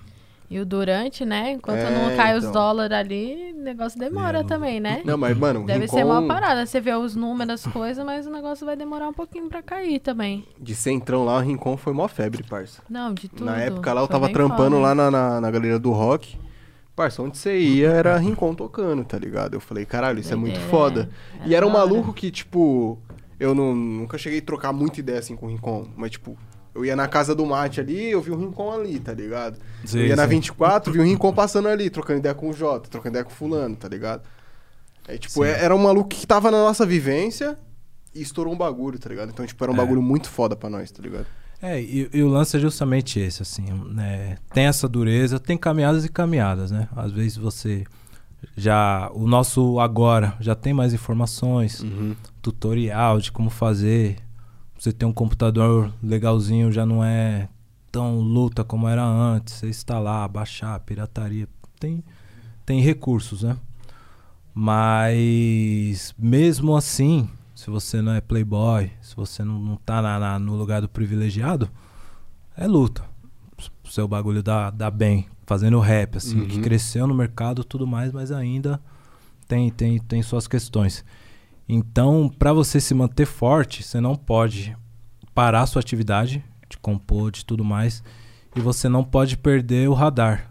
E 0.50 0.58
o 0.60 0.64
durante, 0.64 1.26
né? 1.26 1.52
Enquanto 1.52 1.76
É, 1.80 1.90
não 2.08 2.16
cai 2.16 2.34
os 2.34 2.44
então. 2.44 2.52
dólares 2.54 2.96
ali, 2.96 3.52
o 3.54 3.62
negócio 3.62 3.98
demora 4.00 4.38
É, 4.38 4.44
também, 4.44 4.80
né? 4.80 5.02
Não, 5.04 5.18
mas, 5.18 5.36
mano, 5.36 5.66
Deve 5.66 5.80
Rincon, 5.80 5.94
ser 5.96 6.04
uma 6.06 6.26
parada. 6.26 6.64
Você 6.64 6.80
vê 6.80 6.94
os 6.94 7.14
números, 7.14 7.66
as 7.66 7.70
coisas, 7.72 8.02
mas 8.06 8.26
o 8.26 8.30
negócio 8.30 8.64
vai 8.64 8.74
demorar 8.76 9.08
um 9.08 9.12
pouquinho 9.12 9.48
pra 9.48 9.62
cair 9.62 9.98
também. 10.00 10.46
de 10.58 10.74
centrão 10.74 11.24
lá, 11.24 11.36
o 11.36 11.40
Rincon 11.40 11.76
foi 11.76 11.92
mó 11.92 12.08
febre, 12.08 12.42
parça. 12.44 12.80
Não, 12.88 13.12
de 13.12 13.28
tudo. 13.28 13.44
Na 13.44 13.58
época 13.58 13.92
lá 13.92 14.00
eu 14.00 14.06
Foi 14.06 14.12
tava 14.14 14.32
trampando 14.32 14.76
foda. 14.76 14.88
lá 14.88 14.94
na, 14.94 15.10
na, 15.10 15.40
na 15.40 15.50
galeria 15.50 15.78
do 15.78 15.90
rock. 15.92 16.38
Parça, 16.98 17.22
onde 17.22 17.38
você 17.38 17.56
ia 17.56 17.90
era 17.90 18.16
Rincon 18.18 18.52
tocando, 18.56 19.04
tá 19.04 19.16
ligado? 19.16 19.54
Eu 19.54 19.60
falei, 19.60 19.86
caralho, 19.86 20.18
isso 20.18 20.32
é 20.32 20.36
muito 20.36 20.54
Doideira, 20.54 20.68
foda. 20.68 21.08
é. 21.44 21.48
E 21.48 21.54
era 21.54 21.64
um 21.64 21.70
maluco 21.70 22.12
que, 22.12 22.28
tipo, 22.28 22.98
eu 23.38 23.54
não, 23.54 23.72
nunca 23.72 24.18
cheguei 24.18 24.40
a 24.40 24.42
trocar 24.42 24.72
muita 24.72 24.98
ideia 24.98 25.20
assim 25.20 25.36
com 25.36 25.46
o 25.46 25.48
Rincon. 25.48 25.86
Mas, 25.96 26.10
tipo, 26.10 26.36
eu 26.74 26.84
ia 26.84 26.96
na 26.96 27.06
casa 27.06 27.36
do 27.36 27.46
mate 27.46 27.78
ali, 27.80 28.10
eu 28.10 28.20
vi 28.20 28.32
o 28.32 28.36
Rincon 28.36 28.72
ali, 28.72 28.98
tá 28.98 29.12
ligado? 29.14 29.58
Sim, 29.84 30.00
eu 30.00 30.06
ia 30.08 30.16
na 30.16 30.24
sim. 30.24 30.30
24, 30.30 30.92
vi 30.92 30.98
o 30.98 31.02
Rincon 31.04 31.32
passando 31.32 31.68
ali, 31.68 31.88
trocando 31.88 32.18
ideia 32.18 32.34
com 32.34 32.50
o 32.50 32.52
Jota, 32.52 32.88
trocando 32.88 33.12
ideia 33.12 33.24
com 33.24 33.30
o 33.30 33.34
fulano, 33.34 33.76
tá 33.76 33.86
ligado? 33.86 34.22
Aí, 35.06 35.20
tipo, 35.20 35.34
Sim. 35.34 35.44
é- 35.44 35.62
era 35.64 35.76
um 35.76 35.78
maluco 35.78 36.08
que 36.08 36.26
tava 36.26 36.50
na 36.50 36.58
nossa 36.58 36.84
vivência 36.84 37.56
e 38.12 38.20
estourou 38.20 38.52
um 38.52 38.56
bagulho, 38.58 38.98
tá 38.98 39.08
ligado? 39.08 39.30
Então, 39.30 39.46
tipo, 39.46 39.62
era 39.64 39.70
um 39.70 39.74
É. 39.76 39.78
bagulho 39.78 40.02
muito 40.02 40.28
foda 40.28 40.56
pra 40.56 40.68
nós, 40.68 40.90
tá 40.90 41.00
ligado? 41.00 41.26
É, 41.60 41.80
e, 41.80 42.08
e 42.12 42.22
o 42.22 42.28
lance 42.28 42.56
é 42.56 42.60
justamente 42.60 43.18
esse, 43.18 43.42
assim, 43.42 43.64
né? 43.90 44.36
Tem 44.52 44.64
essa 44.66 44.88
dureza, 44.88 45.40
tem 45.40 45.58
caminhadas 45.58 46.04
e 46.04 46.08
caminhadas, 46.08 46.70
né? 46.70 46.88
Às 46.94 47.10
vezes 47.10 47.36
você 47.36 47.84
já. 48.56 49.10
O 49.12 49.26
nosso 49.26 49.80
agora 49.80 50.34
já 50.38 50.54
tem 50.54 50.72
mais 50.72 50.94
informações, 50.94 51.80
Uhum. 51.80 52.14
tutorial 52.40 53.18
de 53.20 53.32
como 53.32 53.50
fazer. 53.50 54.16
Você 54.78 54.92
ter 54.92 55.04
um 55.06 55.12
computador 55.12 55.92
legalzinho 56.00 56.70
já 56.70 56.86
não 56.86 57.02
é 57.04 57.48
tão 57.90 58.20
luta 58.20 58.62
como 58.62 58.86
era 58.86 59.04
antes. 59.04 59.54
Você 59.54 59.68
instalar, 59.68 60.28
baixar, 60.28 60.78
pirataria. 60.80 61.48
Tem, 61.80 62.04
tem 62.64 62.80
recursos, 62.80 63.42
né? 63.42 63.56
Mas 64.54 66.14
mesmo 66.18 66.76
assim, 66.76 67.28
se 67.58 67.70
você 67.70 68.00
não 68.00 68.12
é 68.12 68.20
playboy, 68.20 68.88
se 69.02 69.16
você 69.16 69.42
não, 69.42 69.58
não 69.58 69.76
tá 69.76 70.00
na- 70.00 70.16
na- 70.20 70.38
no 70.38 70.54
lugar 70.54 70.80
do 70.80 70.88
privilegiado, 70.88 71.68
é 72.56 72.68
luta. 72.68 73.02
O 73.84 73.88
seu 73.88 74.06
bagulho 74.06 74.44
dá, 74.44 74.70
dá 74.70 74.88
bem, 74.92 75.26
fazendo 75.44 75.80
rap, 75.80 76.18
assim, 76.18 76.46
que 76.46 76.54
Uhum. 76.58 76.62
cresceu 76.62 77.04
no 77.04 77.14
mercado 77.14 77.62
e 77.62 77.64
tudo 77.64 77.84
mais, 77.84 78.12
mas 78.12 78.30
ainda 78.30 78.80
tem, 79.48 79.70
tem, 79.72 79.98
tem 79.98 80.22
suas 80.22 80.46
questões. 80.46 81.04
Então, 81.68 82.28
para 82.38 82.52
você 82.52 82.80
se 82.80 82.94
manter 82.94 83.26
forte, 83.26 83.82
você 83.82 84.00
não 84.00 84.14
pode 84.14 84.76
parar 85.34 85.66
sua 85.66 85.80
atividade 85.80 86.44
de 86.68 86.78
compor, 86.78 87.32
de 87.32 87.44
tudo 87.44 87.64
mais, 87.64 88.04
e 88.54 88.60
você 88.60 88.88
não 88.88 89.02
pode 89.02 89.36
perder 89.36 89.88
o 89.88 89.94
radar. 89.94 90.48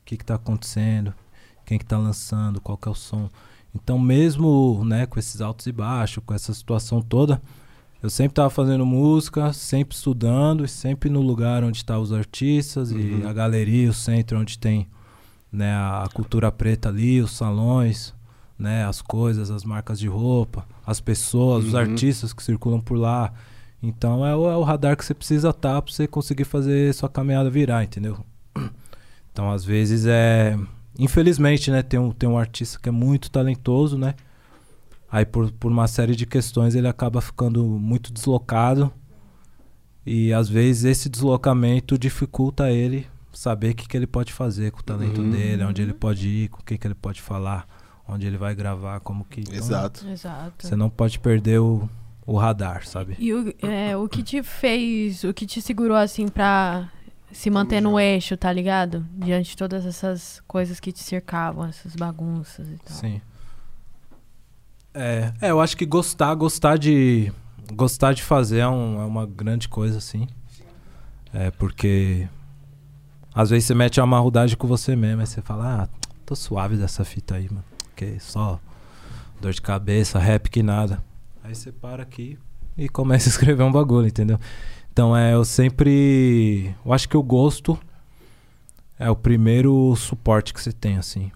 O 0.00 0.04
que, 0.06 0.16
que 0.16 0.24
tá 0.24 0.36
acontecendo, 0.36 1.12
quem 1.66 1.78
que 1.78 1.84
tá 1.84 1.98
lançando, 1.98 2.62
qual 2.62 2.78
que 2.78 2.88
é 2.88 2.90
o 2.90 2.94
som. 2.94 3.28
Então, 3.74 3.98
mesmo 3.98 4.82
né, 4.84 5.06
com 5.06 5.18
esses 5.18 5.40
altos 5.40 5.66
e 5.66 5.72
baixos, 5.72 6.22
com 6.26 6.34
essa 6.34 6.52
situação 6.52 7.00
toda, 7.00 7.40
eu 8.02 8.10
sempre 8.10 8.34
tava 8.34 8.50
fazendo 8.50 8.84
música, 8.84 9.52
sempre 9.52 9.94
estudando, 9.94 10.64
e 10.64 10.68
sempre 10.68 11.08
no 11.10 11.20
lugar 11.20 11.62
onde 11.62 11.84
tá 11.84 11.98
os 11.98 12.12
artistas 12.12 12.90
Uhum. 12.90 13.20
e 13.20 13.26
a 13.26 13.32
galeria, 13.32 13.90
o 13.90 13.94
centro 13.94 14.38
onde 14.40 14.58
tem 14.58 14.88
né, 15.52 15.72
a 15.74 16.08
cultura 16.12 16.50
preta 16.50 16.88
ali, 16.88 17.20
os 17.20 17.32
salões, 17.32 18.14
né, 18.58 18.84
as 18.84 19.00
coisas, 19.02 19.50
as 19.50 19.64
marcas 19.64 19.98
de 19.98 20.08
roupa, 20.08 20.66
as 20.86 21.00
pessoas, 21.00 21.64
os 21.66 21.74
Uhum. 21.74 21.80
artistas 21.80 22.32
que 22.32 22.42
circulam 22.42 22.80
por 22.80 22.96
lá. 22.98 23.32
Então 23.82 24.24
é 24.26 24.34
o, 24.36 24.50
é 24.50 24.56
o 24.56 24.62
radar 24.62 24.96
que 24.96 25.04
você 25.04 25.14
precisa 25.14 25.50
estar 25.50 25.80
para 25.80 25.92
você 25.92 26.06
conseguir 26.06 26.44
fazer 26.44 26.92
sua 26.94 27.08
caminhada 27.08 27.48
virar, 27.50 27.82
entendeu? 27.84 28.18
Então 29.32 29.50
às 29.50 29.64
vezes 29.64 30.04
é, 30.06 30.58
infelizmente, 31.02 31.70
né, 31.70 31.82
tem 31.82 31.98
um 31.98 32.12
tem 32.12 32.28
um 32.28 32.38
artista 32.38 32.78
que 32.80 32.88
é 32.88 32.92
muito 32.92 33.30
talentoso, 33.30 33.96
né? 33.98 34.14
Aí 35.10 35.24
por, 35.24 35.50
por 35.52 35.72
uma 35.72 35.88
série 35.88 36.14
de 36.14 36.24
questões 36.26 36.74
ele 36.74 36.86
acaba 36.86 37.20
ficando 37.20 37.64
muito 37.64 38.12
deslocado 38.12 38.92
e 40.06 40.32
às 40.32 40.48
vezes 40.48 40.84
esse 40.84 41.08
deslocamento 41.08 41.98
dificulta 41.98 42.70
ele 42.70 43.06
saber 43.32 43.70
o 43.72 43.74
que, 43.74 43.88
que 43.88 43.96
ele 43.96 44.06
pode 44.06 44.32
fazer 44.32 44.70
com 44.72 44.80
o 44.80 44.82
talento 44.82 45.20
Uhum. 45.20 45.30
dele, 45.30 45.64
onde 45.64 45.82
ele 45.82 45.92
pode 45.92 46.28
ir, 46.28 46.48
com 46.48 46.62
quem 46.62 46.76
que 46.78 46.86
ele 46.86 46.94
pode 46.94 47.20
falar, 47.20 47.66
onde 48.08 48.26
ele 48.26 48.36
vai 48.36 48.54
gravar, 48.54 49.00
como 49.00 49.24
que. 49.24 49.40
então, 49.40 49.54
Exato. 49.54 50.06
Exato. 50.08 50.66
Você 50.66 50.74
não 50.76 50.90
pode 50.90 51.18
perder 51.18 51.60
o, 51.60 51.88
o 52.26 52.36
radar, 52.36 52.86
sabe? 52.86 53.16
E 53.18 53.32
o, 53.32 53.54
é, 53.62 53.96
o 53.96 54.08
que 54.08 54.22
te 54.22 54.42
fez, 54.42 55.22
o 55.24 55.32
que 55.34 55.46
te 55.46 55.60
segurou 55.62 55.96
assim 55.96 56.26
pra 56.28 56.88
se 57.32 57.50
manter 57.50 57.80
no 57.80 57.98
eixo, 57.98 58.36
tá 58.36 58.52
ligado? 58.52 59.04
Diante 59.14 59.50
de 59.50 59.56
todas 59.56 59.86
essas 59.86 60.42
coisas 60.46 60.80
que 60.80 60.92
te 60.92 61.00
cercavam, 61.00 61.64
essas 61.66 61.94
bagunças 61.94 62.68
e 62.68 62.76
tal. 62.78 62.96
Sim. 62.96 63.20
É, 64.92 65.32
é, 65.40 65.50
eu 65.50 65.60
acho 65.60 65.76
que 65.76 65.86
gostar, 65.86 66.34
gostar 66.34 66.76
de. 66.76 67.32
Gostar 67.72 68.12
de 68.12 68.22
fazer 68.22 68.58
é, 68.60 68.68
um- 68.68 69.00
é 69.00 69.04
uma 69.04 69.24
grande 69.26 69.68
coisa, 69.68 69.98
assim. 69.98 70.26
É, 71.32 71.50
porque. 71.52 72.28
Às 73.32 73.50
vezes 73.50 73.66
você 73.66 73.74
mete 73.74 74.00
uma 74.00 74.06
marrudagem 74.08 74.56
com 74.56 74.66
você 74.66 74.96
mesmo, 74.96 75.20
aí 75.20 75.26
você 75.26 75.40
fala, 75.40 75.84
ah, 75.84 75.88
tô 76.26 76.34
suave 76.34 76.76
dessa 76.76 77.04
fita 77.04 77.36
aí, 77.36 77.48
mano. 77.48 77.62
Porque 77.84 78.18
só 78.18 78.58
dor 79.40 79.52
de 79.52 79.62
cabeça, 79.62 80.18
rap 80.18 80.50
que 80.50 80.64
nada. 80.64 81.00
Aí 81.44 81.54
você 81.54 81.70
para 81.70 82.02
aqui 82.02 82.36
e 82.76 82.88
começa 82.88 83.28
a 83.28 83.30
escrever 83.30 83.62
um 83.62 83.70
bagulho, 83.70 84.08
entendeu? 84.08 84.38
Então 85.00 85.16
é, 85.16 85.32
eu 85.32 85.46
sempre. 85.46 86.76
Eu 86.84 86.92
acho 86.92 87.08
que 87.08 87.16
o 87.16 87.22
gosto 87.22 87.78
é 88.98 89.08
o 89.08 89.16
primeiro 89.16 89.96
suporte 89.96 90.52
que 90.52 90.60
você 90.60 90.72
tem, 90.72 90.98
assim. 90.98 91.32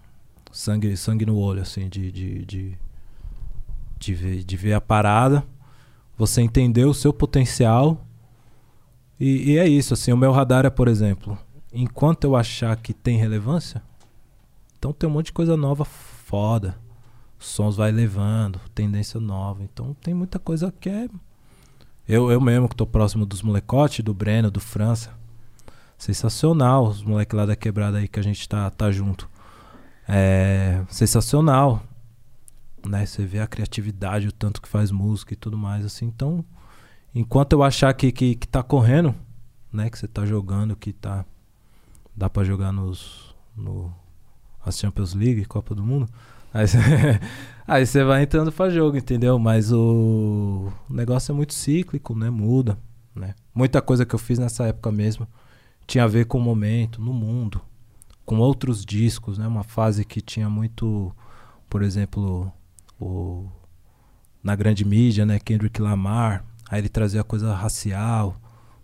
Sangue, 0.53 0.95
sangue 0.99 1.25
no 1.25 1.39
olho, 1.39 1.63
assim, 1.63 1.89
de, 1.89 2.13
de, 2.13 2.45
de, 2.45 2.79
de, 3.99 4.15
ver, 4.15 4.45
de 4.45 4.57
ver 4.59 4.75
a 4.75 4.83
parada. 4.83 5.43
Você 6.15 6.43
entender 6.43 6.85
o 6.85 6.93
seu 6.93 7.11
potencial. 7.11 8.07
E, 9.19 9.53
e 9.53 9.57
é 9.57 9.67
isso, 9.67 9.95
assim. 9.95 10.13
O 10.13 10.17
meu 10.19 10.31
radar 10.31 10.67
é, 10.67 10.71
por 10.71 10.87
exemplo, 10.87 11.39
enquanto 11.73 12.25
eu 12.25 12.37
achar 12.37 12.77
que 12.77 12.93
tem 12.93 13.17
relevância, 13.17 13.83
então 14.79 14.93
tem 14.93 15.09
um 15.09 15.13
monte 15.15 15.27
de 15.27 15.33
coisa 15.33 15.57
nova 15.57 15.87
foda. 15.87 16.79
Sons 17.39 17.77
vai 17.77 17.91
levando, 17.91 18.61
tendência 18.75 19.19
nova. 19.19 19.63
Então 19.63 19.97
tem 20.03 20.13
muita 20.13 20.39
coisa 20.39 20.71
que 20.71 20.91
é. 20.91 21.09
Eu, 22.07 22.31
eu 22.31 22.41
mesmo 22.41 22.69
que 22.69 22.77
tô 22.77 22.87
próximo 22.87 23.25
dos 23.25 23.43
molecotes, 23.43 24.05
do 24.05 24.13
Breno, 24.13 24.51
do 24.51 24.61
França. 24.61 25.11
Sensacional, 25.97 26.87
os 26.87 27.03
moleques 27.03 27.37
lá 27.37 27.47
da 27.47 27.57
quebrada 27.57 27.99
aí 27.99 28.09
que 28.09 28.21
a 28.21 28.23
gente 28.23 28.47
tá, 28.49 28.71
tá 28.71 28.91
junto. 28.91 29.29
É 30.07 30.83
sensacional. 30.89 31.83
Né? 32.87 33.07
Você 33.07 33.25
vê 33.25 33.41
a 33.41 33.47
criatividade, 33.47 34.29
o 34.29 34.33
tanto 34.33 34.61
que 34.61 34.69
faz 34.69 34.91
música 34.91 35.33
e 35.33 35.37
tudo 35.37 35.57
mais, 35.57 35.85
assim. 35.85 36.07
Então, 36.07 36.45
enquanto 37.15 37.55
eu 37.55 37.63
achar 37.63 37.93
que, 37.95 38.13
que, 38.13 38.35
que 38.35 38.47
tá 38.47 38.63
correndo, 38.63 39.15
né? 39.73 39.89
Que 39.89 39.99
você 39.99 40.07
tá 40.07 40.27
jogando, 40.27 40.77
que 40.77 40.93
tá. 40.93 41.25
Dá 42.15 42.29
pra 42.29 42.45
jogar 42.45 42.71
nos. 42.71 43.35
No, 43.57 43.95
as 44.65 44.79
Champions 44.79 45.15
League, 45.15 45.45
Copa 45.47 45.75
do 45.75 45.83
Mundo. 45.83 46.09
Aí 46.55 46.69
você, 46.69 46.79
aí 47.67 47.85
você 47.85 48.05
vai 48.05 48.23
entrando 48.23 48.53
pra 48.53 48.71
jogo, 48.71 48.97
entendeu? 48.97 49.37
Mas 49.41 49.73
o, 49.73 50.73
negócio 50.89 51.33
é 51.33 51.35
muito 51.35 51.53
cíclico, 51.53 52.15
né? 52.15 52.31
Muda, 52.31 52.79
né? 53.13 53.35
Muita 53.53 53.83
coisa 53.83 54.07
que 54.07 54.15
eu 54.15 54.19
fiz 54.19 54.39
nessa 54.39 54.67
época 54.67 54.93
mesmo 54.93 55.27
tinha 55.87 56.05
a 56.05 56.07
ver 56.07 56.27
com 56.27 56.39
o 56.39 56.41
momento, 56.41 57.03
no 57.03 57.13
mundo, 57.13 57.61
com 58.25 58.39
outros 58.39 58.85
discos, 58.87 59.37
né? 59.37 59.47
Uma 59.47 59.65
fase 59.65 60.05
que 60.05 60.21
tinha 60.21 60.49
muito, 60.49 61.15
por 61.69 61.83
exemplo, 61.83 62.51
o 62.99 63.51
na 64.43 64.55
grande 64.55 64.85
mídia, 64.85 65.27
né? 65.27 65.39
Kendrick 65.39 65.81
Lamar, 65.81 66.45
aí 66.71 66.81
ele 66.81 66.89
trazia 66.89 67.25
coisa 67.25 67.55
racial, 67.55 68.41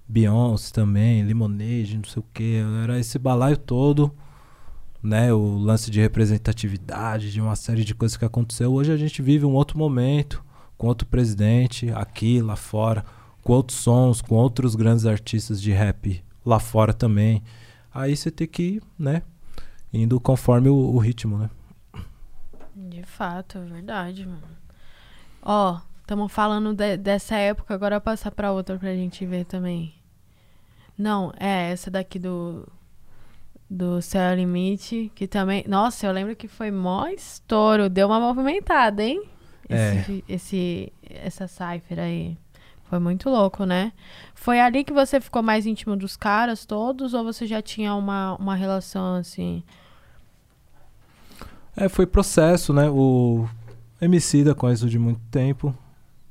Beyoncé 0.08 0.72
também, 0.72 1.22
Lemonade, 1.22 1.98
não 1.98 2.04
sei 2.04 2.20
o 2.20 2.26
que, 2.34 2.56
era 2.82 2.98
esse 2.98 3.18
balaio 3.18 3.56
todo, 3.56 4.12
né? 5.02 5.32
O 5.32 5.56
lance 5.58 5.90
de 5.90 6.00
representatividade, 6.00 7.32
de 7.32 7.40
uma 7.40 7.56
série 7.56 7.84
de 7.84 7.94
coisas 7.94 8.16
que 8.16 8.24
aconteceu. 8.24 8.72
Hoje 8.72 8.92
a 8.92 8.96
gente 8.96 9.22
vive 9.22 9.44
um 9.44 9.54
outro 9.54 9.78
momento, 9.78 10.44
com 10.76 10.86
outro 10.86 11.06
presidente, 11.06 11.90
aqui, 11.92 12.40
lá 12.40 12.56
fora, 12.56 13.04
com 13.42 13.52
outros 13.52 13.78
sons, 13.78 14.20
com 14.22 14.34
outros 14.34 14.74
grandes 14.74 15.06
artistas 15.06 15.60
de 15.60 15.72
rap 15.72 16.22
lá 16.44 16.58
fora 16.58 16.92
também. 16.92 17.42
Aí 17.92 18.16
você 18.16 18.30
tem 18.30 18.46
que 18.46 18.62
ir, 18.62 18.82
né? 18.98 19.22
Indo 19.92 20.20
conforme 20.20 20.68
o, 20.68 20.74
o 20.74 20.98
ritmo, 20.98 21.36
né? 21.38 21.50
De 22.76 23.02
fato, 23.02 23.58
é 23.58 23.64
verdade, 23.64 24.24
mano. 24.26 24.42
Ó, 25.42 25.80
estamos 26.00 26.30
falando 26.32 26.72
de- 26.74 26.96
dessa 26.96 27.34
época, 27.36 27.74
agora 27.74 28.00
passar 28.00 28.30
pra 28.30 28.52
outra 28.52 28.78
pra 28.78 28.94
gente 28.94 29.24
ver 29.26 29.44
também. 29.44 29.92
Não, 30.96 31.32
é 31.38 31.70
essa 31.72 31.90
daqui 31.90 32.18
do 32.18 32.66
do 33.70 34.02
Céu 34.02 34.34
Limite, 34.34 35.12
que 35.14 35.28
também, 35.28 35.64
nossa, 35.68 36.04
eu 36.04 36.12
lembro 36.12 36.34
que 36.34 36.48
foi 36.48 36.72
mó 36.72 37.06
estouro, 37.06 37.88
deu 37.88 38.08
uma 38.08 38.18
movimentada, 38.18 39.00
hein? 39.02 39.22
Esse, 39.68 40.24
esse 40.28 40.92
essa 41.08 41.46
cipher 41.46 42.00
aí. 42.00 42.36
Foi 42.84 42.98
muito 42.98 43.30
louco, 43.30 43.64
né? 43.64 43.92
Foi 44.34 44.58
ali 44.58 44.82
que 44.82 44.92
você 44.92 45.20
ficou 45.20 45.44
mais 45.44 45.64
íntimo 45.64 45.94
dos 45.96 46.16
caras 46.16 46.66
todos 46.66 47.14
ou 47.14 47.22
você 47.22 47.46
já 47.46 47.62
tinha 47.62 47.94
uma, 47.94 48.34
uma 48.34 48.56
relação 48.56 49.14
assim? 49.14 49.62
É, 51.76 51.88
foi 51.88 52.04
processo, 52.04 52.72
né? 52.72 52.90
O 52.90 53.48
MC 54.00 54.42
da 54.42 54.56
conheço 54.56 54.88
de 54.90 54.98
muito 54.98 55.20
tempo, 55.30 55.72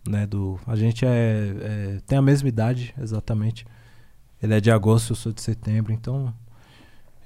né? 0.05 0.27
Do, 0.27 0.59
a 0.67 0.75
gente 0.75 1.05
é, 1.05 1.53
é- 1.61 1.99
tem 2.05 2.17
a 2.17 2.21
mesma 2.21 2.49
idade, 2.49 2.93
exatamente. 3.01 3.65
Ele 4.43 4.53
é 4.53 4.59
de 4.59 4.69
agosto, 4.69 5.11
eu 5.11 5.15
sou 5.15 5.31
de 5.31 5.41
setembro, 5.41 5.93
então 5.93 6.33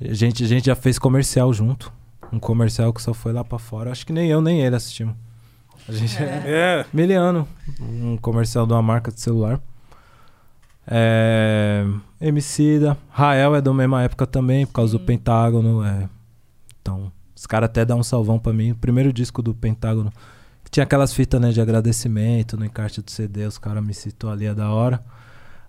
a 0.09 0.13
gente, 0.13 0.43
a 0.43 0.47
gente 0.47 0.65
já 0.65 0.75
fez 0.75 0.97
comercial 0.99 1.51
junto. 1.53 1.91
Um 2.31 2.39
comercial 2.39 2.91
que 2.93 3.01
só 3.01 3.13
foi 3.13 3.31
lá 3.33 3.43
pra 3.43 3.59
fora. 3.59 3.91
Acho 3.91 4.05
que 4.05 4.13
nem 4.13 4.29
eu 4.29 4.41
nem 4.41 4.61
ele 4.61 4.75
assistimos. 4.75 5.15
A 5.87 5.91
gente 5.91 6.15
É. 6.21 6.85
Miliano, 6.93 7.47
um 7.79 8.17
comercial 8.17 8.65
de 8.65 8.73
uma 8.73 8.81
marca 8.81 9.11
de 9.11 9.19
celular. 9.19 9.59
É, 10.85 11.85
Emicida, 12.19 12.97
Rael 13.09 13.55
é 13.55 13.61
da 13.61 13.73
mesma 13.73 14.03
época 14.03 14.27
também, 14.27 14.65
por 14.65 14.73
causa 14.73 14.93
do 14.93 14.99
Sim. 14.99 15.05
Pentágono. 15.05 15.83
é. 15.83 16.09
Então, 16.81 17.11
os 17.35 17.45
caras 17.45 17.67
até 17.69 17.85
dão 17.85 17.99
um 17.99 18.03
salvão 18.03 18.37
pra 18.37 18.51
mim. 18.51 18.71
O 18.71 18.75
primeiro 18.75 19.13
disco 19.13 19.41
do 19.41 19.53
Pentágono, 19.53 20.11
que 20.63 20.69
tinha 20.71 20.83
aquelas 20.83 21.13
fitas 21.13 21.39
né, 21.39 21.51
de 21.51 21.61
agradecimento 21.61 22.57
no 22.57 22.65
encarte 22.65 23.01
do 23.01 23.09
CD, 23.09 23.45
os 23.45 23.57
caras 23.57 23.83
me 23.83 23.93
citou 23.93 24.29
ali, 24.29 24.45
é 24.45 24.53
da 24.53 24.69
hora. 24.71 25.01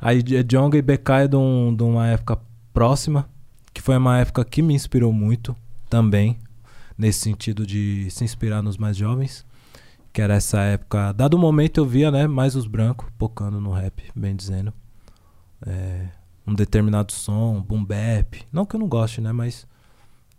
Aí 0.00 0.22
J- 0.22 0.42
Jonga 0.44 0.76
e 0.76 0.82
BK 0.82 1.10
é 1.22 1.28
de, 1.28 1.36
um- 1.36 1.74
de 1.74 1.82
uma 1.84 2.08
época 2.08 2.38
próxima, 2.72 3.28
que 3.74 3.82
foi 3.82 3.98
uma 3.98 4.18
época 4.18 4.42
que 4.44 4.62
me 4.62 4.72
inspirou 4.72 5.12
muito 5.12 5.54
também, 5.90 6.38
nesse 6.96 7.20
sentido 7.20 7.66
de 7.66 8.08
se 8.10 8.24
inspirar 8.24 8.62
nos 8.62 8.78
mais 8.78 8.96
jovens 8.96 9.44
que 10.14 10.22
era 10.22 10.34
essa 10.34 10.60
época. 10.60 11.12
Dado 11.12 11.34
o 11.34 11.38
momento 11.38 11.78
eu 11.78 11.84
via, 11.84 12.08
né, 12.08 12.28
mais 12.28 12.54
os 12.54 12.68
brancos 12.68 13.08
pocando 13.18 13.60
no 13.60 13.72
rap, 13.72 14.00
bem 14.14 14.36
dizendo. 14.36 14.72
É, 15.66 16.06
um 16.46 16.54
determinado 16.54 17.10
som, 17.12 17.60
boom 17.60 17.84
bap. 17.84 18.46
Não 18.52 18.64
que 18.64 18.76
eu 18.76 18.80
não 18.80 18.86
goste, 18.86 19.20
né, 19.20 19.32
mas 19.32 19.66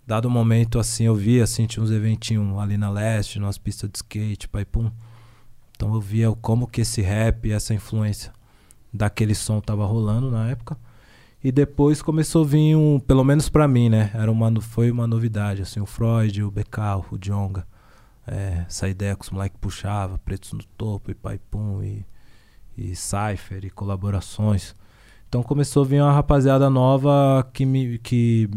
dado 0.07 0.29
o 0.29 0.31
momento 0.31 0.79
assim 0.79 1.03
eu 1.03 1.13
via, 1.13 1.43
assim, 1.43 1.65
tinha 1.67 1.83
uns 1.83 1.91
eventinhos 1.91 2.57
ali 2.57 2.77
na 2.77 2.89
leste, 2.89 3.37
nas 3.37 3.57
pistas 3.57 3.89
de 3.89 3.97
skate, 3.97 4.47
pai 4.47 4.63
pum. 4.63 4.89
Então 5.75 5.93
eu 5.93 5.99
via 5.99 6.31
como 6.41 6.67
que 6.67 6.79
esse 6.79 7.01
rap, 7.01 7.51
essa 7.51 7.73
influência 7.73 8.31
daquele 8.93 9.35
som 9.35 9.59
tava 9.59 9.85
rolando 9.85 10.31
na 10.31 10.49
época. 10.49 10.77
E 11.45 11.51
depois 11.51 12.01
começou 12.01 12.43
a 12.43 12.47
vir 12.47 12.75
um, 12.75 12.99
pelo 12.99 13.23
menos 13.23 13.49
pra 13.49 13.67
mim, 13.67 13.87
né? 13.87 14.09
Era 14.15 14.31
uma, 14.31 14.59
foi 14.59 14.89
uma 14.89 15.05
novidade, 15.05 15.61
assim, 15.61 15.79
o 15.79 15.85
Freud, 15.85 16.41
o 16.41 16.49
BK, 16.49 17.05
o 17.11 17.19
Jonga. 17.19 17.67
É, 18.25 18.65
essa 18.67 18.89
ideia 18.89 19.15
que 19.15 19.25
os 19.25 19.29
moleques 19.29 19.59
puxava, 19.61 20.17
pretos 20.17 20.53
no 20.53 20.63
topo, 20.75 21.11
e 21.11 21.13
pai 21.13 21.39
pum, 21.51 21.83
e, 21.83 22.03
e 22.75 22.95
cypher, 22.95 23.63
e 23.63 23.69
colaborações. 23.69 24.73
Então 25.29 25.43
começou 25.43 25.83
a 25.83 25.85
vir 25.85 26.01
uma 26.01 26.11
rapaziada 26.11 26.67
nova 26.67 27.47
que 27.53 27.63
me, 27.63 27.99
que 27.99 28.49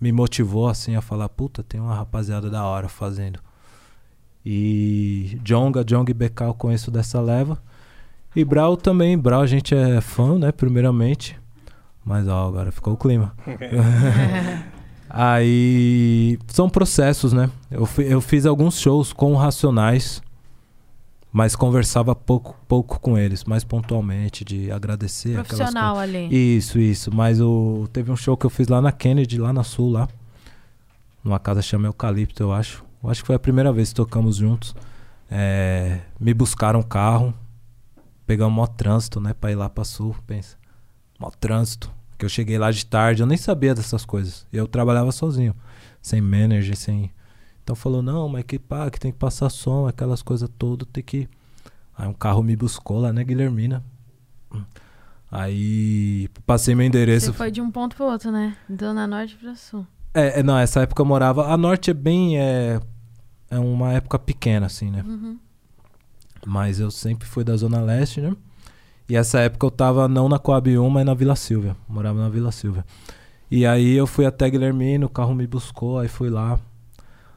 me 0.00 0.10
motivou 0.10 0.68
assim 0.68 0.96
a 0.96 1.02
falar, 1.02 1.28
puta, 1.28 1.62
tem 1.62 1.82
uma 1.82 1.94
rapaziada 1.94 2.48
da 2.48 2.64
hora 2.64 2.88
fazendo. 2.88 3.40
E 4.42 5.38
Jonga, 5.44 5.84
Jonga 5.84 6.10
e 6.12 6.44
eu 6.46 6.54
conheço 6.54 6.90
dessa 6.90 7.20
leva. 7.20 7.62
E 8.34 8.42
Brau 8.42 8.74
também, 8.74 9.18
Brau 9.18 9.42
a 9.42 9.46
gente 9.46 9.74
é 9.74 10.00
fã, 10.00 10.38
né, 10.38 10.50
primeiramente. 10.50 11.41
Mas 12.04 12.26
ó, 12.26 12.48
agora 12.48 12.72
ficou 12.72 12.94
o 12.94 12.96
clima. 12.96 13.34
Aí 15.14 16.38
são 16.46 16.70
processos, 16.70 17.34
né? 17.34 17.50
Eu, 17.70 17.86
eu 17.98 18.20
fiz 18.20 18.46
alguns 18.46 18.80
shows 18.80 19.12
com 19.12 19.34
Racionais, 19.34 20.22
mas 21.30 21.54
conversava 21.54 22.14
pouco, 22.14 22.58
pouco 22.66 22.98
com 22.98 23.18
eles, 23.18 23.44
mais 23.44 23.62
pontualmente, 23.62 24.42
de 24.42 24.72
agradecer 24.72 25.34
Profissional 25.34 25.98
ali. 25.98 26.28
isso, 26.56 26.78
isso. 26.78 27.14
Mas 27.14 27.42
o, 27.42 27.86
teve 27.92 28.10
um 28.10 28.16
show 28.16 28.38
que 28.38 28.46
eu 28.46 28.50
fiz 28.50 28.68
lá 28.68 28.80
na 28.80 28.90
Kennedy, 28.90 29.38
lá 29.38 29.52
na 29.52 29.62
Sul, 29.62 29.90
lá. 29.90 30.08
Numa 31.22 31.38
casa 31.38 31.60
chamada 31.60 31.88
Eucalipto, 31.88 32.42
eu 32.42 32.50
acho. 32.50 32.82
Eu 33.04 33.10
acho 33.10 33.20
que 33.20 33.26
foi 33.26 33.36
a 33.36 33.38
primeira 33.38 33.70
vez 33.70 33.90
que 33.90 33.96
tocamos 33.96 34.36
juntos. 34.36 34.74
É, 35.30 36.00
me 36.18 36.32
buscaram 36.32 36.80
um 36.80 36.82
carro. 36.82 37.34
Pegamos 38.26 38.54
mó 38.54 38.66
trânsito, 38.66 39.20
né? 39.20 39.34
Pra 39.34 39.50
ir 39.50 39.56
lá 39.56 39.68
pra 39.68 39.84
Sul, 39.84 40.16
pensa. 40.26 40.56
Mó 41.22 41.30
trânsito. 41.30 41.88
Que 42.18 42.24
eu 42.24 42.28
cheguei 42.28 42.58
lá 42.58 42.72
de 42.72 42.84
tarde, 42.84 43.22
eu 43.22 43.26
nem 43.26 43.38
sabia 43.38 43.74
dessas 43.74 44.04
coisas. 44.04 44.44
Eu 44.52 44.66
trabalhava 44.66 45.12
sozinho. 45.12 45.54
Sem 46.00 46.20
manager, 46.20 46.76
sem... 46.76 47.12
Então 47.62 47.76
falou, 47.76 48.02
não, 48.02 48.28
mas 48.28 48.42
que 48.42 48.58
pá, 48.58 48.90
que 48.90 48.98
tem 48.98 49.12
que 49.12 49.18
passar 49.18 49.48
som, 49.48 49.86
aquelas 49.86 50.20
coisas 50.20 50.50
todas, 50.58 50.88
tem 50.92 51.02
que... 51.02 51.28
Aí 51.96 52.08
um 52.08 52.12
carro 52.12 52.42
me 52.42 52.56
buscou 52.56 52.98
lá, 52.98 53.12
né, 53.12 53.22
Guilhermina? 53.22 53.84
Aí 55.30 56.28
passei 56.44 56.74
meu 56.74 56.84
endereço. 56.84 57.26
Você 57.26 57.32
foi 57.32 57.52
de 57.52 57.60
um 57.60 57.70
ponto 57.70 57.94
pro 57.94 58.06
outro, 58.06 58.32
né? 58.32 58.56
Dona 58.68 59.06
Norte 59.06 59.36
pra 59.36 59.54
Sul. 59.54 59.86
É, 60.12 60.40
é, 60.40 60.42
não, 60.42 60.58
essa 60.58 60.82
época 60.82 61.00
eu 61.00 61.06
morava. 61.06 61.52
A 61.52 61.56
norte 61.56 61.90
é 61.90 61.94
bem. 61.94 62.38
É, 62.38 62.80
é 63.48 63.58
uma 63.58 63.92
época 63.92 64.18
pequena, 64.18 64.66
assim, 64.66 64.90
né? 64.90 65.02
Uhum. 65.06 65.38
Mas 66.44 66.80
eu 66.80 66.90
sempre 66.90 67.26
fui 67.26 67.44
da 67.44 67.56
Zona 67.56 67.80
Leste, 67.80 68.20
né? 68.20 68.36
E 69.12 69.14
essa 69.14 69.40
época 69.40 69.66
eu 69.66 69.70
tava 69.70 70.08
não 70.08 70.26
na 70.26 70.38
Coab 70.38 70.78
1, 70.78 70.88
mas 70.88 71.04
na 71.04 71.12
Vila 71.12 71.36
Silvia. 71.36 71.76
Morava 71.86 72.18
na 72.18 72.30
Vila 72.30 72.50
Silvia. 72.50 72.82
E 73.50 73.66
aí 73.66 73.92
eu 73.92 74.06
fui 74.06 74.24
até 74.24 74.48
Guilhermino, 74.48 75.04
o 75.04 75.10
carro 75.10 75.34
me 75.34 75.46
buscou, 75.46 75.98
aí 75.98 76.08
fui 76.08 76.30
lá. 76.30 76.58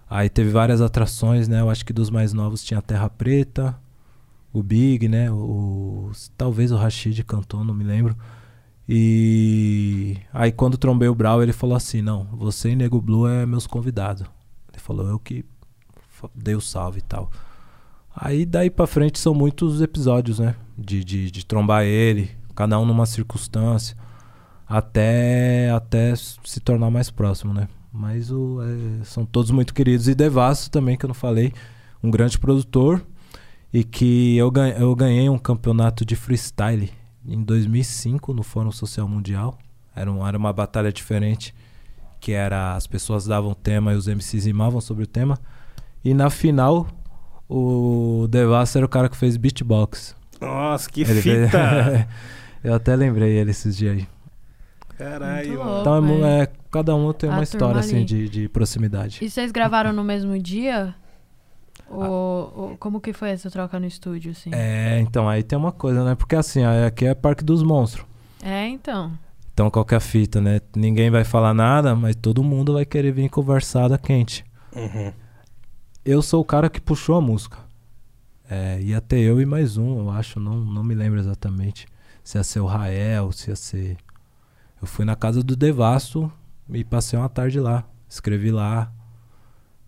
Aí 0.10 0.30
teve 0.30 0.52
várias 0.52 0.80
atrações, 0.80 1.50
né? 1.50 1.60
Eu 1.60 1.70
acho 1.70 1.86
que 1.86 1.92
dos 1.92 2.10
mais 2.10 2.32
novos 2.32 2.64
tinha 2.64 2.78
a 2.78 2.82
Terra 2.82 3.10
Preta, 3.10 3.78
o 4.54 4.64
Big, 4.64 5.10
né? 5.10 5.30
O, 5.30 6.14
talvez 6.38 6.72
o 6.72 6.78
Rashid 6.78 7.22
cantou, 7.26 7.62
não 7.66 7.74
me 7.74 7.84
lembro. 7.84 8.16
E 8.88 10.16
aí 10.32 10.54
quando 10.54 10.78
trombei 10.78 11.10
o 11.10 11.16
Brau, 11.16 11.44
ele 11.44 11.52
falou 11.52 11.76
assim: 11.76 12.02
"Não, 12.02 12.24
você 12.32 12.70
e 12.70 12.76
Nego 12.78 13.02
Blue 13.02 13.28
é 13.28 13.46
meus 13.46 13.68
convidados". 13.68 14.26
Ele 14.72 14.80
falou: 14.82 15.10
"Eu 15.10 15.20
que 15.20 15.44
dei 16.34 16.56
o 16.56 16.62
salve 16.62 17.00
e 17.00 17.02
tal". 17.02 17.30
Aí 18.16 18.46
daí 18.46 18.70
pra 18.70 18.88
frente 18.88 19.20
são 19.20 19.34
muitos 19.34 19.82
episódios, 19.82 20.40
né? 20.40 20.56
De, 20.78 21.04
de, 21.04 21.30
de 21.30 21.46
trombar 21.46 21.84
ele, 21.84 22.32
cada 22.56 22.80
um 22.80 22.86
numa 22.86 23.06
circunstância, 23.06 23.98
até 24.68 25.70
até 25.72 26.16
se 26.16 26.60
tornar 26.62 26.90
mais 26.90 27.10
próximo, 27.10 27.54
né? 27.54 27.68
Mas 27.92 28.32
o, 28.32 28.60
é, 28.62 29.04
são 29.04 29.26
todos 29.26 29.52
muito 29.52 29.74
queridos. 29.74 30.08
E 30.08 30.16
Devasso 30.16 30.72
também, 30.72 30.98
que 30.98 31.06
eu 31.06 31.10
não 31.10 31.14
falei, 31.14 31.54
um 32.04 32.10
grande 32.12 32.38
produtor. 32.38 33.06
E 33.74 33.84
que 33.84 34.38
eu, 34.38 34.50
ganhei, 34.50 34.82
eu 34.82 34.96
ganhei 34.96 35.30
um 35.30 35.38
campeonato 35.38 36.06
de 36.06 36.16
freestyle 36.16 36.90
em 37.26 37.44
2005 37.44 38.34
no 38.34 38.44
Fórum 38.44 38.72
Social 38.72 39.08
Mundial. 39.08 39.58
Era, 39.94 40.12
um, 40.12 40.26
era 40.26 40.38
uma 40.38 40.54
batalha 40.54 40.92
diferente, 40.94 41.54
que 42.20 42.32
era 42.32 42.76
as 42.76 42.88
pessoas 42.88 43.26
davam 43.26 43.54
tema 43.54 43.94
e 43.94 43.96
os 43.96 44.08
MCs 44.08 44.46
rimavam 44.46 44.80
sobre 44.80 45.04
o 45.04 45.08
tema. 45.08 45.38
E 46.04 46.14
na 46.14 46.30
final, 46.30 46.88
o 47.50 48.28
Devassa 48.30 48.80
era 48.80 48.86
o 48.86 48.90
cara 48.90 49.10
que 49.10 49.18
fez 49.18 49.38
beatbox. 49.38 50.16
Nossa, 50.42 50.90
que 50.90 51.02
Ele 51.02 51.22
fita! 51.22 51.50
fez- 51.50 52.08
eu 52.64 52.74
até 52.74 52.96
lembrei 52.96 53.32
ele 53.38 53.52
esses 53.52 53.76
dias 53.78 53.98
aí. 53.98 54.08
Caralho. 54.98 55.56
Louco. 55.64 55.82
Então 55.82 56.26
é, 56.26 56.44
é, 56.44 56.50
cada 56.72 56.96
um 56.96 57.12
tem 57.14 57.30
A 57.30 57.34
uma 57.34 57.44
história 57.44 57.80
assim 57.80 57.98
ali. 57.98 58.06
de, 58.06 58.30
de 58.30 58.50
proximidade. 58.50 59.20
E 59.24 59.30
vocês 59.30 59.52
gravaram 59.52 59.92
no 59.92 60.04
mesmo 60.04 60.38
dia? 60.40 60.96
Ou, 61.90 62.54
ou 62.56 62.78
como 62.80 63.00
que 63.00 63.14
foi 63.14 63.30
essa 63.30 63.52
troca 63.52 63.80
no 63.80 63.86
estúdio, 63.86 64.32
assim? 64.32 64.50
É, 64.54 65.00
então 65.02 65.28
aí 65.30 65.44
tem 65.44 65.58
uma 65.58 65.72
coisa, 65.72 66.04
né? 66.04 66.16
Porque 66.16 66.36
assim, 66.36 66.64
aqui 66.64 67.06
é 67.06 67.14
Parque 67.14 67.44
dos 67.44 67.62
Monstros. 67.62 68.06
É, 68.42 68.68
então. 68.68 69.12
Então 69.54 69.70
qual 69.70 69.86
que 69.86 69.94
é 69.94 69.98
a 69.98 70.02
fita, 70.02 70.42
né? 70.42 70.60
Ninguém 70.76 71.10
vai 71.10 71.24
falar 71.24 71.54
nada, 71.54 71.96
mas 71.96 72.16
todo 72.16 72.44
mundo 72.44 72.74
vai 72.74 72.86
querer 72.86 73.12
vir 73.12 73.30
conversar 73.30 73.88
da 73.88 73.98
quente. 73.98 74.44
Uhum. 74.76 75.12
Eu 76.06 76.22
sou 76.22 76.40
o 76.40 76.46
cara 76.46 76.70
que 76.70 76.80
puxou 76.80 77.16
a 77.16 77.22
música. 77.22 77.58
É, 78.48 78.80
ia 78.80 79.02
ter 79.02 79.22
eu 79.22 79.42
e 79.42 79.46
mais 79.46 79.76
um, 79.76 80.02
eu 80.02 80.12
acho, 80.12 80.40
não, 80.40 80.60
não 80.60 80.84
me 80.84 80.94
lembro 80.94 81.20
exatamente. 81.20 81.88
Se 82.24 82.38
ia 82.38 82.44
ser 82.44 82.60
o 82.60 82.68
Rael, 82.68 83.32
se 83.32 83.50
ia 83.50 83.56
ser. 83.56 83.98
Eu 84.80 84.86
fui 84.86 85.04
na 85.04 85.16
casa 85.16 85.42
do 85.42 85.56
Devasso 85.56 86.32
e 86.70 86.84
passei 86.84 87.18
uma 87.18 87.28
tarde 87.28 87.60
lá. 87.60 87.84
Escrevi 88.08 88.52
lá 88.52 88.94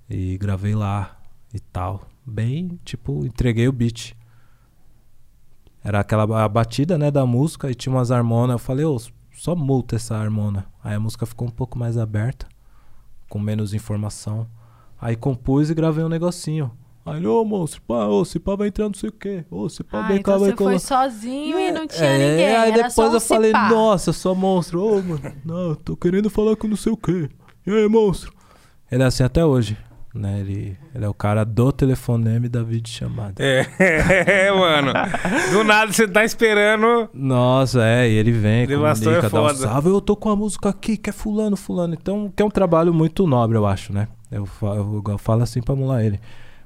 e 0.10 0.39
gravei 0.39 0.73
lá 0.73 1.19
e 1.53 1.60
tal. 1.60 2.07
Bem, 2.26 2.80
tipo, 2.84 3.23
entreguei 3.23 3.68
o 3.68 3.72
beat. 3.72 4.15
Era 5.84 5.99
aquela 5.99 6.49
batida, 6.49 6.98
né, 6.98 7.11
da 7.11 7.27
música 7.27 7.69
e 7.69 7.76
tinha 7.76 7.94
umas 7.94 8.10
harmonas. 8.10 8.56
Eu 8.56 8.60
falei, 8.60 8.85
ô, 8.85 8.99
só 9.31 9.56
multa 9.56 9.95
essa 9.95 10.18
harmona. 10.18 10.65
Aí 10.84 10.95
a 10.95 10.99
música 10.99 11.27
ficou 11.27 11.48
um 11.48 11.52
pouco 11.52 11.77
mais 11.77 11.95
aberta, 11.95 12.48
com 13.30 13.38
menos 13.38 13.72
informação. 13.72 14.48
Aí 14.99 15.15
compus 15.15 15.69
e 15.69 15.74
gravei 15.74 16.03
um 16.03 16.10
negocinho. 16.10 16.72
Aí, 17.06 17.26
ô 17.26 17.45
monstro, 17.45 17.82
pá, 17.88 18.06
ô, 18.06 18.26
se 18.26 18.38
pá 18.38 18.56
vai 18.56 18.68
entrar 18.68 18.86
não 18.86 18.94
sei 18.94 19.07
o 19.10 19.14
quê. 19.14 19.45
Ô, 19.49 19.69
se 19.69 19.82
pá 19.82 20.07
Ah, 20.10 20.15
então 20.15 20.34
cá 20.34 20.38
vai 20.40 20.49
você 20.49 20.56
foi 20.57 20.78
sozinho 20.80 21.57
e 21.57 21.72
não 21.72 21.88
tinha 21.88 22.03
É, 22.06 22.18
ninguém. 22.32 22.45
Aí 22.56 22.68
era 22.72 22.72
depois 22.74 22.94
só 22.94 23.10
um 23.10 23.14
eu 23.14 23.22
falei, 23.22 23.52
nossa, 23.53 24.11
sou 24.11 24.36
monstro. 24.36 24.84
Ô, 24.84 25.02
mano, 25.02 25.22
não, 25.45 25.74
tô 25.76 25.95
querendo 25.95 26.30
falar 26.30 26.57
com 26.57 26.68
não 26.68 26.76
sei 26.76 26.91
o 26.91 26.98
quê. 26.98 27.30
E 27.65 27.72
aí, 27.72 27.88
monstro? 27.88 28.34
Ele 28.91 29.03
é 29.03 29.06
assim 29.06 29.24
até 29.24 29.45
hoje, 29.45 29.78
né? 30.14 30.40
Ele, 30.41 30.78
ele 30.94 31.06
é 31.06 31.07
o 31.07 31.14
cara 31.14 31.45
do 31.45 31.72
telefonema 31.72 32.45
e 32.45 32.49
da 32.49 32.61
videochamada. 32.61 33.36
É, 33.41 34.52
mano. 34.52 34.91
Do 35.53 35.64
nada 35.64 35.94
você 35.94 36.07
tá 36.10 36.26
esperando. 36.26 37.10
Nossa, 37.14 37.86
é, 37.86 38.10
e 38.10 38.14
ele 38.15 38.32
vem, 38.34 38.68
Devastou 38.68 39.14
comunica, 39.14 39.28
é 39.28 39.30
dá 39.30 39.41
um 39.44 39.48
foda. 39.48 39.60
salve, 39.60 39.90
eu 39.90 40.02
tô 40.02 40.14
com 40.15 40.30
a 40.30 40.36
música 40.36 40.68
aqui, 40.69 40.98
que 40.98 41.10
é 41.10 41.14
fulano, 41.14 41.56
fulano. 41.56 41.94
Então, 41.94 42.32
que 42.36 42.44
é 42.44 42.45
um 42.45 42.49
trabalho 42.49 42.94
muito 42.94 43.26
nobre, 43.26 43.57
eu 43.57 43.65
acho, 43.65 43.94
né? 43.94 44.10
Eu, 44.32 44.45
fa- 44.45 44.76
eu, 44.76 45.18
falo 45.18 45.44
assim 45.44 45.62
pra 45.62 45.76
mular 45.76 46.04
ele. 46.04 46.20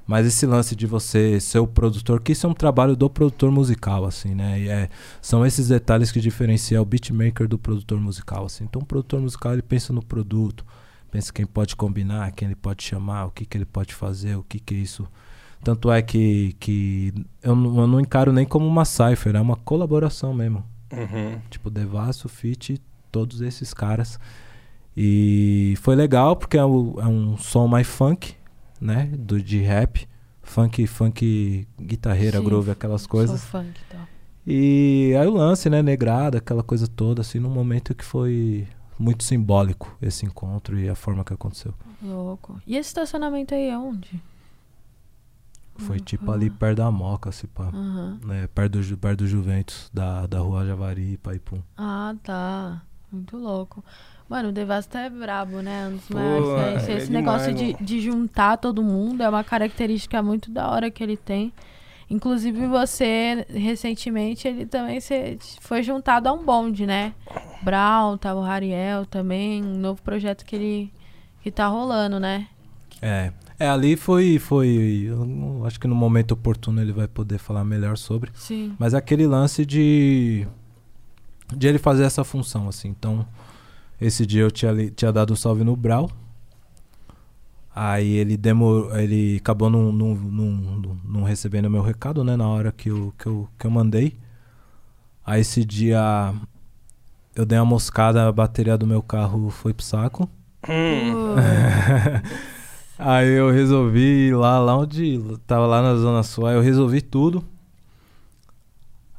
Mas 0.06 0.26
esse 0.26 0.44
lance 0.46 0.74
de 0.74 0.86
você 0.86 1.38
ser 1.38 1.60
o 1.60 1.66
produtor, 1.66 2.20
que 2.20 2.32
isso 2.32 2.46
é 2.46 2.50
um 2.50 2.54
trabalho 2.54 2.96
do 2.96 3.08
produtor 3.08 3.50
musical, 3.52 4.04
assim, 4.04 4.34
né? 4.34 4.60
E 4.60 4.68
é, 4.68 4.88
são 5.20 5.46
esses 5.46 5.68
detalhes 5.68 6.10
que 6.10 6.20
diferenciam 6.20 6.82
o 6.82 6.84
beatmaker 6.84 7.46
do 7.46 7.56
produtor 7.56 8.00
musical, 8.00 8.46
assim. 8.46 8.64
Então, 8.64 8.82
o 8.82 8.84
produtor 8.84 9.20
musical, 9.20 9.52
ele 9.52 9.62
pensa 9.62 9.92
no 9.92 10.04
produto, 10.04 10.66
pensa 11.10 11.32
quem 11.32 11.46
pode 11.46 11.76
combinar, 11.76 12.32
quem 12.32 12.48
ele 12.48 12.56
pode 12.56 12.82
chamar, 12.82 13.26
o 13.26 13.30
que, 13.30 13.46
que 13.46 13.56
ele 13.56 13.64
pode 13.64 13.94
fazer, 13.94 14.36
o 14.36 14.42
que 14.42 14.58
que 14.58 14.74
é 14.74 14.78
isso... 14.78 15.06
Tanto 15.64 15.92
é 15.92 16.02
que, 16.02 16.56
que 16.58 17.14
eu, 17.40 17.54
não, 17.54 17.82
eu 17.82 17.86
não 17.86 18.00
encaro 18.00 18.32
nem 18.32 18.44
como 18.44 18.66
uma 18.66 18.84
cipher, 18.84 19.36
é 19.36 19.40
uma 19.40 19.54
colaboração 19.54 20.34
mesmo. 20.34 20.64
Uhum. 20.92 21.38
Tipo, 21.48 21.70
Devasso, 21.70 22.28
Fit, 22.28 22.82
todos 23.12 23.40
esses 23.40 23.72
caras. 23.72 24.18
E 24.96 25.74
foi 25.80 25.94
legal 25.96 26.36
porque 26.36 26.56
é, 26.58 26.64
o- 26.64 26.94
é 27.00 27.06
um 27.06 27.36
som 27.38 27.66
mais 27.66 27.86
funk, 27.86 28.34
né? 28.80 29.06
Do, 29.18 29.42
de 29.42 29.58
rap. 29.60 30.06
Funk, 30.42 30.86
funk, 30.86 31.66
guitarreira, 31.80 32.38
Sim, 32.38 32.44
groove, 32.44 32.70
aquelas 32.72 33.06
coisas. 33.06 33.40
Sou 33.40 33.62
funk 33.62 33.80
e 33.80 33.84
tal. 33.96 34.08
E 34.46 35.14
aí 35.18 35.26
o 35.26 35.32
lance, 35.32 35.70
né? 35.70 35.82
Negrada, 35.82 36.38
aquela 36.38 36.62
coisa 36.62 36.86
toda, 36.88 37.20
assim, 37.22 37.38
num 37.38 37.48
momento 37.48 37.94
que 37.94 38.04
foi 38.04 38.66
muito 38.98 39.22
simbólico 39.24 39.96
esse 40.02 40.26
encontro 40.26 40.78
e 40.78 40.88
a 40.88 40.94
forma 40.94 41.24
que 41.24 41.32
aconteceu. 41.32 41.72
Louco. 42.02 42.60
E 42.66 42.76
esse 42.76 42.88
estacionamento 42.88 43.54
aí 43.54 43.68
é 43.68 43.78
onde? 43.78 44.20
Foi 45.76 45.98
tipo 45.98 46.30
ali 46.30 46.50
perto 46.50 46.78
da 46.78 46.90
Moca, 46.90 47.30
assim, 47.30 47.46
pá. 47.46 47.68
Aham. 47.72 48.20
Né, 48.24 48.46
perto, 48.48 48.78
do, 48.80 48.98
perto 48.98 49.18
do 49.20 49.26
Juventus, 49.26 49.90
da, 49.92 50.26
da 50.26 50.38
rua 50.38 50.66
Javari, 50.66 51.16
Paipum. 51.16 51.60
Ah, 51.76 52.14
tá. 52.22 52.82
Muito 53.10 53.36
louco. 53.36 53.84
Mano, 54.32 54.48
o 54.48 54.52
Devasta 54.52 54.98
é 54.98 55.10
brabo, 55.10 55.60
né? 55.60 55.88
Um 55.88 55.96
dos 55.96 56.06
Pô, 56.06 56.14
maiores. 56.14 56.48
né? 56.48 56.76
Esse, 56.76 56.90
é 56.90 56.96
esse 56.96 57.06
demais, 57.08 57.10
negócio 57.10 57.54
de, 57.54 57.64
mano. 57.74 57.78
de 57.82 58.00
juntar 58.00 58.56
todo 58.56 58.82
mundo 58.82 59.22
é 59.22 59.28
uma 59.28 59.44
característica 59.44 60.22
muito 60.22 60.50
da 60.50 60.70
hora 60.70 60.90
que 60.90 61.02
ele 61.02 61.18
tem. 61.18 61.52
Inclusive 62.08 62.66
você, 62.66 63.44
recentemente, 63.50 64.48
ele 64.48 64.64
também 64.64 65.00
se, 65.00 65.36
foi 65.60 65.82
juntado 65.82 66.30
a 66.30 66.32
um 66.32 66.42
bonde, 66.42 66.86
né? 66.86 67.12
Brown, 67.60 68.16
tava 68.16 68.40
o 68.40 68.42
Rariel 68.42 69.04
também, 69.04 69.62
um 69.62 69.76
novo 69.76 70.00
projeto 70.00 70.46
que 70.46 70.56
ele 70.56 70.92
que 71.42 71.50
tá 71.50 71.66
rolando, 71.66 72.18
né? 72.18 72.48
É, 73.02 73.32
é 73.58 73.68
ali 73.68 73.96
foi, 73.96 74.38
foi, 74.38 75.08
eu 75.08 75.62
acho 75.66 75.78
que 75.78 75.86
no 75.86 75.94
momento 75.94 76.32
oportuno 76.32 76.80
ele 76.80 76.92
vai 76.92 77.06
poder 77.06 77.36
falar 77.36 77.64
melhor 77.64 77.98
sobre, 77.98 78.30
Sim. 78.32 78.74
mas 78.78 78.94
é 78.94 78.96
aquele 78.96 79.26
lance 79.26 79.66
de 79.66 80.48
de 81.54 81.68
ele 81.68 81.76
fazer 81.76 82.04
essa 82.04 82.24
função 82.24 82.66
assim. 82.66 82.88
Então, 82.88 83.26
esse 84.06 84.26
dia 84.26 84.42
eu 84.42 84.50
tinha, 84.50 84.90
tinha 84.90 85.12
dado 85.12 85.32
um 85.32 85.36
salve 85.36 85.62
no 85.62 85.76
Brau. 85.76 86.10
Aí 87.74 88.16
ele 88.16 88.36
demorou, 88.36 88.94
ele 88.98 89.36
acabou 89.36 89.70
não, 89.70 89.92
não, 89.92 90.14
não, 90.14 90.98
não 91.04 91.22
recebendo 91.22 91.70
meu 91.70 91.82
recado, 91.82 92.22
né, 92.22 92.36
na 92.36 92.46
hora 92.46 92.70
que 92.70 92.90
eu, 92.90 93.14
que 93.16 93.26
eu, 93.26 93.48
que 93.58 93.66
eu 93.66 93.70
mandei. 93.70 94.18
Aí 95.24 95.40
esse 95.40 95.64
dia 95.64 96.34
eu 97.34 97.46
dei 97.46 97.58
uma 97.58 97.64
moscada, 97.64 98.26
a 98.26 98.32
bateria 98.32 98.76
do 98.76 98.86
meu 98.86 99.02
carro 99.02 99.48
foi 99.50 99.72
pro 99.72 99.84
saco. 99.84 100.28
Hum. 100.68 101.34
Aí 102.98 103.28
eu 103.30 103.50
resolvi 103.50 104.28
ir 104.28 104.36
lá, 104.36 104.58
lá 104.58 104.76
onde 104.76 105.20
tava 105.46 105.66
lá 105.66 105.82
na 105.82 105.96
Zona 105.96 106.22
Sul, 106.22 106.46
aí 106.46 106.54
eu 106.54 106.60
resolvi 106.60 107.00
tudo. 107.00 107.42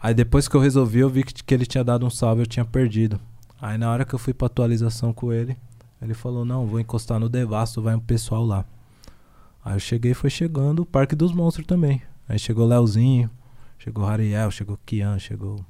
Aí 0.02 0.14
depois 0.14 0.48
que 0.48 0.56
eu 0.56 0.62
resolvi, 0.62 1.00
eu 1.00 1.10
vi 1.10 1.24
que, 1.24 1.44
que 1.44 1.54
ele 1.54 1.66
tinha 1.66 1.84
dado 1.84 2.06
um 2.06 2.10
salve, 2.10 2.44
eu 2.44 2.46
tinha 2.46 2.64
perdido. 2.64 3.20
Aí 3.64 3.78
na 3.78 3.90
hora 3.90 4.04
que 4.04 4.14
eu 4.14 4.20
fui 4.20 4.34
pra 4.34 4.48
atualização 4.48 5.14
com 5.14 5.32
ele, 5.32 5.56
ele 6.02 6.14
falou, 6.14 6.44
não, 6.44 6.68
vou 6.68 6.82
encostar 6.82 7.18
no 7.18 7.30
Devasto, 7.30 7.82
vai 7.82 7.96
um 7.96 8.00
pessoal 8.00 8.46
lá. 8.46 8.66
Aí 9.64 9.74
eu 9.74 9.80
cheguei, 9.80 10.14
foi 10.14 10.30
chegando 10.30 10.82
o 10.82 10.86
Parque 10.86 11.16
dos 11.16 11.32
Monstros 11.32 11.66
também. 11.66 12.02
Aí 12.28 12.38
chegou 12.38 12.68
Leozinho, 12.68 13.32
chegou 13.80 14.04
Rariel, 14.04 14.52
chegou 14.52 14.78
Kian, 14.86 15.18
chegou... 15.18 15.66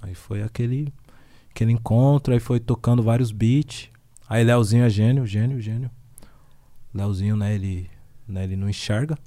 Aí 0.00 0.14
foi 0.14 0.44
aquele, 0.44 0.94
aquele 1.50 1.72
encontro, 1.72 2.32
aí 2.32 2.38
foi 2.38 2.60
tocando 2.60 3.02
vários 3.02 3.32
beats. 3.32 3.90
Aí 4.28 4.44
Leozinho 4.44 4.84
é 4.84 4.88
gênio, 4.88 5.26
gênio, 5.26 5.60
gênio. 5.60 5.90
Leozinho, 6.94 7.36
né, 7.36 7.56
ele, 7.56 7.90
né, 8.28 8.44
ele 8.44 8.54
não 8.54 8.68
enxerga. 8.68 9.18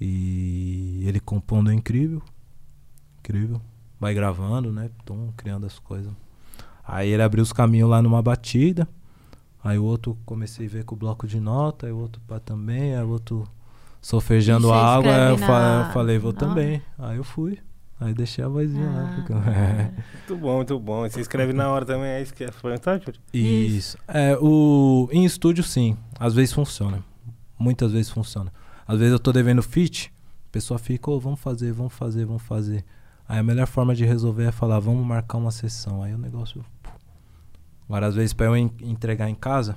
E 0.00 1.02
ele 1.08 1.18
compondo 1.18 1.72
é 1.72 1.74
incrível. 1.74 2.22
Incrível. 3.18 3.60
Vai 3.98 4.14
gravando, 4.14 4.70
né? 4.70 4.88
Tum, 5.04 5.32
criando 5.36 5.66
as 5.66 5.76
coisas. 5.76 6.12
Aí 6.92 7.08
ele 7.10 7.22
abriu 7.22 7.42
os 7.42 7.52
caminhos 7.52 7.88
lá 7.88 8.02
numa 8.02 8.20
batida. 8.22 8.88
Aí 9.62 9.78
o 9.78 9.84
outro 9.84 10.16
comecei 10.24 10.66
a 10.66 10.68
ver 10.70 10.84
com 10.84 10.94
o 10.94 10.98
bloco 10.98 11.26
de 11.26 11.38
nota, 11.38 11.86
aí 11.86 11.92
o 11.92 11.98
outro 11.98 12.20
pá 12.26 12.40
também, 12.40 12.96
aí 12.96 13.04
o 13.04 13.10
outro 13.10 13.46
solfejando 14.00 14.68
você 14.68 14.74
água, 14.74 15.12
eu, 15.12 15.38
fa- 15.38 15.46
na- 15.46 15.86
eu 15.88 15.92
falei, 15.92 16.18
vou 16.18 16.32
também. 16.32 16.82
Aí 16.98 17.16
eu 17.18 17.24
fui. 17.24 17.58
Aí 18.00 18.14
deixei 18.14 18.42
a 18.42 18.48
vozinha 18.48 18.88
lá. 18.88 19.10
Ah, 19.10 19.14
porque- 19.16 19.32
Muito 20.32 20.36
bom, 20.42 20.56
muito 20.56 20.78
bom. 20.80 21.04
E 21.04 21.10
você 21.10 21.20
escreve 21.20 21.52
na 21.52 21.68
hora 21.70 21.84
também, 21.84 22.08
é 22.08 22.22
isso 22.22 22.32
que 22.32 22.42
é 22.44 22.48
tá, 22.78 22.96
Júlio? 22.96 23.20
Isso. 23.32 23.98
É, 24.08 24.36
o, 24.40 25.06
em 25.12 25.24
estúdio, 25.26 25.62
sim. 25.62 25.96
Às 26.18 26.32
vezes 26.32 26.54
funciona. 26.54 27.04
Muitas 27.58 27.92
vezes 27.92 28.10
funciona. 28.10 28.50
Às 28.88 28.98
vezes 28.98 29.12
eu 29.12 29.18
tô 29.18 29.30
devendo 29.32 29.62
fit, 29.62 30.10
a 30.48 30.50
pessoa 30.52 30.78
fica, 30.78 31.10
ô, 31.10 31.20
vamos 31.20 31.38
fazer, 31.40 31.72
vamos 31.72 31.92
fazer, 31.92 32.24
vamos 32.24 32.42
fazer. 32.42 32.82
Aí 33.28 33.38
a 33.38 33.42
melhor 33.42 33.66
forma 33.66 33.94
de 33.94 34.06
resolver 34.06 34.44
é 34.44 34.50
falar, 34.52 34.80
vamos 34.80 35.06
marcar 35.06 35.36
uma 35.36 35.50
sessão. 35.50 36.02
Aí 36.02 36.14
o 36.14 36.18
negócio. 36.18 36.64
Às 38.06 38.14
vezes, 38.14 38.32
pra 38.32 38.46
eu 38.46 38.56
en- 38.56 38.70
entregar 38.82 39.28
em 39.28 39.34
casa, 39.34 39.76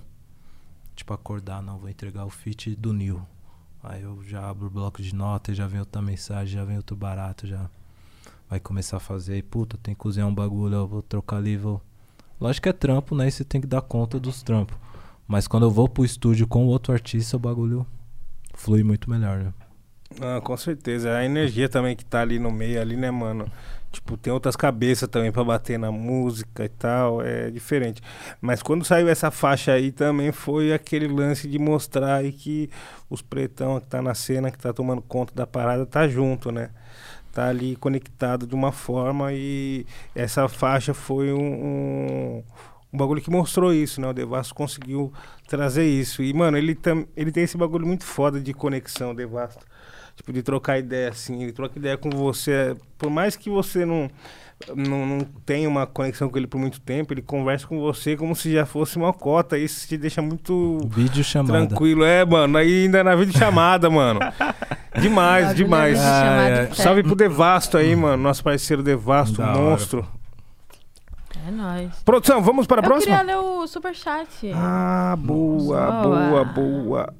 tipo, 0.95 1.13
acordar, 1.13 1.61
não, 1.61 1.77
vou 1.79 1.89
entregar 1.89 2.25
o 2.25 2.29
fit 2.29 2.75
do 2.75 2.93
Nil. 2.93 3.21
Aí 3.83 4.01
eu 4.03 4.23
já 4.23 4.49
abro 4.49 4.67
o 4.67 4.69
bloco 4.69 5.01
de 5.01 5.13
notas, 5.13 5.57
já 5.57 5.67
vem 5.67 5.79
outra 5.79 6.01
mensagem, 6.01 6.53
já 6.53 6.63
vem 6.63 6.77
outro 6.77 6.95
barato, 6.95 7.45
já 7.47 7.69
vai 8.49 8.59
começar 8.59 8.97
a 8.97 8.99
fazer. 8.99 9.37
E, 9.37 9.43
puta, 9.43 9.77
tem 9.81 9.93
que 9.93 9.99
cozinhar 9.99 10.27
um 10.27 10.33
bagulho, 10.33 10.75
eu 10.75 10.87
vou 10.87 11.01
trocar 11.01 11.37
ali, 11.37 11.57
vou. 11.57 11.81
Lógico 12.39 12.63
que 12.63 12.69
é 12.69 12.73
trampo, 12.73 13.15
né? 13.15 13.27
E 13.27 13.31
você 13.31 13.43
tem 13.43 13.59
que 13.59 13.67
dar 13.67 13.81
conta 13.81 14.19
dos 14.19 14.41
trampos. 14.41 14.77
Mas 15.27 15.47
quando 15.47 15.63
eu 15.65 15.71
vou 15.71 15.87
pro 15.89 16.05
estúdio 16.05 16.47
com 16.47 16.65
outro 16.67 16.93
artista, 16.93 17.35
o 17.35 17.39
bagulho 17.39 17.85
flui 18.53 18.83
muito 18.83 19.09
melhor, 19.09 19.39
né? 19.39 19.53
Ah, 20.21 20.39
com 20.41 20.55
certeza. 20.55 21.15
A 21.17 21.25
energia 21.25 21.67
também 21.67 21.95
que 21.95 22.05
tá 22.05 22.21
ali 22.21 22.39
no 22.39 22.51
meio, 22.51 22.79
ali, 22.79 22.95
né, 22.95 23.09
mano? 23.11 23.49
Tipo, 23.93 24.17
tem 24.17 24.33
outras 24.33 24.55
cabeças 24.55 25.07
também 25.07 25.31
pra 25.31 25.43
bater 25.43 25.77
na 25.77 25.91
música 25.91 26.65
e 26.65 26.69
tal, 26.69 27.21
é 27.21 27.51
diferente. 27.51 28.01
Mas 28.41 28.63
quando 28.63 28.83
saiu 28.83 29.07
essa 29.07 29.29
faixa 29.29 29.71
aí 29.71 29.91
também 29.91 30.31
foi 30.31 30.73
aquele 30.73 31.07
lance 31.07 31.47
de 31.47 31.59
mostrar 31.59 32.15
aí 32.15 32.31
que 32.31 32.71
os 33.07 33.21
pretão 33.21 33.79
que 33.79 33.85
tá 33.85 34.01
na 34.01 34.15
cena, 34.15 34.49
que 34.49 34.57
tá 34.57 34.73
tomando 34.73 34.99
conta 34.99 35.31
da 35.35 35.45
parada, 35.45 35.85
tá 35.85 36.07
junto, 36.07 36.51
né? 36.51 36.71
Tá 37.31 37.49
ali 37.49 37.75
conectado 37.75 38.47
de 38.47 38.55
uma 38.55 38.71
forma 38.71 39.31
e 39.31 39.85
essa 40.15 40.47
faixa 40.49 40.91
foi 40.95 41.31
um, 41.31 41.37
um, 41.39 42.43
um 42.91 42.97
bagulho 42.97 43.21
que 43.21 43.29
mostrou 43.29 43.71
isso, 43.71 44.01
né? 44.01 44.07
O 44.07 44.13
Devasto 44.13 44.55
conseguiu 44.55 45.13
trazer 45.47 45.85
isso. 45.85 46.23
E, 46.23 46.33
mano, 46.33 46.57
ele, 46.57 46.73
tam, 46.73 47.05
ele 47.15 47.31
tem 47.31 47.43
esse 47.43 47.57
bagulho 47.57 47.85
muito 47.85 48.05
foda 48.05 48.41
de 48.41 48.53
conexão, 48.55 49.13
Devasto. 49.13 49.63
Tipo, 50.15 50.31
de 50.31 50.43
trocar 50.43 50.77
ideia, 50.77 51.09
assim. 51.09 51.41
Ele 51.41 51.51
troca 51.51 51.77
ideia 51.79 51.97
com 51.97 52.09
você. 52.09 52.75
Por 52.97 53.09
mais 53.09 53.35
que 53.35 53.49
você 53.49 53.83
não, 53.83 54.09
não, 54.75 55.05
não 55.07 55.19
tenha 55.45 55.67
uma 55.67 55.87
conexão 55.87 56.29
com 56.29 56.37
ele 56.37 56.45
por 56.45 56.59
muito 56.59 56.79
tempo, 56.79 57.13
ele 57.13 57.21
conversa 57.23 57.65
com 57.65 57.79
você 57.79 58.15
como 58.15 58.35
se 58.35 58.53
já 58.53 58.65
fosse 58.65 58.95
uma 58.95 59.11
cota. 59.11 59.57
Isso 59.57 59.87
te 59.87 59.97
deixa 59.97 60.21
muito 60.21 60.77
Vídeo 60.87 61.23
chamada. 61.23 61.65
tranquilo. 61.67 62.03
É, 62.05 62.23
mano. 62.23 62.57
Aí 62.57 62.83
ainda 62.83 63.03
na 63.03 63.15
videochamada, 63.15 63.89
mano. 63.89 64.19
Demais, 65.01 65.55
demais. 65.55 65.99
Ah, 65.99 66.47
é. 66.49 66.73
Salve 66.75 67.01
pro 67.01 67.15
Devasto 67.15 67.77
aí, 67.79 67.95
mano. 67.95 68.21
Nosso 68.21 68.43
parceiro 68.43 68.83
Devasto, 68.83 69.37
Da 69.37 69.49
hora. 69.49 69.59
monstro. 69.59 70.07
É 71.47 71.49
nóis. 71.51 71.89
Produção, 72.05 72.41
vamos 72.43 72.67
para 72.67 72.79
a 72.79 72.83
Eu 72.83 72.87
próxima? 72.87 73.17
queria 73.17 73.35
ler 73.35 73.43
o 73.43 73.65
superchat. 73.67 74.51
Ah, 74.53 75.15
boa, 75.17 75.91
Boa. 75.91 76.27
boa, 76.29 76.45
boa. 76.45 77.13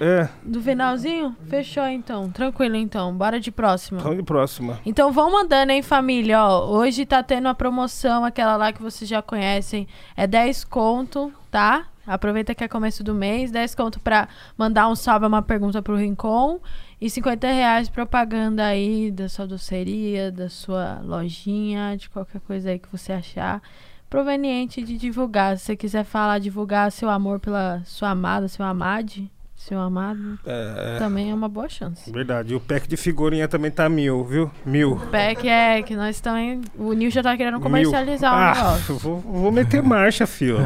É, 0.00 0.28
Do 0.42 0.60
finalzinho? 0.60 1.34
Fechou 1.48 1.86
então. 1.86 2.30
Tranquilo 2.30 2.76
então. 2.76 3.16
Bora 3.16 3.40
de 3.40 3.50
próxima. 3.50 4.00
vamos 4.00 4.18
de 4.18 4.22
próxima. 4.22 4.78
Então 4.84 5.12
vão 5.12 5.30
mandando, 5.30 5.72
hein, 5.72 5.82
família. 5.82 6.42
Ó, 6.44 6.68
hoje 6.70 7.06
tá 7.06 7.22
tendo 7.22 7.48
a 7.48 7.54
promoção, 7.54 8.24
aquela 8.24 8.56
lá 8.56 8.72
que 8.72 8.82
vocês 8.82 9.08
já 9.08 9.22
conhecem. 9.22 9.86
É 10.16 10.26
10 10.26 10.64
conto, 10.64 11.32
tá? 11.50 11.86
Aproveita 12.06 12.54
que 12.54 12.62
é 12.62 12.68
começo 12.68 13.02
do 13.02 13.14
mês. 13.14 13.50
10 13.50 13.74
conto 13.74 13.98
pra 13.98 14.28
mandar 14.56 14.88
um 14.88 14.94
salve, 14.94 15.26
uma 15.26 15.42
pergunta 15.42 15.82
pro 15.82 15.96
Rincon. 15.96 16.60
E 17.00 17.10
50 17.10 17.46
reais 17.48 17.88
propaganda 17.88 18.64
aí 18.64 19.10
da 19.10 19.28
sua 19.28 19.46
doceria, 19.46 20.30
da 20.32 20.48
sua 20.48 21.00
lojinha, 21.02 21.96
de 21.96 22.08
qualquer 22.08 22.40
coisa 22.40 22.70
aí 22.70 22.78
que 22.78 22.88
você 22.90 23.12
achar. 23.12 23.60
Proveniente 24.08 24.82
de 24.82 24.96
divulgar. 24.96 25.58
Se 25.58 25.64
você 25.64 25.76
quiser 25.76 26.04
falar, 26.04 26.38
divulgar 26.38 26.92
seu 26.92 27.10
amor 27.10 27.40
pela 27.40 27.82
sua 27.84 28.10
amada, 28.10 28.46
seu 28.48 28.64
amade, 28.64 29.30
seu 29.56 29.80
amado, 29.80 30.38
É, 30.46 30.96
também 30.98 31.30
é 31.30 31.34
uma 31.34 31.48
boa 31.48 31.68
chance. 31.68 32.10
verdade. 32.12 32.52
E 32.52 32.56
o 32.56 32.60
pack 32.60 32.86
de 32.86 32.96
figurinha 32.96 33.48
também 33.48 33.70
tá 33.70 33.88
mil, 33.88 34.22
viu? 34.24 34.50
Mil. 34.64 34.96
Pack 35.10 35.48
é 35.48 35.82
que 35.82 35.96
nós 35.96 36.20
também. 36.20 36.60
O 36.78 36.92
Nil 36.92 37.10
já 37.10 37.22
tá 37.22 37.36
querendo 37.36 37.54
Mil. 37.54 37.62
comercializar 37.62 38.32
o 38.32 38.36
ah, 38.36 38.54
negócio. 38.54 38.98
vou, 38.98 39.18
vou 39.20 39.50
meter 39.50 39.82
marcha, 39.82 40.26
fio. 40.26 40.58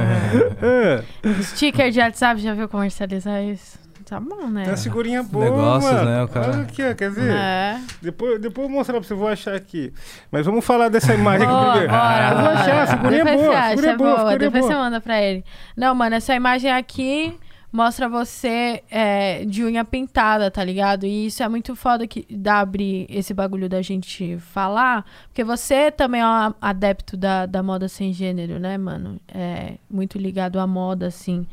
É. 0.60 1.04
Sticker 1.42 1.90
de 1.90 2.00
WhatsApp, 2.00 2.40
já 2.40 2.52
viu 2.54 2.68
comercializar 2.68 3.42
isso? 3.44 3.78
Tá 4.04 4.18
bom, 4.18 4.48
né? 4.48 4.62
Tem 4.64 4.72
uma 4.72 4.76
figurinha 4.76 5.22
boa, 5.22 5.44
Negócios, 5.44 5.92
mano. 5.92 6.04
né, 6.10 6.22
o 6.24 6.28
cara- 6.28 6.48
Olha 6.52 6.62
aqui, 6.62 6.82
ó, 6.82 6.94
quer 6.94 7.10
ver? 7.12 7.30
É. 7.30 7.78
Depois, 8.02 8.40
depois 8.40 8.64
eu 8.64 8.68
vou 8.68 8.78
mostrar 8.78 8.94
pra 8.98 9.06
você, 9.06 9.14
vou 9.14 9.28
achar 9.28 9.54
aqui. 9.54 9.92
Mas 10.32 10.44
vamos 10.44 10.64
falar 10.64 10.88
dessa 10.88 11.14
imagem 11.14 11.46
aqui 11.46 11.54
Boa, 11.54 11.70
primeiro. 11.70 11.92
bora, 11.92 12.30
eu 12.32 12.38
vou 12.40 12.48
achar, 12.48 12.82
a 12.82 12.86
figurinha 12.88 13.20
é 13.20 13.24
Depois 13.24 13.40
boa, 13.40 13.50
você 13.52 13.56
acha, 13.56 13.68
figurinha 13.70 13.92
é 13.92 13.96
boa, 13.96 14.10
a 14.10 14.16
figurinha 14.16 14.34
é 14.34 14.38
Depois 14.38 14.64
você 14.64 14.72
boa. 14.72 14.84
manda 14.84 15.00
pra 15.00 15.22
ele. 15.22 15.44
Não, 15.76 15.94
mano, 15.94 16.16
essa 16.16 16.34
imagem 16.34 16.72
aqui 16.72 17.38
mostra 17.72 18.08
você 18.08 18.82
é, 18.90 19.44
de 19.44 19.64
unha 19.64 19.84
pintada, 19.84 20.50
tá 20.50 20.62
ligado? 20.64 21.04
E 21.06 21.26
isso 21.26 21.42
é 21.42 21.48
muito 21.48 21.74
foda 21.76 22.06
que 22.06 22.26
dá 22.30 22.60
abrir 22.60 23.06
esse 23.08 23.32
bagulho 23.32 23.68
da 23.68 23.80
gente 23.82 24.38
falar, 24.38 25.04
porque 25.28 25.44
você 25.44 25.90
também 25.90 26.20
é 26.20 26.26
um 26.26 26.54
adepto 26.60 27.16
da, 27.16 27.46
da 27.46 27.62
moda 27.62 27.88
sem 27.88 28.12
gênero, 28.12 28.58
né, 28.58 28.76
mano? 28.76 29.20
É 29.28 29.74
muito 29.88 30.18
ligado 30.18 30.58
à 30.58 30.66
moda, 30.66 31.06
assim. 31.06 31.46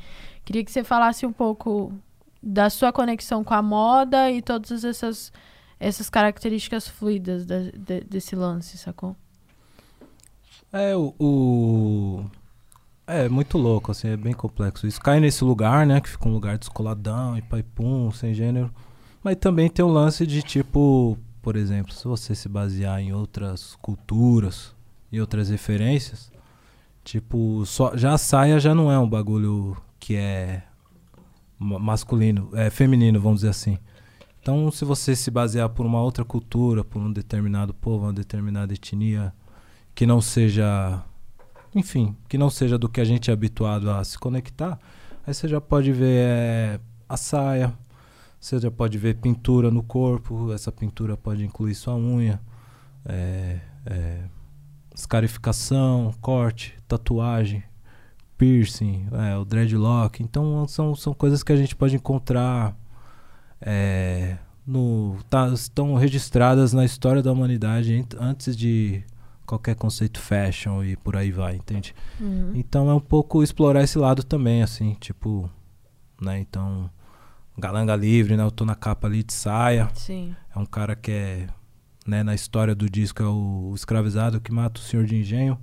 Queria 0.44 0.64
que 0.64 0.72
você 0.72 0.84
falasse 0.84 1.26
um 1.26 1.32
pouco 1.34 1.94
da 2.42 2.70
sua 2.70 2.92
conexão 2.94 3.44
com 3.44 3.54
a 3.54 3.62
moda 3.62 4.32
e 4.32 4.42
todas 4.42 4.84
essas, 4.84 5.32
essas 5.80 6.10
características 6.10 6.88
fluidas 6.88 7.46
da- 7.46 7.72
de- 7.76 8.02
desse 8.02 8.36
lance, 8.36 8.78
sacou? 8.78 9.16
É, 10.72 10.96
o, 10.96 11.14
o- 11.20 12.26
É 13.08 13.30
muito 13.30 13.58
louco, 13.58 13.92
assim, 13.92 14.10
é 14.10 14.18
bem 14.18 14.34
complexo. 14.34 14.86
Isso 14.86 15.00
cai 15.00 15.20
nesse 15.22 15.44
lugar, 15.44 15.86
né? 15.86 16.02
Que 16.02 16.10
fica 16.10 16.28
um 16.28 16.34
lugar 16.34 16.58
descoladão 16.58 17.38
e 17.38 17.42
paipum, 17.42 18.12
sem 18.12 18.34
gênero. 18.34 18.70
Mas 19.24 19.38
também 19.38 19.70
tem 19.70 19.84
o 19.84 19.88
lance 19.88 20.28
de 20.28 20.42
tipo, 20.44 21.18
por 21.42 21.56
exemplo, 21.56 21.94
se 21.94 22.04
você 22.06 22.36
se 22.36 22.50
basear 22.50 23.00
em 23.00 23.14
outras 23.14 23.76
culturas 23.82 24.76
e 25.12 25.22
outras 25.22 25.50
referências, 25.50 26.30
tipo, 27.04 27.66
só, 27.66 27.96
já 27.96 28.14
a 28.14 28.18
saia 28.18 28.60
já 28.60 28.76
não 28.76 28.92
é 28.92 29.00
um 29.00 29.10
bagulho 29.10 29.78
que 30.00 30.16
é 30.16 30.64
ma- 31.58 31.80
masculino, 31.80 32.50
é 32.54 32.70
feminino, 32.70 33.22
vamos 33.22 33.38
dizer 33.40 33.50
assim. 33.50 33.78
Então, 34.42 34.70
se 34.72 34.84
você 34.86 35.16
se 35.16 35.32
basear 35.32 35.70
por 35.70 35.86
uma 35.86 36.02
outra 36.02 36.26
cultura, 36.26 36.84
por 36.84 37.02
um 37.02 37.12
determinado 37.12 37.74
povo, 37.74 38.06
uma 38.06 38.14
determinada 38.14 38.74
etnia, 38.74 39.34
que 39.96 40.06
não 40.06 40.22
seja, 40.22 41.02
enfim, 41.78 42.16
que 42.28 42.38
não 42.38 42.50
seja 42.50 42.78
do 42.78 42.90
que 42.90 43.00
a 43.00 43.06
gente 43.06 43.30
é 43.30 43.34
habituado 43.34 43.90
a 43.92 44.04
se 44.04 44.18
conectar, 44.18 44.80
aí 45.26 45.34
você 45.34 45.48
já 45.48 45.62
pode 45.62 45.92
ver 45.92 46.26
é, 46.26 46.80
a 47.08 47.16
saia, 47.16 47.74
você 48.40 48.60
já 48.60 48.72
pode 48.72 48.98
ver 48.98 49.16
pintura 49.16 49.70
no 49.70 49.84
corpo, 49.84 50.52
essa 50.52 50.72
pintura 50.72 51.16
pode 51.16 51.46
incluir 51.46 51.76
sua 51.76 51.96
unha, 51.96 52.42
é, 53.06 53.60
é, 53.86 54.24
escarificação, 54.96 56.14
corte, 56.20 56.76
tatuagem, 56.88 57.64
piercing, 58.38 59.08
é, 59.12 59.38
o 59.38 59.46
dreadlock. 59.46 60.24
Então 60.24 60.68
são, 60.68 60.96
são 60.96 61.14
coisas 61.14 61.44
que 61.44 61.52
a 61.52 61.56
gente 61.56 61.76
pode 61.76 61.96
encontrar 61.96 62.76
no, 64.66 65.18
tá, 65.30 65.48
estão 65.48 65.96
registradas 65.96 66.74
na 66.74 66.86
história 66.86 67.24
da 67.24 67.32
humanidade 67.32 68.06
antes 68.20 68.56
de 68.56 69.04
qualquer 69.48 69.76
conceito 69.76 70.20
fashion 70.20 70.84
e 70.84 70.98
por 70.98 71.16
aí 71.16 71.32
vai, 71.32 71.56
entende? 71.56 71.96
Uhum. 72.20 72.52
Então 72.54 72.90
é 72.90 72.94
um 72.94 73.00
pouco 73.00 73.42
explorar 73.42 73.82
esse 73.82 73.98
lado 73.98 74.24
também, 74.24 74.62
assim, 74.62 74.96
tipo, 75.00 75.50
né? 76.22 76.38
Então, 76.38 76.90
galanga 77.58 77.96
livre, 77.96 78.36
né? 78.36 78.44
Eu 78.44 78.52
tô 78.52 78.66
na 78.66 78.76
capa 78.76 79.08
ali 79.08 79.24
de 79.24 79.34
saia. 79.34 79.90
Sim. 79.96 80.36
É 80.54 80.60
um 80.60 80.66
cara 80.66 80.96
que 80.96 81.12
é, 81.12 81.48
né, 82.06 82.24
na 82.24 82.36
história 82.36 82.76
do 82.76 82.90
disco 82.90 83.24
é 83.24 83.26
o 83.26 83.72
escravizado 83.74 84.42
que 84.42 84.52
mata 84.52 84.80
o 84.80 84.84
senhor 84.84 85.06
de 85.06 85.16
engenho. 85.16 85.58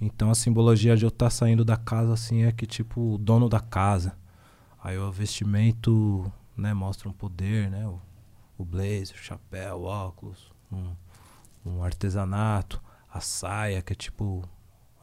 Então 0.00 0.30
a 0.30 0.34
simbologia 0.34 0.96
de 0.96 1.04
eu 1.04 1.10
estar 1.10 1.28
saindo 1.28 1.62
da 1.62 1.76
casa 1.76 2.14
assim 2.14 2.44
é 2.44 2.50
que 2.50 2.66
tipo 2.66 3.14
o 3.14 3.18
dono 3.18 3.50
da 3.50 3.60
casa. 3.60 4.16
Aí 4.82 4.96
o 4.96 5.12
vestimento, 5.12 6.32
né, 6.56 6.72
mostra 6.72 7.06
um 7.06 7.12
poder, 7.12 7.70
né, 7.70 7.86
o, 7.86 8.00
o 8.56 8.64
blazer, 8.64 9.14
o 9.14 9.22
chapéu, 9.22 9.80
o 9.80 9.84
óculos, 9.84 10.50
um, 10.72 10.92
um 11.66 11.84
artesanato, 11.84 12.80
a 13.12 13.20
saia 13.20 13.82
que 13.82 13.92
é 13.92 13.96
tipo 13.96 14.42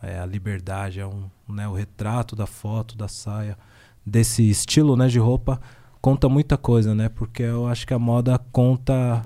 é 0.02 0.20
a 0.20 0.26
liberdade, 0.26 1.00
é 1.00 1.08
um, 1.08 1.30
né, 1.50 1.68
o 1.68 1.74
retrato 1.74 2.36
da 2.36 2.46
foto 2.46 2.96
da 2.96 3.08
saia 3.08 3.58
desse 4.06 4.48
estilo, 4.50 4.96
né, 4.96 5.08
de 5.08 5.18
roupa 5.20 5.60
conta 6.00 6.30
muita 6.30 6.56
coisa, 6.58 6.94
né? 6.94 7.10
Porque 7.10 7.42
eu 7.44 7.68
acho 7.68 7.86
que 7.86 7.94
a 7.94 8.00
moda 8.00 8.38
conta 8.52 9.26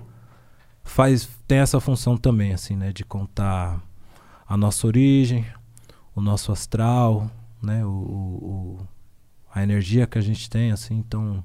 faz 0.83 1.29
tem 1.47 1.59
essa 1.59 1.79
função 1.79 2.17
também 2.17 2.53
assim, 2.53 2.75
né, 2.75 2.91
de 2.91 3.03
contar 3.03 3.81
a 4.47 4.57
nossa 4.57 4.87
origem, 4.87 5.45
o 6.15 6.21
nosso 6.21 6.51
astral, 6.51 7.29
né, 7.61 7.85
o, 7.85 7.89
o- 7.89 8.87
a 9.53 9.61
energia 9.61 10.07
que 10.07 10.17
a 10.17 10.21
gente 10.21 10.49
tem 10.49 10.71
assim, 10.71 10.95
então 10.95 11.43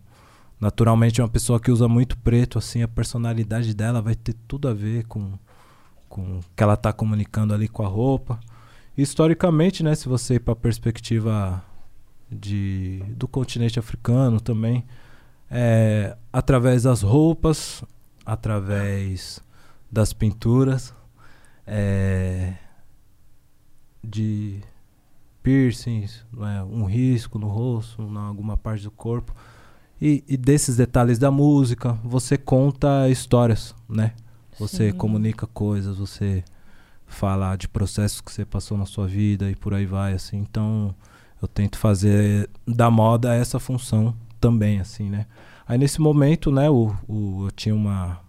naturalmente 0.61 1.21
uma 1.21 1.29
pessoa 1.29 1.59
que 1.61 1.71
usa 1.71 1.89
muito 1.89 2.17
preto, 2.19 2.57
assim, 2.59 2.83
a 2.83 2.89
personalidade 2.89 3.75
dela 3.75 4.01
vai 4.01 4.15
ter 4.15 4.35
tudo 4.47 4.69
a 4.69 4.73
ver 4.75 5.05
com 5.07 5.37
com 6.17 6.41
que 6.57 6.63
ela 6.63 6.73
está 6.73 6.95
comunicando 6.95 7.53
ali 7.53 7.69
com 7.69 7.85
a 7.85 7.89
roupa. 7.89 8.41
historicamente, 8.97 9.83
né, 9.83 9.95
se 9.95 10.09
você 10.09 10.37
ir 10.37 10.41
para 10.41 10.55
a 10.55 10.57
perspectiva 10.57 11.63
de, 12.33 13.03
do 13.11 13.29
continente 13.29 13.79
africano 13.79 14.41
também, 14.41 14.83
é, 15.51 16.17
através 16.33 16.85
das 16.85 17.03
roupas, 17.03 17.85
através 18.25 19.41
das 19.93 20.15
pinturas, 20.15 20.95
é, 21.67 22.55
de 24.03 24.63
piercings, 25.43 26.25
é, 26.39 26.63
um 26.63 26.87
risco 26.87 27.39
no 27.39 27.49
rosto, 27.49 28.03
em 28.03 28.17
alguma 28.17 28.57
parte 28.57 28.85
do 28.85 28.91
corpo. 28.91 29.35
E, 30.01 30.25
e, 30.27 30.37
desses 30.37 30.77
detalhes 30.77 31.19
da 31.19 31.31
música, 31.31 31.93
você 32.03 32.39
conta 32.39 33.09
histórias, 33.11 33.75
né? 33.89 34.15
Você 34.59 34.91
Sim. 34.91 34.97
comunica 34.97 35.47
coisas, 35.47 35.99
você 35.99 36.43
fala 37.07 37.57
de 37.57 37.69
processos 37.69 38.21
que 38.21 38.33
você 38.33 38.45
passou 38.45 38.77
na 38.77 38.87
sua 38.87 39.07
vida 39.07 39.51
e 39.51 39.55
por 39.55 39.75
aí 39.75 39.87
vai, 39.87 40.13
assim. 40.13 40.39
Então, 40.39 40.95
eu 41.41 41.47
tento 41.47 41.79
fazer 41.79 42.49
da 42.67 42.91
moda 42.91 43.35
essa 43.35 43.59
função 43.59 44.15
também, 44.41 44.81
assim, 44.81 45.09
né? 45.11 45.27
Aí 45.69 45.79
nesse 45.79 46.01
momento, 46.01 46.51
né, 46.51 46.71
o, 46.71 46.95
o, 47.09 47.47
eu 47.47 47.51
tinha 47.51 47.75
uma 47.75 48.21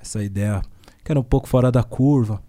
essa 0.00 0.22
ideia 0.22 0.62
que 1.04 1.10
era 1.10 1.18
um 1.18 1.24
pouco 1.24 1.48
fora 1.48 1.70
da 1.70 1.82
curva, 1.82 2.42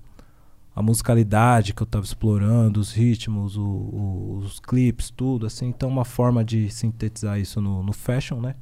a 0.76 0.82
musicalidade 0.82 1.74
que 1.74 1.82
eu 1.82 1.86
estava 1.86 2.04
explorando, 2.04 2.80
os 2.80 2.92
ritmos, 2.92 3.56
o, 3.56 3.62
o, 3.62 4.38
os 4.44 4.60
clipes, 4.60 5.10
tudo, 5.10 5.46
assim. 5.46 5.68
Então, 5.68 5.88
uma 5.88 6.06
forma 6.06 6.44
de 6.44 6.70
sintetizar 6.70 7.40
isso 7.40 7.62
no, 7.62 7.84
no 7.84 7.94
fashion, 7.94 8.40
né? 8.42 8.56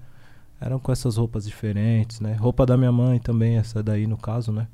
Eram 0.62 0.78
com 0.78 0.92
essas 0.92 1.18
roupas 1.18 1.46
diferentes, 1.46 2.20
né? 2.20 2.34
Roupa 2.34 2.68
da 2.68 2.78
minha 2.78 2.92
mãe 2.92 3.20
também, 3.20 3.58
essa 3.58 3.82
daí 3.82 4.06
no 4.06 4.16
caso, 4.16 4.52
né? 4.52 4.68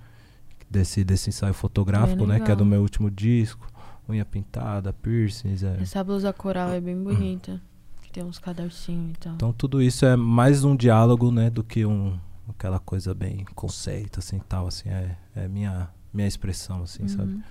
Desse, 0.69 1.01
desse 1.01 1.29
ensaio 1.29 1.53
fotográfico, 1.53 2.25
é 2.25 2.27
né? 2.27 2.39
Que 2.41 2.51
é 2.51 2.55
do 2.55 2.65
meu 2.65 2.81
último 2.81 3.09
disco. 3.09 3.65
Unha 4.09 4.25
pintada, 4.25 4.91
piercings. 4.91 5.63
É. 5.63 5.77
Essa 5.81 6.03
blusa 6.03 6.33
coral 6.33 6.71
é 6.71 6.81
bem 6.81 7.01
bonita. 7.01 7.61
que 8.03 8.11
tem 8.11 8.23
uns 8.23 8.37
cadarcinhos 8.37 9.11
e 9.11 9.19
tal. 9.19 9.33
Então 9.35 9.53
tudo 9.53 9.81
isso 9.81 10.05
é 10.05 10.17
mais 10.17 10.65
um 10.65 10.75
diálogo, 10.75 11.31
né? 11.31 11.49
Do 11.49 11.63
que 11.63 11.85
um, 11.85 12.19
aquela 12.49 12.79
coisa 12.79 13.13
bem 13.13 13.45
conceito, 13.55 14.19
assim, 14.19 14.39
tal. 14.39 14.67
Assim, 14.67 14.89
é, 14.89 15.17
é 15.35 15.47
minha, 15.47 15.89
minha 16.13 16.27
expressão, 16.27 16.83
assim, 16.83 17.03
uhum. 17.03 17.09
sabe? 17.09 17.43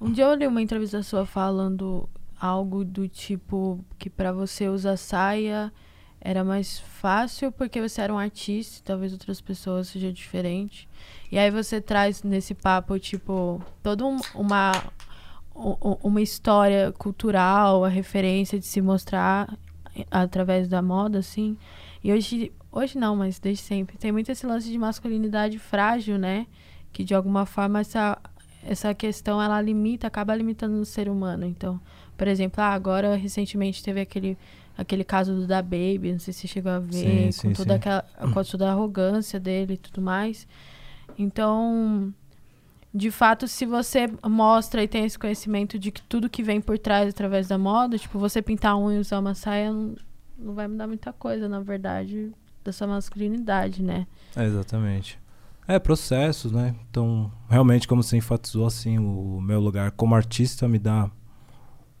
Um 0.00 0.10
dia 0.10 0.24
eu 0.24 0.34
li 0.34 0.46
uma 0.48 0.60
entrevista 0.60 1.00
sua 1.02 1.24
falando 1.24 2.08
algo 2.40 2.84
do 2.84 3.08
tipo 3.08 3.84
que 3.96 4.10
para 4.10 4.32
você 4.32 4.68
usar 4.68 4.96
saia 4.96 5.72
era 6.24 6.42
mais 6.42 6.78
fácil 6.78 7.52
porque 7.52 7.82
você 7.82 8.00
era 8.00 8.12
um 8.12 8.18
artista, 8.18 8.80
talvez 8.82 9.12
outras 9.12 9.42
pessoas 9.42 9.88
seja 9.88 10.10
diferente. 10.10 10.88
E 11.30 11.38
aí 11.38 11.50
você 11.50 11.82
traz 11.82 12.22
nesse 12.22 12.54
papo, 12.54 12.98
tipo, 12.98 13.62
toda 13.82 14.06
um, 14.06 14.18
uma, 14.34 14.72
uma 15.54 16.22
história 16.22 16.92
cultural, 16.92 17.84
a 17.84 17.90
referência 17.90 18.58
de 18.58 18.64
se 18.64 18.80
mostrar 18.80 19.54
através 20.10 20.66
da 20.66 20.80
moda, 20.80 21.18
assim. 21.18 21.58
E 22.02 22.10
hoje, 22.10 22.50
hoje 22.72 22.96
não, 22.96 23.14
mas 23.14 23.38
desde 23.38 23.62
sempre, 23.62 23.98
tem 23.98 24.10
muito 24.10 24.32
esse 24.32 24.46
lance 24.46 24.70
de 24.70 24.78
masculinidade 24.78 25.58
frágil, 25.58 26.16
né? 26.16 26.46
Que 26.90 27.04
de 27.04 27.14
alguma 27.14 27.44
forma 27.44 27.80
essa, 27.80 28.16
essa 28.62 28.94
questão 28.94 29.42
ela 29.42 29.60
limita, 29.60 30.06
acaba 30.06 30.34
limitando 30.34 30.80
o 30.80 30.86
ser 30.86 31.10
humano. 31.10 31.44
Então, 31.44 31.78
por 32.16 32.28
exemplo, 32.28 32.62
ah, 32.62 32.72
agora 32.72 33.14
recentemente 33.14 33.82
teve 33.82 34.00
aquele 34.00 34.38
aquele 34.76 35.04
caso 35.04 35.34
do 35.34 35.46
da 35.46 35.62
Baby, 35.62 36.12
não 36.12 36.18
sei 36.18 36.32
se 36.32 36.40
você 36.40 36.48
chegou 36.48 36.72
a 36.72 36.78
ver, 36.78 37.32
sim, 37.32 37.42
com 37.42 37.48
sim, 37.48 37.52
toda 37.52 37.72
sim. 37.72 37.76
aquela 37.76 38.02
com 38.32 38.44
toda 38.44 38.68
a 38.68 38.72
arrogância 38.72 39.38
dele 39.38 39.74
e 39.74 39.78
tudo 39.78 40.00
mais. 40.00 40.46
Então, 41.18 42.12
de 42.92 43.10
fato, 43.10 43.48
se 43.48 43.66
você 43.66 44.10
mostra 44.24 44.82
e 44.82 44.88
tem 44.88 45.04
esse 45.04 45.18
conhecimento 45.18 45.78
de 45.78 45.90
que 45.90 46.02
tudo 46.02 46.28
que 46.28 46.42
vem 46.42 46.60
por 46.60 46.78
trás 46.78 47.08
através 47.08 47.48
da 47.48 47.58
moda, 47.58 47.98
tipo, 47.98 48.18
você 48.18 48.40
pintar 48.40 48.76
um 48.76 48.90
e 48.90 48.98
usar 48.98 49.18
uma 49.18 49.34
saia 49.34 49.72
não, 49.72 49.94
não 50.38 50.54
vai 50.54 50.68
mudar 50.68 50.86
muita 50.86 51.12
coisa, 51.12 51.48
na 51.48 51.60
verdade, 51.60 52.32
da 52.62 52.72
sua 52.72 52.86
masculinidade, 52.86 53.82
né? 53.82 54.06
É, 54.36 54.44
exatamente. 54.44 55.18
É, 55.66 55.78
processos, 55.78 56.52
né? 56.52 56.74
Então, 56.90 57.32
realmente, 57.48 57.88
como 57.88 58.02
você 58.02 58.16
enfatizou, 58.16 58.66
assim, 58.66 58.98
o 58.98 59.40
meu 59.40 59.60
lugar 59.60 59.90
como 59.92 60.14
artista 60.14 60.68
me 60.68 60.78
dá 60.78 61.10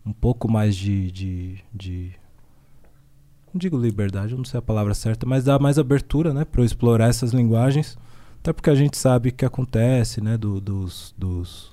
um 0.04 0.12
pouco 0.12 0.50
mais 0.50 0.76
de, 0.76 1.10
de, 1.10 1.64
de 1.72 2.14
não 3.54 3.58
digo 3.58 3.78
liberdade, 3.78 4.36
não 4.36 4.44
sei 4.44 4.58
a 4.58 4.62
palavra 4.62 4.94
certa, 4.94 5.24
mas 5.24 5.44
dá 5.44 5.58
mais 5.58 5.78
abertura, 5.78 6.34
né, 6.34 6.44
para 6.44 6.60
eu 6.60 6.64
explorar 6.64 7.08
essas 7.08 7.32
linguagens, 7.32 7.96
até 8.40 8.52
porque 8.52 8.68
a 8.68 8.74
gente 8.74 8.98
sabe 8.98 9.28
o 9.28 9.32
que 9.32 9.44
acontece, 9.44 10.20
né, 10.20 10.36
do, 10.36 10.60
dos, 10.60 11.14
dos 11.16 11.72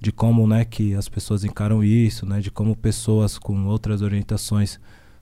de 0.00 0.12
como, 0.12 0.46
né, 0.46 0.64
que 0.64 0.94
as 0.94 1.08
pessoas 1.08 1.44
encaram 1.44 1.82
isso, 1.82 2.24
né, 2.24 2.40
de 2.40 2.52
como 2.52 2.76
pessoas 2.76 3.36
com 3.36 3.66
outras 3.66 4.00
orientações 4.00 4.78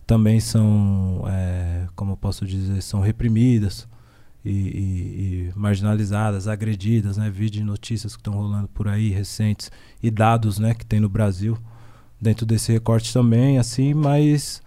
também 0.06 0.38
são, 0.38 1.24
é, 1.26 1.86
como 1.96 2.12
eu 2.12 2.16
posso 2.16 2.44
dizer, 2.44 2.82
são 2.82 3.00
reprimidas 3.00 3.88
e, 4.44 4.50
e, 4.50 5.50
e 5.50 5.52
marginalizadas, 5.56 6.46
agredidas, 6.46 7.16
né, 7.16 7.30
vídeos 7.30 7.62
de 7.62 7.64
notícias 7.64 8.14
que 8.14 8.20
estão 8.20 8.34
rolando 8.34 8.68
por 8.68 8.86
aí 8.86 9.08
recentes 9.08 9.72
e 10.02 10.10
dados, 10.10 10.58
né, 10.58 10.74
que 10.74 10.84
tem 10.84 11.00
no 11.00 11.08
Brasil 11.08 11.56
dentro 12.20 12.44
desse 12.44 12.70
recorte 12.70 13.12
também, 13.14 13.58
assim, 13.58 13.94
mas 13.94 14.62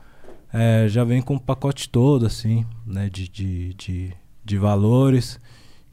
é, 0.51 0.87
já 0.87 1.03
vem 1.03 1.21
com 1.21 1.35
o 1.35 1.39
pacote 1.39 1.89
todo, 1.89 2.25
assim, 2.25 2.65
né, 2.85 3.09
de, 3.09 3.27
de, 3.27 3.73
de, 3.73 4.13
de 4.43 4.57
valores, 4.57 5.39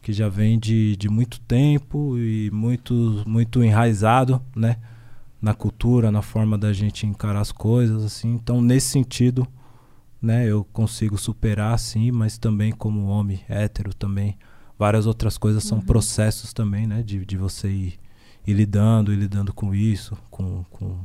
que 0.01 0.13
já 0.13 0.29
vem 0.29 0.59
de, 0.59 0.97
de 0.97 1.09
muito 1.09 1.41
tempo 1.41 2.19
e 2.19 2.51
muito, 2.53 3.25
muito 3.27 3.63
enraizado, 3.65 4.41
né, 4.55 4.77
na 5.41 5.55
cultura, 5.55 6.11
na 6.11 6.23
forma 6.23 6.57
da 6.57 6.73
gente 6.73 7.07
encarar 7.07 7.41
as 7.41 7.53
coisas, 7.53 8.05
assim. 8.05 8.35
Então, 8.35 8.63
nesse 8.63 8.89
sentido, 8.89 9.47
né, 10.21 10.47
eu 10.47 10.65
consigo 10.73 11.19
superar, 11.19 11.79
sim, 11.79 12.11
mas 12.11 12.39
também 12.39 12.73
como 12.73 13.07
homem 13.07 13.41
hétero 13.49 13.93
também. 13.93 14.39
Várias 14.79 15.07
outras 15.07 15.37
coisas 15.37 15.65
são 15.65 15.79
uhum. 15.79 15.85
processos 15.85 16.53
também, 16.53 16.87
né, 16.87 17.03
de, 17.03 17.25
de 17.25 17.37
você 17.37 17.69
ir, 17.69 18.01
ir 18.47 18.55
lidando, 18.55 19.13
e 19.13 19.17
lidando 19.17 19.53
com 19.53 19.75
isso, 19.75 20.17
com, 20.31 20.65
com, 20.71 20.99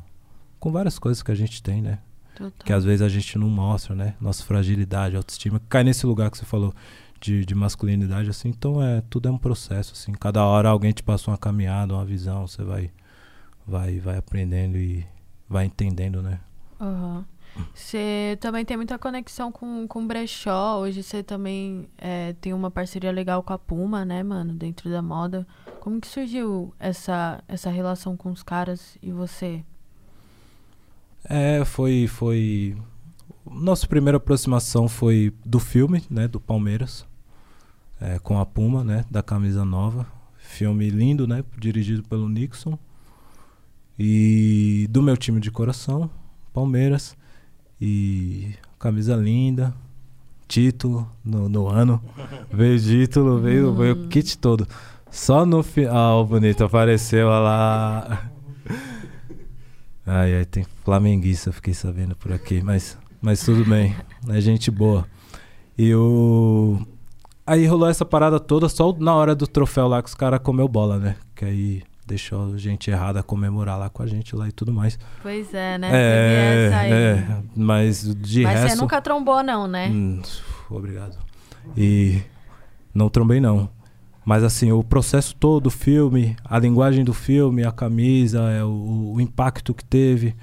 com 0.59 0.71
várias 0.71 0.97
coisas 0.97 1.23
que 1.23 1.31
a 1.31 1.35
gente 1.35 1.61
tem, 1.61 1.81
né. 1.81 1.99
Total. 2.39 2.65
Que 2.65 2.71
às 2.71 2.85
vezes 2.85 3.01
a 3.01 3.09
gente 3.09 3.37
não 3.37 3.49
mostra, 3.49 3.93
né? 3.93 4.15
Nossa 4.19 4.43
fragilidade, 4.45 5.17
autoestima. 5.17 5.61
Cai 5.67 5.83
nesse 5.83 6.05
lugar 6.05 6.31
que 6.31 6.37
você 6.37 6.45
falou 6.45 6.73
de, 7.19 7.43
de 7.43 7.53
masculinidade, 7.53 8.29
assim. 8.29 8.47
Então, 8.47 8.81
é, 8.81 9.01
tudo 9.09 9.27
é 9.27 9.31
um 9.31 9.37
processo, 9.37 9.91
assim. 9.91 10.13
Cada 10.13 10.45
hora 10.45 10.69
alguém 10.69 10.93
te 10.93 11.03
passa 11.03 11.29
uma 11.29 11.37
caminhada, 11.37 11.93
uma 11.93 12.05
visão. 12.05 12.47
Você 12.47 12.63
vai, 12.63 12.91
vai, 13.67 13.99
vai 13.99 14.17
aprendendo 14.17 14.77
e 14.77 15.05
vai 15.49 15.65
entendendo, 15.65 16.21
né? 16.21 16.39
Uhum. 16.79 17.25
Você 17.73 18.37
também 18.39 18.63
tem 18.63 18.77
muita 18.77 18.97
conexão 18.97 19.51
com, 19.51 19.85
com 19.85 20.07
brechó. 20.07 20.79
Hoje 20.79 21.03
você 21.03 21.21
também 21.21 21.89
é, 21.97 22.31
tem 22.39 22.53
uma 22.53 22.71
parceria 22.71 23.11
legal 23.11 23.43
com 23.43 23.51
a 23.51 23.59
Puma, 23.59 24.05
né, 24.05 24.23
mano? 24.23 24.53
Dentro 24.53 24.89
da 24.89 25.01
moda. 25.01 25.45
Como 25.81 25.99
que 25.99 26.07
surgiu 26.07 26.73
essa, 26.79 27.43
essa 27.49 27.69
relação 27.69 28.15
com 28.15 28.31
os 28.31 28.43
caras 28.43 28.97
e 29.01 29.11
você? 29.11 29.61
É, 31.23 31.63
foi, 31.65 32.07
foi. 32.07 32.75
Nossa 33.49 33.87
primeira 33.87 34.17
aproximação 34.17 34.87
foi 34.87 35.33
do 35.45 35.59
filme, 35.59 36.03
né, 36.09 36.27
do 36.27 36.39
Palmeiras, 36.39 37.05
é, 37.99 38.19
com 38.19 38.39
a 38.39 38.45
Puma, 38.45 38.83
né, 38.83 39.05
da 39.09 39.23
camisa 39.23 39.65
nova. 39.65 40.05
Filme 40.37 40.89
lindo, 40.89 41.27
né, 41.27 41.43
dirigido 41.57 42.03
pelo 42.03 42.29
Nixon. 42.29 42.77
E 43.97 44.87
do 44.89 45.01
meu 45.01 45.17
time 45.17 45.39
de 45.39 45.51
coração, 45.51 46.09
Palmeiras. 46.53 47.17
E 47.81 48.53
camisa 48.77 49.15
linda, 49.15 49.73
título 50.47 51.09
no, 51.23 51.49
no 51.49 51.67
ano. 51.67 52.01
veio 52.51 52.79
título, 52.79 53.39
veio, 53.39 53.73
veio 53.73 54.05
o 54.05 54.07
kit 54.07 54.37
todo. 54.37 54.67
Só 55.11 55.45
no 55.45 55.63
final, 55.63 56.21
ah, 56.21 56.23
bonito, 56.23 56.63
apareceu 56.63 57.27
lá. 57.27 58.29
Ai, 60.11 60.37
ai, 60.37 60.45
tem 60.45 60.65
flamenguista, 60.83 61.51
fiquei 61.51 61.71
sabendo 61.71 62.15
por 62.15 62.33
aqui, 62.33 62.63
mas, 62.63 62.97
mas 63.21 63.43
tudo 63.45 63.63
bem, 63.63 63.95
é 64.27 64.41
gente 64.41 64.71
boa. 64.71 65.05
E 65.77 65.93
o. 65.93 66.79
Aí 67.45 67.67
rolou 67.67 67.87
essa 67.87 68.03
parada 68.03 68.39
toda 68.39 68.67
só 68.67 68.91
na 68.97 69.13
hora 69.13 69.35
do 69.35 69.45
troféu 69.45 69.87
lá 69.87 70.01
que 70.01 70.09
os 70.09 70.15
caras 70.15 70.39
comeu 70.39 70.67
bola, 70.67 70.97
né? 70.97 71.15
Que 71.35 71.45
aí 71.45 71.83
deixou 72.07 72.57
gente 72.57 72.89
errada 72.89 73.21
comemorar 73.21 73.77
lá 73.77 73.87
com 73.87 74.01
a 74.01 74.07
gente 74.07 74.35
lá 74.35 74.47
e 74.47 74.51
tudo 74.51 74.73
mais. 74.73 74.97
Pois 75.21 75.53
é, 75.53 75.77
né? 75.77 75.89
É, 75.93 76.69
é 76.89 77.43
mas 77.55 78.01
de 78.15 78.41
mas 78.41 78.53
resto... 78.53 78.63
Mas 78.63 78.71
você 78.71 78.81
nunca 78.81 78.99
trombou 78.99 79.43
não, 79.43 79.67
né? 79.67 79.89
Hum, 79.89 80.23
obrigado. 80.71 81.19
E 81.77 82.19
não 82.95 83.09
trombei 83.09 83.39
não. 83.39 83.69
Mas 84.29 84.43
assim, 84.43 84.71
o 84.71 84.83
processo 84.83 85.35
todo 85.35 85.63
do 85.63 85.69
filme, 85.71 86.35
a 86.45 86.59
linguagem 86.59 87.03
do 87.03 87.15
filme, 87.15 87.63
a 87.63 87.71
camisa, 87.71 88.39
é, 88.51 88.63
o, 88.63 89.13
o, 89.15 89.19
impacto 89.19 89.73
que 89.73 89.83
teve 89.83 90.35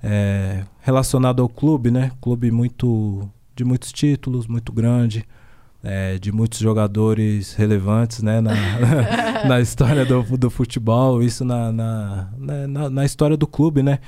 é, 0.00 0.62
relacionado 0.80 1.42
ao 1.42 1.48
clube, 1.48 1.90
né? 1.90 2.12
Clube 2.20 2.52
muito 2.52 3.28
de 3.56 3.64
muitos 3.64 3.90
títulos, 3.90 4.46
muito 4.46 4.72
grande, 4.72 5.26
é, 5.82 6.20
de 6.20 6.30
muitos 6.30 6.60
jogadores 6.60 7.54
relevantes 7.54 8.22
né, 8.22 8.40
na, 8.40 8.54
na 9.44 9.60
história 9.60 10.06
do, 10.06 10.22
do 10.38 10.48
futebol, 10.48 11.20
isso 11.20 11.44
na, 11.44 11.72
na, 11.72 12.28
na, 12.38 12.90
na 12.90 13.04
história 13.04 13.36
do 13.36 13.48
clube, 13.48 13.82
né? 13.82 13.98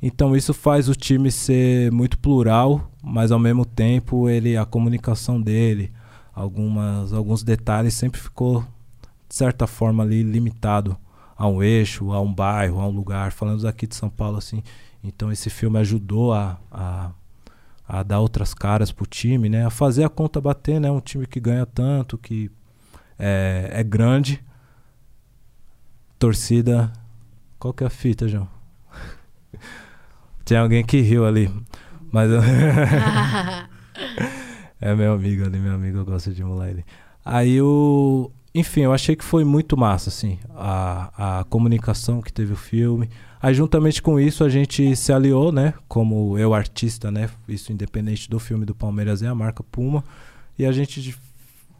Então 0.00 0.36
isso 0.36 0.54
faz 0.54 0.88
o 0.88 0.94
time 0.94 1.32
ser 1.32 1.90
muito 1.90 2.16
plural, 2.16 2.92
mas 3.02 3.32
ao 3.32 3.40
mesmo 3.40 3.64
tempo 3.64 4.28
ele 4.28 4.56
a 4.56 4.64
comunicação 4.64 5.42
dele, 5.42 5.90
algumas 6.32 7.12
alguns 7.12 7.42
detalhes 7.42 7.94
sempre 7.94 8.20
ficou 8.20 8.64
de 9.34 9.38
certa 9.38 9.66
forma 9.66 10.04
ali 10.04 10.22
limitado 10.22 10.96
a 11.36 11.48
um 11.48 11.60
eixo, 11.60 12.12
a 12.12 12.20
um 12.20 12.32
bairro, 12.32 12.80
a 12.80 12.86
um 12.86 12.90
lugar. 12.90 13.32
Falando 13.32 13.66
aqui 13.66 13.84
de 13.84 13.96
São 13.96 14.08
Paulo 14.08 14.38
assim, 14.38 14.62
então 15.02 15.32
esse 15.32 15.50
filme 15.50 15.76
ajudou 15.80 16.32
a, 16.32 16.56
a 16.70 17.10
a 17.86 18.02
dar 18.04 18.20
outras 18.20 18.54
caras 18.54 18.92
pro 18.92 19.04
time, 19.04 19.48
né? 19.48 19.66
A 19.66 19.70
fazer 19.70 20.04
a 20.04 20.08
conta 20.08 20.40
bater, 20.40 20.80
né? 20.80 20.88
Um 20.88 21.00
time 21.00 21.26
que 21.26 21.40
ganha 21.40 21.66
tanto, 21.66 22.16
que 22.16 22.48
é, 23.18 23.70
é 23.72 23.82
grande. 23.82 24.40
Torcida. 26.16 26.92
Qual 27.58 27.74
que 27.74 27.82
é 27.82 27.88
a 27.88 27.90
fita, 27.90 28.28
João? 28.28 28.48
Tinha 30.46 30.60
alguém 30.60 30.84
que 30.84 31.00
riu 31.00 31.26
ali. 31.26 31.50
Mas. 32.10 32.30
é 34.80 34.94
meu 34.94 35.12
amigo 35.12 35.44
ali, 35.44 35.58
meu 35.58 35.74
amigo, 35.74 35.98
eu 35.98 36.04
gosto 36.04 36.32
de 36.32 36.40
emular 36.40 36.68
ele. 36.68 36.84
Aí 37.24 37.60
o. 37.60 38.30
Enfim, 38.56 38.82
eu 38.82 38.92
achei 38.92 39.16
que 39.16 39.24
foi 39.24 39.42
muito 39.42 39.76
massa, 39.76 40.10
assim, 40.10 40.38
a, 40.54 41.40
a 41.40 41.44
comunicação 41.44 42.22
que 42.22 42.32
teve 42.32 42.52
o 42.52 42.56
filme. 42.56 43.10
Aí, 43.42 43.52
juntamente 43.52 44.00
com 44.00 44.20
isso, 44.20 44.44
a 44.44 44.48
gente 44.48 44.94
se 44.94 45.12
aliou, 45.12 45.50
né? 45.50 45.74
Como 45.88 46.38
eu, 46.38 46.54
artista, 46.54 47.10
né? 47.10 47.28
Isso 47.48 47.72
independente 47.72 48.30
do 48.30 48.38
filme 48.38 48.64
do 48.64 48.72
Palmeiras 48.72 49.22
é 49.22 49.26
a 49.26 49.34
marca 49.34 49.64
Puma. 49.64 50.04
E 50.56 50.64
a 50.64 50.70
gente 50.70 51.18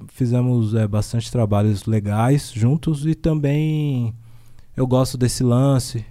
fizemos 0.09 0.74
é, 0.74 0.88
bastante 0.88 1.30
trabalhos 1.30 1.86
legais 1.86 2.51
juntos 2.52 3.06
e 3.06 3.14
também 3.14 4.12
eu 4.76 4.84
gosto 4.84 5.16
desse 5.16 5.44
lance, 5.44 6.05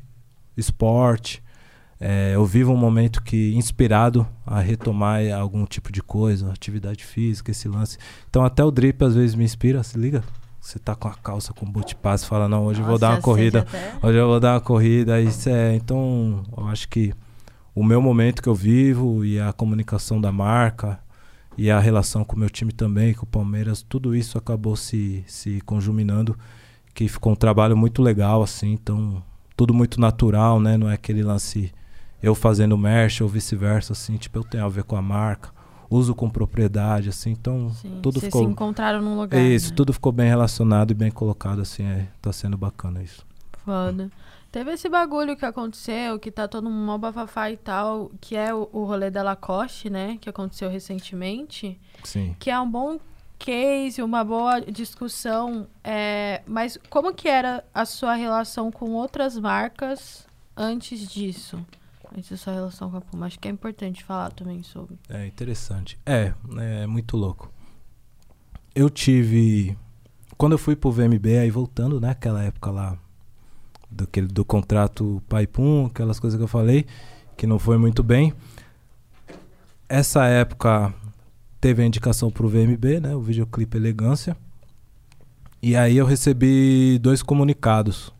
esporte. 0.55 1.43
É, 1.99 2.35
eu 2.35 2.45
vivo 2.45 2.71
um 2.71 2.77
momento 2.77 3.21
que 3.21 3.53
inspirado 3.53 4.25
a 4.45 4.61
retomar 4.61 5.21
algum 5.33 5.65
tipo 5.65 5.91
de 5.91 6.01
coisa, 6.01 6.51
atividade 6.51 7.03
física, 7.03 7.51
esse 7.51 7.67
lance. 7.67 7.97
Então 8.29 8.45
até 8.45 8.63
o 8.63 8.71
drip 8.71 9.03
às 9.03 9.15
vezes 9.15 9.35
me 9.35 9.43
inspira, 9.43 9.83
se 9.83 9.97
liga. 9.97 10.23
Você 10.63 10.79
tá 10.79 10.95
com 10.95 11.09
a 11.09 11.13
calça 11.13 11.51
com 11.51 11.69
boot 11.69 11.93
pass, 11.97 12.23
fala, 12.23 12.47
não, 12.47 12.63
hoje 12.63 12.79
eu 12.79 12.85
vou 12.85 12.97
dar 12.97 13.09
uma 13.09 13.21
corrida. 13.21 13.59
Até... 13.59 13.97
Hoje 14.01 14.17
eu 14.17 14.27
vou 14.27 14.39
dar 14.39 14.53
uma 14.53 14.61
corrida. 14.61 15.19
Isso 15.19 15.49
é, 15.49 15.75
então, 15.75 16.41
eu 16.57 16.65
acho 16.67 16.87
que 16.87 17.13
o 17.75 17.83
meu 17.83 18.01
momento 18.01 18.41
que 18.41 18.47
eu 18.47 18.55
vivo 18.55 19.25
e 19.25 19.37
a 19.37 19.51
comunicação 19.51 20.21
da 20.21 20.31
marca 20.31 20.97
e 21.57 21.69
a 21.69 21.81
relação 21.81 22.23
com 22.23 22.37
o 22.37 22.39
meu 22.39 22.49
time 22.49 22.71
também, 22.71 23.13
com 23.13 23.25
o 23.25 23.27
Palmeiras, 23.27 23.81
tudo 23.81 24.15
isso 24.15 24.37
acabou 24.37 24.77
se, 24.77 25.25
se 25.27 25.59
conjuminando, 25.65 26.33
que 26.93 27.09
ficou 27.09 27.33
um 27.33 27.35
trabalho 27.35 27.75
muito 27.75 28.01
legal, 28.01 28.41
assim, 28.41 28.71
então, 28.71 29.21
tudo 29.57 29.73
muito 29.73 29.99
natural, 29.99 30.61
né? 30.61 30.77
Não 30.77 30.89
é 30.89 30.93
aquele 30.93 31.23
lance 31.23 31.73
eu 32.21 32.33
fazendo 32.33 32.77
merch 32.77 33.19
ou 33.19 33.27
vice-versa, 33.27 33.91
assim, 33.91 34.15
tipo, 34.15 34.39
eu 34.39 34.45
tenho 34.45 34.63
a 34.63 34.69
ver 34.69 34.85
com 34.85 34.95
a 34.95 35.01
marca 35.01 35.51
uso 35.89 36.15
com 36.15 36.29
propriedade, 36.29 37.09
assim, 37.09 37.31
então 37.31 37.71
Sim, 37.71 37.99
tudo 38.01 38.19
ficou... 38.19 38.43
se 38.43 38.49
encontraram 38.49 39.01
num 39.01 39.17
lugar, 39.17 39.39
Isso, 39.39 39.69
né? 39.69 39.75
tudo 39.75 39.93
ficou 39.93 40.11
bem 40.11 40.27
relacionado 40.27 40.91
e 40.91 40.93
bem 40.93 41.11
colocado, 41.11 41.61
assim, 41.61 41.83
é, 41.83 42.07
tá 42.21 42.31
sendo 42.31 42.57
bacana 42.57 43.01
isso. 43.01 43.25
Foda. 43.63 44.11
Teve 44.51 44.71
esse 44.71 44.87
bagulho 44.87 45.35
que 45.35 45.45
aconteceu, 45.45 46.19
que 46.19 46.29
tá 46.29 46.47
todo 46.47 46.69
mundo 46.69 46.85
mó 46.85 46.97
bafafá 46.97 47.49
e 47.49 47.57
tal, 47.57 48.11
que 48.21 48.35
é 48.35 48.53
o, 48.53 48.69
o 48.71 48.83
rolê 48.83 49.09
da 49.09 49.23
Lacoste, 49.23 49.89
né, 49.89 50.17
que 50.21 50.29
aconteceu 50.29 50.69
recentemente. 50.69 51.79
Sim. 52.03 52.35
Que 52.37 52.51
é 52.51 52.59
um 52.59 52.69
bom 52.69 52.99
case, 53.39 54.01
uma 54.01 54.23
boa 54.23 54.61
discussão, 54.61 55.67
é, 55.83 56.41
mas 56.45 56.77
como 56.89 57.13
que 57.13 57.27
era 57.27 57.63
a 57.73 57.83
sua 57.83 58.13
relação 58.13 58.71
com 58.71 58.91
outras 58.91 59.37
marcas 59.37 60.25
antes 60.55 61.07
disso? 61.07 61.65
Essa 62.15 62.35
é 62.35 62.37
sua 62.37 62.53
relação 62.53 62.91
com 62.91 62.97
a 62.97 63.01
Puma. 63.01 63.25
Acho 63.25 63.39
que 63.39 63.47
é 63.47 63.51
importante 63.51 64.03
falar 64.03 64.31
também 64.31 64.61
sobre. 64.61 64.97
É 65.09 65.25
interessante. 65.25 65.97
É, 66.05 66.33
é 66.59 66.85
muito 66.85 67.17
louco. 67.17 67.51
Eu 68.75 68.89
tive. 68.89 69.75
Quando 70.37 70.51
eu 70.51 70.57
fui 70.57 70.75
pro 70.75 70.91
VMB, 70.91 71.39
aí 71.39 71.49
voltando, 71.49 71.99
né? 71.99 72.11
Aquela 72.11 72.43
época 72.43 72.69
lá 72.69 72.97
daquele, 73.89 74.27
do 74.27 74.45
contrato 74.45 75.21
Pai 75.27 75.47
Pum, 75.47 75.87
aquelas 75.87 76.19
coisas 76.19 76.37
que 76.37 76.43
eu 76.43 76.47
falei, 76.47 76.85
que 77.35 77.47
não 77.47 77.57
foi 77.57 77.77
muito 77.77 78.03
bem. 78.03 78.33
Essa 79.89 80.25
época 80.25 80.93
teve 81.59 81.81
a 81.81 81.85
indicação 81.85 82.29
pro 82.29 82.47
VMB, 82.47 82.99
né? 83.01 83.15
O 83.15 83.21
videoclipe 83.21 83.77
Elegância. 83.77 84.37
E 85.61 85.75
aí 85.75 85.97
eu 85.97 86.05
recebi 86.05 86.99
dois 86.99 87.23
comunicados. 87.23 88.13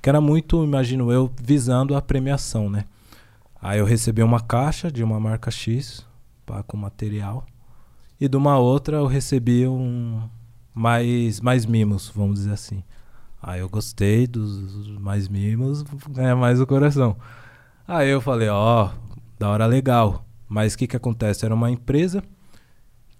Que 0.00 0.08
era 0.08 0.20
muito, 0.20 0.62
imagino 0.62 1.10
eu, 1.10 1.32
visando 1.42 1.96
a 1.96 2.02
premiação, 2.02 2.70
né? 2.70 2.84
Aí 3.66 3.80
eu 3.80 3.84
recebi 3.84 4.22
uma 4.22 4.38
caixa 4.38 4.92
de 4.92 5.02
uma 5.02 5.18
marca 5.18 5.50
X 5.50 6.06
pá, 6.46 6.62
com 6.62 6.76
material. 6.76 7.44
E 8.20 8.28
de 8.28 8.36
uma 8.36 8.56
outra 8.58 8.98
eu 8.98 9.06
recebi 9.06 9.66
um 9.66 10.22
mais, 10.72 11.40
mais 11.40 11.66
mimos, 11.66 12.08
vamos 12.14 12.38
dizer 12.38 12.52
assim. 12.52 12.84
Aí 13.42 13.58
eu 13.58 13.68
gostei 13.68 14.24
dos 14.24 14.86
mais 15.00 15.26
mimos, 15.26 15.82
ganha 16.10 16.36
mais 16.36 16.60
o 16.60 16.66
coração. 16.66 17.16
Aí 17.88 18.08
eu 18.08 18.20
falei, 18.20 18.48
ó, 18.48 18.84
oh, 18.86 19.14
da 19.36 19.48
hora 19.48 19.66
legal. 19.66 20.24
Mas 20.48 20.74
o 20.74 20.78
que 20.78 20.86
que 20.86 20.96
acontece? 20.96 21.44
Era 21.44 21.52
uma 21.52 21.68
empresa 21.68 22.22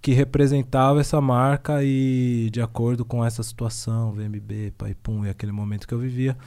que 0.00 0.12
representava 0.12 1.00
essa 1.00 1.20
marca 1.20 1.82
e 1.82 2.50
de 2.52 2.62
acordo 2.62 3.04
com 3.04 3.24
essa 3.24 3.42
situação, 3.42 4.12
VMB, 4.12 4.74
Paipum 4.78 5.26
e 5.26 5.28
aquele 5.28 5.50
momento 5.50 5.88
que 5.88 5.94
eu 5.94 5.98
vivia, 5.98 6.38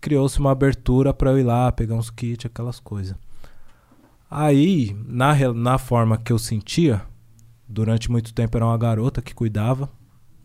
criou-se 0.00 0.38
uma 0.38 0.52
abertura 0.52 1.12
para 1.12 1.32
eu 1.32 1.38
ir 1.38 1.42
lá, 1.42 1.70
pegar 1.70 1.94
uns 1.94 2.08
kits, 2.08 2.46
aquelas 2.46 2.80
coisas. 2.80 3.14
Aí, 4.36 4.96
na, 5.06 5.32
na 5.52 5.78
forma 5.78 6.18
que 6.18 6.32
eu 6.32 6.40
sentia, 6.40 7.00
durante 7.68 8.10
muito 8.10 8.34
tempo 8.34 8.56
era 8.56 8.66
uma 8.66 8.76
garota 8.76 9.22
que 9.22 9.32
cuidava. 9.32 9.88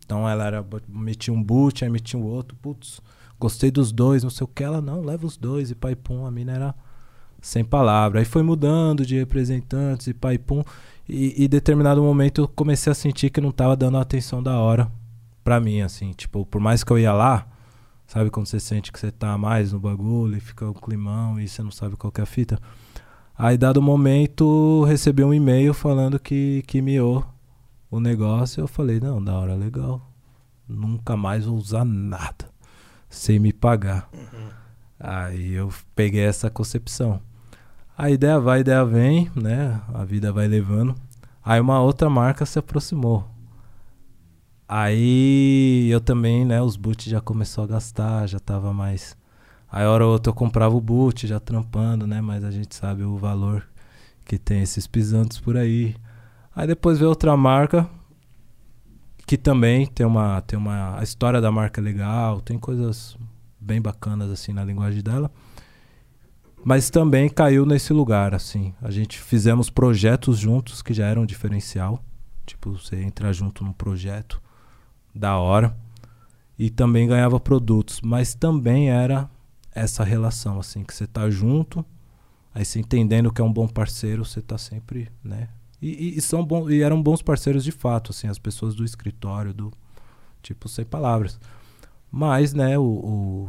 Então 0.04 0.28
ela 0.28 0.46
era, 0.46 0.64
metia 0.86 1.34
um 1.34 1.42
boot, 1.42 1.82
aí 1.84 1.90
metia 1.90 2.16
o 2.16 2.22
um 2.22 2.26
outro. 2.26 2.56
Putz, 2.62 3.00
gostei 3.36 3.68
dos 3.68 3.90
dois, 3.90 4.22
não 4.22 4.30
sei 4.30 4.44
o 4.44 4.46
que. 4.46 4.62
Ela, 4.62 4.80
não, 4.80 5.00
leva 5.00 5.26
os 5.26 5.36
dois. 5.36 5.72
E 5.72 5.74
pai 5.74 5.96
pum, 5.96 6.24
a 6.24 6.30
mina 6.30 6.52
era 6.52 6.74
sem 7.42 7.64
palavra. 7.64 8.20
Aí 8.20 8.24
foi 8.24 8.44
mudando 8.44 9.04
de 9.04 9.18
representantes 9.18 10.06
e 10.06 10.14
pai 10.14 10.38
pum. 10.38 10.62
E 11.08 11.44
em 11.44 11.48
determinado 11.48 12.00
momento 12.00 12.42
eu 12.42 12.46
comecei 12.46 12.92
a 12.92 12.94
sentir 12.94 13.28
que 13.30 13.40
não 13.40 13.50
tava 13.50 13.76
dando 13.76 13.98
a 13.98 14.02
atenção 14.02 14.40
da 14.40 14.56
hora 14.56 14.88
pra 15.42 15.58
mim, 15.58 15.80
assim. 15.80 16.12
Tipo, 16.12 16.46
por 16.46 16.60
mais 16.60 16.84
que 16.84 16.92
eu 16.92 16.98
ia 17.00 17.12
lá, 17.12 17.44
sabe 18.06 18.30
quando 18.30 18.46
você 18.46 18.60
sente 18.60 18.92
que 18.92 19.00
você 19.00 19.10
tá 19.10 19.36
mais 19.36 19.72
no 19.72 19.80
bagulho 19.80 20.36
e 20.36 20.40
fica 20.40 20.70
o 20.70 20.74
climão 20.74 21.40
e 21.40 21.48
você 21.48 21.60
não 21.60 21.72
sabe 21.72 21.96
qual 21.96 22.12
é 22.16 22.22
a 22.22 22.26
fita? 22.26 22.56
Aí, 23.42 23.56
dado 23.56 23.80
momento, 23.80 24.84
recebi 24.84 25.24
um 25.24 25.32
e-mail 25.32 25.72
falando 25.72 26.20
que, 26.20 26.62
que 26.66 26.82
miou 26.82 27.24
o 27.90 27.98
negócio. 27.98 28.60
Eu 28.60 28.68
falei, 28.68 29.00
não, 29.00 29.24
da 29.24 29.32
hora, 29.32 29.54
legal. 29.54 30.12
Nunca 30.68 31.16
mais 31.16 31.46
vou 31.46 31.56
usar 31.56 31.82
nada 31.82 32.50
sem 33.08 33.38
me 33.38 33.50
pagar. 33.50 34.10
Uhum. 34.12 34.48
Aí 35.00 35.52
eu 35.52 35.72
peguei 35.94 36.20
essa 36.20 36.50
concepção. 36.50 37.18
A 37.96 38.10
ideia 38.10 38.38
vai, 38.38 38.58
a 38.58 38.60
ideia 38.60 38.84
vem, 38.84 39.30
né? 39.34 39.80
A 39.94 40.04
vida 40.04 40.30
vai 40.30 40.46
levando. 40.46 40.94
Aí 41.42 41.58
uma 41.58 41.80
outra 41.80 42.10
marca 42.10 42.44
se 42.44 42.58
aproximou. 42.58 43.26
Aí 44.68 45.88
eu 45.90 46.00
também, 46.02 46.44
né? 46.44 46.60
Os 46.60 46.76
boots 46.76 47.10
já 47.10 47.22
começou 47.22 47.64
a 47.64 47.66
gastar, 47.66 48.26
já 48.26 48.38
tava 48.38 48.70
mais 48.74 49.16
Aí 49.70 49.86
hora 49.86 50.04
ou 50.04 50.12
outra 50.12 50.30
eu 50.30 50.34
comprava 50.34 50.74
o 50.74 50.80
boot 50.80 51.26
já 51.26 51.38
trampando, 51.38 52.06
né? 52.06 52.20
Mas 52.20 52.42
a 52.42 52.50
gente 52.50 52.74
sabe 52.74 53.04
o 53.04 53.16
valor 53.16 53.68
que 54.24 54.38
tem 54.38 54.62
esses 54.62 54.86
pisantes 54.86 55.38
por 55.38 55.56
aí. 55.56 55.94
Aí 56.54 56.66
depois 56.66 56.98
veio 56.98 57.08
outra 57.08 57.36
marca 57.36 57.88
que 59.26 59.36
também 59.36 59.86
tem 59.86 60.04
uma 60.04 60.40
tem 60.40 60.58
uma 60.58 60.98
a 60.98 61.04
história 61.04 61.40
da 61.40 61.52
marca 61.52 61.80
é 61.80 61.84
legal, 61.84 62.40
tem 62.40 62.58
coisas 62.58 63.16
bem 63.60 63.80
bacanas 63.80 64.28
assim 64.28 64.52
na 64.52 64.64
linguagem 64.64 65.02
dela. 65.02 65.30
Mas 66.64 66.90
também 66.90 67.28
caiu 67.28 67.64
nesse 67.64 67.92
lugar 67.92 68.34
assim. 68.34 68.74
A 68.82 68.90
gente 68.90 69.20
fizemos 69.20 69.70
projetos 69.70 70.38
juntos 70.38 70.82
que 70.82 70.92
já 70.92 71.06
eram 71.06 71.22
um 71.22 71.26
diferencial. 71.26 72.02
Tipo, 72.44 72.72
você 72.72 73.00
entrar 73.02 73.32
junto 73.32 73.62
num 73.62 73.72
projeto 73.72 74.42
da 75.14 75.38
hora 75.38 75.76
e 76.58 76.68
também 76.68 77.06
ganhava 77.06 77.38
produtos, 77.38 78.00
mas 78.00 78.34
também 78.34 78.90
era 78.90 79.30
essa 79.80 80.04
relação, 80.04 80.58
assim, 80.58 80.84
que 80.84 80.94
você 80.94 81.06
tá 81.06 81.28
junto, 81.30 81.84
aí 82.54 82.64
você 82.64 82.78
entendendo 82.78 83.32
que 83.32 83.40
é 83.40 83.44
um 83.44 83.52
bom 83.52 83.66
parceiro, 83.66 84.24
você 84.24 84.40
tá 84.40 84.58
sempre, 84.58 85.10
né? 85.22 85.48
E, 85.80 86.18
e, 86.18 86.20
são 86.20 86.44
bons, 86.44 86.70
e 86.70 86.82
eram 86.82 87.02
bons 87.02 87.22
parceiros 87.22 87.64
de 87.64 87.72
fato, 87.72 88.10
assim, 88.10 88.28
as 88.28 88.38
pessoas 88.38 88.74
do 88.74 88.84
escritório, 88.84 89.54
do 89.54 89.72
tipo, 90.42 90.68
sem 90.68 90.84
palavras. 90.84 91.40
Mas, 92.10 92.52
né, 92.52 92.78
o, 92.78 92.82
o 92.82 93.48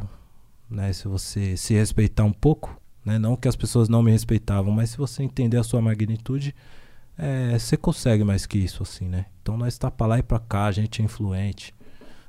né, 0.70 0.94
se 0.94 1.08
você 1.08 1.58
se 1.58 1.74
respeitar 1.74 2.24
um 2.24 2.32
pouco, 2.32 2.80
né, 3.04 3.20
não 3.20 3.36
que 3.36 3.48
as 3.48 3.56
pessoas 3.56 3.90
não 3.90 4.02
me 4.02 4.12
respeitavam, 4.12 4.72
mas 4.72 4.92
se 4.92 4.98
você 4.98 5.24
entender 5.24 5.58
a 5.58 5.64
sua 5.64 5.82
magnitude, 5.82 6.56
é, 7.18 7.60
você 7.60 7.76
consegue 7.76 8.24
mais 8.24 8.46
que 8.46 8.58
isso, 8.58 8.82
assim, 8.82 9.08
né? 9.08 9.26
Então 9.42 9.58
nós 9.58 9.78
tá 9.78 9.92
pra 9.92 10.08
lá 10.08 10.20
e 10.20 10.24
pra 10.24 10.40
cá, 10.40 10.66
a 10.66 10.72
gente 10.72 11.02
é 11.02 11.06
influente. 11.06 11.74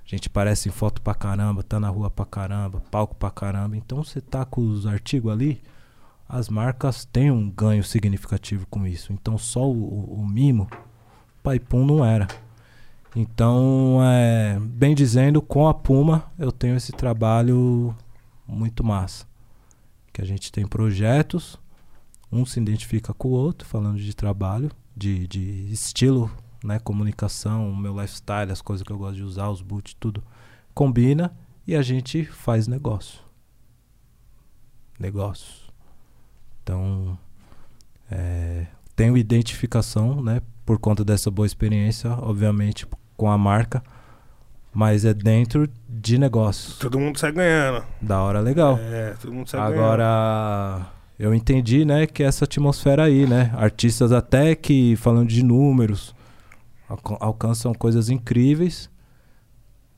A 0.05 0.09
gente 0.09 0.29
parece 0.29 0.69
em 0.69 0.73
foto 0.73 1.01
pra 1.01 1.15
caramba, 1.15 1.63
tá 1.63 1.81
na 1.81 1.89
rua 1.89 2.11
pra 2.11 2.25
caramba, 2.25 2.83
palco 2.91 3.15
pra 3.15 3.31
caramba. 3.31 3.77
Então 3.77 4.03
você 4.03 4.21
tá 4.21 4.45
com 4.45 4.61
os 4.61 4.87
artigos 4.87 5.33
ali, 5.33 5.63
as 6.29 6.49
marcas 6.49 7.05
têm 7.05 7.31
um 7.31 7.51
ganho 7.51 7.85
significativo 7.85 8.67
com 8.69 8.87
isso. 8.87 9.13
Então 9.13 9.39
só 9.39 9.69
o, 9.69 10.21
o, 10.21 10.27
mimo, 10.27 10.69
pai 11.43 11.59
pum 11.59 11.85
não 11.85 12.05
era. 12.05 12.27
Então, 13.15 13.99
é, 14.03 14.59
bem 14.59 14.95
dizendo, 14.95 15.43
com 15.43 15.69
a 15.69 15.75
Puma 15.75 16.33
eu 16.39 16.51
tenho 16.51 16.77
esse 16.77 16.93
trabalho 16.93 17.95
muito 18.47 18.83
massa. 18.83 19.27
Que 20.13 20.23
a 20.23 20.25
gente 20.25 20.51
tem 20.51 20.67
projetos, 20.67 21.59
um 22.31 22.47
se 22.47 22.59
identifica 22.59 23.13
com 23.13 23.29
o 23.29 23.33
outro, 23.33 23.69
falando 23.69 23.99
de 23.99 24.17
trabalho, 24.17 24.71
de, 24.97 25.27
de 25.27 25.71
estilo, 25.71 26.31
né, 26.65 26.79
comunicação, 26.79 27.71
o 27.71 27.77
meu 27.77 28.01
lifestyle, 28.01 28.51
as 28.51 28.63
coisas 28.63 28.87
que 28.87 28.93
eu 28.93 28.99
gosto 28.99 29.17
de 29.17 29.23
usar, 29.23 29.49
os 29.49 29.61
boots, 29.63 29.95
tudo 29.99 30.23
combina 30.75 31.33
e 31.67 31.75
a 31.75 31.83
gente 31.83 32.25
faz 32.25 32.67
negócio. 32.67 33.21
Negócio. 34.99 35.63
Então, 36.63 37.19
é, 38.11 38.67
tenho 38.95 39.17
identificação, 39.17 40.23
né, 40.23 40.41
por 40.65 40.79
conta 40.79 41.05
dessa 41.05 41.31
boa 41.31 41.47
experiência, 41.47 42.11
obviamente 42.11 42.87
com 43.17 43.31
a 43.31 43.37
marca, 43.37 43.83
mas 44.73 45.05
é 45.05 45.13
dentro 45.13 45.69
de 45.89 46.19
negócio. 46.19 46.75
Todo 46.79 46.99
mundo 46.99 47.19
sai 47.19 47.33
ganhando. 47.33 47.85
Da 48.01 48.21
hora 48.23 48.41
legal. 48.41 48.79
É, 48.79 49.15
todo 49.21 49.33
mundo 49.33 49.49
sai 49.49 49.61
Agora, 49.61 50.05
ganhando. 50.05 50.87
eu 51.19 51.35
entendi, 51.35 51.85
né, 51.85 52.07
que 52.07 52.23
essa 52.23 52.45
atmosfera 52.45 53.05
aí, 53.05 53.27
né? 53.27 53.53
Artistas 53.57 54.13
até 54.13 54.55
que, 54.55 54.97
falando 54.97 55.29
de 55.29 55.43
números, 55.43 56.15
alcançam 57.21 57.73
coisas 57.75 58.09
incríveis, 58.11 58.91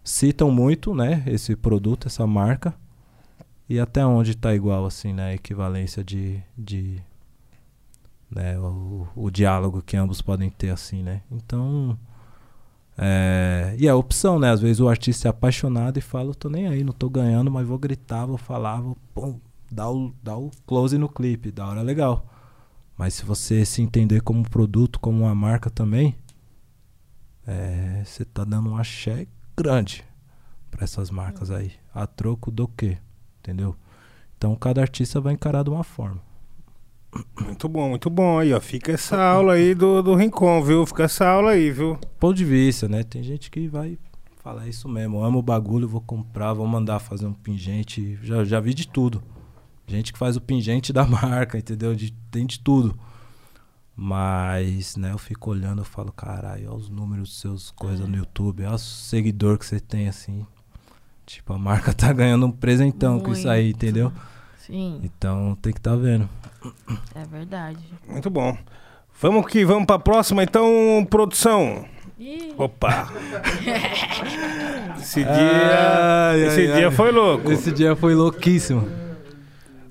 citam 0.02 0.50
muito, 0.50 0.94
né, 0.94 1.22
esse 1.26 1.56
produto, 1.56 2.06
essa 2.06 2.26
marca, 2.26 2.74
e 3.68 3.80
até 3.80 4.04
onde 4.04 4.32
está 4.32 4.54
igual, 4.54 4.84
assim, 4.84 5.12
né, 5.12 5.30
a 5.30 5.34
equivalência 5.34 6.04
de, 6.04 6.42
de 6.56 7.02
né, 8.30 8.58
o, 8.58 9.06
o 9.16 9.30
diálogo 9.30 9.82
que 9.82 9.96
ambos 9.96 10.20
podem 10.20 10.50
ter, 10.50 10.70
assim, 10.70 11.02
né? 11.02 11.22
Então, 11.30 11.98
é, 12.96 13.74
e 13.78 13.88
a 13.88 13.96
opção, 13.96 14.38
né? 14.38 14.50
Às 14.50 14.60
vezes 14.60 14.80
o 14.80 14.88
artista 14.88 15.28
é 15.28 15.30
apaixonado 15.30 15.98
e 15.98 16.02
fala, 16.02 16.34
tô 16.34 16.48
nem 16.48 16.68
aí, 16.68 16.84
não 16.84 16.92
tô 16.92 17.08
ganhando, 17.08 17.50
mas 17.50 17.66
vou 17.66 17.78
gritar, 17.78 18.26
vou 18.26 18.38
falar, 18.38 18.80
vou 18.80 18.96
pum, 19.14 19.40
dar 19.70 19.90
o, 19.90 20.12
dar 20.22 20.36
o 20.36 20.50
close 20.66 20.96
no 20.96 21.08
clipe, 21.08 21.50
da 21.50 21.66
hora 21.66 21.82
legal. 21.82 22.26
Mas 22.96 23.14
se 23.14 23.24
você 23.24 23.64
se 23.64 23.82
entender 23.82 24.20
como 24.20 24.48
produto, 24.48 25.00
como 25.00 25.24
uma 25.24 25.34
marca 25.34 25.68
também, 25.68 26.14
é, 27.46 28.02
você 28.04 28.24
tá 28.24 28.44
dando 28.44 28.70
um 28.70 28.76
axé 28.76 29.26
grande 29.56 30.04
para 30.70 30.84
essas 30.84 31.10
marcas 31.10 31.50
aí. 31.50 31.72
A 31.94 32.06
troco 32.06 32.50
do 32.50 32.66
quê? 32.66 32.98
Entendeu? 33.40 33.76
Então 34.36 34.54
cada 34.56 34.80
artista 34.80 35.20
vai 35.20 35.34
encarar 35.34 35.62
de 35.62 35.70
uma 35.70 35.84
forma. 35.84 36.20
Muito 37.40 37.68
bom, 37.68 37.90
muito 37.90 38.10
bom 38.10 38.38
aí, 38.38 38.52
ó. 38.52 38.60
Fica 38.60 38.92
essa 38.92 39.20
aula 39.22 39.54
aí 39.54 39.74
do, 39.74 40.02
do 40.02 40.14
Rincon, 40.14 40.62
viu? 40.62 40.84
Fica 40.84 41.04
essa 41.04 41.26
aula 41.26 41.52
aí, 41.52 41.70
viu? 41.70 41.96
Ponto 42.18 42.34
de 42.34 42.44
vista, 42.44 42.88
né? 42.88 43.04
Tem 43.04 43.22
gente 43.22 43.50
que 43.50 43.68
vai 43.68 43.98
falar 44.42 44.66
isso 44.66 44.88
mesmo. 44.88 45.18
Eu 45.18 45.24
amo 45.24 45.38
o 45.38 45.42
bagulho, 45.42 45.88
vou 45.88 46.00
comprar, 46.00 46.52
vou 46.52 46.66
mandar 46.66 46.98
fazer 46.98 47.26
um 47.26 47.32
pingente. 47.32 48.18
Já, 48.22 48.44
já 48.44 48.58
vi 48.58 48.74
de 48.74 48.88
tudo. 48.88 49.22
Gente 49.86 50.12
que 50.12 50.18
faz 50.18 50.36
o 50.36 50.40
pingente 50.40 50.92
da 50.92 51.06
marca, 51.06 51.56
entendeu? 51.56 51.94
De, 51.94 52.12
tem 52.30 52.46
de 52.46 52.58
tudo. 52.58 52.98
Mas, 53.96 54.96
né, 54.96 55.12
eu 55.12 55.18
fico 55.18 55.50
olhando, 55.50 55.80
eu 55.82 55.84
falo, 55.84 56.10
caralho, 56.10 56.68
olha 56.68 56.76
os 56.76 56.88
números 56.88 57.28
dos 57.28 57.40
seus 57.40 57.70
coisas 57.70 58.04
é. 58.06 58.08
no 58.08 58.16
YouTube, 58.16 58.64
olha 58.64 58.74
o 58.74 58.78
seguidor 58.78 59.56
que 59.56 59.64
você 59.64 59.78
tem, 59.78 60.08
assim. 60.08 60.44
Tipo, 61.24 61.52
a 61.52 61.58
marca 61.58 61.92
tá 61.94 62.12
ganhando 62.12 62.46
um 62.46 62.50
presentão 62.50 63.14
Muito. 63.14 63.26
com 63.26 63.32
isso 63.32 63.48
aí, 63.48 63.70
entendeu? 63.70 64.12
Sim. 64.58 65.00
Então 65.02 65.56
tem 65.60 65.72
que 65.72 65.78
estar 65.78 65.92
tá 65.92 65.96
vendo. 65.96 66.28
É 67.14 67.24
verdade. 67.24 67.78
Muito 68.08 68.30
bom. 68.30 68.56
Vamos 69.20 69.46
que 69.46 69.64
vamos 69.64 69.86
para 69.86 69.96
a 69.96 70.00
próxima, 70.00 70.42
então, 70.42 71.06
produção. 71.08 71.84
Ih. 72.18 72.54
Opa! 72.56 73.12
esse 74.98 75.22
dia, 75.22 76.30
ai, 76.30 76.46
esse 76.46 76.60
ai, 76.60 76.76
dia 76.78 76.88
ai. 76.88 76.94
foi 76.94 77.12
louco. 77.12 77.52
Esse 77.52 77.70
dia 77.70 77.94
foi 77.94 78.14
louquíssimo. 78.14 79.03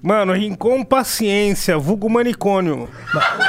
Mano, 0.03 0.33
Rincon 0.33 0.83
Paciência, 0.83 1.77
vulgo 1.77 2.09
manicônio. 2.09 2.89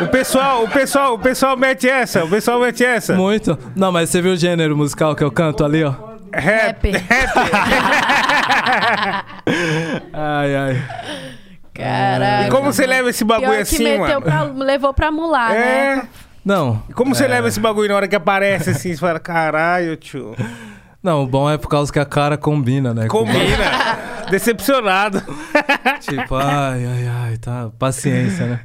O 0.00 0.06
pessoal, 0.06 0.62
o 0.62 0.70
pessoal, 0.70 1.14
o 1.14 1.18
pessoal 1.18 1.56
mete 1.56 1.88
essa, 1.88 2.24
o 2.24 2.30
pessoal 2.30 2.60
mete 2.60 2.84
essa. 2.84 3.16
Muito. 3.16 3.58
Não, 3.74 3.90
mas 3.90 4.08
você 4.08 4.22
viu 4.22 4.34
o 4.34 4.36
gênero 4.36 4.76
musical 4.76 5.16
que 5.16 5.24
eu 5.24 5.32
canto 5.32 5.64
ali, 5.64 5.82
ó? 5.82 5.92
Rap. 6.32 6.92
Rap. 6.92 7.34
ai, 10.12 10.56
ai. 10.56 10.80
Caralho. 11.74 12.46
E 12.46 12.50
como 12.50 12.72
você 12.72 12.86
leva 12.86 13.10
esse 13.10 13.24
bagulho 13.24 13.50
Pior 13.50 13.60
assim, 13.60 13.78
que 13.78 13.98
mano? 13.98 14.22
Pra, 14.22 14.42
levou 14.44 14.94
pra 14.94 15.10
mular, 15.10 15.56
é... 15.56 15.96
né? 15.96 16.08
Não. 16.44 16.84
E 16.88 16.92
como 16.92 17.10
é... 17.10 17.14
você 17.16 17.26
leva 17.26 17.48
esse 17.48 17.58
bagulho 17.58 17.88
na 17.88 17.96
hora 17.96 18.06
que 18.06 18.14
aparece 18.14 18.70
assim? 18.70 18.94
Você 18.94 19.00
fala, 19.00 19.18
caralho, 19.18 19.96
tio. 19.96 20.36
Não, 21.04 21.22
o 21.22 21.26
bom 21.26 21.50
é 21.50 21.58
por 21.58 21.68
causa 21.68 21.92
que 21.92 21.98
a 21.98 22.06
cara 22.06 22.38
combina, 22.38 22.94
né? 22.94 23.08
Combina. 23.08 23.34
Decepcionado. 24.30 25.22
tipo, 26.00 26.34
ai, 26.34 26.86
ai, 26.86 27.06
ai, 27.06 27.36
tá. 27.36 27.70
Paciência, 27.78 28.46
né? 28.46 28.60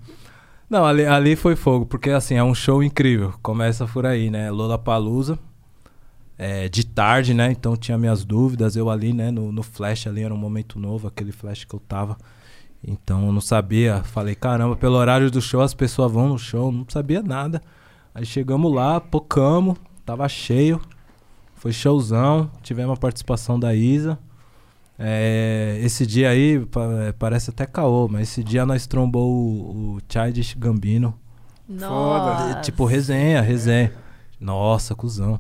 Não, 0.70 0.86
ali, 0.86 1.06
ali 1.06 1.36
foi 1.36 1.58
fogo, 1.58 1.86
porque 1.86 2.10
assim, 2.12 2.36
é 2.36 2.44
um 2.44 2.56
show 2.56 2.82
incrível. 2.82 3.34
Começa 3.42 3.86
por 3.86 4.06
aí, 4.06 4.30
né? 4.30 4.50
Lola 4.52 4.78
Palusa. 4.78 5.38
É, 6.38 6.70
de 6.70 6.86
tarde, 6.86 7.34
né? 7.34 7.52
Então 7.52 7.76
tinha 7.76 7.98
minhas 7.98 8.24
dúvidas. 8.24 8.78
Eu 8.78 8.90
ali, 8.90 9.12
né, 9.12 9.32
no, 9.32 9.52
no 9.52 9.62
flash 9.62 10.08
ali, 10.08 10.24
era 10.24 10.34
um 10.34 10.38
momento 10.38 10.80
novo, 10.80 11.10
aquele 11.10 11.34
flash 11.34 11.66
que 11.66 11.76
eu 11.76 11.80
tava. 11.82 12.16
Então 12.82 13.26
eu 13.26 13.34
não 13.34 13.42
sabia. 13.42 14.02
Falei, 14.06 14.34
caramba, 14.34 14.78
pelo 14.78 14.96
horário 14.96 15.30
do 15.30 15.42
show 15.42 15.60
as 15.60 15.74
pessoas 15.74 16.10
vão 16.10 16.30
no 16.30 16.40
show, 16.40 16.72
não 16.72 16.86
sabia 16.88 17.22
nada. 17.22 17.62
Aí 18.16 18.26
chegamos 18.26 18.74
lá, 18.74 19.02
pocamos, 19.02 19.78
tava 20.06 20.30
cheio. 20.30 20.80
Foi 21.60 21.74
showzão, 21.74 22.50
tivemos 22.64 22.94
a 22.94 23.00
participação 23.00 23.60
da 23.60 23.76
Isa. 23.76 24.18
É, 24.98 25.78
esse 25.82 26.06
dia 26.06 26.30
aí, 26.30 26.66
é, 27.08 27.12
parece 27.12 27.50
até 27.50 27.66
caô, 27.66 28.08
mas 28.10 28.24
esse 28.24 28.44
dia 28.44 28.66
nós 28.66 28.88
trombou 28.88 29.30
o, 29.30 29.96
o 29.96 30.00
Childish 30.10 30.56
Gambino. 30.56 31.14
Nossa. 31.68 32.62
Tipo, 32.62 32.86
resenha, 32.86 33.42
resenha. 33.42 33.92
Nossa, 34.40 34.96
cuzão. 34.96 35.38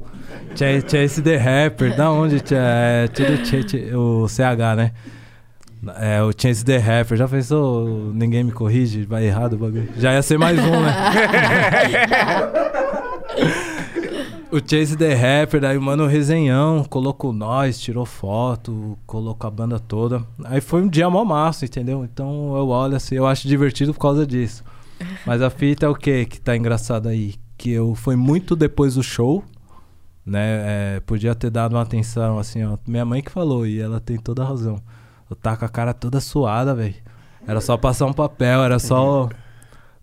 Tinha, 0.55 0.81
tinha 0.81 1.03
esse 1.03 1.21
The 1.21 1.37
Rapper, 1.37 1.95
da 1.95 2.11
onde 2.11 2.41
tinha, 2.41 2.59
é, 2.59 3.07
tinha, 3.07 3.63
tinha, 3.63 3.97
o 3.97 4.27
CH, 4.27 4.75
né? 4.75 4.91
É, 5.95 6.21
o 6.21 6.33
Chance 6.37 6.65
the 6.65 6.77
Rapper, 6.77 7.17
já 7.17 7.25
pensou? 7.29 8.11
Ninguém 8.13 8.43
me 8.43 8.51
corrige, 8.51 9.05
vai 9.05 9.25
errado 9.25 9.53
o 9.53 9.57
bagulho. 9.57 9.87
Já 9.97 10.11
ia 10.13 10.21
ser 10.21 10.37
mais 10.37 10.59
um, 10.59 10.81
né? 10.81 10.93
o 14.51 14.57
Chase 14.57 14.97
the 14.97 15.13
Rapper, 15.13 15.61
daí 15.61 15.77
o 15.77 15.81
mano 15.81 16.07
resenhão, 16.07 16.83
colocou 16.83 17.31
nós, 17.31 17.79
tirou 17.79 18.05
foto, 18.05 18.97
colocou 19.05 19.47
a 19.47 19.51
banda 19.51 19.79
toda. 19.79 20.23
Aí 20.45 20.59
foi 20.59 20.81
um 20.81 20.87
dia 20.87 21.09
mó 21.09 21.23
massa, 21.23 21.65
entendeu? 21.65 22.03
Então 22.03 22.55
eu 22.55 22.67
olho 22.69 22.95
assim, 22.95 23.15
eu 23.15 23.27
acho 23.27 23.47
divertido 23.47 23.93
por 23.93 23.99
causa 23.99 24.25
disso. 24.25 24.63
Mas 25.25 25.41
a 25.41 25.49
fita 25.49 25.85
é 25.85 25.89
o 25.89 25.95
que 25.95 26.25
que 26.25 26.41
tá 26.41 26.55
engraçado 26.55 27.07
aí? 27.07 27.35
Que 27.57 27.71
eu 27.71 27.93
foi 27.93 28.15
muito 28.15 28.55
depois 28.55 28.95
do 28.95 29.03
show, 29.03 29.43
né? 30.25 30.95
É, 30.95 30.99
podia 31.01 31.35
ter 31.35 31.49
dado 31.49 31.75
uma 31.75 31.83
atenção 31.83 32.39
assim, 32.39 32.63
ó. 32.63 32.77
Minha 32.87 33.05
mãe 33.05 33.21
que 33.21 33.31
falou, 33.31 33.67
e 33.67 33.79
ela 33.79 33.99
tem 33.99 34.17
toda 34.17 34.43
a 34.43 34.47
razão. 34.47 34.81
Eu 35.29 35.35
tava 35.35 35.57
com 35.57 35.65
a 35.65 35.69
cara 35.69 35.93
toda 35.93 36.19
suada, 36.19 36.73
velho. 36.73 36.95
Era 37.47 37.61
só 37.61 37.77
passar 37.77 38.05
um 38.05 38.13
papel, 38.13 38.63
era 38.63 38.79
só 38.79 39.29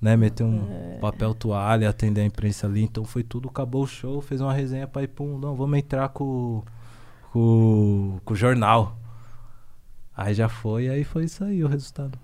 né, 0.06 0.16
meter 0.16 0.44
um 0.44 0.68
é. 0.70 0.98
papel 0.98 1.34
toalha, 1.34 1.90
atender 1.90 2.20
a 2.20 2.24
imprensa 2.24 2.68
ali. 2.68 2.84
Então 2.84 3.04
foi 3.04 3.24
tudo, 3.24 3.48
acabou 3.48 3.82
o 3.82 3.86
show, 3.88 4.20
fez 4.20 4.40
uma 4.40 4.52
resenha 4.52 4.86
pra 4.86 5.02
ir 5.02 5.08
pum, 5.08 5.36
não, 5.36 5.56
vamos 5.56 5.76
entrar 5.76 6.08
com, 6.10 6.62
com, 7.32 8.20
com 8.24 8.32
o 8.32 8.36
jornal. 8.36 8.96
Aí 10.16 10.32
já 10.32 10.48
foi, 10.48 10.88
aí 10.88 11.02
foi 11.02 11.24
isso 11.24 11.42
aí 11.42 11.64
o 11.64 11.66
resultado. 11.66 12.16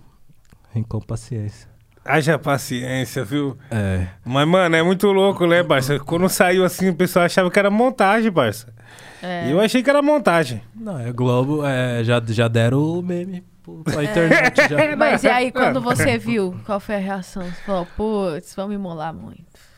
Com 0.89 1.01
paciência. 1.01 1.69
Haja 2.05 2.39
paciência, 2.39 3.25
viu? 3.25 3.59
É. 3.70 4.07
Mas, 4.25 4.49
mano, 4.49 4.75
é 4.75 4.83
muito 4.83 5.09
louco, 5.09 5.47
né, 5.47 5.62
Barça? 5.62 5.99
Quando 5.99 6.28
saiu 6.28 6.65
assim, 6.65 6.89
o 6.89 6.94
pessoal 6.94 7.27
achava 7.27 7.51
que 7.51 7.59
era 7.59 7.70
montagem, 7.70 8.31
Barça. 8.31 8.73
É. 9.20 9.49
E 9.49 9.51
eu 9.51 9.61
achei 9.61 9.83
que 9.83 9.91
era 9.91 10.01
montagem. 10.01 10.62
Não, 10.75 10.99
é 10.99 11.12
Globo, 11.12 11.67
é, 11.67 12.02
já, 12.05 12.23
já 12.25 12.47
deram 12.47 12.81
o 12.81 13.02
meme 13.02 13.44
pra 13.84 14.05
internet. 14.05 14.68
já. 14.68 14.97
Mas 14.97 15.24
e 15.24 15.28
aí, 15.28 15.52
quando 15.52 15.81
você 15.81 16.18
viu, 16.18 16.55
qual 16.65 16.81
foi 16.81 16.97
a 16.97 16.99
reação? 16.99 17.42
Você 17.44 17.62
falou, 17.65 17.86
putz, 17.97 18.55
vão 18.55 18.68
me 18.68 18.78
molar 18.78 19.12
muito. 19.12 19.73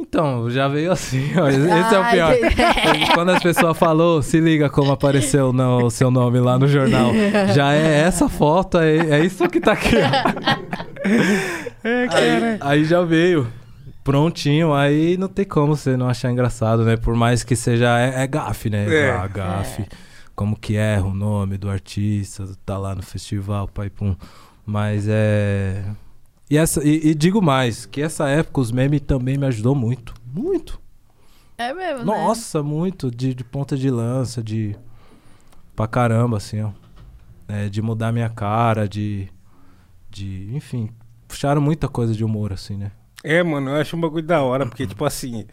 Então, 0.00 0.48
já 0.48 0.68
veio 0.68 0.92
assim, 0.92 1.32
ó, 1.36 1.48
esse 1.48 1.94
é 1.94 1.98
o 1.98 2.10
pior. 2.10 2.34
Quando 3.14 3.30
as 3.30 3.42
pessoas 3.42 3.76
falou, 3.76 4.22
se 4.22 4.38
liga 4.38 4.70
como 4.70 4.92
apareceu 4.92 5.52
no, 5.52 5.86
o 5.86 5.90
seu 5.90 6.10
nome 6.10 6.38
lá 6.38 6.56
no 6.58 6.68
jornal. 6.68 7.10
Já 7.52 7.74
é 7.74 8.02
essa 8.02 8.28
foto, 8.28 8.78
é, 8.78 8.96
é 8.96 9.24
isso 9.24 9.48
que 9.48 9.60
tá 9.60 9.72
aqui. 9.72 9.96
É, 11.82 12.06
aí, 12.10 12.58
aí 12.60 12.84
já 12.84 13.02
veio. 13.02 13.48
prontinho, 14.04 14.72
aí 14.72 15.16
não 15.16 15.28
tem 15.28 15.44
como 15.44 15.74
você 15.74 15.96
não 15.96 16.08
achar 16.08 16.30
engraçado, 16.30 16.84
né? 16.84 16.96
Por 16.96 17.16
mais 17.16 17.42
que 17.42 17.56
seja. 17.56 17.98
É, 17.98 18.22
é 18.22 18.26
gafe, 18.26 18.70
né? 18.70 18.86
É. 18.88 19.10
Ah, 19.10 19.26
gafe. 19.26 19.84
Como 20.38 20.56
que 20.56 20.76
erra 20.76 21.04
o 21.04 21.12
nome 21.12 21.58
do 21.58 21.68
artista, 21.68 22.48
tá 22.64 22.78
lá 22.78 22.94
no 22.94 23.02
festival, 23.02 23.66
pai 23.66 23.90
pum. 23.90 24.14
Mas 24.64 25.08
é. 25.08 25.84
E, 26.48 26.56
essa, 26.56 26.80
e, 26.86 27.08
e 27.08 27.12
digo 27.12 27.42
mais, 27.42 27.86
que 27.86 28.00
essa 28.00 28.28
época 28.28 28.60
os 28.60 28.70
memes 28.70 29.00
também 29.00 29.36
me 29.36 29.46
ajudou 29.46 29.74
muito. 29.74 30.14
Muito. 30.32 30.80
É 31.58 31.74
mesmo, 31.74 32.04
né? 32.04 32.04
Nossa, 32.04 32.62
muito. 32.62 33.10
De, 33.10 33.34
de 33.34 33.42
ponta 33.42 33.76
de 33.76 33.90
lança, 33.90 34.40
de. 34.40 34.76
Pra 35.74 35.88
caramba, 35.88 36.36
assim, 36.36 36.62
ó. 36.62 36.70
É, 37.48 37.68
de 37.68 37.82
mudar 37.82 38.12
minha 38.12 38.28
cara, 38.28 38.88
de. 38.88 39.28
De. 40.08 40.54
Enfim. 40.54 40.90
Puxaram 41.26 41.60
muita 41.60 41.88
coisa 41.88 42.14
de 42.14 42.24
humor, 42.24 42.52
assim, 42.52 42.76
né? 42.76 42.92
É, 43.24 43.42
mano, 43.42 43.70
eu 43.70 43.74
acho 43.80 43.96
um 43.96 44.00
bagulho 44.00 44.24
da 44.24 44.40
hora, 44.40 44.66
porque, 44.66 44.86
tipo 44.86 45.04
assim, 45.04 45.46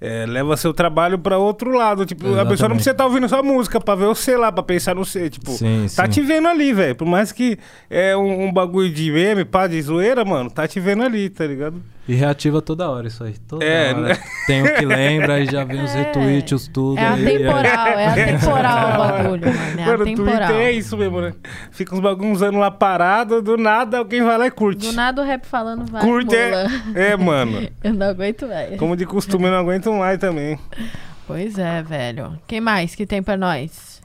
é, 0.00 0.24
leva 0.26 0.56
seu 0.56 0.72
trabalho 0.72 1.18
pra 1.18 1.36
outro 1.36 1.72
lado. 1.72 2.06
Tipo, 2.06 2.26
a 2.26 2.28
pessoa 2.28 2.38
não 2.38 2.44
Exatamente. 2.52 2.74
precisa 2.76 2.90
estar 2.92 3.04
ouvindo 3.06 3.28
sua 3.28 3.42
música 3.42 3.80
pra 3.80 3.94
ver 3.94 4.06
você 4.06 4.36
lá, 4.36 4.50
pra 4.50 4.62
pensar 4.62 4.94
no 4.94 5.04
você. 5.04 5.28
Tipo, 5.28 5.50
sim, 5.52 5.86
tá 5.94 6.06
sim. 6.06 6.10
te 6.10 6.20
vendo 6.22 6.48
ali, 6.48 6.72
velho. 6.72 6.96
Por 6.96 7.06
mais 7.06 7.32
que 7.32 7.58
é 7.90 8.16
um, 8.16 8.46
um 8.46 8.52
bagulho 8.52 8.90
de 8.90 9.10
meme, 9.10 9.44
pá, 9.44 9.66
de 9.66 9.80
zoeira, 9.82 10.24
mano, 10.24 10.50
tá 10.50 10.66
te 10.66 10.80
vendo 10.80 11.02
ali, 11.02 11.28
tá 11.28 11.46
ligado? 11.46 11.82
E 12.08 12.14
reativa 12.14 12.60
toda 12.60 12.90
hora 12.90 13.06
isso 13.06 13.22
aí. 13.22 13.34
Toda 13.46 13.64
É, 13.64 13.90
hora. 13.92 14.00
né? 14.00 14.18
Tem 14.46 14.62
o 14.62 14.74
que 14.74 14.84
lembra, 14.84 15.34
aí 15.34 15.46
já 15.46 15.62
vem 15.62 15.80
os 15.84 15.90
É. 15.94 16.02
retweets, 16.02 16.52
os 16.52 16.66
tudo. 16.66 16.98
É 16.98 17.06
aí, 17.06 17.24
atemporal, 17.36 17.86
é 17.88 18.06
atemporal 18.06 18.88
o 18.88 18.98
bagulho, 18.98 19.46
mano. 19.46 19.80
É 19.80 19.86
mano, 19.86 20.02
atemporal. 20.02 20.36
Twitter 20.48 20.56
é 20.66 20.72
isso 20.72 20.96
mesmo, 20.96 21.20
né? 21.20 21.34
Fica 21.70 21.94
uns 21.94 22.00
bagulhos 22.00 22.32
uns 22.38 22.42
anos 22.42 22.58
lá 22.60 22.70
parado, 22.70 23.40
do 23.40 23.56
nada 23.56 23.98
alguém 23.98 24.22
vai 24.24 24.36
lá 24.38 24.46
e 24.46 24.50
curte. 24.50 24.88
Do 24.88 24.92
nada 24.92 25.22
o 25.22 25.24
rap 25.24 25.46
falando 25.46 25.84
vai, 25.88 26.02
Curte, 26.02 26.34
é, 26.34 26.66
é, 26.94 27.16
mano. 27.16 27.68
Eu 27.84 27.94
não 27.94 28.08
aguento, 28.08 28.46
velho. 28.48 28.76
Como 28.76 28.96
de 28.96 29.06
costume, 29.06 29.44
eu 29.44 29.50
não 29.52 29.58
aguento 29.58 29.92
mais 29.92 30.18
também. 30.18 30.58
Pois 31.28 31.58
é, 31.58 31.80
velho. 31.82 32.36
Quem 32.46 32.60
mais 32.60 32.94
que 32.96 33.06
tem 33.06 33.22
pra 33.22 33.36
nós? 33.36 34.00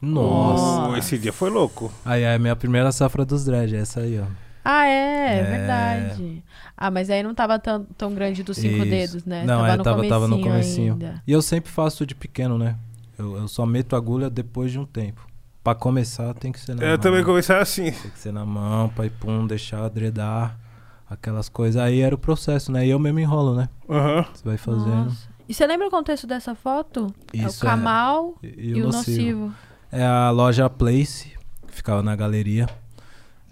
Nossa. 0.00 0.88
Pô, 0.88 0.96
esse 0.96 1.18
dia 1.18 1.32
foi 1.32 1.50
louco. 1.50 1.92
Aí 2.04 2.22
é 2.22 2.34
a 2.34 2.38
minha 2.38 2.56
primeira 2.56 2.90
safra 2.92 3.24
dos 3.24 3.44
dread, 3.44 3.76
é 3.76 3.80
essa 3.80 4.00
aí, 4.00 4.18
ó. 4.18 4.24
Ah, 4.64 4.86
é, 4.86 4.90
é 4.90 5.38
É. 5.38 5.42
verdade. 5.42 6.42
Ah, 6.82 6.90
mas 6.90 7.10
aí 7.10 7.22
não 7.22 7.34
tava 7.34 7.58
tão, 7.58 7.84
tão 7.96 8.14
grande 8.14 8.42
dos 8.42 8.56
cinco 8.56 8.76
Isso. 8.76 8.86
dedos, 8.90 9.24
né? 9.26 9.44
Não, 9.44 9.58
tava, 9.58 9.68
é, 9.68 9.76
no 9.76 9.82
tava, 9.84 10.08
tava 10.08 10.26
no 10.28 10.40
comecinho 10.40 10.94
ainda. 10.94 11.22
E 11.26 11.30
eu 11.30 11.42
sempre 11.42 11.70
faço 11.70 12.06
de 12.06 12.14
pequeno, 12.14 12.56
né? 12.56 12.74
Eu, 13.18 13.36
eu 13.36 13.46
só 13.48 13.66
meto 13.66 13.94
agulha 13.94 14.30
depois 14.30 14.72
de 14.72 14.78
um 14.78 14.86
tempo. 14.86 15.28
Pra 15.62 15.74
começar 15.74 16.32
tem 16.32 16.50
que 16.50 16.58
ser 16.58 16.74
na 16.74 16.82
Eu 16.82 16.88
mão. 16.92 16.98
também 16.98 17.22
comecei 17.22 17.54
assim. 17.54 17.92
Tem 17.92 18.10
que 18.10 18.18
ser 18.18 18.32
na 18.32 18.46
mão, 18.46 18.88
pai 18.88 19.10
pum, 19.10 19.46
deixar 19.46 19.86
dredar, 19.90 20.58
aquelas 21.08 21.50
coisas. 21.50 21.80
Aí 21.80 22.00
era 22.00 22.14
o 22.14 22.18
processo, 22.18 22.72
né? 22.72 22.86
E 22.86 22.88
eu 22.88 22.98
mesmo 22.98 23.18
enrolo, 23.18 23.54
né? 23.54 23.68
Aham. 23.86 24.24
Você 24.32 24.42
vai 24.42 24.56
fazendo. 24.56 25.04
Nossa. 25.04 25.28
E 25.46 25.52
você 25.52 25.66
lembra 25.66 25.86
o 25.86 25.90
contexto 25.90 26.26
dessa 26.26 26.54
foto? 26.54 27.14
Isso 27.34 27.44
é 27.44 27.48
o 27.48 27.70
Kamal 27.70 28.38
E, 28.42 28.68
e, 28.68 28.82
o 28.82 28.86
nocivo. 28.86 29.52
É 29.92 30.02
a 30.02 30.30
loja 30.30 30.70
Place, 30.70 31.36
que 31.66 31.74
ficava 31.74 32.02
na 32.02 32.16
galeria. 32.16 32.66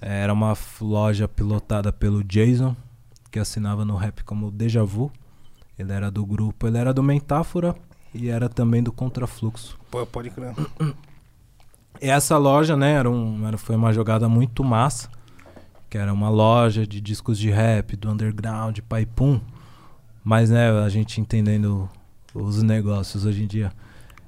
É, 0.01 0.23
Era 0.23 0.33
uma 0.33 0.57
loja 0.81 1.29
pilotada 1.29 1.93
pelo 1.93 2.25
Jason, 2.25 2.75
que 3.31 3.39
assinava 3.39 3.85
no 3.85 3.97
rap 3.97 4.23
como 4.25 4.51
Deja 4.51 4.85
Vu. 4.85 5.11
Ele 5.79 5.93
era 5.93 6.11
do 6.11 6.25
grupo, 6.27 6.67
ele 6.67 6.79
era 6.79 6.93
do 6.93 7.03
Mentáfora 7.03 7.75
e 8.13 8.29
era 8.29 8.49
também 8.49 8.83
do 8.83 8.93
Contrafluxo. 8.93 9.79
Pô, 9.91 10.05
pode 10.07 10.31
crer. 10.31 10.55
E 12.01 12.09
essa 12.09 12.39
loja, 12.39 12.77
né, 12.77 12.93
era 12.93 13.11
um, 13.11 13.45
era, 13.45 13.59
foi 13.59 13.75
uma 13.75 13.93
jogada 13.93 14.29
muito 14.29 14.63
massa, 14.63 15.11
que 15.91 15.99
era 15.99 16.15
uma 16.15 16.29
loja 16.29 16.87
de 16.87 17.01
discos 17.01 17.37
de 17.37 17.51
rap, 17.51 17.97
do 17.97 18.09
underground, 18.09 18.79
pai 18.89 19.05
pum. 19.05 19.41
Mas, 20.23 20.49
né, 20.49 20.71
a 20.71 20.89
gente 20.89 21.21
entendendo 21.21 21.89
os 22.33 22.63
negócios 22.63 23.25
hoje 23.25 23.43
em 23.43 23.49
dia, 23.49 23.73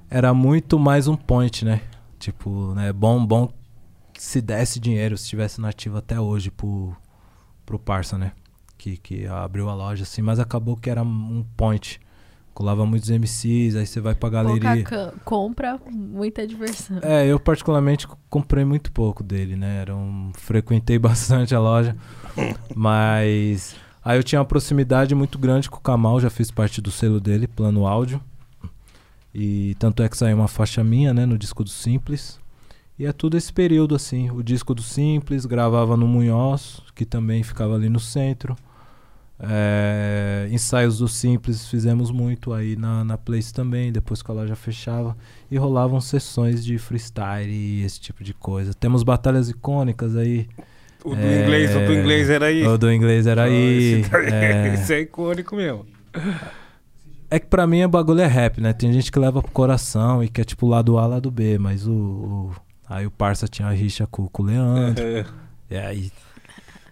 era 0.09 0.33
muito 0.33 0.77
mais 0.77 1.07
um 1.07 1.15
point, 1.15 1.63
né? 1.63 1.81
Tipo, 2.19 2.73
né, 2.73 2.91
bom, 2.91 3.25
bom 3.25 3.53
se 4.17 4.41
desse 4.41 4.79
dinheiro, 4.79 5.17
se 5.17 5.29
tivesse 5.29 5.61
nativo 5.61 5.97
até 5.97 6.19
hoje 6.19 6.51
pro, 6.51 6.95
pro 7.65 7.79
parça, 7.79 8.17
né? 8.17 8.33
Que, 8.81 8.97
que 8.97 9.27
abriu 9.27 9.69
a 9.69 9.75
loja, 9.75 10.01
assim, 10.01 10.23
mas 10.23 10.39
acabou 10.39 10.75
que 10.75 10.89
era 10.89 11.03
um 11.03 11.45
point. 11.55 12.01
Colava 12.51 12.83
muitos 12.83 13.11
MCs, 13.11 13.75
aí 13.75 13.85
você 13.85 14.01
vai 14.01 14.15
pra 14.15 14.27
galeria. 14.27 14.73
Pouca 14.83 15.11
ca- 15.11 15.13
compra, 15.23 15.79
muita 15.87 16.47
diversão. 16.47 16.97
É, 17.03 17.27
eu 17.27 17.39
particularmente 17.39 18.07
comprei 18.27 18.65
muito 18.65 18.91
pouco 18.91 19.21
dele, 19.23 19.55
né? 19.55 19.81
Era 19.81 19.95
um, 19.95 20.31
frequentei 20.33 20.97
bastante 20.99 21.53
a 21.53 21.59
loja, 21.59 21.95
mas 22.75 23.75
aí 24.03 24.17
eu 24.17 24.23
tinha 24.23 24.39
uma 24.39 24.45
proximidade 24.45 25.13
muito 25.13 25.37
grande 25.37 25.69
com 25.69 25.77
o 25.77 25.81
Kamal, 25.81 26.19
já 26.19 26.31
fiz 26.31 26.49
parte 26.49 26.81
do 26.81 26.89
selo 26.89 27.19
dele, 27.19 27.47
Plano 27.47 27.85
Áudio. 27.85 28.19
E 29.33 29.75
tanto 29.77 30.01
é 30.01 30.09
que 30.09 30.17
saiu 30.17 30.37
uma 30.37 30.47
faixa 30.47 30.83
minha, 30.83 31.13
né, 31.13 31.25
no 31.27 31.37
disco 31.37 31.63
do 31.63 31.69
Simples. 31.69 32.39
E 32.97 33.05
é 33.05 33.13
tudo 33.13 33.37
esse 33.37 33.53
período 33.53 33.93
assim, 33.95 34.31
o 34.31 34.41
disco 34.43 34.73
do 34.73 34.81
Simples, 34.81 35.45
gravava 35.45 35.95
no 35.95 36.07
Munhoz, 36.07 36.81
que 36.95 37.05
também 37.05 37.43
ficava 37.43 37.75
ali 37.75 37.87
no 37.89 37.99
centro. 37.99 38.55
É, 39.43 40.47
ensaios 40.51 40.99
do 40.99 41.07
Simples 41.07 41.67
fizemos 41.67 42.11
muito 42.11 42.53
aí 42.53 42.75
na, 42.75 43.03
na 43.03 43.17
Place 43.17 43.51
também, 43.53 43.91
depois 43.91 44.21
que 44.21 44.29
a 44.29 44.33
loja 44.33 44.55
fechava. 44.55 45.17
E 45.49 45.57
rolavam 45.57 45.99
sessões 45.99 46.63
de 46.63 46.77
freestyle 46.77 47.51
e 47.51 47.83
esse 47.83 47.99
tipo 47.99 48.23
de 48.23 48.33
coisa. 48.33 48.73
Temos 48.73 49.01
batalhas 49.03 49.49
icônicas 49.49 50.15
aí. 50.15 50.47
O 51.03 51.15
do 51.15 51.21
É, 51.21 51.43
inglês, 51.43 51.75
o 51.75 51.79
do 51.79 51.93
inglês 51.93 52.29
era 52.29 52.45
aí. 52.45 52.67
O 52.67 52.77
do 52.77 52.91
inglês 52.93 53.25
era 53.25 53.43
aí. 53.43 54.05
daí- 54.11 54.31
é. 54.33 54.73
Esse 54.75 54.93
é 54.93 54.99
icônico 55.01 55.55
mesmo. 55.55 55.85
É 57.29 57.39
que 57.39 57.47
pra 57.47 57.65
mim 57.65 57.83
o 57.83 57.89
bagulho 57.89 58.21
é 58.21 58.27
rap, 58.27 58.61
né? 58.61 58.73
Tem 58.73 58.91
gente 58.93 59.11
que 59.11 59.17
leva 59.17 59.41
pro 59.41 59.51
coração 59.51 60.23
e 60.23 60.29
quer 60.29 60.43
tipo 60.45 60.67
lado 60.67 60.97
A, 60.99 61.07
lado 61.07 61.31
B, 61.31 61.57
mas 61.57 61.87
o. 61.87 61.91
o- 61.93 62.51
aí 62.87 63.07
o 63.07 63.11
parça 63.11 63.47
tinha 63.47 63.67
a 63.69 63.71
rixa 63.71 64.05
com, 64.05 64.27
com 64.27 64.43
o 64.43 64.45
Leandro. 64.45 65.01
É. 65.71 65.73
E 65.73 65.77
aí. 65.77 66.11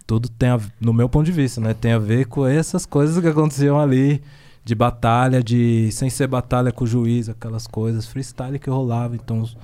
Tudo 0.09 0.27
tem 0.27 0.49
a, 0.49 0.59
no 0.81 0.91
meu 0.91 1.07
ponto 1.07 1.27
de 1.27 1.31
vista, 1.31 1.61
né? 1.61 1.71
Tem 1.71 1.91
a 1.91 1.99
ver 1.99 2.25
com 2.25 2.43
essas 2.47 2.83
coisas 2.83 3.21
que 3.21 3.27
aconteciam 3.27 3.79
ali. 3.79 4.19
De 4.65 4.73
batalha, 4.73 5.43
de. 5.43 5.91
Sem 5.91 6.09
ser 6.09 6.25
batalha 6.25 6.71
com 6.71 6.83
o 6.83 6.87
juiz, 6.87 7.29
aquelas 7.29 7.67
coisas. 7.67 8.07
Freestyle 8.07 8.57
que 8.57 8.71
rolava. 8.71 9.15
Então 9.15 9.39
os, 9.41 9.55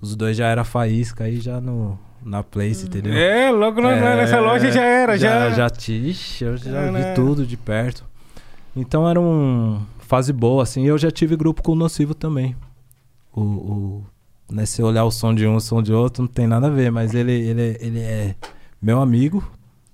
os 0.00 0.16
dois 0.16 0.34
já 0.34 0.46
era 0.46 0.64
faísca 0.64 1.24
aí 1.24 1.38
já 1.38 1.60
no. 1.60 1.98
Na 2.24 2.42
place, 2.42 2.86
entendeu? 2.86 3.12
É, 3.12 3.50
logo 3.50 3.82
É, 3.82 4.16
nessa 4.16 4.40
loja 4.40 4.72
já 4.72 4.82
era, 4.82 5.18
já. 5.18 5.50
Já, 5.50 5.68
já, 5.68 6.46
eu 6.46 6.56
já 6.56 6.80
É, 6.80 6.90
né? 6.90 7.10
vi 7.10 7.14
tudo 7.14 7.44
de 7.44 7.58
perto. 7.58 8.02
Então 8.74 9.06
era 9.06 9.20
uma 9.20 9.82
fase 9.98 10.32
boa, 10.32 10.62
assim. 10.62 10.84
E 10.84 10.86
eu 10.86 10.96
já 10.96 11.10
tive 11.10 11.36
grupo 11.36 11.62
com 11.62 11.72
o 11.72 11.74
Nocivo 11.76 12.14
também. 12.14 12.56
O, 13.34 13.40
o, 13.42 14.06
né, 14.50 14.64
se 14.64 14.82
olhar 14.82 15.04
o 15.04 15.10
som 15.10 15.34
de 15.34 15.46
um, 15.46 15.56
o 15.56 15.60
som 15.60 15.82
de 15.82 15.92
outro, 15.92 16.22
não 16.22 16.28
tem 16.28 16.46
nada 16.46 16.68
a 16.68 16.70
ver. 16.70 16.90
Mas 16.90 17.12
ele, 17.14 17.32
ele, 17.32 17.76
ele 17.78 17.98
é 18.00 18.34
meu 18.80 18.98
amigo. 19.02 19.44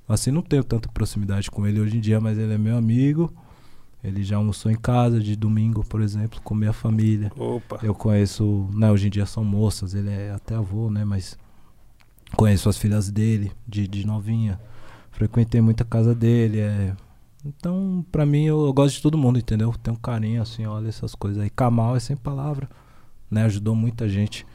Assim, 0.08 0.30
não 0.30 0.40
tenho 0.40 0.64
tanta 0.64 0.88
proximidade 0.88 1.50
com 1.50 1.66
ele 1.66 1.80
hoje 1.80 1.98
em 1.98 2.00
dia, 2.00 2.20
mas 2.20 2.38
ele 2.38 2.54
é 2.54 2.58
meu 2.58 2.76
amigo. 2.76 3.32
Ele 4.02 4.22
já 4.22 4.36
almoçou 4.36 4.70
em 4.70 4.76
casa 4.76 5.20
de 5.20 5.34
domingo, 5.34 5.84
por 5.84 6.00
exemplo, 6.00 6.40
com 6.42 6.54
minha 6.54 6.72
família. 6.72 7.32
Opa. 7.36 7.80
Eu 7.82 7.94
conheço, 7.94 8.68
né, 8.72 8.90
hoje 8.90 9.08
em 9.08 9.10
dia 9.10 9.26
são 9.26 9.44
moças, 9.44 9.92
ele 9.92 10.08
é 10.08 10.30
até 10.30 10.54
avô, 10.54 10.88
né, 10.88 11.04
mas 11.04 11.36
conheço 12.36 12.68
as 12.68 12.78
filhas 12.78 13.10
dele, 13.10 13.52
de, 13.66 13.88
de 13.88 14.06
novinha. 14.06 14.58
Frequentei 15.10 15.60
muita 15.60 15.84
casa 15.84 16.14
dele, 16.14 16.60
é... 16.60 16.96
Então, 17.44 18.04
pra 18.10 18.26
mim, 18.26 18.44
eu, 18.44 18.66
eu 18.66 18.72
gosto 18.72 18.96
de 18.96 19.02
todo 19.02 19.18
mundo, 19.18 19.38
entendeu? 19.38 19.72
Tenho 19.82 19.96
um 19.96 20.00
carinho, 20.00 20.42
assim, 20.42 20.66
olha 20.66 20.88
essas 20.88 21.14
coisas 21.14 21.42
aí. 21.42 21.50
Kamal 21.50 21.96
é 21.96 22.00
sem 22.00 22.16
palavra, 22.16 22.68
né, 23.30 23.44
ajudou 23.44 23.74
muita 23.74 24.08
gente 24.08 24.46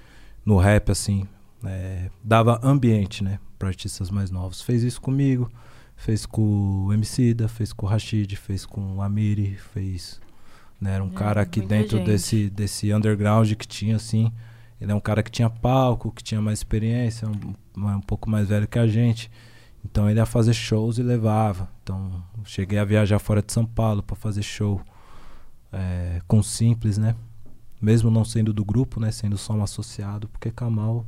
no 0.45 0.57
rap, 0.57 0.89
assim, 0.89 1.27
é, 1.65 2.09
dava 2.23 2.59
ambiente, 2.63 3.23
né, 3.23 3.39
pra 3.63 3.69
artistas 3.69 4.09
mais 4.09 4.29
novos. 4.29 4.61
Fez 4.61 4.83
isso 4.83 4.99
comigo, 4.99 5.49
fez 5.95 6.25
com 6.25 6.85
o 6.85 6.93
Emicida, 6.93 7.47
fez 7.47 7.71
com 7.71 7.85
o 7.85 7.89
Rashid, 7.89 8.35
fez 8.35 8.65
com 8.65 8.97
o 8.97 9.01
Amiri, 9.01 9.55
fez... 9.55 10.21
Né, 10.81 10.95
era 10.95 11.03
um 11.03 11.07
É, 11.07 11.11
cara 11.11 11.41
aqui 11.41 11.61
dentro 11.61 11.97
gente. 11.97 12.07
desse, 12.07 12.49
desse 12.49 12.93
underground 12.93 13.53
que 13.53 13.67
tinha, 13.67 13.95
assim... 13.95 14.31
Ele 14.81 14.91
é 14.91 14.95
um 14.95 14.99
cara 14.99 15.23
que 15.23 15.31
tinha 15.31 15.49
palco, 15.49 16.11
que 16.11 16.21
tinha 16.21 16.41
mais 16.41 16.59
experiência, 16.59 17.25
um, 17.25 17.55
um 17.87 18.01
pouco 18.01 18.29
mais 18.29 18.49
velho 18.49 18.67
que 18.67 18.77
a 18.77 18.85
gente. 18.85 19.31
Então 19.85 20.09
ele 20.09 20.19
ia 20.19 20.25
fazer 20.25 20.53
shows 20.53 20.97
e 20.97 21.03
levava. 21.03 21.69
Então 21.81 22.21
cheguei 22.43 22.77
a 22.77 22.83
viajar 22.83 23.17
fora 23.17 23.41
de 23.41 23.53
São 23.53 23.65
Paulo 23.65 24.03
pra 24.03 24.13
fazer 24.13 24.43
show 24.43 24.81
é, 25.71 26.21
com 26.27 26.43
simples, 26.43 26.97
né? 26.97 27.15
Mesmo 27.81 28.11
não 28.11 28.25
sendo 28.25 28.51
do 28.51 28.65
grupo, 28.65 28.99
né? 28.99 29.09
Sendo 29.09 29.37
só 29.37 29.53
um 29.53 29.63
associado, 29.63 30.27
porque 30.27 30.51
Kamal 30.51 31.05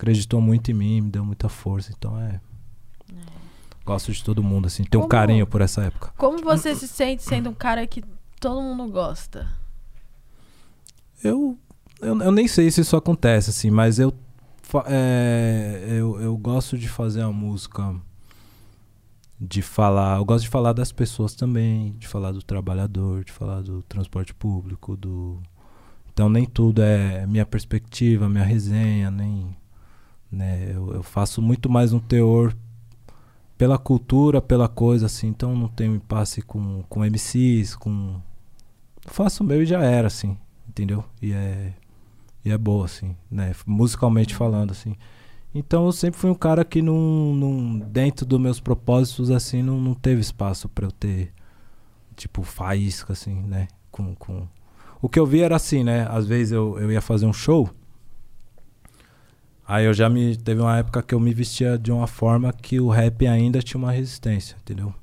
acreditou 0.00 0.40
muito 0.40 0.70
em 0.70 0.74
mim, 0.74 1.00
me 1.02 1.10
deu 1.10 1.24
muita 1.24 1.48
força. 1.48 1.92
Então 1.96 2.18
é. 2.18 2.40
Gosto 3.84 4.12
de 4.12 4.24
todo 4.24 4.42
mundo, 4.42 4.66
assim. 4.66 4.84
Tenho 4.84 5.04
um 5.04 5.08
carinho 5.08 5.46
por 5.46 5.60
essa 5.60 5.82
época. 5.82 6.12
Como 6.16 6.42
você 6.42 6.74
se 6.74 6.88
sente 6.88 7.22
sendo 7.22 7.50
um 7.50 7.54
cara 7.54 7.86
que 7.86 8.02
todo 8.40 8.62
mundo 8.62 8.90
gosta? 8.90 9.46
Eu, 11.22 11.58
eu, 12.00 12.18
eu 12.22 12.32
nem 12.32 12.48
sei 12.48 12.70
se 12.70 12.80
isso 12.80 12.96
acontece, 12.96 13.50
assim, 13.50 13.70
mas 13.70 13.98
eu, 13.98 14.14
é, 14.86 15.86
eu, 15.88 16.18
eu 16.20 16.36
gosto 16.36 16.78
de 16.78 16.88
fazer 16.88 17.20
a 17.20 17.30
música 17.30 17.94
de 19.38 19.60
falar. 19.60 20.18
Eu 20.18 20.24
gosto 20.24 20.44
de 20.44 20.50
falar 20.50 20.72
das 20.72 20.92
pessoas 20.92 21.34
também, 21.34 21.92
de 21.98 22.08
falar 22.08 22.32
do 22.32 22.42
trabalhador, 22.42 23.24
de 23.24 23.32
falar 23.32 23.60
do 23.60 23.82
transporte 23.82 24.32
público, 24.32 24.96
do. 24.96 25.42
Então 26.12 26.28
nem 26.28 26.46
tudo 26.46 26.82
é 26.82 27.26
minha 27.26 27.44
perspectiva, 27.44 28.28
minha 28.28 28.44
resenha, 28.44 29.10
nem. 29.10 29.59
Né, 30.30 30.72
eu, 30.74 30.94
eu 30.94 31.02
faço 31.02 31.42
muito 31.42 31.68
mais 31.68 31.92
um 31.92 31.98
teor 31.98 32.56
pela 33.58 33.76
cultura, 33.76 34.40
pela 34.40 34.68
coisa, 34.68 35.06
assim, 35.06 35.28
então 35.28 35.54
não 35.56 35.68
tenho 35.68 35.94
impasse 35.94 36.40
com, 36.40 36.82
com 36.88 37.04
MCs, 37.04 37.76
com. 37.76 38.20
Faço 39.06 39.42
o 39.42 39.46
meu 39.46 39.62
e 39.62 39.66
já 39.66 39.82
era, 39.82 40.06
assim, 40.06 40.36
entendeu? 40.68 41.04
E 41.20 41.32
é. 41.32 41.74
E 42.42 42.50
é 42.50 42.56
boa, 42.56 42.86
assim, 42.86 43.14
né? 43.30 43.52
Musicalmente 43.66 44.34
falando, 44.34 44.70
assim. 44.70 44.96
Então 45.54 45.86
eu 45.86 45.92
sempre 45.92 46.18
fui 46.18 46.30
um 46.30 46.34
cara 46.34 46.64
que 46.64 46.80
não, 46.80 47.34
não 47.34 47.78
dentro 47.78 48.24
dos 48.24 48.40
meus 48.40 48.60
propósitos 48.60 49.30
assim 49.30 49.62
não, 49.62 49.80
não 49.80 49.94
teve 49.94 50.20
espaço 50.20 50.68
para 50.68 50.86
eu 50.86 50.92
ter 50.92 51.32
tipo 52.14 52.42
faísca 52.42 53.12
assim, 53.12 53.34
né? 53.34 53.66
Com, 53.90 54.14
com 54.14 54.46
o 55.02 55.08
que 55.08 55.18
eu 55.18 55.26
vi 55.26 55.40
era 55.40 55.56
assim, 55.56 55.82
né? 55.82 56.06
Às 56.08 56.26
vezes 56.26 56.52
eu, 56.52 56.78
eu 56.78 56.92
ia 56.92 57.00
fazer 57.00 57.26
um 57.26 57.32
show, 57.32 57.68
aí 59.70 59.84
eu 59.84 59.94
já 59.94 60.08
me 60.08 60.36
teve 60.36 60.60
uma 60.60 60.78
época 60.78 61.02
que 61.02 61.14
eu 61.14 61.20
me 61.20 61.32
vestia 61.32 61.78
de 61.78 61.92
uma 61.92 62.06
forma 62.06 62.52
que 62.52 62.80
o 62.80 62.88
rap 62.88 63.26
ainda 63.26 63.62
tinha 63.62 63.78
uma 63.78 63.92
resistência, 63.92 64.56
entendeu? 64.60 64.94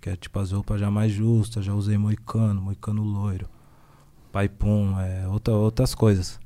Que 0.00 0.10
é 0.10 0.16
tipo 0.16 0.38
as 0.38 0.52
roupas 0.52 0.80
já 0.80 0.90
mais 0.90 1.12
justas, 1.12 1.64
já 1.64 1.74
usei 1.74 1.96
moicano, 1.96 2.60
moicano 2.60 3.02
loiro, 3.02 3.48
paipum, 4.32 4.98
é, 4.98 5.28
outra, 5.28 5.54
outras 5.54 5.94
coisas. 5.94 6.40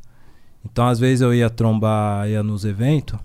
Então 0.64 0.86
às 0.86 0.98
vezes 0.98 1.20
eu 1.20 1.32
ia 1.32 1.48
trombar, 1.50 2.28
ia 2.28 2.42
nos 2.42 2.64
eventos 2.64 3.18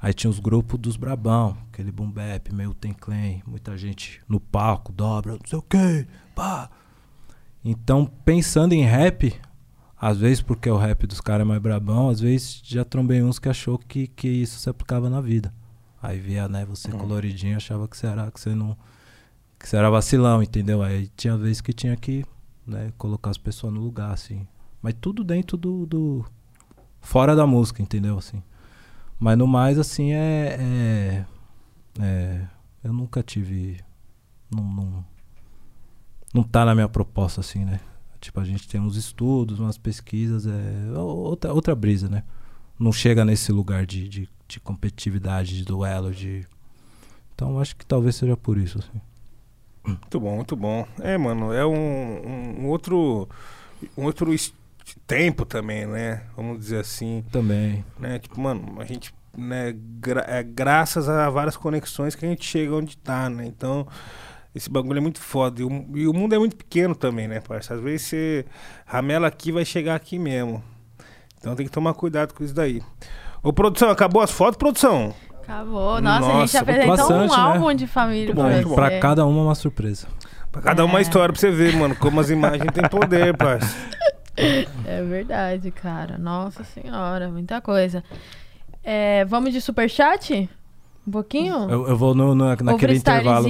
Aí 0.00 0.14
tinha 0.14 0.30
os 0.30 0.38
grupos 0.38 0.78
dos 0.78 0.96
Brabão, 0.96 1.58
aquele 1.72 1.90
boom 1.90 2.08
bap, 2.08 2.54
meio 2.54 2.72
tem 2.72 2.94
muita 3.44 3.76
gente 3.76 4.20
no 4.28 4.38
palco, 4.38 4.92
dobra, 4.92 5.32
não 5.32 5.40
sei 5.44 5.58
o 5.58 5.62
que, 5.62 6.06
pá. 6.36 6.70
Então, 7.64 8.06
pensando 8.24 8.72
em 8.72 8.82
rap, 8.82 9.34
às 10.00 10.18
vezes 10.18 10.40
porque 10.40 10.70
o 10.70 10.76
rap 10.76 11.06
dos 11.06 11.20
caras 11.20 11.42
é 11.42 11.48
mais 11.48 11.60
brabão, 11.60 12.08
às 12.08 12.20
vezes 12.20 12.60
já 12.64 12.84
trombei 12.84 13.22
uns 13.22 13.38
que 13.38 13.48
achou 13.48 13.78
que, 13.78 14.06
que 14.06 14.28
isso 14.28 14.58
se 14.58 14.70
aplicava 14.70 15.10
na 15.10 15.20
vida. 15.20 15.52
Aí 16.00 16.18
via, 16.20 16.48
né, 16.48 16.64
você 16.64 16.90
uhum. 16.90 16.98
coloridinho, 16.98 17.56
achava 17.56 17.88
que 17.88 17.96
você 17.96 18.06
era, 18.06 18.30
que 18.30 18.40
você 18.40 18.54
não. 18.54 18.76
que 19.58 19.68
você 19.68 19.76
era 19.76 19.90
vacilão, 19.90 20.42
entendeu? 20.42 20.82
Aí 20.82 21.08
tinha 21.16 21.36
vezes 21.36 21.60
que 21.60 21.72
tinha 21.72 21.96
que, 21.96 22.24
né, 22.64 22.92
colocar 22.96 23.30
as 23.30 23.38
pessoas 23.38 23.72
no 23.72 23.80
lugar, 23.80 24.12
assim. 24.12 24.46
Mas 24.80 24.94
tudo 25.00 25.24
dentro 25.24 25.56
do. 25.56 25.84
do 25.84 26.24
fora 27.00 27.34
da 27.34 27.46
música, 27.46 27.82
entendeu? 27.82 28.16
Assim. 28.18 28.40
Mas 29.18 29.36
no 29.36 29.48
mais, 29.48 29.78
assim, 29.78 30.12
é. 30.12 30.56
é, 30.60 31.24
é 32.00 32.46
eu 32.84 32.92
nunca 32.92 33.20
tive. 33.22 33.80
Não, 34.48 34.62
não, 34.62 35.04
não 36.32 36.42
tá 36.44 36.64
na 36.64 36.74
minha 36.74 36.88
proposta, 36.88 37.40
assim, 37.40 37.64
né? 37.64 37.80
Tipo, 38.20 38.40
a 38.40 38.44
gente 38.44 38.68
tem 38.68 38.80
uns 38.80 38.96
estudos, 38.96 39.60
umas 39.60 39.78
pesquisas, 39.78 40.46
é 40.46 40.98
outra, 40.98 41.52
outra 41.52 41.74
brisa, 41.74 42.08
né? 42.08 42.24
Não 42.78 42.92
chega 42.92 43.24
nesse 43.24 43.52
lugar 43.52 43.86
de, 43.86 44.08
de, 44.08 44.28
de 44.46 44.60
competitividade, 44.60 45.56
de 45.56 45.64
duelo, 45.64 46.12
de. 46.12 46.46
Então 47.34 47.60
acho 47.60 47.76
que 47.76 47.86
talvez 47.86 48.16
seja 48.16 48.36
por 48.36 48.58
isso, 48.58 48.78
assim. 48.78 49.00
Muito 49.84 50.20
bom, 50.20 50.36
muito 50.36 50.56
bom. 50.56 50.86
É, 51.00 51.16
mano, 51.16 51.52
é 51.52 51.64
um, 51.64 52.60
um 52.60 52.66
outro. 52.66 53.28
Um 53.96 54.04
outro 54.04 54.32
tempo 55.06 55.44
também, 55.44 55.86
né? 55.86 56.22
Vamos 56.36 56.58
dizer 56.58 56.80
assim. 56.80 57.24
Também. 57.30 57.84
Né? 57.98 58.18
Tipo, 58.18 58.40
mano, 58.40 58.80
a 58.80 58.84
gente, 58.84 59.14
né, 59.36 59.74
gra 60.00 60.24
é, 60.26 60.42
graças 60.42 61.08
a 61.08 61.28
várias 61.30 61.56
conexões 61.56 62.14
que 62.14 62.24
a 62.24 62.28
gente 62.28 62.44
chega 62.44 62.74
onde 62.74 62.96
tá, 62.96 63.28
né? 63.28 63.46
Então, 63.46 63.86
esse 64.54 64.70
bagulho 64.70 64.98
é 64.98 65.00
muito 65.00 65.20
foda. 65.20 65.60
E 65.60 65.64
o, 65.64 65.86
e 65.94 66.06
o 66.06 66.12
mundo 66.12 66.34
é 66.34 66.38
muito 66.38 66.56
pequeno 66.56 66.94
também, 66.94 67.28
né, 67.28 67.40
parça? 67.40 67.74
Às 67.74 67.80
vezes 67.80 68.02
você 68.02 68.44
ramela 68.86 69.28
aqui 69.28 69.52
vai 69.52 69.64
chegar 69.64 69.94
aqui 69.94 70.18
mesmo. 70.18 70.62
Então 71.38 71.54
tem 71.54 71.66
que 71.66 71.72
tomar 71.72 71.94
cuidado 71.94 72.34
com 72.34 72.42
isso 72.42 72.54
daí. 72.54 72.82
Ô, 73.42 73.52
produção, 73.52 73.90
acabou 73.90 74.20
as 74.20 74.30
fotos, 74.30 74.56
produção? 74.56 75.14
Acabou. 75.42 76.00
Nossa, 76.00 76.20
Nossa 76.20 76.36
a 76.36 76.40
gente 76.46 76.56
apresentou 76.56 76.96
bastante, 76.96 77.32
um 77.32 77.36
né? 77.36 77.42
álbum 77.42 77.74
de 77.74 77.86
família 77.86 78.34
muito 78.34 78.68
bom. 78.68 78.74
Pra, 78.74 78.90
pra 78.90 79.00
cada 79.00 79.24
uma 79.24 79.42
uma 79.42 79.54
surpresa. 79.54 80.08
Pra 80.50 80.60
cada 80.60 80.82
é. 80.82 80.84
uma 80.84 81.00
história 81.00 81.32
pra 81.32 81.40
você 81.40 81.50
ver, 81.50 81.74
mano, 81.76 81.94
como 81.96 82.20
as 82.20 82.30
imagens 82.30 82.70
têm 82.72 82.88
poder, 82.88 83.36
parça. 83.36 83.74
É 84.84 85.02
verdade, 85.02 85.70
cara. 85.70 86.16
Nossa 86.16 86.62
senhora, 86.62 87.28
muita 87.28 87.60
coisa. 87.60 88.04
É, 88.84 89.24
vamos 89.24 89.52
de 89.52 89.60
superchat? 89.60 90.48
Um 91.08 91.10
pouquinho? 91.10 91.70
Eu, 91.70 91.88
eu 91.88 91.96
vou 91.96 92.14
no, 92.14 92.34
no, 92.34 92.54
naquele 92.54 92.96
intervalo. 92.96 93.48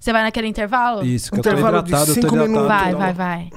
Você 0.00 0.12
vai 0.14 0.22
naquele 0.22 0.46
intervalo? 0.46 1.04
Isso, 1.04 1.30
que 1.30 1.38
intervalo 1.38 1.76
eu 1.76 1.82
tô 1.82 1.88
hidratado, 1.88 2.10
eu 2.10 2.20
tô 2.22 2.26
hidratado. 2.26 2.66
Vai, 2.66 2.94
vai, 2.94 3.12
vai. 3.12 3.50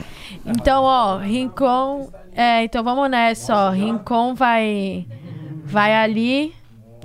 Então, 0.45 0.83
ó, 0.83 1.17
Rincon... 1.19 2.11
É, 2.33 2.65
então 2.65 2.83
vamos 2.83 3.09
nessa, 3.09 3.55
ó. 3.55 3.69
Rincon 3.69 4.35
vai... 4.35 5.07
Vai 5.63 5.95
ali... 5.95 6.53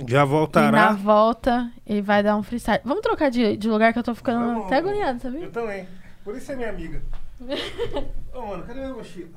Já 0.05 0.25
voltará. 0.25 0.67
E 0.67 0.71
na 0.71 0.91
volta, 0.91 1.71
ele 1.87 2.01
vai 2.01 2.21
dar 2.21 2.35
um 2.35 2.43
freestyle. 2.43 2.81
Vamos 2.83 3.01
trocar 3.01 3.31
de, 3.31 3.55
de 3.55 3.69
lugar 3.69 3.93
que 3.93 3.99
eu 3.99 4.03
tô 4.03 4.13
ficando 4.13 4.45
vamos, 4.45 4.65
até 4.65 4.79
agoniado, 4.79 5.21
sabia? 5.21 5.45
Eu 5.45 5.51
também. 5.51 5.87
Por 6.21 6.35
isso 6.35 6.51
é 6.51 6.55
minha 6.57 6.69
amiga. 6.69 7.01
Ô, 8.35 8.41
mano, 8.41 8.63
cadê 8.63 8.81
minha 8.81 8.93
mochila? 8.93 9.29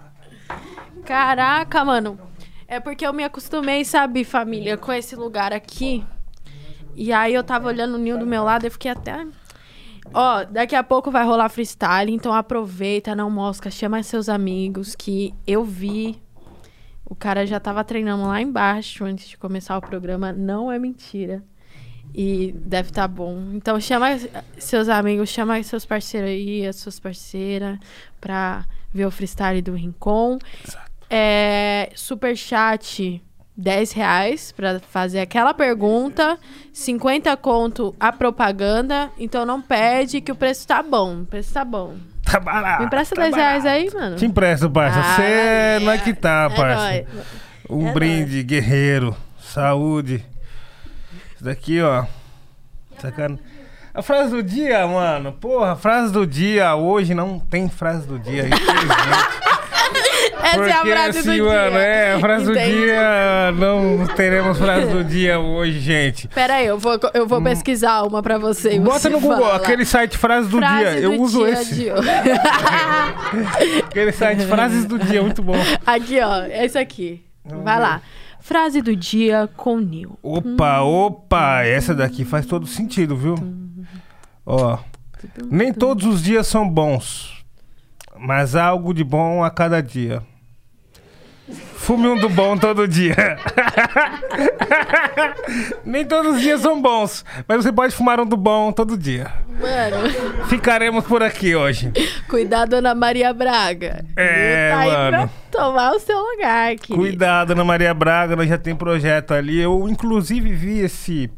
Caraca, 1.04 1.84
mano. 1.84 2.18
É 2.66 2.80
porque 2.80 3.06
eu 3.06 3.12
me 3.12 3.22
acostumei, 3.22 3.84
sabe, 3.84 4.24
família, 4.24 4.76
com 4.76 4.92
esse 4.92 5.14
lugar 5.14 5.52
aqui. 5.52 6.04
E 6.98 7.12
aí 7.12 7.32
eu 7.32 7.44
tava 7.44 7.68
olhando 7.68 7.94
o 7.94 7.98
ninho 7.98 8.18
do 8.18 8.26
meu 8.26 8.42
lado 8.42 8.66
e 8.66 8.70
fiquei 8.70 8.90
até. 8.90 9.24
Ó, 10.12 10.44
daqui 10.44 10.74
a 10.74 10.82
pouco 10.82 11.12
vai 11.12 11.24
rolar 11.24 11.48
freestyle, 11.48 12.12
então 12.12 12.34
aproveita, 12.34 13.14
não 13.14 13.30
mosca, 13.30 13.70
chama 13.70 14.02
seus 14.02 14.28
amigos, 14.28 14.96
que 14.96 15.32
eu 15.46 15.64
vi. 15.64 16.20
O 17.04 17.14
cara 17.14 17.46
já 17.46 17.60
tava 17.60 17.84
treinando 17.84 18.26
lá 18.26 18.42
embaixo 18.42 19.04
antes 19.04 19.28
de 19.28 19.38
começar 19.38 19.78
o 19.78 19.80
programa, 19.80 20.32
não 20.32 20.72
é 20.72 20.78
mentira. 20.78 21.40
E 22.12 22.50
deve 22.52 22.88
estar 22.88 23.02
tá 23.02 23.08
bom. 23.08 23.52
Então 23.54 23.80
chama 23.80 24.08
seus 24.58 24.88
amigos, 24.88 25.28
chama 25.28 25.62
seus 25.62 25.86
parceiros 25.86 26.30
aí, 26.30 26.66
as 26.66 26.76
suas 26.76 26.98
parceiras, 26.98 27.78
pra 28.20 28.66
ver 28.92 29.06
o 29.06 29.10
freestyle 29.10 29.62
do 29.62 29.72
Rincon. 29.72 30.38
Exato. 30.66 30.90
É, 31.08 31.92
super 31.94 32.36
chat 32.36 33.22
10 33.58 33.92
reais 33.92 34.52
pra 34.52 34.78
fazer 34.78 35.18
aquela 35.18 35.52
pergunta, 35.52 36.38
50 36.72 37.36
conto 37.38 37.92
a 37.98 38.12
propaganda, 38.12 39.10
então 39.18 39.44
não 39.44 39.60
pede 39.60 40.20
que 40.20 40.30
o 40.30 40.36
preço 40.36 40.64
tá 40.66 40.80
bom, 40.80 41.22
o 41.22 41.26
preço 41.26 41.52
tá 41.52 41.64
bom. 41.64 41.96
Tá 42.24 42.38
barato. 42.38 42.80
Me 42.80 42.86
empresta 42.86 43.16
tá 43.16 43.22
10 43.22 43.34
reais 43.34 43.66
aí, 43.66 43.90
mano. 43.92 44.16
Te 44.16 44.26
empresto, 44.26 44.70
parça. 44.70 45.00
Ah, 45.00 45.16
Você 45.16 45.22
é, 45.22 45.80
não 45.80 45.90
é 45.90 45.98
que 45.98 46.14
tá, 46.14 46.48
parça. 46.50 46.94
É 46.94 47.06
um 47.68 47.88
é 47.88 47.92
brinde, 47.92 48.34
nóis. 48.34 48.44
guerreiro, 48.44 49.16
saúde. 49.40 50.24
Isso 51.34 51.42
daqui, 51.44 51.80
ó. 51.82 52.04
Sacana. 53.00 53.38
A 53.92 54.02
frase 54.02 54.30
do 54.30 54.42
dia, 54.42 54.86
mano. 54.86 55.32
Porra, 55.32 55.74
frase 55.74 56.12
do 56.12 56.24
dia. 56.24 56.76
Hoje 56.76 57.14
não 57.14 57.40
tem 57.40 57.68
frase 57.68 58.06
do 58.06 58.18
dia, 58.18 58.46
infelizmente. 58.46 59.67
Essa 60.42 60.56
Porque, 60.56 60.70
é 60.70 60.74
a 60.74 60.84
frase 60.84 61.18
assim, 61.18 61.36
do 61.38 61.44
mano, 61.44 61.70
dia. 61.70 61.80
É, 61.80 62.14
a 62.14 62.20
frase 62.20 62.50
Entendi. 62.50 62.70
do 62.70 62.76
dia. 62.76 63.52
Não 63.52 64.06
teremos 64.06 64.58
frase 64.58 64.86
do 64.86 65.04
dia 65.04 65.38
hoje, 65.38 65.80
gente. 65.80 66.28
Pera 66.28 66.54
aí, 66.54 66.66
eu 66.66 66.78
vou, 66.78 66.98
eu 67.14 67.26
vou 67.26 67.40
hum. 67.40 67.44
pesquisar 67.44 68.02
uma 68.02 68.22
pra 68.22 68.38
você. 68.38 68.78
Bota 68.78 68.98
você 69.00 69.08
no 69.08 69.20
Google, 69.20 69.40
fala. 69.40 69.56
aquele 69.56 69.84
site 69.84 70.16
frase 70.16 70.48
do 70.48 70.58
frase 70.58 70.84
dia. 70.84 71.08
Do 71.08 71.14
eu 71.14 71.20
uso 71.20 71.46
esse. 71.46 71.88
aquele 73.84 74.12
site 74.12 74.44
frases 74.46 74.84
do 74.84 74.98
dia, 74.98 75.22
muito 75.22 75.42
bom. 75.42 75.56
Aqui, 75.84 76.20
ó. 76.20 76.44
Esse 76.44 76.78
aqui. 76.78 77.24
Vai 77.44 77.80
lá. 77.80 78.00
Frase 78.40 78.80
do 78.80 78.94
dia 78.96 79.48
com 79.56 79.78
Nil. 79.78 80.18
Opa, 80.22 80.80
opa, 80.80 81.62
essa 81.64 81.94
daqui 81.94 82.24
faz 82.24 82.46
todo 82.46 82.66
sentido, 82.66 83.16
viu? 83.16 83.34
Ó, 84.46 84.78
nem 85.50 85.72
todos 85.72 86.06
os 86.06 86.22
dias 86.22 86.46
são 86.46 86.66
bons, 86.68 87.37
mas 88.20 88.54
algo 88.54 88.92
de 88.92 89.04
bom 89.04 89.42
a 89.44 89.50
cada 89.50 89.82
dia. 89.82 90.22
Fume 91.74 92.06
um 92.06 92.16
do 92.16 92.28
bom 92.28 92.58
todo 92.58 92.86
dia. 92.86 93.14
Nem 95.84 96.04
todos 96.04 96.36
os 96.36 96.42
dias 96.42 96.60
são 96.60 96.82
bons, 96.82 97.24
mas 97.46 97.64
você 97.64 97.72
pode 97.72 97.94
fumar 97.94 98.20
um 98.20 98.26
do 98.26 98.36
bom 98.36 98.70
todo 98.70 98.98
dia. 98.98 99.32
Mano. 99.48 100.46
Ficaremos 100.48 101.06
por 101.06 101.22
aqui 101.22 101.56
hoje. 101.56 101.90
Cuidado, 102.28 102.74
Ana 102.74 102.94
Maria 102.94 103.32
Braga. 103.32 104.04
É, 104.14 104.70
tá 104.70 104.84
mano. 104.84 105.30
tomar 105.50 105.92
o 105.92 105.98
seu 105.98 106.18
lugar, 106.18 106.76
querido. 106.76 106.98
Cuidado, 106.98 107.52
Ana 107.52 107.64
Maria 107.64 107.94
Braga, 107.94 108.36
nós 108.36 108.48
já 108.48 108.58
tem 108.58 108.76
projeto 108.76 109.32
ali. 109.32 109.58
Eu, 109.58 109.88
inclusive, 109.88 110.52
vi 110.52 110.80
esse, 110.80 111.30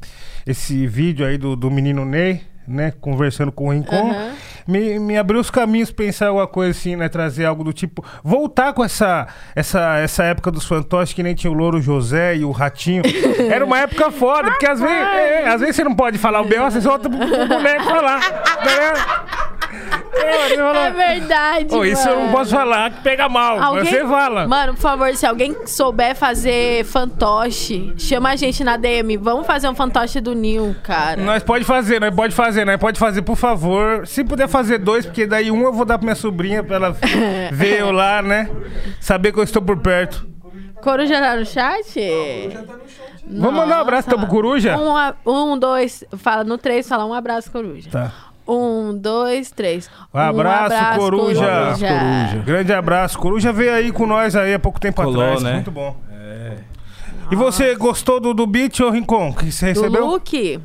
esse 0.44 0.84
vídeo 0.84 1.24
aí 1.24 1.38
do, 1.38 1.54
do 1.54 1.70
menino 1.70 2.04
Ney 2.04 2.49
né, 2.70 2.92
conversando 3.00 3.50
com 3.50 3.66
o 3.66 3.70
Rincon, 3.70 4.10
Aham. 4.10 4.32
me, 4.66 4.98
me 4.98 5.18
abriu 5.18 5.40
os 5.40 5.50
caminhos 5.50 5.90
pensar 5.90 6.28
alguma 6.28 6.46
coisa 6.46 6.70
assim, 6.70 6.96
né? 6.96 7.08
Trazer 7.08 7.44
algo 7.44 7.64
do 7.64 7.72
tipo. 7.72 8.04
Voltar 8.22 8.72
com 8.72 8.84
essa, 8.84 9.26
essa, 9.54 9.98
essa 9.98 10.22
época 10.24 10.50
dos 10.50 10.64
fantoches 10.64 11.12
que 11.12 11.22
nem 11.22 11.34
tinha 11.34 11.50
o 11.50 11.54
Louro 11.54 11.80
José 11.82 12.36
e 12.36 12.44
o 12.44 12.50
Ratinho. 12.50 13.02
Era 13.50 13.64
uma 13.64 13.78
época 13.80 14.10
foda, 14.10 14.50
porque 14.50 14.66
às 14.66 14.80
vezes, 14.80 14.96
é, 14.96 15.48
às 15.48 15.60
vezes 15.60 15.76
você 15.76 15.84
não 15.84 15.94
pode 15.94 16.18
falar 16.18 16.40
o 16.40 16.44
B.O., 16.44 16.70
você 16.70 16.80
solta 16.80 17.10
pro 17.10 17.18
boneco 17.18 17.84
falar. 17.84 18.20
Tá? 18.20 19.49
É, 20.12 20.90
verdade. 20.90 21.74
"Ô, 21.74 21.84
isso 21.84 22.08
eu 22.08 22.20
não 22.20 22.30
posso 22.32 22.50
falar, 22.50 22.90
que 22.90 23.00
pega 23.02 23.28
mal. 23.28 23.58
Mas 23.58 23.88
você 23.88 24.06
fala. 24.06 24.46
Mano, 24.46 24.74
por 24.74 24.80
favor, 24.80 25.14
se 25.16 25.26
alguém 25.26 25.56
souber 25.66 26.14
fazer 26.14 26.84
fantoche, 26.84 27.92
chama 27.96 28.30
a 28.30 28.36
gente 28.36 28.62
na 28.62 28.76
DM. 28.76 29.16
Vamos 29.16 29.46
fazer 29.46 29.68
um 29.68 29.74
fantoche 29.74 30.20
do 30.20 30.34
Nil, 30.34 30.76
cara. 30.82 31.20
Nós 31.22 31.42
pode 31.42 31.64
fazer, 31.64 32.00
nós 32.00 32.14
pode 32.14 32.34
fazer, 32.34 32.64
nós 32.64 32.76
pode 32.78 32.98
fazer, 32.98 33.22
por 33.22 33.36
favor. 33.36 34.06
Se 34.06 34.22
puder 34.22 34.48
fazer 34.48 34.78
dois, 34.78 35.06
porque 35.06 35.26
daí 35.26 35.50
um 35.50 35.62
eu 35.62 35.72
vou 35.72 35.84
dar 35.84 35.98
pra 35.98 36.04
minha 36.04 36.14
sobrinha 36.16 36.62
pra 36.62 36.76
ela 36.76 36.90
ver 37.52 37.80
eu 37.80 37.90
lá, 37.90 38.22
né? 38.22 38.48
Saber 39.00 39.32
que 39.32 39.38
eu 39.38 39.44
estou 39.44 39.62
por 39.62 39.78
perto. 39.78 40.28
Coruja 40.82 41.20
tá 41.20 41.36
no 41.36 41.44
chat? 41.44 42.00
Vamos 43.26 43.54
mandar 43.60 43.78
um 43.78 43.80
abraço 43.82 44.08
então 44.08 44.18
pro 44.18 44.28
Coruja? 44.28 44.76
Um, 45.26 45.52
um, 45.52 45.58
dois, 45.58 46.02
fala 46.16 46.42
no 46.42 46.56
três, 46.56 46.88
fala 46.88 47.04
um 47.04 47.12
abraço, 47.14 47.50
Coruja. 47.50 47.88
Tá. 47.90 48.12
Um, 48.46 48.96
dois, 48.96 49.50
três. 49.50 49.88
Um 50.12 50.18
abraço, 50.18 50.98
Coruja. 50.98 51.40
Um 51.40 51.44
abraço, 51.44 51.80
Coruja. 51.80 52.44
Grande 52.44 52.72
abraço. 52.72 53.18
Coruja 53.18 53.52
veio 53.52 53.72
aí 53.72 53.92
com 53.92 54.06
nós 54.06 54.34
aí 54.34 54.54
há 54.54 54.58
pouco 54.58 54.80
tempo 54.80 55.02
Colou, 55.02 55.22
atrás. 55.22 55.42
né? 55.42 55.54
Muito 55.54 55.70
bom. 55.70 55.96
E 57.30 57.36
você 57.36 57.76
gostou 57.76 58.18
do, 58.18 58.34
do 58.34 58.44
beat, 58.44 58.80
ô 58.80 58.90
Rincon? 58.90 59.32
Que 59.32 59.52
você 59.52 59.72
Do 59.72 59.80
recebeu? 59.82 60.06
Luke? 60.06 60.60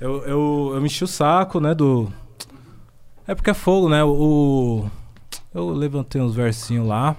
Eu, 0.00 0.24
eu, 0.24 0.70
eu 0.74 0.80
me 0.80 0.86
enchi 0.86 1.04
o 1.04 1.06
saco, 1.06 1.60
né, 1.60 1.74
do... 1.74 2.10
É 3.26 3.34
porque 3.34 3.50
é 3.50 3.54
fogo, 3.54 3.88
né, 3.90 4.02
o... 4.02 4.86
Eu 5.54 5.68
levantei 5.70 6.20
uns 6.20 6.34
versinhos 6.34 6.86
lá, 6.86 7.16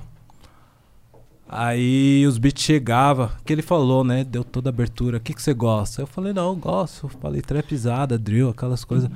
aí 1.49 2.23
os 2.27 2.37
beats 2.37 2.63
chegavam, 2.63 3.29
que 3.45 3.51
ele 3.53 3.61
falou, 3.63 4.03
né, 4.03 4.23
deu 4.23 4.43
toda 4.43 4.69
a 4.69 4.71
abertura, 4.71 5.17
o 5.17 5.19
que 5.19 5.33
que 5.33 5.41
você 5.41 5.53
gosta? 5.53 6.01
Eu 6.01 6.07
falei, 6.07 6.33
não, 6.33 6.49
eu 6.49 6.55
gosto, 6.55 7.07
falei 7.21 7.41
trapizada, 7.41 8.17
drill, 8.17 8.49
aquelas 8.49 8.83
coisas. 8.83 9.09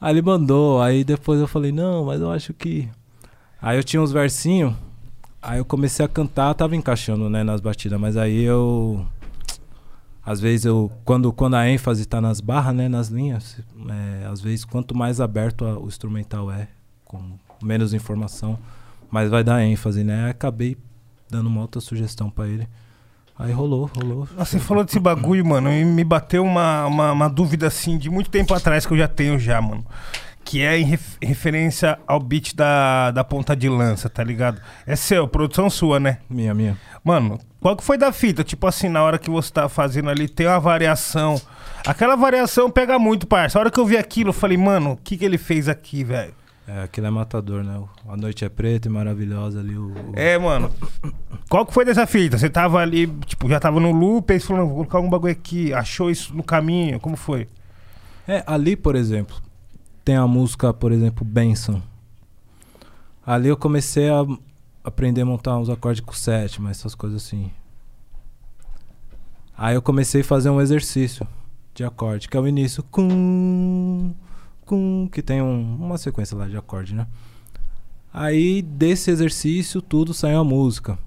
Aí 0.00 0.12
ele 0.12 0.22
mandou, 0.22 0.80
aí 0.82 1.02
depois 1.04 1.40
eu 1.40 1.48
falei, 1.48 1.72
não, 1.72 2.04
mas 2.04 2.20
eu 2.20 2.30
acho 2.30 2.52
que... 2.52 2.88
Aí 3.60 3.78
eu 3.78 3.84
tinha 3.84 4.00
uns 4.02 4.12
versinhos, 4.12 4.74
aí 5.40 5.58
eu 5.58 5.64
comecei 5.64 6.04
a 6.04 6.08
cantar, 6.08 6.52
tava 6.54 6.76
encaixando, 6.76 7.30
né, 7.30 7.42
nas 7.42 7.60
batidas, 7.60 7.98
mas 7.98 8.16
aí 8.16 8.42
eu... 8.42 9.06
Às 10.24 10.40
vezes 10.40 10.66
eu, 10.66 10.90
quando, 11.04 11.32
quando 11.32 11.54
a 11.54 11.68
ênfase 11.68 12.04
tá 12.04 12.20
nas 12.20 12.40
barras, 12.40 12.74
né, 12.74 12.88
nas 12.88 13.08
linhas, 13.08 13.58
é, 13.88 14.26
às 14.26 14.40
vezes 14.40 14.64
quanto 14.64 14.94
mais 14.94 15.20
aberto 15.20 15.64
a- 15.64 15.78
o 15.78 15.86
instrumental 15.86 16.50
é, 16.50 16.68
com 17.04 17.38
menos 17.62 17.94
informação, 17.94 18.58
mais 19.08 19.30
vai 19.30 19.44
dar 19.44 19.62
ênfase, 19.62 20.02
né? 20.02 20.24
Aí 20.24 20.30
acabei 20.30 20.76
dando 21.30 21.46
uma 21.46 21.60
outra 21.60 21.80
sugestão 21.80 22.28
pra 22.28 22.48
ele. 22.48 22.68
Aí 23.38 23.52
rolou, 23.52 23.90
rolou. 23.94 24.26
Nossa, 24.36 24.52
Você 24.52 24.58
falou 24.58 24.82
desse 24.84 24.98
bagulho, 24.98 25.44
mano, 25.44 25.70
e 25.72 25.84
me 25.84 26.02
bateu 26.02 26.42
uma, 26.42 26.86
uma, 26.86 27.12
uma 27.12 27.28
dúvida 27.28 27.66
assim 27.66 27.98
de 27.98 28.08
muito 28.08 28.30
tempo 28.30 28.54
atrás 28.54 28.86
que 28.86 28.92
eu 28.92 28.98
já 28.98 29.06
tenho 29.08 29.38
já, 29.38 29.60
mano. 29.60 29.84
Que 30.42 30.62
é 30.62 30.78
em 30.78 30.84
ref- 30.84 31.16
referência 31.20 31.98
ao 32.06 32.20
beat 32.20 32.54
da, 32.54 33.10
da 33.10 33.24
ponta 33.24 33.54
de 33.54 33.68
lança, 33.68 34.08
tá 34.08 34.22
ligado? 34.24 34.60
É 34.86 34.94
seu, 34.96 35.26
produção 35.28 35.68
sua, 35.68 35.98
né? 36.00 36.18
Minha, 36.30 36.54
minha. 36.54 36.78
Mano, 37.04 37.38
qual 37.60 37.76
que 37.76 37.82
foi 37.84 37.98
da 37.98 38.10
fita? 38.12 38.42
Tipo 38.44 38.66
assim, 38.68 38.88
na 38.88 39.02
hora 39.02 39.18
que 39.18 39.28
você 39.28 39.52
tá 39.52 39.68
fazendo 39.68 40.08
ali, 40.08 40.28
tem 40.28 40.46
uma 40.46 40.60
variação. 40.60 41.38
Aquela 41.84 42.16
variação 42.16 42.70
pega 42.70 42.98
muito, 42.98 43.26
parça. 43.26 43.58
A 43.58 43.60
hora 43.60 43.70
que 43.70 43.78
eu 43.78 43.84
vi 43.84 43.96
aquilo, 43.98 44.30
eu 44.30 44.32
falei, 44.34 44.56
mano, 44.56 44.92
o 44.92 44.96
que 44.96 45.16
que 45.16 45.24
ele 45.24 45.36
fez 45.36 45.68
aqui, 45.68 46.02
velho? 46.04 46.32
É, 46.68 46.82
aquilo 46.82 47.06
é 47.06 47.10
matador, 47.10 47.62
né? 47.62 47.80
A 48.08 48.16
noite 48.16 48.44
é 48.44 48.48
preta 48.48 48.88
e 48.88 48.90
maravilhosa 48.90 49.60
ali. 49.60 49.76
O, 49.78 49.86
o- 49.92 50.12
É, 50.14 50.36
mano. 50.36 50.70
Qual 51.48 51.64
que 51.64 51.72
foi 51.72 51.84
dessa 51.84 52.06
fita? 52.06 52.36
Você 52.36 52.50
tava 52.50 52.78
ali, 52.78 53.06
tipo, 53.24 53.48
já 53.48 53.60
tava 53.60 53.78
no 53.78 53.92
loop, 53.92 54.32
aí 54.32 54.40
você 54.40 54.46
falou, 54.48 54.62
não, 54.62 54.68
vou 54.68 54.76
colocar 54.78 54.98
um 55.00 55.08
bagulho 55.08 55.32
aqui. 55.32 55.72
Achou 55.72 56.10
isso 56.10 56.34
no 56.34 56.42
caminho? 56.42 56.98
Como 56.98 57.14
foi? 57.16 57.46
É, 58.26 58.42
ali, 58.48 58.74
por 58.74 58.96
exemplo, 58.96 59.36
tem 60.04 60.16
a 60.16 60.26
música, 60.26 60.74
por 60.74 60.90
exemplo, 60.90 61.24
Benção. 61.24 61.80
Ali 63.24 63.48
eu 63.48 63.56
comecei 63.56 64.08
a 64.08 64.24
aprender 64.82 65.20
a 65.20 65.24
montar 65.26 65.56
uns 65.58 65.68
acordes 65.70 66.00
com 66.00 66.12
sétima, 66.12 66.70
essas 66.70 66.94
coisas 66.96 67.24
assim. 67.24 67.50
Aí 69.56 69.74
eu 69.76 69.82
comecei 69.82 70.20
a 70.20 70.24
fazer 70.24 70.50
um 70.50 70.60
exercício 70.60 71.26
de 71.74 71.84
acorde, 71.84 72.28
que 72.28 72.36
é 72.36 72.40
o 72.40 72.46
início 72.48 72.82
com 72.84 74.12
com 74.66 75.08
que 75.10 75.22
tem 75.22 75.40
um- 75.42 75.76
uma 75.76 75.96
sequência 75.98 76.36
lá 76.36 76.46
de 76.48 76.56
acorde, 76.56 76.94
né? 76.94 77.06
Aí 78.12 78.62
desse 78.62 79.10
exercício 79.10 79.80
tudo 79.82 80.14
saiu 80.14 80.40
a 80.40 80.44
música. 80.44 80.98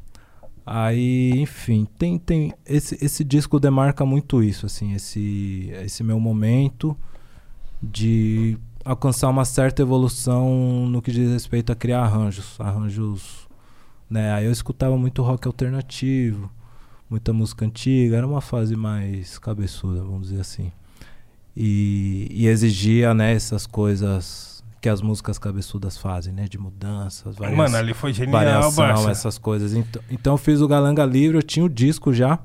Aí, 0.65 1.31
enfim, 1.41 1.87
tem 1.97 2.19
tem 2.19 2.53
esse 2.65 2.97
esse 3.03 3.23
disco 3.23 3.59
demarca 3.59 4.05
muito 4.05 4.43
isso, 4.43 4.65
assim, 4.67 4.93
esse 4.93 5.71
esse 5.83 6.03
meu 6.03 6.19
momento 6.19 6.95
de 7.81 8.57
alcançar 8.85 9.29
uma 9.29 9.45
certa 9.45 9.81
evolução 9.81 10.87
no 10.87 11.01
que 11.01 11.11
diz 11.11 11.31
respeito 11.31 11.71
a 11.71 11.75
criar 11.75 12.01
arranjos, 12.03 12.59
arranjos, 12.59 13.47
né? 14.09 14.31
Aí 14.33 14.45
eu 14.45 14.51
escutava 14.51 14.97
muito 14.97 15.23
rock 15.23 15.47
alternativo, 15.47 16.51
muita 17.09 17.33
música 17.33 17.65
antiga, 17.65 18.17
era 18.17 18.27
uma 18.27 18.41
fase 18.41 18.75
mais 18.75 19.39
cabeçuda, 19.39 20.01
vamos 20.03 20.29
dizer 20.29 20.41
assim. 20.41 20.71
E, 21.61 22.27
e 22.31 22.47
exigia, 22.47 23.13
né, 23.13 23.33
essas 23.33 23.67
coisas 23.67 24.63
que 24.79 24.87
as 24.87 25.01
músicas 25.01 25.37
cabeçudas 25.37 25.97
fazem, 25.97 26.31
né, 26.31 26.45
de 26.47 26.57
mudanças, 26.57 27.35
variações 27.35 27.71
Mano, 27.71 27.75
ali 27.75 27.93
foi 27.93 28.13
genial, 28.13 28.31
variação, 28.31 28.87
Barça. 28.87 29.11
essas 29.11 29.37
coisas. 29.37 29.73
Então, 29.73 30.01
então 30.09 30.33
eu 30.35 30.37
fiz 30.37 30.61
o 30.61 30.67
Galanga 30.69 31.05
Livre, 31.05 31.37
eu 31.37 31.43
tinha 31.43 31.65
o 31.65 31.69
disco 31.69 32.13
já. 32.13 32.39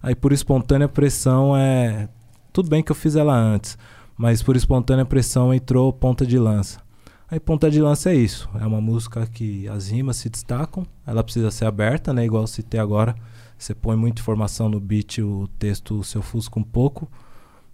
Aí 0.00 0.14
por 0.14 0.32
espontânea 0.32 0.88
pressão 0.88 1.56
é. 1.56 2.08
Tudo 2.52 2.68
bem 2.68 2.80
que 2.80 2.92
eu 2.92 2.96
fiz 2.96 3.16
ela 3.16 3.34
antes, 3.36 3.76
mas 4.16 4.40
por 4.40 4.54
espontânea 4.54 5.04
pressão 5.04 5.52
entrou 5.52 5.92
Ponta 5.92 6.24
de 6.24 6.38
Lança. 6.38 6.80
Aí 7.28 7.40
Ponta 7.40 7.68
de 7.68 7.80
Lança 7.80 8.10
é 8.10 8.14
isso, 8.14 8.48
é 8.60 8.66
uma 8.66 8.80
música 8.80 9.26
que 9.26 9.66
as 9.68 9.88
rimas 9.88 10.16
se 10.16 10.28
destacam, 10.28 10.86
ela 11.04 11.24
precisa 11.24 11.50
ser 11.50 11.64
aberta, 11.64 12.12
né? 12.12 12.24
Igual 12.24 12.44
eu 12.44 12.46
citei 12.46 12.78
agora. 12.78 13.16
Você 13.58 13.74
põe 13.74 13.96
muita 13.96 14.22
informação 14.22 14.68
no 14.68 14.80
beat, 14.80 15.18
o 15.18 15.48
texto 15.58 16.02
se 16.04 16.16
ofusca 16.16 16.58
um 16.58 16.62
pouco. 16.62 17.10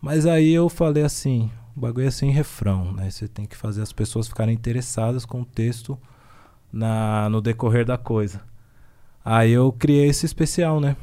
Mas 0.06 0.24
aí 0.24 0.52
eu 0.52 0.68
falei 0.68 1.02
assim, 1.02 1.50
o 1.76 1.80
bagulho 1.80 2.06
é 2.06 2.12
sem 2.12 2.30
refrão, 2.30 2.92
né? 2.92 3.10
Você 3.10 3.26
tem 3.26 3.44
que 3.44 3.56
fazer 3.56 3.82
as 3.82 3.92
pessoas 3.92 4.28
ficarem 4.28 4.54
interessadas 4.54 5.24
com 5.24 5.40
o 5.40 5.44
texto 5.44 5.98
na, 6.72 7.28
no 7.28 7.40
decorrer 7.40 7.84
da 7.84 7.98
coisa. 7.98 8.40
Aí 9.24 9.50
eu 9.50 9.72
criei 9.72 10.06
esse 10.06 10.24
especial, 10.24 10.78
né? 10.80 10.96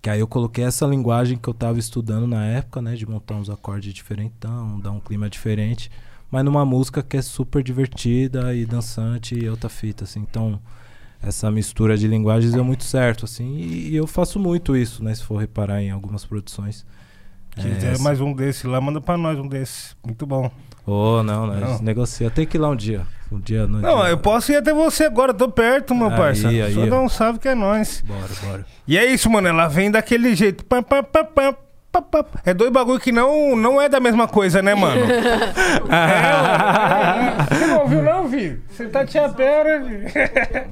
Que 0.00 0.08
aí 0.08 0.20
eu 0.20 0.28
coloquei 0.28 0.62
essa 0.62 0.86
linguagem 0.86 1.36
que 1.36 1.48
eu 1.48 1.52
tava 1.52 1.80
estudando 1.80 2.24
na 2.24 2.46
época, 2.46 2.80
né? 2.80 2.94
De 2.94 3.04
montar 3.04 3.34
uns 3.34 3.50
acordes 3.50 3.92
diferentão, 3.92 4.78
dar 4.78 4.92
um 4.92 5.00
clima 5.00 5.28
diferente. 5.28 5.90
Mas 6.30 6.44
numa 6.44 6.64
música 6.64 7.02
que 7.02 7.16
é 7.16 7.20
super 7.20 7.64
divertida 7.64 8.54
e 8.54 8.64
dançante 8.64 9.34
e 9.34 9.48
outra 9.48 9.68
fita, 9.68 10.04
assim. 10.04 10.20
Então, 10.20 10.60
essa 11.20 11.50
mistura 11.50 11.98
de 11.98 12.06
linguagens 12.06 12.52
deu 12.52 12.64
muito 12.64 12.84
certo, 12.84 13.24
assim. 13.24 13.56
E, 13.56 13.88
e 13.88 13.96
eu 13.96 14.06
faço 14.06 14.38
muito 14.38 14.76
isso, 14.76 15.02
né? 15.02 15.12
Se 15.12 15.24
for 15.24 15.38
reparar 15.38 15.82
em 15.82 15.90
algumas 15.90 16.24
produções. 16.24 16.86
Se 17.58 17.66
É, 17.68 17.70
quiser 17.74 17.98
mais 17.98 18.20
um 18.20 18.32
desse 18.32 18.66
lá, 18.66 18.80
manda 18.80 19.00
pra 19.00 19.16
nós 19.18 19.38
um 19.38 19.46
desse. 19.46 19.94
Muito 20.04 20.26
bom. 20.26 20.50
Oh, 20.86 21.22
não, 21.22 21.46
nós 21.46 21.60
Não. 21.60 21.78
negocia. 21.82 22.30
Tem 22.30 22.46
que 22.46 22.56
ir 22.56 22.60
lá 22.60 22.68
um 22.70 22.76
dia. 22.76 23.02
Um 23.30 23.38
dia 23.38 23.66
no 23.66 23.80
Não, 23.80 24.00
dia. 24.00 24.10
eu 24.10 24.18
posso 24.18 24.50
ir 24.52 24.56
até 24.56 24.72
você 24.74 25.04
agora, 25.04 25.32
tô 25.32 25.48
perto, 25.48 25.94
meu 25.94 26.08
Aí, 26.10 26.16
parça. 26.16 26.48
aí, 26.48 26.74
Só 26.74 26.86
dá 26.86 27.00
um 27.00 27.08
salve 27.08 27.38
que 27.38 27.48
é 27.48 27.54
nóis. 27.54 28.02
Bora, 28.06 28.28
bora. 28.42 28.66
E 28.86 28.98
é 28.98 29.04
isso, 29.06 29.30
mano, 29.30 29.48
ela 29.48 29.68
vem 29.68 29.90
daquele 29.90 30.34
jeito. 30.34 30.64
Pá, 30.64 30.82
pá, 30.82 31.02
pá, 31.02 31.24
pá. 31.24 31.54
É 32.44 32.54
dois 32.54 32.70
bagulho 32.72 32.98
que 32.98 33.12
não, 33.12 33.54
não 33.54 33.80
é 33.80 33.86
da 33.88 34.00
mesma 34.00 34.26
coisa, 34.26 34.62
né, 34.62 34.74
mano? 34.74 35.00
é, 35.92 37.54
você 37.54 37.66
não 37.66 37.80
ouviu, 37.80 38.02
não, 38.02 38.28
filho? 38.30 38.62
Você 38.70 38.86
tá 38.88 39.04
te 39.04 39.18
pera. 39.36 39.82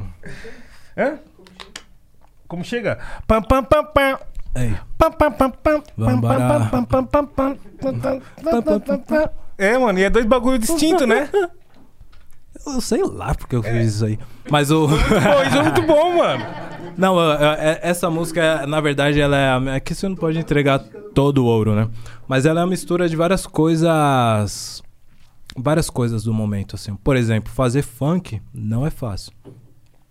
Hã? 0.97 1.19
Como 2.49 2.65
chega? 2.65 2.99
Pam, 3.27 3.43
pam, 3.43 3.63
pam, 3.63 3.85
pam. 3.85 4.19
É, 9.57 9.77
mano, 9.79 9.99
e 9.99 10.05
é 10.05 10.11
dois 10.11 10.27
bagulho 10.27 10.59
distintos, 10.59 11.07
né? 11.07 11.29
Eu 12.67 12.81
sei 12.81 13.03
lá 13.03 13.35
porque 13.35 13.57
eu 13.57 13.63
fiz 13.63 13.73
é. 13.73 13.83
isso 13.83 14.05
aí. 14.05 14.19
Mas 14.51 14.71
o. 14.71 14.87
Isso 14.87 15.59
é 15.59 15.63
muito 15.63 15.83
bom, 15.83 16.17
mano. 16.19 16.45
Não, 16.97 17.17
essa 17.81 18.11
música, 18.11 18.67
na 18.67 18.81
verdade, 18.81 19.21
ela 19.21 19.37
é. 19.37 19.77
Aqui 19.77 19.95
você 19.95 20.09
não 20.09 20.17
pode 20.17 20.39
entregar 20.39 20.79
todo 21.15 21.39
o 21.39 21.47
ouro, 21.47 21.75
né? 21.75 21.89
Mas 22.29 22.45
ela 22.47 22.61
é 22.61 22.65
uma 22.65 22.71
mistura 22.71 23.09
de 23.09 23.17
várias 23.17 23.47
coisas. 23.47 24.83
Várias 25.57 25.91
coisas 25.91 26.23
do 26.23 26.33
momento, 26.33 26.77
assim. 26.77 26.95
Por 26.97 27.17
exemplo, 27.17 27.53
fazer 27.53 27.83
funk 27.83 28.41
não 28.53 28.87
é 28.87 28.91
fácil. 28.91 29.33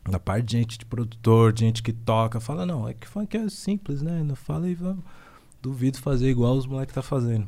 Da 0.10 0.20
parte 0.20 0.46
de 0.46 0.58
gente 0.58 0.78
de 0.78 0.86
produtor, 0.86 1.54
de 1.54 1.62
gente 1.62 1.84
que 1.84 1.94
toca, 1.94 2.40
fala, 2.40 2.66
não, 2.66 2.88
é 2.88 2.94
que 2.94 3.08
funk 3.08 3.36
é 3.38 3.48
simples, 3.50 4.02
né? 4.02 4.24
Não 4.24 4.36
fala 4.36 4.68
e 4.70 4.74
vamos. 4.74 5.04
Duvido 5.62 6.00
fazer 6.00 6.30
igual 6.30 6.56
os 6.56 6.66
moleques 6.66 6.96
tá 6.96 7.02
fazendo. 7.02 7.48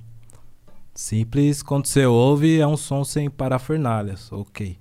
Simples, 0.93 1.63
quando 1.63 1.85
você 1.85 2.05
ouve, 2.05 2.59
é 2.59 2.67
um 2.67 2.75
som 2.75 3.03
sem 3.03 3.29
parafernálias, 3.29 4.31
ok. 4.31 4.77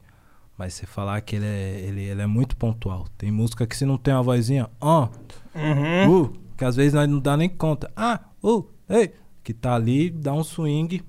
Mas 0.58 0.74
você 0.74 0.84
falar 0.84 1.20
que 1.20 1.36
ele 1.36 1.46
é, 1.46 1.80
ele, 1.80 2.02
ele 2.02 2.20
é 2.22 2.26
muito 2.26 2.56
pontual. 2.56 3.06
Tem 3.16 3.30
música 3.30 3.66
que 3.66 3.76
se 3.76 3.86
não 3.86 3.96
tem 3.96 4.12
uma 4.12 4.22
vozinha, 4.22 4.68
ó, 4.80 5.08
Uhum. 5.54 6.22
uh, 6.22 6.32
que 6.56 6.64
às 6.64 6.76
vezes 6.76 6.92
nós 6.92 7.08
não 7.08 7.18
dá 7.18 7.36
nem 7.36 7.48
conta. 7.48 7.90
Ah, 7.96 8.20
uh, 8.42 8.68
ei, 8.88 9.14
que 9.42 9.54
tá 9.54 9.74
ali, 9.74 10.10
dá 10.10 10.32
um 10.34 10.44
swing, 10.44 11.02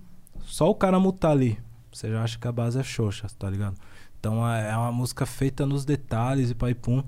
só 0.43 0.69
o 0.69 0.75
cara 0.75 0.99
mutar 0.99 1.31
ali. 1.31 1.59
Você 1.91 2.09
já 2.09 2.23
acha 2.23 2.39
que 2.39 2.47
a 2.47 2.51
base 2.51 2.79
é 2.79 2.83
xoxa, 2.83 3.27
tá 3.37 3.49
ligado? 3.49 3.75
Então 4.21 4.47
é 4.47 4.69
é 4.69 4.77
uma 4.77 4.91
música 4.91 5.25
feita 5.25 5.65
nos 5.65 5.83
detalhes 5.83 6.51
e 6.51 6.55
pai 6.55 6.75
pum. 6.75 7.03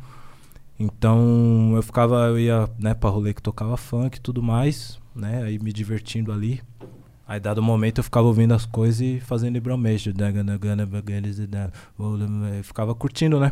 Então 0.80 1.74
eu 1.76 1.84
ficava, 1.84 2.26
eu 2.26 2.40
ia, 2.40 2.68
né, 2.80 2.96
pra 2.96 3.12
rolê 3.12 3.36
que 3.36 3.42
tocava 3.42 3.78
funk 3.78 4.18
e 4.18 4.22
tudo 4.22 4.42
mais, 4.42 5.00
né? 5.16 5.44
Aí 5.44 5.60
me 5.60 5.72
divertindo 5.72 6.32
ali. 6.32 6.60
Aí 7.28 7.40
dado 7.40 7.62
momento 7.62 8.00
eu 8.00 8.04
ficava 8.04 8.26
ouvindo 8.26 8.54
as 8.54 8.66
coisas 8.66 9.00
e 9.00 9.20
fazendo 9.20 9.58
hidromexo. 9.58 10.10
Eu 10.10 10.14
ficava 12.64 12.96
curtindo, 12.96 13.40
né? 13.40 13.52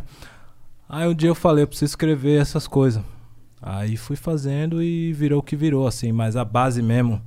Aí 0.88 1.08
um 1.08 1.14
dia 1.14 1.30
eu 1.30 1.34
falei, 1.34 1.62
eu 1.62 1.68
preciso 1.68 1.90
escrever 1.90 2.40
essas 2.40 2.66
coisas. 2.66 3.02
Aí 3.62 3.96
fui 3.96 4.16
fazendo 4.16 4.82
e 4.82 5.12
virou 5.12 5.38
o 5.38 5.42
que 5.42 5.54
virou, 5.54 5.86
assim. 5.86 6.10
Mas 6.10 6.36
a 6.36 6.44
base 6.44 6.82
mesmo, 6.82 7.22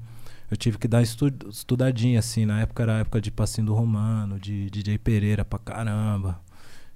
eu 0.50 0.58
tive 0.58 0.78
que 0.78 0.88
dar 0.88 1.02
estu 1.02 1.32
estudadinha, 1.50 2.20
assim. 2.20 2.46
Na 2.46 2.62
época 2.62 2.84
era 2.84 2.96
a 2.98 3.00
época 3.00 3.20
de 3.22 3.32
Passinho 3.32 3.68
do 3.68 3.74
Romano, 3.74 4.40
de 4.40 4.70
DJ 4.70 4.98
Pereira 4.98 5.44
pra 5.46 5.58
caramba. 5.60 6.40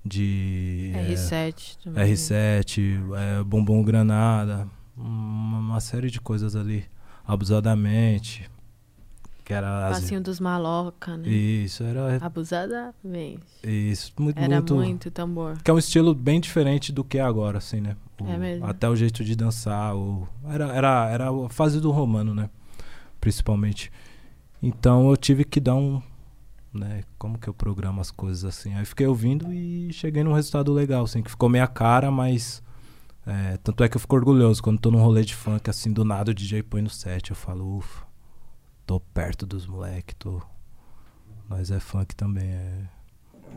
De... 0.06 0.92
é, 0.96 1.14
R7 1.14 1.78
também. 1.84 2.04
R7, 2.14 3.00
é, 3.16 3.44
Bumbum 3.44 3.84
Granada, 3.84 4.66
uma, 4.96 5.60
uma 5.60 5.80
série 5.80 6.10
de 6.10 6.22
coisas 6.22 6.56
ali. 6.56 6.86
Abusadamente. 7.28 8.50
Que 9.44 9.54
era 9.54 9.88
as- 9.88 10.00
Passinho 10.02 10.22
dos 10.22 10.40
maloca, 10.40 11.18
né? 11.18 11.28
Isso, 11.28 11.84
era. 11.84 12.18
Abusadamente. 12.24 13.42
Isso, 13.64 14.14
muito, 14.20 14.38
Era 14.38 14.56
muito. 14.58 14.76
muito 14.76 15.12
tambor. 15.12 15.58
Que 15.64 15.72
é 15.72 15.74
um 15.74 15.78
estilo 15.80 16.14
bem 16.14 16.40
diferente 16.40 16.92
do 16.92 17.04
que 17.04 17.18
é 17.18 17.22
agora, 17.22 17.58
assim, 17.58 17.82
né? 17.82 17.96
O- 18.22 18.28
É 18.28 18.38
mesmo. 18.38 18.66
Até 18.66 18.88
o 18.88 18.96
jeito 18.96 19.24
de 19.24 19.36
dançar. 19.36 19.96
O, 19.96 20.28
era, 20.48 20.68
era, 20.74 21.10
era 21.10 21.30
a 21.30 21.50
fase 21.50 21.80
do 21.82 21.90
romano, 21.92 22.34
né? 22.36 22.50
Principalmente. 23.20 23.92
Então 24.62 25.10
eu 25.10 25.18
tive 25.18 25.44
que 25.44 25.60
dar 25.60 25.76
um. 25.76 26.02
Né? 26.74 27.04
Como 27.18 27.38
que 27.38 27.48
eu 27.48 27.54
programo 27.54 28.00
as 28.02 28.12
coisas 28.12 28.46
assim? 28.46 28.74
Aí 28.76 28.86
fiquei 28.86 29.08
ouvindo 29.08 29.52
e 29.52 29.92
cheguei 29.92 30.24
num 30.24 30.34
resultado 30.34 30.72
legal, 30.72 31.04
assim, 31.04 31.22
que 31.24 31.30
ficou 31.30 31.50
meia 31.50 31.68
cara, 31.68 32.12
mas. 32.12 32.62
é, 33.26 33.58
tanto 33.58 33.84
é 33.84 33.90
que 33.90 33.98
eu 33.98 34.02
fico 34.02 34.16
orgulhoso 34.16 34.62
quando 34.62 34.80
tô 34.80 34.92
num 34.92 35.02
rolê 35.02 35.24
de 35.24 35.36
funk, 35.36 35.70
assim, 35.70 35.92
do 35.92 36.06
nada 36.06 36.32
o 36.32 36.34
DJ 36.34 36.64
põe 36.64 36.82
no 36.82 36.90
set. 36.90 37.30
Eu 37.32 37.36
falo, 37.36 37.78
ufa, 37.78 38.06
tô 38.86 39.00
perto 39.00 39.46
dos 39.46 39.66
moleque, 39.66 40.16
tô. 40.16 40.42
Nós 41.50 41.72
é 41.72 41.80
funk 41.80 42.16
também, 42.16 42.50
é. 42.50 42.84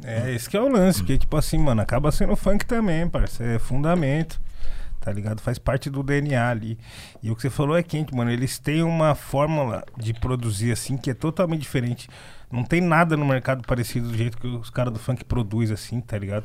É, 0.03 0.35
esse 0.35 0.49
que 0.49 0.57
é 0.57 0.61
o 0.61 0.69
lance, 0.69 1.01
porque, 1.01 1.19
tipo 1.19 1.37
assim, 1.37 1.59
mano, 1.59 1.83
acaba 1.83 2.11
sendo 2.11 2.35
funk 2.35 2.65
também, 2.65 3.09
parceiro. 3.09 3.53
É 3.53 3.59
fundamento, 3.59 4.41
tá 5.03 5.13
ligado? 5.13 5.41
Faz 5.41 5.59
parte 5.59 5.91
do 5.91 6.03
DNA 6.03 6.49
ali. 6.49 6.79
E 7.23 7.31
o 7.31 7.37
que 7.37 7.43
você 7.43 7.51
falou 7.51 7.77
é 7.77 7.83
quente, 7.83 8.15
mano. 8.15 8.31
Eles 8.31 8.59
têm 8.59 8.83
uma 8.83 9.15
fórmula 9.15 9.85
de 9.99 10.15
produzir, 10.15 10.73
assim, 10.73 10.97
que 10.97 11.11
é 11.11 11.15
totalmente 11.15 11.63
diferente. 11.63 12.09
Não 12.51 12.65
tem 12.65 12.81
nada 12.81 13.17
no 13.17 13.25
mercado 13.25 13.67
parecido 13.67 14.09
do 14.09 14.17
jeito 14.17 14.39
que 14.39 14.47
os 14.47 14.71
caras 14.71 14.93
do 14.93 14.99
funk 14.99 15.25
produzem, 15.25 15.75
assim, 15.75 16.01
tá 16.01 16.17
ligado? 16.17 16.45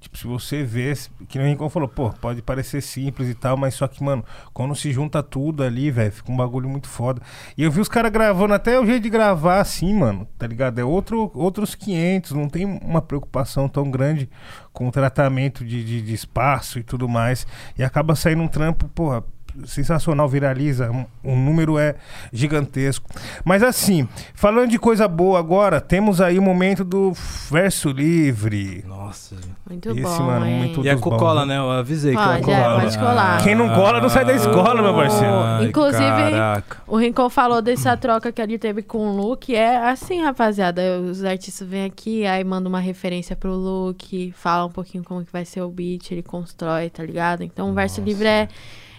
Tipo, 0.00 0.16
se 0.16 0.26
você 0.26 0.62
vê, 0.62 0.92
que 1.28 1.38
nem 1.38 1.48
o 1.48 1.50
Rincon 1.50 1.68
falou, 1.68 1.88
pô, 1.88 2.10
pode 2.10 2.42
parecer 2.42 2.80
simples 2.80 3.28
e 3.28 3.34
tal, 3.34 3.56
mas 3.56 3.74
só 3.74 3.88
que, 3.88 4.02
mano, 4.02 4.24
quando 4.52 4.74
se 4.74 4.92
junta 4.92 5.22
tudo 5.22 5.62
ali, 5.62 5.90
velho, 5.90 6.12
fica 6.12 6.30
um 6.30 6.36
bagulho 6.36 6.68
muito 6.68 6.88
foda. 6.88 7.20
E 7.56 7.62
eu 7.62 7.70
vi 7.70 7.80
os 7.80 7.88
caras 7.88 8.12
gravando 8.12 8.54
até 8.54 8.78
o 8.78 8.86
jeito 8.86 9.02
de 9.02 9.10
gravar 9.10 9.60
assim, 9.60 9.94
mano, 9.94 10.26
tá 10.38 10.46
ligado? 10.46 10.78
É 10.78 10.84
outro, 10.84 11.30
outros 11.34 11.74
500, 11.74 12.32
não 12.32 12.48
tem 12.48 12.64
uma 12.64 13.00
preocupação 13.00 13.68
tão 13.68 13.90
grande 13.90 14.28
com 14.72 14.88
o 14.88 14.92
tratamento 14.92 15.64
de, 15.64 15.82
de, 15.82 16.02
de 16.02 16.14
espaço 16.14 16.78
e 16.78 16.82
tudo 16.82 17.08
mais. 17.08 17.46
E 17.78 17.82
acaba 17.82 18.14
saindo 18.14 18.42
um 18.42 18.48
trampo, 18.48 18.88
porra, 18.88 19.24
sensacional, 19.64 20.28
viraliza, 20.28 20.90
um- 20.90 21.06
o 21.22 21.34
número 21.36 21.78
é 21.78 21.94
gigantesco. 22.32 23.08
Mas 23.44 23.62
assim, 23.62 24.08
falando 24.34 24.70
de 24.70 24.78
coisa 24.78 25.08
boa 25.08 25.38
agora, 25.38 25.80
temos 25.80 26.20
aí 26.20 26.38
o 26.38 26.42
momento 26.42 26.84
do 26.84 27.12
verso 27.50 27.90
livre. 27.90 28.84
Nossa. 28.86 29.36
Muito 29.68 29.90
Esse, 29.90 30.00
bom, 30.02 30.22
mano, 30.22 30.46
hein? 30.46 30.58
muito 30.58 30.84
E 30.84 30.90
a 30.90 30.96
cocola, 30.96 31.44
né? 31.44 31.54
né? 31.54 31.60
Eu 31.60 31.70
avisei 31.70 32.14
Pode, 32.14 32.42
que 32.44 32.50
é, 32.50 32.62
cola. 32.62 32.80
pode 32.80 32.98
colar. 32.98 33.42
Quem 33.42 33.54
não 33.54 33.68
cola 33.74 34.00
não 34.00 34.08
sai 34.08 34.24
da 34.24 34.34
escola, 34.34 34.80
meu 34.82 34.94
parceiro. 34.94 35.34
Ai, 35.34 35.64
Inclusive, 35.66 35.98
caraca. 36.04 36.76
O 36.86 36.96
Rincon 36.96 37.28
falou 37.30 37.60
dessa 37.62 37.96
troca 37.96 38.30
que 38.30 38.40
ele 38.40 38.58
teve 38.58 38.82
com 38.82 38.98
o 39.08 39.16
Luke. 39.16 39.54
É 39.54 39.88
assim, 39.90 40.22
rapaziada. 40.22 40.82
Os 41.00 41.24
artistas 41.24 41.66
vêm 41.66 41.84
aqui, 41.84 42.24
aí 42.26 42.44
mandam 42.44 42.68
uma 42.68 42.80
referência 42.80 43.34
pro 43.34 43.52
Luke, 43.54 44.32
fala 44.36 44.66
um 44.66 44.70
pouquinho 44.70 45.02
como 45.02 45.24
que 45.24 45.32
vai 45.32 45.44
ser 45.44 45.60
o 45.62 45.68
beat, 45.70 46.10
ele 46.12 46.22
constrói, 46.22 46.88
tá 46.90 47.02
ligado? 47.04 47.42
Então, 47.42 47.70
o 47.70 47.74
Verso 47.74 48.00
Livre 48.00 48.26
é, 48.26 48.48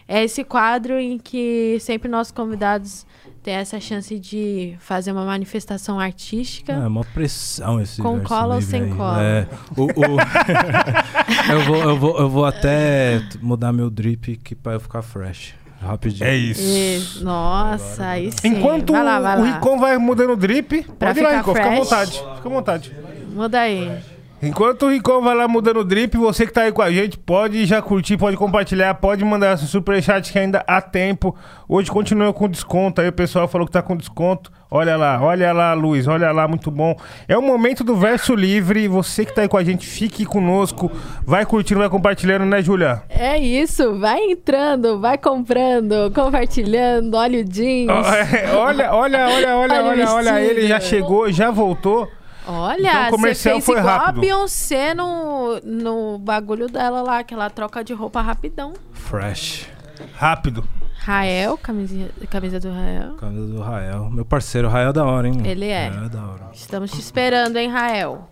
é 0.08 0.24
esse 0.24 0.44
quadro 0.44 0.98
em 1.00 1.18
que 1.18 1.77
sempre 1.82 2.10
nossos 2.10 2.32
convidados 2.32 3.06
têm 3.44 3.56
essa 3.56 3.80
chance 3.80 4.18
de 4.19 4.76
fazer 4.80 5.11
uma 5.11 5.26
manifestação 5.26 6.00
artística. 6.00 6.74
É 6.74 6.88
uma 6.88 7.03
pressão 7.03 7.80
esse 7.82 8.02
Com 8.02 8.19
cola 8.22 8.56
ou 8.56 8.61
sem 8.61 8.84
aí. 8.84 8.90
cola? 8.92 9.22
É, 9.24 9.48
o, 9.76 9.84
o- 9.86 10.18
eu, 11.52 11.61
vou, 11.66 11.77
eu, 11.77 11.98
vou, 11.98 12.19
eu 12.19 12.30
vou 12.30 12.45
até 12.45 13.22
mudar 13.42 13.72
meu 13.74 13.90
drip 13.90 14.36
que 14.38 14.53
pra 14.56 14.74
eu 14.74 14.80
ficar 14.80 15.02
fresh. 15.02 15.53
Rapidinho. 15.80 16.27
É 16.27 16.36
isso. 16.36 16.61
E- 16.61 17.24
nossa, 17.24 18.03
aí 18.08 18.32
sim. 18.32 18.48
Enquanto 18.48 18.92
vai 18.94 19.03
lá, 19.03 19.19
vai 19.19 19.38
o 19.38 19.42
lá. 19.42 19.53
Ricon 19.53 19.80
vai 19.80 19.98
mudando 19.98 20.32
o 20.32 20.36
drip, 20.36 20.84
Pra 20.98 21.10
pode 21.10 21.19
ir 21.19 21.24
lá, 21.24 21.30
ficar 21.30 21.38
Ricon, 21.38 21.53
fica 21.53 21.68
à 21.68 21.72
fresh. 21.72 21.80
vontade. 21.84 22.11
Fica 22.38 22.50
à 22.50 22.52
vontade. 22.52 22.95
Muda 23.32 23.60
aí. 23.61 23.92
Enquanto 24.41 24.85
o 24.85 24.90
Ricon 24.90 25.19
vai 25.22 25.35
lá 25.35 25.48
mudando 25.48 25.77
o 25.80 25.83
drip, 25.83 26.16
você 26.16 26.45
que 26.45 26.53
tá 26.53 26.61
aí 26.61 26.72
com 26.72 26.82
a 26.83 26.91
gente, 26.91 27.17
pode 27.17 27.66
já 27.66 27.82
curtir, 27.82 28.17
pode 28.17 28.38
compartilhar, 28.38 28.93
pode 28.93 29.25
mandar 29.25 29.57
seu 29.57 29.67
superchat 29.67 30.32
que 30.32 30.38
ainda 30.38 30.64
há 30.67 30.80
tempo. 30.80 31.35
Hoje 31.67 31.90
continua 31.90 32.32
com 32.32 32.48
desconto, 32.48 33.01
aí 33.01 33.07
o 33.07 33.14
pessoal 33.14 33.48
falou 33.48 33.66
que 33.66 33.74
tá 33.74 33.82
com 33.82 33.98
desconto. 33.98 34.51
Olha 34.69 34.95
lá, 34.95 35.19
olha 35.24 35.51
lá, 35.53 35.74
Luiz, 35.74 36.07
olha 36.07 36.32
lá, 36.32 36.48
muito 36.48 36.69
bom. 36.69 36.95
É 37.27 37.35
o 37.35 37.41
momento 37.41 37.83
do 37.83 37.95
verso 37.95 38.35
livre, 38.35 38.88
você 38.88 39.25
que 39.25 39.33
tá 39.33 39.41
aí 39.41 39.48
com 39.48 39.57
a 39.57 39.64
gente, 39.64 39.88
fique 39.88 40.24
conosco, 40.24 40.91
vai 41.25 41.43
curtindo, 41.43 41.80
vai 41.80 41.90
compartilhando, 41.90 42.45
né, 42.45 42.61
Julia? 42.61 43.01
É 43.09 43.40
isso, 43.40 43.98
vai 43.98 44.19
entrando, 44.19 44.99
vai 44.99 45.17
comprando, 45.17 46.11
compartilhando, 46.14 47.16
olha 47.16 47.40
o 47.40 47.43
jeans. 47.43 47.88
Olha, 48.53 48.93
olha, 48.93 48.93
olha, 48.93 49.30
olha, 49.30 49.57
Olha 49.57 49.83
olha, 49.83 50.11
olha, 50.11 50.33
vestido. 50.33 50.59
ele 50.59 50.67
já 50.67 50.80
chegou, 50.80 51.32
já 51.32 51.49
voltou. 51.49 52.07
Olha, 52.48 52.90
Então, 52.90 53.01
o 53.01 53.06
você 53.06 53.11
comercial 53.11 53.56
fez 53.56 53.66
foi 53.66 53.80
igual 53.80 53.98
rápido. 54.00 54.17
a 54.17 54.22
Beyoncé 54.22 54.93
no, 54.93 55.59
no 55.64 56.17
bagulho 56.17 56.67
dela 56.69 57.01
lá, 57.01 57.24
que 57.24 57.34
ela 57.34 57.50
troca 57.50 57.84
de 57.84 57.93
roupa 57.93 58.22
rapidão. 58.22 58.74
Fresh. 58.93 59.67
Rápido. 60.16 60.64
Rael, 61.00 61.58
camisa, 61.58 62.09
camisa 62.30 62.59
do 62.59 62.72
Rael. 62.72 63.16
Camisa 63.16 63.48
do 63.48 63.61
Rael. 63.61 64.09
Meu 64.09 64.26
parceiro, 64.26 64.67
Rael 64.69 64.90
é 64.90 64.93
da 64.93 65.06
hora, 65.06 65.27
hein? 65.27 65.42
Ele 65.45 65.67
é. 65.67 65.88
É 65.88 66.09
da 66.09 66.22
hora. 66.24 66.48
Estamos 66.53 66.92
te 66.92 67.00
esperando, 67.00 67.58
hein, 67.58 67.69
Rael? 67.69 68.30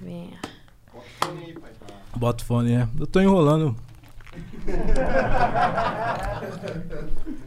Venha. 0.00 0.38
Bota 2.14 2.42
o 2.42 2.46
fone, 2.46 2.74
é. 2.74 2.88
Eu 2.98 3.06
tô 3.06 3.20
enrolando. 3.20 3.76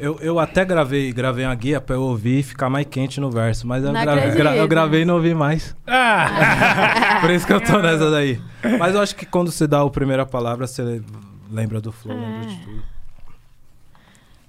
Eu, 0.00 0.18
eu 0.20 0.38
até 0.38 0.64
gravei, 0.64 1.12
gravei 1.12 1.44
uma 1.44 1.54
guia 1.54 1.80
pra 1.80 1.96
eu 1.96 2.02
ouvir 2.02 2.40
e 2.40 2.42
ficar 2.42 2.68
mais 2.68 2.86
quente 2.86 3.20
no 3.20 3.30
verso, 3.30 3.66
mas 3.66 3.82
eu, 3.84 3.92
gravei, 3.92 4.30
gra- 4.32 4.56
eu 4.56 4.68
gravei 4.68 5.02
e 5.02 5.04
não 5.04 5.14
ouvi 5.14 5.34
mais. 5.34 5.74
Ah! 5.86 7.18
Por 7.22 7.30
isso 7.30 7.46
que 7.46 7.52
eu 7.52 7.60
tô 7.60 7.78
nessa 7.80 8.10
daí. 8.10 8.40
Mas 8.78 8.94
eu 8.94 9.00
acho 9.00 9.14
que 9.16 9.24
quando 9.26 9.50
você 9.50 9.66
dá 9.66 9.80
a 9.82 9.90
primeira 9.90 10.26
palavra, 10.26 10.66
você 10.66 11.02
lembra 11.50 11.80
do 11.80 11.90
flow, 11.92 12.16
lembra 12.18 12.46
de 12.46 12.54
É. 12.54 12.58
tudo. 12.64 12.82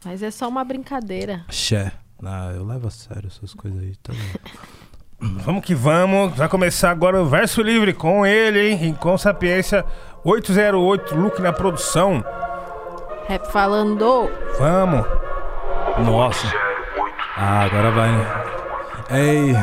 Mas 0.06 0.24
é 0.24 0.32
só 0.32 0.48
uma 0.48 0.64
brincadeira. 0.64 1.44
Xé. 1.50 1.92
Ah, 2.24 2.52
eu 2.56 2.66
levo 2.66 2.88
a 2.88 2.92
sério 2.92 3.28
essas 3.28 3.54
coisas 3.54 3.80
aí. 3.82 3.94
Tá 4.02 4.14
bom. 4.14 5.28
Vamos 5.44 5.66
que 5.66 5.74
vamos. 5.74 6.36
Vai 6.36 6.48
começar 6.48 6.92
agora 6.92 7.20
o 7.22 7.26
verso 7.26 7.62
livre 7.64 7.92
com 7.92 8.24
ele, 8.26 8.70
hein? 8.70 8.76
Rincon 8.76 9.18
Sapiência 9.18 9.84
808, 10.24 11.16
Luke 11.16 11.42
na 11.42 11.52
produção. 11.52 12.24
Rap 13.28 13.52
falando. 13.52 14.30
Vamos. 14.60 15.06
Nossa. 16.04 16.48
Ah, 17.36 17.64
agora 17.64 17.92
vai, 17.92 18.12
né? 18.12 18.44
Ei. 19.12 19.56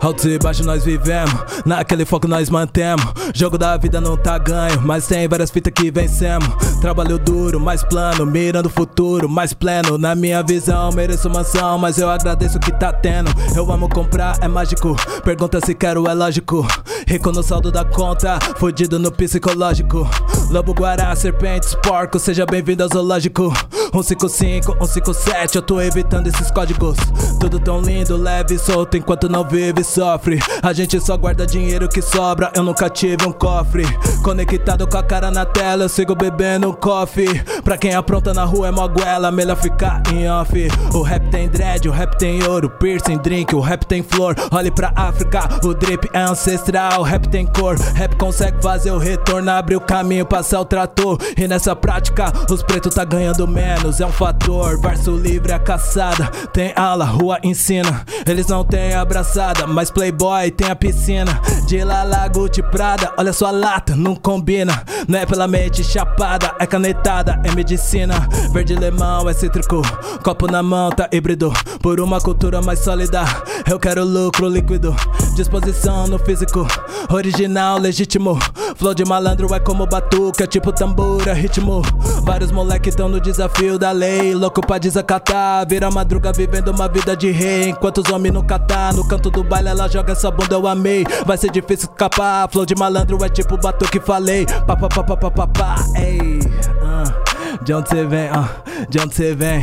Altos 0.00 0.24
e 0.26 0.38
baixos 0.38 0.66
nós 0.66 0.84
vivemos, 0.84 1.32
naquele 1.64 2.04
foco 2.04 2.28
nós 2.28 2.50
mantemos. 2.50 3.04
Jogo 3.34 3.56
da 3.56 3.76
vida 3.76 4.00
não 4.00 4.16
tá 4.16 4.38
ganho, 4.38 4.80
mas 4.82 5.06
tem 5.06 5.26
várias 5.26 5.50
fitas 5.50 5.72
que 5.72 5.90
vencemos. 5.90 6.48
Trabalho 6.80 7.18
duro, 7.18 7.58
mais 7.58 7.82
plano, 7.82 8.26
mirando 8.26 8.66
o 8.66 8.70
futuro, 8.70 9.28
mais 9.28 9.52
pleno. 9.52 9.96
Na 9.96 10.14
minha 10.14 10.42
visão, 10.42 10.92
mereço 10.92 11.30
mansão, 11.30 11.78
mas 11.78 11.98
eu 11.98 12.08
agradeço 12.10 12.58
o 12.58 12.60
que 12.60 12.72
tá 12.72 12.92
tendo. 12.92 13.30
Eu 13.54 13.70
amo 13.72 13.88
comprar, 13.88 14.36
é 14.40 14.48
mágico. 14.48 14.94
Pergunta 15.24 15.60
se 15.64 15.74
quero, 15.74 16.06
é 16.06 16.14
lógico. 16.14 16.66
Rico 17.06 17.32
no 17.32 17.42
saldo 17.42 17.72
da 17.72 17.84
conta, 17.84 18.38
fudido 18.58 18.98
no 18.98 19.10
psicológico. 19.10 20.08
Lobo, 20.48 20.72
guará, 20.72 21.14
serpentes, 21.16 21.74
porco, 21.82 22.18
seja 22.18 22.46
bem-vindo 22.46 22.82
ao 22.82 22.88
zoológico. 22.88 23.52
155, 23.92 24.72
157, 24.72 25.56
eu 25.56 25.62
tô 25.62 25.80
evitando 25.80 26.28
esses 26.28 26.50
códigos. 26.50 26.96
Tudo 27.40 27.58
tão 27.58 27.80
lindo, 27.80 28.16
leve 28.16 28.54
e 28.54 28.58
solto 28.58 28.96
enquanto 28.96 29.28
não 29.28 29.46
vive 29.46 29.82
sofre. 29.82 30.38
A 30.62 30.72
gente 30.72 31.00
só 31.00 31.16
guarda 31.16 31.46
dinheiro 31.46 31.88
que 31.88 32.00
sobra, 32.02 32.50
eu 32.54 32.62
nunca 32.62 32.88
tive 32.90 33.26
um 33.26 33.32
cofre. 33.32 33.84
Conectado 34.22 34.86
com 34.86 34.98
a 34.98 35.02
cara 35.02 35.30
na 35.30 35.44
tela, 35.44 35.84
eu 35.84 35.88
sigo 35.88 36.14
bebendo 36.14 36.74
coffee. 36.74 37.42
Pra 37.62 37.78
quem 37.78 37.94
apronta 37.94 38.34
na 38.34 38.44
rua 38.44 38.68
é 38.68 38.70
moguela, 38.70 39.30
melhor 39.30 39.56
ficar 39.56 40.02
em 40.12 40.28
off. 40.28 40.68
O 40.92 41.02
rap 41.02 41.28
tem 41.30 41.48
dread, 41.48 41.88
o 41.88 41.92
rap 41.92 42.16
tem 42.18 42.42
ouro, 42.44 42.68
piercing, 42.70 43.18
drink, 43.18 43.54
o 43.54 43.60
rap 43.60 43.84
tem 43.86 44.02
flor. 44.02 44.34
Olhe 44.50 44.70
pra 44.70 44.92
África, 44.94 45.48
o 45.64 45.74
drip 45.74 46.08
é 46.12 46.20
ancestral, 46.20 47.00
o 47.00 47.04
rap 47.04 47.28
tem 47.28 47.46
cor. 47.46 47.76
Rap 47.76 48.16
consegue 48.16 48.60
fazer 48.62 48.90
o 48.90 48.98
retorno, 48.98 49.50
abrir 49.50 49.76
o 49.76 49.80
caminho, 49.80 50.26
passar 50.36 50.60
o 50.60 50.66
trator. 50.66 51.18
E 51.34 51.48
nessa 51.48 51.74
prática, 51.74 52.30
os 52.50 52.62
pretos 52.62 52.94
tá 52.94 53.04
ganhando 53.04 53.48
menos, 53.48 54.00
é 54.00 54.06
um 54.06 54.12
fator. 54.12 54.78
Verso 54.78 55.12
livre 55.12 55.52
é 55.52 55.58
caçada, 55.58 56.26
tem 56.52 56.74
aula, 56.76 57.06
rua 57.06 57.38
ensina. 57.42 58.04
Eles 58.26 58.46
não 58.46 58.62
têm 58.62 58.92
abraçada, 58.92 59.66
mas 59.66 59.90
Playboy 59.90 60.50
tem 60.50 60.70
a 60.70 60.76
piscina. 60.76 61.40
De 61.66 61.82
lá, 61.82 62.28
Gucci, 62.28 62.62
Prada, 62.62 63.12
olha 63.16 63.32
sua 63.32 63.50
lata, 63.50 63.96
não 63.96 64.14
combina. 64.14 64.84
Não 65.08 65.18
é 65.18 65.24
pela 65.24 65.48
mente 65.48 65.82
chapada, 65.82 66.54
é 66.58 66.66
canetada, 66.66 67.40
é 67.42 67.54
medicina. 67.54 68.14
Verde 68.52 68.74
limão 68.74 69.28
é 69.30 69.32
cítrico, 69.32 69.80
copo 70.22 70.50
na 70.50 70.62
mão 70.62 70.90
tá 70.90 71.08
híbrido. 71.12 71.50
Por 71.80 71.98
uma 71.98 72.20
cultura 72.20 72.60
mais 72.60 72.80
sólida, 72.80 73.24
eu 73.70 73.78
quero 73.78 74.04
lucro 74.04 74.48
líquido. 74.48 74.94
Disposição 75.34 76.06
no 76.06 76.18
físico, 76.18 76.66
original, 77.10 77.78
legítimo. 77.78 78.38
Flow 78.76 78.94
de 78.94 79.04
malandro 79.04 79.52
é 79.54 79.60
como 79.60 79.86
batuque, 79.86 80.25
é 80.38 80.46
tipo 80.46 80.72
tambor, 80.72 81.26
é 81.28 81.32
ritmo. 81.32 81.82
Vários 82.22 82.50
moleque 82.50 82.90
tão 82.90 83.08
no 83.08 83.20
desafio 83.20 83.78
da 83.78 83.92
lei, 83.92 84.34
louco 84.34 84.60
pra 84.64 84.78
desacatar. 84.78 85.66
Vira 85.68 85.90
madruga 85.90 86.32
vivendo 86.32 86.68
uma 86.68 86.88
vida 86.88 87.16
de 87.16 87.30
rei, 87.30 87.70
enquanto 87.70 87.98
os 87.98 88.10
homens 88.10 88.32
nunca 88.32 88.58
tá. 88.58 88.92
No 88.92 89.06
canto 89.06 89.30
do 89.30 89.42
baile 89.42 89.68
ela 89.68 89.88
joga 89.88 90.12
essa 90.12 90.30
bunda, 90.30 90.54
eu 90.54 90.66
amei. 90.66 91.04
Vai 91.24 91.36
ser 91.36 91.50
difícil 91.50 91.88
escapar, 91.90 92.48
flow 92.50 92.66
de 92.66 92.74
malandro 92.74 93.22
é 93.24 93.28
tipo 93.28 93.56
batuque, 93.56 94.00
falei. 94.00 94.46
Pá, 94.66 94.76
pá, 94.76 94.88
pá, 94.88 95.02
pá, 95.02 95.16
pá, 95.16 95.30
pá, 95.30 95.46
pá, 95.46 95.76
ei. 95.96 96.38
Uh. 96.82 97.35
De 97.62 97.74
onde 97.74 97.88
cê 97.88 98.04
vem, 98.04 98.30
uh, 98.30 98.88
de 98.88 98.98
onde 99.00 99.14
cê 99.14 99.34
vem, 99.34 99.60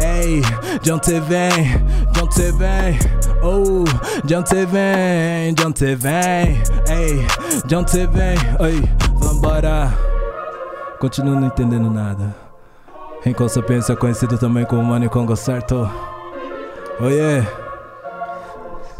ei, 0.00 0.42
de 0.82 0.92
onde 0.92 1.06
cê 1.06 1.20
vem, 1.20 1.50
de 2.12 2.22
onde 2.22 2.34
cê 2.34 2.52
vem, 2.52 2.98
oh, 3.42 3.84
de 4.24 4.34
onde 4.34 4.48
cê 4.48 4.66
vem, 4.66 5.54
de 5.54 5.64
onde 5.64 5.78
cê 5.78 5.94
vem, 5.94 6.62
ei, 6.88 7.26
de 7.64 7.76
onde 7.76 7.90
cê 7.90 8.06
vem, 8.06 8.36
oi, 8.58 8.82
vambora. 9.14 9.92
Continuo 10.98 11.34
não 11.34 11.46
entendendo 11.46 11.90
nada. 11.90 12.34
Em 13.24 13.32
consequência, 13.32 13.96
conhecido 13.96 14.36
também 14.36 14.64
como 14.64 14.82
Mani 14.82 15.08
Congo, 15.08 15.36
certo? 15.36 15.90
Oiê! 17.00 17.42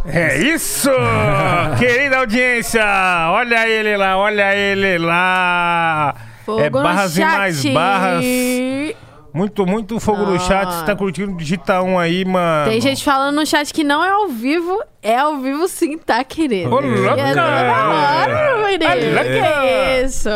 É 0.06 0.38
isso! 0.38 0.90
Querida 1.78 2.18
audiência, 2.18 2.82
olha 3.30 3.68
ele 3.68 3.96
lá, 3.96 4.16
olha 4.16 4.54
ele 4.54 4.98
lá. 4.98 6.14
Fogo 6.50 6.60
é 6.60 6.70
barras 6.70 7.16
e 7.16 7.20
mais 7.20 7.64
barras. 7.64 8.24
Muito, 9.32 9.64
muito 9.64 10.00
fogo 10.00 10.24
no 10.24 10.40
chat. 10.40 10.68
Você 10.72 10.84
tá 10.84 10.96
curtindo? 10.96 11.36
Digita 11.36 11.80
um 11.82 11.98
aí, 11.98 12.24
mano. 12.24 12.70
Tem 12.70 12.80
gente 12.80 13.04
falando 13.04 13.36
no 13.36 13.46
chat 13.46 13.72
que 13.72 13.84
não 13.84 14.04
é 14.04 14.10
ao 14.10 14.28
vivo. 14.28 14.82
É 15.02 15.16
ao 15.16 15.38
vivo 15.38 15.68
sim, 15.68 15.96
tá, 15.98 16.22
querido? 16.24 16.74
Ô, 16.74 16.80
louca! 16.80 17.20
É 17.20 17.32
claro, 17.32 18.66
menino. 18.66 18.90
Olha 18.90 19.24
Que 19.24 20.04
isso? 20.04 20.28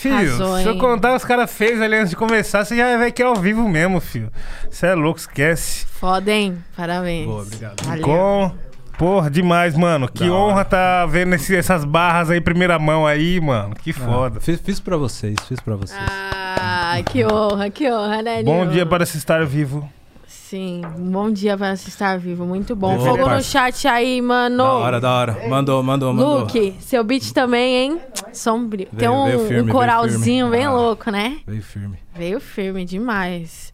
Filho, 0.00 0.16
Arrasou, 0.16 0.56
se 0.56 0.66
eu 0.66 0.78
contar 0.78 1.14
os 1.14 1.24
caras 1.26 1.52
fez 1.52 1.78
ali 1.78 1.94
antes 1.94 2.08
de 2.08 2.16
começar, 2.16 2.64
você 2.64 2.74
já 2.74 2.84
vai 2.84 2.96
ver 2.96 3.12
que 3.12 3.20
é 3.20 3.26
ao 3.26 3.34
vivo 3.34 3.68
mesmo, 3.68 4.00
filho. 4.00 4.32
Você 4.70 4.86
é 4.86 4.94
louco, 4.94 5.18
esquece. 5.18 5.84
Foda, 5.84 6.32
hein? 6.32 6.56
Parabéns. 6.74 7.26
Boa, 7.26 7.42
obrigado. 7.42 7.84
Valeu. 7.84 8.02
Com. 8.02 8.69
Porra, 9.00 9.30
demais, 9.30 9.74
mano. 9.74 10.06
Que 10.06 10.28
Da 10.28 10.34
honra 10.34 10.62
tá 10.62 11.06
vendo 11.06 11.34
esse- 11.34 11.56
essas 11.56 11.86
barras 11.86 12.28
aí, 12.28 12.38
primeira 12.38 12.78
mão 12.78 13.06
aí, 13.06 13.40
mano. 13.40 13.74
Que 13.74 13.94
foda. 13.94 14.36
Ah, 14.36 14.40
fiz, 14.42 14.60
fiz 14.60 14.78
pra 14.78 14.98
vocês, 14.98 15.36
fiz 15.48 15.58
pra 15.58 15.74
vocês. 15.74 15.98
Ah, 16.06 16.98
que 17.10 17.24
honra, 17.24 17.70
que 17.70 17.90
honra, 17.90 18.20
né, 18.20 18.42
Bom 18.42 18.60
Nil? 18.64 18.72
dia 18.72 18.84
para 18.84 19.06
se 19.06 19.16
estar 19.16 19.46
vivo. 19.46 19.88
Sim, 20.26 20.82
um 20.98 21.10
bom 21.10 21.30
dia 21.30 21.56
para 21.56 21.74
se 21.76 21.88
estar 21.88 22.18
vivo. 22.18 22.44
Muito 22.44 22.76
bom. 22.76 22.98
Vivo, 22.98 23.04
Fogo 23.16 23.30
no 23.30 23.42
chat 23.42 23.88
aí, 23.88 24.20
mano. 24.20 24.58
Da 24.58 24.72
hora, 24.72 25.00
da 25.00 25.10
hora. 25.10 25.48
Mandou, 25.48 25.82
mandou, 25.82 26.12
mandou. 26.12 26.40
Luke, 26.40 26.74
seu 26.80 27.02
beat 27.02 27.32
também, 27.32 27.76
hein? 27.76 28.00
Sombrio. 28.34 28.86
Tem 28.98 29.08
Veio- 29.08 29.12
um, 29.14 29.24
veio 29.26 29.38
firme, 29.46 29.70
um 29.70 29.72
coralzinho 29.74 30.50
bem 30.50 30.64
Ah. 30.66 30.72
louco, 30.72 31.10
né? 31.10 31.38
Veio 31.46 31.62
firme. 31.62 31.98
Veio 32.14 32.38
firme 32.40 32.84
demais. 32.84 33.72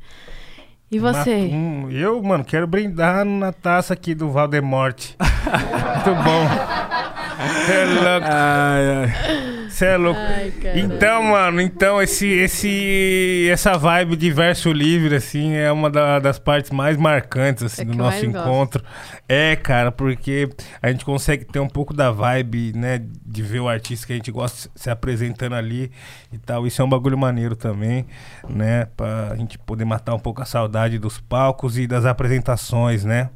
E 0.91 0.99
você? 0.99 1.51
Hum, 1.53 1.91
eu, 1.91 2.23
mano, 2.23 2.45
quero 2.45 2.67
brindar 2.67 3.25
na 3.25 3.53
taça 3.53 3.93
aqui 3.95 4.15
do 4.15 4.31
Valdemorte. 4.31 5.17
Muito 5.21 6.23
bom. 6.23 6.47
É 7.39 7.85
louco. 7.85 8.27
Ai, 8.31 8.87
ai. 9.05 9.56
Cê 9.77 9.85
é 9.89 9.97
louco. 9.99 10.19
Ai. 10.19 10.51
Então, 10.77 11.23
mano, 11.23 11.61
então 11.61 12.01
esse, 12.01 12.27
esse, 12.27 13.47
essa 13.53 13.77
vibe 13.77 14.17
de 14.17 14.31
verso 14.33 14.73
livre, 14.73 15.15
assim, 15.17 15.53
é 15.55 15.71
uma 15.71 15.91
da- 15.91 16.19
das 16.19 16.39
partes 16.39 16.71
mais 16.71 16.97
marcantes, 16.97 17.63
assim, 17.63 17.83
É 17.83 17.85
do 17.85 17.95
nosso 17.95 18.23
mais 18.23 18.33
gosto. 18.33 18.39
encontro. 18.49 18.85
É, 19.29 19.55
cara, 19.55 19.93
porque 19.93 20.49
a 20.81 20.91
gente 20.91 21.05
consegue 21.05 21.45
ter 21.45 21.61
um 21.61 21.69
pouco 21.69 21.93
da 21.93 22.11
vibe, 22.11 22.73
né, 22.75 23.03
de 23.25 23.43
ver 23.43 23.61
o 23.61 23.69
artista 23.69 24.07
que 24.07 24.15
a 24.15 24.17
gente 24.17 24.31
gosta 24.33 24.71
se 24.75 24.89
apresentando 24.89 25.55
ali 25.55 25.93
e 26.33 26.39
tal. 26.39 26.67
Isso 26.67 26.81
é 26.81 26.85
um 26.85 26.89
bagulho 26.89 27.19
maneiro 27.19 27.55
também, 27.55 28.07
né, 28.49 28.87
pra 28.97 29.35
gente 29.37 29.59
poder 29.59 29.85
matar 29.85 30.15
um 30.15 30.19
pouco 30.19 30.41
a 30.41 30.47
saudade 30.47 30.99
dos 30.99 31.21
palcos 31.21 31.77
e 31.77 31.87
das 31.87 32.07
apresentações, 32.07 33.05
né, 33.05 33.29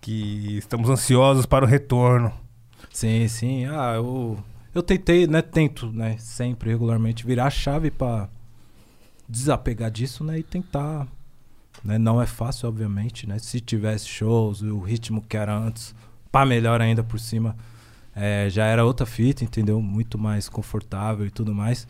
que 0.00 0.56
estamos 0.56 0.88
ansiosos 0.88 1.46
para 1.46 1.64
o 1.64 1.68
retorno. 1.68 2.32
Sim, 2.92 3.26
sim. 3.26 3.66
Ah, 3.66 3.94
eu, 3.96 4.38
eu 4.74 4.82
tentei, 4.82 5.26
né? 5.26 5.40
Tento, 5.40 5.90
né? 5.92 6.16
Sempre, 6.18 6.70
regularmente, 6.70 7.26
virar 7.26 7.46
a 7.46 7.50
chave 7.50 7.90
pra 7.90 8.28
desapegar 9.28 9.90
disso, 9.90 10.24
né? 10.24 10.38
E 10.38 10.42
tentar. 10.42 11.06
Né? 11.82 11.98
Não 11.98 12.20
é 12.20 12.26
fácil, 12.26 12.68
obviamente, 12.68 13.26
né? 13.26 13.38
Se 13.38 13.60
tivesse 13.60 14.08
shows, 14.08 14.62
o 14.62 14.80
ritmo 14.80 15.22
que 15.22 15.36
era 15.36 15.56
antes, 15.56 15.94
pá, 16.30 16.44
melhor 16.44 16.80
ainda 16.80 17.02
por 17.02 17.20
cima, 17.20 17.56
é, 18.14 18.48
já 18.50 18.64
era 18.66 18.84
outra 18.84 19.06
fita, 19.06 19.44
entendeu? 19.44 19.80
Muito 19.80 20.18
mais 20.18 20.48
confortável 20.48 21.26
e 21.26 21.30
tudo 21.30 21.54
mais. 21.54 21.86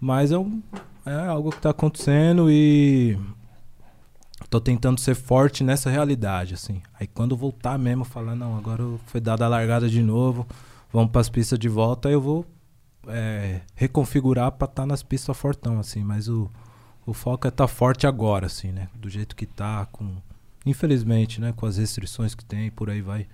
Mas 0.00 0.32
é, 0.32 0.38
um, 0.38 0.62
é 1.06 1.26
algo 1.26 1.50
que 1.50 1.60
tá 1.60 1.70
acontecendo 1.70 2.50
e 2.50 3.18
tô 4.48 4.60
tentando 4.60 4.98
ser 4.98 5.14
forte 5.14 5.62
nessa 5.62 5.88
realidade, 5.88 6.54
assim. 6.54 6.82
Aí 6.98 7.06
quando 7.06 7.36
voltar 7.36 7.78
mesmo, 7.78 8.04
falar, 8.04 8.34
não, 8.34 8.56
agora 8.58 8.82
foi 9.06 9.20
dada 9.20 9.44
a 9.44 9.48
largada 9.48 9.88
de 9.88 10.02
novo, 10.02 10.46
vamos 10.92 11.10
pras 11.10 11.28
pistas 11.28 11.58
de 11.58 11.68
volta, 11.68 12.08
eu 12.08 12.20
vou 12.20 12.46
é, 13.06 13.60
reconfigurar 13.74 14.52
pra 14.52 14.66
estar 14.66 14.86
nas 14.86 15.02
pistas 15.02 15.36
fortão, 15.36 15.78
assim. 15.78 16.02
Mas 16.02 16.28
o, 16.28 16.50
o 17.06 17.12
foco 17.12 17.46
é 17.46 17.50
estar 17.50 17.66
forte 17.66 18.06
agora, 18.06 18.46
assim, 18.46 18.72
né? 18.72 18.88
Do 18.94 19.08
jeito 19.08 19.34
que 19.34 19.46
tá, 19.46 19.86
com... 19.86 20.16
Infelizmente, 20.66 21.40
né? 21.40 21.52
Com 21.56 21.66
as 21.66 21.78
restrições 21.78 22.34
que 22.34 22.44
tem, 22.44 22.70
por 22.70 22.90
aí 22.90 23.00
vai. 23.00 23.26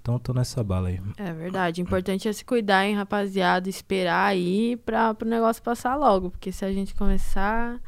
Então 0.00 0.18
tô 0.18 0.32
nessa 0.32 0.62
bala 0.62 0.88
aí. 0.88 1.00
É 1.16 1.32
verdade. 1.32 1.82
Importante 1.82 2.28
é 2.28 2.32
se 2.32 2.44
cuidar, 2.44 2.86
hein, 2.86 2.94
rapaziada. 2.94 3.68
Esperar 3.68 4.26
aí 4.26 4.76
pra, 4.76 5.12
pro 5.12 5.28
negócio 5.28 5.62
passar 5.62 5.96
logo. 5.96 6.30
Porque 6.30 6.52
se 6.52 6.64
a 6.64 6.72
gente 6.72 6.94
começar, 6.94 7.80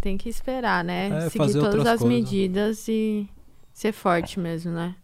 tem 0.00 0.16
que 0.16 0.28
esperar, 0.28 0.84
né? 0.84 1.26
É, 1.26 1.28
Seguir 1.28 1.54
todas 1.54 1.86
as 1.86 2.00
coisas. 2.00 2.04
medidas 2.04 2.86
e 2.88 3.28
ser 3.72 3.92
forte 3.92 4.38
mesmo, 4.38 4.70
né? 4.70 4.94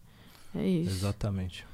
É 0.55 0.65
isso. 0.65 0.91
Exatamente. 0.91 1.65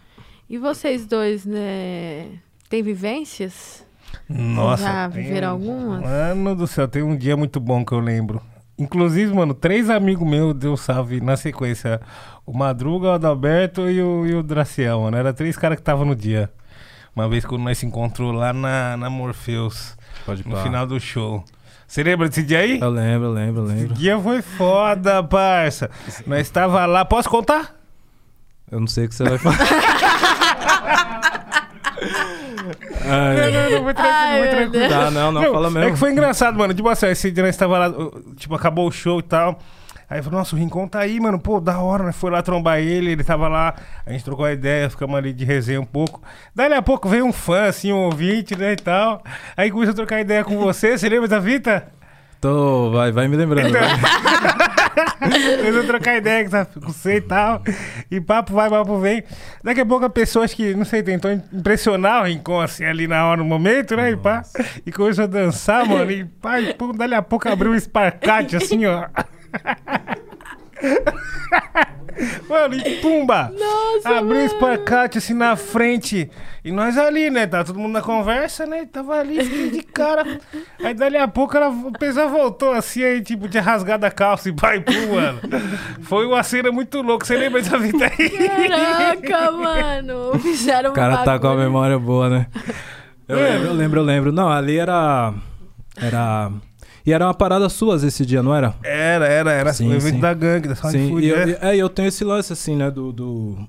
E 0.52 0.58
vocês 0.58 1.06
dois, 1.06 1.46
né? 1.46 2.26
Tem 2.70 2.84
vivências? 2.84 3.86
Nossa. 4.28 4.84
Já 4.84 5.10
tem- 5.10 5.24
viveram 5.24 5.52
algumas? 5.52 6.02
Mano 6.02 6.56
do 6.58 6.68
céu, 6.68 6.88
tem 6.90 7.02
um 7.02 7.16
dia 7.16 7.38
muito 7.38 7.58
bom 7.58 7.86
que 7.86 7.94
eu 7.94 8.00
lembro. 8.02 8.42
Inclusive, 8.78 9.34
mano, 9.34 9.54
três 9.54 9.90
amigos 9.90 10.28
meus 10.28 10.54
deu 10.54 10.76
salve 10.76 11.22
na 11.22 11.38
sequência. 11.38 12.02
O 12.46 12.52
Madruga, 12.52 13.08
o 13.08 13.12
Adalberto 13.12 13.90
e 13.90 14.02
o, 14.02 14.26
e 14.26 14.34
o 14.34 14.44
Draciel, 14.44 15.02
mano. 15.04 15.16
Era 15.16 15.32
três 15.34 15.56
caras 15.56 15.78
que 15.78 15.82
estavam 15.82 16.04
no 16.04 16.16
dia. 16.16 16.52
Uma 17.16 17.30
vez 17.30 17.46
quando 17.46 17.62
nós 17.62 17.78
se 17.78 17.86
encontrou 17.86 18.32
lá 18.34 18.52
na, 18.52 18.98
na 18.98 19.10
Morpheus, 19.10 19.96
Pode 20.26 20.46
no 20.48 20.56
pá. 20.56 20.64
final 20.64 20.86
do 20.86 21.00
show. 21.00 21.46
Você 21.88 22.04
lembra 22.04 22.28
desse 22.28 22.44
dia 22.44 22.60
aí? 22.60 22.80
Eu 22.80 22.90
lembro, 22.90 23.28
eu 23.28 23.32
lembro, 23.34 23.62
eu 23.62 23.66
Esse 23.68 23.76
lembro. 23.76 23.94
dia 23.96 24.20
foi 24.20 24.42
foda, 24.42 25.22
parça. 25.24 25.90
Nós 26.26 26.42
estava 26.42 26.86
lá. 26.86 27.04
Posso 27.06 27.30
contar? 27.30 27.76
Eu 28.72 28.80
não 28.80 28.88
sei 28.88 29.06
o 29.06 29.10
que 29.10 29.16
você 29.16 29.24
vai 29.26 29.38
falar. 29.38 29.58
Ai, 33.04 33.52
Não, 33.52 33.52
não, 33.52 33.70
não, 33.72 33.84
muito 33.84 33.98
tranquilo, 33.98 34.44
Ai, 34.44 34.50
tranquilo. 34.50 34.90
Tá, 34.90 35.12
não, 35.12 35.32
não, 35.32 35.42
fala 35.42 35.70
mesmo. 35.70 35.90
É 35.90 35.92
que 35.92 35.98
foi 35.98 36.12
engraçado, 36.12 36.58
mano. 36.58 36.74
Tipo 36.74 36.88
assim, 36.90 37.08
esse 37.08 37.32
dia 37.32 37.44
nós 37.44 37.58
tava 37.58 37.78
lá, 37.78 37.94
tipo, 38.38 38.56
acabou 38.56 38.88
o 38.88 38.92
show 38.92 39.20
e 39.20 39.24
tal. 39.24 39.60
Aí 40.10 40.22
falou, 40.22 40.40
nossa, 40.40 40.56
o 40.56 40.60
Rincon 40.60 40.88
tá 40.88 41.00
aí, 41.00 41.20
mano. 41.20 41.40
Pô, 41.40 41.60
da 41.60 41.80
hora, 41.80 42.04
né? 42.04 42.12
Foi 42.12 42.30
lá 42.30 42.42
trombar 42.42 42.80
ele, 42.80 43.12
ele 43.12 43.24
tava 43.24 43.48
lá, 43.48 43.74
a 44.06 44.12
gente 44.12 44.24
trocou 44.24 44.46
a 44.46 44.52
ideia, 44.52 44.90
ficamos 44.90 45.16
ali 45.16 45.32
de 45.32 45.46
resenha 45.46 45.80
um 45.80 45.86
pouco. 45.86 46.22
Daí 46.54 46.72
a 46.74 46.82
pouco 46.82 47.08
veio 47.08 47.26
um 47.26 47.32
fã, 47.32 47.64
assim, 47.64 47.94
um 47.94 48.06
ouvinte, 48.06 48.56
né, 48.58 48.74
e 48.74 48.76
tal. 48.76 49.24
Aí 49.56 49.72
começou 49.72 49.94
a 49.94 49.96
trocar 49.96 50.20
ideia 50.20 50.44
com 50.44 50.58
você, 50.58 50.98
você 50.98 51.08
lembra 51.08 51.30
da 51.30 51.42
fita? 51.42 51.88
Tô, 52.42 52.92
vai, 52.92 53.12
vai 53.12 53.28
me 53.28 53.38
lembrando. 53.38 53.72
vai. 53.72 54.72
Eles 55.60 55.76
vão 55.76 55.86
trocar 55.86 56.18
ideia 56.18 56.48
com 56.48 56.80
você 56.82 57.16
e 57.16 57.22
tal. 57.22 57.62
E 58.10 58.20
papo 58.20 58.54
vai, 58.54 58.70
papo 58.70 59.00
vem. 59.00 59.24
Daqui 59.64 59.82
a 59.82 59.86
pouco 59.86 60.06
a 60.06 60.10
pessoa, 60.10 60.46
acho 60.46 60.56
que, 60.56 60.74
não 60.74 60.86
sei, 60.86 61.04
tentou 61.04 61.32
impressionar 61.32 62.22
o 62.22 62.26
Rincon 62.26 62.60
assim 62.60 62.86
ali 62.86 63.08
na 63.08 63.26
hora, 63.26 63.38
no 63.38 63.46
momento, 63.46 63.96
né? 63.96 64.12
E 64.12 64.18
pá. 64.18 64.44
E 64.86 64.92
começou 64.92 65.26
a 65.26 65.28
dançar, 65.28 65.86
mano. 65.86 66.12
E 66.12 66.26
pá, 66.26 66.60
e 66.60 66.74
pum, 66.74 66.94
dali 66.94 67.16
a 67.16 67.22
pouco 67.22 67.48
abriu 67.48 67.72
um 67.72 67.76
esparcate 67.76 68.56
assim, 68.56 68.86
ó. 68.86 69.08
Mano, 72.48 72.76
e 72.76 72.96
pumba! 72.98 73.52
Nossa, 73.58 74.10
Abriu 74.10 74.36
mano. 74.36 74.46
esparcate 74.46 75.18
assim 75.18 75.34
na 75.34 75.56
frente. 75.56 76.30
E 76.64 76.72
nós 76.72 76.98
ali, 76.98 77.30
né? 77.30 77.48
Tá 77.48 77.64
todo 77.64 77.80
mundo 77.80 77.94
na 77.94 78.02
conversa, 78.02 78.66
né? 78.66 78.86
Tava 78.86 79.16
ali, 79.16 79.44
fiquei 79.44 79.70
de 79.72 79.82
cara. 79.84 80.40
Aí 80.84 80.94
dali 80.94 81.18
a 81.18 81.28
pouco 81.28 81.56
ela, 81.58 81.68
a 81.68 81.98
pessoa 81.98 82.28
voltou 82.28 82.74
assim, 82.74 83.04
aí 83.04 83.22
tipo, 83.22 83.48
tinha 83.48 83.64
rasgado 83.64 84.06
a 84.06 84.12
calça 84.12 84.50
e 84.50 84.54
pai, 84.54 84.82
pum, 84.82 85.16
mano. 85.16 85.40
Foi 86.04 86.28
uma 86.28 86.44
cena 86.44 86.72
muito 86.72 87.02
louca. 87.02 87.26
Você 87.26 87.36
lembra 87.36 87.62
dessa 87.62 87.80
vida 87.80 88.06
aí? 88.06 88.30
Caraca, 88.30 89.52
mano. 89.52 90.40
Fizeram 90.40 90.90
um 90.90 90.94
O 90.94 90.96
cara 90.96 91.24
tá 91.24 91.40
com 91.40 91.48
a 91.48 91.56
memória 91.56 91.98
boa, 91.98 92.30
né? 92.30 92.48
Eu 93.28 93.38
lembro, 93.38 93.68
eu 93.68 93.74
lembro, 93.74 94.00
eu 94.02 94.04
lembro. 94.04 94.32
Não, 94.32 94.50
ali 94.50 94.78
era. 94.78 95.34
Era. 95.96 96.52
E 97.06 97.12
era 97.14 97.26
uma 97.26 97.34
parada 97.34 97.68
suas 97.70 98.04
esse 98.04 98.26
dia, 98.26 98.44
não 98.44 98.54
era? 98.54 98.76
Era, 98.84 99.28
era, 99.28 99.52
era. 99.52 99.74
Sim, 99.74 99.90
o 99.90 99.94
evento 99.94 100.16
sim. 100.16 100.20
da 100.20 100.34
gangue, 100.34 100.68
da 100.68 100.76
Sound 100.76 100.98
Sim, 100.98 101.10
Food, 101.10 101.26
e 101.26 101.30
eu, 101.30 101.38
é, 101.38 101.76
e 101.76 101.80
eu 101.80 101.90
tenho 101.90 102.08
esse 102.08 102.24
lance 102.24 102.54
assim, 102.54 102.76
né, 102.76 102.92
do, 102.92 103.12
do- 103.12 103.68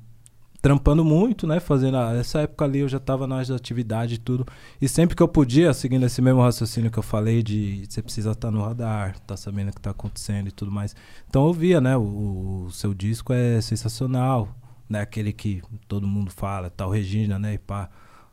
trampando 0.61 1.05
muito, 1.05 1.47
né, 1.47 1.59
fazendo, 1.59 1.97
a- 1.97 2.15
essa 2.15 2.41
época 2.43 2.65
ali 2.65 2.79
eu 2.81 2.89
já 2.89 3.01
tava 3.01 3.27
nas 3.27 3.51
atividades 3.51 4.17
e 4.17 4.21
tudo, 4.21 4.47
e 4.81 4.89
sempre 4.89 5.17
que 5.17 5.23
eu 5.23 5.27
podia, 5.27 5.73
seguindo 5.75 6.07
esse 6.07 6.23
mesmo 6.23 6.41
raciocínio 6.41 6.91
que 6.91 6.99
eu 6.99 7.03
falei 7.03 7.43
de 7.43 7.85
você 7.89 8.01
precisa 8.01 8.31
estar 8.31 8.51
no 8.51 8.63
radar, 8.63 9.19
tá 9.21 9.37
sabendo 9.37 9.71
o 9.71 9.73
que 9.75 9.81
tá 9.81 9.91
acontecendo 9.91 10.49
e 10.49 10.53
tudo 10.53 10.71
mais, 10.71 10.95
então 11.29 11.47
eu 11.47 11.53
via, 11.53 11.81
né, 11.81 11.97
o, 11.97 12.67
o 12.67 12.71
seu 12.71 12.95
disco 12.95 13.33
é 13.33 13.61
sensacional, 13.61 14.49
né, 14.89 15.01
aquele 15.01 15.33
que 15.33 15.63
todo 15.89 16.07
mundo 16.07 16.31
fala, 16.31 16.71
tal 16.71 16.91
Regina, 16.91 17.39
né, 17.41 17.55
e 17.55 17.59
pá, 17.59 17.89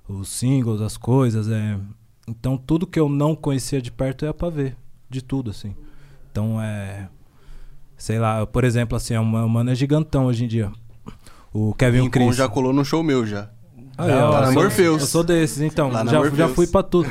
os 0.08 0.30
singles, 0.30 0.82
as 0.82 0.98
coisas, 0.98 1.48
é, 1.50 1.80
então 2.28 2.58
tudo 2.58 2.86
que 2.86 3.00
eu 3.00 3.10
não 3.10 3.36
conhecia 3.36 3.82
de 3.82 3.92
perto 3.92 4.26
ia 4.26 4.34
pra 4.36 4.50
ver, 4.50 4.76
de 5.10 5.22
tudo, 5.22 5.50
assim, 5.52 5.76
então 6.32 6.62
é 6.62 7.08
sei 7.98 8.18
lá, 8.20 8.46
por 8.48 8.64
exemplo, 8.64 8.96
assim, 8.96 9.14
é 9.14 9.20
uma, 9.20 9.44
o 9.44 9.50
mano 9.50 9.72
é 9.72 9.76
gigantão 9.76 10.26
hoje 10.28 10.46
em 10.46 10.48
dia. 10.48 10.72
O 11.52 11.74
Kevin 11.74 12.04
Rincon 12.04 12.12
Chris. 12.28 12.36
já 12.38 12.48
colou 12.48 12.72
no 12.72 12.86
show 12.86 13.04
meu 13.04 13.26
já. 13.26 13.50
Aí, 13.98 14.08
Da 14.08 14.30
ó, 14.30 14.34
hora. 14.34 14.46
eu 14.48 14.54
sou- 14.54 14.62
Morpheus. 14.64 15.02
Eu 15.02 15.08
sou 15.08 15.24
desses, 15.24 15.60
então. 15.62 15.90
Lá 15.90 16.04
na 16.06 16.12
Já, 16.12 16.30
já 16.30 16.48
fui 16.48 16.66
pra 16.68 16.82
tudo. 16.84 17.10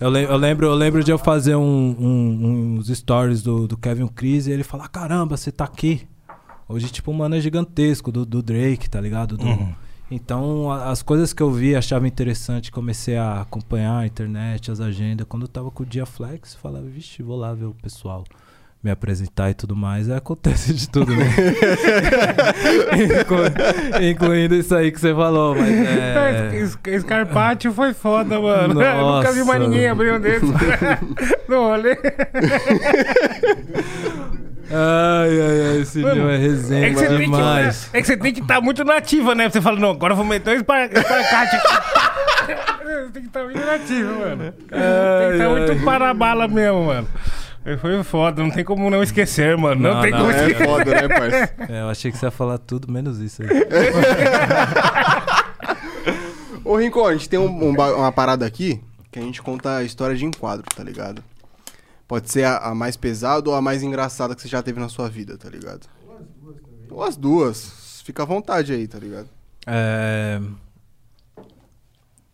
Eu, 0.00 0.08
le- 0.08 0.24
eu 0.24 0.36
lembro, 0.36 0.66
eu 0.66 0.74
lembro 0.74 1.04
de 1.04 1.10
eu 1.10 1.18
fazer 1.18 1.54
um- 1.54 1.96
um- 1.98 2.76
uns 2.78 2.88
stories 2.88 3.42
do, 3.42 3.68
do 3.68 3.76
Kevin 3.76 4.06
Chris 4.08 4.46
e 4.46 4.50
ele 4.52 4.64
falar: 4.64 4.88
caramba, 4.88 5.36
você 5.36 5.52
tá 5.52 5.64
aqui. 5.64 6.06
Hoje, 6.68 6.88
tipo, 6.88 7.10
o 7.10 7.14
mano 7.14 7.34
é 7.34 7.40
gigantesco 7.40 8.10
do, 8.10 8.24
do 8.24 8.42
Drake, 8.42 8.88
tá 8.88 9.00
ligado? 9.00 9.36
Do- 9.36 9.44
Uhum. 9.44 9.74
Então, 10.14 10.70
a- 10.70 10.90
as 10.90 11.02
coisas 11.02 11.32
que 11.32 11.42
eu 11.42 11.50
vi, 11.50 11.74
achava 11.74 12.06
interessante, 12.06 12.70
comecei 12.70 13.16
a 13.16 13.40
acompanhar 13.40 13.98
a 14.00 14.06
internet, 14.06 14.70
as 14.70 14.78
agendas. 14.80 15.26
Quando 15.28 15.42
eu 15.44 15.48
tava 15.48 15.70
com 15.70 15.82
o 15.82 15.86
Dia 15.86 16.04
Flex, 16.04 16.54
falava, 16.54 16.84
vixe, 16.86 17.22
vou 17.22 17.36
lá 17.36 17.54
ver 17.54 17.64
o 17.64 17.74
pessoal 17.74 18.22
me 18.84 18.90
apresentar 18.90 19.48
e 19.48 19.54
tudo 19.54 19.76
mais. 19.76 20.10
Acontece 20.10 20.74
de 20.74 20.88
tudo, 20.88 21.14
né? 21.14 21.24
Inclu- 23.20 24.02
Incluindo 24.10 24.56
isso 24.56 24.74
aí 24.74 24.90
que 24.90 24.98
você 25.00 25.14
falou, 25.14 25.54
mas 25.54 25.68
é... 25.70 26.68
Escarpátio 26.88 27.72
foi 27.72 27.94
foda, 27.94 28.40
mano. 28.40 28.74
Nossa. 28.74 29.28
Nunca 29.28 29.32
vi 29.32 29.44
mais 29.44 29.60
ninguém 29.62 29.86
abrir 29.88 30.12
um 30.12 30.20
desses 30.20 30.48
no 31.48 31.56
rolê. 31.68 31.96
Ai, 34.70 35.40
ai, 35.40 35.66
ai, 35.72 35.80
esse 35.82 35.98
Mano, 36.00 36.14
dia 36.14 36.22
é 36.32 36.36
resenha 36.36 36.86
É 36.86 36.90
que, 36.90 36.94
você 36.96 37.06
que, 37.08 37.16
demais. 37.18 37.90
é 37.92 38.00
que 38.00 38.06
você 38.06 38.16
tem 38.16 38.32
que 38.32 38.40
estar 38.40 38.60
muito 38.60 38.84
nativa, 38.84 39.34
né? 39.34 39.48
Você 39.50 39.60
fala, 39.60 39.78
não, 39.78 39.90
agora 39.90 40.12
eu 40.12 40.16
vou 40.16 40.24
meter 40.24 40.50
um 40.56 40.60
esparcate 40.60 41.56
aqui. 41.56 41.68
Você 42.46 43.10
tem 43.12 43.22
que 43.22 43.28
estar 43.28 43.44
muito 43.44 43.60
nativo, 43.64 44.18
mano. 44.20 44.52
tem 44.52 44.66
que 44.68 44.74
estar 44.74 45.44
Ai, 45.44 45.48
muito 45.48 45.72
ai. 45.72 45.78
para 45.84 46.14
bala 46.14 46.48
mesmo, 46.48 46.84
mano. 46.86 47.08
Foi 47.80 48.02
foda, 48.02 48.42
não 48.42 48.50
tem 48.50 48.64
como 48.64 48.90
não 48.90 49.02
esquecer, 49.04 49.56
mano. 49.56 49.80
Não, 49.80 49.94
Não, 49.94 50.00
tem 50.02 50.10
não, 50.10 50.18
como 50.20 50.32
É 50.32 50.46
esquecer. 50.48 50.66
foda, 50.66 50.90
né, 50.90 51.08
parça? 51.08 51.54
É, 51.68 51.80
eu 51.82 51.88
achei 51.90 52.10
que 52.10 52.18
você 52.18 52.26
ia 52.26 52.30
falar 52.32 52.58
tudo 52.58 52.90
menos 52.90 53.20
isso 53.20 53.42
aí. 53.42 53.48
Ô, 56.64 56.76
Rincon, 56.76 57.06
a 57.06 57.12
gente 57.12 57.28
tem 57.28 57.38
um- 57.38 57.68
um 57.68 57.70
uma 57.72 58.12
parada 58.12 58.46
aqui 58.46 58.80
que 59.10 59.18
a 59.18 59.22
gente 59.22 59.42
conta 59.42 59.76
a 59.76 59.84
história 59.84 60.16
de 60.16 60.24
enquadro, 60.24 60.64
tá 60.74 60.82
ligado? 60.82 61.22
Pode 62.12 62.30
ser 62.30 62.44
a, 62.44 62.58
a 62.58 62.74
mais 62.74 62.94
pesada 62.94 63.48
ou 63.48 63.56
a 63.56 63.62
mais 63.62 63.82
engraçada 63.82 64.34
que 64.34 64.42
você 64.42 64.48
já 64.48 64.62
teve 64.62 64.78
na 64.78 64.90
sua 64.90 65.08
vida, 65.08 65.38
tá 65.38 65.48
ligado? 65.48 65.88
Ou 66.90 67.02
as 67.02 67.16
duas. 67.16 68.02
Fica 68.04 68.22
à 68.22 68.26
vontade 68.26 68.70
aí, 68.70 68.86
tá 68.86 68.98
ligado? 68.98 69.30
É... 69.66 70.38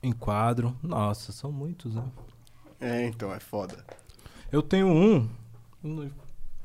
Enquadro. 0.02 0.76
Nossa, 0.82 1.30
são 1.30 1.52
muitos, 1.52 1.94
né? 1.94 2.02
É, 2.80 3.06
então, 3.06 3.32
é 3.32 3.38
foda. 3.38 3.76
Eu 4.50 4.62
tenho 4.62 4.88
um. 4.88 5.28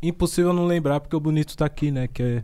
Impossível 0.02 0.52
não 0.52 0.66
lembrar, 0.66 1.00
porque 1.00 1.16
o 1.16 1.20
bonito 1.20 1.56
tá 1.56 1.68
aqui, 1.68 1.92
né? 1.92 2.08
Que 2.08 2.24
é. 2.24 2.44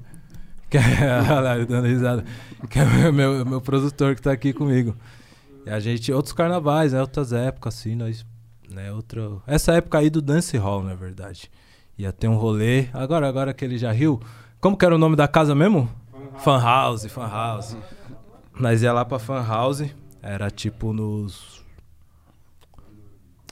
Que 0.70 0.78
é 0.78 1.66
dando 1.66 1.88
risada. 1.88 2.24
Que 2.70 2.78
é 2.78 3.10
o 3.10 3.12
meu, 3.12 3.44
meu 3.44 3.60
produtor 3.60 4.14
que 4.14 4.22
tá 4.22 4.32
aqui 4.32 4.54
comigo. 4.54 4.96
E 5.66 5.70
a 5.72 5.80
gente. 5.80 6.14
Outros 6.14 6.32
carnavais, 6.32 6.94
né? 6.94 7.02
Outras 7.02 7.34
épocas, 7.34 7.76
assim, 7.76 7.96
nós. 7.96 8.24
Né, 8.72 8.92
outra... 8.92 9.22
Essa 9.48 9.74
época 9.74 9.98
aí 9.98 10.10
do 10.10 10.22
Dance 10.22 10.56
Hall, 10.58 10.84
na 10.84 10.94
verdade. 10.94 11.50
Ia 11.98 12.12
ter 12.14 12.28
um 12.28 12.36
rolê. 12.36 12.88
Agora, 12.94 13.28
agora 13.28 13.54
que 13.54 13.66
ele 13.66 13.78
já 13.78 13.92
riu. 13.92 14.20
Como 14.62 14.78
que 14.78 14.86
era 14.86 14.96
o 14.96 14.98
nome 15.00 15.16
da 15.16 15.28
casa 15.28 15.54
mesmo? 15.56 15.90
Fan 16.38 16.62
House, 16.62 17.06
Fan 17.06 17.28
House. 17.28 17.76
Nós 18.60 18.82
ia 18.84 18.94
lá 18.94 19.04
pra 19.04 19.20
Fan 19.20 19.44
House. 19.46 19.84
Era 20.22 20.50
tipo 20.52 20.94
nos. 20.94 21.64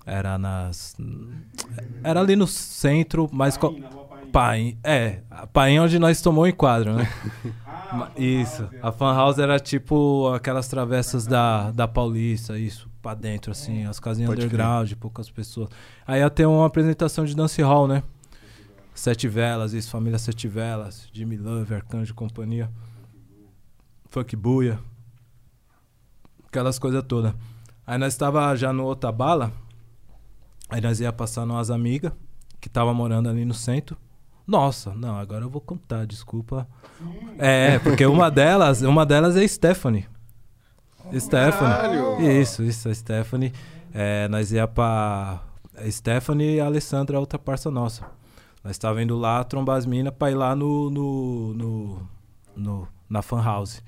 Era 0.05 0.37
nas. 0.37 0.95
Era 2.03 2.19
ali 2.21 2.35
no 2.35 2.47
centro, 2.47 3.29
mas. 3.31 3.57
co- 3.57 3.75
Paim. 4.31 4.77
É, 4.83 5.21
a 5.31 5.47
Paim 5.47 5.79
onde 5.79 5.97
nós 5.97 6.21
tomou 6.21 6.43
o 6.43 6.47
enquadro, 6.47 6.93
né? 6.93 7.09
Ma- 7.93 8.11
isso. 8.17 8.69
A 8.81 8.91
Fan 8.91 9.13
House 9.15 9.39
era 9.39 9.59
tipo 9.59 10.29
aquelas 10.33 10.67
travessas 10.67 11.25
da, 11.25 11.71
da 11.71 11.87
Paulista, 11.87 12.57
isso, 12.59 12.86
pra 13.01 13.13
dentro, 13.13 13.51
assim, 13.51 13.85
as 13.85 13.99
casinhas 13.99 14.29
Pode 14.29 14.41
crer. 14.41 14.47
underground, 14.53 14.93
poucas 14.93 15.29
pessoas. 15.29 15.69
Aí 16.05 16.19
ia 16.19 16.29
ter 16.29 16.45
uma 16.45 16.65
apresentação 16.65 17.25
de 17.25 17.35
dance 17.35 17.61
hall, 17.61 17.87
né? 17.87 18.03
Sete 18.93 19.27
Velas, 19.27 19.73
isso, 19.73 19.91
Família 19.91 20.17
Sete 20.17 20.47
Velas, 20.47 21.07
Jimmy 21.13 21.37
Love, 21.37 21.75
Arcanjo 21.75 22.11
e 22.11 22.15
companhia. 22.15 22.69
Funk 24.09 24.35
Buia. 24.35 24.79
Aquelas 26.47 26.79
coisas 26.79 27.03
todas. 27.07 27.33
Aí 27.85 27.97
nós 27.97 28.13
estava 28.13 28.55
já 28.55 28.73
no 28.73 28.83
outra 28.85 29.11
bala. 29.11 29.51
Aí 30.69 30.81
nós 30.81 30.99
ia 30.99 31.13
passar 31.13 31.43
umas 31.43 31.69
amigas 31.69 32.11
que 32.59 32.67
tava 32.69 32.93
morando 32.93 33.29
ali 33.29 33.45
no 33.45 33.53
centro. 33.53 33.95
Nossa, 34.45 34.93
não, 34.95 35.15
agora 35.17 35.43
eu 35.43 35.49
vou 35.49 35.61
contar, 35.61 36.05
desculpa. 36.05 36.67
É, 37.37 37.79
porque 37.79 38.05
uma 38.05 38.31
delas, 38.31 38.81
uma 38.81 39.05
delas 39.05 39.35
é 39.35 39.45
Stephanie. 39.47 40.07
Stephanie. 41.17 41.73
Caralho. 41.75 42.21
Isso, 42.41 42.63
isso, 42.63 42.89
a 42.89 42.93
Stephanie. 42.95 43.53
É, 43.93 44.27
nós 44.27 44.51
ia 44.51 44.67
pra 44.67 45.41
Stephanie 45.89 46.55
e 46.55 46.59
a 46.59 46.65
Alessandra, 46.65 47.19
outra 47.19 47.39
parça 47.39 47.71
nossa. 47.71 48.03
Nós 48.63 48.71
estava 48.71 49.01
indo 49.01 49.17
lá 49.17 49.43
trombar 49.43 49.77
as 49.77 49.85
minas 49.85 50.13
pra 50.17 50.29
ir 50.31 50.35
lá 50.35 50.55
no, 50.55 50.89
no, 50.89 51.53
no, 51.53 52.01
no- 52.55 52.87
na 53.09 53.21
fan 53.21 53.41
house. 53.41 53.81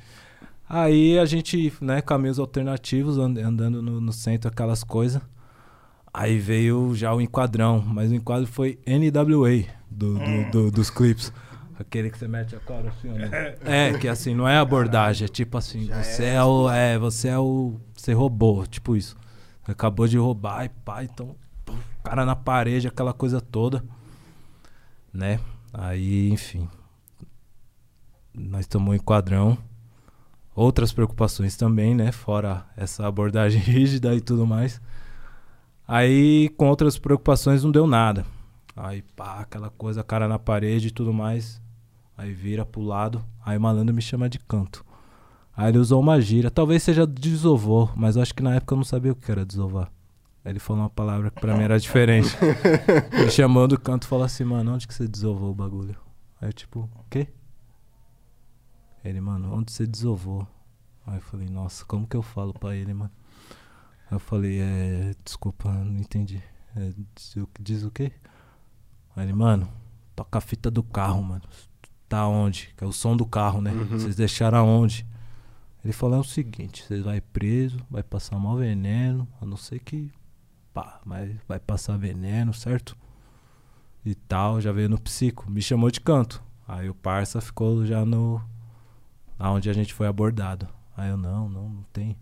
Aí 0.67 1.17
a 1.19 1.25
gente, 1.25 1.73
né, 1.81 2.01
caminhos 2.01 2.39
alternativos, 2.39 3.17
and- 3.17 3.37
andando 3.43 3.81
no, 3.81 3.99
no 3.99 4.13
centro, 4.13 4.49
aquelas 4.49 4.83
coisas. 4.83 5.21
Aí 6.13 6.39
veio 6.39 6.95
já 6.95 7.13
o 7.13 7.19
enquadrão, 7.21 7.81
mas 7.85 8.11
o 8.11 8.15
enquadro 8.15 8.47
foi 8.47 8.79
NWA 8.85 9.65
do, 9.91 10.13
do- 10.17 10.51
do- 10.51 10.71
dos 10.71 10.89
clipes. 10.89 11.33
Aquele 11.79 12.11
que 12.11 12.17
você 12.17 12.27
mete 12.27 12.53
a 12.57 12.59
cara 12.59 12.89
assim, 12.89 13.09
ó. 13.09 13.13
né? 13.13 13.55
É, 13.63 13.97
que 13.97 14.09
assim, 14.09 14.35
não 14.35 14.47
é 14.47 14.57
abordagem, 14.57 15.25
é 15.25 15.27
tipo 15.29 15.57
assim, 15.57 15.87
você 15.87 16.25
é, 16.25 16.43
o. 16.43 16.69
É, 16.69 16.99
você 16.99 17.29
é 17.29 17.39
o. 17.39 17.79
Você 17.95 18.11
roubou, 18.11 18.67
tipo 18.67 18.97
isso. 18.97 19.15
Você 19.63 19.71
acabou 19.71 20.05
de 20.05 20.17
roubar 20.17 20.65
e 20.65 20.69
pá, 20.69 21.03
então. 21.05 21.35
Cara 22.03 22.25
na 22.25 22.35
parede, 22.35 22.87
aquela 22.87 23.13
coisa 23.13 23.39
toda. 23.39 23.81
Né? 25.13 25.39
Aí, 25.73 26.29
enfim. 26.29 26.67
Nós 28.33 28.67
tomamos 28.67 28.91
um 28.91 28.95
enquadrão. 28.95 29.57
Outras 30.53 30.91
preocupações 30.91 31.55
também, 31.55 31.95
né? 31.95 32.11
Fora 32.11 32.65
essa 32.75 33.07
abordagem 33.07 33.61
rígida 33.63 34.13
e 34.13 34.19
tudo 34.19 34.45
mais. 34.45 34.81
Aí, 35.87 36.49
com 36.57 36.67
outras 36.67 36.97
preocupações, 36.97 37.63
não 37.63 37.71
deu 37.71 37.87
nada. 37.87 38.25
Aí, 38.75 39.01
pá, 39.15 39.39
aquela 39.39 39.69
coisa, 39.69 40.03
cara 40.03 40.27
na 40.27 40.37
parede 40.37 40.89
e 40.89 40.91
tudo 40.91 41.13
mais. 41.13 41.61
Aí 42.19 42.33
vira 42.33 42.65
pro 42.65 42.81
lado. 42.81 43.23
Aí 43.45 43.57
o 43.57 43.61
malandro 43.61 43.95
me 43.95 44.01
chama 44.01 44.27
de 44.27 44.39
canto. 44.39 44.85
Aí 45.55 45.69
ele 45.69 45.77
usou 45.77 46.01
uma 46.01 46.19
gíria. 46.19 46.51
Talvez 46.51 46.83
seja 46.83 47.07
desovou, 47.07 47.89
mas 47.95 48.17
eu 48.17 48.21
acho 48.21 48.35
que 48.35 48.43
na 48.43 48.55
época 48.55 48.73
eu 48.73 48.77
não 48.77 48.83
sabia 48.83 49.13
o 49.13 49.15
que 49.15 49.31
era 49.31 49.45
desovar. 49.45 49.89
Aí 50.43 50.51
ele 50.51 50.59
falou 50.59 50.83
uma 50.83 50.89
palavra 50.89 51.31
que 51.31 51.39
pra 51.39 51.55
mim 51.55 51.63
era 51.63 51.79
diferente. 51.79 52.35
ele 53.13 53.31
chamou 53.31 53.69
do 53.69 53.79
canto 53.79 54.03
e 54.03 54.07
falou 54.07 54.25
assim, 54.25 54.43
mano, 54.43 54.73
onde 54.73 54.85
que 54.85 54.93
você 54.93 55.07
desovou 55.07 55.51
o 55.51 55.55
bagulho? 55.55 55.95
Aí 56.41 56.49
eu 56.49 56.53
tipo, 56.53 56.89
o 56.93 57.05
quê? 57.09 57.29
Ele, 59.01 59.21
mano, 59.21 59.53
onde 59.55 59.71
você 59.71 59.87
desovou? 59.87 60.45
Aí 61.07 61.15
eu 61.15 61.21
falei, 61.21 61.47
nossa, 61.47 61.85
como 61.85 62.05
que 62.05 62.17
eu 62.17 62.21
falo 62.21 62.53
pra 62.53 62.75
ele, 62.75 62.93
mano? 62.93 63.11
Aí 64.11 64.15
eu 64.15 64.19
falei, 64.19 64.59
é. 64.59 65.13
Desculpa, 65.23 65.71
não 65.71 66.01
entendi. 66.01 66.43
É, 66.75 66.91
diz, 67.15 67.37
diz 67.61 67.83
o 67.85 67.89
quê? 67.89 68.11
Aí 69.15 69.23
ele, 69.23 69.33
mano, 69.33 69.69
toca 70.17 70.37
a 70.37 70.41
fita 70.41 70.69
do 70.69 70.83
carro, 70.83 71.23
mano. 71.23 71.43
Tá 72.09 72.27
onde? 72.27 72.73
Que 72.75 72.83
é 72.83 72.87
o 72.87 72.91
som 72.91 73.15
do 73.15 73.25
carro, 73.25 73.61
né? 73.61 73.71
Vocês 73.91 74.15
deixaram 74.15 74.57
aonde? 74.57 75.05
Ele 75.83 75.93
falou 75.93 76.17
é 76.17 76.19
o 76.19 76.23
seguinte, 76.23 76.83
vocês 76.83 77.03
vai 77.03 77.21
preso, 77.21 77.79
vai 77.89 78.03
passar 78.03 78.37
mal 78.37 78.57
veneno, 78.57 79.27
a 79.39 79.45
não 79.45 79.55
ser 79.55 79.79
que. 79.79 80.11
Pá, 80.73 80.99
mas 81.05 81.31
vai 81.47 81.59
passar 81.59 81.97
veneno, 81.97 82.53
certo? 82.53 82.97
E 84.03 84.13
tal, 84.15 84.59
já 84.59 84.71
veio 84.71 84.89
no 84.89 84.99
psico, 84.99 85.49
me 85.49 85.61
chamou 85.61 85.89
de 85.91 86.01
canto. 86.01 86.43
Aí 86.67 86.89
o 86.89 86.93
parça 86.95 87.39
ficou 87.39 87.85
já 87.85 88.03
no. 88.05 88.41
aonde 89.37 89.69
a 89.69 89.73
gente 89.73 89.93
foi 89.93 90.07
abordado. 90.07 90.67
Aí 90.97 91.09
eu, 91.09 91.17
não, 91.17 91.47
não, 91.47 91.69
não 91.69 91.83
tem. 91.93 92.17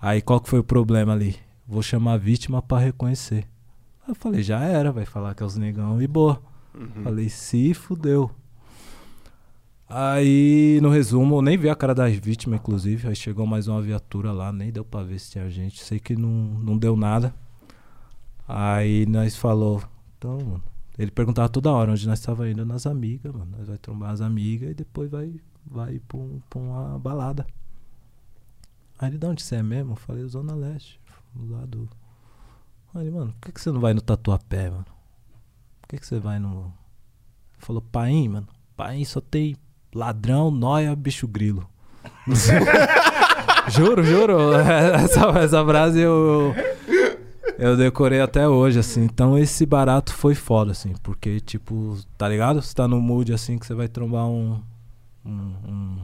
Aí 0.00 0.22
qual 0.22 0.40
que 0.40 0.48
foi 0.48 0.60
o 0.60 0.64
problema 0.64 1.12
ali? 1.12 1.36
Vou 1.66 1.82
chamar 1.82 2.14
a 2.14 2.16
vítima 2.18 2.62
pra 2.62 2.78
reconhecer. 2.78 3.46
Aí 4.02 4.10
eu 4.10 4.14
falei, 4.14 4.42
já 4.42 4.60
era, 4.60 4.90
vai 4.92 5.04
falar 5.04 5.34
que 5.34 5.42
é 5.42 5.46
os 5.46 5.56
negão 5.56 6.00
e 6.00 6.06
boa. 6.06 6.40
Falei, 7.02 7.28
se 7.28 7.74
fudeu. 7.74 8.30
Aí, 9.88 10.78
no 10.82 10.90
resumo, 10.90 11.40
nem 11.40 11.56
vi 11.56 11.68
a 11.70 11.74
cara 11.74 11.94
da 11.94 12.06
vítima, 12.08 12.56
inclusive. 12.56 13.08
Aí 13.08 13.16
chegou 13.16 13.46
mais 13.46 13.68
uma 13.68 13.80
viatura 13.80 14.32
lá, 14.32 14.52
nem 14.52 14.70
deu 14.70 14.84
pra 14.84 15.02
ver 15.02 15.18
se 15.18 15.30
tinha 15.32 15.48
gente. 15.50 15.82
Sei 15.82 15.98
que 15.98 16.14
não, 16.14 16.28
não 16.30 16.76
deu 16.76 16.94
nada. 16.96 17.34
Aí 18.46 19.06
nós 19.06 19.36
falou, 19.36 19.82
então, 20.16 20.38
mano. 20.38 20.62
Ele 20.98 21.10
perguntava 21.12 21.48
toda 21.48 21.70
hora 21.70 21.92
onde 21.92 22.06
nós 22.08 22.20
tava 22.20 22.50
indo 22.50 22.66
nas 22.66 22.86
amigas, 22.86 23.32
mano. 23.32 23.52
Nós 23.56 23.68
vai 23.68 23.78
trombar 23.78 24.10
as 24.10 24.20
amigas 24.20 24.70
e 24.70 24.74
depois 24.74 25.08
vai, 25.10 25.32
vai 25.64 26.00
pra, 26.00 26.18
um- 26.18 26.40
pra 26.50 26.58
uma 26.58 26.98
balada. 26.98 27.46
Aí 28.98 29.08
ele, 29.10 29.18
de 29.18 29.26
onde 29.26 29.42
você 29.42 29.56
é 29.56 29.62
mesmo? 29.62 29.92
Eu 29.92 29.96
falei, 29.96 30.24
Zona 30.26 30.54
Leste, 30.54 31.00
do 31.34 31.52
lado. 31.52 31.88
Aí 32.92 33.02
ele, 33.06 33.10
mano, 33.12 33.32
por 33.40 33.46
que, 33.46 33.52
que 33.52 33.60
você 33.60 33.70
não 33.70 33.80
vai 33.80 33.94
no 33.94 34.00
Tatuapé, 34.00 34.70
mano? 34.70 34.86
Por 35.80 35.88
que, 35.88 35.98
que 35.98 36.06
você 36.06 36.18
vai 36.18 36.38
no. 36.40 36.64
Ele 37.54 37.60
falou, 37.64 37.80
Paim, 37.80 38.28
mano. 38.28 38.48
Paim 38.76 39.04
só 39.04 39.20
tem 39.20 39.56
ladrão, 39.94 40.50
nóia, 40.50 40.94
bicho 40.94 41.26
grilo. 41.26 41.68
juro, 43.68 44.02
juro. 44.02 44.52
Essa, 44.54 45.28
essa 45.38 45.64
frase 45.64 46.00
eu, 46.00 46.54
eu 47.58 47.76
decorei 47.76 48.20
até 48.20 48.48
hoje, 48.48 48.78
assim. 48.78 49.04
Então 49.04 49.38
esse 49.38 49.64
barato 49.66 50.12
foi 50.12 50.34
foda, 50.34 50.72
assim. 50.72 50.94
Porque, 51.02 51.40
tipo, 51.40 51.96
tá 52.16 52.28
ligado? 52.28 52.62
Você 52.62 52.74
tá 52.74 52.86
no 52.86 53.00
mood, 53.00 53.32
assim, 53.32 53.58
que 53.58 53.66
você 53.66 53.74
vai 53.74 53.88
trombar 53.88 54.26
um. 54.26 54.60
um, 55.24 55.30
um 55.66 55.96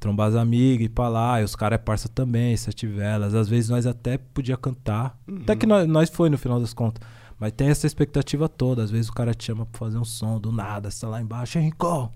trombar 0.00 0.28
as 0.28 0.36
amigas 0.36 0.86
e 0.86 0.88
pra 0.88 1.08
lá. 1.08 1.40
E 1.40 1.44
os 1.44 1.54
caras 1.56 1.78
é 1.78 1.82
parça 1.82 2.08
também, 2.08 2.56
sete 2.56 2.86
velas. 2.86 3.34
Às 3.34 3.48
vezes 3.48 3.70
nós 3.70 3.86
até 3.86 4.18
podia 4.18 4.56
cantar. 4.56 5.18
Até 5.42 5.56
que 5.56 5.66
nós, 5.66 5.86
nós 5.86 6.10
foi 6.10 6.30
no 6.30 6.38
final 6.38 6.60
das 6.60 6.72
contas. 6.72 7.06
Mas 7.38 7.52
tem 7.52 7.68
essa 7.68 7.86
expectativa 7.86 8.48
toda. 8.48 8.82
Às 8.82 8.90
vezes 8.90 9.08
o 9.08 9.12
cara 9.12 9.34
te 9.34 9.44
chama 9.44 9.66
pra 9.66 9.78
fazer 9.78 9.98
um 9.98 10.04
som 10.04 10.40
do 10.40 10.50
nada. 10.50 10.90
Você 10.90 11.00
tá 11.00 11.08
lá 11.08 11.20
embaixo, 11.20 11.58
Henrico. 11.58 12.10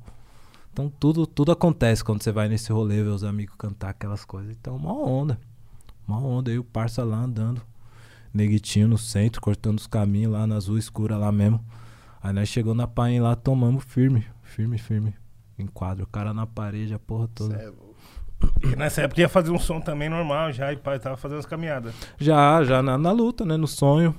Então 0.73 0.89
tudo, 0.89 1.27
tudo 1.27 1.53
acontece 1.53 2.03
quando 2.03 2.23
você 2.23 2.33
vai 2.33 2.49
nesse 2.49 2.73
rolê 2.73 3.03
ver 3.03 3.11
os 3.11 3.23
amigos 3.23 3.55
cantar 3.57 3.91
aquelas 3.91 4.25
coisas. 4.25 4.57
Então, 4.59 4.75
uma 4.75 4.95
onda. 4.95 5.39
Uma 6.09 6.19
onda. 6.19 6.51
Aí 6.51 6.59
o 6.59 6.65
parça 6.65 7.05
lá 7.05 7.19
andando. 7.19 7.61
Neguitinho 8.33 8.89
no 8.89 8.97
centro, 8.97 9.41
cortando 9.43 9.79
os 9.79 9.87
caminhos 9.87 10.33
lá 10.33 10.47
na 10.47 10.57
azul 10.57 10.79
escura 10.79 11.19
lá 11.19 11.31
mesmo. 11.31 11.63
Aí 12.23 12.33
nós 12.33 12.49
chegou 12.49 12.75
na 12.75 12.87
Paim 12.87 13.21
lá, 13.21 13.37
tomamos 13.37 13.85
firme. 13.85 14.25
Firme, 14.43 14.79
firme. 14.79 15.15
Enquadro. 15.59 16.05
O 16.05 16.07
cara 16.07 16.33
na 16.33 16.47
parede, 16.47 16.95
a 16.95 16.99
porra 16.99 17.29
toda. 17.35 17.55
É. 17.57 17.73
E 18.63 18.75
nessa 18.75 19.03
época 19.03 19.21
ia 19.21 19.29
fazer 19.29 19.51
um 19.51 19.59
som 19.59 19.81
também 19.81 20.09
normal 20.09 20.53
já, 20.53 20.73
e 20.73 20.77
pai 20.77 20.99
tava 20.99 21.17
fazendo 21.17 21.39
as 21.39 21.47
caminhadas. 21.47 21.95
Já, 22.19 22.65
já 22.65 22.83
na, 22.83 22.97
na 22.97 23.13
luta, 23.13 23.45
né? 23.45 23.57
No 23.57 23.69
sonho. 23.69 24.15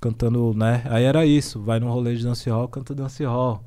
Cantando, 0.00 0.54
né? 0.54 0.82
Aí 0.86 1.04
era 1.04 1.26
isso. 1.26 1.60
Vai 1.62 1.80
num 1.80 1.90
rolê 1.90 2.14
de 2.14 2.22
dancehall, 2.22 2.68
canta 2.68 2.94
dancehall. 2.94 3.64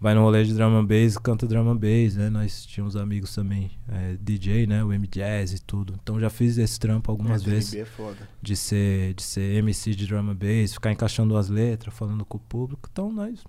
Vai 0.00 0.14
num 0.14 0.22
rolê 0.22 0.44
de 0.44 0.54
drum 0.54 0.76
and 0.78 0.84
bass, 0.84 1.18
canta 1.18 1.44
drum 1.46 1.68
and 1.70 1.76
bass, 1.76 2.14
né? 2.14 2.30
Nós 2.30 2.64
tínhamos 2.64 2.94
amigos 2.94 3.34
também, 3.34 3.72
é, 3.88 4.16
DJ, 4.20 4.64
né? 4.66 4.84
O 4.84 4.92
M-Jazz 4.92 5.52
e 5.54 5.58
tudo. 5.60 5.94
Então 6.00 6.20
já 6.20 6.30
fiz 6.30 6.56
esse 6.56 6.78
trampo 6.78 7.10
algumas 7.10 7.42
É, 7.42 7.50
vezes. 7.50 7.74
É 7.74 7.84
foda. 7.84 8.16
De 8.40 8.54
ser, 8.54 9.14
de 9.14 9.22
ser 9.24 9.56
MC 9.56 9.94
de 9.96 10.06
drum 10.06 10.30
and 10.30 10.36
bass, 10.36 10.74
ficar 10.74 10.92
encaixando 10.92 11.36
as 11.36 11.48
letras, 11.48 11.92
falando 11.94 12.24
com 12.24 12.36
o 12.36 12.40
público. 12.40 12.88
Então 12.92 13.12
nós... 13.12 13.42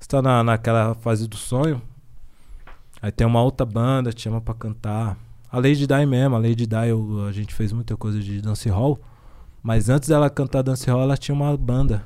Está 0.00 0.22
na, 0.22 0.44
naquela 0.44 0.94
fase 0.94 1.26
do 1.26 1.36
sonho. 1.36 1.82
Aí 3.02 3.10
tem 3.10 3.26
uma 3.26 3.42
outra 3.42 3.66
banda, 3.66 4.12
te 4.12 4.22
chama 4.22 4.40
pra 4.40 4.54
cantar. 4.54 5.18
A 5.50 5.56
Lady 5.56 5.88
Di 5.88 6.06
mesmo, 6.06 6.36
a 6.36 6.38
Lady 6.38 6.66
Di, 6.68 6.88
eu- 6.88 7.24
a 7.26 7.32
gente 7.32 7.52
fez 7.52 7.72
muita 7.72 7.96
coisa 7.96 8.20
de 8.20 8.40
dancehall. 8.40 9.00
Mas 9.60 9.88
antes 9.88 10.08
dela 10.08 10.30
cantar 10.30 10.62
dancehall, 10.62 11.02
ela 11.02 11.16
tinha 11.16 11.34
uma 11.34 11.56
banda, 11.56 12.04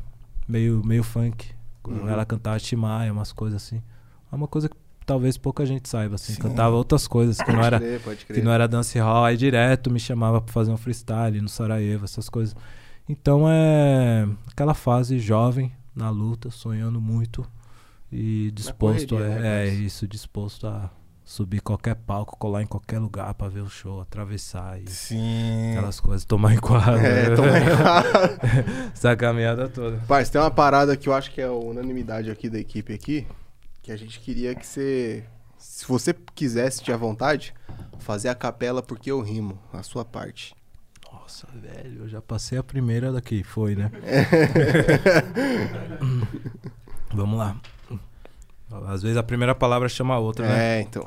meio, 0.48 0.82
meio 0.82 1.02
funk. 1.02 1.50
Uhum. 1.86 2.08
Ela 2.08 2.24
cantava 2.24 2.58
Timaya, 2.58 3.12
umas 3.12 3.32
coisas 3.32 3.62
assim. 3.62 3.82
É 4.30 4.34
uma 4.34 4.48
coisa 4.48 4.68
que 4.68 4.76
talvez 5.04 5.36
pouca 5.36 5.66
gente 5.66 5.88
saiba, 5.88 6.14
assim. 6.14 6.34
Sim. 6.34 6.42
Cantava 6.42 6.74
outras 6.76 7.06
coisas 7.06 7.36
que 7.38 7.50
não 7.50 7.56
Pode 7.56 7.66
era, 7.66 7.78
crer, 7.78 8.00
pode 8.00 8.26
crer. 8.26 8.38
que 8.38 8.44
não 8.44 8.52
era 8.52 8.66
dancehall. 8.68 9.24
Aí 9.24 9.36
direto 9.36 9.90
me 9.90 10.00
chamava 10.00 10.40
pra 10.40 10.52
fazer 10.52 10.70
um 10.70 10.76
freestyle 10.76 11.40
no 11.40 11.48
Sarajevo, 11.48 12.04
essas 12.04 12.28
coisas. 12.28 12.54
Então 13.08 13.48
é 13.48 14.28
aquela 14.50 14.74
fase 14.74 15.18
jovem, 15.18 15.72
na 15.94 16.08
luta, 16.10 16.50
sonhando 16.50 17.00
muito. 17.00 17.44
E 18.10 18.50
disposto, 18.54 19.16
correria, 19.16 19.36
é, 19.36 19.40
né, 19.40 19.68
é 19.68 19.74
isso, 19.74 20.06
disposto 20.06 20.66
a 20.66 20.90
subir 21.24 21.60
qualquer 21.60 21.94
palco, 21.94 22.36
colar 22.36 22.62
em 22.62 22.66
qualquer 22.66 22.98
lugar 22.98 23.32
pra 23.34 23.48
ver 23.48 23.60
o 23.60 23.68
show, 23.68 24.00
atravessar 24.00 24.80
e 24.80 24.88
Sim. 24.88 25.72
aquelas 25.72 26.00
coisas, 26.00 26.24
tomar 26.24 26.54
em 26.54 26.58
quadro. 26.58 27.04
É, 27.04 27.34
toma 27.34 27.52
aí. 27.52 27.62
Essa 28.92 29.16
caminhada 29.16 29.68
toda. 29.68 29.98
Parça, 30.08 30.32
tem 30.32 30.40
uma 30.40 30.50
parada 30.50 30.96
que 30.96 31.08
eu 31.08 31.14
acho 31.14 31.30
que 31.30 31.40
é 31.40 31.44
a 31.44 31.52
unanimidade 31.52 32.30
aqui 32.30 32.48
da 32.48 32.58
equipe 32.58 32.92
aqui, 32.92 33.26
que 33.82 33.92
a 33.92 33.96
gente 33.96 34.20
queria 34.20 34.54
que 34.54 34.66
você, 34.66 35.24
se 35.58 35.86
você 35.86 36.14
quisesse, 36.34 36.82
tinha 36.82 36.96
vontade, 36.96 37.54
fazer 37.98 38.28
a 38.28 38.34
capela 38.34 38.82
porque 38.82 39.10
eu 39.10 39.20
rimo, 39.20 39.58
a 39.72 39.82
sua 39.82 40.04
parte. 40.04 40.54
Nossa, 41.12 41.46
velho, 41.54 42.02
eu 42.02 42.08
já 42.08 42.20
passei 42.20 42.58
a 42.58 42.62
primeira 42.62 43.12
daqui, 43.12 43.44
foi, 43.44 43.76
né? 43.76 43.90
Vamos 47.14 47.38
lá. 47.38 47.56
Às 48.86 49.02
vezes 49.02 49.16
a 49.16 49.22
primeira 49.22 49.54
palavra 49.54 49.88
chama 49.88 50.14
a 50.14 50.18
outra, 50.18 50.46
né? 50.46 50.78
É, 50.78 50.80
então. 50.80 51.04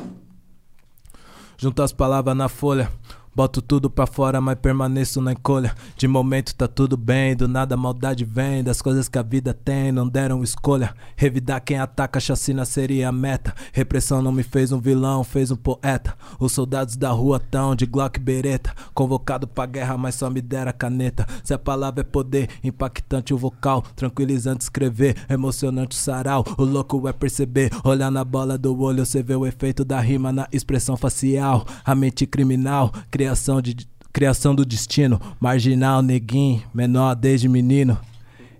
Junto 1.58 1.82
as 1.82 1.92
palavras 1.92 2.36
na 2.36 2.50
folha. 2.50 2.92
Boto 3.36 3.62
tudo 3.62 3.90
pra 3.90 4.08
fora, 4.08 4.40
mas 4.40 4.58
permaneço 4.58 5.20
na 5.20 5.34
encolha. 5.34 5.76
De 5.98 6.08
momento 6.08 6.56
tá 6.56 6.70
tudo 6.70 6.96
bem, 6.96 7.36
do 7.36 7.50
nada 7.50 7.76
a 7.76 7.78
maldade 7.78 8.24
vem. 8.24 8.64
Das 8.64 8.82
coisas 8.82 9.10
que 9.10 9.18
a 9.18 9.22
vida 9.22 9.54
tem, 9.54 9.92
não 9.92 10.08
deram 10.08 10.42
escolha. 10.42 10.96
Revidar 11.18 11.60
quem 11.60 11.78
ataca, 11.78 12.18
chacina 12.18 12.64
seria 12.64 13.10
a 13.10 13.12
meta. 13.12 13.54
Repressão 13.74 14.22
não 14.22 14.32
me 14.32 14.42
fez 14.42 14.72
um 14.72 14.80
vilão, 14.80 15.22
fez 15.22 15.52
um 15.52 15.56
poeta. 15.58 16.16
Os 16.40 16.54
soldados 16.54 16.96
da 16.96 17.10
rua 17.10 17.38
tão 17.38 17.76
de 17.76 17.86
Glock 17.86 18.18
bereta. 18.22 18.74
Convocado 18.94 19.46
pra 19.46 19.66
guerra, 19.66 19.98
mas 19.98 20.16
só 20.16 20.30
me 20.30 20.42
dera 20.42 20.72
caneta. 20.72 21.28
Se 21.44 21.54
a 21.54 21.60
palavra 21.60 22.02
é 22.02 22.04
poder, 22.06 22.50
impactante 22.64 23.34
o 23.34 23.38
vocal. 23.38 23.84
Tranquilizante 23.98 24.64
escrever, 24.64 25.18
emocionante 25.30 25.98
o 25.98 26.00
sarau. 26.00 26.46
O 26.58 26.64
louco 26.64 27.06
é 27.06 27.12
perceber, 27.12 27.70
olhar 27.84 28.10
na 28.10 28.24
bola 28.24 28.58
do 28.58 28.80
olho, 28.80 29.06
você 29.06 29.22
vê 29.22 29.36
o 29.36 29.46
efeito 29.46 29.84
da 29.84 30.00
rima 30.00 30.32
na 30.32 30.48
expressão 30.54 30.96
facial. 30.96 31.66
A 31.84 31.94
mente 31.94 32.26
criminal, 32.26 32.94
criação 33.26 33.62
de. 33.62 33.76
Criação 34.14 34.56
do 34.56 34.66
destino, 34.66 35.20
marginal, 35.42 36.02
neguinho, 36.02 36.64
menor 36.74 37.16
desde 37.16 37.50
menino. 37.50 38.00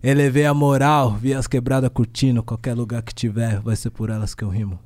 Elevei 0.04 0.46
a 0.46 0.54
moral, 0.54 1.12
vi 1.14 1.34
as 1.34 1.48
quebradas 1.48 1.90
curtindo. 1.94 2.44
Qualquer 2.44 2.74
lugar 2.74 3.02
que 3.02 3.16
tiver, 3.16 3.62
vai 3.62 3.74
ser 3.78 3.90
por 3.90 4.10
elas 4.10 4.36
que 4.36 4.44
eu 4.44 4.50
rimo. 4.50 4.78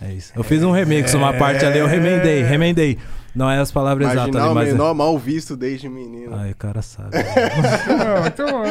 É 0.00 0.12
isso. 0.12 0.32
Eu 0.34 0.42
fiz 0.42 0.64
um 0.64 0.72
remix, 0.72 1.14
uma 1.14 1.32
parte 1.34 1.64
ali, 1.64 1.78
eu 1.78 1.86
remendei, 1.86 2.42
remendei. 2.42 2.98
Não 3.32 3.48
é 3.48 3.58
as 3.60 3.70
palavras 3.70 4.08
exatas 4.10 4.34
Marginal 4.34 4.54
mas. 4.56 4.72
menor, 4.72 4.92
mal 4.92 5.16
visto 5.16 5.56
desde 5.56 5.88
menino. 5.88 6.34
Ai, 6.34 6.50
o 6.50 6.56
cara 6.56 6.82
sabe. 6.82 7.10
Não, 7.86 8.26
então, 8.26 8.62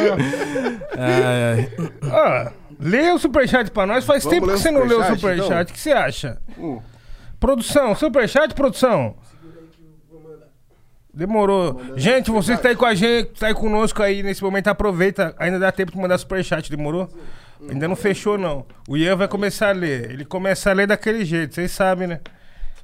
Ai, 0.97 1.43
ai. 1.53 1.71
ó, 2.11 2.51
lê 2.77 3.09
o 3.11 3.17
superchat 3.17 3.71
pra 3.71 3.85
nós. 3.85 4.03
Faz 4.03 4.23
Vamos 4.25 4.37
tempo 4.37 4.51
que 4.51 4.59
você 4.59 4.69
não 4.69 4.83
leu 4.85 4.99
o 4.99 5.03
superchat, 5.03 5.19
superchat. 5.19 5.45
então? 5.45 5.61
O 5.61 5.65
que 5.73 5.79
você 5.79 5.91
acha? 5.93 6.37
Uh, 6.57 6.81
Produção, 7.39 7.95
superchat, 7.95 8.53
produção. 8.53 9.15
Demorou. 11.17 11.81
Gente, 11.95 12.29
você 12.29 12.55
que 12.55 12.61
tá 12.61 12.69
aí 12.69 12.75
com 12.75 12.85
a 12.85 12.93
gente, 12.93 13.31
tá 13.31 13.47
aí 13.47 13.53
conosco 13.55 14.03
aí 14.03 14.21
nesse 14.21 14.43
momento, 14.43 14.67
aproveita. 14.67 15.33
Ainda 15.39 15.57
dá 15.57 15.71
tempo 15.71 15.91
de 15.91 15.97
mandar 15.97 16.15
superchat, 16.19 16.69
demorou? 16.69 17.09
Ainda 17.67 17.87
não 17.87 17.95
fechou, 17.95 18.37
não. 18.37 18.63
O 18.87 18.95
Ian 18.95 19.15
vai 19.15 19.27
começar 19.27 19.69
a 19.69 19.71
ler. 19.71 20.11
Ele 20.11 20.23
começa 20.23 20.69
a 20.69 20.73
ler 20.73 20.85
daquele 20.85 21.25
jeito, 21.25 21.55
vocês 21.55 21.71
sabem, 21.71 22.07
né? 22.07 22.19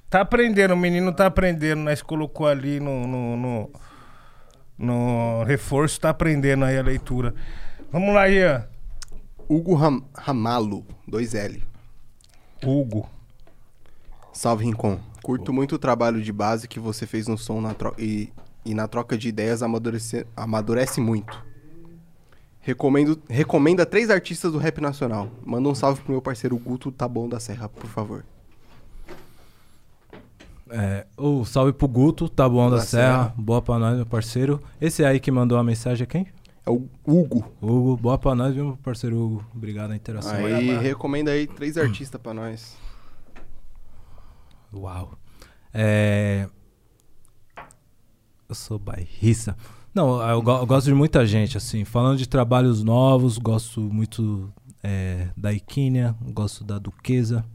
Tá 0.09 0.21
aprendendo, 0.21 0.73
o 0.73 0.77
menino 0.77 1.13
tá 1.13 1.27
aprendendo. 1.27 1.81
Nós 1.81 2.01
colocou 2.01 2.47
ali 2.47 2.79
no, 2.79 3.05
no, 3.05 3.37
no, 3.37 3.71
no 4.79 5.43
reforço, 5.43 6.01
tá 6.01 6.09
aprendendo 6.09 6.65
aí 6.65 6.75
a 6.75 6.81
leitura. 6.81 7.35
Vamos 7.91 8.15
lá, 8.15 8.27
Ian. 8.27 8.67
Hugo 9.47 9.75
Ram 9.75 10.03
Ramalo, 10.15 10.83
2L. 11.07 11.61
Hugo. 12.65 13.07
Salve, 14.33 14.65
Rincon. 14.65 15.12
Curto 15.23 15.51
muito 15.53 15.75
o 15.75 15.79
trabalho 15.79 16.21
de 16.21 16.31
base 16.31 16.67
que 16.67 16.79
você 16.79 17.07
fez 17.07 17.27
no 17.27 17.37
som 17.37 17.59
na 17.61 17.73
tro- 17.73 17.95
e, 17.97 18.29
e 18.65 18.73
na 18.75 18.87
troca 18.87 19.17
de 19.17 19.29
ideias 19.29 19.63
amadurece, 19.63 20.27
amadurece 20.35 20.99
muito. 21.01 21.43
Recomendo, 22.59 23.19
recomenda 23.29 23.85
três 23.85 24.09
artistas 24.09 24.51
do 24.51 24.57
rap 24.57 24.79
nacional. 24.79 25.29
Manda 25.45 25.67
um 25.69 25.75
salve 25.75 26.01
pro 26.01 26.11
meu 26.11 26.21
parceiro 26.21 26.57
Guto 26.57 26.91
Tá 26.91 27.07
Bom 27.07 27.27
da 27.27 27.39
Serra, 27.39 27.67
por 27.67 27.87
favor. 27.87 28.23
É, 30.69 31.05
ô, 31.17 31.43
salve 31.45 31.71
pro 31.73 31.87
Guto, 31.87 32.27
tá 32.27 32.47
bom 32.49 32.69
da, 32.69 32.77
Da 32.77 32.81
Serra. 32.83 33.23
Serra. 33.25 33.33
Boa 33.37 33.61
pra 33.61 33.77
nós, 33.77 33.95
meu 33.95 34.05
parceiro. 34.05 34.61
Esse 34.81 35.03
aí 35.05 35.19
que 35.19 35.29
mandou 35.29 35.57
a 35.57 35.63
mensagem 35.63 36.03
é 36.03 36.07
quem? 36.07 36.27
É 36.65 36.69
o 36.69 36.87
Hugo. 37.05 37.45
Hugo, 37.61 37.97
boa 37.97 38.17
pra 38.17 38.33
nós, 38.33 38.55
viu, 38.55 38.65
meu 38.65 38.77
parceiro 38.77 39.17
Hugo. 39.17 39.45
Obrigado 39.53 39.91
a 39.91 39.95
interação. 39.95 40.33
Aí 40.33 40.75
recomenda 40.77 41.31
aí 41.31 41.45
três 41.45 41.77
artistas 41.77 42.19
pra 42.19 42.33
nós. 42.33 42.75
Uau. 44.73 45.17
É... 45.73 46.47
Eu 48.47 48.55
sou 48.55 48.77
bairrista. 48.77 49.55
Não, 49.93 50.21
eu, 50.27 50.41
go- 50.41 50.57
eu 50.57 50.65
gosto 50.65 50.87
de 50.87 50.93
muita 50.93 51.25
gente, 51.25 51.57
assim. 51.57 51.85
Falando 51.85 52.17
de 52.17 52.27
trabalhos 52.27 52.83
novos, 52.83 53.37
gosto 53.37 53.79
muito 53.81 54.51
é, 54.83 55.29
da 55.37 55.53
Iquínia, 55.53 56.15
gosto 56.31 56.63
da 56.63 56.77
Duquesa, 56.79 57.45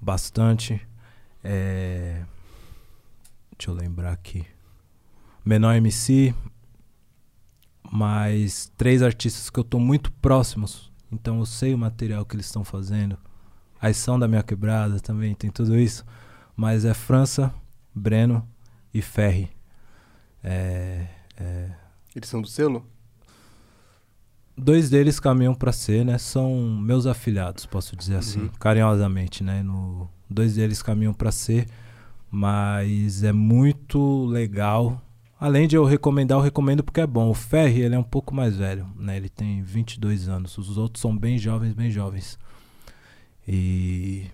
bastante. 0.00 0.80
É... 1.42 2.22
Deixa 3.58 3.70
eu 3.70 3.74
lembrar 3.74 4.12
aqui. 4.12 4.46
Menor 5.44 5.74
MC, 5.76 6.34
mas 7.90 8.70
três 8.76 9.02
artistas 9.02 9.48
que 9.50 9.58
eu 9.58 9.64
tô 9.64 9.78
muito 9.78 10.12
próximos, 10.12 10.92
então 11.10 11.38
eu 11.38 11.46
sei 11.46 11.72
o 11.74 11.78
material 11.78 12.24
que 12.24 12.36
eles 12.36 12.46
estão 12.46 12.62
fazendo. 12.64 13.18
A 13.80 13.88
ação 13.88 14.18
da 14.18 14.28
minha 14.28 14.42
quebrada 14.42 15.00
também 15.00 15.34
tem 15.34 15.50
tudo 15.50 15.78
isso. 15.78 16.04
Mas 16.60 16.84
é 16.84 16.92
França, 16.92 17.54
Breno 17.94 18.44
e 18.92 19.00
Ferri. 19.00 19.48
É, 20.42 21.06
é, 21.36 21.70
Eles 22.16 22.28
são 22.28 22.42
do 22.42 22.48
selo? 22.48 22.84
dois 24.56 24.90
deles 24.90 25.20
caminham 25.20 25.54
para 25.54 25.70
ser, 25.70 26.04
né? 26.04 26.18
São 26.18 26.52
meus 26.80 27.06
afilhados, 27.06 27.64
posso 27.64 27.94
dizer 27.94 28.16
assim, 28.16 28.40
Uhum. 28.40 28.48
carinhosamente, 28.58 29.44
né? 29.44 29.62
No, 29.62 30.10
dois 30.28 30.56
deles 30.56 30.82
caminham 30.82 31.14
para 31.14 31.30
ser, 31.30 31.68
mas 32.28 33.22
é 33.22 33.30
muito 33.32 34.24
legal. 34.26 35.00
Além 35.38 35.68
de 35.68 35.76
eu 35.76 35.84
recomendar, 35.84 36.38
eu 36.38 36.42
recomendo 36.42 36.82
porque 36.82 37.00
é 37.00 37.06
bom. 37.06 37.30
O 37.30 37.34
Ferri, 37.34 37.82
ele 37.82 37.94
é 37.94 37.98
um 38.00 38.02
pouco 38.02 38.34
mais 38.34 38.56
velho, 38.56 38.84
né? 38.96 39.16
Ele 39.16 39.28
tem 39.28 39.62
22 39.62 40.28
anos. 40.28 40.58
Os 40.58 40.76
outros 40.76 41.00
são 41.00 41.16
bem 41.16 41.38
jovens, 41.38 41.72
bem 41.72 41.88
jovens. 41.88 42.36
E 43.46 44.26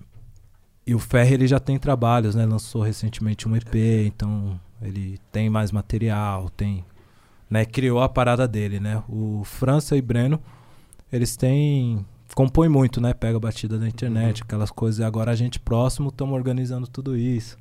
e 0.86 0.94
o 0.94 0.98
Ferri 0.98 1.34
ele 1.34 1.46
já 1.46 1.58
tem 1.60 1.78
trabalhos, 1.78 2.34
né? 2.34 2.44
Lançou 2.46 2.82
recentemente 2.82 3.48
um 3.48 3.56
EP, 3.56 3.74
então 4.06 4.58
ele 4.82 5.18
tem 5.32 5.48
mais 5.48 5.72
material, 5.72 6.48
tem 6.50 6.84
né, 7.48 7.64
criou 7.64 8.00
a 8.02 8.08
parada 8.08 8.46
dele, 8.48 8.80
né? 8.80 9.02
O 9.08 9.42
França 9.44 9.96
e 9.96 10.02
Breno, 10.02 10.40
eles 11.12 11.36
têm 11.36 12.04
compõem 12.34 12.68
muito, 12.68 13.00
né? 13.00 13.14
Pega 13.14 13.36
a 13.36 13.40
batida 13.40 13.78
da 13.78 13.86
internet, 13.88 14.42
aquelas 14.42 14.70
coisas. 14.70 14.98
E 15.00 15.04
agora 15.04 15.30
a 15.30 15.36
gente 15.36 15.60
próximo 15.60 16.08
estamos 16.08 16.34
organizando 16.34 16.86
tudo 16.88 17.16
isso 17.16 17.56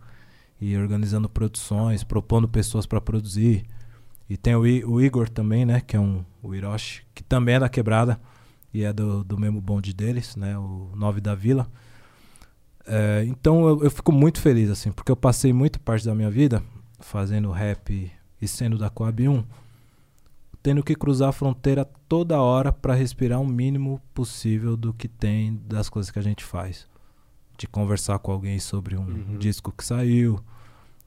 e 0.60 0.76
organizando 0.78 1.30
produções, 1.30 2.04
propondo 2.04 2.48
pessoas 2.48 2.86
para 2.86 3.00
produzir. 3.02 3.64
E 4.30 4.36
tem 4.38 4.56
o, 4.56 4.66
I- 4.66 4.84
o 4.86 5.00
Igor 5.02 5.30
também, 5.30 5.66
né? 5.66 5.80
Que 5.82 5.96
é 5.96 6.00
um 6.00 6.24
o 6.42 6.56
Hiroshi, 6.56 7.04
que 7.14 7.24
também 7.24 7.56
é 7.56 7.60
da 7.60 7.70
quebrada 7.70 8.20
e 8.74 8.84
é 8.84 8.92
do, 8.92 9.24
do 9.24 9.38
mesmo 9.40 9.62
bonde 9.62 9.94
deles, 9.94 10.36
né? 10.36 10.58
O 10.58 10.90
Nove 10.96 11.22
da 11.22 11.36
Vila. 11.36 11.70
É, 12.86 13.24
então 13.28 13.68
eu, 13.68 13.84
eu 13.86 13.92
fico 13.92 14.12
muito 14.12 14.42
feliz, 14.42 14.70
assim, 14.70 14.92
porque 14.92 15.12
eu 15.12 15.16
passei 15.16 15.54
muita 15.54 15.80
parte 15.80 16.06
da 16.06 16.14
minha 16.14 16.30
vida 16.30 16.62
fazendo 17.00 17.50
rap 17.52 18.12
e 18.42 18.48
sendo 18.48 18.78
da 18.78 18.90
Coab 18.90 19.28
1, 19.30 19.44
tendo 20.62 20.84
que 20.84 20.96
cruzar 20.96 21.30
a 21.30 21.34
fronteira 21.34 21.86
toda 22.08 22.42
hora 22.42 22.72
para 22.72 22.94
respirar 22.94 23.42
o 23.42 23.48
mínimo 23.48 24.02
possível 24.14 24.78
do 24.78 24.94
que 24.94 25.08
tem 25.08 25.60
das 25.68 25.90
coisas 25.90 26.10
que 26.12 26.20
a 26.20 26.24
gente 26.24 26.44
faz. 26.44 26.88
De 27.58 27.68
conversar 27.68 28.20
com 28.20 28.32
alguém 28.32 28.60
sobre 28.60 28.96
um 28.98 29.04
Uhum. 29.06 29.38
disco 29.38 29.72
que 29.72 29.86
saiu, 29.86 30.40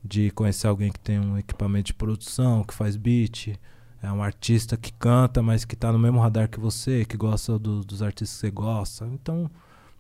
de 0.04 0.30
conhecer 0.30 0.66
alguém 0.68 0.90
que 0.92 1.00
tem 1.00 1.18
um 1.18 1.36
equipamento 1.38 1.86
de 1.88 1.94
produção, 1.94 2.62
que 2.62 2.72
faz 2.74 2.96
beat, 2.96 3.58
é 4.02 4.12
um 4.12 4.22
artista 4.22 4.76
que 4.76 4.92
canta, 4.92 5.42
mas 5.42 5.64
que 5.64 5.74
tá 5.74 5.90
no 5.90 5.98
mesmo 5.98 6.20
radar 6.20 6.48
que 6.48 6.60
você, 6.60 7.04
que 7.04 7.16
gosta 7.16 7.58
do- 7.58 7.82
dos 7.84 8.02
artistas 8.02 8.34
que 8.36 8.40
você 8.46 8.50
gosta. 8.50 9.06
Então, 9.06 9.50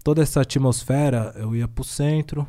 toda 0.06 0.22
essa 0.22 0.42
atmosfera, 0.42 1.34
eu 1.34 1.56
ia 1.56 1.66
pro 1.66 1.82
centro 1.82 2.46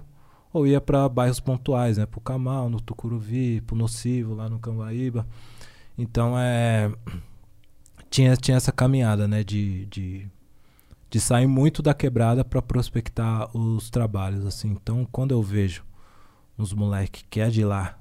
ou 0.53 0.68
ia 0.68 0.80
para 0.80 1.10
bairros 1.10 1.40
pontuais, 1.40 1.98
né? 1.98 2.06
Pro 2.06 2.22
Camal, 2.22 2.69
no 2.69 2.80
Tucuruvi, 2.80 3.61
pro 3.61 3.76
Nocivo, 3.76 4.36
lá 4.36 4.48
no 4.48 4.60
Cambaíba. 4.60 5.27
Então, 5.98 6.38
é... 6.38 6.94
Tinha, 8.11 8.38
tinha 8.38 8.58
essa 8.58 8.72
caminhada, 8.72 9.27
né? 9.27 9.44
De, 9.44 9.88
de, 9.88 10.30
de 11.10 11.19
sair 11.19 11.48
muito 11.48 11.82
da 11.82 11.95
quebrada 11.95 12.45
para 12.45 12.61
prospectar 12.61 13.50
os 13.58 13.90
trabalhos, 13.90 14.45
assim. 14.45 14.69
Então, 14.69 15.03
quando 15.11 15.32
eu 15.32 15.42
vejo 15.42 15.84
uns 16.60 16.74
moleque 16.74 17.24
que 17.27 17.40
é 17.40 17.50
de 17.50 17.66
lá 17.66 17.98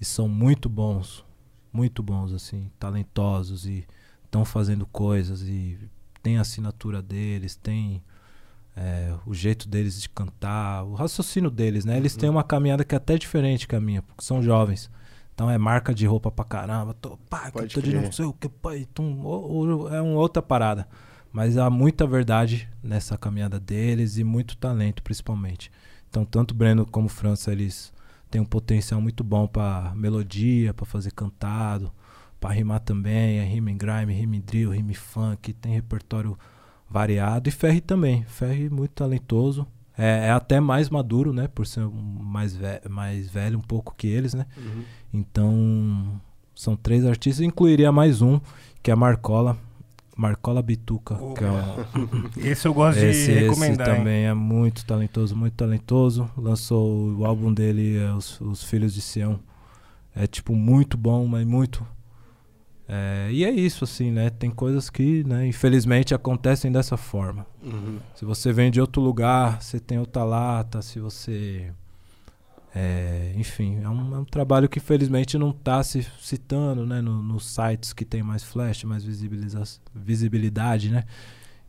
e 0.00 0.04
são 0.06 0.26
muito 0.26 0.66
bons, 0.66 1.22
muito 1.70 2.02
bons, 2.02 2.32
assim, 2.32 2.70
talentosos 2.78 3.66
e 3.66 3.86
estão 4.24 4.46
fazendo 4.46 4.86
coisas 4.86 5.42
e 5.42 5.78
tem 6.22 6.38
a 6.38 6.40
assinatura 6.40 7.02
deles, 7.02 7.54
tem 7.54 8.02
é, 8.80 9.12
o 9.26 9.34
jeito 9.34 9.68
deles 9.68 10.00
de 10.00 10.08
cantar, 10.08 10.84
o 10.84 10.94
raciocínio 10.94 11.50
deles, 11.50 11.84
né? 11.84 11.96
Eles 11.96 12.14
têm 12.14 12.30
uma 12.30 12.44
caminhada 12.44 12.84
que 12.84 12.94
é 12.94 12.98
até 12.98 13.18
diferente 13.18 13.66
que 13.66 13.74
a 13.74 13.80
minha, 13.80 14.02
porque 14.02 14.22
são 14.24 14.40
jovens. 14.42 14.88
Então 15.34 15.50
é 15.50 15.58
marca 15.58 15.92
de 15.94 16.06
roupa 16.06 16.30
pra 16.30 16.44
caramba, 16.44 16.94
tô, 16.94 17.16
pá, 17.28 17.50
Pode 17.52 17.74
tô 17.74 17.80
de 17.80 17.92
não 17.94 18.12
sei 18.12 18.24
o 18.24 18.32
que, 18.32 18.48
pai, 18.48 18.86
tum, 18.94 19.20
ou- 19.24 19.50
ou- 19.68 19.94
é 19.94 20.00
uma 20.00 20.18
outra 20.18 20.40
parada. 20.42 20.86
Mas 21.32 21.56
há 21.58 21.68
muita 21.68 22.06
verdade 22.06 22.68
nessa 22.82 23.18
caminhada 23.18 23.60
deles 23.60 24.16
e 24.16 24.24
muito 24.24 24.56
talento, 24.56 25.02
principalmente. 25.02 25.70
Então, 26.08 26.24
tanto 26.24 26.54
Breno 26.54 26.86
como 26.86 27.08
França, 27.08 27.52
eles 27.52 27.92
têm 28.30 28.40
um 28.40 28.44
potencial 28.44 29.00
muito 29.00 29.22
bom 29.22 29.46
pra 29.46 29.92
melodia, 29.94 30.72
pra 30.72 30.86
fazer 30.86 31.12
cantado, 31.12 31.92
pra 32.40 32.50
rimar 32.50 32.80
também. 32.80 33.38
É 33.38 33.44
rima 33.44 33.70
em 33.70 33.76
grime, 33.76 34.12
rima 34.14 34.36
em 34.36 34.40
drill, 34.40 34.70
rima 34.70 34.90
em 34.92 34.94
funk, 34.94 35.52
tem 35.52 35.72
repertório 35.74 36.36
variado. 36.90 37.48
E 37.48 37.52
Ferri 37.52 37.80
também. 37.80 38.24
Ferri 38.24 38.68
muito 38.70 38.92
talentoso. 38.92 39.66
É, 39.96 40.26
é 40.26 40.30
até 40.30 40.60
mais 40.60 40.88
maduro, 40.88 41.32
né? 41.32 41.48
Por 41.48 41.66
ser 41.66 41.86
mais, 41.88 42.54
ve 42.54 42.80
mais 42.88 43.28
velho 43.28 43.58
um 43.58 43.62
pouco 43.62 43.94
que 43.96 44.06
eles, 44.06 44.32
né? 44.32 44.46
Então, 45.12 46.20
são 46.54 46.76
três 46.76 47.04
artistas. 47.04 47.44
Incluiria 47.44 47.90
mais 47.90 48.22
um, 48.22 48.40
que 48.82 48.90
é 48.90 48.94
Marcola. 48.94 49.56
Marcola 50.16 50.60
Bituca, 50.60 51.16
que 51.36 51.44
é 51.44 51.48
um, 51.48 52.24
Esse 52.44 52.66
eu 52.66 52.74
gosto 52.74 52.98
esse, 52.98 53.26
de 53.26 53.32
esse 53.38 53.40
recomendar. 53.44 53.88
hein? 53.90 53.96
também 53.96 54.24
é 54.24 54.34
muito 54.34 54.84
talentoso, 54.84 55.36
muito 55.36 55.54
talentoso. 55.54 56.28
Lançou 56.36 57.12
o 57.16 57.24
álbum 57.24 57.54
dele, 57.54 57.96
é, 57.98 58.12
os, 58.12 58.40
os 58.40 58.64
Filhos 58.64 58.92
de 58.94 59.00
Sião. 59.00 59.38
É 60.16 60.26
tipo 60.26 60.56
muito 60.56 60.98
bom, 60.98 61.24
mas 61.26 61.46
muito. 61.46 61.86
É, 62.88 63.28
e 63.30 63.44
é 63.44 63.50
isso, 63.50 63.84
assim, 63.84 64.10
né? 64.10 64.30
Tem 64.30 64.50
coisas 64.50 64.88
que, 64.88 65.22
né, 65.24 65.46
infelizmente, 65.46 66.14
acontecem 66.14 66.72
dessa 66.72 66.96
forma. 66.96 67.46
Uhum. 67.62 67.98
Se 68.14 68.24
você 68.24 68.50
vem 68.52 68.70
de 68.70 68.80
outro 68.80 69.02
lugar, 69.02 69.60
você 69.60 69.78
tem 69.78 69.98
outra 69.98 70.24
lata, 70.24 70.80
se 70.80 70.98
você. 70.98 71.70
é, 72.74 73.32
enfim, 73.36 73.80
é 73.82 73.88
um, 73.88 74.14
é 74.14 74.18
um 74.18 74.24
trabalho 74.24 74.68
que 74.68 74.78
infelizmente 74.78 75.36
não 75.38 75.50
está 75.50 75.82
se 75.82 76.06
citando 76.20 76.86
né, 76.86 77.00
no- 77.00 77.22
nos 77.22 77.46
sites 77.46 77.92
que 77.92 78.04
tem 78.04 78.22
mais 78.22 78.42
flash, 78.44 78.84
mais 78.84 79.02
visibilidade, 79.94 80.90
né? 80.90 81.04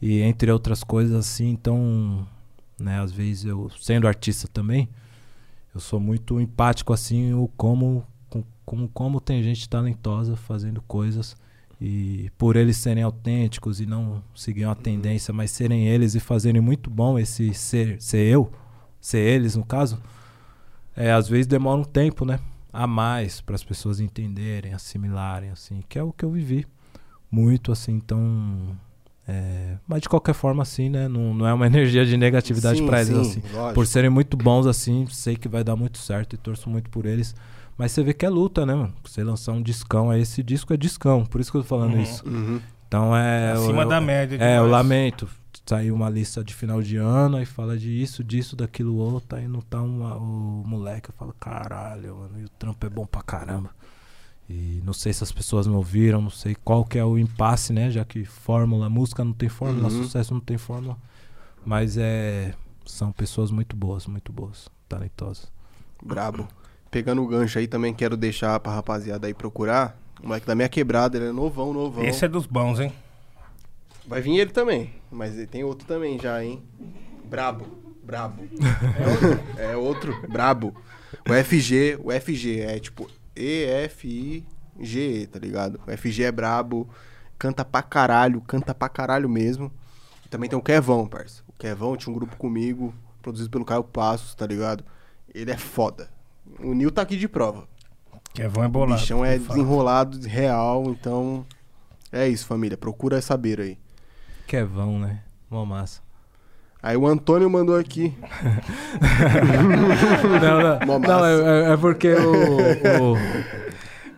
E 0.01 0.22
entre 0.22 0.51
outras 0.51 0.83
coisas 0.83 1.15
assim, 1.15 1.49
então, 1.49 2.25
né, 2.80 2.99
às 3.01 3.11
vezes 3.11 3.45
eu, 3.45 3.69
sendo 3.80 4.07
artista 4.07 4.48
também, 4.48 4.88
eu 5.73 5.80
sou 5.81 5.99
muito 5.99 6.39
empático 6.39 6.93
assim, 6.93 7.33
o 7.33 7.48
como, 7.57 8.06
com, 8.69 8.88
com 8.88 8.88
como 8.88 9.19
tem 9.19 9.41
gente 9.41 9.67
talentosa 9.67 10.35
fazendo 10.35 10.80
coisas 10.83 11.35
e 11.81 12.30
por 12.38 12.56
eles 12.56 12.77
serem 12.77 13.01
autênticos 13.01 13.81
e 13.81 13.85
não 13.88 14.22
seguir 14.35 14.65
uma 14.65 14.75
tendência, 14.75 15.33
mas 15.33 15.49
serem 15.49 15.88
eles 15.88 16.14
e 16.14 16.19
fazerem 16.19 16.61
muito 16.61 16.88
bom 16.88 17.17
esse 17.17 17.51
ser, 17.53 17.99
ser 17.99 18.27
eu, 18.27 18.51
ser 19.01 19.19
eles 19.19 19.56
no 19.56 19.65
caso, 19.65 19.99
é, 20.95 21.11
às 21.11 21.27
vezes 21.27 21.48
demora 21.48 21.81
um 21.81 21.83
tempo, 21.83 22.25
né? 22.25 22.39
A 22.72 22.85
mais 22.85 23.41
para 23.41 23.56
as 23.56 23.64
pessoas 23.64 23.99
entenderem, 23.99 24.73
assimilarem, 24.73 25.49
assim, 25.49 25.81
que 25.89 25.98
é 25.98 26.03
o 26.03 26.11
que 26.11 26.23
eu 26.23 26.30
vivi 26.30 26.67
muito, 27.31 27.72
assim, 27.72 27.93
então. 27.93 28.77
é, 29.27 29.77
mas 29.88 30.01
de 30.01 30.09
qualquer 30.09 30.33
forma, 30.33 30.61
assim, 30.61 30.89
né? 30.89 31.07
Não, 31.07 31.33
não 31.33 31.48
é 31.48 31.53
uma 31.53 31.65
energia 31.67 32.06
de 32.06 32.15
negatividade 32.17 32.83
para 32.83 33.01
eles, 33.01 33.14
sim, 33.14 33.39
assim. 33.39 33.41
lógico. 33.53 33.73
Por 33.73 33.88
serem 33.88 34.09
muito 34.11 34.38
bons, 34.38 34.67
assim, 34.67 35.07
sei 35.07 35.35
que 35.35 35.48
vai 35.48 35.64
dar 35.64 35.75
muito 35.75 35.98
certo 35.98 36.33
e 36.33 36.38
torço 36.38 36.69
muito 36.69 36.89
por 36.89 37.07
eles. 37.07 37.33
Mas 37.80 37.93
você 37.93 38.03
vê 38.03 38.14
que 38.14 38.25
é 38.25 38.30
luta, 38.30 38.64
né, 38.66 38.75
mano? 38.75 38.93
Você 39.03 39.24
lançar 39.24 39.53
um 39.53 39.61
discão, 39.64 40.11
aí 40.11 40.22
esse 40.22 40.43
disco 40.43 40.74
é 40.74 40.77
discão, 40.77 41.25
por 41.25 41.40
isso 41.41 41.49
que 41.49 41.58
eu 41.58 41.61
tô 41.64 41.67
falando 41.67 41.93
Uhum. 41.95 42.01
isso. 42.03 42.27
Uhum. 42.27 42.61
Então 42.88 43.16
é. 43.16 43.53
Acima 43.53 43.85
o- 43.85 43.90
da 43.90 44.01
média. 44.01 44.38
É, 44.40 44.58
eu 44.58 44.67
lamento. 44.67 45.27
Saiu 45.66 45.95
uma 45.95 46.09
lista 46.09 46.43
de 46.43 46.53
final 46.53 46.82
de 46.82 46.98
ano, 46.98 47.38
aí 47.38 47.45
fala 47.45 47.77
de 47.77 47.90
isso, 48.01 48.24
disso, 48.24 48.56
daquilo 48.56 48.95
outro, 48.98 49.38
aí 49.38 49.48
não 49.48 49.61
tá 49.61 49.82
uma- 49.82 50.16
o 50.17 50.64
moleque. 50.67 51.09
Eu 51.09 51.14
falo, 51.17 51.33
caralho, 51.40 52.16
mano, 52.17 52.40
e 52.41 52.43
o 52.45 52.49
trampo 52.49 52.85
é 52.85 52.90
bom 52.90 53.06
pra 53.06 53.22
caramba. 53.22 53.69
E 54.49 54.82
não 54.83 54.93
sei 54.93 55.14
se 55.14 55.24
as 55.24 55.32
pessoas 55.32 55.67
não 55.67 55.75
ouviram, 55.75 56.22
não 56.22 56.32
sei 56.32 56.56
qual 56.56 56.83
que 56.83 56.98
é 56.98 57.06
o 57.06 57.17
impasse, 57.19 57.72
né? 57.72 57.91
Já 57.91 58.03
que 58.03 58.25
fórmula, 58.25 58.90
música 58.90 59.24
não 59.24 59.32
tem 59.32 59.48
fórmula, 59.48 59.90
Uhum. 59.90 60.03
sucesso 60.03 60.33
não 60.33 60.41
tem 60.41 60.58
fórmula. 60.58 60.98
Mas 61.66 61.98
é. 61.98 62.53
São 62.85 63.11
pessoas 63.11 63.51
muito 63.51 63.75
boas, 63.75 64.08
muito 64.08 64.33
boas, 64.33 64.67
talentosas. 64.88 65.51
Brabo. 66.03 66.48
Pegando 66.92 67.24
o 67.24 67.27
gancho 67.27 67.59
aí, 67.59 67.68
também 67.68 67.93
quero 67.93 68.18
deixar 68.18 68.59
pra 68.59 68.74
rapaziada 68.74 69.27
aí 69.27 69.34
procurar. 69.34 69.98
O 70.22 70.27
moleque 70.27 70.45
da 70.45 70.56
minha 70.56 70.68
quebrada, 70.68 71.18
ele 71.18 71.27
é 71.27 71.32
novão, 71.32 71.72
novão. 71.74 72.03
Esse 72.03 72.26
é 72.26 72.27
dos 72.27 72.45
bons, 72.45 72.80
hein? 72.80 72.92
Vai 74.08 74.22
vir 74.22 74.38
ele 74.38 74.51
também, 74.51 74.92
mas 75.11 75.38
ele 75.38 75.45
tem 75.45 75.64
outro 75.64 75.88
também 75.88 76.19
já, 76.19 76.43
hein? 76.43 76.64
Brabo, 77.26 77.66
brabo. 78.03 78.42
é 79.56 79.77
outro, 79.77 80.19
brabo. 80.27 80.74
O 81.27 81.43
FG, 81.43 82.00
o 82.03 82.11
FG 82.11 82.61
é 82.61 82.80
tipo 82.80 83.08
E-F-I-G-E, 83.35 85.27
tá 85.27 85.38
ligado? 85.38 85.80
O 85.88 85.95
FG 85.95 86.24
é 86.24 86.32
brabo, 86.32 86.90
canta 87.38 87.64
pra 87.64 87.84
caralho, 87.84 88.42
canta 88.42 88.74
pra 88.74 88.90
caralho 88.90 89.30
mesmo. 89.30 89.72
E 90.26 90.30
também 90.30 90.50
tem 90.50 90.58
o 90.58 90.61
Kevão, 90.61 91.08
parça. 91.08 91.43
O 91.48 91.53
Kevão 91.53 91.95
tinha 91.95 92.11
um 92.11 92.18
grupo 92.18 92.35
comigo, 92.35 92.93
produzido 93.22 93.51
pelo 93.51 93.64
Caio 93.64 93.84
Passos, 93.84 94.34
tá 94.34 94.48
ligado? 94.48 94.84
Ele 95.34 95.51
é 95.51 95.58
foda. 95.58 96.09
O 96.63 96.73
Nil 96.73 96.91
tá 96.91 97.01
aqui 97.01 97.15
de 97.17 97.27
prova. 97.27 97.63
Kevão 98.33 98.63
é 98.63 98.67
O 98.67 98.69
bolado. 98.69 99.01
bichão 99.01 99.23
é 99.25 99.38
desenrolado, 99.38 100.19
real, 100.27 100.83
então... 100.89 101.45
É 102.11 102.27
isso, 102.27 102.45
família. 102.47 102.75
Procura 102.77 103.21
saber 103.21 103.59
aí. 103.59 103.77
Kevão, 104.47 104.97
né? 104.97 105.21
Mó 105.49 105.63
massa. 105.65 106.01
Aí 106.81 106.97
o 106.97 107.05
Antônio 107.05 107.49
mandou 107.49 107.75
aqui. 107.77 108.13
não, 110.41 110.61
não, 110.61 110.88
Mó 110.88 110.99
não, 110.99 111.19
massa. 111.19 111.27
é, 111.27 111.73
é 111.73 111.77
porque 111.77 112.13
o, 112.13 113.13
o- 113.13 113.17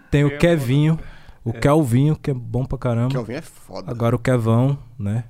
tem 0.10 0.24
o 0.24 0.38
Kevinho, 0.38 1.00
o 1.44 1.52
Kelvinho, 1.54 2.16
que 2.16 2.32
é 2.32 2.34
bom 2.34 2.64
pra 2.66 2.78
caramba. 2.78 3.10
Kelvin 3.12 3.34
é 3.34 3.42
foda. 3.42 3.92
Agora 3.92 4.16
o 4.16 4.20
Kevão, 4.20 4.78
né? 4.98 5.26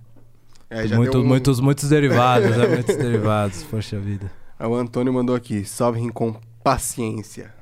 É, 0.69 0.87
já 0.87 0.95
Muito, 0.95 1.19
um- 1.19 1.25
muitos, 1.25 1.59
muitos 1.59 1.89
derivados, 1.89 2.55
né? 2.55 2.67
Muitos 2.67 2.95
derivados, 2.95 3.63
poxa 3.63 3.99
vida. 3.99 4.31
Aí 4.59 4.67
o 4.67 4.75
Antônio 4.75 5.11
mandou 5.13 5.35
aqui. 5.35 5.65
Salve 5.65 6.07
com 6.11 6.35
paciência. 6.63 7.53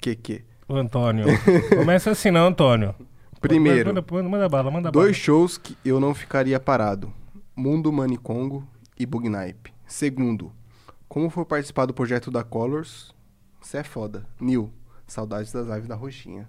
Que 0.00 0.14
que? 0.14 0.44
O 0.68 0.74
Antônio. 0.76 1.26
Começa 1.76 2.10
assim, 2.12 2.30
não, 2.30 2.46
Antônio. 2.46 2.94
Primeiro, 3.40 3.88
Manda, 3.94 4.04
manda, 4.12 4.28
manda 4.28 4.48
bala, 4.48 4.70
manda 4.70 4.90
dois 4.92 5.16
shows 5.16 5.56
que 5.56 5.76
eu 5.84 5.98
não 5.98 6.14
ficaria 6.14 6.60
parado. 6.60 7.12
Mundo 7.56 7.90
Manicongo 7.92 8.66
e 8.98 9.04
Bugnipe. 9.06 9.72
Segundo, 9.86 10.52
como 11.08 11.28
foi 11.30 11.44
participar 11.44 11.86
do 11.86 11.94
projeto 11.94 12.30
da 12.30 12.44
Colors? 12.44 13.14
Cê 13.62 13.78
é 13.78 13.82
foda. 13.84 14.26
Nil, 14.40 14.70
saudades 15.06 15.50
das 15.52 15.66
lives 15.66 15.88
da 15.88 15.94
Roxinha. 15.94 16.48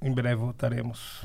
bala. 0.00 0.10
Em 0.10 0.12
breve 0.14 0.36
voltaremos. 0.36 1.24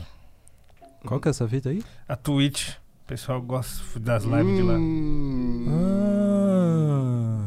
Qual 1.05 1.19
que 1.19 1.27
é 1.27 1.31
essa 1.31 1.47
fita 1.47 1.69
aí? 1.69 1.83
A 2.07 2.15
Twitch. 2.15 2.71
O 3.03 3.07
pessoal 3.07 3.41
gosta 3.41 3.99
das 3.99 4.23
lives 4.23 4.55
de 4.55 4.61
lá. 4.61 4.73
Hum, 4.75 5.65
Ah, 5.69 7.38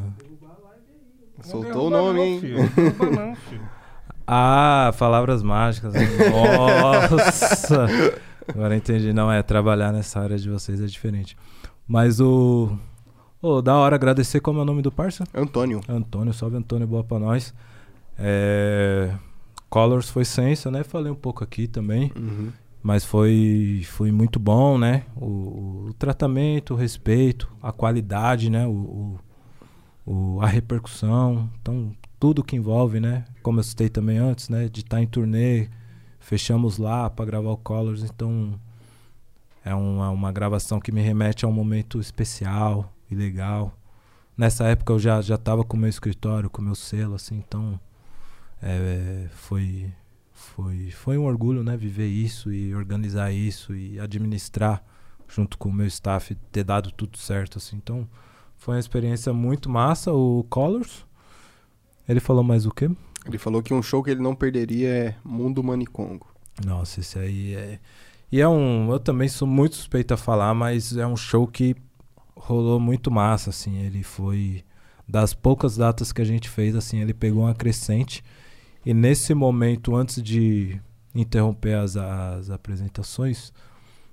Soltou 1.43 1.87
o 1.87 1.91
nome, 1.91 2.21
hein? 2.21 2.41
filho. 2.41 2.59
Não 2.59 2.69
derruba 2.69 3.11
não, 3.27 3.35
filho. 3.37 3.63
ah 4.27 4.93
palavras 4.99 5.43
mágicas. 5.43 5.93
Nossa! 6.33 7.87
Agora 8.49 8.77
entendi. 8.77 9.13
Não, 9.13 9.31
é, 9.31 9.43
trabalhar 9.43 9.93
nessa 9.93 10.21
área 10.21 10.37
de 10.39 10.49
vocês 10.51 10.81
é 10.81 10.87
diferente. 10.87 11.37
Mas 11.87 12.21
o... 12.21 12.77
Ô, 13.41 13.61
da 13.61 13.75
hora 13.77 13.97
agradecer 13.97 14.41
como 14.41 14.59
é 14.61 14.63
o 14.63 14.65
nome 14.65 14.83
do 14.83 14.93
parça? 14.93 15.25
Antônio. 15.35 15.81
Antônio, 15.89 16.33
salve 16.33 16.57
Antônio, 16.57 16.87
boa 16.87 17.03
pra 17.05 17.19
nós. 17.19 17.53
É... 18.19 19.13
Colors 19.69 20.09
foi 20.11 20.25
sensa, 20.25 20.71
né? 20.71 20.85
Falei 20.85 21.11
um 21.11 21.15
pouco 21.17 21.43
aqui 21.43 21.67
também. 21.67 22.13
Uhum. 22.17 22.51
Mas 22.83 23.05
foi, 23.05 23.83
foi 23.87 24.11
muito 24.13 24.39
bom, 24.39 24.77
né? 24.77 25.05
O, 25.17 25.87
o 25.89 25.95
tratamento, 25.99 26.75
o 26.75 26.77
respeito, 26.77 27.49
a 27.63 27.73
qualidade, 27.73 28.51
né? 28.51 28.67
O, 28.67 28.71
o- 28.71 29.19
o- 30.07 30.41
a 30.41 30.47
repercussão. 30.47 31.51
Então, 31.61 31.95
tudo 32.19 32.43
que 32.45 32.57
envolve, 32.57 33.01
né? 33.01 33.25
Como 33.43 33.59
eu 33.61 33.65
citei 33.65 33.89
também 33.89 34.19
antes, 34.19 34.49
né? 34.49 34.69
De 34.69 34.81
estar 34.81 35.01
em 35.03 35.07
turnê. 35.07 35.69
Fechamos 36.21 36.79
lá 36.79 37.11
para 37.11 37.25
gravar 37.25 37.51
o 37.51 37.57
Colors. 37.57 38.03
Então, 38.03 38.59
é 39.65 39.75
uma, 39.75 40.11
uma 40.11 40.33
gravação 40.33 40.81
que 40.81 40.93
me 40.93 41.01
remete 41.01 41.45
a 41.45 41.49
um 41.49 41.53
momento 41.53 42.01
especial 42.01 42.93
e 43.11 43.15
legal. 43.15 43.77
Nessa 44.37 44.65
época 44.67 44.93
eu 44.93 44.99
já, 44.99 45.21
já 45.21 45.37
tava 45.37 45.65
com 45.65 45.77
o 45.77 45.81
meu 45.81 45.91
escritório, 45.91 46.49
com 46.51 46.63
o 46.63 46.65
meu 46.65 46.75
selo, 46.75 47.15
assim. 47.15 47.37
Então, 47.37 47.79
é, 48.63 49.29
foi, 49.33 49.93
foi, 50.33 50.91
foi 50.91 51.19
um 51.19 51.25
orgulho, 51.25 51.63
né? 51.63 51.77
Viver 51.77 52.07
isso 52.09 52.53
e 52.53 52.75
organizar 52.75 53.33
isso 53.33 53.75
e 53.75 53.99
administrar 54.01 54.83
junto 55.29 55.57
com 55.57 55.69
o 55.71 55.73
meu 55.73 55.87
staff, 55.87 56.35
ter 56.51 56.63
dado 56.65 56.91
tudo 56.91 57.17
certo, 57.19 57.59
assim. 57.59 57.77
Então, 57.77 58.09
foi 58.63 58.75
uma 58.75 58.81
experiência 58.81 59.33
muito 59.33 59.69
massa. 59.69 60.13
O 60.13 60.47
Colors, 60.49 61.05
ele 62.09 62.21
falou 62.21 62.45
mais 62.45 62.65
o 62.65 62.71
quê? 62.71 62.89
Ele 63.27 63.37
falou 63.37 63.61
que 63.61 63.75
um 63.75 63.83
show 63.83 64.01
que 64.05 64.11
ele 64.11 64.23
não 64.23 64.37
perderia 64.37 64.89
é 64.89 65.15
Mundo 65.25 65.65
Manicongo. 65.65 66.29
Nossa, 66.65 67.01
esse 67.01 67.19
aí 67.19 67.57
é. 67.57 67.81
E 68.31 68.41
é 68.41 68.47
um. 68.47 68.93
Eu 68.93 69.01
também 69.01 69.29
sou 69.29 69.49
muito 69.49 69.75
suspeito 69.75 70.15
a 70.15 70.17
falar, 70.17 70.55
mas 70.55 70.97
é 70.97 71.05
um 71.05 71.17
show 71.17 71.45
que 71.45 71.75
rolou 72.37 72.79
muito 72.79 73.11
massa, 73.11 73.51
assim. 73.51 73.79
Ele 73.79 74.05
foi. 74.05 74.63
Das 75.09 75.35
poucas 75.35 75.77
datas 75.77 76.13
que 76.13 76.23
a 76.23 76.25
gente 76.25 76.49
fez, 76.49 76.77
assim, 76.77 77.01
ele 77.01 77.13
pegou 77.13 77.43
uma 77.43 77.55
crescente. 77.57 78.23
E 78.87 78.95
nesse 78.95 79.35
momento, 79.35 79.97
antes 79.97 80.23
de 80.23 80.81
interromper 81.13 81.75
as, 81.75 81.97
as 81.97 82.49
apresentações, 82.49 83.53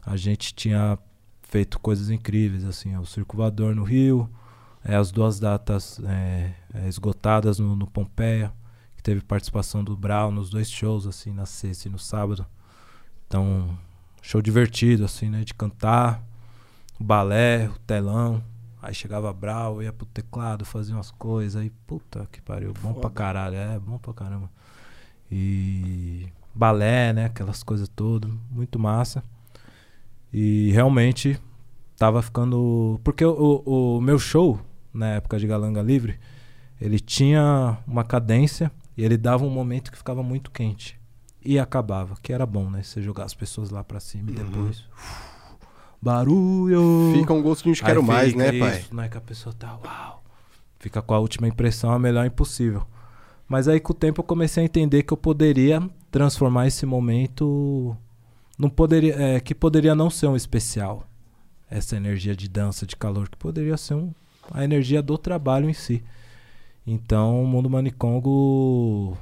a 0.03 0.17
gente 0.17 0.55
tinha 0.55 0.97
feito 1.43 1.79
coisas 1.79 2.09
incríveis, 2.09 2.65
assim. 2.65 2.97
O 2.97 3.05
Circo 3.05 3.37
Voador 3.37 3.75
no 3.75 3.83
Rio, 3.83 4.27
é, 4.83 4.95
as 4.95 5.11
duas 5.11 5.39
datas 5.39 5.99
é, 6.05 6.53
é, 6.73 6.87
esgotadas 6.87 7.59
no, 7.59 7.75
no 7.75 7.87
Pompeia 7.87 8.53
que 8.95 9.03
teve 9.03 9.21
participação 9.21 9.81
do 9.81 9.95
Brau 9.95 10.29
nos 10.29 10.49
dois 10.49 10.69
shows, 10.69 11.07
assim, 11.07 11.31
na 11.31 11.45
sexta 11.45 11.87
e 11.87 11.91
no 11.91 11.97
sábado. 11.97 12.45
Então, 13.25 13.77
show 14.21 14.41
divertido, 14.41 15.05
assim, 15.05 15.29
né? 15.29 15.43
De 15.45 15.53
cantar, 15.53 16.21
o 16.99 17.03
balé, 17.03 17.69
o 17.69 17.79
telão. 17.79 18.43
Aí 18.81 18.93
chegava 18.93 19.31
Brau, 19.31 19.81
ia 19.81 19.93
pro 19.93 20.05
teclado, 20.05 20.65
fazia 20.65 20.95
umas 20.95 21.11
coisas. 21.11 21.61
Aí, 21.61 21.69
puta 21.87 22.27
que 22.29 22.41
pariu, 22.41 22.73
bom 22.73 22.91
pra 22.91 23.03
Foda. 23.03 23.13
caralho, 23.13 23.55
é, 23.55 23.79
bom 23.79 23.97
pra 23.97 24.13
caramba. 24.13 24.51
E 25.31 26.27
balé, 26.53 27.13
né? 27.13 27.25
Aquelas 27.25 27.63
coisas 27.63 27.87
todas, 27.87 28.29
muito 28.51 28.77
massa. 28.77 29.23
E 30.33 30.71
realmente 30.71 31.39
tava 31.97 32.21
ficando. 32.21 32.99
Porque 33.03 33.23
o, 33.23 33.63
o, 33.65 33.97
o 33.97 34.01
meu 34.01 34.19
show, 34.19 34.59
na 34.93 35.07
época 35.15 35.37
de 35.39 35.47
Galanga 35.47 35.81
Livre, 35.81 36.19
ele 36.79 36.99
tinha 36.99 37.77
uma 37.87 38.03
cadência 38.03 38.71
e 38.97 39.03
ele 39.03 39.17
dava 39.17 39.45
um 39.45 39.49
momento 39.49 39.91
que 39.91 39.97
ficava 39.97 40.21
muito 40.23 40.51
quente. 40.51 40.97
E 41.43 41.57
acabava, 41.57 42.15
que 42.21 42.33
era 42.33 42.45
bom, 42.45 42.69
né? 42.69 42.83
Você 42.83 43.01
jogar 43.01 43.23
as 43.25 43.33
pessoas 43.33 43.69
lá 43.69 43.83
pra 43.83 43.99
cima 43.99 44.29
e 44.31 44.35
Uhum. 44.37 44.45
depois. 44.45 44.83
Barulho! 46.01 47.11
Fica 47.13 47.33
um 47.33 47.41
gosto 47.41 47.63
de 47.63 47.69
Aí 47.81 47.85
quero 47.85 48.03
mais, 48.03 48.31
fica 48.31 48.51
né, 48.51 48.59
pai? 48.59 48.79
isso, 48.79 48.95
Não 48.95 49.03
é 49.03 49.09
que 49.09 49.17
a 49.17 49.21
pessoa 49.21 49.53
tá, 49.53 49.77
uau. 49.83 50.23
Fica 50.79 51.01
com 51.01 51.13
a 51.13 51.19
última 51.19 51.47
impressão 51.47 51.91
a 51.91 51.99
melhor 51.99 52.25
impossível. 52.25 52.85
Mas 53.47 53.67
aí 53.67 53.79
com 53.79 53.91
o 53.91 53.95
tempo 53.95 54.21
eu 54.21 54.23
comecei 54.25 54.63
a 54.63 54.65
entender 54.65 55.03
que 55.03 55.11
eu 55.11 55.17
poderia 55.17 55.81
transformar 56.09 56.67
esse 56.67 56.85
momento. 56.85 57.95
Não 58.57 58.69
poderia, 58.69 59.15
é, 59.15 59.39
que 59.39 59.53
poderia 59.55 59.93
não 59.95 60.09
ser 60.09 60.27
um 60.27 60.35
especial. 60.35 61.05
Essa 61.69 61.97
energia 61.97 62.35
de 62.35 62.47
dança, 62.47 62.85
de 62.85 62.95
calor, 62.95 63.27
que 63.29 63.37
poderia 63.37 63.75
ser 63.77 63.93
um, 63.95 64.11
a 64.51 64.63
energia 64.63 65.01
do 65.01 65.17
trabalho 65.17 65.69
em 65.69 65.73
si. 65.73 66.03
Então 66.85 67.43
o 67.43 67.47
mundo 67.47 67.69
manicongo 67.69 69.17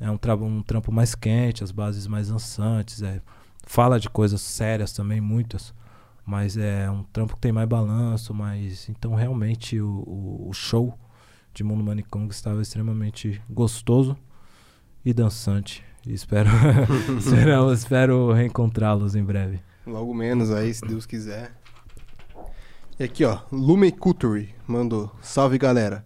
é 0.00 0.10
um, 0.10 0.18
um 0.44 0.62
trampo 0.62 0.92
mais 0.92 1.14
quente, 1.14 1.64
as 1.64 1.70
bases 1.70 2.06
mais 2.06 2.28
dançantes, 2.28 3.02
é, 3.02 3.20
fala 3.66 3.98
de 3.98 4.08
coisas 4.08 4.40
sérias 4.40 4.92
também, 4.92 5.20
muitas. 5.20 5.74
Mas 6.24 6.56
é 6.56 6.90
um 6.90 7.04
trampo 7.04 7.34
que 7.34 7.40
tem 7.40 7.52
mais 7.52 7.68
balanço, 7.68 8.34
mas. 8.34 8.88
Então 8.88 9.14
realmente 9.14 9.80
o, 9.80 9.88
o, 9.88 10.48
o 10.48 10.52
show 10.52 10.98
de 11.54 11.62
Mundo 11.62 11.84
Manicongo 11.84 12.32
estava 12.32 12.60
extremamente 12.60 13.40
gostoso 13.48 14.16
e 15.04 15.14
dançante. 15.14 15.84
Espero, 16.06 16.50
espero, 17.18 17.72
espero 17.72 18.32
reencontrá-los 18.32 19.14
em 19.14 19.24
breve. 19.24 19.60
Logo 19.86 20.12
menos 20.12 20.50
aí, 20.50 20.74
se 20.74 20.84
Deus 20.84 21.06
quiser. 21.06 21.52
E 22.98 23.04
aqui, 23.04 23.26
ó, 23.26 23.40
Lume 23.52 23.92
Culture 23.92 24.54
mandou. 24.66 25.12
Salve, 25.20 25.58
galera. 25.58 26.02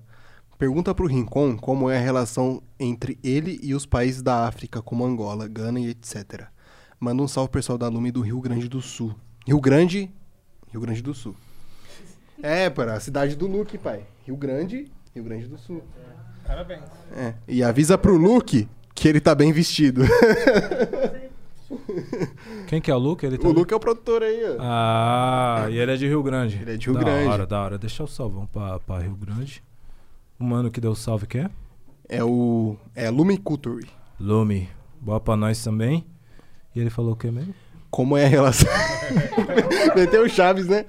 Pergunta 0.58 0.92
pro 0.92 1.06
Rincon 1.06 1.56
como 1.56 1.88
é 1.88 1.96
a 1.96 2.00
relação 2.00 2.60
entre 2.80 3.16
ele 3.22 3.60
e 3.62 3.76
os 3.76 3.86
países 3.86 4.22
da 4.22 4.44
África, 4.48 4.82
como 4.82 5.06
Angola, 5.06 5.46
Gana 5.46 5.78
e 5.78 5.88
etc. 5.88 6.48
Manda 6.98 7.22
um 7.22 7.28
salve 7.28 7.52
pessoal 7.52 7.78
da 7.78 7.86
Lume 7.86 8.10
do 8.10 8.20
Rio 8.22 8.40
Grande 8.40 8.68
do 8.68 8.82
Sul. 8.82 9.14
Rio 9.46 9.60
Grande, 9.60 10.10
Rio 10.72 10.80
Grande 10.80 11.00
do 11.00 11.14
Sul. 11.14 11.36
É, 12.42 12.68
para 12.68 12.94
a 12.94 13.00
cidade 13.00 13.36
do 13.36 13.46
Luke, 13.46 13.78
pai. 13.78 14.04
Rio 14.26 14.36
Grande, 14.36 14.90
Rio 15.14 15.22
Grande 15.22 15.46
do 15.46 15.58
Sul. 15.58 15.84
Parabéns. 16.44 16.82
É. 17.12 17.34
E 17.46 17.62
avisa 17.62 17.96
pro 17.96 18.16
Luke 18.16 18.68
que 18.96 19.06
ele 19.06 19.20
tá 19.20 19.32
bem 19.32 19.52
vestido. 19.52 20.02
Quem 22.66 22.80
que 22.80 22.90
é 22.90 22.94
o 22.94 22.98
Luke? 22.98 23.24
Ele 23.24 23.38
tá 23.38 23.48
o 23.48 23.52
Luke 23.52 23.72
é 23.72 23.76
o 23.76 23.80
produtor 23.80 24.22
aí, 24.22 24.42
ó. 24.44 24.56
Ah, 24.60 25.66
e 25.70 25.78
ele 25.78 25.92
é 25.92 25.96
de 25.96 26.06
Rio 26.08 26.22
Grande. 26.22 26.58
Ele 26.62 26.74
é 26.74 26.76
de 26.76 26.86
Rio 26.86 26.94
da 26.94 27.00
Grande. 27.00 27.24
Da 27.24 27.30
hora, 27.30 27.46
da 27.46 27.62
hora. 27.62 27.78
Deixa 27.78 28.02
eu 28.02 28.06
salvão 28.06 28.46
pra, 28.46 28.78
pra 28.80 28.98
Rio 28.98 29.14
Grande. 29.14 29.62
O 30.38 30.44
mano 30.44 30.70
que 30.70 30.80
deu 30.80 30.94
salve 30.94 31.26
quem 31.26 31.42
é? 31.42 31.50
É 32.08 32.24
o. 32.24 32.76
É 32.94 33.08
Lume 33.10 33.36
Culture. 33.38 33.86
Lume. 34.18 34.68
Boa 35.00 35.20
pra 35.20 35.36
nós 35.36 35.62
também. 35.62 36.04
E 36.74 36.80
ele 36.80 36.90
falou 36.90 37.12
o 37.12 37.16
que 37.16 37.30
mesmo? 37.30 37.54
Como 37.90 38.16
é 38.16 38.24
a 38.24 38.28
relação. 38.28 38.68
Meteu 39.96 40.24
o 40.24 40.28
Chaves, 40.28 40.66
né? 40.68 40.84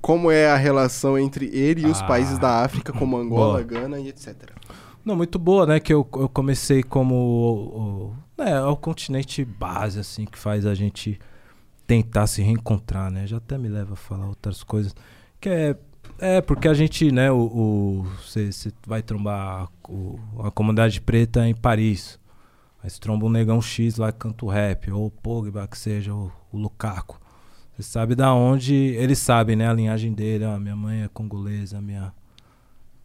Como 0.00 0.30
é 0.30 0.48
a 0.48 0.56
relação 0.56 1.18
entre 1.18 1.46
ele 1.46 1.82
e 1.82 1.86
os 1.90 2.00
Ah, 2.00 2.06
países 2.06 2.38
da 2.38 2.62
África, 2.64 2.92
como 2.92 3.16
Angola, 3.16 3.54
boa. 3.54 3.62
Gana 3.64 3.98
e 3.98 4.08
etc. 4.08 4.34
Não, 5.06 5.14
muito 5.14 5.38
boa, 5.38 5.64
né? 5.64 5.78
Que 5.78 5.94
eu, 5.94 6.04
eu 6.14 6.28
comecei 6.28 6.82
como 6.82 7.14
o, 7.14 8.40
o, 8.40 8.42
é, 8.42 8.60
o 8.62 8.76
continente 8.76 9.44
base, 9.44 10.00
assim, 10.00 10.24
que 10.24 10.36
faz 10.36 10.66
a 10.66 10.74
gente 10.74 11.16
tentar 11.86 12.26
se 12.26 12.42
reencontrar, 12.42 13.08
né? 13.08 13.24
Já 13.24 13.36
até 13.36 13.56
me 13.56 13.68
leva 13.68 13.92
a 13.92 13.96
falar 13.96 14.26
outras 14.26 14.64
coisas. 14.64 14.96
Que 15.40 15.48
é, 15.48 15.76
é 16.18 16.40
porque 16.40 16.66
a 16.66 16.74
gente, 16.74 17.12
né, 17.12 17.30
o 17.30 18.04
você 18.20 18.50
vai 18.84 19.00
trombar 19.00 19.68
o, 19.88 20.18
a 20.42 20.50
comunidade 20.50 21.00
preta 21.00 21.46
em 21.46 21.54
Paris. 21.54 22.18
Aí 22.82 22.90
você 22.90 22.98
tromba 22.98 23.26
um 23.26 23.30
negão 23.30 23.62
X 23.62 23.98
lá 23.98 24.10
que 24.10 24.18
canta 24.18 24.44
o 24.44 24.48
rap, 24.48 24.90
ou 24.90 25.06
o 25.06 25.10
Pogba, 25.10 25.68
que 25.68 25.78
seja, 25.78 26.12
o, 26.12 26.32
o 26.50 26.58
Lukaku. 26.58 27.20
Você 27.76 27.84
sabe 27.84 28.16
da 28.16 28.34
onde, 28.34 28.74
eles 28.74 29.20
sabem, 29.20 29.54
né, 29.54 29.70
a 29.70 29.72
linhagem 29.72 30.12
dele, 30.12 30.44
ó, 30.44 30.58
minha 30.58 30.74
mãe 30.74 31.02
é 31.04 31.08
congolesa, 31.08 31.80
minha 31.80 32.12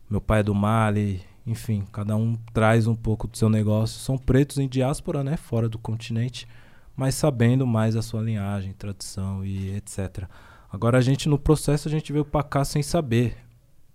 meu 0.10 0.20
pai 0.20 0.40
é 0.42 0.44
do 0.44 0.54
Mali, 0.54 1.22
enfim, 1.46 1.84
cada 1.92 2.16
um 2.16 2.36
traz 2.54 2.88
um 2.88 2.96
pouco 2.96 3.28
do 3.28 3.38
seu 3.38 3.50
negócio. 3.50 4.00
São 4.00 4.18
pretos 4.18 4.58
em 4.58 4.68
diáspora, 4.68 5.24
né, 5.24 5.38
fora 5.38 5.68
do 5.68 5.78
continente, 5.80 6.48
mas 6.96 7.16
sabendo 7.16 7.66
mais 7.66 7.96
a 7.96 8.02
sua 8.02 8.22
linhagem, 8.22 8.74
tradição 8.74 9.44
e 9.46 9.76
etc. 9.76 10.26
Agora 10.72 10.98
a 10.98 11.02
gente 11.02 11.28
no 11.28 11.40
processo 11.40 11.88
a 11.88 11.92
gente 11.92 12.12
veio 12.14 12.24
pra 12.26 12.44
cá 12.44 12.64
sem 12.64 12.84
saber. 12.84 13.38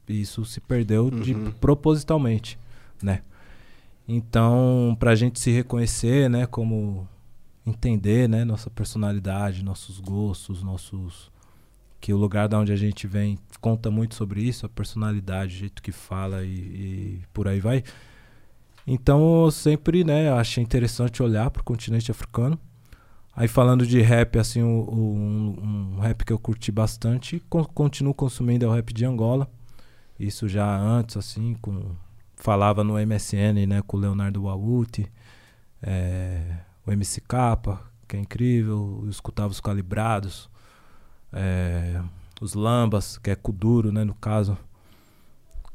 E 0.08 0.20
isso 0.20 0.44
se 0.44 0.60
perdeu 0.60 1.10
de 1.10 1.34
Uhum. 1.34 1.50
propositalmente, 1.52 2.58
né? 3.02 3.22
Então, 4.08 4.96
pra 5.00 5.14
gente 5.16 5.40
se 5.40 5.50
reconhecer, 5.50 6.30
né, 6.30 6.46
como 6.46 7.08
entender, 7.66 8.28
né, 8.28 8.44
nossa 8.44 8.70
personalidade, 8.70 9.64
nossos 9.64 9.98
gostos, 9.98 10.62
nossos 10.62 11.30
que 12.00 12.12
o 12.12 12.16
lugar 12.16 12.48
da 12.48 12.58
onde 12.58 12.72
a 12.72 12.76
gente 12.76 13.06
vem 13.06 13.38
conta 13.60 13.90
muito 13.90 14.14
sobre 14.14 14.42
isso, 14.42 14.66
a 14.66 14.68
personalidade, 14.68 15.54
o 15.56 15.58
jeito 15.58 15.82
que 15.82 15.92
fala 15.92 16.44
e, 16.44 16.48
e 16.48 17.22
por 17.32 17.48
aí 17.48 17.60
vai. 17.60 17.82
Então 18.86 19.44
eu 19.44 19.50
sempre, 19.50 20.04
né, 20.04 20.30
achei 20.32 20.62
interessante 20.62 21.22
olhar 21.22 21.50
para 21.50 21.60
o 21.60 21.64
continente 21.64 22.10
africano. 22.10 22.58
Aí 23.34 23.48
falando 23.48 23.86
de 23.86 24.00
rap, 24.00 24.38
assim, 24.38 24.62
o, 24.62 24.68
o- 24.68 25.14
um, 25.16 25.94
um 25.96 25.98
rap 26.00 26.24
que 26.24 26.32
eu 26.32 26.38
curti 26.38 26.70
bastante, 26.72 27.40
con- 27.50 27.64
continuo 27.64 28.14
consumindo 28.14 28.64
é 28.64 28.68
o 28.68 28.72
rap 28.72 28.92
de 28.94 29.04
Angola. 29.04 29.50
Isso 30.18 30.48
já 30.48 30.78
antes, 30.78 31.16
assim, 31.16 31.54
com 31.60 31.94
falava 32.36 32.84
no 32.84 32.94
MSN, 32.98 33.66
né, 33.66 33.82
com 33.86 33.96
o 33.96 34.00
Leonardo 34.00 34.42
Wauti, 34.44 35.10
é, 35.82 36.58
o 36.86 36.92
MC 36.92 37.20
Capa, 37.22 37.80
que 38.06 38.16
é 38.16 38.20
incrível, 38.20 39.00
eu 39.04 39.10
escutava 39.10 39.48
os 39.50 39.60
calibrados 39.60 40.48
é, 41.36 42.00
os 42.40 42.54
lambas, 42.54 43.18
que 43.18 43.30
é 43.30 43.36
Kuduro, 43.36 43.92
né, 43.92 44.02
no 44.02 44.14
caso. 44.14 44.56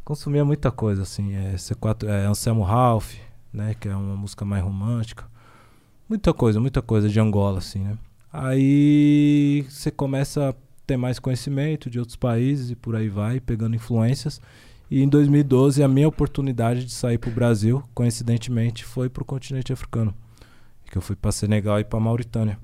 Consumia 0.04 0.44
muita 0.44 0.72
coisa, 0.72 1.04
assim, 1.04 1.36
é, 1.36 1.54
C4, 1.54 2.08
é, 2.08 2.26
Anselmo 2.26 2.64
Ralph, 2.64 3.14
né, 3.54 3.76
que 3.80 3.88
é 3.88 3.96
uma 3.96 4.16
música 4.16 4.44
mais 4.44 4.64
romântica. 4.64 5.26
Muita 6.10 6.34
coisa, 6.34 6.60
muita 6.60 6.82
coisa 6.82 7.08
de 7.08 7.20
Angola, 7.20 7.60
assim, 7.60 7.80
né. 7.80 7.98
Aí 8.34 9.66
você 9.70 9.92
começa 9.92 10.50
a 10.50 10.56
ter 10.88 10.98
mais 10.98 11.20
conhecimento 11.20 11.90
de 11.90 12.00
outros 12.00 12.16
países 12.16 12.72
e 12.72 12.76
por 12.76 12.96
aí 12.96 13.08
vai, 13.08 13.40
pegando 13.40 13.76
influências. 13.76 14.42
E 14.90 15.02
em 15.02 15.08
2012, 15.08 15.84
a 15.84 15.88
minha 15.88 16.08
oportunidade 16.08 16.86
de 16.86 16.92
sair 16.92 17.18
para 17.18 17.30
o 17.30 17.34
Brasil, 17.34 17.84
coincidentemente, 17.94 18.84
foi 18.84 19.10
para 19.10 19.22
o 19.22 19.26
continente 19.26 19.72
africano. 19.72 20.14
Que 20.90 20.98
eu 20.98 21.02
fui 21.02 21.16
para 21.16 21.32
Senegal 21.32 21.80
e 21.80 21.84
para 21.86 22.00
Mauritânia. 22.00 22.58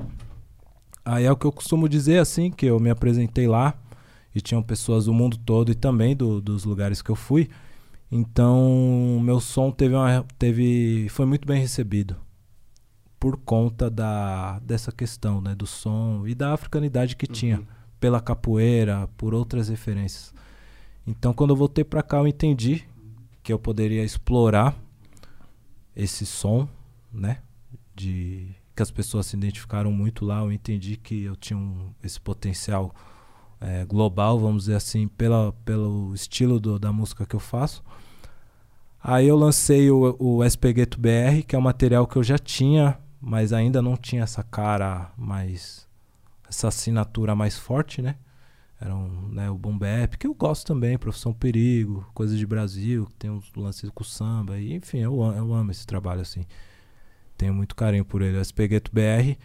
Aí 1.10 1.24
é 1.26 1.32
o 1.32 1.38
que 1.38 1.45
eu 1.45 1.52
costumo 1.53 1.88
dizer 1.88 2.19
assim, 2.19 2.52
que 2.52 2.66
eu 2.66 2.80
me 2.80 2.90
apresentei 2.90 3.48
lá 3.48 3.74
e 4.36 4.42
tinham 4.42 4.61
pessoas 4.61 5.06
do 5.06 5.14
mundo 5.14 5.38
todo 5.38 5.72
e 5.72 5.76
também 5.76 6.16
do- 6.16 6.42
dos 6.42 6.66
lugares 6.66 7.02
que 7.02 7.10
eu 7.10 7.16
fui. 7.16 7.48
Então, 8.11 9.19
meu 9.24 9.40
som 9.40 9.72
teve 9.72 9.95
uma, 9.95 10.26
teve 10.38 11.08
foi 11.10 11.26
muito 11.26 11.48
bem 11.48 11.60
recebido 11.61 12.16
por 13.19 13.38
conta 13.38 13.90
da 13.90 14.60
dessa 14.60 14.92
questão, 14.92 15.42
né, 15.42 15.56
do 15.56 15.66
som 15.66 16.27
e 16.27 16.36
da 16.36 16.53
africanidade 16.53 17.16
que 17.16 17.26
tinha 17.27 17.61
pela 18.00 18.19
capoeira, 18.22 19.08
por 19.18 19.34
outras 19.34 19.69
referências. 19.69 20.34
Então, 21.06 21.34
quando 21.34 21.52
eu 21.52 21.56
voltei 21.56 21.84
pra 21.84 22.03
cá, 22.03 22.18
eu 22.18 22.27
entendi 22.27 22.84
que 23.42 23.52
eu 23.52 23.58
poderia 23.58 24.03
explorar 24.03 24.76
esse 25.95 26.26
som, 26.26 26.68
né, 27.11 27.40
de 27.95 28.50
que 28.77 28.83
as 28.83 28.91
pessoas 28.91 29.25
se 29.25 29.35
identificaram 29.35 29.91
muito 29.91 30.23
lá. 30.25 30.39
Eu 30.41 30.51
entendi 30.53 30.95
que 30.97 31.23
eu 31.23 31.35
tinha 31.35 31.57
um, 31.57 31.91
esse 32.03 32.22
potencial 32.22 32.93
eh, 33.59 33.85
global, 33.85 34.39
vamos 34.39 34.64
dizer 34.65 34.75
assim, 34.75 35.07
pela, 35.07 35.51
pelo 35.65 36.14
estilo 36.14 36.59
do- 36.59 36.80
da 36.80 36.93
música 36.93 37.25
que 37.25 37.35
eu 37.35 37.39
faço. 37.39 37.83
Aí 39.01 39.27
eu 39.27 39.35
lancei 39.38 39.89
o, 39.91 40.15
o 40.19 40.43
SPGeto 40.43 40.99
BR, 40.99 41.43
que 41.47 41.56
é 41.56 41.59
um 41.59 41.61
material 41.61 42.07
que 42.07 42.17
eu 42.17 42.23
já 42.23 42.38
tinha, 42.38 42.99
mas 43.22 43.53
ainda 43.53 43.81
não 43.81 43.95
tinha 43.95 44.23
essa 44.23 44.43
cara 44.43 45.11
mais. 45.17 45.88
essa 46.49 46.67
assinatura 46.69 47.35
mais 47.35 47.57
forte, 47.57 48.01
né? 48.01 48.15
Era 48.80 48.95
um, 48.95 49.30
né, 49.30 49.49
o 49.49 49.57
Boom 49.57 49.80
que 50.19 50.27
eu 50.27 50.35
gosto 50.35 50.67
também, 50.67 50.97
Profissão 50.99 51.33
Perigo, 51.33 52.07
Coisas 52.14 52.38
de 52.38 52.45
Brasil, 52.45 53.07
que 53.07 53.15
tem 53.15 53.30
uns 53.31 53.51
lances 53.56 53.89
com 53.89 54.03
samba, 54.03 54.59
e, 54.59 54.73
enfim, 54.75 54.99
eu, 54.99 55.19
eu 55.35 55.53
amo 55.53 55.72
esse 55.72 55.85
trabalho 55.88 56.22
assim. 56.22 56.45
Tenho 57.38 57.53
muito 57.53 57.75
carinho 57.75 58.03
por 58.03 58.22
ele, 58.22 58.38
o 58.38 58.41
SPGeto 58.41 58.91
BR. 58.93 59.38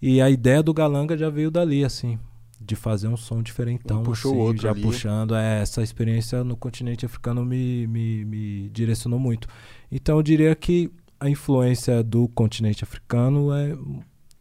E 0.00 0.20
a 0.20 0.30
ideia 0.30 0.62
do 0.62 0.72
Galanga 0.72 1.16
já 1.16 1.28
veio 1.28 1.50
dali, 1.50 1.84
assim, 1.84 2.18
de 2.60 2.74
fazer 2.74 3.08
um 3.08 3.16
som 3.16 3.42
diferentão, 3.42 4.00
Um 4.00 4.04
puxou 4.04 4.32
assim, 4.32 4.40
outro 4.40 4.62
já 4.62 4.70
ali. 4.70 4.82
puxando. 4.82 5.34
É, 5.34 5.60
essa 5.60 5.82
experiência 5.82 6.42
no 6.42 6.56
continente 6.56 7.04
africano 7.04 7.44
me, 7.44 7.86
me, 7.86 8.24
me 8.24 8.68
direcionou 8.70 9.18
muito. 9.18 9.46
Então 9.92 10.16
eu 10.16 10.22
diria 10.22 10.54
que 10.54 10.90
a 11.18 11.28
influência 11.28 12.02
do 12.02 12.26
continente 12.28 12.82
africano 12.82 13.52
é 13.52 13.76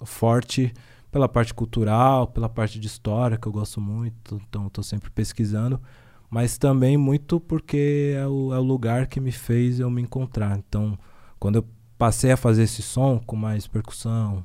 forte 0.06 0.74
pela 1.12 1.28
parte 1.28 1.54
cultural, 1.54 2.28
pela 2.28 2.48
parte 2.48 2.80
de 2.80 2.88
história, 2.88 3.38
que 3.38 3.48
eu 3.48 3.52
gosto 3.52 3.82
muito, 3.82 4.42
então 4.48 4.68
estou 4.68 4.84
sempre 4.84 5.10
pesquisando, 5.10 5.82
mas 6.30 6.58
também 6.58 6.96
muito 6.98 7.40
porque 7.40 8.14
é 8.16 8.28
o, 8.28 8.54
é 8.54 8.60
o 8.60 8.64
lugar 8.64 9.08
que 9.08 9.20
me 9.20 9.32
fez 9.32 9.80
eu 9.80 9.90
me 9.90 10.02
encontrar. 10.02 10.58
Então, 10.58 10.98
quando 11.40 11.56
eu 11.58 11.66
passei 12.00 12.32
a 12.32 12.38
fazer 12.38 12.64
esse 12.64 12.82
som 12.82 13.20
com 13.20 13.36
mais 13.36 13.68
percussão, 13.68 14.44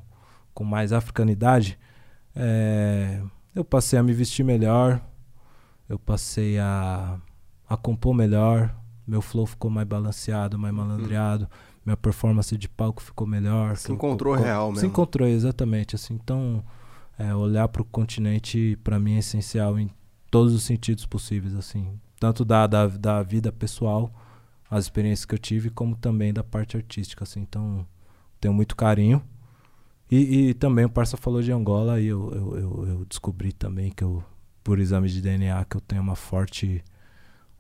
com 0.53 0.65
mais 0.65 0.93
africanidade, 0.93 1.79
é, 2.37 3.23
eu 3.55 3.65
passei 3.65 3.99
a 3.99 4.03
me 4.03 4.13
vestir 4.13 4.45
melhor, 4.45 5.01
eu 5.89 5.99
passei 5.99 6.59
a, 6.59 7.17
a 7.69 7.77
compor 7.77 8.13
melhor, 8.15 8.75
meu 9.07 9.23
flow 9.23 9.47
ficou 9.47 9.71
mais 9.71 9.87
balanceado, 9.87 10.59
mais 10.59 10.75
malandreado, 10.75 11.49
minha 11.87 11.97
performance 11.97 12.57
de 12.59 12.69
palco 12.69 13.03
ficou 13.03 13.27
melhor. 13.27 13.77
Se 13.77 13.91
eu 13.91 13.95
encontrou 13.95 14.37
co- 14.37 14.43
real 14.43 14.69
Se 14.71 14.75
mesmo. 14.77 14.89
encontrou, 14.89 15.29
exatamente. 15.29 15.95
Assim, 15.95 16.15
então, 16.15 16.65
é, 17.19 17.35
olhar 17.35 17.69
para 17.69 17.83
o 17.83 17.85
continente, 17.85 18.77
para 18.83 18.99
mim, 18.99 19.15
é 19.15 19.19
essencial 19.19 19.79
em 19.79 19.89
todos 20.31 20.55
os 20.55 20.63
sentidos 20.65 21.07
possíveis. 21.07 21.55
assim 21.55 21.87
Tanto 22.19 22.45
da, 22.45 22.67
da, 22.67 22.87
da 22.87 23.23
vida 23.23 23.53
pessoal, 23.53 24.11
as 24.77 24.85
experiências 24.85 25.25
que 25.25 25.35
eu 25.35 25.39
tive, 25.39 25.71
como 25.71 25.95
também 25.97 26.33
da 26.33 26.43
parte 26.43 26.77
artística. 26.77 27.23
assim 27.25 27.41
Então, 27.41 27.87
tenho 28.41 28.53
muito 28.53 28.75
carinho. 28.77 29.23
E, 30.11 30.49
e 30.49 30.55
também 30.55 30.85
o 30.85 30.91
Parça 30.91 31.17
falou 31.17 31.41
de 31.43 31.53
Angola 31.53 32.01
e 32.01 32.07
eu, 32.07 32.31
eu, 32.33 32.59
eu, 32.59 32.89
eu 32.89 33.05
descobri 33.05 33.53
também 33.53 33.91
que 33.91 34.03
eu, 34.05 34.23
por 34.63 34.79
exame 34.79 35.09
de 35.09 35.21
DNA, 35.21 35.65
que 35.65 35.77
eu 35.77 35.81
tenho 35.81 36.03
uma 36.03 36.17
forte 36.17 36.83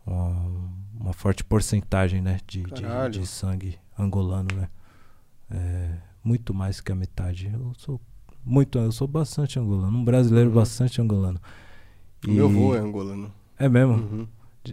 uma, 0.06 0.70
uma 1.00 1.12
forte 1.12 1.42
porcentagem 1.44 2.20
né, 2.20 2.38
de, 2.46 2.62
de, 2.62 2.82
de 3.20 3.26
sangue 3.26 3.78
angolano, 3.98 4.48
né? 4.54 4.68
É, 5.50 5.98
muito 6.22 6.52
mais 6.52 6.80
que 6.80 6.92
a 6.92 6.94
metade. 6.94 7.50
Eu 7.52 7.72
sou 7.76 8.00
muito, 8.44 8.78
eu 8.78 8.92
sou 8.92 9.06
bastante 9.08 9.58
angolano, 9.58 9.96
um 9.96 10.04
brasileiro 10.04 10.50
Uhum. 10.50 10.56
bastante 10.56 11.00
angolano. 11.00 11.40
O 12.26 12.30
meu 12.32 12.46
avô 12.46 12.74
é 12.74 12.78
angolano. 12.80 13.32
É 13.58 13.68
mesmo? 13.68 13.94
Uhum. 13.94 14.28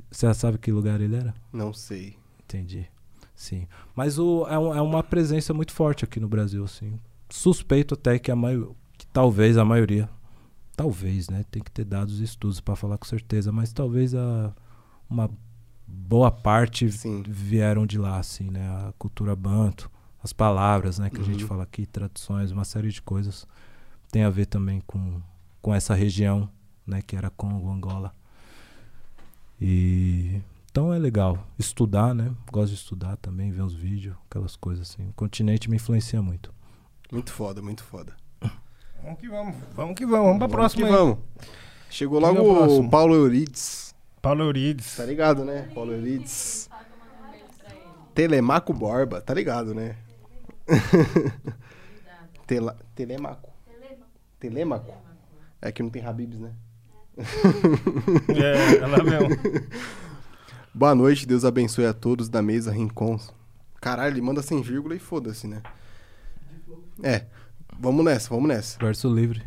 Você 0.09 0.25
já 0.25 0.33
sabe 0.33 0.57
que 0.57 0.71
lugar 0.71 0.99
ele 1.01 1.15
era? 1.15 1.33
Não 1.53 1.73
sei. 1.73 2.17
Entendi. 2.57 2.88
Sim. 3.35 3.67
Mas 3.95 4.19
o, 4.19 4.45
é, 4.47 4.57
um- 4.59 4.73
é 4.75 4.81
uma 4.81 5.01
presença 5.01 5.53
muito 5.53 5.71
forte 5.73 6.03
aqui 6.05 6.19
no 6.19 6.27
Brasil, 6.27 6.63
assim. 6.63 6.99
Suspeito 7.30 7.93
até 7.95 8.19
que 8.19 8.30
a 8.31 8.35
maioria. 8.35 8.73
Que 8.97 9.05
talvez 9.07 9.57
a 9.57 9.65
maioria. 9.65 10.09
Talvez, 10.75 11.30
né? 11.30 11.43
Tem 11.49 11.61
que 11.61 11.71
ter 11.71 11.83
dados 11.85 12.19
e 12.19 12.23
estudos 12.23 12.59
para 12.59 12.75
falar 12.75 12.97
com 12.97 13.05
certeza, 13.05 13.51
mas 13.51 13.71
talvez 13.73 14.13
a, 14.15 14.53
uma 15.09 15.30
boa 15.88 16.31
parte 16.31 16.91
Sim. 16.91 17.23
vieram 17.27 17.85
de 17.85 17.97
lá, 17.97 18.17
assim, 18.19 18.49
né? 18.49 18.67
A 18.88 18.93
cultura 18.97 19.35
banto, 19.35 19.89
as 20.23 20.31
palavras, 20.33 20.99
né? 20.99 21.09
Que 21.09 21.19
a 21.21 21.23
gente 21.23 21.43
Uhum. 21.43 21.47
fala 21.49 21.63
aqui, 21.63 21.85
traduções, 21.85 22.51
uma 22.51 22.63
série 22.65 22.89
de 22.89 23.01
coisas. 23.01 23.47
Tem 24.11 24.23
a 24.23 24.30
ver 24.30 24.45
também 24.45 24.81
com, 24.85 25.21
com 25.61 25.73
essa 25.73 25.93
região, 25.95 26.49
né? 26.85 27.01
Que 27.01 27.15
era 27.15 27.30
Congo, 27.30 27.71
Angola. 27.71 28.13
E 29.59 30.41
então 30.72 30.93
é 30.93 30.98
legal 30.98 31.38
estudar, 31.59 32.16
né? 32.16 32.33
Gosto 32.50 32.69
de 32.69 32.75
estudar 32.75 33.17
também, 33.17 33.51
ver 33.51 33.61
os 33.61 33.74
vídeos, 33.74 34.16
aquelas 34.30 34.56
coisas 34.56 34.90
assim. 34.90 35.09
O 35.09 35.14
continente 35.14 35.69
me 35.69 35.75
influencia 35.75 36.22
muito. 36.22 36.53
Muito 37.11 37.30
foda, 37.33 37.61
muito 37.61 37.83
foda. 37.83 38.16
Vamos 39.03 39.19
que 39.19 39.27
vamos. 39.27 39.56
Vamos 39.75 39.95
que 39.95 40.06
vamos. 40.06 40.25
Vamos 40.27 40.40
pra 40.40 40.48
próxima 40.48 40.88
que 40.88 40.93
aí. 40.93 40.98
vamos. 40.98 41.17
Chegou 41.90 42.22
logo 42.22 42.38
é 42.38 42.67
o? 42.67 42.90
Paulo 42.90 43.16
Eurides. 43.16 43.93
Paulo 44.22 44.43
Eurides. 44.43 44.95
Tá 44.95 45.03
ligado, 45.03 45.43
né? 45.43 45.69
Paulo 45.75 45.91
Eurides. 45.91 46.69
Telemaco 48.16 48.74
Borba, 48.74 49.19
tá 49.19 49.33
ligado, 49.33 49.74
né? 49.74 49.98
Tela, 52.48 52.77
telemaco. 52.95 53.50
Telemaco. 54.40 54.93
É 55.61 55.69
que 55.69 55.83
não 55.83 55.90
tem 55.90 56.06
Habibs, 56.06 56.40
né? 56.40 56.53
É, 58.30 58.77
ela 58.77 59.03
mesmo. 59.03 59.30
Boa 60.74 60.95
noite, 60.95 61.27
Deus 61.27 61.43
abençoe 61.43 61.85
a 61.85 61.93
todos 61.93 62.30
da 62.30 62.41
mesa 62.41 62.72
Rincons. 62.72 63.33
Caralho, 63.82 64.14
ele 64.14 64.22
manda 64.22 64.41
sem 64.41 64.61
vírgula 64.61 64.95
e 64.95 65.00
foda-se, 65.00 65.48
né? 65.48 65.61
É, 67.03 67.25
vamos 67.80 68.06
nessa, 68.06 68.30
vamos 68.30 68.48
nessa. 68.48 68.77
Verso 68.80 69.14
livre. 69.14 69.43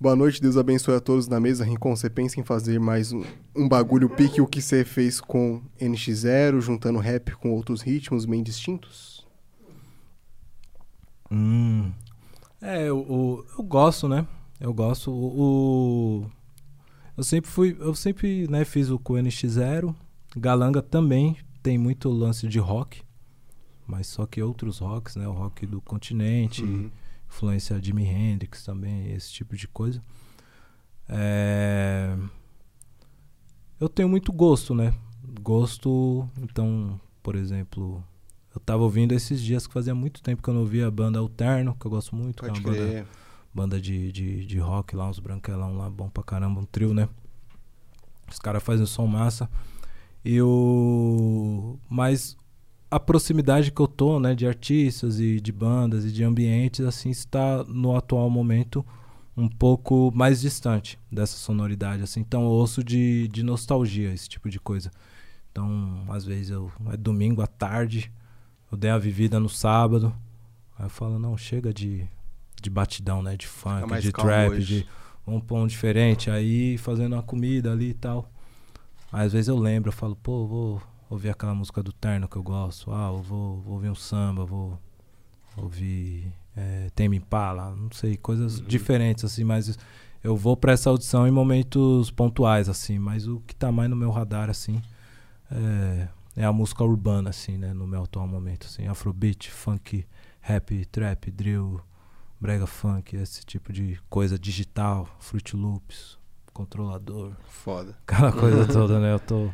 Boa 0.00 0.14
noite, 0.14 0.40
Deus 0.40 0.56
abençoe 0.56 0.94
a 0.94 1.00
todos 1.00 1.26
na 1.26 1.40
mesa 1.40 1.64
Rincon. 1.64 1.96
Você 1.96 2.08
pensa 2.08 2.38
em 2.38 2.44
fazer 2.44 2.78
mais 2.78 3.12
um, 3.12 3.24
um 3.56 3.68
bagulho 3.68 4.08
pique 4.08 4.40
o 4.40 4.46
que 4.46 4.62
você 4.62 4.84
fez 4.84 5.20
com 5.20 5.60
NX0, 5.80 6.60
juntando 6.60 7.00
rap 7.00 7.32
com 7.36 7.50
outros 7.52 7.82
ritmos 7.82 8.24
bem 8.24 8.42
distintos? 8.42 9.26
Hum. 11.30 11.90
É, 12.62 12.82
eu, 12.82 13.04
eu, 13.08 13.46
eu 13.58 13.64
gosto, 13.64 14.08
né? 14.08 14.26
Eu 14.60 14.72
gosto. 14.72 15.10
O, 15.10 16.22
o- 16.22 16.30
eu 17.16 17.24
sempre 17.24 17.50
fui. 17.50 17.76
Eu 17.80 17.94
sempre 17.96 18.46
né, 18.48 18.64
fiz 18.64 18.90
o 18.90 18.98
com 19.00 19.14
o 19.14 19.16
NX0. 19.16 19.92
Galanga 20.36 20.82
também 20.82 21.36
tem 21.62 21.78
muito 21.78 22.08
lance 22.10 22.46
de 22.48 22.58
rock. 22.58 23.02
Mas 23.86 24.06
só 24.06 24.26
que 24.26 24.42
outros 24.42 24.78
rocks, 24.80 25.16
né? 25.16 25.26
O 25.26 25.32
rock 25.32 25.66
do 25.66 25.80
continente, 25.80 26.62
Uhum. 26.62 26.90
influência 27.28 27.82
Jimi 27.82 28.04
Hendrix 28.06 28.62
também, 28.64 29.10
esse 29.12 29.32
tipo 29.32 29.56
de 29.56 29.66
coisa. 29.66 30.02
É, 31.08 32.16
Eu 33.80 33.88
tenho 33.88 34.08
muito 34.08 34.32
gosto, 34.32 34.74
né? 34.74 34.92
Gosto, 35.40 36.28
então, 36.42 37.00
por 37.22 37.36
exemplo, 37.36 38.02
eu 38.54 38.60
tava 38.60 38.82
ouvindo 38.82 39.12
esses 39.12 39.40
dias 39.40 39.66
que 39.66 39.72
fazia 39.72 39.94
muito 39.94 40.20
tempo 40.22 40.42
que 40.42 40.48
eu 40.50 40.54
não 40.54 40.62
ouvia 40.62 40.86
a 40.88 40.90
banda 40.90 41.18
Alterno, 41.20 41.76
que 41.78 41.86
eu 41.86 41.90
gosto 41.90 42.16
muito, 42.16 42.42
que 42.42 42.46
é 42.46 42.48
Pode 42.48 42.60
uma 42.60 42.70
banda, 42.72 42.82
crer. 42.86 43.06
banda 43.54 43.80
de, 43.80 44.10
de, 44.10 44.44
de 44.46 44.58
rock 44.58 44.96
lá, 44.96 45.08
uns 45.08 45.18
branquelão 45.20 45.76
lá, 45.78 45.88
bom 45.88 46.08
pra 46.10 46.22
caramba, 46.24 46.60
um 46.60 46.64
trio, 46.64 46.92
né? 46.92 47.08
Os 48.30 48.38
caras 48.38 48.62
fazem 48.62 48.84
som 48.84 49.06
massa. 49.06 49.48
E 50.24 50.40
o... 50.42 51.78
Mas 51.88 52.36
a 52.90 52.98
proximidade 52.98 53.70
que 53.70 53.80
eu 53.80 53.86
tô, 53.86 54.18
né, 54.18 54.34
de 54.34 54.46
artistas 54.46 55.20
e 55.20 55.40
de 55.40 55.52
bandas 55.52 56.04
e 56.04 56.12
de 56.12 56.24
ambientes, 56.24 56.84
assim, 56.84 57.10
está 57.10 57.64
no 57.64 57.96
atual 57.96 58.28
momento 58.30 58.84
um 59.36 59.48
pouco 59.48 60.10
mais 60.14 60.40
distante 60.40 60.98
dessa 61.10 61.36
sonoridade, 61.36 62.02
assim. 62.02 62.20
Então 62.20 62.42
eu 62.42 62.48
ouço 62.48 62.82
de, 62.82 63.28
de 63.28 63.42
nostalgia, 63.42 64.12
esse 64.12 64.28
tipo 64.28 64.50
de 64.50 64.58
coisa. 64.58 64.90
Então, 65.52 66.04
às 66.08 66.24
vezes 66.24 66.50
eu 66.50 66.70
é 66.92 66.96
domingo 66.96 67.40
à 67.40 67.46
tarde, 67.46 68.12
eu 68.70 68.76
dei 68.76 68.90
a 68.90 68.98
vivida 68.98 69.38
no 69.38 69.48
sábado, 69.48 70.14
aí 70.78 70.86
eu 70.86 70.90
falo, 70.90 71.18
não, 71.18 71.36
chega 71.36 71.72
de, 71.72 72.06
de 72.60 72.68
batidão, 72.68 73.22
né, 73.22 73.36
de 73.36 73.46
funk, 73.46 74.00
de 74.00 74.12
trap, 74.12 74.50
hoje. 74.50 74.80
de 74.80 74.86
um 75.26 75.66
diferente, 75.66 76.30
aí 76.30 76.78
fazendo 76.78 77.12
uma 77.12 77.22
comida 77.22 77.72
ali 77.72 77.90
e 77.90 77.94
tal. 77.94 78.30
Aí, 79.12 79.26
às 79.26 79.32
vezes 79.32 79.48
eu 79.48 79.58
lembro, 79.58 79.88
eu 79.88 79.92
falo, 79.92 80.14
pô, 80.16 80.46
vou 80.46 80.82
ouvir 81.08 81.30
aquela 81.30 81.54
música 81.54 81.82
do 81.82 81.92
Terno 81.92 82.28
que 82.28 82.36
eu 82.36 82.42
gosto, 82.42 82.92
ah, 82.92 83.08
eu 83.10 83.22
vou, 83.22 83.60
vou 83.60 83.74
ouvir 83.74 83.88
um 83.88 83.94
samba, 83.94 84.44
vou 84.44 84.78
ouvir 85.56 86.32
é, 86.56 86.90
Tame 86.94 87.16
Impala, 87.16 87.74
não 87.74 87.90
sei, 87.90 88.16
coisas 88.16 88.60
diferentes 88.60 89.24
assim, 89.24 89.44
mas 89.44 89.78
eu 90.22 90.36
vou 90.36 90.56
pra 90.56 90.72
essa 90.72 90.90
audição 90.90 91.26
em 91.26 91.30
momentos 91.30 92.10
pontuais 92.10 92.68
assim, 92.68 92.98
mas 92.98 93.26
o 93.26 93.40
que 93.40 93.54
tá 93.54 93.72
mais 93.72 93.88
no 93.88 93.96
meu 93.96 94.10
radar 94.10 94.50
assim 94.50 94.82
é, 95.50 96.08
é 96.36 96.44
a 96.44 96.52
música 96.52 96.84
urbana 96.84 97.30
assim, 97.30 97.56
né, 97.56 97.72
no 97.72 97.86
meu 97.86 98.02
atual 98.02 98.26
momento 98.26 98.66
assim, 98.66 98.86
afrobeat, 98.86 99.50
funk, 99.50 100.04
rap, 100.40 100.84
trap, 100.86 101.30
drill, 101.30 101.80
brega 102.40 102.66
funk, 102.66 103.16
esse 103.16 103.44
tipo 103.44 103.72
de 103.72 103.98
coisa 104.10 104.38
digital, 104.38 105.08
Fruit 105.18 105.56
Loops, 105.56 106.18
controlador, 106.62 107.30
Foda. 107.48 107.94
aquela 108.06 108.32
coisa 108.32 108.66
toda, 108.66 108.98
né? 108.98 109.12
Eu 109.14 109.20
tô 109.20 109.48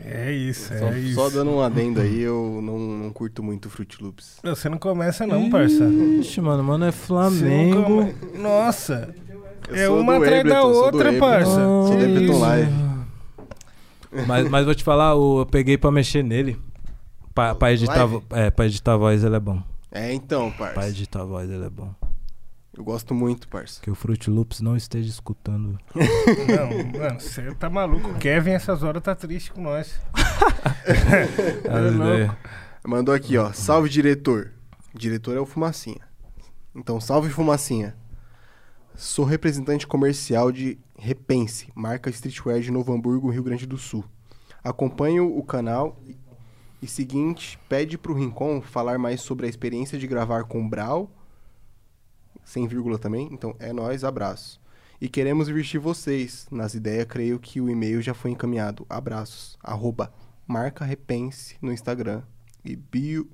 É 0.00 0.32
isso, 0.32 0.72
é 0.72 0.78
Só, 0.78 0.90
isso. 0.92 1.14
só 1.14 1.28
dando 1.30 1.50
um 1.50 1.60
adendo 1.60 2.00
aí, 2.00 2.20
eu 2.22 2.60
não, 2.62 2.78
não 2.78 3.10
curto 3.12 3.42
muito 3.42 3.68
Fruit 3.68 4.02
Loops. 4.02 4.38
Não, 4.42 4.54
Você 4.54 4.68
não 4.68 4.78
começa 4.78 5.26
não, 5.26 5.50
parça. 5.50 5.84
Ixi, 5.84 6.40
mano, 6.40 6.62
mano 6.64 6.84
é 6.86 6.92
Flamengo. 6.92 7.82
come- 7.84 8.14
Nossa. 8.38 9.14
Eu 9.68 9.76
É 9.76 10.00
uma 10.00 10.16
atrás 10.16 10.44
da 10.44 10.60
sou 10.62 10.84
outra, 10.84 11.12
parça. 11.14 11.50
Sou 11.54 11.88
do 11.96 12.04
Ableton? 12.04 12.38
Live. 12.38 12.72
Mas, 14.26 14.48
mas 14.48 14.64
vou 14.64 14.74
te 14.74 14.84
falar, 14.84 15.10
eu 15.10 15.46
peguei 15.50 15.76
pra 15.76 15.90
mexer 15.90 16.22
nele. 16.22 16.58
Pra, 17.34 17.54
pra 17.54 17.72
editar, 17.72 18.04
Live? 18.06 18.22
é, 18.30 18.50
pra 18.50 18.64
editar 18.66 18.94
a 18.94 18.96
voz 18.96 19.22
ele 19.24 19.36
é 19.36 19.40
bom. 19.40 19.60
É, 19.92 20.12
então, 20.14 20.50
Pra 20.52 20.68
parça. 20.68 20.88
editar 20.90 21.20
a 21.22 21.24
voz 21.24 21.50
ele 21.50 21.64
é 21.66 21.70
bom. 21.70 21.90
Eu 22.76 22.84
gosto 22.84 23.14
muito, 23.14 23.48
parça. 23.48 23.80
Que 23.80 23.90
o 23.90 23.94
Fruit 23.94 24.28
Loops 24.28 24.60
não 24.60 24.76
esteja 24.76 25.08
escutando. 25.08 25.78
Não, 25.94 27.00
mano, 27.00 27.18
você 27.18 27.54
tá 27.54 27.70
maluco. 27.70 28.10
O 28.10 28.18
Kevin, 28.18 28.50
essas 28.50 28.82
horas, 28.82 29.02
tá 29.02 29.14
triste 29.14 29.50
com 29.50 29.62
nós. 29.62 29.98
louco. 31.96 32.04
ideias. 32.04 32.32
Mandou 32.86 33.14
aqui, 33.14 33.38
ó. 33.38 33.50
Salve, 33.52 33.88
diretor. 33.88 34.52
Diretor 34.92 35.36
é 35.36 35.40
o 35.40 35.46
Fumacinha. 35.46 36.02
Então, 36.74 37.00
salve, 37.00 37.30
Fumacinha. 37.30 37.96
Sou 38.94 39.24
representante 39.24 39.86
comercial 39.86 40.52
de 40.52 40.78
Repense, 40.98 41.68
marca 41.74 42.10
streetwear 42.10 42.60
de 42.60 42.70
Novo 42.70 42.92
Hamburgo, 42.92 43.30
Rio 43.30 43.42
Grande 43.42 43.66
do 43.66 43.78
Sul. 43.78 44.04
Acompanho 44.62 45.36
o 45.36 45.42
canal 45.42 45.98
e, 46.06 46.16
e 46.82 46.86
seguinte, 46.86 47.58
pede 47.68 47.96
pro 47.96 48.14
Rincon 48.14 48.60
falar 48.60 48.98
mais 48.98 49.20
sobre 49.20 49.46
a 49.46 49.48
experiência 49.48 49.98
de 49.98 50.06
gravar 50.06 50.44
com 50.44 50.66
Brau, 50.66 51.10
sem 52.46 52.66
vírgula 52.66 52.98
também. 52.98 53.28
Então, 53.30 53.54
é 53.58 53.72
nóis, 53.72 54.04
abraço. 54.04 54.58
E 54.98 55.08
queremos 55.10 55.48
vestir 55.48 55.78
vocês. 55.78 56.46
Nas 56.50 56.72
ideias, 56.74 57.04
creio 57.06 57.38
que 57.38 57.60
o 57.60 57.68
e-mail 57.68 58.00
já 58.00 58.14
foi 58.14 58.30
encaminhado. 58.30 58.86
Abraços. 58.88 59.58
Arroba 59.62 60.10
marca 60.46 60.84
Repense 60.84 61.56
no 61.60 61.70
Instagram. 61.72 62.22
E 62.64 62.74
bio- 62.76 63.28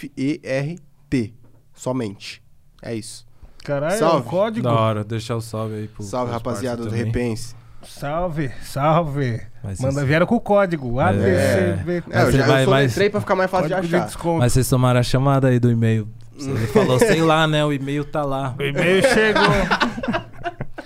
B-I-O-O-W-F-E-R-T. 0.00 1.34
Somente. 1.74 2.42
É 2.82 2.94
isso. 2.94 3.26
Caralho, 3.64 3.94
é 3.94 3.98
Salve. 3.98 4.26
o 4.26 4.30
código. 4.30 4.64
Da 4.64 4.72
hora, 4.74 5.04
deixar 5.04 5.36
o 5.36 5.40
salve 5.40 5.74
aí 5.74 5.88
pro. 5.88 6.02
Salve, 6.02 6.32
rapaziada 6.32 6.82
do 6.82 6.90
também. 6.90 7.04
Repense. 7.06 7.54
Salve, 7.82 8.50
salve. 8.62 9.40
Mas 9.62 9.80
Manda, 9.80 9.94
vocês- 9.94 10.06
vieram 10.06 10.26
com 10.26 10.36
o 10.36 10.40
código. 10.40 10.98
ABCB. 11.00 12.02
É, 12.10 12.22
eu 12.22 12.32
já 12.32 12.46
vai- 12.46 12.64
eu 12.64 12.70
mas- 12.70 12.92
soletrei 12.92 13.10
pra 13.10 13.20
ficar 13.20 13.34
mais 13.36 13.50
fácil 13.50 13.68
de 13.68 13.74
Código 13.74 13.88
de 13.88 13.96
achar. 13.96 14.06
desconto. 14.06 14.38
Mas 14.38 14.52
vocês 14.52 14.68
tomaram 14.68 15.00
a 15.00 15.02
chamada 15.02 15.48
aí 15.48 15.58
do 15.58 15.70
e-mail. 15.70 16.08
Você 16.36 16.66
falou, 16.68 16.98
sei 16.98 17.20
lá, 17.22 17.46
né? 17.46 17.64
O 17.64 17.72
e-mail 17.72 18.04
tá 18.04 18.22
lá. 18.22 18.54
O 18.58 18.62
e-mail 18.62 19.02
chegou. 19.02 19.42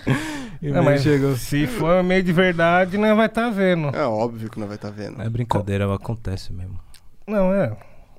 O 0.06 0.66
Não, 0.66 0.70
e-mail 0.80 0.84
mas 0.84 1.02
chegou. 1.02 1.36
se 1.36 1.66
for 1.66 2.00
e-mail 2.00 2.22
de 2.22 2.32
verdade, 2.32 2.96
não 2.96 3.14
vai 3.14 3.26
estar 3.26 3.50
vendo. 3.50 3.88
É 3.94 4.02
óbvio 4.06 4.48
que 4.48 4.58
não 4.58 4.66
vai 4.66 4.76
estar 4.76 4.90
vendo. 4.90 5.20
É 5.20 5.28
brincadeira, 5.28 5.92
acontece 5.94 6.54
mesmo. 6.54 6.78
Não, 7.26 7.52
é. 7.52 7.76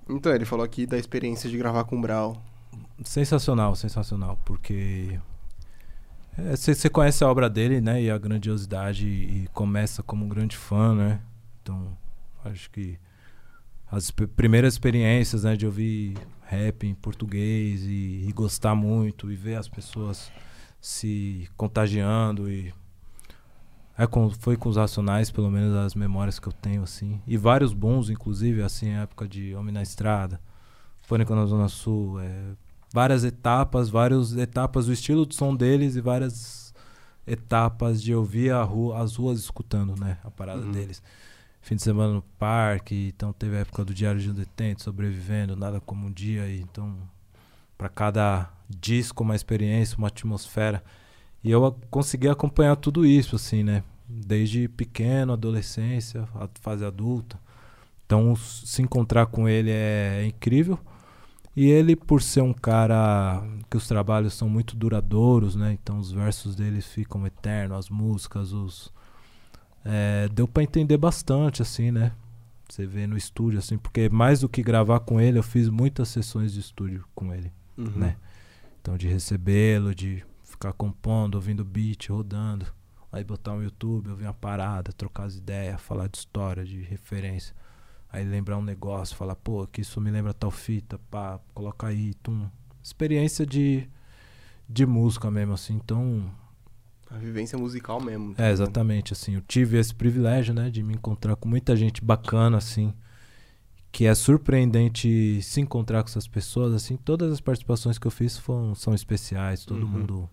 Então, 0.08 0.32
ele 0.32 0.45
falou 0.45 0.64
aqui 0.64 0.86
da 0.86 0.95
experiência 0.95 1.50
de 1.50 1.58
gravar 1.58 1.86
com 1.86 1.98
o 1.98 2.02
Brau. 2.02 2.38
Sensacional, 3.04 3.76
sensacional, 3.76 4.38
porque 4.45 5.20
você 6.38 6.90
conhece 6.90 7.24
a 7.24 7.28
obra 7.28 7.50
dele, 7.50 7.80
né, 7.80 8.02
e 8.02 8.12
a 8.12 8.18
grandiosidade 8.18 9.08
e 9.08 9.48
começa 9.54 10.04
como 10.04 10.26
um 10.26 10.30
grande 10.30 10.58
fã, 10.58 10.94
né? 10.94 11.22
Então, 11.62 11.98
acho 12.44 12.70
que 12.70 13.00
as 13.90 14.12
primeiras 14.12 14.74
experiências, 14.74 15.44
né, 15.44 15.56
de 15.56 15.66
ouvir 15.66 16.18
rap 16.44 16.86
em 16.86 16.94
português 16.94 17.84
e, 17.84 18.26
e 18.28 18.32
gostar 18.34 18.76
muito 18.76 19.32
e 19.32 19.36
ver 19.36 19.56
as 19.56 19.68
pessoas 19.68 20.32
se 20.82 21.50
contagiando 21.56 22.52
e 22.52 22.74
é 23.98 24.06
com, 24.06 24.30
foi 24.30 24.58
com 24.58 24.68
os 24.68 24.76
Racionais, 24.76 25.32
pelo 25.32 25.50
menos 25.50 25.74
as 25.76 25.96
memórias 25.96 26.38
que 26.38 26.48
eu 26.48 26.52
tenho, 26.52 26.84
assim. 26.84 27.22
E 27.26 27.38
vários 27.38 27.74
bons, 27.74 28.10
inclusive, 28.10 28.62
assim, 28.62 28.90
época 28.90 29.26
de 29.26 29.56
Homem 29.56 29.74
na 29.74 29.82
Estrada, 29.82 30.42
Pânico 31.08 31.34
na 31.34 31.46
Zona 31.46 31.70
Sul. 31.70 32.20
É, 32.20 32.56
várias 32.96 33.26
etapas, 33.26 33.90
várias 33.90 34.38
etapas 34.38 34.86
do 34.86 34.94
estilo 34.94 35.26
de 35.26 35.36
som 35.36 35.54
deles 35.54 35.98
e 35.98 36.02
várias 36.02 36.74
etapas 37.28 38.02
de 38.02 38.16
ouvir 38.16 38.54
a 38.54 38.64
rua, 38.64 39.04
as 39.04 39.18
ruas 39.18 39.38
escutando, 39.38 40.00
né? 40.00 40.18
A 40.24 40.32
parada 40.32 40.62
uhum. 40.62 40.72
deles. 40.72 41.04
Fim 41.62 41.76
de 41.76 41.82
semana 41.82 42.14
no 42.14 42.22
parque, 42.40 43.12
então 43.14 43.34
teve 43.34 43.58
a 43.58 43.60
época 43.60 43.84
do 43.84 43.94
Diário 43.94 44.22
de 44.22 44.30
um 44.30 44.34
Detento, 44.34 44.82
sobrevivendo, 44.82 45.58
nada 45.58 45.82
como 45.82 46.08
um 46.08 46.12
dia. 46.12 46.48
E, 46.48 46.62
então, 46.62 46.96
para 47.78 47.90
cada 47.90 48.50
disco, 48.70 49.24
uma 49.24 49.36
experiência, 49.36 49.98
uma 49.98 50.08
atmosfera. 50.08 50.82
E 51.44 51.52
eu 51.52 51.78
consegui 51.92 52.30
acompanhar 52.30 52.78
tudo 52.78 53.06
isso, 53.06 53.36
assim, 53.36 53.62
né? 53.62 53.84
Desde 54.08 54.70
pequeno, 54.70 55.34
adolescência, 55.34 56.26
fase 56.62 56.86
adulta. 56.86 57.38
Então, 58.06 58.34
se 58.38 58.82
encontrar 58.82 59.26
com 59.26 59.50
ele 59.50 59.70
é 59.70 60.26
incrível. 60.26 60.80
E 61.56 61.69
ele, 61.69 61.95
por 61.95 62.22
ser 62.22 62.42
um 62.42 62.53
cara 62.53 63.42
que 63.69 63.77
os 63.77 63.88
trabalhos 63.88 64.34
são 64.34 64.50
muito 64.50 64.75
duradouros, 64.75 65.56
né? 65.56 65.72
Então, 65.72 65.98
os 66.00 66.11
versos 66.11 66.53
dele 66.56 66.82
ficam 66.82 67.25
eternos, 67.25 67.77
as 67.77 67.90
músicas, 67.90 68.51
os. 68.51 68.92
É, 69.84 70.27
deu 70.30 70.48
para 70.48 70.64
entender 70.64 70.98
bastante, 70.98 71.61
assim, 71.61 71.92
né? 71.92 72.11
Você 72.67 72.85
vê 72.85 73.08
no 73.08 73.16
estúdio, 73.16 73.59
assim, 73.59 73.77
porque 73.77 74.09
mais 74.09 74.42
do 74.42 74.50
que 74.50 74.61
gravar 74.61 75.00
com 75.01 75.22
ele, 75.22 75.38
eu 75.38 75.43
fiz 75.43 75.69
muitas 75.69 76.09
sessões 76.09 76.51
de 76.51 76.59
estúdio 76.59 77.06
com 77.14 77.34
ele, 77.34 77.53
uhum. 77.77 77.92
né? 77.95 78.17
Então, 78.82 78.98
de 78.98 79.08
recebê-lo, 79.08 79.95
de 79.95 80.24
ficar 80.43 80.74
compondo, 80.74 81.35
ouvindo 81.35 81.64
beat, 81.64 82.09
rodando. 82.09 82.66
Aí 83.11 83.24
botar 83.24 83.53
um 83.53 83.64
YouTube, 83.64 84.09
ouvir 84.09 84.25
uma 84.25 84.34
parada, 84.34 84.92
trocar 84.92 85.24
as 85.24 85.35
ideias, 85.35 85.80
falar 85.80 86.08
de 86.08 86.17
história, 86.17 86.66
de 86.66 86.82
referência. 86.82 87.56
Aí 88.16 88.24
lembrar 88.24 88.58
um 88.58 88.64
negócio, 88.64 89.14
falar, 89.14 89.35
pô, 89.35 89.68
que 89.68 89.82
isso 89.82 90.00
me 90.00 90.10
lembra 90.10 90.34
tal 90.34 90.50
fita, 90.50 90.98
pá, 91.11 91.38
coloca 91.53 91.88
aí, 91.88 92.14
tum. 92.14 92.50
Experiência 92.82 93.45
de, 93.45 93.90
de 94.69 94.85
música 94.85 95.30
mesmo, 95.30 95.53
assim, 95.53 95.74
então. 95.74 96.32
A 97.11 97.18
vivência 97.18 97.58
musical 97.58 98.02
mesmo. 98.02 98.34
É, 98.38 98.52
exatamente, 98.52 99.11
assim. 99.11 99.35
Eu 99.35 99.42
tive 99.42 99.77
esse 99.77 99.94
privilégio, 99.94 100.53
né, 100.53 100.69
de 100.69 100.82
me 100.82 100.94
encontrar 100.94 101.35
com 101.35 101.50
muita 101.50 101.76
gente 101.76 102.02
bacana, 102.02 102.58
assim 102.58 102.94
que 103.92 104.06
é 104.06 104.14
surpreendente 104.14 105.42
se 105.42 105.61
encontrar 105.61 106.03
com 106.03 106.10
essas 106.10 106.27
pessoas, 106.27 106.74
assim, 106.74 106.98
todas 106.98 107.32
as 107.32 107.40
participações 107.40 107.98
que 107.98 108.06
eu 108.06 108.11
fiz 108.11 108.38
foram, 108.38 108.76
são 108.76 108.94
especiais, 108.94 109.64
todo 109.64 109.84
uhum. 109.84 109.88
mundo 109.88 110.30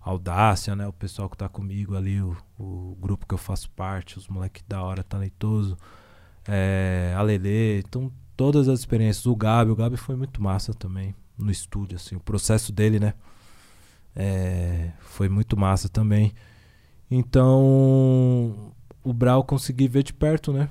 audácia, 0.00 0.74
né, 0.74 0.88
o 0.88 0.92
pessoal 0.92 1.30
que 1.30 1.36
tá 1.36 1.48
comigo 1.48 1.94
ali, 1.94 2.20
o, 2.20 2.36
o 2.58 2.96
grupo 3.00 3.24
que 3.24 3.32
eu 3.32 3.38
faço 3.38 3.70
parte, 3.70 4.18
os 4.18 4.26
moleques 4.26 4.64
da 4.66 4.82
hora, 4.82 5.04
talentoso, 5.04 5.76
é, 6.48 7.14
a 7.16 7.22
Lele, 7.22 7.78
então 7.86 8.12
todas 8.36 8.68
as 8.68 8.80
experiências, 8.80 9.26
o 9.26 9.34
Gabi, 9.34 9.70
o 9.70 9.76
Gabi 9.76 9.96
foi 9.96 10.16
muito 10.16 10.42
massa 10.42 10.74
também 10.74 11.14
no 11.36 11.50
estúdio, 11.50 11.96
assim, 11.96 12.16
o 12.16 12.20
processo 12.20 12.72
dele, 12.72 12.98
né, 12.98 13.14
é, 14.14 14.92
foi 15.00 15.28
muito 15.28 15.56
massa 15.56 15.88
também. 15.88 16.32
Então, 17.10 18.72
o 19.04 19.12
Brau 19.12 19.44
consegui 19.44 19.86
ver 19.86 20.02
de 20.02 20.12
perto, 20.12 20.52
né? 20.52 20.70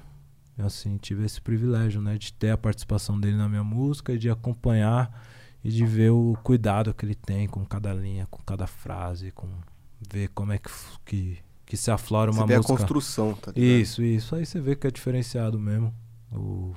assim, 0.63 0.97
tive 0.97 1.25
esse 1.25 1.41
privilégio, 1.41 2.01
né, 2.01 2.17
de 2.17 2.31
ter 2.31 2.51
a 2.51 2.57
participação 2.57 3.19
dele 3.19 3.35
na 3.35 3.49
minha 3.49 3.63
música 3.63 4.13
e 4.13 4.17
de 4.17 4.29
acompanhar 4.29 5.25
e 5.63 5.69
de 5.69 5.85
ver 5.85 6.11
o 6.11 6.37
cuidado 6.43 6.93
que 6.93 7.05
ele 7.05 7.15
tem 7.15 7.47
com 7.47 7.65
cada 7.65 7.93
linha, 7.93 8.25
com 8.27 8.41
cada 8.43 8.67
frase, 8.67 9.31
com 9.31 9.49
ver 10.09 10.29
como 10.29 10.53
é 10.53 10.57
que 10.57 10.69
que, 11.03 11.37
que 11.65 11.75
se 11.75 11.89
aflora 11.89 12.31
uma 12.31 12.45
você 12.45 12.55
música. 12.55 12.73
a 12.73 12.77
construção, 12.77 13.33
tá 13.33 13.51
ligado? 13.51 13.81
Isso, 13.81 14.03
isso. 14.03 14.35
Aí 14.35 14.45
você 14.45 14.59
vê 14.59 14.75
que 14.75 14.85
é 14.85 14.91
diferenciado 14.91 15.59
mesmo, 15.59 15.93
o 16.31 16.73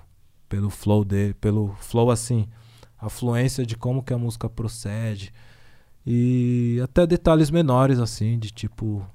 pelo 0.48 0.70
flow 0.70 1.04
dele, 1.04 1.34
pelo 1.34 1.74
flow 1.80 2.10
assim, 2.10 2.48
a 2.98 3.08
fluência 3.10 3.66
de 3.66 3.76
como 3.76 4.02
que 4.02 4.14
a 4.14 4.18
música 4.18 4.48
procede 4.48 5.32
e 6.06 6.80
até 6.82 7.06
detalhes 7.06 7.50
menores 7.50 7.98
assim, 7.98 8.38
de 8.38 8.50
tipo 8.50 9.06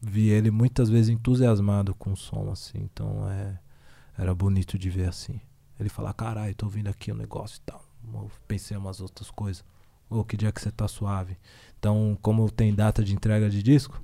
vi 0.00 0.28
ele 0.30 0.50
muitas 0.50 0.88
vezes 0.88 1.10
entusiasmado 1.10 1.94
com 1.94 2.12
o 2.12 2.16
som 2.16 2.50
assim, 2.50 2.78
então 2.78 3.28
é 3.30 3.58
era 4.18 4.34
bonito 4.34 4.78
de 4.78 4.88
ver 4.88 5.08
assim. 5.08 5.40
Ele 5.78 5.88
falar, 5.88 6.14
caralho, 6.14 6.54
tô 6.54 6.66
ouvindo 6.66 6.88
aqui 6.88 7.12
um 7.12 7.16
negócio 7.16 7.58
e 7.58 7.60
tal. 7.60 7.84
Eu 8.14 8.30
pensei 8.48 8.76
em 8.76 8.80
umas 8.80 9.00
outras 9.00 9.30
coisas. 9.30 9.62
Ô, 10.08 10.20
oh, 10.20 10.24
que 10.24 10.36
dia 10.36 10.50
que 10.50 10.60
você 10.60 10.70
tá 10.70 10.88
suave. 10.88 11.36
Então, 11.78 12.16
como 12.22 12.50
tem 12.50 12.74
data 12.74 13.04
de 13.04 13.12
entrega 13.12 13.50
de 13.50 13.62
disco, 13.62 14.00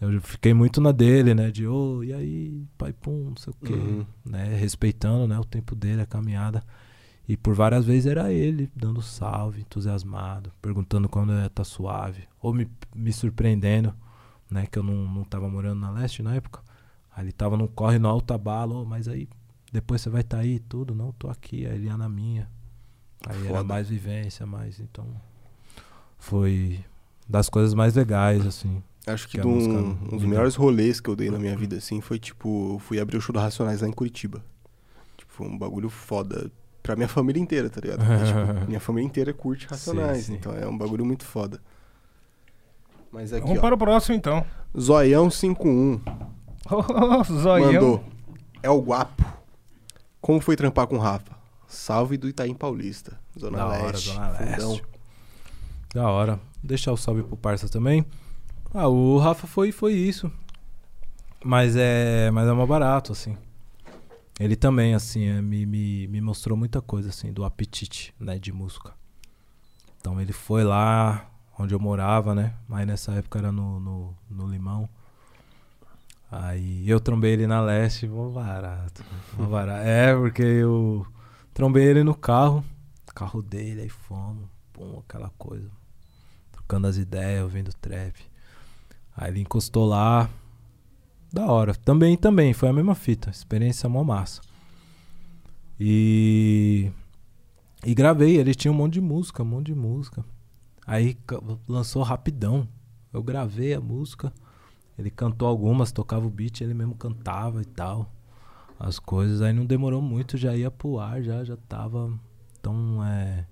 eu 0.00 0.20
fiquei 0.20 0.52
muito 0.52 0.80
na 0.80 0.92
dele, 0.92 1.34
né? 1.34 1.50
De, 1.50 1.66
ô, 1.66 1.96
oh, 1.98 2.04
e 2.04 2.12
aí, 2.12 2.66
pai 2.76 2.92
pum, 2.92 3.30
não 3.30 3.36
sei 3.36 3.52
o 3.52 3.66
quê. 3.66 3.72
Uhum. 3.72 4.06
Né? 4.24 4.54
Respeitando 4.56 5.26
né, 5.26 5.38
o 5.38 5.44
tempo 5.44 5.74
dele, 5.74 6.02
a 6.02 6.06
caminhada. 6.06 6.62
E 7.28 7.36
por 7.36 7.54
várias 7.54 7.84
vezes 7.84 8.06
era 8.06 8.32
ele 8.32 8.70
dando 8.74 9.02
salve, 9.02 9.62
entusiasmado, 9.62 10.52
perguntando 10.62 11.08
quando 11.08 11.32
ia 11.32 11.48
tá 11.48 11.64
suave. 11.64 12.24
Ou 12.40 12.54
me, 12.54 12.68
me 12.94 13.12
surpreendendo, 13.12 13.94
né? 14.50 14.66
Que 14.66 14.78
eu 14.78 14.82
não, 14.82 15.12
não 15.12 15.24
tava 15.24 15.48
morando 15.48 15.80
na 15.80 15.90
leste 15.90 16.22
na 16.22 16.34
época. 16.34 16.60
Aí 17.10 17.24
ele 17.24 17.32
tava 17.32 17.56
no 17.56 17.66
corre 17.66 17.98
no 17.98 18.08
alta 18.08 18.36
bala, 18.36 18.74
oh, 18.74 18.84
mas 18.84 19.08
aí 19.08 19.28
depois 19.72 20.02
você 20.02 20.10
vai 20.10 20.20
estar 20.20 20.36
tá 20.36 20.42
aí 20.42 20.60
tudo, 20.60 20.94
não, 20.94 21.12
tô 21.12 21.28
aqui, 21.28 21.66
aí 21.66 21.74
ele 21.74 21.86
ia 21.86 21.96
na 21.96 22.08
minha. 22.08 22.48
Aí 23.26 23.38
Foda. 23.38 23.48
era 23.48 23.64
mais 23.64 23.88
vivência, 23.88 24.46
mais, 24.46 24.78
então 24.78 25.06
foi 26.18 26.84
das 27.28 27.48
coisas 27.48 27.74
mais 27.74 27.94
legais, 27.94 28.46
assim. 28.46 28.82
Acho 29.06 29.28
que, 29.28 29.38
que 29.40 29.46
um, 29.46 29.90
um 29.90 30.16
dos 30.16 30.24
melhores 30.24 30.56
rolês 30.56 31.00
que 31.00 31.08
eu 31.08 31.14
dei 31.14 31.30
na 31.30 31.38
minha 31.38 31.56
vida, 31.56 31.76
assim, 31.76 32.00
foi 32.00 32.18
tipo, 32.18 32.74
eu 32.74 32.78
fui 32.80 32.98
abrir 32.98 33.16
o 33.16 33.20
show 33.20 33.32
do 33.32 33.38
Racionais 33.38 33.80
lá 33.80 33.88
em 33.88 33.92
Curitiba. 33.92 34.44
Tipo, 35.16 35.32
foi 35.32 35.46
um 35.46 35.56
bagulho 35.56 35.88
foda 35.88 36.50
pra 36.82 36.96
minha 36.96 37.06
família 37.08 37.40
inteira, 37.40 37.70
tá 37.70 37.80
ligado? 37.80 38.04
Porque, 38.04 38.24
tipo, 38.24 38.66
minha 38.66 38.80
família 38.80 39.06
inteira 39.06 39.32
curte 39.32 39.66
Racionais, 39.68 40.24
sim, 40.24 40.32
sim. 40.32 40.34
então 40.34 40.52
é 40.56 40.66
um 40.66 40.76
bagulho 40.76 41.04
muito 41.04 41.24
foda. 41.24 41.60
Mas 43.12 43.32
aqui, 43.32 43.46
Vamos 43.46 43.58
ó, 43.58 43.60
para 43.60 43.74
o 43.76 43.78
próximo, 43.78 44.16
então. 44.16 44.44
Zoião 44.78 45.30
51. 45.30 46.00
Oh, 46.68 47.24
zoião. 47.32 47.72
Mandou. 47.72 48.04
É 48.60 48.68
o 48.68 48.80
guapo. 48.80 49.24
Como 50.20 50.40
foi 50.40 50.56
trampar 50.56 50.88
com 50.88 50.96
o 50.96 50.98
Rafa? 50.98 51.36
Salve 51.68 52.16
do 52.16 52.28
Itaim 52.28 52.54
Paulista. 52.54 53.18
Zona 53.38 53.58
da 53.58 53.68
Leste. 53.68 54.10
Hora, 54.10 54.32
Zona 54.32 54.40
Leste. 54.40 54.84
Da 55.94 56.10
hora. 56.10 56.40
Deixar 56.62 56.92
o 56.92 56.96
salve 56.96 57.22
pro 57.22 57.36
parça 57.36 57.68
também. 57.68 58.04
Ah, 58.72 58.88
o 58.88 59.18
Rafa 59.18 59.46
foi, 59.46 59.72
foi 59.72 59.94
isso. 59.94 60.30
Mas 61.44 61.76
é, 61.76 62.30
mas 62.30 62.48
é 62.48 62.52
mais 62.52 62.68
barato, 62.68 63.12
assim. 63.12 63.36
Ele 64.38 64.56
também, 64.56 64.94
assim, 64.94 65.24
é, 65.24 65.40
me, 65.40 65.64
me, 65.64 66.06
me 66.08 66.20
mostrou 66.20 66.56
muita 66.56 66.82
coisa, 66.82 67.08
assim, 67.08 67.32
do 67.32 67.44
apetite, 67.44 68.14
né, 68.20 68.38
de 68.38 68.52
música. 68.52 68.92
Então 69.98 70.20
ele 70.20 70.32
foi 70.32 70.62
lá 70.62 71.30
onde 71.58 71.74
eu 71.74 71.80
morava, 71.80 72.34
né? 72.34 72.54
Mas 72.68 72.86
nessa 72.86 73.12
época 73.12 73.38
era 73.38 73.50
no, 73.50 73.80
no, 73.80 74.16
no 74.30 74.46
Limão. 74.46 74.88
Aí 76.30 76.88
eu 76.88 77.00
trombei 77.00 77.32
ele 77.32 77.46
na 77.46 77.60
leste, 77.60 78.06
vou 78.06 78.30
barato, 78.30 79.04
vou 79.34 79.46
barato. 79.50 79.86
É, 79.86 80.14
porque 80.14 80.42
eu 80.42 81.06
trombei 81.54 81.84
ele 81.84 82.02
no 82.04 82.14
carro, 82.14 82.64
carro 83.14 83.40
dele, 83.40 83.80
aí 83.82 83.88
fomos, 83.88 84.46
pum, 84.72 84.98
aquela 84.98 85.30
coisa. 85.38 85.70
Trocando 86.52 86.86
as 86.86 86.98
ideias, 86.98 87.42
ouvindo 87.42 87.72
trap. 87.74 88.14
Aí 89.16 89.30
ele 89.30 89.40
encostou 89.40 89.86
lá, 89.86 90.28
da 91.32 91.46
hora. 91.46 91.74
Também, 91.74 92.16
também, 92.16 92.52
foi 92.52 92.68
a 92.68 92.72
mesma 92.72 92.94
fita, 92.94 93.30
experiência 93.30 93.88
mó 93.88 94.04
massa. 94.04 94.40
E. 95.78 96.90
E 97.84 97.94
gravei, 97.94 98.36
ele 98.36 98.54
tinha 98.54 98.72
um 98.72 98.74
monte 98.74 98.94
de 98.94 99.00
música, 99.00 99.42
um 99.42 99.46
monte 99.46 99.66
de 99.66 99.74
música. 99.74 100.24
Aí 100.86 101.16
lançou 101.68 102.02
rapidão. 102.02 102.68
Eu 103.12 103.22
gravei 103.22 103.74
a 103.74 103.80
música. 103.80 104.32
Ele 104.98 105.10
cantou 105.10 105.46
algumas, 105.46 105.92
tocava 105.92 106.26
o 106.26 106.30
beat, 106.30 106.62
ele 106.62 106.74
mesmo 106.74 106.94
cantava 106.94 107.60
e 107.60 107.64
tal. 107.64 108.10
As 108.78 108.98
coisas. 108.98 109.42
Aí 109.42 109.52
não 109.52 109.66
demorou 109.66 110.00
muito, 110.00 110.36
já 110.36 110.56
ia 110.56 110.70
pro 110.70 110.98
ar, 110.98 111.22
já, 111.22 111.44
já 111.44 111.56
tava. 111.56 112.12
Então, 112.58 113.04
é. 113.04 113.46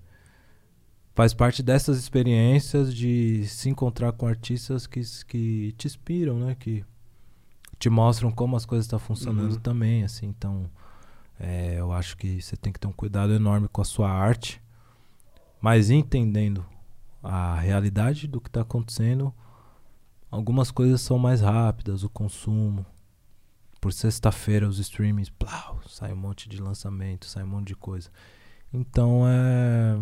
Faz 1.15 1.33
parte 1.33 1.63
dessas 1.63 1.99
experiências 1.99 2.95
de 2.95 3.47
se 3.47 3.69
encontrar 3.69 4.13
com 4.13 4.27
artistas 4.27 4.87
que, 4.87 5.01
que 5.27 5.73
te 5.79 5.87
inspiram, 5.87 6.39
né? 6.39 6.57
Que 6.59 6.85
te 7.79 7.89
mostram 7.89 8.31
como 8.33 8.57
as 8.57 8.67
coisas 8.67 8.87
estão 8.87 8.99
tá 8.99 9.05
funcionando 9.05 9.53
uhum. 9.53 9.61
também, 9.61 10.03
assim. 10.03 10.27
Então, 10.27 10.69
é, 11.39 11.77
eu 11.79 11.93
acho 11.93 12.17
que 12.17 12.43
você 12.43 12.57
tem 12.57 12.73
que 12.73 12.81
ter 12.81 12.89
um 12.89 12.93
cuidado 12.93 13.33
enorme 13.33 13.69
com 13.69 13.81
a 13.81 13.85
sua 13.85 14.11
arte, 14.11 14.61
mas 15.61 15.91
entendendo 15.91 16.65
a 17.23 17.55
realidade 17.61 18.27
do 18.27 18.41
que 18.41 18.49
está 18.49 18.63
acontecendo 18.63 19.33
Algumas 20.35 20.73
coisas 20.73 21.01
são 21.01 21.17
mais 21.17 21.41
rápidas, 21.41 22.03
o 22.03 22.09
consumo. 22.09 22.85
Por 23.81 23.93
sexta-feira 23.93 24.69
os 24.69 24.81
streamings, 24.81 25.31
plau, 25.31 25.81
sai 25.87 26.13
um 26.13 26.17
monte 26.17 26.49
de 26.49 26.61
lançamento, 26.61 27.27
sai 27.27 27.45
um 27.45 27.47
monte 27.47 27.69
de 27.69 27.77
coisa. 27.77 28.11
Então 28.73 29.23
é, 29.29 29.97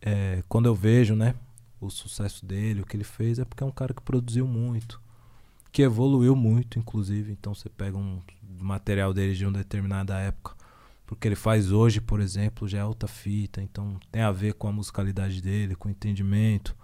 é 0.00 0.42
quando 0.48 0.66
eu 0.66 0.74
vejo, 0.74 1.14
né, 1.14 1.34
o 1.80 1.90
sucesso 1.90 2.44
dele, 2.44 2.82
o 2.82 2.86
que 2.86 2.96
ele 2.96 3.04
fez, 3.04 3.38
é 3.38 3.44
porque 3.44 3.62
é 3.62 3.66
um 3.66 3.72
cara 3.72 3.94
que 3.94 4.02
produziu 4.02 4.46
muito, 4.46 5.00
que 5.72 5.82
evoluiu 5.82 6.34
muito, 6.34 6.78
inclusive. 6.78 7.32
Então 7.32 7.54
você 7.54 7.68
pega 7.68 7.96
um 7.96 8.20
material 8.58 9.12
dele 9.12 9.34
de 9.34 9.44
uma 9.44 9.58
determinada 9.58 10.18
época, 10.18 10.54
porque 11.06 11.28
ele 11.28 11.36
faz 11.36 11.70
hoje, 11.70 12.00
por 12.00 12.20
exemplo, 12.20 12.66
já 12.66 12.78
é 12.78 12.84
outra 12.84 13.08
fita, 13.08 13.62
então 13.62 13.98
tem 14.10 14.22
a 14.22 14.32
ver 14.32 14.54
com 14.54 14.68
a 14.68 14.72
musicalidade 14.72 15.40
dele, 15.40 15.76
com 15.76 15.88
o 15.88 15.92
entendimento, 15.92 16.76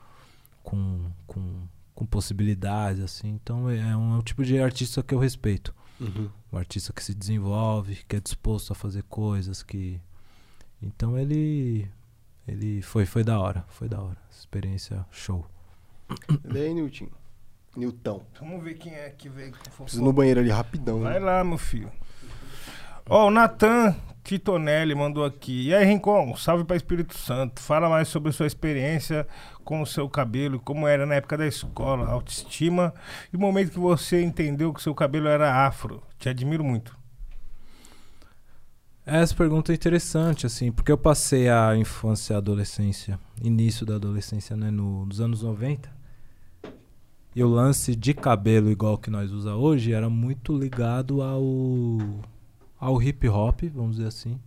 com, 0.62 1.10
com, 1.26 1.66
com 1.94 2.07
possibilidades, 2.07 3.02
assim. 3.02 3.31
Então 3.31 3.68
é 3.68 3.97
um, 3.97 4.15
é 4.15 4.18
um 4.18 4.23
tipo 4.23 4.44
de 4.44 4.60
artista 4.60 5.02
que 5.02 5.15
eu 5.15 5.18
respeito. 5.18 5.74
Uhum. 6.00 6.28
Um 6.52 6.58
artista 6.58 6.92
que 6.92 7.02
se 7.02 7.15
desenvolve, 7.15 8.05
que 8.08 8.16
é 8.16 8.20
disposto 8.20 8.73
a 8.73 8.74
fazer 8.74 9.02
coisas, 9.05 9.62
que. 9.62 10.00
Então 10.81 11.18
ele. 11.18 11.89
Ele 12.46 12.82
foi, 12.82 13.06
foi 13.06 13.22
da 13.22 13.38
hora, 13.38 13.64
foi 13.68 13.88
da 13.88 14.00
hora. 14.00 14.16
Experiência 14.30 15.04
show. 15.10 15.46
E 16.52 16.58
aí, 16.58 16.74
Nilton? 16.74 17.08
Nilton. 17.76 18.22
Vamos 18.40 18.62
ver 18.62 18.74
quem 18.74 18.94
é 18.94 19.10
que 19.10 19.28
veio. 19.28 19.52
com 19.52 19.84
Preciso 19.84 20.02
ir 20.02 20.04
no 20.04 20.12
banheiro 20.12 20.40
ali 20.40 20.50
rapidão. 20.50 21.00
Vai 21.00 21.14
né? 21.14 21.18
lá, 21.20 21.44
meu 21.44 21.58
filho. 21.58 21.90
Ó, 23.08 23.28
o 23.28 23.30
Natan 23.30 23.96
Titonelli 24.22 24.94
mandou 24.94 25.24
aqui. 25.24 25.68
E 25.68 25.74
aí, 25.74 25.84
Rincon, 25.84 26.36
salve 26.36 26.64
pra 26.64 26.76
Espírito 26.76 27.16
Santo. 27.16 27.60
Fala 27.60 27.88
mais 27.88 28.08
sobre 28.08 28.32
sua 28.32 28.46
experiência 28.46 29.26
com 29.64 29.82
o 29.82 29.86
seu 29.86 30.08
cabelo, 30.08 30.60
como 30.60 30.86
era 30.86 31.06
na 31.06 31.16
época 31.16 31.36
da 31.36 31.46
escola, 31.46 32.08
autoestima 32.08 32.94
e 33.32 33.36
o 33.36 33.40
momento 33.40 33.72
que 33.72 33.78
você 33.78 34.22
entendeu 34.22 34.72
que 34.72 34.80
o 34.80 34.82
seu 34.82 34.94
cabelo 34.94 35.28
era 35.28 35.66
afro. 35.66 36.02
Te 36.18 36.28
admiro 36.28 36.62
muito. 36.62 36.96
Essa 39.05 39.34
pergunta 39.34 39.72
é 39.72 39.74
interessante, 39.74 40.47
assim, 40.47 40.70
porque 40.70 40.92
eu 40.92 40.97
passei 40.97 41.48
a 41.48 41.76
infância 41.76 42.34
e 42.34 42.36
a 42.36 42.39
adolescência, 42.39 43.18
início 43.42 43.84
da 43.84 43.97
adolescência, 43.97 44.56
né, 44.56 44.70
no, 44.70 45.05
nos 45.05 45.20
anos 45.20 45.42
90. 45.42 45.90
E 47.34 47.42
o 47.42 47.48
lance 47.48 47.97
de 47.97 48.14
cabelo 48.14 48.70
igual 48.70 48.97
que 48.97 49.10
nós 49.10 49.32
usa 49.32 49.56
hoje 49.56 49.92
era 49.92 50.08
muito 50.08 50.56
ligado 50.56 51.20
ao, 51.20 51.42
ao 52.78 53.02
hip 53.02 53.28
hop, 53.28 53.62
vamos 53.74 53.97
dizer 53.97 54.08
assim. 54.08 54.39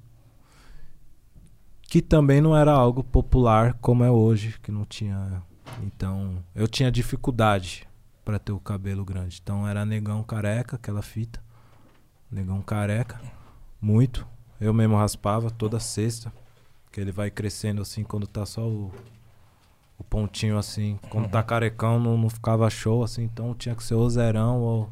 Que 1.81 2.01
também 2.01 2.39
não 2.39 2.55
era 2.55 2.71
algo 2.71 3.03
popular 3.03 3.73
como 3.81 4.05
é 4.05 4.11
hoje, 4.11 4.57
que 4.61 4.71
não 4.71 4.85
tinha. 4.85 5.41
Então, 5.83 6.41
eu 6.53 6.67
tinha 6.67 6.89
dificuldade 6.89 7.85
para 8.23 8.39
ter 8.39 8.53
o 8.53 8.59
cabelo 8.59 9.03
grande. 9.03 9.39
Então 9.43 9.67
era 9.67 9.85
negão 9.85 10.23
careca, 10.23 10.77
aquela 10.77 11.01
fita. 11.01 11.43
Negão 12.31 12.61
careca, 12.61 13.19
muito. 13.81 14.34
Eu 14.59 14.73
mesmo 14.73 14.95
raspava 14.95 15.49
toda 15.49 15.79
sexta. 15.79 16.31
Que 16.91 17.01
ele 17.01 17.11
vai 17.11 17.29
crescendo 17.29 17.81
assim 17.81 18.03
quando 18.03 18.25
tá 18.25 18.45
só 18.45 18.61
o, 18.61 18.91
o 19.97 20.03
pontinho 20.03 20.57
assim. 20.57 20.97
Quando 21.09 21.29
tá 21.29 21.43
carecão 21.43 21.99
não, 21.99 22.17
não 22.17 22.29
ficava 22.29 22.69
show 22.69 23.03
assim. 23.03 23.23
Então 23.23 23.53
tinha 23.53 23.75
que 23.75 23.83
ser 23.83 23.95
ou 23.95 24.09
zerão 24.09 24.61
ou. 24.61 24.89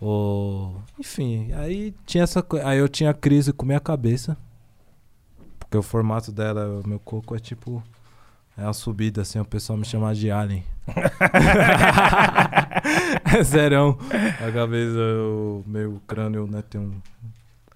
Ou. 0.00 0.82
Enfim, 0.98 1.52
aí 1.52 1.94
tinha 2.06 2.24
essa 2.24 2.44
Aí 2.64 2.78
eu 2.78 2.88
tinha 2.88 3.12
crise 3.12 3.52
com 3.52 3.66
minha 3.66 3.80
cabeça. 3.80 4.36
Porque 5.58 5.76
o 5.76 5.82
formato 5.82 6.32
dela, 6.32 6.80
o 6.82 6.88
meu 6.88 6.98
coco 6.98 7.36
é 7.36 7.38
tipo. 7.38 7.82
É 8.56 8.64
uma 8.64 8.72
subida 8.72 9.22
assim, 9.22 9.38
o 9.38 9.44
pessoal 9.44 9.76
me 9.76 9.84
chama 9.84 10.12
de 10.14 10.30
Alien. 10.30 10.64
é 13.38 13.44
serão. 13.44 13.98
A 14.10 14.52
cabeça, 14.52 14.98
o 14.98 15.62
meu 15.66 16.00
crânio, 16.06 16.46
né, 16.46 16.62
tem 16.68 16.80
um. 16.80 17.00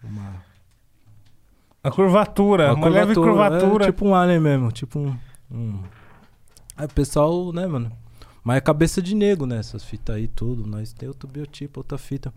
Uma, 0.05 0.43
A 1.85 1.91
curvatura, 1.91 2.75
uma, 2.75 2.89
leve 2.89 3.13
É, 3.13 3.15
curvatura. 3.15 3.87
tipo 3.87 4.07
um 4.07 4.15
alien 4.15 4.41
mesmo, 4.41 4.71
tipo 4.73 4.99
um. 4.99 5.17
um... 5.51 5.83
Aí 6.77 6.87
o 6.87 6.89
pessoal, 6.89 7.53
né, 7.53 7.67
mano? 7.67 7.93
Mas 8.45 8.57
é 8.57 8.61
cabeça 8.61 9.01
de 9.01 9.15
nego, 9.15 9.47
né? 9.47 9.59
Essas 9.59 9.85
fitas 9.85 10.17
aí, 10.17 10.27
tudo. 10.29 10.67
Nós 10.67 10.93
tem 10.93 11.09
outro 11.09 11.29
biotipo, 11.29 11.81
outra 11.81 11.97
fita. 11.99 12.33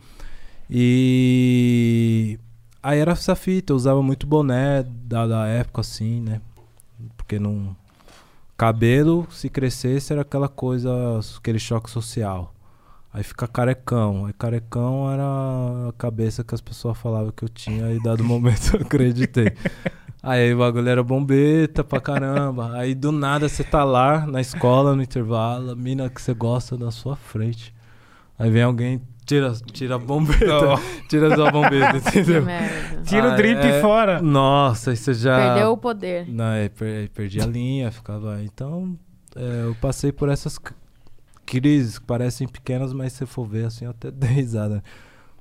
E. 0.70 2.40
Aí 2.82 3.00
era 3.00 3.14
essa 3.14 3.36
fita, 3.36 3.74
eu 3.74 3.78
usava 3.78 4.02
muito 4.04 4.28
boné 4.28 4.84
da, 4.84 5.26
da 5.26 5.48
época, 5.48 5.82
assim, 5.82 6.22
né? 6.22 6.42
Porque 7.18 7.40
não. 7.40 7.76
Cabelo, 8.58 9.28
se 9.32 9.50
crescesse, 9.50 10.14
era 10.14 10.22
aquela 10.22 10.48
coisa, 10.48 10.92
aquele 11.38 11.60
choque 11.60 11.90
social. 11.90 12.54
Aí 13.16 13.24
fica 13.24 13.48
carecão. 13.48 14.26
Aí 14.26 14.34
carecão 14.34 15.10
era 15.10 15.24
a 15.90 15.94
cabeça 15.98 16.44
que 16.44 16.54
as 16.54 16.60
pessoas 16.60 16.98
falavam 16.98 17.32
que 17.32 17.46
eu 17.46 17.50
tinha 17.50 17.90
e 17.94 18.04
dado 18.04 18.26
momento 18.26 18.76
eu 18.76 18.82
acreditei. 18.82 19.54
Aí 20.22 20.54
o 20.54 20.58
bagulho 20.58 20.90
era 20.90 21.02
bombeta 21.02 21.82
pra 21.82 22.02
caramba. 22.02 22.74
Aí 22.74 22.94
do 22.94 23.14
nada 23.14 23.48
você 23.48 23.64
tá 23.64 23.86
lá 23.86 24.26
na 24.28 24.42
escola, 24.42 24.94
no 24.94 25.02
intervalo, 25.02 25.72
a 25.72 25.76
mina 25.78 26.10
que 26.10 26.22
você 26.22 26.34
gosta 26.34 26.78
na 26.78 26.92
sua 26.92 27.16
frente. 27.16 27.74
Aí 28.38 28.50
vem 28.52 28.64
alguém, 28.64 29.02
tira, 29.26 29.54
tira 29.72 29.96
a 29.96 29.98
bombeta, 29.98 30.68
Ó, 30.68 30.80
tira 31.08 31.32
a 31.32 31.36
sua 31.38 31.50
bombeta, 31.52 31.98
entendeu? 32.10 32.44
tira 33.06 33.32
o 33.32 33.36
drip 33.38 33.62
é- 33.66 33.80
fora. 33.80 34.22
Nossa, 34.22 34.90
aí 34.92 34.98
você 34.98 35.14
já. 35.14 35.38
Perdeu 35.54 35.72
o 35.72 35.78
poder. 35.78 36.28
Não, 36.28 36.44
aí 36.44 36.68
per- 36.68 36.98
aí 37.02 37.08
perdi 37.08 37.40
a 37.40 37.46
linha, 37.46 37.90
ficava. 37.94 38.44
Então, 38.44 38.98
é, 39.38 39.62
eu 39.68 39.76
passei 39.80 40.12
por 40.12 40.28
essas 40.28 40.60
crises 41.46 42.00
que 42.00 42.06
parecem 42.06 42.48
pequenas, 42.48 42.94
mas 42.94 43.14
se 43.14 43.26
for 43.26 43.46
ver, 43.46 43.66
assim, 43.66 43.86
eu 43.86 43.92
até 43.92 44.10
dei 44.12 44.30
risada. 44.30 44.84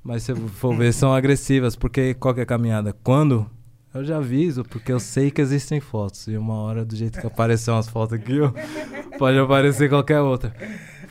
Mas 0.03 0.23
se 0.23 0.35
for 0.35 0.75
ver, 0.75 0.93
são 0.93 1.13
agressivas, 1.13 1.75
porque 1.75 2.13
qual 2.13 2.35
é 2.37 2.41
a 2.41 2.45
caminhada? 2.45 2.93
Quando? 2.93 3.49
Eu 3.93 4.03
já 4.03 4.17
aviso, 4.17 4.63
porque 4.63 4.91
eu 4.91 4.99
sei 4.99 5.31
que 5.31 5.41
existem 5.41 5.79
fotos. 5.79 6.27
E 6.27 6.37
uma 6.37 6.53
hora, 6.55 6.83
do 6.83 6.95
jeito 6.95 7.19
que 7.19 7.25
apareceu 7.25 7.73
umas 7.73 7.87
fotos 7.87 8.13
aqui, 8.13 8.39
ó, 8.39 8.51
pode 9.17 9.39
aparecer 9.39 9.89
qualquer 9.89 10.19
outra. 10.19 10.53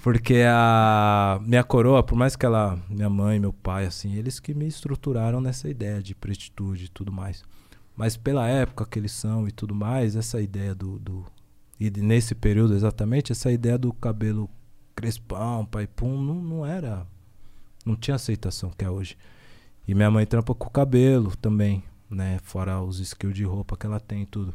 Porque 0.02 0.44
a 0.46 1.40
minha 1.42 1.64
coroa, 1.64 2.02
por 2.02 2.14
mais 2.14 2.36
que 2.36 2.44
ela, 2.44 2.78
minha 2.90 3.08
mãe, 3.08 3.40
meu 3.40 3.54
pai, 3.54 3.86
assim, 3.86 4.14
eles 4.16 4.38
que 4.38 4.52
me 4.52 4.68
estruturaram 4.68 5.40
nessa 5.40 5.66
ideia 5.66 6.02
de 6.02 6.14
pretitude 6.14 6.84
e 6.84 6.88
tudo 6.88 7.10
mais. 7.10 7.42
Mas 7.96 8.18
pela 8.18 8.46
época 8.46 8.84
que 8.84 8.98
eles 8.98 9.12
são 9.12 9.48
e 9.48 9.50
tudo 9.50 9.74
mais, 9.74 10.14
essa 10.14 10.40
ideia 10.40 10.74
do. 10.74 10.98
do 10.98 11.24
e 11.80 11.90
nesse 11.90 12.34
período 12.34 12.74
exatamente, 12.74 13.32
essa 13.32 13.50
ideia 13.50 13.78
do 13.78 13.92
cabelo 13.94 14.48
crespão, 14.94 15.64
pai 15.66 15.86
pum, 15.86 16.20
não, 16.20 16.34
não 16.34 16.66
era. 16.66 17.06
Não 17.84 17.96
tinha 17.96 18.14
aceitação 18.14 18.70
que 18.70 18.84
é 18.84 18.90
hoje. 18.90 19.16
E 19.86 19.94
minha 19.94 20.10
mãe 20.10 20.24
trampa 20.24 20.54
com 20.54 20.66
o 20.66 20.70
cabelo 20.70 21.36
também, 21.36 21.82
né? 22.08 22.38
Fora 22.42 22.80
os 22.80 22.98
skills 23.00 23.34
de 23.34 23.44
roupa 23.44 23.76
que 23.76 23.86
ela 23.86 24.00
tem 24.00 24.22
e 24.22 24.26
tudo. 24.26 24.54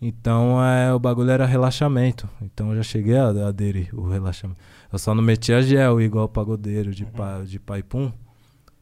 Então 0.00 0.62
é, 0.64 0.94
o 0.94 0.98
bagulho 0.98 1.30
era 1.30 1.44
relaxamento. 1.44 2.28
Então 2.40 2.70
eu 2.70 2.76
já 2.76 2.82
cheguei 2.82 3.16
a 3.16 3.28
a 3.28 3.48
aderir 3.48 3.90
o 3.92 4.08
relaxamento. 4.08 4.60
Eu 4.92 4.98
só 4.98 5.14
não 5.14 5.22
metia 5.22 5.60
gel 5.62 6.00
igual 6.00 6.28
pagodeiro 6.28 6.94
de, 6.94 7.04
pa, 7.04 7.40
de 7.40 7.58
pai 7.58 7.82
pum. 7.82 8.12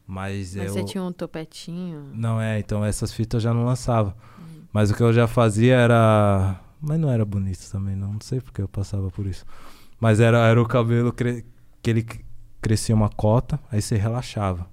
Mas, 0.05 0.55
Mas 0.55 0.67
eu. 0.67 0.73
você 0.73 0.83
tinha 0.83 1.03
um 1.03 1.11
topetinho. 1.11 2.09
Não 2.13 2.41
é, 2.41 2.59
então 2.59 2.83
essas 2.85 3.11
fitas 3.11 3.43
eu 3.43 3.49
já 3.49 3.53
não 3.53 3.65
lançava. 3.65 4.15
Mas 4.71 4.91
o 4.91 4.95
que 4.95 5.01
eu 5.03 5.11
já 5.11 5.27
fazia 5.27 5.75
era. 5.75 6.59
Mas 6.81 6.99
não 6.99 7.09
era 7.09 7.25
bonito 7.25 7.69
também, 7.71 7.95
não. 7.95 8.13
Não 8.13 8.21
sei 8.21 8.39
porque 8.39 8.61
eu 8.61 8.67
passava 8.67 9.09
por 9.09 9.25
isso. 9.25 9.45
Mas 9.99 10.19
era, 10.19 10.39
era 10.47 10.61
o 10.61 10.65
cabelo 10.67 11.11
cre- 11.11 11.45
que 11.81 11.89
ele 11.89 12.05
crescia 12.61 12.95
uma 12.95 13.09
cota, 13.09 13.59
aí 13.71 13.81
você 13.81 13.97
relaxava. 13.97 14.67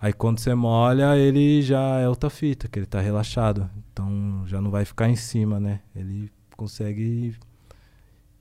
Aí 0.00 0.12
quando 0.12 0.38
você 0.38 0.54
molha, 0.54 1.16
ele 1.16 1.62
já 1.62 1.98
é 1.98 2.08
outra 2.08 2.28
fita, 2.28 2.68
que 2.68 2.78
ele 2.78 2.86
tá 2.86 3.00
relaxado. 3.00 3.70
Então 3.92 4.42
já 4.46 4.60
não 4.60 4.70
vai 4.70 4.84
ficar 4.84 5.08
em 5.08 5.16
cima, 5.16 5.58
né? 5.58 5.80
Ele 5.94 6.30
consegue 6.56 7.36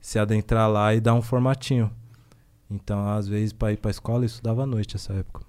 se 0.02 0.20
adentrar 0.20 0.70
lá 0.70 0.94
e 0.94 1.00
dar 1.00 1.14
um 1.14 1.22
formatinho. 1.22 1.90
Então, 2.70 3.08
às 3.08 3.28
vezes, 3.28 3.54
pra 3.54 3.72
ir 3.72 3.78
pra 3.78 3.92
escola, 3.92 4.24
eu 4.24 4.26
estudava 4.26 4.64
à 4.64 4.66
noite 4.66 4.96
essa 4.96 5.14
época. 5.14 5.46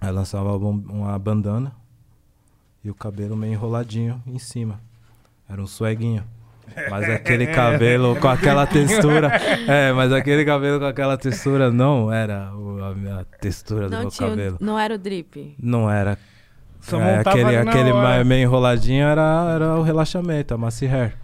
Aí 0.00 0.10
lançava 0.12 0.56
uma 0.56 1.18
bandana 1.18 1.74
e 2.84 2.90
o 2.90 2.94
cabelo 2.94 3.36
meio 3.36 3.54
enroladinho 3.54 4.22
em 4.26 4.38
cima. 4.38 4.80
Era 5.48 5.60
um 5.60 5.66
sueguinho. 5.66 6.22
Mas 6.90 7.08
aquele 7.10 7.46
cabelo 7.48 8.16
com 8.16 8.28
aquela 8.28 8.66
textura. 8.66 9.30
É, 9.68 9.92
mas 9.92 10.12
aquele 10.12 10.44
cabelo 10.44 10.78
com 10.78 10.86
aquela 10.86 11.16
textura 11.18 11.70
não 11.70 12.10
era 12.12 12.48
a 12.48 12.94
minha 12.94 13.24
textura 13.40 13.88
do 13.88 13.92
Não, 13.92 14.00
meu 14.02 14.10
tinha, 14.10 14.28
cabelo. 14.30 14.56
não 14.60 14.78
era 14.78 14.94
o 14.94 14.98
drip. 14.98 15.54
Não 15.62 15.90
era. 15.90 16.16
Só 16.80 17.00
É, 17.00 17.18
aquele 17.18 17.56
aquele 17.56 17.90
hora. 17.92 18.24
meio 18.24 18.42
enroladinho 18.44 19.04
era, 19.04 19.50
era 19.54 19.76
o 19.76 19.82
relaxamento, 19.82 20.54
a 20.54 20.58
massy 20.58 20.86
hair. 20.86 21.14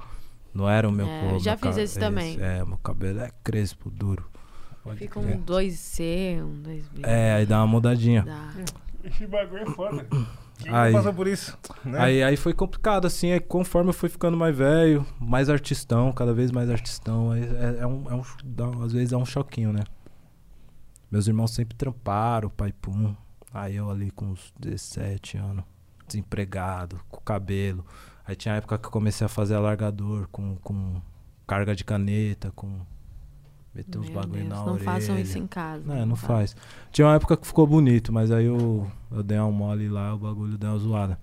Não 0.53 0.69
era 0.69 0.89
o 0.89 0.93
meu 0.93 1.07
É, 1.07 1.39
já 1.41 1.53
meu 1.53 1.59
fiz 1.59 1.79
esse 1.79 1.99
também. 1.99 2.37
É, 2.41 2.65
meu 2.65 2.77
cabelo 2.79 3.21
é 3.21 3.31
crespo, 3.43 3.91
duro. 3.91 4.25
Fica 4.97 5.19
um 5.19 5.41
2C, 5.43 6.43
um 6.43 6.63
2B. 6.63 7.01
É, 7.05 7.35
aí 7.37 7.47
dá 7.47 7.59
uma 7.59 7.67
mudadinha. 7.67 8.23
Dá. 8.23 8.51
Esse 9.03 9.27
bagulho 9.27 9.63
é 9.63 9.67
foda. 9.67 10.07
Quem 10.59 10.73
Aí- 10.73 10.93
passou 10.93 11.13
por 11.13 11.27
isso? 11.27 11.57
Né? 11.85 11.99
Aí, 11.99 12.23
aí 12.23 12.37
foi 12.37 12.55
complicado, 12.55 13.07
assim, 13.07 13.33
aí 13.33 13.41
conforme 13.41 13.91
eu 13.91 13.95
fui 13.95 14.09
ficando 14.09 14.37
mais 14.37 14.57
velho, 14.57 15.07
mais 15.21 15.51
artistão, 15.51 16.13
cada 16.13 16.33
vez 16.33 16.51
mais 16.51 16.71
artistão, 16.71 17.35
é, 17.35 17.81
é 17.81 17.87
um, 17.87 18.11
é 18.11 18.15
um, 18.15 18.23
dá 18.45 18.67
às 18.85 18.93
vezes 18.93 19.13
é 19.13 19.17
um 19.17 19.25
choquinho, 19.27 19.73
né? 19.73 19.83
Meus 21.11 21.27
irmãos 21.27 21.51
sempre 21.53 21.77
tramparam, 21.77 22.49
pai 22.51 22.73
pum. 22.73 23.15
Aí 23.53 23.77
eu 23.77 23.89
ali 23.91 24.11
com 24.11 24.27
uns 24.27 24.53
17 24.59 25.37
anos, 25.37 25.65
desempregado, 26.09 27.01
com 27.09 27.21
cabelo. 27.21 27.85
Aí 28.27 28.35
tinha 28.35 28.55
a 28.55 28.57
época 28.57 28.79
que 28.79 28.87
eu 28.87 28.91
comecei 28.91 29.25
a 29.25 29.29
fazer 29.29 29.55
alargador 29.55 30.27
com, 30.33 30.57
com, 30.57 31.01
carga 31.47 31.75
de 31.75 31.85
caneta, 31.85 32.51
com 32.53 32.81
meter 33.75 33.99
uns 33.99 34.11
Meu 34.11 34.21
bagulho 34.21 34.43
Deus, 34.45 34.49
na 34.51 34.65
não 34.65 34.73
orelha. 34.75 34.85
façam 34.85 35.19
isso 35.19 35.39
em 35.39 35.47
casa. 35.47 35.85
Não, 35.87 36.07
não 36.07 36.17
faz. 36.17 36.57
Tinha 36.93 37.07
uma 37.07 37.15
época 37.17 37.37
que 37.37 37.47
ficou 37.47 37.67
bonito, 37.67 38.13
mas 38.13 38.31
aí 38.31 38.45
eu, 38.47 38.91
eu 39.11 39.23
dei 39.23 39.39
uma 39.39 39.51
mole 39.51 39.89
lá, 39.89 40.15
o 40.15 40.19
bagulho 40.19 40.57
deu 40.59 40.71
uma 40.71 40.79
zoada. 40.79 41.19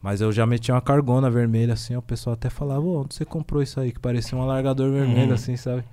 Mas 0.00 0.20
eu 0.20 0.30
já 0.32 0.46
meti 0.46 0.70
uma 0.70 0.80
cargona 0.80 1.30
vermelha 1.30 1.72
assim, 1.74 1.96
o 1.96 2.02
pessoal 2.02 2.34
até 2.34 2.48
falava, 2.48 2.80
"Ô, 2.80 3.00
onde 3.02 3.14
você 3.14 3.24
comprou 3.24 3.62
isso 3.62 3.80
aí? 3.80 3.92
Que 3.92 3.98
parecia 3.98 4.36
um 4.38 4.42
alargador 4.42 4.90
vermelho, 4.92 5.28
Uhum. 5.28 5.34
assim, 5.34 5.56
sabe? 5.56 5.84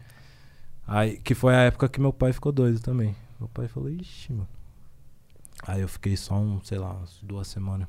Aí, 0.87 1.17
que 1.17 1.33
foi 1.33 1.55
a 1.55 1.59
época 1.61 1.89
que 1.89 1.99
meu 1.99 2.13
pai 2.13 2.31
ficou 2.33 2.51
doido 2.51 2.79
também. 2.79 3.15
Meu 3.39 3.49
pai 3.49 3.67
falou, 3.67 3.89
ixi, 3.89 4.31
mano. 4.31 4.47
Aí 5.67 5.81
eu 5.81 5.87
fiquei 5.87 6.15
só 6.15 6.35
um, 6.35 6.61
sei 6.63 6.77
lá, 6.77 6.91
umas 6.93 7.17
duas 7.23 7.47
semanas. 7.47 7.87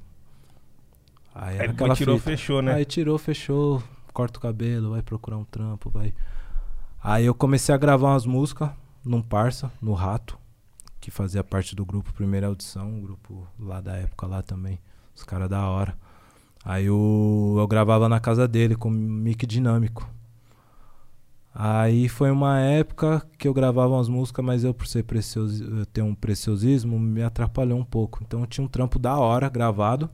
Aí 1.34 1.58
Aí 1.60 1.68
tirou, 1.94 2.16
fita. 2.16 2.31
fechou, 2.31 2.62
né? 2.62 2.75
Aí 2.75 2.84
tirou, 2.84 3.18
fechou, 3.18 3.83
corta 4.12 4.39
o 4.39 4.42
cabelo, 4.42 4.91
vai 4.92 5.02
procurar 5.02 5.36
um 5.36 5.44
trampo, 5.44 5.91
vai. 5.91 6.15
Aí 7.09 7.25
eu 7.25 7.35
comecei 7.36 7.73
a 7.73 7.78
gravar 7.78 8.09
umas 8.09 8.26
músicas 8.26 8.68
num 9.05 9.23
parça, 9.23 9.70
no 9.81 9.93
Rato, 9.93 10.36
que 11.01 11.09
fazia 11.09 11.44
parte 11.44 11.76
do 11.76 11.86
grupo 11.86 12.12
Primeira 12.12 12.49
Audição, 12.49 12.89
um 12.89 13.01
grupo 13.01 13.47
lá 13.60 13.81
da 13.81 13.94
época 13.94 14.26
lá 14.26 14.43
também, 14.43 14.81
os 15.15 15.23
caras 15.23 15.49
da 15.49 15.68
hora. 15.68 15.97
Aí 16.65 16.86
eu, 16.86 17.55
eu 17.59 17.67
gravava 17.68 18.09
na 18.09 18.18
casa 18.18 18.49
dele 18.49 18.75
com 18.75 18.91
mic 18.91 19.47
dinâmico. 19.47 20.10
Aí 21.55 22.09
foi 22.09 22.33
uma 22.33 22.59
época 22.59 23.25
que 23.39 23.47
eu 23.47 23.55
gravava 23.55 23.94
umas 23.94 24.09
músicas, 24.09 24.44
mas 24.44 24.65
eu 24.65 24.75
por 24.75 24.89
ser 24.89 25.05
preciosi 25.05 25.62
eu 25.62 25.86
ter 25.86 26.02
um 26.02 26.12
preciosismo 26.12 26.99
me 26.99 27.23
atrapalhou 27.23 27.78
um 27.78 27.85
pouco. 27.85 28.18
Então 28.26 28.41
eu 28.41 28.49
tinha 28.49 28.65
um 28.65 28.68
trampo 28.68 28.99
da 28.99 29.17
hora 29.17 29.49
gravado. 29.49 30.10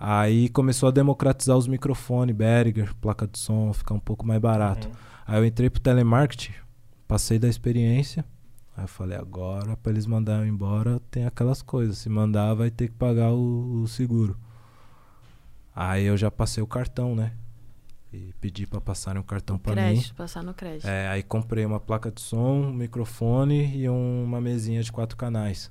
Aí 0.00 0.48
começou 0.48 0.88
a 0.88 0.92
democratizar 0.92 1.54
os 1.54 1.68
microfones, 1.68 2.34
Behringer, 2.34 2.94
placa 2.94 3.26
de 3.26 3.38
som, 3.38 3.74
ficar 3.74 3.92
um 3.92 4.00
pouco 4.00 4.26
mais 4.26 4.40
barato. 4.40 4.88
Uhum. 4.88 5.13
Aí 5.26 5.38
eu 5.38 5.44
entrei 5.44 5.70
pro 5.70 5.80
telemarketing, 5.80 6.52
passei 7.08 7.38
da 7.38 7.48
experiência. 7.48 8.24
Aí 8.76 8.84
eu 8.84 8.88
falei, 8.88 9.16
agora 9.16 9.76
pra 9.76 9.92
eles 9.92 10.06
mandarem 10.06 10.48
embora 10.48 11.00
tem 11.10 11.24
aquelas 11.26 11.62
coisas. 11.62 11.98
Se 11.98 12.08
mandar 12.08 12.54
vai 12.54 12.70
ter 12.70 12.88
que 12.88 12.94
pagar 12.94 13.30
o, 13.32 13.82
o 13.82 13.88
seguro. 13.88 14.36
Aí 15.74 16.04
eu 16.04 16.16
já 16.16 16.30
passei 16.30 16.62
o 16.62 16.66
cartão, 16.66 17.14
né? 17.14 17.32
E 18.12 18.32
pedi 18.40 18.64
pra 18.66 18.80
passarem 18.80 19.20
o 19.20 19.24
cartão 19.24 19.58
pra 19.58 19.74
mim. 19.74 19.80
Crédito, 19.80 20.14
passar 20.14 20.42
no 20.42 20.54
crédito. 20.54 20.86
É, 20.86 21.08
aí 21.08 21.22
comprei 21.22 21.64
uma 21.66 21.80
placa 21.80 22.10
de 22.12 22.20
som, 22.20 22.66
um 22.68 22.72
microfone 22.72 23.76
e 23.76 23.88
um- 23.88 24.24
uma 24.24 24.40
mesinha 24.40 24.82
de 24.82 24.92
quatro 24.92 25.16
canais. 25.16 25.70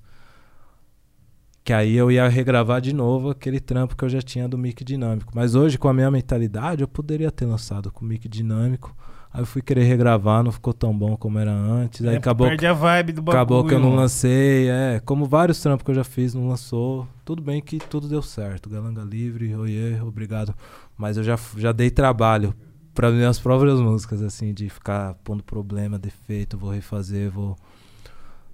Que 1.63 1.71
aí 1.71 1.93
eu 1.95 2.11
ia 2.11 2.27
regravar 2.27 2.81
de 2.81 2.91
novo 2.93 3.29
aquele 3.29 3.61
trampo 3.61 3.95
que 3.95 4.03
eu 4.03 4.09
já 4.09 4.21
tinha 4.21 4.47
do 4.49 4.57
mic 4.57 4.83
dinâmico. 4.83 5.31
Mas 5.33 5.55
hoje, 5.55 5.77
com 5.77 5.87
a 5.87 5.93
minha 5.93 6.11
mentalidade, 6.11 6.81
eu 6.81 6.87
poderia 6.87 7.31
ter 7.31 7.45
lançado 7.45 7.89
com 7.89 8.03
o 8.03 8.07
mic 8.07 8.27
dinâmico. 8.27 8.93
Aí 9.33 9.41
eu 9.41 9.45
fui 9.47 9.63
querer 9.63 9.83
regravar, 9.85 10.43
não 10.43 10.51
ficou 10.51 10.73
tão 10.73 10.95
bom 10.95 11.17
como 11.17 11.39
era 11.39 11.51
antes. 11.51 12.05
Aí 12.05 12.13
É, 12.13 12.17
acabou, 12.19 12.47
Perde 12.47 12.67
a 12.67 12.73
vibe 12.73 13.13
do 13.13 13.21
bagulho. 13.23 13.41
acabou 13.41 13.65
que 13.65 13.73
eu 13.73 13.79
não 13.79 13.95
lancei. 13.95 14.69
É, 14.69 15.01
como 15.03 15.25
vários 15.25 15.59
trampos 15.59 15.83
que 15.83 15.89
eu 15.89 15.95
já 15.95 16.03
fiz, 16.03 16.35
não 16.35 16.47
lançou. 16.47 17.07
Tudo 17.25 17.41
bem 17.41 17.59
que 17.59 17.79
tudo 17.79 18.07
deu 18.07 18.21
certo. 18.21 18.69
Galanga 18.69 19.01
livre, 19.01 19.55
oiê, 19.55 19.99
obrigado. 20.01 20.53
Mas 20.95 21.17
eu 21.17 21.23
já, 21.23 21.35
já 21.57 21.71
dei 21.71 21.89
trabalho 21.89 22.53
para 22.93 23.09
minhas 23.09 23.39
próprias 23.39 23.81
músicas, 23.81 24.21
assim, 24.21 24.53
de 24.53 24.69
ficar 24.69 25.15
pondo 25.23 25.41
problema, 25.43 25.97
defeito, 25.97 26.55
vou 26.55 26.69
refazer, 26.69 27.31
vou. 27.31 27.57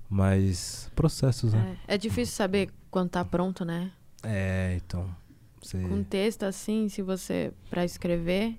Mas. 0.10 0.90
Processos, 0.96 1.54
né? 1.54 1.76
É, 1.90 1.96
é 1.96 1.98
difícil 1.98 2.34
saber 2.34 2.70
quando 2.90 3.10
tá 3.10 3.26
pronto, 3.26 3.66
né? 3.66 3.92
É, 4.24 4.80
então. 4.84 5.06
Você... 5.62 5.78
Com 5.82 6.02
texto 6.04 6.44
assim, 6.44 6.88
se 6.88 7.02
você 7.02 7.52
para 7.70 7.84
escrever, 7.84 8.56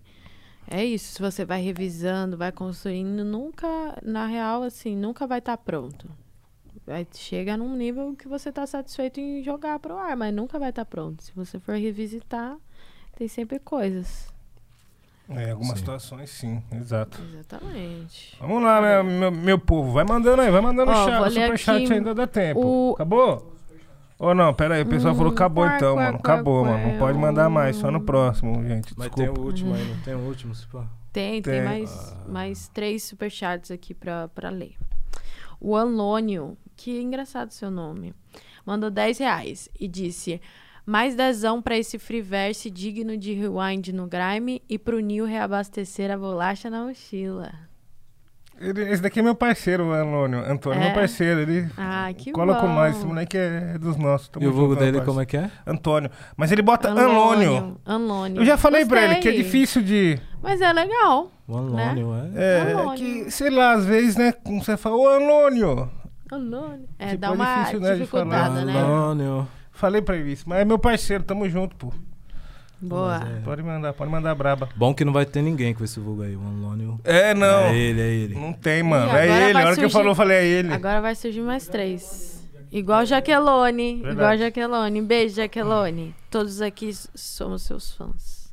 é 0.70 0.84
isso. 0.84 1.14
Se 1.14 1.20
você 1.20 1.44
vai 1.44 1.60
revisando, 1.60 2.36
vai 2.36 2.50
construindo, 2.52 3.24
nunca, 3.24 3.68
na 4.02 4.26
real, 4.26 4.62
assim, 4.62 4.96
nunca 4.96 5.26
vai 5.26 5.40
estar 5.40 5.56
pronto. 5.58 6.08
Vai 6.86 7.06
chega 7.14 7.56
num 7.56 7.76
nível 7.76 8.14
que 8.16 8.26
você 8.26 8.50
tá 8.50 8.66
satisfeito 8.66 9.20
em 9.20 9.42
jogar 9.42 9.78
pro 9.78 9.96
ar, 9.98 10.16
mas 10.16 10.32
nunca 10.34 10.58
vai 10.58 10.70
estar 10.70 10.84
pronto. 10.84 11.22
Se 11.22 11.32
você 11.34 11.58
for 11.58 11.74
revisitar, 11.76 12.56
tem 13.16 13.28
sempre 13.28 13.58
coisas. 13.58 14.28
É, 15.28 15.50
algumas 15.52 15.74
Sim. 15.74 15.78
situações 15.78 16.30
sim, 16.30 16.60
exato. 16.72 17.20
Exatamente. 17.32 18.36
Vamos 18.40 18.62
lá, 18.64 18.80
meu, 18.82 19.04
meu, 19.04 19.30
meu 19.30 19.58
povo. 19.60 19.92
Vai 19.92 20.04
mandando 20.04 20.42
aí, 20.42 20.50
vai 20.50 20.60
mandando 20.60 20.90
Ó, 20.90 20.94
chat, 21.06 21.20
ler 21.22 21.30
superchat 21.30 21.92
ainda 21.92 22.12
dá 22.14 22.26
tempo. 22.26 22.60
o- 22.60 22.92
Acabou? 22.94 23.54
Ou 24.20 24.34
não, 24.34 24.52
pera 24.52 24.74
aí, 24.74 24.82
o 24.82 24.86
pessoal 24.86 25.14
Hum, 25.14 25.16
falou 25.16 25.32
que 25.32 25.36
acabou 25.36 25.64
quá, 25.64 25.76
então, 25.76 25.94
quá, 25.94 26.04
mano. 26.04 26.18
quá, 26.18 26.34
Acabou, 26.34 26.64
mano. 26.64 26.88
Não 26.92 26.98
pode 26.98 27.18
mandar 27.18 27.48
mais, 27.48 27.76
só 27.76 27.90
no 27.90 28.02
próximo, 28.02 28.52
gente. 28.68 28.92
Mas 28.96 29.08
Desculpa. 29.08 29.14
tem 29.16 29.28
o 29.42 29.46
último 29.46 29.74
aí, 29.74 29.84
não 29.88 29.96
tem 30.02 30.14
o 30.14 30.18
último, 30.18 30.54
se 30.54 30.66
pá. 30.66 30.86
Tem, 31.10 31.40
tem, 31.40 31.54
Tem. 31.54 31.64
mais, 31.64 32.16
mais 32.28 32.68
três 32.68 33.02
superchats 33.02 33.70
aqui 33.70 33.94
pra, 33.94 34.28
pra 34.28 34.50
ler. 34.50 34.76
O 35.58 35.74
Anlônio, 35.74 36.56
que 36.76 37.00
engraçado 37.00 37.50
seu 37.50 37.70
nome, 37.70 38.14
mandou 38.64 38.90
10 38.90 39.18
reais 39.18 39.68
e 39.80 39.88
disse: 39.88 40.38
mais 40.84 41.14
dezão 41.14 41.62
pra 41.62 41.78
esse 41.78 41.98
freeverse 41.98 42.70
digno 42.70 43.16
de 43.16 43.32
rewind 43.32 43.88
no 43.88 44.06
Grime 44.06 44.62
e 44.68 44.78
pro 44.78 45.00
Nil 45.00 45.24
reabastecer 45.24 46.10
a 46.10 46.18
bolacha 46.18 46.68
na 46.68 46.84
mochila. 46.84 47.52
Ele- 48.60 48.90
esse 48.90 49.00
daqui 49.02 49.20
é 49.20 49.22
meu 49.22 49.34
parceiro, 49.34 49.86
o 49.86 49.92
Antônio. 49.92 50.38
Antônio 50.40 50.78
é 50.78 50.82
É? 50.82 50.86
meu 50.86 50.94
parceiro. 50.94 51.40
Ele 51.40 51.66
Ah, 51.78 52.10
que 52.14 52.30
cola 52.30 52.52
bom. 52.54 52.60
com 52.60 52.68
nós. 52.68 52.94
Esse 52.96 53.06
moleque 53.06 53.38
é 53.38 53.78
dos 53.78 53.96
nossos. 53.96 54.28
Tamo 54.28 54.44
E 54.44 54.48
o 54.48 54.52
vulgo 54.52 54.76
dele 54.76 55.00
como 55.00 55.20
é 55.20 55.24
que 55.24 55.36
é? 55.38 55.50
Antônio. 55.66 56.10
Mas 56.36 56.52
ele 56.52 56.60
bota 56.60 56.90
Anônio. 56.90 57.78
Anlônio. 57.86 58.42
Eu 58.42 58.44
já 58.44 58.58
falei 58.58 58.84
pra 58.84 59.02
ele 59.02 59.14
que 59.16 59.28
é 59.28 59.32
Gostei. 59.32 59.42
difícil 59.44 59.82
de. 59.82 60.18
Mas 60.42 60.60
é 60.60 60.70
legal. 60.72 61.30
O 61.48 61.56
Anônio, 61.56 62.14
é? 62.36 62.68
É, 62.68 62.72
Anônio. 62.74 62.94
que, 62.98 63.30
sei 63.30 63.48
lá, 63.50 63.72
às 63.72 63.84
vezes, 63.86 64.16
né? 64.16 64.30
Como 64.32 64.62
você 64.62 64.76
fala, 64.76 64.94
ô 64.96 65.08
Anônio. 65.08 65.90
Anlônio. 66.30 66.84
É, 66.98 67.06
Tipo, 67.08 67.18
dá 67.22 67.26
é 67.28 67.30
uma 67.30 67.54
difícil, 67.60 67.80
né, 67.80 67.92
de 67.94 67.98
dificultada, 68.00 68.50
falar. 68.60 68.64
né? 68.66 68.78
Anônio. 68.80 69.48
Falei 69.72 70.02
pra 70.02 70.16
ele 70.16 70.32
isso. 70.32 70.44
Mas 70.46 70.58
é 70.60 70.64
meu 70.64 70.78
parceiro, 70.78 71.24
tamo 71.24 71.48
junto, 71.48 71.74
pô. 71.76 71.92
Boa. 72.80 73.16
É- 73.36 73.40
Pode 73.44 73.62
mandar, 73.62 73.92
pode 73.92 74.10
mandar 74.10 74.34
braba. 74.34 74.68
Bom 74.74 74.94
que 74.94 75.04
não 75.04 75.12
vai 75.12 75.26
ter 75.26 75.42
ninguém 75.42 75.74
com 75.74 75.84
esse 75.84 76.00
vulgo 76.00 76.22
aí. 76.22 76.34
O 76.34 76.40
Anônio. 76.40 76.98
É, 77.04 77.34
não. 77.34 77.64
É 77.66 77.76
ele, 77.76 78.00
é 78.00 78.06
ele. 78.08 78.34
Não 78.34 78.52
tem, 78.52 78.82
mano. 78.82 79.10
É 79.16 79.48
ele. 79.50 79.58
A 79.58 79.66
hora 79.66 79.74
que 79.76 79.80
eu 79.80 79.88
surgir- 79.88 79.92
falou, 79.92 80.12
eu 80.12 80.14
falei, 80.14 80.36
é 80.38 80.44
ele. 80.46 80.72
Agora 80.72 81.00
vai 81.00 81.14
surgir 81.14 81.42
mais 81.42 81.66
três. 81.66 82.42
Igual 82.72 83.04
Jaquelone. 83.04 83.96
Igual 83.98 84.14
Verdade. 84.14 84.42
Jaquelone. 84.42 85.02
Beijo, 85.02 85.34
Jaquelone. 85.36 86.14
Todos 86.30 86.62
aqui 86.62 86.90
somos 87.14 87.62
seus 87.62 87.92
fãs. 87.92 88.52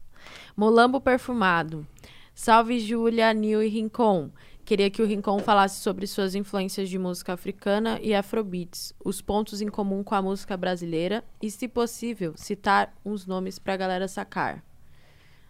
Molambo 0.56 1.00
Perfumado. 1.00 1.86
Salve, 2.34 2.80
Júlia, 2.80 3.34
Nil 3.34 3.64
e 3.64 3.68
Rincon. 3.68 4.30
Queria 4.68 4.90
que 4.90 5.02
o 5.02 5.06
Rincon 5.06 5.40
falasse 5.40 5.80
sobre 5.80 6.06
suas 6.06 6.36
influências 6.36 6.90
de 6.90 7.00
música 7.00 7.32
africana 7.32 8.02
e 8.02 8.14
afrobeats, 8.14 8.94
os 9.02 9.22
pontos 9.22 9.62
em 9.62 9.70
comum 9.70 10.04
com 10.04 10.14
a 10.14 10.22
música 10.22 10.58
brasileira 10.58 11.24
e, 11.42 11.50
se 11.50 11.70
possível, 11.70 12.34
citar 12.36 12.94
uns 13.06 13.26
nomes 13.26 13.58
pra 13.58 13.78
galera 13.78 14.10
sacar. 14.10 14.62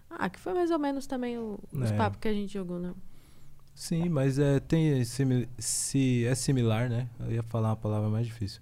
Ah, 0.08 0.30
que 0.30 0.40
foi 0.40 0.54
mais 0.54 0.70
ou 0.70 0.78
menos 0.78 1.08
também 1.08 1.36
o- 1.36 1.58
os 1.74 1.90
É. 1.90 1.98
papos 1.98 2.20
que 2.22 2.28
a 2.28 2.32
gente 2.34 2.54
jogou, 2.54 2.78
né? 2.78 2.94
Sim, 3.74 4.08
mas 4.08 4.38
é, 4.38 4.60
tem 4.60 5.04
simil- 5.04 5.48
se 5.58 6.24
é 6.28 6.36
similar, 6.36 6.88
né? 6.88 7.10
Eu 7.20 7.32
ia 7.32 7.42
falar 7.44 7.70
uma 7.70 7.76
palavra 7.76 8.10
mais 8.10 8.28
difícil. 8.28 8.62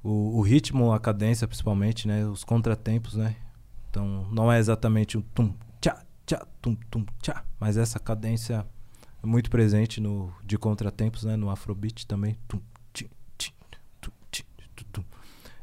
O, 0.00 0.38
o 0.38 0.42
ritmo, 0.42 0.92
a 0.92 1.00
cadência, 1.00 1.48
principalmente, 1.48 2.06
né? 2.06 2.24
Os 2.24 2.44
contratempos, 2.44 3.14
né? 3.16 3.34
Então, 3.90 4.28
não 4.30 4.50
é 4.52 4.60
exatamente 4.60 5.18
um 5.18 5.22
tum, 5.22 5.52
tchá, 5.80 6.04
tchá, 6.24 6.46
tum, 6.62 6.76
tum, 6.88 7.04
tchá. 7.20 7.44
Mas 7.58 7.76
essa 7.76 7.98
cadência 7.98 8.64
muito 9.26 9.50
presente 9.50 10.00
no 10.00 10.32
de 10.44 10.56
contratempos, 10.56 11.24
né? 11.24 11.36
No 11.36 11.50
Afrobeat 11.50 12.06
também. 12.06 12.36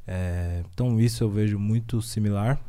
É, 0.05 0.63
então, 0.71 0.99
isso 0.99 1.23
eu 1.23 1.29
vejo 1.29 1.57
muito 1.57 2.01
similar. 2.01 2.59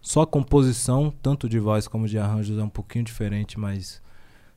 Só 0.00 0.22
a 0.22 0.26
composição, 0.26 1.12
tanto 1.22 1.48
de 1.48 1.58
voz 1.58 1.86
como 1.86 2.08
de 2.08 2.18
arranjos, 2.18 2.58
é 2.58 2.62
um 2.62 2.70
pouquinho 2.70 3.04
diferente, 3.04 3.60
mas 3.60 4.02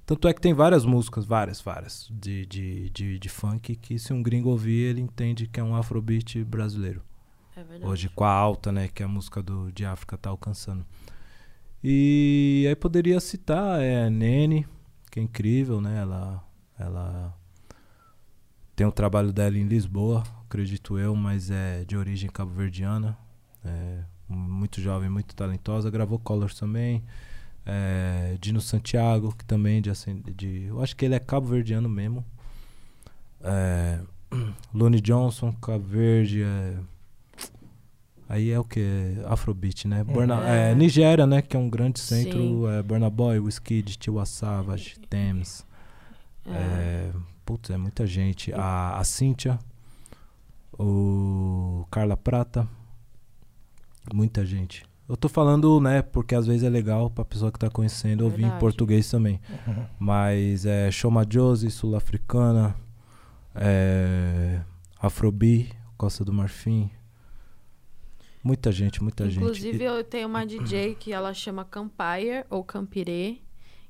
tanto 0.05 0.27
é 0.27 0.33
que 0.33 0.39
tem 0.39 0.53
várias 0.53 0.85
músicas, 0.85 1.25
várias, 1.25 1.61
várias, 1.61 2.07
de, 2.09 2.45
de, 2.45 2.89
de, 2.91 3.19
de 3.19 3.29
funk, 3.29 3.75
que 3.75 3.99
se 3.99 4.13
um 4.13 4.23
gringo 4.23 4.49
ouvir, 4.49 4.89
ele 4.89 5.01
entende 5.01 5.47
que 5.47 5.59
é 5.59 5.63
um 5.63 5.75
afrobeat 5.75 6.43
brasileiro. 6.45 7.01
É 7.55 7.63
verdade. 7.63 7.85
Hoje 7.85 8.09
com 8.09 8.23
a 8.23 8.31
alta, 8.31 8.71
né, 8.71 8.87
que 8.87 9.03
a 9.03 9.07
música 9.07 9.43
do, 9.43 9.71
de 9.71 9.85
África 9.85 10.17
tá 10.17 10.29
alcançando. 10.29 10.85
E 11.83 12.65
aí 12.67 12.75
poderia 12.75 13.19
citar 13.19 13.81
é, 13.81 14.05
a 14.05 14.09
Nene, 14.09 14.65
que 15.13 15.19
é 15.19 15.23
incrível, 15.23 15.79
né, 15.79 15.99
ela, 16.01 16.43
ela 16.75 17.37
tem 18.75 18.87
o 18.87 18.91
trabalho 18.91 19.31
dela 19.31 19.55
em 19.55 19.67
Lisboa, 19.67 20.23
acredito 20.43 20.97
eu, 20.97 21.15
mas 21.15 21.51
é 21.51 21.85
de 21.85 21.95
origem 21.95 22.27
cabo-verdiana, 22.31 23.15
é 23.63 23.99
muito 24.27 24.81
jovem, 24.81 25.11
muito 25.11 25.35
talentosa, 25.35 25.91
gravou 25.91 26.17
Colors 26.17 26.55
também, 26.55 27.03
é, 27.63 28.35
Dino 28.41 28.59
Santiago, 28.59 29.35
que 29.37 29.45
também 29.45 29.83
de, 29.83 29.91
ascend- 29.91 30.33
de 30.33 30.63
eu 30.63 30.81
acho 30.81 30.95
que 30.95 31.05
ele 31.05 31.13
é 31.13 31.19
cabo-verdiano 31.19 31.87
mesmo, 31.87 32.25
é, 33.41 33.99
Johnson, 34.99 35.51
Cabo 35.61 35.83
Verde, 35.85 36.41
é, 36.41 36.75
Aí 38.27 38.49
é 38.51 38.59
o 38.59 38.63
que? 38.63 39.17
Afrobeat, 39.27 39.87
né? 39.87 40.03
Burna, 40.03 40.41
é, 40.47 40.73
Nigéria, 40.73 41.27
né? 41.27 41.41
Que 41.41 41.55
é 41.55 41.59
um 41.59 41.69
grande 41.69 41.99
centro. 41.99 42.39
Sim. 42.39 42.67
É, 42.67 42.81
Burna 42.81 43.09
Boy, 43.09 43.39
Wizkid, 43.39 43.97
Tiwa 43.97 44.25
Savage, 44.25 44.95
Thames. 45.09 45.65
É. 46.45 46.51
É, 46.51 47.11
putz, 47.45 47.69
é 47.69 47.77
muita 47.77 48.07
gente. 48.07 48.51
A, 48.53 48.97
a 48.97 49.03
Cíntia, 49.03 49.59
o 50.77 51.85
Carla 51.91 52.17
Prata. 52.17 52.67
Muita 54.13 54.45
gente. 54.45 54.83
Eu 55.07 55.17
tô 55.17 55.27
falando, 55.27 55.79
né, 55.81 56.01
porque 56.01 56.33
às 56.33 56.47
vezes 56.47 56.63
é 56.63 56.69
legal 56.69 57.09
pra 57.09 57.25
pessoa 57.25 57.51
que 57.51 57.59
tá 57.59 57.69
conhecendo 57.69 58.21
ouvir 58.23 58.39
em 58.39 58.41
Verdade. 58.43 58.59
português 58.59 59.09
também. 59.09 59.39
Mas 59.99 60.65
é 60.65 60.89
Shoma 60.89 61.25
Josie, 61.29 61.69
sul-africana, 61.69 62.75
é, 63.53 64.61
Afrobi, 64.99 65.69
Costa 65.97 66.23
do 66.23 66.33
Marfim. 66.33 66.89
Muita 68.43 68.71
gente, 68.71 69.01
muita 69.01 69.25
Inclusive, 69.25 69.77
gente. 69.77 69.83
eu 69.83 70.03
tenho 70.03 70.27
uma 70.27 70.45
DJ 70.45 70.95
que 70.95 71.13
ela 71.13 71.33
chama 71.33 71.63
Campire 71.63 72.45
ou 72.49 72.63
Campire, 72.63 73.41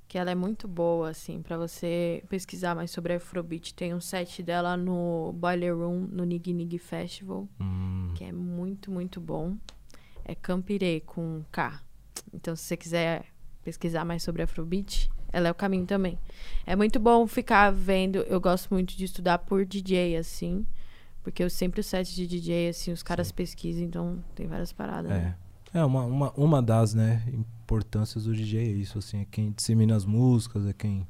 que 0.07 0.17
ela 0.17 0.29
é 0.29 0.35
muito 0.35 0.67
boa, 0.67 1.09
assim, 1.09 1.41
pra 1.41 1.57
você 1.57 2.23
pesquisar 2.29 2.75
mais 2.75 2.91
sobre 2.91 3.13
Afrobeat. 3.13 3.73
Tem 3.73 3.93
um 3.95 3.99
set 3.99 4.43
dela 4.43 4.77
no 4.77 5.33
Boiler 5.33 5.75
Room, 5.75 6.07
no 6.11 6.23
Nig 6.23 6.53
Nig 6.53 6.77
Festival, 6.77 7.47
Hum, 7.59 8.11
que 8.15 8.23
é 8.23 8.31
muito, 8.31 8.91
muito 8.91 9.19
bom. 9.19 9.57
É 10.23 10.35
Campire 10.35 11.01
com 11.05 11.43
K. 11.51 11.81
Então, 12.31 12.55
se 12.55 12.63
você 12.63 12.77
quiser 12.77 13.25
pesquisar 13.63 14.05
mais 14.05 14.21
sobre 14.21 14.43
Afrobeat, 14.43 15.09
ela 15.31 15.47
é 15.47 15.51
o 15.51 15.55
caminho 15.55 15.87
também. 15.87 16.19
É 16.65 16.75
muito 16.75 16.99
bom 16.99 17.25
ficar 17.25 17.71
vendo. 17.71 18.17
Eu 18.19 18.39
gosto 18.39 18.71
muito 18.71 18.95
de 18.95 19.05
estudar 19.05 19.39
por 19.39 19.65
DJ, 19.65 20.15
assim. 20.17 20.63
Porque 21.23 21.43
eu 21.43 21.49
sempre 21.49 21.79
o 21.79 21.83
set 21.83 22.13
de 22.13 22.27
DJ, 22.27 22.69
assim, 22.69 22.91
os 22.91 23.01
caras 23.01 23.31
pesquisam, 23.31 23.83
então 23.83 24.23
tem 24.35 24.45
várias 24.47 24.73
paradas. 24.73 25.09
né? 25.09 25.35
é. 25.39 25.79
É, 25.79 25.83
uma, 25.83 26.03
uma, 26.05 26.31
uma 26.33 26.61
das, 26.61 26.93
né, 26.93 27.23
importâncias 27.33 28.25
do 28.25 28.35
DJ 28.35 28.59
é 28.59 28.71
isso, 28.73 28.99
assim, 28.99 29.21
é 29.21 29.25
quem 29.31 29.51
dissemina 29.51 29.95
as 29.95 30.05
músicas, 30.05 30.67
é 30.67 30.73
quem... 30.73 31.07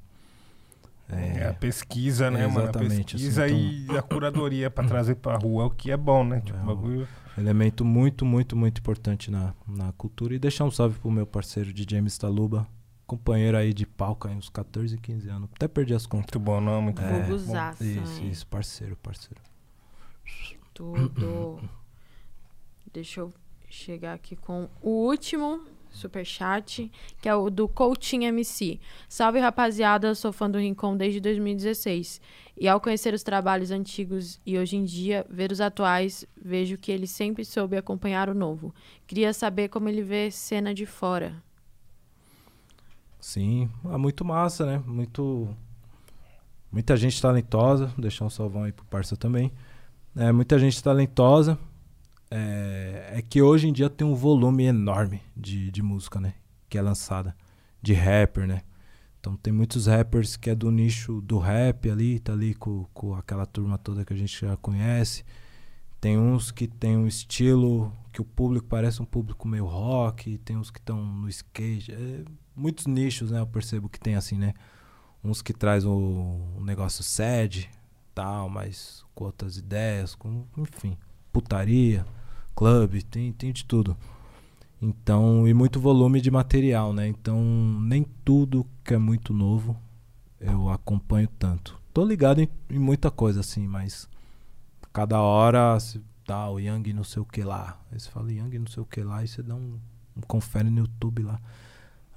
É, 1.09 1.47
a 1.49 1.53
pesquisa, 1.53 2.31
né, 2.31 2.43
É, 2.43 2.47
mano? 2.47 2.59
A 2.59 2.63
exatamente, 2.63 3.13
pesquisa 3.17 3.43
assim, 3.45 3.85
e 3.91 3.97
a 3.97 4.01
curadoria 4.01 4.71
pra 4.71 4.85
trazer 4.87 5.15
pra 5.15 5.35
rua, 5.35 5.65
o 5.65 5.69
que 5.69 5.91
é 5.91 5.97
bom, 5.97 6.23
né? 6.23 6.39
Tipo, 6.39 6.57
É, 6.57 6.61
o 6.61 6.65
bagulho. 6.65 7.07
elemento 7.37 7.83
muito, 7.83 8.23
muito, 8.25 8.55
muito 8.55 8.79
importante 8.79 9.29
na, 9.29 9.53
na 9.67 9.91
cultura. 9.93 10.33
E 10.33 10.39
deixar 10.39 10.63
um 10.63 10.71
salve 10.71 10.97
pro 10.97 11.11
meu 11.11 11.27
parceiro 11.27 11.73
de 11.73 11.85
James 11.89 12.17
Taluba, 12.17 12.65
companheiro 13.05 13.57
aí 13.57 13.73
de 13.73 13.85
palco 13.85 14.29
aí 14.29 14.35
uns 14.35 14.47
14, 14.47 14.97
15 14.97 15.27
anos. 15.29 15.49
Até 15.53 15.67
perdi 15.67 15.93
as 15.93 16.05
contas. 16.05 16.27
Muito 16.33 16.39
bom, 16.39 16.61
não? 16.61 16.81
Muito 16.81 17.01
É, 17.01 17.21
bom. 17.27 17.35
Isso, 17.35 18.23
isso, 18.23 18.47
parceiro, 18.47 18.95
parceiro. 18.95 19.41
Tudo. 20.73 21.61
Deixa 22.91 23.21
eu 23.21 23.33
chegar 23.69 24.13
aqui 24.13 24.35
com 24.35 24.69
o 24.81 24.89
último 25.07 25.65
superchat, 25.89 26.91
que 27.21 27.29
é 27.29 27.35
o 27.35 27.49
do 27.49 27.67
Coutinho 27.67 28.27
MC. 28.27 28.79
Salve, 29.07 29.39
rapaziada, 29.39 30.13
sou 30.15 30.33
fã 30.33 30.49
do 30.49 30.57
Rincon 30.57 30.97
desde 30.97 31.19
2016. 31.19 32.19
E 32.57 32.67
ao 32.67 32.81
conhecer 32.81 33.13
os 33.13 33.23
trabalhos 33.23 33.71
antigos 33.71 34.39
e 34.45 34.57
hoje 34.57 34.75
em 34.75 34.83
dia 34.83 35.25
ver 35.29 35.51
os 35.51 35.61
atuais, 35.61 36.25
vejo 36.39 36.77
que 36.77 36.91
ele 36.91 37.07
sempre 37.07 37.45
soube 37.45 37.77
acompanhar 37.77 38.29
o 38.29 38.35
novo. 38.35 38.73
Queria 39.07 39.33
saber 39.33 39.69
como 39.69 39.89
ele 39.89 40.01
vê 40.01 40.29
cena 40.29 40.73
de 40.73 40.85
fora. 40.85 41.41
Sim, 43.19 43.69
é 43.85 43.97
muito 43.97 44.25
massa, 44.25 44.65
né? 44.65 44.83
Muito. 44.85 45.55
Muita 46.71 46.97
gente 46.97 47.21
talentosa. 47.21 47.93
Deixar 47.97 48.25
um 48.25 48.29
salvão 48.29 48.63
aí 48.63 48.71
pro 48.71 48.85
parça 48.85 49.15
também. 49.15 49.51
É, 50.15 50.31
muita 50.31 50.59
gente 50.59 50.81
talentosa. 50.81 51.57
É, 52.29 53.13
é 53.17 53.21
que 53.21 53.41
hoje 53.41 53.67
em 53.67 53.73
dia 53.73 53.89
tem 53.89 54.05
um 54.05 54.15
volume 54.15 54.63
enorme 54.65 55.21
de, 55.35 55.71
de 55.71 55.81
música, 55.81 56.19
né? 56.19 56.35
Que 56.69 56.77
é 56.77 56.81
lançada. 56.81 57.35
De 57.81 57.93
rapper, 57.93 58.47
né? 58.47 58.61
Então 59.19 59.35
tem 59.35 59.53
muitos 59.53 59.87
rappers 59.87 60.35
que 60.35 60.49
é 60.49 60.55
do 60.55 60.69
nicho 60.69 61.21
do 61.21 61.37
rap 61.37 61.89
ali, 61.89 62.19
tá 62.19 62.33
ali 62.33 62.53
com, 62.53 62.85
com 62.93 63.15
aquela 63.15 63.45
turma 63.45 63.77
toda 63.77 64.03
que 64.05 64.13
a 64.13 64.17
gente 64.17 64.39
já 64.45 64.55
conhece. 64.57 65.23
Tem 65.99 66.17
uns 66.17 66.51
que 66.51 66.67
tem 66.67 66.97
um 66.97 67.07
estilo 67.07 67.93
que 68.11 68.21
o 68.21 68.25
público 68.25 68.67
parece 68.67 69.01
um 69.01 69.05
público 69.05 69.47
meio 69.47 69.65
rock, 69.65 70.37
tem 70.39 70.57
uns 70.57 70.69
que 70.69 70.79
estão 70.79 71.03
no 71.03 71.29
skate. 71.29 71.91
É, 71.91 72.25
muitos 72.55 72.85
nichos, 72.85 73.31
né? 73.31 73.39
Eu 73.39 73.47
percebo 73.47 73.89
que 73.89 73.99
tem 73.99 74.15
assim, 74.15 74.37
né? 74.37 74.53
Uns 75.23 75.41
que 75.41 75.53
traz 75.53 75.85
o, 75.85 75.91
um 76.57 76.63
negócio 76.63 77.03
sad, 77.03 77.69
tal, 78.13 78.49
mas 78.49 79.02
com 79.13 79.25
outras 79.25 79.57
ideias, 79.57 80.15
com, 80.15 80.45
enfim, 80.57 80.97
putaria, 81.31 82.05
clube, 82.55 83.03
tem, 83.03 83.31
tem 83.33 83.51
de 83.51 83.65
tudo. 83.65 83.95
Então, 84.81 85.47
e 85.47 85.53
muito 85.53 85.79
volume 85.79 86.19
de 86.19 86.29
material, 86.29 86.91
né? 86.93 87.07
Então, 87.07 87.41
nem 87.81 88.03
tudo 88.25 88.65
que 88.83 88.93
é 88.93 88.97
muito 88.97 89.33
novo 89.33 89.77
eu 90.39 90.69
acompanho 90.69 91.29
tanto. 91.39 91.79
Tô 91.93 92.03
ligado 92.03 92.41
em, 92.41 92.49
em 92.69 92.79
muita 92.79 93.09
coisa, 93.09 93.39
assim, 93.39 93.65
mas 93.65 94.09
cada 94.91 95.21
hora 95.21 95.79
se 95.79 96.01
tá 96.25 96.49
o 96.49 96.59
Young 96.59 96.91
não 96.93 97.03
sei 97.03 97.21
o 97.21 97.25
que 97.25 97.43
lá. 97.43 97.79
Aí 97.91 97.99
você 97.99 98.09
fala 98.09 98.31
Young 98.31 98.59
não 98.59 98.67
sei 98.67 98.83
o 98.83 98.85
que 98.85 99.01
lá, 99.01 99.23
e 99.23 99.27
você 99.27 99.41
dá 99.41 99.55
um, 99.55 99.79
um 100.17 100.21
confere 100.27 100.69
no 100.69 100.79
YouTube 100.79 101.23
lá. 101.23 101.39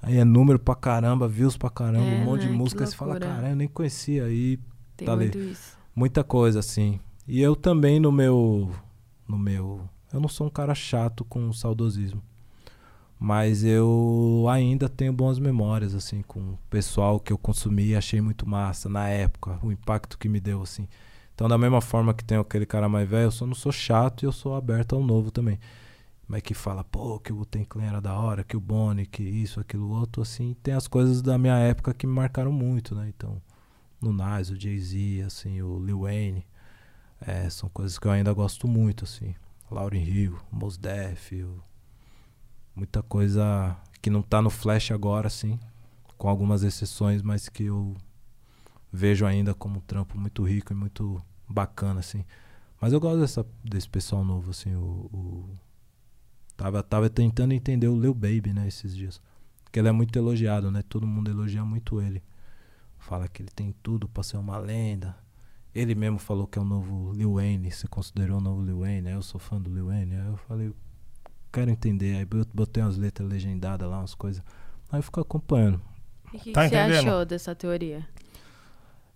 Aí 0.01 0.17
é 0.17 0.25
número 0.25 0.59
pra 0.59 0.75
caramba, 0.75 1.27
views 1.27 1.55
pra 1.57 1.69
caramba, 1.69 2.05
É, 2.05 2.21
um 2.21 2.25
monte 2.25 2.41
né? 2.45 2.51
de 2.51 2.53
música. 2.57 2.83
Aí 2.83 2.87
você 2.89 2.95
fala, 2.95 3.17
caramba, 3.19 3.49
eu 3.49 3.55
nem 3.55 3.67
conhecia. 3.67 4.25
Aí 4.25 4.59
Tem 4.97 5.05
Tá 5.05 5.13
ali. 5.13 5.23
muito 5.25 5.37
isso. 5.39 5.76
Muita 5.97 6.23
coisa 6.23 6.59
assim. 6.59 6.99
E 7.27 7.41
eu 7.41 7.55
também 7.55 7.99
no 7.99 8.11
meu 8.11 8.71
no 9.27 9.37
meu, 9.37 9.89
eu 10.13 10.19
não 10.19 10.29
sou 10.29 10.45
um 10.45 10.49
cara 10.49 10.75
chato 10.75 11.25
com 11.25 11.51
saudosismo. 11.51 12.21
Mas 13.19 13.63
eu 13.63 14.45
ainda 14.47 14.87
tenho 14.87 15.11
boas 15.11 15.39
memórias 15.39 15.95
assim 15.95 16.21
com 16.21 16.39
o 16.39 16.59
pessoal 16.69 17.19
que 17.19 17.33
eu 17.33 17.37
consumi 17.37 17.87
e 17.87 17.95
achei 17.95 18.21
muito 18.21 18.47
massa 18.47 18.87
na 18.87 19.09
época, 19.09 19.57
o 19.63 19.71
impacto 19.71 20.19
que 20.19 20.29
me 20.29 20.39
deu 20.39 20.61
assim. 20.61 20.87
Então 21.33 21.47
da 21.47 21.57
mesma 21.57 21.81
forma 21.81 22.13
que 22.13 22.23
tem 22.23 22.37
aquele 22.37 22.67
cara 22.67 22.87
mais 22.87 23.09
velho, 23.09 23.25
eu 23.25 23.31
só 23.31 23.47
não 23.47 23.55
sou 23.55 23.71
chato 23.71 24.21
e 24.21 24.27
eu 24.27 24.31
sou 24.31 24.55
aberto 24.55 24.95
ao 24.95 25.03
novo 25.03 25.31
também. 25.31 25.59
Mas 26.27 26.43
que 26.43 26.53
fala, 26.53 26.83
pô, 26.83 27.19
que 27.19 27.33
o 27.33 27.43
Clan 27.67 27.85
era 27.85 28.01
da 28.01 28.13
hora, 28.13 28.43
que 28.43 28.55
o 28.55 28.59
Bonnie, 28.59 29.05
que 29.07 29.23
isso, 29.23 29.59
aquilo 29.59 29.89
outro, 29.89 30.21
assim, 30.21 30.55
tem 30.61 30.73
as 30.73 30.87
coisas 30.87 31.21
da 31.21 31.37
minha 31.37 31.57
época 31.57 31.93
que 31.93 32.05
me 32.05 32.13
marcaram 32.13 32.51
muito, 32.51 32.93
né? 32.93 33.07
Então, 33.07 33.41
no 34.01 34.13
Nas, 34.13 34.49
o 34.49 34.59
Jay-Z, 34.59 35.23
assim, 35.25 35.61
o 35.61 35.79
Lil 35.79 36.01
Wayne, 36.01 36.45
é, 37.21 37.49
são 37.49 37.69
coisas 37.69 37.99
que 37.99 38.07
eu 38.07 38.11
ainda 38.11 38.33
gosto 38.33 38.67
muito, 38.67 39.05
assim. 39.05 39.35
Lauryn 39.71 40.03
Hill, 40.03 40.37
Mos 40.51 40.77
Def, 40.77 41.33
o- 41.33 41.63
muita 42.75 43.01
coisa 43.01 43.75
que 44.01 44.09
não 44.09 44.21
tá 44.21 44.41
no 44.41 44.49
Flash 44.49 44.91
agora, 44.91 45.27
assim, 45.27 45.59
com 46.17 46.29
algumas 46.29 46.63
exceções, 46.63 47.21
mas 47.21 47.49
que 47.49 47.65
eu 47.65 47.95
vejo 48.91 49.25
ainda 49.25 49.53
como 49.53 49.77
um 49.79 49.81
trampo 49.81 50.17
muito 50.19 50.43
rico 50.43 50.73
e 50.73 50.75
muito 50.75 51.21
bacana, 51.47 51.99
assim. 51.99 52.25
Mas 52.81 52.93
eu 52.93 52.99
gosto 52.99 53.19
dessa, 53.21 53.45
desse 53.63 53.89
pessoal 53.89 54.25
novo, 54.25 54.51
assim, 54.51 54.75
o... 54.75 55.09
o- 55.13 55.49
Tava, 56.55 56.81
tava 56.83 57.09
tentando 57.09 57.53
entender 57.53 57.87
o 57.87 57.99
Lil 57.99 58.13
Baby, 58.13 58.51
né, 58.53 58.67
esses 58.67 58.95
dias. 58.95 59.21
Porque 59.63 59.79
ele 59.79 59.87
é 59.89 59.91
muito 59.91 60.17
elogiado, 60.17 60.71
né? 60.71 60.83
Todo 60.87 61.05
mundo 61.05 61.29
elogia 61.29 61.63
muito 61.63 62.01
ele. 62.01 62.23
Fala 63.07 63.25
que 63.25 63.41
ele 63.41 63.49
tem 63.49 63.73
tudo 63.81 64.05
pra 64.05 64.21
ser 64.21 64.35
uma 64.35 64.57
lenda. 64.57 65.15
Ele 65.73 65.95
mesmo 65.95 66.19
falou 66.19 66.45
que 66.45 66.59
é 66.59 66.61
o 66.61 66.65
novo 66.65 67.13
Lil 67.13 67.35
Wayne. 67.35 67.71
Você 67.71 67.87
considerou 67.87 68.39
o 68.39 68.41
novo 68.41 68.61
Lil 68.61 68.79
Wayne? 68.81 69.07
Aí 69.07 69.13
eu 69.13 69.21
sou 69.21 69.39
fã 69.39 69.61
do 69.61 69.73
Lil 69.73 69.85
Wayne. 69.85 70.13
Aí 70.13 70.27
eu 70.27 70.35
falei, 70.35 70.73
quero 71.49 71.71
entender. 71.71 72.17
Aí 72.17 72.27
eu 72.29 72.45
botei 72.53 72.83
umas 72.83 72.97
letras 72.97 73.29
legendadas 73.29 73.89
lá, 73.89 73.99
umas 73.99 74.13
coisas. 74.13 74.43
Aí 74.91 74.99
eu 74.99 75.03
fico 75.03 75.21
acompanhando. 75.21 75.79
E 76.33 76.35
o 76.35 76.39
que, 76.41 76.51
Tá 76.51 76.63
que 76.63 76.69
você 76.69 76.75
achou 76.75 77.25
dessa 77.25 77.55
teoria? 77.55 78.05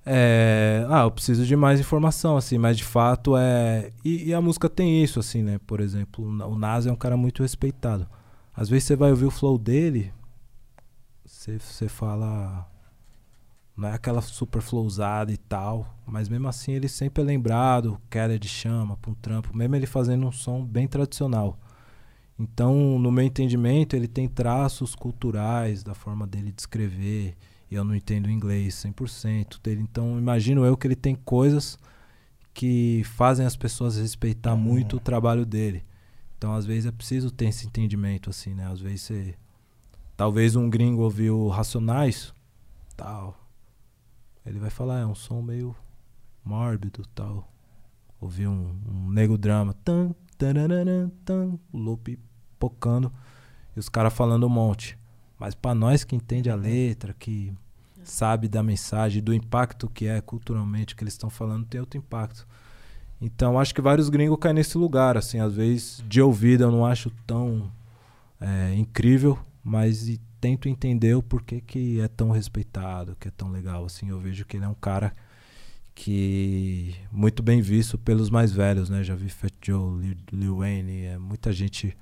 É, 0.05 0.85
ah, 0.89 1.01
eu 1.01 1.11
preciso 1.11 1.45
de 1.45 1.55
mais 1.57 1.77
informação, 1.81 2.37
assim, 2.37 2.57
mas 2.57 2.77
de 2.77 2.85
fato 2.85 3.35
é. 3.35 3.91
E, 4.05 4.29
e 4.29 4.33
a 4.33 4.39
música 4.39 4.69
tem 4.69 5.03
isso, 5.03 5.19
assim, 5.19 5.43
né? 5.43 5.59
Por 5.67 5.81
exemplo, 5.81 6.25
o 6.25 6.57
Nas 6.57 6.85
é 6.85 6.91
um 6.93 6.95
cara 6.95 7.17
muito 7.17 7.43
respeitado. 7.43 8.07
Às 8.55 8.69
vezes 8.69 8.85
você 8.85 8.95
vai 8.95 9.09
ouvir 9.11 9.25
o 9.25 9.31
flow 9.31 9.57
dele, 9.57 10.13
você, 11.25 11.59
você 11.59 11.89
fala. 11.89 12.70
Não 13.75 13.87
é 13.87 13.93
aquela 13.93 14.21
super 14.21 14.61
flowzada 14.61 15.31
e 15.31 15.37
tal, 15.37 15.97
mas 16.05 16.29
mesmo 16.29 16.47
assim 16.47 16.73
ele 16.73 16.87
sempre 16.87 17.23
é 17.23 17.25
lembrado, 17.25 17.99
queda 18.09 18.37
de 18.37 18.47
chama 18.47 18.97
pra 18.97 19.11
um 19.11 19.15
trampo, 19.15 19.55
mesmo 19.55 19.75
ele 19.75 19.85
fazendo 19.85 20.27
um 20.27 20.31
som 20.31 20.63
bem 20.63 20.87
tradicional. 20.87 21.57
Então, 22.41 22.97
no 22.97 23.11
meu 23.11 23.23
entendimento, 23.23 23.95
ele 23.95 24.07
tem 24.07 24.27
traços 24.27 24.95
culturais 24.95 25.83
da 25.83 25.93
forma 25.93 26.25
dele 26.25 26.51
de 26.51 26.61
escrever. 26.61 27.35
E 27.69 27.75
eu 27.75 27.83
não 27.83 27.95
entendo 27.95 28.29
inglês 28.31 28.73
100% 28.75 29.61
dele. 29.61 29.81
Então, 29.81 30.17
imagino 30.17 30.65
eu 30.65 30.75
que 30.75 30.87
ele 30.87 30.95
tem 30.95 31.13
coisas 31.15 31.77
que 32.53 33.03
fazem 33.05 33.45
as 33.45 33.55
pessoas 33.55 33.97
respeitar 33.97 34.55
muito 34.55 34.97
o 34.97 34.99
trabalho 34.99 35.45
dele. 35.45 35.83
Então, 36.37 36.53
às 36.53 36.65
vezes 36.65 36.87
é 36.87 36.91
preciso 36.91 37.29
ter 37.29 37.45
esse 37.45 37.67
entendimento 37.67 38.29
assim, 38.29 38.55
né? 38.55 38.65
Às 38.65 38.81
vezes 38.81 39.01
você 39.01 39.35
talvez 40.17 40.55
um 40.55 40.69
gringo 40.69 41.03
ouviu 41.03 41.47
Racionais, 41.47 42.33
tal. 42.97 43.40
Ele 44.45 44.59
vai 44.59 44.69
falar, 44.69 44.99
é 44.99 45.05
um 45.05 45.15
som 45.15 45.41
meio 45.41 45.75
mórbido, 46.43 47.03
tal. 47.13 47.47
Ouvir 48.19 48.47
um, 48.47 48.75
um 48.87 49.09
nego 49.09 49.37
drama, 49.37 49.73
tan, 49.83 50.13
tararã, 50.37 51.09
tan, 51.23 51.59
o 51.71 51.77
loop 51.77 52.19
pocando 52.59 53.11
e 53.75 53.79
os 53.79 53.89
caras 53.89 54.13
falando 54.13 54.45
um 54.45 54.49
monte. 54.49 54.97
Mas 55.37 55.55
pra 55.55 55.73
nós 55.73 56.03
que 56.03 56.15
entende 56.15 56.49
a 56.49 56.55
letra, 56.55 57.15
que 57.17 57.53
sabe 58.03 58.47
da 58.47 58.61
mensagem, 58.61 59.21
do 59.21 59.33
impacto 59.33 59.89
que 59.89 60.07
é 60.07 60.21
culturalmente 60.21 60.95
que 60.95 61.03
eles 61.03 61.13
estão 61.13 61.29
falando, 61.29 61.65
tem 61.65 61.79
outro 61.79 61.97
impacto. 61.97 62.47
Então 63.19 63.59
acho 63.59 63.73
que 63.73 63.81
vários 63.81 64.09
gringos 64.09 64.39
caem 64.39 64.55
nesse 64.55 64.77
lugar, 64.77 65.17
assim, 65.17 65.39
às 65.39 65.53
vezes 65.53 66.03
de 66.07 66.21
ouvido 66.21 66.63
eu 66.63 66.71
não 66.71 66.85
acho 66.85 67.11
tão 67.25 67.71
é, 68.39 68.73
incrível, 68.73 69.37
mas 69.63 70.19
tento 70.41 70.67
entender 70.67 71.15
o 71.15 71.21
porquê 71.21 71.61
que 71.61 72.01
é 72.01 72.07
tão 72.07 72.31
respeitado, 72.31 73.15
que 73.19 73.27
é 73.27 73.31
tão 73.31 73.49
legal, 73.51 73.85
assim, 73.85 74.09
eu 74.09 74.19
vejo 74.19 74.43
que 74.43 74.57
ele 74.57 74.65
é 74.65 74.67
um 74.67 74.73
cara 74.73 75.13
que 75.93 76.95
muito 77.11 77.43
bem 77.43 77.61
visto 77.61 77.97
pelos 77.97 78.29
mais 78.29 78.51
velhos, 78.51 78.89
né? 78.89 79.03
Já 79.03 79.13
vi 79.13 79.29
Fat 79.29 79.53
Joe, 79.61 80.17
Lil, 80.31 80.57
Wayne, 80.57 81.03
é, 81.05 81.17
muita 81.17 81.51
gente 81.51 81.95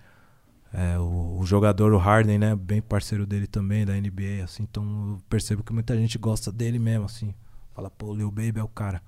é, 0.72 0.98
o, 0.98 1.40
o, 1.40 1.46
jogador, 1.46 1.92
o 1.94 1.98
Harden, 1.98 2.38
né? 2.38 2.56
Bem 2.56 2.82
parceiro 2.82 3.26
dele 3.26 3.48
também, 3.48 3.86
da 3.86 3.94
NBA, 3.94 4.44
assim. 4.44 4.64
Então 4.64 4.84
eu 5.14 5.22
percebo 5.30 5.64
que 5.64 5.74
muita 5.74 5.98
gente 5.98 6.18
gosta 6.18 6.52
dele 6.52 6.80
mesmo, 6.80 7.06
assim. 7.06 7.34
Fala, 7.76 7.90
pô, 7.90 8.14
Lil 8.14 8.32
Baby 8.32 8.60
é 8.60 8.64
o 8.64 8.68
cara. 8.68 9.02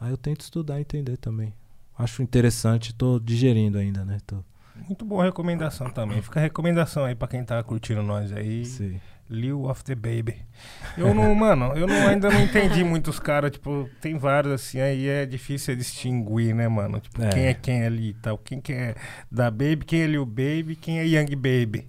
Aí 0.00 0.10
eu 0.10 0.16
tento 0.16 0.40
estudar 0.40 0.78
e 0.78 0.82
entender 0.82 1.16
também. 1.18 1.52
Acho 1.98 2.22
interessante, 2.22 2.94
tô 2.94 3.18
digerindo 3.18 3.76
ainda, 3.76 4.04
né? 4.04 4.18
Tô... 4.26 4.42
Muito 4.86 5.04
boa 5.04 5.24
recomendação 5.24 5.90
também. 5.90 6.20
Fica 6.22 6.40
a 6.40 6.42
recomendação 6.42 7.04
aí 7.04 7.14
pra 7.14 7.28
quem 7.28 7.44
tá 7.44 7.62
curtindo 7.62 8.02
nós 8.02 8.32
aí. 8.32 8.64
Sim. 8.64 9.00
Lil 9.30 9.64
of 9.66 9.84
the 9.84 9.94
Baby. 9.94 10.44
Eu 10.98 11.14
não, 11.14 11.32
mano, 11.36 11.72
eu 11.76 11.86
não, 11.86 12.08
ainda 12.08 12.28
não 12.28 12.42
entendi 12.42 12.82
muitos 12.82 13.20
caras, 13.20 13.52
tipo, 13.52 13.88
tem 14.00 14.18
vários 14.18 14.52
assim, 14.52 14.80
aí 14.80 15.08
é 15.08 15.24
difícil 15.24 15.76
distinguir, 15.76 16.52
né, 16.52 16.66
mano? 16.66 16.98
Tipo, 16.98 17.22
é. 17.22 17.28
quem 17.28 17.46
é 17.46 17.54
quem 17.54 17.84
ali 17.84 18.08
e 18.10 18.14
tal. 18.14 18.36
Quem 18.36 18.60
que 18.60 18.72
é 18.72 18.94
da 19.30 19.48
Baby, 19.50 19.84
quem 19.86 20.02
é 20.02 20.06
Lil 20.08 20.26
Baby, 20.26 20.76
quem 20.80 20.98
é 20.98 21.06
Young 21.06 21.36
Baby. 21.36 21.88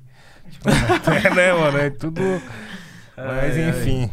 Tipo, 0.52 0.70
é, 1.10 1.34
né, 1.34 1.53
mano? 1.53 1.78
É 1.80 1.90
tudo. 1.90 2.22
Mas 3.18 3.58
enfim. 3.58 4.11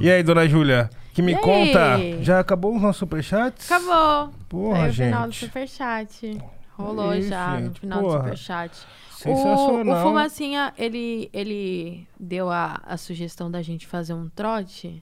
E 0.00 0.10
aí, 0.10 0.22
dona 0.22 0.48
Júlia? 0.48 0.90
Que 1.12 1.22
me 1.22 1.32
e 1.32 1.36
conta, 1.36 1.96
aí? 1.96 2.22
já 2.22 2.40
acabou 2.40 2.74
os 2.74 2.80
nossos 2.80 2.98
superchats? 2.98 3.70
Acabou. 3.70 4.32
Porra, 4.48 4.84
aí 4.84 4.90
gente. 4.90 5.08
o 5.08 5.12
final 5.12 5.28
do 5.28 5.34
superchat. 5.34 6.38
Rolou 6.82 7.20
já 7.20 7.56
gente, 7.56 7.68
no 7.68 7.74
final 7.74 8.00
porra. 8.00 8.18
do 8.18 8.22
superchat. 8.24 8.86
Sensacional. 9.10 9.96
O, 9.96 10.00
o 10.00 10.02
Fumacinha, 10.02 10.72
ele, 10.76 11.30
ele 11.32 12.06
deu 12.18 12.50
a, 12.50 12.80
a 12.84 12.96
sugestão 12.96 13.50
da 13.50 13.62
gente 13.62 13.86
fazer 13.86 14.14
um 14.14 14.28
trote, 14.28 15.00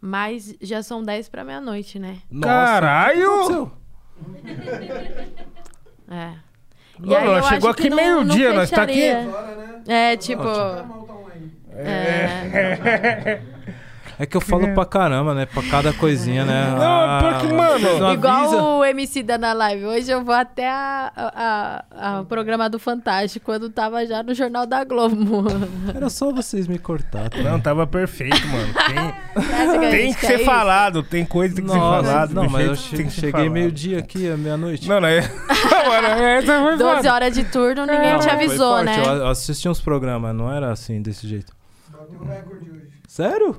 mas 0.00 0.54
já 0.60 0.82
são 0.82 1.02
10 1.02 1.28
pra 1.28 1.44
meia-noite, 1.44 1.98
né? 1.98 2.18
Nossa, 2.30 2.46
Caralho! 2.54 3.72
É. 6.08 6.32
E 7.02 7.14
aí, 7.14 7.24
Não, 7.26 7.42
chegou 7.42 7.70
aqui 7.70 7.90
meio-dia, 7.90 8.54
nós 8.54 8.70
tá 8.70 8.82
aqui. 8.82 9.02
É, 9.86 10.16
tipo. 10.16 10.44
É. 11.72 13.42
É 14.18 14.24
que 14.24 14.36
eu 14.36 14.40
falo 14.40 14.66
é. 14.66 14.72
pra 14.72 14.86
caramba, 14.86 15.34
né? 15.34 15.44
Pra 15.44 15.62
cada 15.62 15.92
coisinha, 15.92 16.44
né? 16.44 16.70
Não, 16.78 16.82
ah, 16.82 17.18
porque, 17.22 17.52
mano. 17.52 18.12
Igual 18.12 18.44
avisa. 18.44 18.62
o 18.62 18.84
MC 18.84 19.22
da 19.22 19.36
na 19.36 19.52
live. 19.52 19.84
Hoje 19.84 20.10
eu 20.10 20.24
vou 20.24 20.34
até 20.34 20.68
a, 20.68 21.12
a, 21.14 21.84
a, 22.18 22.24
programa 22.24 22.70
do 22.70 22.78
Fantástico, 22.78 23.44
quando 23.44 23.68
tava 23.68 24.06
já 24.06 24.22
no 24.22 24.34
Jornal 24.34 24.64
da 24.66 24.84
Globo. 24.84 25.44
Era 25.94 26.08
só 26.08 26.32
vocês 26.32 26.66
me 26.66 26.78
cortar. 26.78 27.28
Tá? 27.28 27.42
Não, 27.42 27.60
tava 27.60 27.86
perfeito, 27.86 28.46
mano. 28.48 28.72
Tem, 29.76 29.90
tem 29.90 30.14
que 30.14 30.26
ser 30.26 30.38
falado, 30.44 31.02
tem 31.02 31.24
coisa 31.24 31.54
que 31.54 31.60
tem 31.60 31.66
que 31.66 31.72
ser 31.72 31.78
falado. 31.78 32.34
Não, 32.34 32.48
mas 32.48 32.66
eu 32.66 32.74
che 32.76 33.10
cheguei 33.10 33.48
meio-dia 33.48 33.98
aqui, 33.98 34.30
à 34.30 34.36
meia-noite. 34.36 34.88
Não, 34.88 35.00
não 35.00 35.08
é. 35.08 35.20
Mano, 36.46 36.78
12 36.78 37.08
horas 37.08 37.34
de 37.34 37.44
turno, 37.44 37.84
ninguém 37.84 38.12
não, 38.12 38.20
te 38.20 38.28
avisou, 38.28 38.82
né? 38.82 39.02
Eu 39.04 39.28
assisti 39.28 39.68
uns 39.68 39.80
programas, 39.80 40.34
não 40.34 40.50
era 40.52 40.70
assim, 40.70 41.02
desse 41.02 41.26
jeito. 41.26 41.52
Sério? 43.06 43.56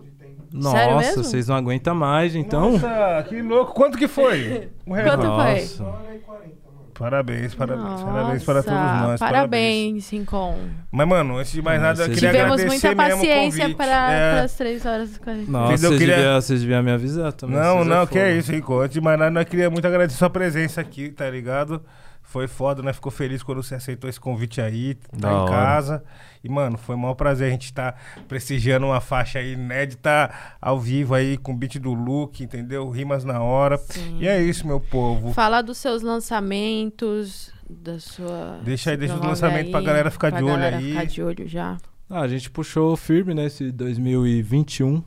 Nossa, 0.58 1.24
vocês 1.24 1.48
não 1.48 1.56
aguentam 1.56 1.96
mais, 1.96 2.36
então. 2.36 2.74
Nossa, 2.74 3.26
que 3.28 3.42
louco. 3.42 3.74
Quanto 3.74 3.98
que 3.98 4.08
foi? 4.08 4.70
Um 4.86 4.94
Quanto 4.96 5.24
Nossa. 5.24 5.84
foi? 5.84 6.58
Parabéns, 6.98 7.54
parabéns, 7.54 7.88
Nossa, 7.88 8.06
parabéns 8.06 8.44
para 8.44 8.64
todos 8.64 8.80
nós. 8.80 9.20
Parabéns, 9.20 10.10
Rincon. 10.10 10.58
Mas, 10.92 11.08
mano, 11.08 11.38
antes 11.38 11.52
de 11.52 11.62
mais 11.62 11.80
nada, 11.80 12.04
eu 12.04 12.10
queria 12.10 12.32
Tivemos 12.32 12.54
agradecer 12.54 12.88
muita 12.88 12.96
paciência 12.96 13.76
para 13.76 14.12
é... 14.12 14.40
as 14.40 14.54
3 14.56 14.86
horas 14.86 15.16
e 15.16 15.20
40 15.20 15.52
Nossa, 15.52 15.78
vocês, 15.78 16.00
queria... 16.00 16.16
deviam, 16.16 16.42
vocês 16.42 16.62
deviam 16.62 16.84
me 16.84 16.92
avisar 16.92 17.34
também. 17.34 17.56
Não, 17.56 17.86
não, 17.86 18.08
que 18.08 18.18
é 18.18 18.36
isso, 18.36 18.52
Rincon. 18.52 18.82
Antes 18.82 18.94
de 18.94 19.02
mais 19.02 19.20
nada, 19.20 19.40
eu 19.40 19.46
queria 19.46 19.70
muito 19.70 19.86
agradecer 19.86 20.18
sua 20.18 20.30
presença 20.30 20.82
aqui, 20.82 21.10
tá 21.10 21.30
ligado? 21.30 21.84
Foi 22.28 22.46
foda, 22.46 22.84
né? 22.84 22.92
Ficou 22.92 23.10
feliz 23.10 23.42
quando 23.42 23.64
você 23.64 23.76
aceitou 23.76 24.10
esse 24.10 24.20
convite 24.20 24.60
aí, 24.60 24.96
tá 24.96 25.18
da 25.18 25.32
em 25.32 25.36
hora. 25.36 25.50
casa. 25.50 26.04
E, 26.44 26.50
mano, 26.50 26.78
foi 26.78 26.94
um 26.96 27.00
maior 27.00 27.14
prazer 27.14 27.48
a 27.48 27.52
gente 27.52 27.68
estar 27.68 27.94
tá 27.94 28.00
prestigiando 28.28 28.86
uma 28.86 29.00
faixa 29.00 29.40
aí 29.40 29.54
inédita 29.54 30.30
ao 30.62 30.78
vivo 30.78 31.16
aí, 31.16 31.38
com 31.38 31.54
o 31.54 31.56
beat 31.56 31.80
do 31.80 31.94
Luke, 31.94 32.44
entendeu? 32.44 32.90
Rimas 32.90 33.24
na 33.24 33.42
hora. 33.42 33.78
Sim. 33.78 34.20
E 34.20 34.28
é 34.28 34.44
isso, 34.44 34.68
meu 34.68 34.82
povo. 34.82 35.32
Fala 35.32 35.62
dos 35.62 35.78
seus 35.78 36.02
lançamentos, 36.02 37.54
da 37.70 37.98
sua. 37.98 38.60
Deixa 38.62 38.92
aí, 38.92 38.98
deixa 38.98 39.16
os 39.16 39.22
lançamentos 39.22 39.72
pra 39.72 39.80
galera 39.80 40.12
ficar 40.12 40.30
pra 40.30 40.42
de 40.42 40.44
olho 40.44 40.64
aí. 40.66 40.90
Ficar 40.90 41.06
de 41.06 41.24
olho 41.24 41.48
já. 41.48 41.78
Ah, 42.10 42.20
a 42.20 42.28
gente 42.28 42.50
puxou 42.50 42.98
firme 42.98 43.34
nesse 43.34 43.72
2021. 43.72 45.02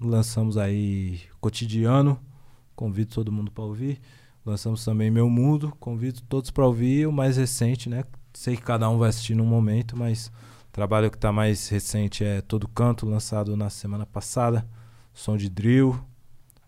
Lançamos 0.00 0.58
aí 0.58 1.20
Cotidiano. 1.40 2.20
Convido 2.74 3.14
todo 3.14 3.30
mundo 3.30 3.52
para 3.52 3.62
ouvir. 3.62 4.00
Lançamos 4.46 4.84
também 4.84 5.10
Meu 5.10 5.28
Mundo, 5.28 5.74
convido 5.80 6.20
todos 6.22 6.52
para 6.52 6.64
ouvir 6.64 7.08
o 7.08 7.10
mais 7.10 7.36
recente, 7.36 7.88
né? 7.88 8.04
Sei 8.32 8.56
que 8.56 8.62
cada 8.62 8.88
um 8.88 8.96
vai 8.96 9.08
assistir 9.08 9.34
num 9.34 9.44
momento, 9.44 9.96
mas 9.96 10.28
o 10.68 10.70
trabalho 10.70 11.10
que 11.10 11.16
está 11.16 11.32
mais 11.32 11.68
recente 11.68 12.22
é 12.22 12.40
Todo 12.40 12.68
Canto, 12.68 13.06
lançado 13.06 13.56
na 13.56 13.68
semana 13.68 14.06
passada. 14.06 14.64
Som 15.12 15.36
de 15.36 15.48
drill, 15.48 15.98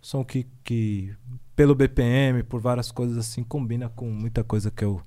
som 0.00 0.24
que, 0.24 0.44
que 0.65 1.15
pelo 1.55 1.73
BPM, 1.73 2.42
por 2.42 2.60
várias 2.60 2.90
coisas 2.90 3.16
assim, 3.16 3.44
combina 3.44 3.89
com 3.89 4.10
muita 4.10 4.42
coisa 4.42 4.73
que 4.73 4.84
eu 4.84 5.00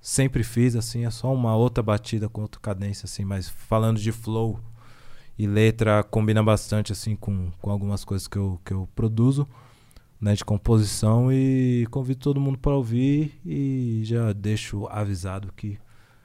sempre 0.00 0.44
fiz, 0.44 0.76
assim, 0.76 1.04
é 1.04 1.10
só 1.10 1.34
uma 1.34 1.56
outra 1.56 1.82
batida 1.82 2.28
com 2.28 2.42
outra 2.42 2.60
cadência, 2.60 3.06
assim, 3.06 3.24
mas 3.24 3.48
falando 3.48 3.98
de 3.98 4.12
flow 4.12 4.60
e 5.36 5.44
letra, 5.44 6.04
combina 6.04 6.40
bastante, 6.40 6.92
assim, 6.92 7.16
com, 7.16 7.50
com 7.60 7.68
algumas 7.68 8.04
coisas 8.04 8.28
que 8.28 8.38
eu, 8.38 8.60
que 8.64 8.72
eu 8.72 8.88
produzo 8.94 9.48
né, 10.20 10.34
de 10.34 10.44
composição 10.44 11.32
e 11.32 11.86
convido 11.90 12.20
todo 12.20 12.40
mundo 12.40 12.58
para 12.58 12.74
ouvir 12.74 13.38
e 13.44 14.02
já 14.04 14.32
deixo 14.32 14.86
avisado 14.88 15.52
que 15.54 15.78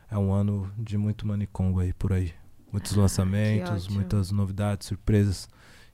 é 0.09 0.17
um 0.17 0.31
ano 0.31 0.69
de 0.77 0.97
muito 0.97 1.27
manicongo 1.27 1.79
aí 1.79 1.93
por 1.93 2.13
aí. 2.13 2.33
Muitos 2.71 2.97
ah, 2.97 3.01
lançamentos, 3.01 3.87
muitas 3.87 4.31
novidades, 4.31 4.87
surpresas. 4.87 5.47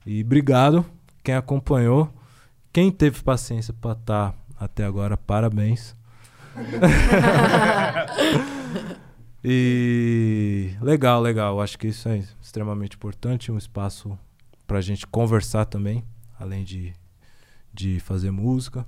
E 0.05 0.23
obrigado 0.23 0.85
quem 1.23 1.35
acompanhou, 1.35 2.09
quem 2.71 2.89
teve 2.89 3.21
paciência 3.21 3.73
para 3.73 3.91
estar 3.91 4.31
tá 4.31 4.37
até 4.57 4.85
agora, 4.85 5.17
parabéns. 5.17 5.95
e 9.43 10.71
legal, 10.81 11.21
legal. 11.21 11.61
Acho 11.61 11.77
que 11.77 11.87
isso 11.87 12.07
é 12.07 12.23
extremamente 12.41 12.95
importante, 12.95 13.51
um 13.51 13.57
espaço 13.57 14.17
para 14.65 14.77
a 14.77 14.81
gente 14.81 15.05
conversar 15.05 15.65
também, 15.65 16.03
além 16.39 16.63
de 16.63 16.93
de 17.77 17.99
fazer 17.99 18.31
música. 18.31 18.85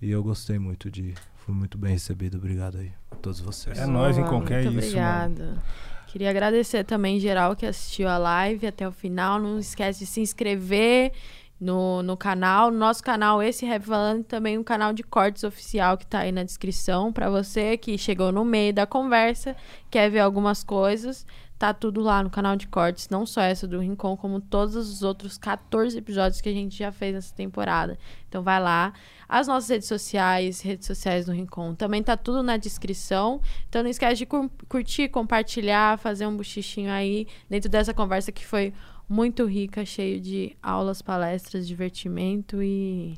E 0.00 0.10
eu 0.10 0.22
gostei 0.22 0.58
muito 0.58 0.90
de. 0.90 1.14
Fui 1.34 1.54
muito 1.54 1.76
bem 1.76 1.92
recebido. 1.92 2.38
Obrigado 2.38 2.78
aí 2.78 2.92
a 3.10 3.16
todos 3.16 3.40
vocês. 3.40 3.78
É 3.78 3.86
nóis 3.86 4.16
em 4.16 4.24
qualquer 4.24 4.64
muito 4.64 4.78
isso. 4.78 4.88
Obrigada. 4.88 5.62
Queria 6.06 6.30
agradecer 6.30 6.84
também 6.84 7.18
geral 7.18 7.56
que 7.56 7.66
assistiu 7.66 8.08
a 8.08 8.18
live 8.18 8.66
até 8.66 8.86
o 8.86 8.92
final. 8.92 9.40
Não 9.40 9.58
esquece 9.58 10.00
de 10.00 10.06
se 10.06 10.20
inscrever 10.20 11.12
no, 11.58 12.02
no 12.02 12.16
canal. 12.16 12.70
No 12.70 12.78
nosso 12.78 13.02
canal, 13.02 13.42
esse 13.42 13.64
Rap 13.66 13.84
Falando, 13.84 14.24
também 14.24 14.58
um 14.58 14.62
canal 14.62 14.92
de 14.92 15.02
cortes 15.02 15.42
oficial 15.42 15.96
que 15.96 16.06
tá 16.06 16.20
aí 16.20 16.30
na 16.30 16.44
descrição. 16.44 17.12
para 17.12 17.30
você 17.30 17.76
que 17.76 17.96
chegou 17.98 18.30
no 18.30 18.44
meio 18.44 18.72
da 18.72 18.86
conversa, 18.86 19.56
quer 19.90 20.10
ver 20.10 20.20
algumas 20.20 20.62
coisas. 20.62 21.26
Tá 21.62 21.72
tudo 21.72 22.00
lá 22.00 22.24
no 22.24 22.28
canal 22.28 22.56
de 22.56 22.66
cortes, 22.66 23.08
não 23.08 23.24
só 23.24 23.40
essa 23.40 23.68
do 23.68 23.78
Rincon, 23.78 24.16
como 24.16 24.40
todos 24.40 24.74
os 24.74 25.04
outros 25.04 25.38
14 25.38 25.96
episódios 25.96 26.40
que 26.40 26.48
a 26.48 26.52
gente 26.52 26.76
já 26.76 26.90
fez 26.90 27.14
nessa 27.14 27.32
temporada. 27.32 27.96
Então 28.28 28.42
vai 28.42 28.60
lá. 28.60 28.92
As 29.28 29.46
nossas 29.46 29.70
redes 29.70 29.86
sociais, 29.86 30.60
redes 30.60 30.88
sociais 30.88 31.26
do 31.26 31.30
Rincon, 31.30 31.76
também 31.76 32.02
tá 32.02 32.16
tudo 32.16 32.42
na 32.42 32.56
descrição. 32.56 33.40
Então 33.68 33.80
não 33.80 33.88
esquece 33.88 34.16
de 34.16 34.26
curtir, 34.68 35.08
compartilhar, 35.08 36.00
fazer 36.00 36.26
um 36.26 36.36
buchichinho 36.36 36.90
aí 36.90 37.28
dentro 37.48 37.70
dessa 37.70 37.94
conversa 37.94 38.32
que 38.32 38.44
foi 38.44 38.74
muito 39.08 39.46
rica, 39.46 39.84
cheio 39.84 40.20
de 40.20 40.56
aulas, 40.60 41.00
palestras, 41.00 41.68
divertimento 41.68 42.60
e 42.60 43.16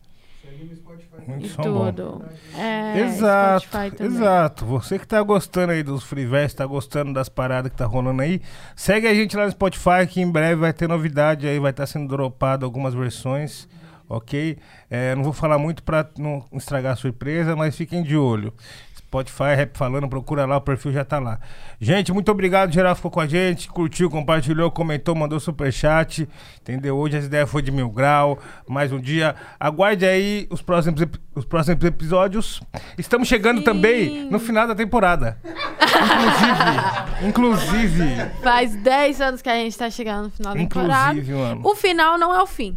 muito 1.26 1.46
e 1.46 1.50
tudo. 1.50 2.24
É, 2.56 3.00
exato, 3.00 3.66
exato. 4.00 4.64
Você 4.66 4.98
que 4.98 5.06
tá 5.06 5.22
gostando 5.22 5.72
aí 5.72 5.82
dos 5.82 6.04
freeverse, 6.04 6.56
tá 6.56 6.66
gostando 6.66 7.12
das 7.12 7.28
paradas 7.28 7.70
que 7.70 7.78
tá 7.78 7.86
rolando 7.86 8.22
aí, 8.22 8.40
segue 8.76 9.06
a 9.06 9.14
gente 9.14 9.36
lá 9.36 9.44
no 9.44 9.50
Spotify 9.50 10.06
que 10.08 10.20
em 10.20 10.30
breve 10.30 10.56
vai 10.56 10.72
ter 10.72 10.88
novidade 10.88 11.46
aí, 11.46 11.58
vai 11.58 11.70
estar 11.70 11.84
tá 11.84 11.86
sendo 11.86 12.08
dropado 12.08 12.64
algumas 12.64 12.94
versões, 12.94 13.68
ok? 14.08 14.58
É, 14.90 15.14
não 15.14 15.24
vou 15.24 15.32
falar 15.32 15.58
muito 15.58 15.82
para 15.82 16.08
não 16.18 16.44
estragar 16.52 16.92
a 16.92 16.96
surpresa, 16.96 17.56
mas 17.56 17.76
fiquem 17.76 18.02
de 18.02 18.16
olho. 18.16 18.52
Spotify, 19.14 19.54
Rap 19.54 19.78
Falando, 19.78 20.08
procura 20.08 20.44
lá, 20.44 20.56
o 20.56 20.60
perfil 20.60 20.92
já 20.92 21.04
tá 21.04 21.20
lá. 21.20 21.38
Gente, 21.80 22.12
muito 22.12 22.32
obrigado, 22.32 22.72
geral 22.72 22.96
ficou 22.96 23.10
com 23.12 23.20
a 23.20 23.26
gente, 23.26 23.68
curtiu, 23.68 24.10
compartilhou, 24.10 24.70
comentou, 24.72 25.14
mandou 25.14 25.38
superchat, 25.38 26.28
entendeu? 26.60 26.96
Hoje 26.96 27.16
as 27.16 27.26
ideias 27.26 27.48
foi 27.48 27.62
de 27.62 27.70
mil 27.70 27.88
grau, 27.90 28.38
mais 28.68 28.90
um 28.90 29.00
dia. 29.00 29.36
Aguarde 29.60 30.04
aí 30.04 30.48
os 30.50 30.60
próximos, 30.60 31.00
os 31.32 31.44
próximos 31.44 31.84
episódios. 31.84 32.60
Estamos 32.98 33.28
chegando 33.28 33.58
Sim. 33.58 33.64
também 33.64 34.28
no 34.28 34.40
final 34.40 34.66
da 34.66 34.74
temporada. 34.74 35.38
Inclusive, 37.22 37.22
inclusive, 37.28 38.30
Faz 38.42 38.74
10 38.74 39.20
anos 39.20 39.42
que 39.42 39.48
a 39.48 39.54
gente 39.54 39.78
tá 39.78 39.88
chegando 39.90 40.24
no 40.24 40.30
final 40.30 40.54
da 40.54 40.60
temporada. 40.60 41.12
inclusive, 41.12 41.38
mano. 41.38 41.60
O 41.64 41.76
final 41.76 42.18
não 42.18 42.34
é 42.34 42.42
o 42.42 42.46
fim. 42.46 42.76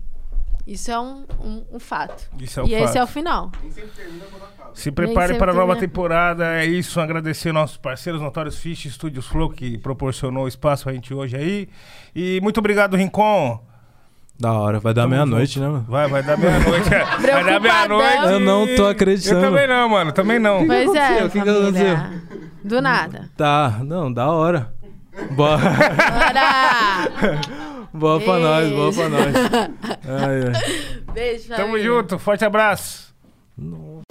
Isso 0.67 0.91
é 0.91 0.99
um, 0.99 1.25
um, 1.41 1.65
um 1.71 1.79
fato. 1.79 2.29
Isso 2.37 2.59
é 2.59 2.63
o 2.63 2.67
e 2.67 2.73
esse 2.73 2.87
fato. 2.87 2.97
é 2.97 3.03
o 3.03 3.07
final. 3.07 3.51
Se 4.73 4.91
prepare 4.91 5.35
para 5.35 5.53
a 5.53 5.55
nova 5.55 5.73
termina. 5.73 5.87
temporada. 5.87 6.45
É 6.61 6.65
isso. 6.65 6.99
Agradecer 6.99 7.53
nossos 7.53 7.77
parceiros 7.77 8.21
Notórios 8.21 8.57
Fish, 8.57 8.85
Estúdios 8.85 9.25
Flow, 9.25 9.49
que 9.49 9.77
proporcionou 9.77 10.45
espaço 10.45 10.83
pra 10.83 10.93
gente 10.93 11.13
hoje 11.13 11.37
aí. 11.37 11.69
E 12.13 12.41
muito 12.43 12.57
obrigado, 12.59 12.97
Rincon. 12.97 13.63
Da 14.37 14.51
hora, 14.51 14.79
vai 14.79 14.93
dar 14.93 15.07
meia-noite, 15.07 15.59
né, 15.59 15.67
mano? 15.67 15.85
Vai, 15.87 16.07
vai 16.09 16.21
dar 16.21 16.37
meia-noite. 16.37 16.89
vai 16.91 17.43
dar 17.43 17.59
meia-noite. 17.59 18.33
Eu 18.33 18.39
não 18.39 18.67
tô 18.75 18.87
acreditando. 18.87 19.45
Eu 19.45 19.49
também 19.49 19.67
não, 19.67 19.89
mano. 19.89 20.11
Também 20.11 20.37
não. 20.37 20.67
Pois 20.67 20.93
é, 20.93 20.99
aconteceu? 20.99 21.25
O 21.25 21.29
que 21.29 21.39
que 21.39 21.45
família. 21.45 22.23
Do 22.63 22.81
nada. 22.81 23.29
Tá, 23.37 23.79
não, 23.83 24.11
da 24.11 24.29
hora. 24.29 24.73
Boa, 25.31 25.57
Bora! 25.57 26.37
boa 27.97 28.19
pra 28.19 28.37
nós, 28.39 28.69
boa 28.71 28.93
pra 28.93 29.09
nós. 29.09 29.33
Ai, 30.07 30.41
ai. 30.53 31.13
Beijo, 31.13 31.49
Tamo 31.49 31.79
junto. 31.79 32.17
Forte 32.19 32.45
abraço. 32.45 33.13
Nossa. 33.57 34.03